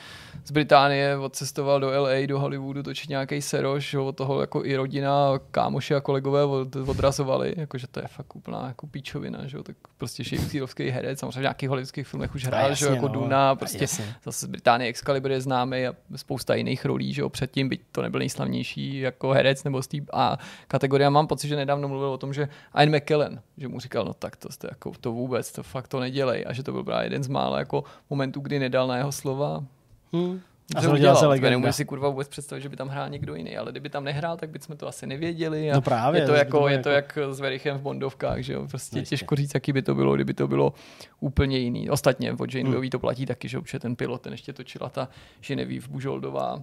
z 0.44 0.50
Británie 0.50 1.18
odcestoval 1.18 1.80
do 1.80 2.02
LA, 2.02 2.26
do 2.26 2.40
Hollywoodu 2.40 2.82
točit 2.82 3.10
nějaký 3.10 3.42
seroš, 3.42 3.90
že 3.90 3.98
od 3.98 4.16
toho 4.16 4.40
jako 4.40 4.64
i 4.64 4.76
rodina, 4.76 5.40
kámoši 5.50 5.94
a 5.94 6.00
kolegové 6.00 6.44
od, 6.44 6.76
odrazovali, 6.76 7.54
jakože 7.56 7.86
to 7.86 8.00
je 8.00 8.06
fakt 8.06 8.36
úplná 8.36 8.66
jako 8.66 8.86
píčovina, 8.86 9.46
že 9.46 9.56
jo, 9.56 9.62
tak 9.62 9.76
prostě 9.98 10.24
šejfírovský 10.24 10.88
herec, 10.88 11.18
samozřejmě 11.18 11.38
v 11.38 11.42
nějakých 11.42 11.68
hollywoodských 11.68 12.06
filmech 12.06 12.34
už 12.34 12.44
hrál, 12.44 12.74
že 12.74 12.86
jo, 12.86 12.94
jako 12.94 13.08
no. 13.08 13.14
Duna, 13.14 13.54
prostě 13.54 13.84
Jasně. 13.84 14.14
zase 14.24 14.46
z 14.46 14.48
Británie 14.48 14.90
Excalibur 14.90 15.30
je 15.30 15.40
známý 15.40 15.86
a 15.86 15.94
spousta 16.16 16.54
jiných 16.54 16.84
rolí, 16.84 17.12
že 17.12 17.22
jo, 17.22 17.28
předtím, 17.28 17.68
byť 17.68 17.80
to 17.92 18.02
nebyl 18.02 18.18
nejslavnější 18.18 18.98
jako 18.98 19.30
herec 19.30 19.64
nebo 19.64 19.82
z 19.82 19.86
té 19.86 19.98
A 20.12 20.38
kategorie. 20.68 21.10
Mám 21.10 21.26
pocit, 21.26 21.48
že 21.48 21.56
nedávno 21.56 21.88
mluvil 21.88 22.08
o 22.08 22.18
tom, 22.18 22.32
že 22.32 22.48
Ian 22.78 22.96
McKellen, 22.96 23.40
že 23.58 23.68
mu 23.68 23.80
říkal, 23.80 24.04
no 24.04 24.14
tak 24.14 24.36
to, 24.36 24.52
jste 24.52 24.68
jako, 24.70 24.92
to 25.00 25.12
vůbec, 25.12 25.41
to 25.50 25.62
fakt 25.62 25.88
to 25.88 26.00
nedělej. 26.00 26.44
A 26.46 26.52
že 26.52 26.62
to 26.62 26.72
byl 26.72 26.84
právě 26.84 27.06
jeden 27.06 27.22
z 27.22 27.28
mála 27.28 27.58
jako 27.58 27.84
momentů, 28.10 28.40
kdy 28.40 28.58
nedal 28.58 28.86
na 28.86 28.96
jeho 28.96 29.12
slova. 29.12 29.64
Hmm. 30.12 30.40
A 30.76 30.80
Že 30.80 30.86
zrodila 30.86 30.94
udělal. 30.94 31.16
se 31.16 31.26
legenda. 31.26 31.50
Nemůžu 31.50 31.72
si 31.72 31.84
kurva 31.84 32.08
vůbec 32.08 32.28
představit, 32.28 32.62
že 32.62 32.68
by 32.68 32.76
tam 32.76 32.88
hrál 32.88 33.08
někdo 33.10 33.34
jiný, 33.34 33.56
ale 33.56 33.70
kdyby 33.70 33.88
tam 33.90 34.04
nehrál, 34.04 34.36
tak 34.36 34.50
bychom 34.50 34.76
to 34.76 34.88
asi 34.88 35.06
nevěděli. 35.06 35.70
A 35.70 35.74
No 35.74 35.80
právě, 35.80 36.20
je 36.20 36.26
to, 36.26 36.32
to 36.32 36.36
jako, 36.38 36.50
bylo 36.56 36.68
je 36.68 36.78
to 36.78 36.90
jako- 36.90 37.20
jak 37.20 37.34
s 37.34 37.40
Verichem 37.40 37.78
v 37.78 37.80
Bondovkách, 37.80 38.40
že 38.40 38.52
jo? 38.52 38.66
Prostě 38.70 38.96
No 38.96 39.00
jistě. 39.00 39.16
těžko 39.16 39.36
říct, 39.36 39.54
jaký 39.54 39.72
by 39.72 39.82
to 39.82 39.94
bylo, 39.94 40.14
kdyby 40.14 40.34
to 40.34 40.48
bylo 40.48 40.72
úplně 41.20 41.58
jiný. 41.58 41.90
Ostatně 41.90 42.32
od 42.32 42.40
Hmm. 42.40 42.58
Janewayový 42.58 42.90
to 42.90 42.98
platí 42.98 43.26
taky, 43.26 43.48
že 43.48 43.60
protože 43.60 43.78
ten 43.78 43.96
pilot, 43.96 44.20
ten 44.22 44.32
ještě 44.32 44.52
točila 44.52 44.88
ta 44.88 45.08
Genevieve 45.46 45.88
Bujoldová, 45.88 46.62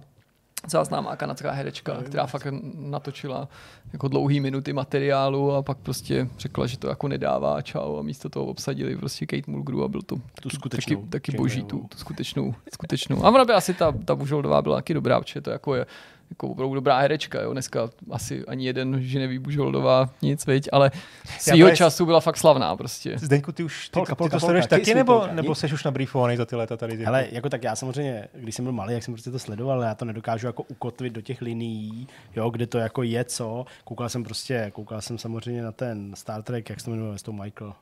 celá 0.66 0.84
známá 0.84 1.16
kanadská 1.16 1.50
herečka, 1.50 2.02
která 2.02 2.26
fakt 2.26 2.46
natočila 2.74 3.48
jako 3.92 4.08
dlouhý 4.08 4.40
minuty 4.40 4.72
materiálu 4.72 5.52
a 5.52 5.62
pak 5.62 5.78
prostě 5.78 6.28
řekla, 6.38 6.66
že 6.66 6.78
to 6.78 6.88
jako 6.88 7.08
nedává 7.08 7.54
a 7.54 7.62
čau 7.62 7.96
a 7.98 8.02
místo 8.02 8.28
toho 8.28 8.46
obsadili 8.46 8.96
prostě 8.96 9.26
Kate 9.26 9.50
Mulgrew 9.50 9.82
a 9.82 9.88
byl 9.88 10.02
to 10.02 10.16
Tu 10.16 10.22
taky, 10.42 10.56
skutečnou 10.56 11.06
taky 11.06 11.32
Jane 11.32 11.38
boží, 11.38 11.62
tu, 11.62 11.78
tu 11.88 11.98
skutečnou, 11.98 12.54
skutečnou. 12.74 13.24
A 13.24 13.28
ona 13.28 13.44
by 13.44 13.52
asi 13.52 13.74
ta, 13.74 13.92
ta 14.04 14.16
Bujoldová 14.16 14.62
byla 14.62 14.76
taky 14.76 14.94
dobrá, 14.94 15.20
protože 15.20 15.40
to 15.40 15.50
jako 15.50 15.74
je 15.74 15.86
jako 16.30 16.48
opravdu 16.48 16.74
dobrá 16.74 16.98
herečka, 16.98 17.42
jo. 17.42 17.52
Dneska 17.52 17.90
asi 18.10 18.44
ani 18.46 18.66
jeden 18.66 19.02
Ženeví 19.02 19.38
Bužoldová 19.38 20.10
nic, 20.22 20.46
viď, 20.46 20.68
ale 20.72 20.90
svýho 21.38 21.66
právě- 21.66 21.76
času 21.76 22.06
byla 22.06 22.20
fakt 22.20 22.36
slavná 22.36 22.76
prostě. 22.76 23.18
Zdeňku, 23.18 23.52
ty 23.52 23.62
už 23.62 23.88
ty, 23.88 23.92
Polka, 23.92 24.12
ty 24.14 24.16
polka, 24.16 24.36
to 24.36 24.40
sleduješ 24.40 24.66
polka, 24.66 24.76
taky, 24.76 24.94
nebo, 24.94 25.18
polka, 25.18 25.32
nebo 25.32 25.54
jsi 25.54 25.66
už 25.66 25.84
nabriefovaný 25.84 26.36
za 26.36 26.46
ty 26.46 26.56
léta 26.56 26.76
tady? 26.76 27.06
Ale 27.06 27.28
jako 27.32 27.48
tak 27.48 27.64
já 27.64 27.76
samozřejmě, 27.76 28.28
když 28.34 28.54
jsem 28.54 28.64
byl 28.64 28.72
malý, 28.72 28.94
jak 28.94 29.02
jsem 29.04 29.14
prostě 29.14 29.30
to 29.30 29.38
sledoval, 29.38 29.76
ale 29.76 29.86
já 29.86 29.94
to 29.94 30.04
nedokážu 30.04 30.46
jako 30.46 30.62
ukotvit 30.62 31.12
do 31.12 31.20
těch 31.20 31.42
linií, 31.42 32.08
jo, 32.36 32.50
kde 32.50 32.66
to 32.66 32.78
jako 32.78 33.02
je 33.02 33.24
co. 33.24 33.64
Koukal 33.84 34.08
jsem 34.08 34.24
prostě, 34.24 34.70
koukal 34.74 35.00
jsem 35.00 35.18
samozřejmě 35.18 35.62
na 35.62 35.72
ten 35.72 36.12
Star 36.16 36.42
Trek, 36.42 36.70
jak 36.70 36.80
se 36.80 36.84
to 36.84 36.90
jmenuje, 36.90 37.18
s 37.18 37.22
tou 37.22 37.32
Michael. 37.32 37.74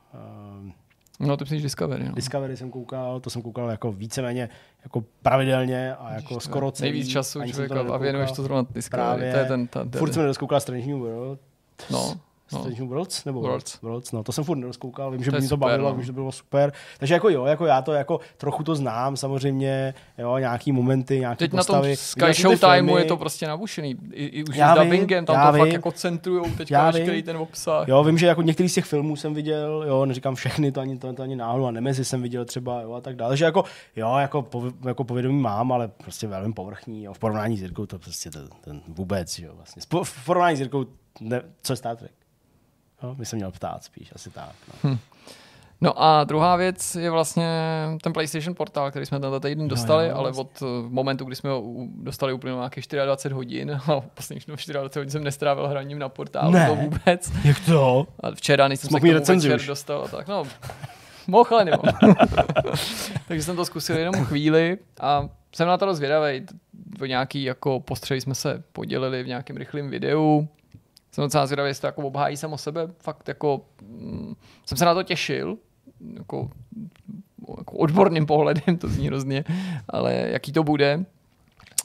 Um, 0.60 0.72
No, 1.20 1.36
to 1.36 1.44
myslíš 1.44 1.62
Discovery, 1.62 2.04
no. 2.04 2.12
Discovery 2.14 2.56
jsem 2.56 2.70
koukal, 2.70 3.20
to 3.20 3.30
jsem 3.30 3.42
koukal 3.42 3.70
jako 3.70 3.92
víceméně 3.92 4.48
jako 4.82 5.04
pravidelně 5.22 5.94
a 5.94 6.12
jako 6.12 6.40
skoro 6.40 6.70
celý. 6.70 6.90
Nejvíc 6.90 7.08
času 7.08 7.40
člověka 7.50 7.80
a 7.94 7.96
věnuješ 7.96 8.32
to 8.32 8.42
zrovna 8.42 8.66
Discovery. 8.74 9.06
Právě. 9.06 9.32
To 9.32 9.38
je 9.38 9.44
ten, 9.44 9.66
ta, 9.66 9.84
Furt 9.98 10.12
jsem 10.12 10.22
nedokoukal 10.22 10.60
Strange 10.60 10.86
New 10.86 10.98
World. 10.98 11.40
no. 11.90 12.20
Strange 12.48 12.80
New 12.82 12.88
Worlds? 12.88 13.24
Nebo 13.24 13.40
Worlds. 13.40 13.80
Worlds. 13.82 14.12
No, 14.12 14.22
to 14.24 14.32
jsem 14.32 14.44
furt 14.44 14.56
nedokoukal, 14.56 15.10
vím, 15.10 15.24
že 15.24 15.30
To 15.30 15.36
je 15.36 15.40
mě 15.40 15.48
to 15.48 15.54
super, 15.54 15.68
bavilo, 15.70 15.88
no. 15.88 15.94
vím, 15.94 16.02
že 16.04 16.12
to 16.12 16.12
bylo 16.12 16.32
super. 16.32 16.72
Takže 16.98 17.14
jako 17.14 17.28
jo, 17.28 17.44
jako 17.44 17.66
já 17.66 17.82
to 17.82 17.92
jako 17.92 18.20
trochu 18.36 18.62
to 18.62 18.74
znám, 18.74 19.16
samozřejmě, 19.16 19.94
jo, 20.18 20.38
nějaký 20.38 20.72
momenty, 20.72 21.18
nějaký 21.20 21.38
Teď 21.38 21.52
na 21.52 21.64
tom 21.64 21.76
postavy. 21.76 21.96
Sky 21.96 22.56
filmy. 22.56 22.92
je 22.98 23.04
to 23.04 23.16
prostě 23.16 23.46
nabušený. 23.46 23.96
I, 24.12 24.24
i 24.26 24.44
už 24.44 24.56
Já 24.56 24.76
s 24.76 24.78
dubbingem, 24.78 25.26
tam 25.26 25.36
já 25.36 25.52
to 25.52 25.58
fakt 25.58 25.64
vím. 25.66 25.72
jako 25.74 25.92
centrujou 25.92 26.44
teďka 26.56 26.90
vím. 26.90 26.92
veškerý 26.92 27.22
ten 27.22 27.36
obsah. 27.36 27.88
Jo, 27.88 28.04
vím, 28.04 28.18
že 28.18 28.26
jako 28.26 28.42
některý 28.42 28.68
z 28.68 28.74
těch 28.74 28.84
filmů 28.84 29.16
jsem 29.16 29.34
viděl, 29.34 29.84
jo, 29.88 30.06
neříkám 30.06 30.34
všechny, 30.34 30.72
to 30.72 30.80
ani, 30.80 30.98
to, 30.98 31.12
to 31.12 31.22
ani 31.22 31.36
náhodou, 31.36 31.66
a 31.66 31.70
Nemezi 31.70 32.04
jsem 32.04 32.22
viděl 32.22 32.44
třeba, 32.44 32.80
jo, 32.82 32.92
a 32.92 33.00
tak 33.00 33.16
dále. 33.16 33.36
Že 33.36 33.44
jako, 33.44 33.64
jo, 33.96 34.16
jako, 34.16 34.42
pov, 34.42 34.64
jako 34.86 35.04
povědomí 35.04 35.40
mám, 35.40 35.72
ale 35.72 35.88
prostě 35.88 36.26
velmi 36.26 36.52
povrchní, 36.52 37.04
jo, 37.04 37.12
v 37.12 37.18
porovnání 37.18 37.58
s 37.58 37.62
Jirkou 37.62 37.86
to 37.86 37.98
prostě 37.98 38.30
ten, 38.30 38.48
ten 38.60 38.80
vůbec, 38.88 39.38
jo, 39.38 39.52
vlastně. 39.56 39.82
V 40.04 40.24
porovnání 40.24 40.56
s 40.56 40.60
Jirkou, 40.60 40.84
ne, 41.20 41.42
co 41.62 41.72
je 41.72 41.76
Star 41.76 41.96
Trek? 41.96 42.12
Jo, 43.02 43.14
by 43.14 43.26
se 43.26 43.36
měl 43.36 43.50
ptát 43.50 43.84
spíš, 43.84 44.12
asi 44.14 44.30
tak. 44.30 44.52
No. 44.84 44.98
No 45.80 46.02
a 46.02 46.24
druhá 46.24 46.56
věc 46.56 46.94
je 46.94 47.10
vlastně 47.10 47.46
ten 48.02 48.12
PlayStation 48.12 48.54
portál, 48.54 48.90
který 48.90 49.06
jsme 49.06 49.20
tenhle 49.20 49.40
týden 49.40 49.68
dostali, 49.68 50.08
jo, 50.08 50.14
ale 50.16 50.32
vlastně. 50.32 50.40
od 50.42 50.62
eh, 50.62 50.88
momentu, 50.88 51.24
kdy 51.24 51.36
jsme 51.36 51.50
ho 51.50 51.62
dostali 52.02 52.32
úplně 52.32 52.54
nějakých 52.54 52.86
24 53.04 53.34
hodin 53.34 53.70
a 53.92 54.00
posledních 54.00 54.44
24 54.46 54.78
hodin 54.98 55.10
jsem 55.10 55.24
nestrávil 55.24 55.68
hraním 55.68 55.98
na 55.98 56.08
portálu, 56.08 56.52
Ne. 56.52 56.66
to 56.68 56.74
vůbec. 56.74 57.32
Jak 57.44 57.60
to? 57.66 58.06
A 58.20 58.30
včera, 58.30 58.68
než 58.68 58.80
jsem 58.80 58.88
se 58.88 58.92
Mohl 58.92 59.00
k 59.00 59.02
tomu 59.08 59.12
recenzi 59.18 59.48
večer 59.48 59.60
už. 59.60 59.66
dostal, 59.66 60.08
tak 60.08 60.28
no, 60.28 60.44
mohl, 61.26 61.54
ale 61.54 61.64
nemám. 61.64 61.82
Takže 63.28 63.42
jsem 63.42 63.56
to 63.56 63.64
zkusil 63.64 63.96
jenom 63.98 64.14
chvíli 64.24 64.78
a 65.00 65.28
jsem 65.54 65.68
na 65.68 65.78
to 65.78 65.94
zvědavý. 65.94 66.46
O 67.00 67.04
nějaký 67.04 67.42
jako 67.42 67.80
postřehy 67.80 68.20
jsme 68.20 68.34
se 68.34 68.62
podělili 68.72 69.22
v 69.22 69.26
nějakém 69.26 69.56
rychlém 69.56 69.90
videu. 69.90 70.48
Jsem 71.18 71.24
docela 71.24 71.46
zvědavý, 71.46 71.70
jestli 71.70 71.80
to 71.80 71.86
jako 71.86 72.02
obhájí 72.02 72.36
samo 72.36 72.58
sebe. 72.58 72.88
Fakt 72.98 73.28
jako 73.28 73.60
mm, 73.82 74.34
jsem 74.66 74.78
se 74.78 74.84
na 74.84 74.94
to 74.94 75.02
těšil. 75.02 75.56
Jako, 76.14 76.50
jako 77.58 77.76
odborným 77.76 78.26
pohledem, 78.26 78.78
to 78.78 78.88
zní 78.88 79.06
hrozně, 79.06 79.44
ale 79.88 80.14
jaký 80.14 80.52
to 80.52 80.64
bude. 80.64 81.04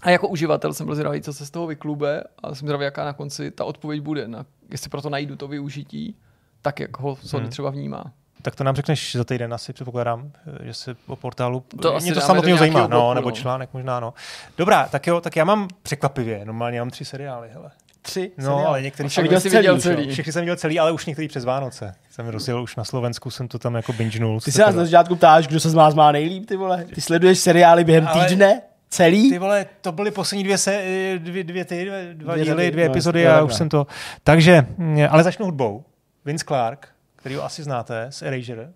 A 0.01 0.10
jako 0.10 0.27
uživatel 0.27 0.73
jsem 0.73 0.85
byl 0.85 0.95
zvědavý, 0.95 1.22
co 1.22 1.34
se 1.34 1.45
z 1.45 1.51
toho 1.51 1.68
vyklube 1.68 2.23
a 2.43 2.47
jsem 2.47 2.68
zvědavý, 2.68 2.84
jaká 2.85 3.05
na 3.05 3.14
konci 3.14 3.51
ta 3.51 3.65
odpověď 3.65 4.01
bude. 4.01 4.27
Na, 4.27 4.45
jestli 4.72 4.89
proto 4.89 5.10
najdu 5.10 5.35
to 5.35 5.47
využití, 5.47 6.15
tak 6.61 6.80
jak 6.80 6.99
ho 6.99 7.15
Sony 7.15 7.43
Hmm. 7.43 7.51
třeba 7.51 7.69
vnímá. 7.69 8.03
Tak 8.41 8.55
to 8.55 8.64
nám 8.64 8.76
řekneš 8.76 9.15
za 9.15 9.23
týden 9.23 9.53
asi, 9.53 9.73
předpokládám, 9.73 10.31
že 10.64 10.73
se 10.73 10.95
o 11.07 11.15
portálu... 11.15 11.64
To 11.81 11.99
Mě 11.99 12.14
to 12.14 12.22
samotného 12.22 12.57
zajímá, 12.57 12.88
no, 12.88 13.14
nebo 13.14 13.30
no. 13.30 13.35
článek 13.35 13.69
možná, 13.73 13.99
no. 13.99 14.14
Dobrá, 14.57 14.88
tak 14.88 15.07
jo, 15.07 15.22
tak 15.22 15.35
já 15.35 15.45
mám 15.45 15.68
překvapivě, 15.84 16.45
normálně 16.45 16.80
mám 16.80 16.89
tři 16.89 17.05
seriály, 17.05 17.49
hele. 17.49 17.72
Tři? 18.06 18.32
No, 18.38 18.44
seriály. 18.44 18.66
ale 18.66 18.82
některý 18.82 19.10
jsem 19.10 19.24
viděl 19.24 19.40
jsi 19.40 19.50
viděl 19.50 19.80
celý, 19.80 19.96
celý. 19.96 20.08
jo? 20.08 20.14
Všechny 20.14 20.34
jsem 20.34 20.42
viděl 20.42 20.56
celý, 20.56 20.80
ale 20.80 20.92
už 20.92 21.06
některý 21.06 21.28
přes 21.28 21.46
Vánoce. 21.46 21.96
Jsem 22.12 22.28
rozjel 22.28 22.64
už 22.64 22.76
na 22.76 22.84
Slovensku, 22.84 23.32
jsem 23.32 23.48
to 23.48 23.60
tam 23.60 23.76
jako 23.76 23.94
bingenul. 23.94 24.42
Ty 24.42 24.52
se 24.52 24.62
nás 24.62 24.76
na 24.76 24.86
začátku 24.86 25.16
ptáš, 25.16 25.48
kdo 25.48 25.60
se 25.60 25.70
z 25.70 25.74
vás 25.74 25.96
má 25.96 26.12
nejlíp, 26.12 26.46
ty 26.46 26.56
vole. 26.56 26.86
Ty 26.96 27.02
sleduješ 27.02 27.40
seriály 27.40 27.84
během 27.84 28.08
Ale- 28.08 28.28
týdne? 28.28 28.62
Celý? 28.90 29.32
Ty 29.32 29.40
vole, 29.40 29.66
to 29.82 29.92
byly 29.92 30.12
poslední 30.12 30.44
dvě, 30.44 30.58
se, 30.58 30.84
dvě, 31.18 31.44
dvě, 31.44 31.66
ty, 31.66 31.86
dvě, 31.86 32.10
dva 32.14 32.34
Dvě 32.34 32.46
díly, 32.46 32.72
dvě 32.72 32.86
no, 32.86 32.92
epizody 32.92 33.28
a 33.28 33.44
už 33.44 33.54
jsem 33.54 33.70
to... 33.70 33.88
Takže, 34.24 34.66
mm, 34.78 34.98
ale 35.10 35.24
začnu 35.24 35.46
hudbou. 35.46 35.84
Vince 36.26 36.46
Clark, 36.48 36.88
který 37.16 37.36
ho 37.36 37.44
asi 37.44 37.64
znáte, 37.64 38.08
z 38.10 38.22
Erasure. 38.22 38.70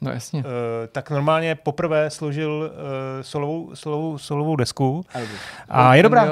No 0.00 0.10
jasně. 0.10 0.40
uh, 0.44 0.46
tak 0.92 1.10
normálně 1.10 1.54
poprvé 1.54 2.10
složil 2.10 2.70
uh, 2.72 3.22
solovou, 3.22 3.70
solovou, 3.74 4.18
solovou 4.18 4.56
desku 4.56 5.06
a 5.68 5.94
je 5.94 6.02
dobrá. 6.02 6.26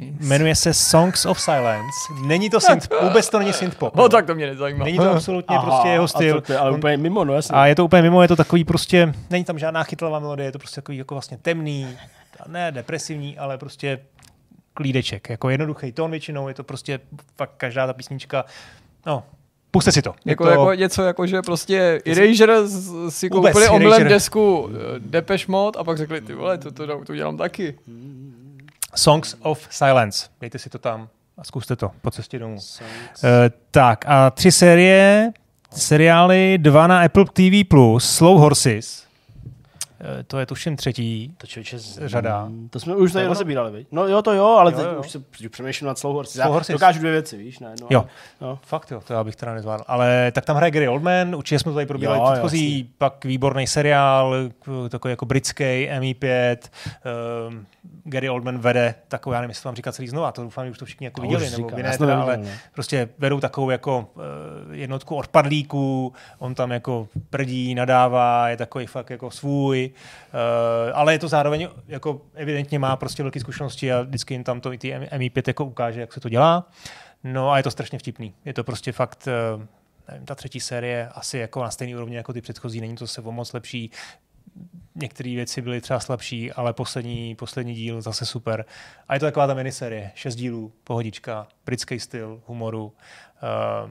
Jmenuje 0.00 0.54
se 0.54 0.74
Songs 0.74 1.26
of 1.26 1.40
Silence. 1.40 1.96
Není 2.26 2.50
to 2.50 2.60
synth, 2.60 2.88
vůbec 3.02 3.30
to 3.30 3.38
není 3.38 3.52
synth 3.52 3.76
pop. 3.76 3.96
No 3.96 4.08
tak 4.08 4.26
to 4.26 4.34
mě 4.34 4.46
nezajímá. 4.46 4.84
Není 4.84 4.98
to 4.98 5.10
absolutně 5.10 5.58
prostě 5.62 5.88
jeho 5.88 6.04
A 6.04 6.08
styl. 6.08 6.34
to, 6.34 6.40
to 6.40 6.52
je 6.52 6.58
ale 6.58 6.72
úplně 6.72 6.96
mimo, 6.96 7.24
no 7.24 7.34
jasně. 7.34 7.56
A 7.56 7.66
je 7.66 7.74
to 7.74 7.84
úplně 7.84 8.02
mimo, 8.02 8.22
je 8.22 8.28
to 8.28 8.36
takový 8.36 8.64
prostě, 8.64 9.14
není 9.30 9.44
tam 9.44 9.58
žádná 9.58 9.82
chytlavá 9.82 10.18
melodie, 10.18 10.48
je 10.48 10.52
to 10.52 10.58
prostě 10.58 10.74
takový 10.74 10.98
jako 10.98 11.14
vlastně 11.14 11.38
temný, 11.38 11.88
ne 12.46 12.72
depresivní, 12.72 13.38
ale 13.38 13.58
prostě 13.58 13.98
klídeček, 14.74 15.30
jako 15.30 15.50
jednoduchý 15.50 15.92
tón 15.92 16.10
většinou, 16.10 16.48
je 16.48 16.54
to 16.54 16.64
prostě 16.64 17.00
fakt 17.36 17.52
každá 17.56 17.86
ta 17.86 17.92
písnička, 17.92 18.44
no, 19.06 19.24
puste 19.74 19.92
si 19.92 20.02
to. 20.02 20.14
Je 20.24 20.32
Jako, 20.32 20.44
to 20.44 20.50
jako 20.50 20.74
něco 20.74 21.02
jako, 21.02 21.26
že 21.26 21.42
prostě 21.42 22.02
Erasure 22.06 22.54
si 23.08 23.30
koupili 23.30 23.68
omylem 23.68 24.08
desku 24.08 24.70
eh, 24.70 24.78
Depeche 24.98 25.44
Mode 25.48 25.78
a 25.78 25.84
pak 25.84 25.98
řekli, 25.98 26.20
ty 26.20 26.34
vole, 26.34 26.58
to, 26.58 26.70
to, 26.70 27.04
to 27.04 27.14
dělám 27.14 27.36
taky. 27.36 27.74
Songs 28.94 29.36
of 29.42 29.68
Silence, 29.70 30.26
dejte 30.40 30.58
si 30.58 30.70
to 30.70 30.78
tam 30.78 31.08
a 31.38 31.44
zkuste 31.44 31.76
to 31.76 31.90
po 32.02 32.10
cestě 32.10 32.38
domů. 32.38 32.54
Uh, 32.56 33.30
tak 33.70 34.04
a 34.08 34.30
tři 34.30 34.52
série, 34.52 35.30
seriály, 35.70 36.58
dva 36.58 36.86
na 36.86 37.00
Apple 37.00 37.24
TV+, 37.32 37.64
Slow 37.98 38.38
Horses, 38.38 39.04
to 40.26 40.38
je 40.38 40.46
tuším 40.46 40.76
třetí, 40.76 41.34
To 41.38 41.46
člověče 41.46 41.78
z... 41.78 42.08
řada. 42.08 42.48
To 42.70 42.80
jsme 42.80 42.96
už 42.96 43.12
tady 43.12 43.26
rozebírali, 43.26 43.72
viď? 43.72 43.86
No 43.92 44.06
jo, 44.08 44.22
to 44.22 44.32
jo, 44.32 44.44
ale 44.46 44.72
Jo, 44.72 44.76
teď 44.78 44.86
jo. 44.86 45.00
už 45.00 45.10
se 45.10 45.18
přemýšlím 45.48 45.86
nad 45.88 45.98
Slow 45.98 46.14
Horses. 46.14 46.32
Slow 46.34 46.46
Já 46.46 46.52
Horses. 46.52 46.72
dokážu 46.74 46.98
dvě 46.98 47.12
věci, 47.12 47.36
víš, 47.36 47.58
ne? 47.58 47.74
No, 47.80 47.86
Jo. 47.90 48.06
No. 48.40 48.58
Fakt 48.62 48.90
jo, 48.90 49.00
to 49.06 49.12
já 49.12 49.24
bych 49.24 49.36
teda 49.36 49.54
nezvládl. 49.54 49.84
Ale 49.86 50.32
tak 50.34 50.44
tam 50.44 50.56
hraje 50.56 50.70
Gary 50.70 50.88
Oldman, 50.88 51.34
určitě 51.34 51.58
jsme 51.58 51.70
to 51.72 51.74
tady 51.74 51.86
probírali 51.86 52.18
Jo, 52.18 52.24
předchozí, 52.32 52.90
pak 52.98 53.24
výborný 53.24 53.66
seriál, 53.66 54.34
takový 54.88 55.12
jako 55.12 55.26
britský, 55.26 55.64
MI5, 55.98 56.56
um, 57.48 57.66
Gary 58.04 58.30
Oldman 58.30 58.58
vede 58.58 58.94
takovou, 59.08 59.34
já 59.34 59.40
nevím, 59.40 59.50
jestli 59.50 59.62
to 59.62 59.68
mám 59.68 59.76
říkat 59.76 59.94
celý 59.94 60.08
znova, 60.08 60.32
to 60.32 60.42
doufám, 60.42 60.64
že 60.64 60.70
už 60.70 60.78
to 60.78 60.84
všichni 60.84 61.04
jako 61.04 61.20
To 61.20 61.22
viděli, 61.22 61.50
nebo 61.50 61.56
říkám, 61.56 61.82
ne, 61.82 61.98
teda, 61.98 62.22
ale 62.22 62.36
no. 62.36 62.48
prostě 62.74 63.08
vedou 63.18 63.40
takovou 63.40 63.70
jako 63.70 64.10
uh, 64.14 64.22
jednotku 64.74 65.14
odpadlíků, 65.16 66.12
on 66.38 66.54
tam 66.54 66.70
jako 66.70 67.08
prdí, 67.30 67.74
nadává, 67.74 68.48
je 68.48 68.56
takový 68.56 68.86
fakt 68.86 69.10
jako 69.10 69.30
svůj, 69.30 69.90
uh, 69.90 70.98
ale 70.98 71.12
je 71.12 71.18
to 71.18 71.28
zároveň 71.28 71.68
jako 71.88 72.20
evidentně 72.34 72.78
má 72.78 72.96
prostě 72.96 73.22
velké 73.22 73.40
zkušenosti 73.40 73.92
a 73.92 74.02
vždycky 74.02 74.34
jim 74.34 74.44
tam 74.44 74.60
to 74.60 74.72
i 74.72 74.78
ty 74.78 74.94
MI5 74.94 75.42
jako 75.46 75.64
ukáže, 75.64 76.00
jak 76.00 76.12
se 76.12 76.20
to 76.20 76.28
dělá. 76.28 76.68
No 77.24 77.50
a 77.50 77.56
je 77.56 77.62
to 77.62 77.70
strašně 77.70 77.98
vtipný. 77.98 78.34
Je 78.44 78.54
to 78.54 78.64
prostě 78.64 78.92
fakt, 78.92 79.28
eh, 79.28 79.66
nevím, 80.08 80.26
ta 80.26 80.34
třetí 80.34 80.60
série 80.60 81.08
asi 81.08 81.38
jako 81.38 81.62
na 81.62 81.70
stejný 81.70 81.94
úrovni 81.96 82.16
jako 82.16 82.32
ty 82.32 82.40
předchozí, 82.40 82.80
není 82.80 82.96
to 82.96 83.06
se 83.06 83.20
o 83.20 83.32
moc 83.32 83.52
lepší. 83.52 83.90
Některé 84.94 85.34
věci 85.34 85.62
byly 85.62 85.80
třeba 85.80 86.00
slabší, 86.00 86.52
ale 86.52 86.72
poslední, 86.72 87.34
poslední 87.34 87.74
díl 87.74 88.02
zase 88.02 88.26
super. 88.26 88.64
A 89.08 89.14
je 89.14 89.20
to 89.20 89.26
taková 89.26 89.46
ta 89.46 89.54
miniserie, 89.54 90.12
šest 90.14 90.34
dílů, 90.34 90.72
pohodička, 90.84 91.46
britský 91.66 92.00
styl 92.00 92.42
humoru. 92.46 92.84
Uh, 92.84 93.90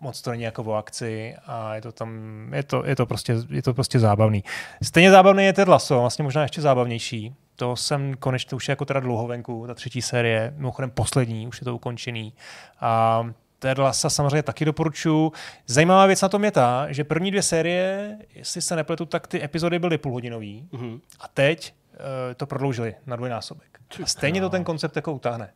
moc 0.00 0.22
to 0.22 0.30
není 0.30 0.42
jako 0.42 0.62
o 0.64 0.72
akci 0.72 1.36
a 1.46 1.74
je 1.74 1.80
to 1.80 1.92
tam, 1.92 2.10
je 2.54 2.62
to, 2.62 2.86
je 2.86 2.96
to, 2.96 3.06
prostě, 3.06 3.36
je 3.50 3.62
to 3.62 3.74
prostě 3.74 3.98
zábavný. 3.98 4.44
Stejně 4.82 5.10
zábavný 5.10 5.44
je 5.44 5.52
Ted 5.52 5.68
Lasso, 5.68 6.00
vlastně 6.00 6.22
možná 6.22 6.42
ještě 6.42 6.60
zábavnější. 6.60 7.34
To 7.56 7.76
jsem 7.76 8.14
konečně, 8.14 8.56
už 8.56 8.68
je 8.68 8.72
jako 8.72 8.84
teda 8.84 9.00
dlouho 9.00 9.26
venku, 9.26 9.66
ta 9.66 9.74
třetí 9.74 10.02
série, 10.02 10.54
mimochodem 10.56 10.90
poslední, 10.90 11.48
už 11.48 11.60
je 11.60 11.64
to 11.64 11.74
ukončený. 11.74 12.32
A 12.80 13.24
Ted 13.58 13.78
Lasso 13.78 14.10
samozřejmě 14.10 14.42
taky 14.42 14.64
doporučuji. 14.64 15.32
Zajímavá 15.66 16.06
věc 16.06 16.22
na 16.22 16.28
tom 16.28 16.44
je 16.44 16.50
ta, 16.50 16.92
že 16.92 17.04
první 17.04 17.30
dvě 17.30 17.42
série, 17.42 18.16
jestli 18.34 18.62
se 18.62 18.76
nepletu, 18.76 19.06
tak 19.06 19.26
ty 19.26 19.44
epizody 19.44 19.78
byly 19.78 19.98
půlhodinový 19.98 20.68
Mhm. 20.72 21.00
a 21.20 21.28
teď 21.28 21.74
uh, 21.92 21.98
to 22.36 22.46
prodloužili 22.46 22.94
na 23.06 23.16
dvojnásobek. 23.16 23.78
A 24.02 24.06
stejně 24.06 24.40
to 24.40 24.50
ten 24.50 24.64
koncept 24.64 24.96
jako 24.96 25.12
utáhne. 25.12 25.50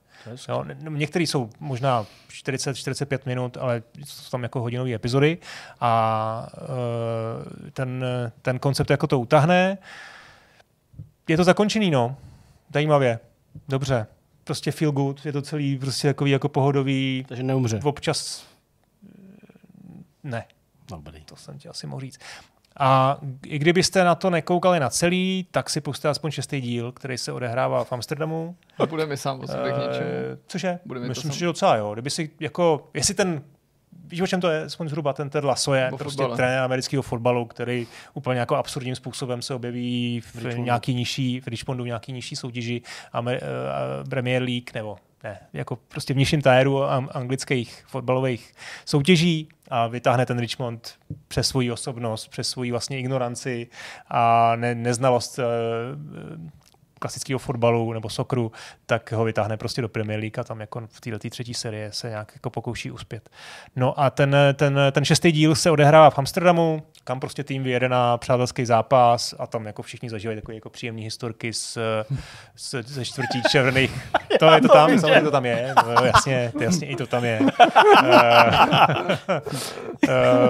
Jo, 0.49 0.65
ne- 0.65 0.77
některý 0.89 1.27
jsou 1.27 1.51
možná 1.61 2.07
40-45 2.31 3.19
minut, 3.27 3.57
ale 3.61 3.83
jsou 4.05 4.31
tam 4.31 4.43
jako 4.43 4.61
hodinové 4.61 4.95
epizody 4.95 5.39
a 5.81 6.47
uh, 6.62 7.70
ten, 7.73 8.05
ten 8.43 8.59
koncept 8.59 8.91
jako 8.91 9.07
to 9.07 9.20
utáhne. 9.20 9.79
Je 11.29 11.37
to 11.37 11.45
zakončený, 11.45 11.91
no. 11.91 12.16
Zajímavě. 12.74 13.19
Dobře. 13.69 14.07
Prostě 14.44 14.73
feel 14.73 14.93
good. 14.93 15.27
Je 15.27 15.32
to 15.32 15.43
celý 15.43 15.78
prostě 15.78 16.09
jako, 16.09 16.27
jako 16.27 16.48
pohodový. 16.48 17.24
Takže 17.28 17.43
neumře. 17.43 17.81
Občas 17.85 18.47
ne. 20.23 20.44
Dobrý. 20.89 21.24
To 21.24 21.36
jsem 21.36 21.59
ti 21.59 21.69
asi 21.69 21.86
mohl 21.86 22.01
říct. 22.01 22.19
A 22.77 23.19
i 23.47 23.59
kdybyste 23.59 24.05
na 24.05 24.14
to 24.14 24.31
nekoukali 24.31 24.81
na 24.81 24.90
celý, 24.90 25.47
tak 25.51 25.70
si 25.70 25.81
puste 25.81 26.09
aspoň 26.09 26.31
šestý 26.31 26.60
díl, 26.60 26.93
který 26.93 27.19
se 27.19 27.32
odehrává 27.32 27.85
v 27.85 27.93
Amsterdamu. 27.93 28.56
A 28.78 28.86
bude 28.86 29.06
mi 29.06 29.16
sám 29.16 29.40
o 29.40 29.47
sobě 29.47 29.73
k 29.73 29.77
něčemu. 29.77 30.06
Eh, 30.32 30.39
Cože? 30.47 30.78
Bude 30.86 31.01
mi 31.01 31.06
to 31.06 31.09
Myslím 31.10 31.23
sam- 31.31 31.32
si, 31.32 31.39
že 31.39 31.47
docela 31.47 31.77
jo. 31.77 31.93
Kdyby 31.93 32.10
si 32.10 32.31
jako, 32.40 32.90
jestli 32.94 33.14
ten 33.14 33.43
Víš, 34.12 34.20
o 34.20 34.26
čem 34.26 34.40
to 34.40 34.48
je? 34.48 34.62
Aspoň 34.64 34.89
zhruba 34.89 35.12
ten 35.12 35.30
Ted 35.30 35.44
Lasso 35.44 35.74
je 35.74 35.90
prostě 35.98 36.22
fotbale. 36.22 36.36
trenér 36.36 36.59
amerického 36.59 37.02
fotbalu, 37.02 37.44
který 37.44 37.86
úplně 38.14 38.40
jako 38.40 38.56
absurdním 38.56 38.94
způsobem 38.94 39.43
se 39.43 39.55
objeví 39.55 40.20
v, 40.20 40.34
Richmondu. 40.34 40.64
nějaký 40.64 40.94
nižší, 40.94 41.40
v 41.40 41.47
Richmondu 41.47 41.84
v 41.84 41.86
nějaký 41.86 42.12
nižší 42.12 42.36
soutěži 42.36 42.82
Amer, 43.12 43.43
uh, 43.43 44.09
Premier 44.09 44.43
League 44.43 44.74
nebo 44.74 44.97
ne, 45.24 45.39
jako 45.52 45.76
prostě 45.76 46.14
v 46.14 46.16
nižším 46.16 46.43
tajeru 46.43 46.84
anglických 47.16 47.84
fotbalových 47.86 48.52
soutěží 48.84 49.48
a 49.70 49.86
vytáhne 49.86 50.26
ten 50.26 50.39
Richmond 50.39 50.94
přes 51.28 51.48
svoji 51.48 51.70
osobnost, 51.70 52.28
přes 52.28 52.48
svoji 52.48 52.70
vlastně 52.70 52.98
ignoranci 52.98 53.68
a 54.09 54.52
ne, 54.56 54.74
neznalost 54.74 55.39
uh, 55.39 55.44
klasického 57.03 57.39
fotbalu 57.39 57.93
nebo 57.93 58.09
sokru, 58.09 58.53
tak 58.87 59.12
ho 59.12 59.24
vytáhne 59.24 59.57
prostě 59.57 59.83
do 59.83 59.89
Premier 59.89 60.20
League 60.20 60.39
a 60.39 60.45
tam 60.45 60.61
jako 60.61 60.83
v 60.91 61.01
této 61.01 61.31
třetí 61.31 61.55
série 61.55 61.93
se 61.93 62.09
nějak 62.09 62.33
jako 62.35 62.51
pokouší 62.51 62.91
uspět. 62.91 63.31
No 63.77 64.01
a 64.01 64.11
ten, 64.11 64.37
ten, 64.55 64.81
ten 64.93 65.05
šestý 65.05 65.33
díl 65.33 65.55
se 65.55 65.70
odehrává 65.70 66.11
v 66.11 66.19
Amsterdamu, 66.19 66.83
kam 67.05 67.20
prostě 67.20 67.45
tým 67.45 67.62
vyjede 67.62 67.89
na 67.89 68.19
přátelský 68.19 68.65
zápas 68.65 69.35
a 69.39 69.47
tam 69.47 69.66
jako 69.66 69.83
všichni 69.83 70.11
zažívají 70.11 70.39
takové 70.39 70.55
jako 70.55 70.70
příjemné 70.70 71.03
historky 71.03 71.53
z, 71.53 71.79
z, 72.57 72.74
ze 72.83 73.05
čtvrtí 73.05 73.43
červených. 73.51 73.93
To 74.39 74.51
je 74.51 74.61
to 74.61 74.69
tam, 74.69 74.99
samozřejmě 74.99 75.20
to 75.20 75.31
tam 75.31 75.47
je, 75.47 75.74
no, 75.87 76.05
jasně, 76.05 76.53
to 76.59 76.62
jasně 76.62 76.87
i 76.87 76.97
to 76.97 77.07
tam 77.07 77.24
je. 77.24 77.41
Uh, 77.41 77.49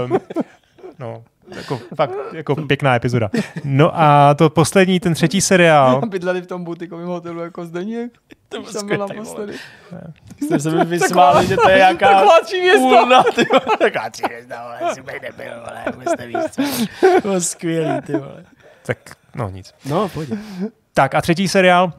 um, 0.13 0.19
no, 0.99 1.25
jako, 1.57 1.81
fakt 1.97 2.13
jako 2.33 2.57
pěkná 2.57 2.95
epizoda. 2.97 3.31
No 3.65 4.01
a 4.01 4.35
to 4.35 4.51
poslední, 4.51 5.01
ten 5.01 5.15
třetí 5.15 5.41
seriál, 5.41 6.01
Bydleli 6.07 6.41
v 6.41 6.47
tom 6.47 6.65
butikovém 6.65 7.07
hotelu 7.07 7.41
jako 7.41 7.65
Zdeněk. 7.67 8.13
To 8.49 8.63
byl 8.63 8.73
skvělý, 8.73 9.01
naposledy. 9.01 9.53
Jste 10.43 10.61
se 10.61 10.71
mi 10.71 10.85
vysmáli, 10.99 11.47
že 11.47 11.57
to 11.57 11.69
je 11.69 11.79
jaká 11.79 12.09
Taková 12.15 12.41
třívězda. 12.45 12.89
půlna, 12.89 13.23
ty 13.23 13.45
vole. 13.53 13.77
Taková 13.79 14.11
třívězda, 14.11 14.63
vole, 14.81 14.95
si 14.95 15.03
bych 15.03 15.23
nebyl, 15.23 15.53
vole, 15.61 15.85
vůbec 15.95 16.09
nevíš, 16.19 16.37
co. 16.51 16.63
To 17.15 17.21
bylo 17.21 17.41
skvělý, 17.41 18.01
ty 18.07 18.13
vole. 18.13 18.45
tak 18.87 18.99
no 19.35 19.51
nic. 19.51 19.75
No, 19.85 20.09
pojď. 20.09 20.31
Tak 20.95 21.15
a 21.15 21.21
třetí 21.21 21.49
seriál 21.49 21.93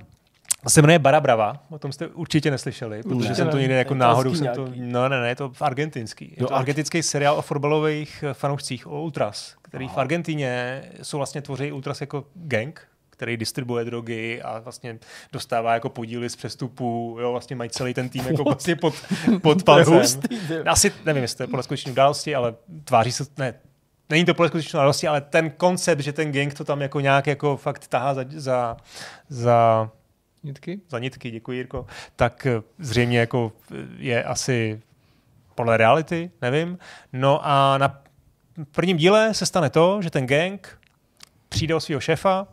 se 0.70 0.82
jmenuje 0.82 1.00
Barabrava, 1.00 1.64
o 1.70 1.80
tom 1.80 1.92
jste 1.92 2.08
určitě 2.08 2.52
neslyšeli, 2.52 3.04
protože 3.04 3.30
Ne. 3.30 3.36
jsem 3.36 3.50
to 3.50 3.58
někde 3.58 3.76
jako 3.76 3.90
to 3.94 3.96
náhodou 3.96 4.36
jsem 4.36 4.48
to, 4.48 4.68
no 4.76 5.10
ne, 5.10 5.22
ne, 5.22 5.30
je 5.30 5.36
to 5.36 5.50
v 5.50 5.62
argentinský. 5.62 6.26
Je 6.26 6.44
Jo, 6.44 6.48
to 6.48 6.54
Ar- 6.54 6.60
argentinský 6.60 7.04
seriál 7.04 7.36
o 7.38 7.42
fotbalových 7.42 8.24
eh, 8.30 8.34
fanoušcích, 8.34 8.88
o 8.88 9.02
Ultras, 9.02 9.56
který 9.62 9.88
v 9.88 9.98
Argentíně 9.98 10.84
jsou 11.02 11.18
vlastně 11.18 11.42
tvoří 11.42 11.72
Ultras 11.72 12.02
jako 12.02 12.26
gang, 12.36 12.82
který 13.10 13.38
distribuje 13.38 13.86
drogy 13.86 14.42
a 14.42 14.60
vlastně 14.60 15.00
dostává 15.34 15.74
jako 15.74 15.90
podíly 15.90 16.30
z 16.30 16.36
přestupů, 16.36 17.18
jo, 17.22 17.32
vlastně 17.32 17.56
mají 17.56 17.70
celý 17.70 17.94
ten 17.94 18.10
tým 18.10 18.26
jako 18.28 18.44
vlastně 18.44 18.76
pod, 18.76 18.94
pod 19.42 19.64
palcem. 19.64 19.94
hustý. 19.94 20.28
Asi 20.66 20.92
nevím, 21.06 21.22
jestli 21.22 21.38
to 21.38 21.44
je 21.44 21.48
podle 21.48 21.64
skutečné 21.64 21.92
události, 21.92 22.36
ale 22.36 22.54
tváří 22.84 23.12
se, 23.12 23.24
ne, 23.38 23.54
není 24.10 24.26
to 24.26 24.34
podle 24.34 24.48
skutečné 24.50 24.78
události, 24.80 25.08
ale 25.08 25.22
ten 25.22 25.50
koncept, 25.50 26.00
že 26.00 26.14
ten 26.14 26.32
gang 26.32 26.54
to 26.54 26.64
tam 26.64 26.82
jako 26.82 27.00
nějak 27.00 27.28
jako 27.28 27.58
fakt 27.58 27.88
tahá 27.88 28.14
za, 28.14 28.26
za, 28.36 28.78
za 29.30 29.90
Nitky? 30.44 30.82
za 30.90 31.00
nitky, 31.00 31.32
děkuji 31.32 31.58
Jirko, 31.58 31.86
tak 32.16 32.46
eh, 32.46 32.62
zřejmě 32.80 33.20
jako 33.20 33.52
eh, 33.72 33.76
je 33.98 34.24
asi 34.24 34.82
podle 35.56 35.78
reality, 35.78 36.32
nevím. 36.42 36.78
No 37.14 37.40
a 37.44 37.78
na 37.78 38.04
prvním 38.72 38.98
díle 38.98 39.34
se 39.34 39.46
stane 39.46 39.70
to, 39.70 40.02
že 40.02 40.10
ten 40.10 40.28
gang 40.28 40.80
přijde 41.50 41.76
o 41.76 41.80
svého 41.80 42.02
šéfa 42.02 42.48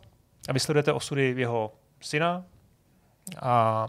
a 0.49 0.53
vysledujete 0.53 0.93
osudy 0.93 1.33
jeho 1.37 1.73
syna 2.01 2.43
a, 3.41 3.87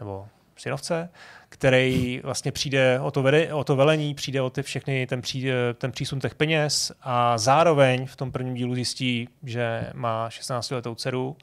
nebo 0.00 0.28
synovce, 0.56 1.08
který 1.48 2.20
vlastně 2.24 2.52
přijde 2.52 3.00
o 3.00 3.10
to, 3.10 3.22
vede, 3.22 3.54
o 3.54 3.64
to 3.64 3.76
velení, 3.76 4.14
přijde 4.14 4.42
o 4.42 4.50
ty 4.50 4.62
všechny, 4.62 5.06
ten, 5.06 5.22
pří, 5.22 5.48
ten 5.74 5.92
přísun 5.92 6.20
těch 6.20 6.34
peněz 6.34 6.92
a 7.02 7.38
zároveň 7.38 8.06
v 8.06 8.16
tom 8.16 8.32
prvním 8.32 8.54
dílu 8.54 8.74
zjistí, 8.74 9.28
že 9.42 9.90
má 9.94 10.30
16 10.30 10.70
letou 10.70 10.94
dceru 10.94 11.36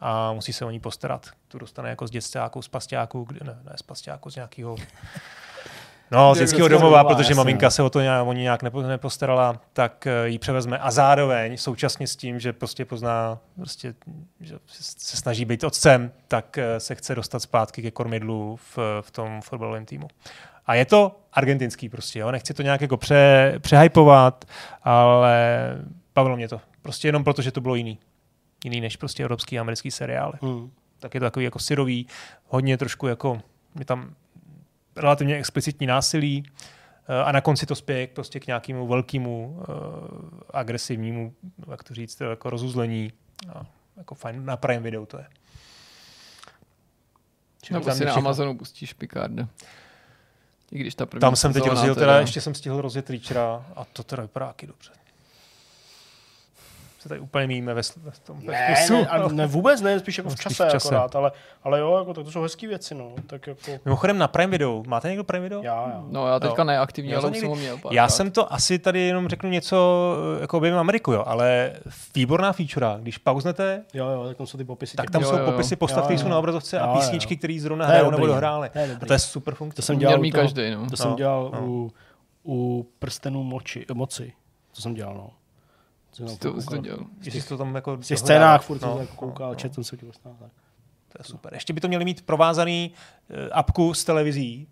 a 0.00 0.32
musí 0.32 0.52
se 0.52 0.64
o 0.64 0.70
ní 0.70 0.80
postarat. 0.80 1.26
Tu 1.48 1.58
dostane 1.58 1.90
jako 1.90 2.06
z 2.06 2.10
dětstáku, 2.10 2.62
z 2.62 2.68
pastáku, 2.68 3.26
ne, 3.44 3.58
ne 3.64 3.72
z 3.76 3.82
pastáku, 3.82 4.30
z 4.30 4.36
nějakého 4.36 4.76
No, 6.12 6.34
z 6.34 6.38
Dětského 6.38 6.68
domova, 6.68 6.98
domova, 6.98 7.14
protože 7.14 7.30
jasně, 7.30 7.34
maminka 7.34 7.70
se 7.70 7.82
o 7.82 7.90
to 7.90 8.00
nějak, 8.00 8.26
o 8.26 8.32
ní 8.32 8.42
nějak 8.42 8.62
nepo- 8.62 8.88
nepostarala, 8.88 9.60
tak 9.72 10.06
eh, 10.06 10.28
ji 10.28 10.38
převezme. 10.38 10.78
A 10.78 10.90
zároveň 10.90 11.56
současně 11.56 12.06
s 12.06 12.16
tím, 12.16 12.40
že 12.40 12.52
prostě 12.52 12.84
pozná, 12.84 13.38
prostě, 13.56 13.94
že 14.40 14.58
se 14.66 15.16
snaží 15.16 15.44
být 15.44 15.64
otcem, 15.64 16.12
tak 16.28 16.58
eh, 16.58 16.80
se 16.80 16.94
chce 16.94 17.14
dostat 17.14 17.40
zpátky 17.40 17.82
ke 17.82 17.90
kormidlu 17.90 18.56
v, 18.56 18.78
v 19.00 19.10
tom 19.10 19.40
fotbalovém 19.40 19.84
týmu. 19.84 20.08
A 20.66 20.74
je 20.74 20.84
to 20.84 21.20
argentinský 21.32 21.88
prostě, 21.88 22.18
jo? 22.18 22.30
nechci 22.30 22.54
to 22.54 22.62
nějak 22.62 22.80
jako 22.80 22.96
pře, 22.96 23.54
přehypovat, 23.58 24.44
ale 24.82 25.58
bavilo 26.14 26.36
mě 26.36 26.48
to. 26.48 26.60
Prostě 26.82 27.08
jenom 27.08 27.24
proto, 27.24 27.42
že 27.42 27.52
to 27.52 27.60
bylo 27.60 27.74
jiný. 27.74 27.98
Jiný 28.64 28.80
než 28.80 28.96
prostě 28.96 29.22
evropský 29.22 29.58
a 29.58 29.60
americký 29.60 29.90
seriály. 29.90 30.32
Hmm. 30.42 30.70
Tak 30.98 31.14
je 31.14 31.20
to 31.20 31.26
takový 31.26 31.44
jako 31.44 31.58
syrový, 31.58 32.06
hodně 32.46 32.78
trošku 32.78 33.06
jako, 33.06 33.40
je 33.78 33.84
tam 33.84 34.14
relativně 35.00 35.36
explicitní 35.36 35.86
násilí 35.86 36.42
eh, 37.08 37.22
a 37.24 37.32
na 37.32 37.40
konci 37.40 37.66
to 37.66 37.74
spěje 37.74 38.06
k- 38.06 38.12
prostě 38.12 38.40
k 38.40 38.46
nějakému 38.46 38.86
velkému 38.86 39.56
uh, 39.58 39.64
agresivnímu, 40.50 41.34
jak 41.70 41.84
to 41.84 41.94
říct, 41.94 42.20
jako 42.20 42.50
rozuzlení. 42.50 43.12
A 43.54 43.66
jako 43.96 44.14
fajn, 44.14 44.44
na 44.44 44.56
Prime 44.56 44.80
Video 44.80 45.06
to 45.06 45.18
je. 45.18 45.26
Nebo 47.70 47.84
Tam 47.84 47.96
si 47.96 48.04
na. 48.04 48.14
Amazonu 48.14 48.58
pustíš 48.58 48.92
Picarda. 48.92 49.48
I 50.72 50.78
když 50.78 50.94
ta 50.94 51.06
první 51.06 51.20
Tam 51.20 51.36
jsem 51.36 51.52
teď 51.52 51.66
rozjel, 51.66 51.94
teda, 51.94 52.20
ještě 52.20 52.40
jsem 52.40 52.54
stihl 52.54 52.80
rozjet 52.80 53.10
Reachera 53.10 53.66
a 53.76 53.84
to 53.84 54.02
teda 54.02 54.22
vypadá 54.22 54.54
dobře. 54.66 54.90
Se 57.02 57.08
tady 57.08 57.20
úplně 57.20 57.46
míme 57.46 57.74
ve, 57.74 57.82
ve 57.96 58.10
tom 58.24 58.40
ve 58.40 58.52
Ne, 58.52 58.74
vkusu. 58.74 58.92
ne, 58.92 59.06
ale 59.06 59.32
ne, 59.32 59.46
vůbec 59.46 59.80
ne, 59.80 60.00
spíš 60.00 60.18
jako 60.18 60.30
v 60.30 60.32
No, 60.32 60.36
spíš 60.36 60.56
čase, 60.56 60.68
v 60.68 60.72
čase. 60.72 60.88
akorát, 60.88 61.16
ale, 61.16 61.32
ale 61.62 61.80
jo, 61.80 61.96
jako, 61.98 62.14
tak 62.14 62.24
to 62.24 62.30
jsou 62.30 62.42
hezké 62.42 62.66
věci, 62.66 62.94
no, 62.94 63.12
tak 63.26 63.46
jako, 63.46 63.60
Mimochodem 63.84 64.18
na 64.18 64.28
Prime 64.28 64.50
Video, 64.50 64.82
máte 64.86 65.08
někdo 65.08 65.24
Prime 65.24 65.42
Video? 65.42 65.62
já, 65.62 65.74
já. 65.88 66.04
No 66.10 66.28
já 66.28 66.40
teďka 66.40 66.62
Jo. 66.62 66.64
neaktivní, 66.64 67.10
Já 67.10 67.16
ale 67.16 67.22
jsem 67.22 67.30
už 67.30 67.34
někdy- 67.34 67.40
jsem 67.46 67.48
ho 67.50 67.56
měl 67.56 67.74
párkrát. 67.76 67.92
Já 67.96 68.08
jsem 68.08 68.30
to 68.30 68.52
asi 68.52 68.78
tady 68.78 69.00
jenom 69.00 69.28
řeknu 69.28 69.50
něco, 69.50 70.14
eh, 70.36 70.40
jako 70.40 70.56
objevím 70.56 70.78
Ameriku, 70.78 71.12
jo, 71.12 71.24
ale 71.26 71.72
výborná 72.14 72.52
feature, 72.52 72.86
když 73.00 73.18
pauznete, 73.18 73.84
Jo, 73.94 74.08
jo, 74.08 74.24
tak 74.26 74.36
tam 74.36 74.46
jsou 74.46 74.58
ty 74.58 74.64
popisy. 74.64 74.96
tak 74.96 75.10
tam 75.10 75.22
Jo, 75.22 75.28
jsou 75.28 75.36
jo, 75.36 75.44
jo. 75.44 75.50
popisy 75.50 75.76
postav, 75.76 76.04
které 76.04 76.18
jsou 76.18 76.28
na 76.28 76.38
obrazovce 76.38 76.76
Jo, 76.76 76.82
a 76.82 76.96
písničky, 76.96 77.36
které 77.36 77.58
zrovna 77.60 77.86
hrajou 77.86 78.10
nebo 78.10 78.26
dohrály. 78.26 78.68
to 78.72 78.78
je 78.78 78.86
dobrý. 78.88 79.02
A 79.02 79.06
to 79.06 79.12
je 79.12 79.18
super 79.18 79.54
funkce. 79.54 79.76
To 79.76 79.82
jsem 79.82 79.98
dělal 79.98 80.20
každý, 80.32 80.70
no. 80.70 80.86
To 80.90 80.96
jsem 80.96 81.10
No, 81.10 81.16
dělal 81.16 81.50
no. 81.54 81.60
u, 81.66 81.92
u 82.44 82.86
prstenů 82.98 83.42
moči, 83.44 83.86
moci. 83.94 84.32
To 84.74 84.82
jsem 84.82 84.94
dělal, 84.94 85.14
no. 85.14 85.30
To 86.20 86.28
jsem 86.28 86.36
Jsi 86.36 86.38
to, 86.38 86.60
jsi 86.60 86.66
to 86.66 86.76
koukal. 86.76 87.06
jsi 87.22 87.48
to 87.48 87.58
tam 87.58 87.74
jako 87.74 87.96
V 87.96 88.00
těch 88.00 88.08
dohrál. 88.18 88.26
scénách 88.26 88.62
furt 88.62 88.82
No, 88.82 88.98
tak 88.98 89.08
koukal, 89.08 89.48
no, 89.48 89.54
četl 89.54 89.74
jsem 89.74 89.84
se 89.84 89.96
tím 89.96 90.12
tak. 90.22 90.32
To 91.08 91.18
je 91.18 91.24
super. 91.24 91.54
Ještě 91.54 91.72
by 91.72 91.80
to 91.80 91.88
měli 91.88 92.04
mít 92.04 92.22
provázaný 92.26 92.92
uh, 93.30 93.36
apku 93.52 93.94
s 93.94 94.04
televizí. 94.04 94.68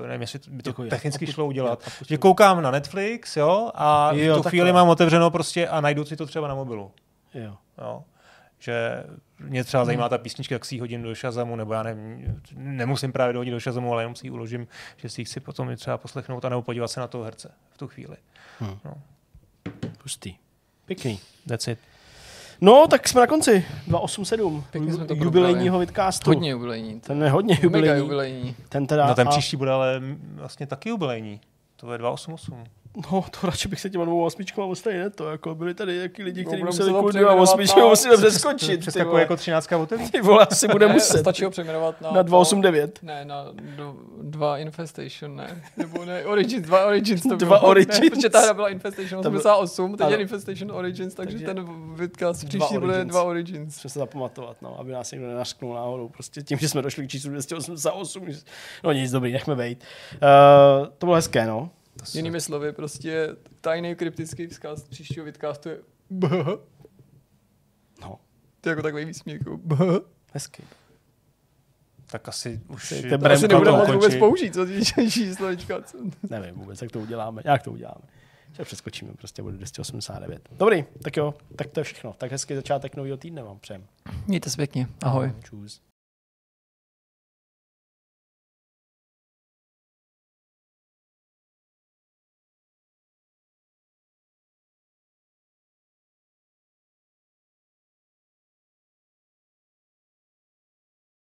Uh, 0.00 0.06
nevím, 0.06 0.20
jestli 0.20 0.38
by 0.50 0.62
to 0.62 0.70
Jako 0.70 0.82
jak? 0.84 0.90
technicky 0.90 1.26
šlo 1.26 1.46
udělat. 1.46 1.88
Že 2.06 2.18
koukám 2.18 2.62
na 2.62 2.70
Netflix, 2.70 3.36
jo, 3.36 3.70
a 3.74 4.10
Jo, 4.12 4.34
v 4.34 4.42
tu 4.42 4.48
chvíli 4.48 4.72
mám 4.72 4.88
otevřeno 4.88 5.30
prostě 5.30 5.68
a 5.68 5.80
najdu 5.80 6.04
si 6.04 6.16
to 6.16 6.26
třeba 6.26 6.48
na 6.48 6.54
mobilu. 6.54 6.90
Jo. 7.34 7.56
Jo. 7.78 8.04
Že 8.58 9.04
mě 9.38 9.64
třeba 9.64 9.84
zajímá 9.84 10.08
ta 10.08 10.18
písnička, 10.18 10.54
jak 10.54 10.64
si 10.64 10.74
ji 10.74 10.80
hodím 10.80 11.02
do 11.02 11.14
Shazamu, 11.14 11.56
nebo 11.56 11.74
já 11.74 11.82
nevím, 11.82 12.42
nemusím 12.56 13.12
právě 13.12 13.32
dohodit 13.32 13.52
do 13.54 13.60
Shazamu, 13.60 13.92
ale 13.92 14.02
jenom 14.02 14.14
si 14.14 14.26
ji 14.26 14.30
uložím, 14.30 14.66
že 14.96 15.08
si 15.08 15.20
ji 15.20 15.24
chci 15.24 15.40
potom 15.40 15.76
třeba 15.76 15.98
poslechnout 15.98 16.44
a 16.44 16.48
nebo 16.48 16.62
podívat 16.62 16.88
se 16.88 17.00
na 17.00 17.06
toho 17.06 17.24
herce 17.24 17.50
v 17.70 17.78
tu 17.78 17.88
chvíli. 17.88 18.16
Pustý. 20.04 20.34
Pěkný. 20.86 21.18
That's 21.48 21.68
it. 21.68 21.78
No, 22.60 22.86
tak 22.90 23.08
jsme 23.08 23.20
na 23.20 23.26
konci. 23.26 23.64
287. 23.86 24.64
Pěkně 24.70 24.92
jsme 24.92 25.04
to 25.06 25.14
jubilejního 25.14 25.78
vidcastu. 25.78 26.30
Hodně 26.30 26.50
jubilejní. 26.50 27.00
Ten 27.00 27.22
je 27.22 27.30
hodně 27.30 27.54
Mega 27.54 27.62
jubilejní. 27.64 27.98
jubilejní. 28.00 28.56
Ten 28.68 28.86
teda... 28.86 29.06
No 29.06 29.14
ten 29.14 29.28
a- 29.28 29.30
příští 29.30 29.56
bude 29.56 29.70
ale 29.70 30.02
vlastně 30.34 30.66
taky 30.66 30.88
jubilejní. 30.88 31.40
To 31.76 31.92
je 31.92 31.98
288. 31.98 32.64
No, 33.12 33.24
to 33.40 33.46
radši 33.46 33.68
bych 33.68 33.80
se 33.80 33.90
těma 33.90 34.04
dvou 34.04 34.24
osmičkama 34.24 34.66
ostali, 34.66 34.98
ne? 34.98 35.10
To 35.10 35.30
jako 35.30 35.54
byli 35.54 35.74
tady 35.74 35.96
jaký 35.96 36.22
lidi, 36.22 36.44
No, 36.44 36.50
kteří 36.50 36.62
budeme 36.62 36.76
museli 36.76 36.92
kvůli 36.98 37.12
dvěma 37.12 37.32
osmičkama 37.34 37.88
musíme 37.88 38.16
přeskočit. 38.16 38.80
Přeskakuje 38.80 39.10
vole. 39.10 39.20
jako 39.20 39.36
13 39.36 39.70
hotelí? 39.70 40.10
Ty 40.10 40.20
vole, 40.20 40.46
asi 40.50 40.68
bude 40.68 40.86
Ne, 40.88 40.92
muset. 40.94 41.18
Stačí 41.18 41.44
ho 41.44 41.50
přejmenovat 41.50 42.00
na... 42.00 42.10
Na 42.10 42.22
289. 42.22 42.98
Ne, 43.02 43.24
na 43.24 43.44
do, 43.76 43.94
dva 44.22 44.58
Infestation, 44.58 45.36
ne. 45.36 45.62
Nebo 45.76 46.04
ne, 46.04 46.24
Origins, 46.24 46.66
dva 46.66 46.86
Origins 46.86 47.22
to 47.22 47.36
Dva 47.36 47.58
bylo. 47.58 47.70
Origins. 47.70 48.00
Ne, 48.00 48.10
protože 48.10 48.28
ta 48.30 48.40
hra 48.40 48.54
byla 48.54 48.68
Infestation 48.68 49.22
To 49.22 49.30
byl- 49.30 49.38
88, 49.40 49.96
teď 49.96 50.10
je. 50.10 50.16
Infestation 50.16 50.72
Origins, 50.72 51.14
takže, 51.14 51.38
Takže 51.38 51.46
ten 51.54 51.64
dva 52.18 52.32
příští 52.32 52.74
bude 52.78 52.92
Origins. 52.92 53.10
dva 53.10 53.22
Origins. 53.22 53.74
Musíme 53.74 53.90
se 53.90 53.98
zapamatovat, 53.98 54.56
no, 54.62 54.80
aby 54.80 54.92
nás 54.92 55.10
někdo 55.12 55.26
nenašknul 55.28 55.74
náhodou. 55.74 56.08
Prostě 56.08 56.42
tím, 56.42 56.58
že 56.58 56.68
jsme 56.68 56.82
došli 56.82 57.06
k 57.06 57.10
číslu 57.10 57.30
288. 57.30 58.32
že- 58.32 58.38
No 58.84 58.92
nic, 58.92 59.10
dobrý, 59.10 59.32
nechme 59.32 59.56
být. 59.56 59.84
Uh, 60.12 60.86
to 60.98 61.06
bylo 61.06 61.16
hezké, 61.16 61.46
no. 61.46 61.70
Jinými 62.14 62.40
slovy, 62.40 62.72
prostě 62.72 63.28
tajný 63.60 63.94
kryptický 63.94 64.46
vzkaz 64.46 64.88
příštího 64.88 65.24
vidcastu 65.24 65.68
je 65.68 65.78
bh. 66.10 66.30
No, 68.00 68.18
To 68.60 68.68
je 68.68 68.70
jako 68.70 68.82
takový 68.82 69.04
výsměch. 69.04 69.38
jako 69.38 69.56
bh. 69.56 69.80
hezký. 70.32 70.62
Tak 72.06 72.28
asi 72.28 72.60
už... 72.68 72.88
To 72.88 72.94
je 72.94 73.18
to 73.18 73.26
Asi 73.26 73.48
to 73.48 73.54
nebudeme 73.54 73.78
moc 73.78 73.90
vůbec 73.90 74.16
použít, 74.16 74.54
co 74.54 74.66
co- 75.82 75.98
Nevím 76.30 76.54
vůbec, 76.54 76.82
jak 76.82 76.90
to 76.92 77.00
uděláme. 77.00 77.42
Jak 77.44 77.62
to 77.62 77.72
uděláme. 77.72 78.04
Že 78.52 78.64
přeskočíme, 78.64 79.12
prostě 79.14 79.42
bude 79.42 79.56
289. 79.56 80.48
Dobrý, 80.52 80.84
tak 81.02 81.16
jo, 81.16 81.34
tak 81.56 81.66
to 81.70 81.80
je 81.80 81.84
všechno. 81.84 82.12
Tak 82.18 82.30
hezký 82.30 82.54
začátek 82.54 82.96
nového 82.96 83.16
týdne 83.16 83.42
vám 83.42 83.58
přejem. 83.58 83.86
Mějte 84.26 84.50
se 84.50 84.56
pěkně. 84.56 84.86
Ahoj. 85.02 85.32
Čus. 85.44 85.82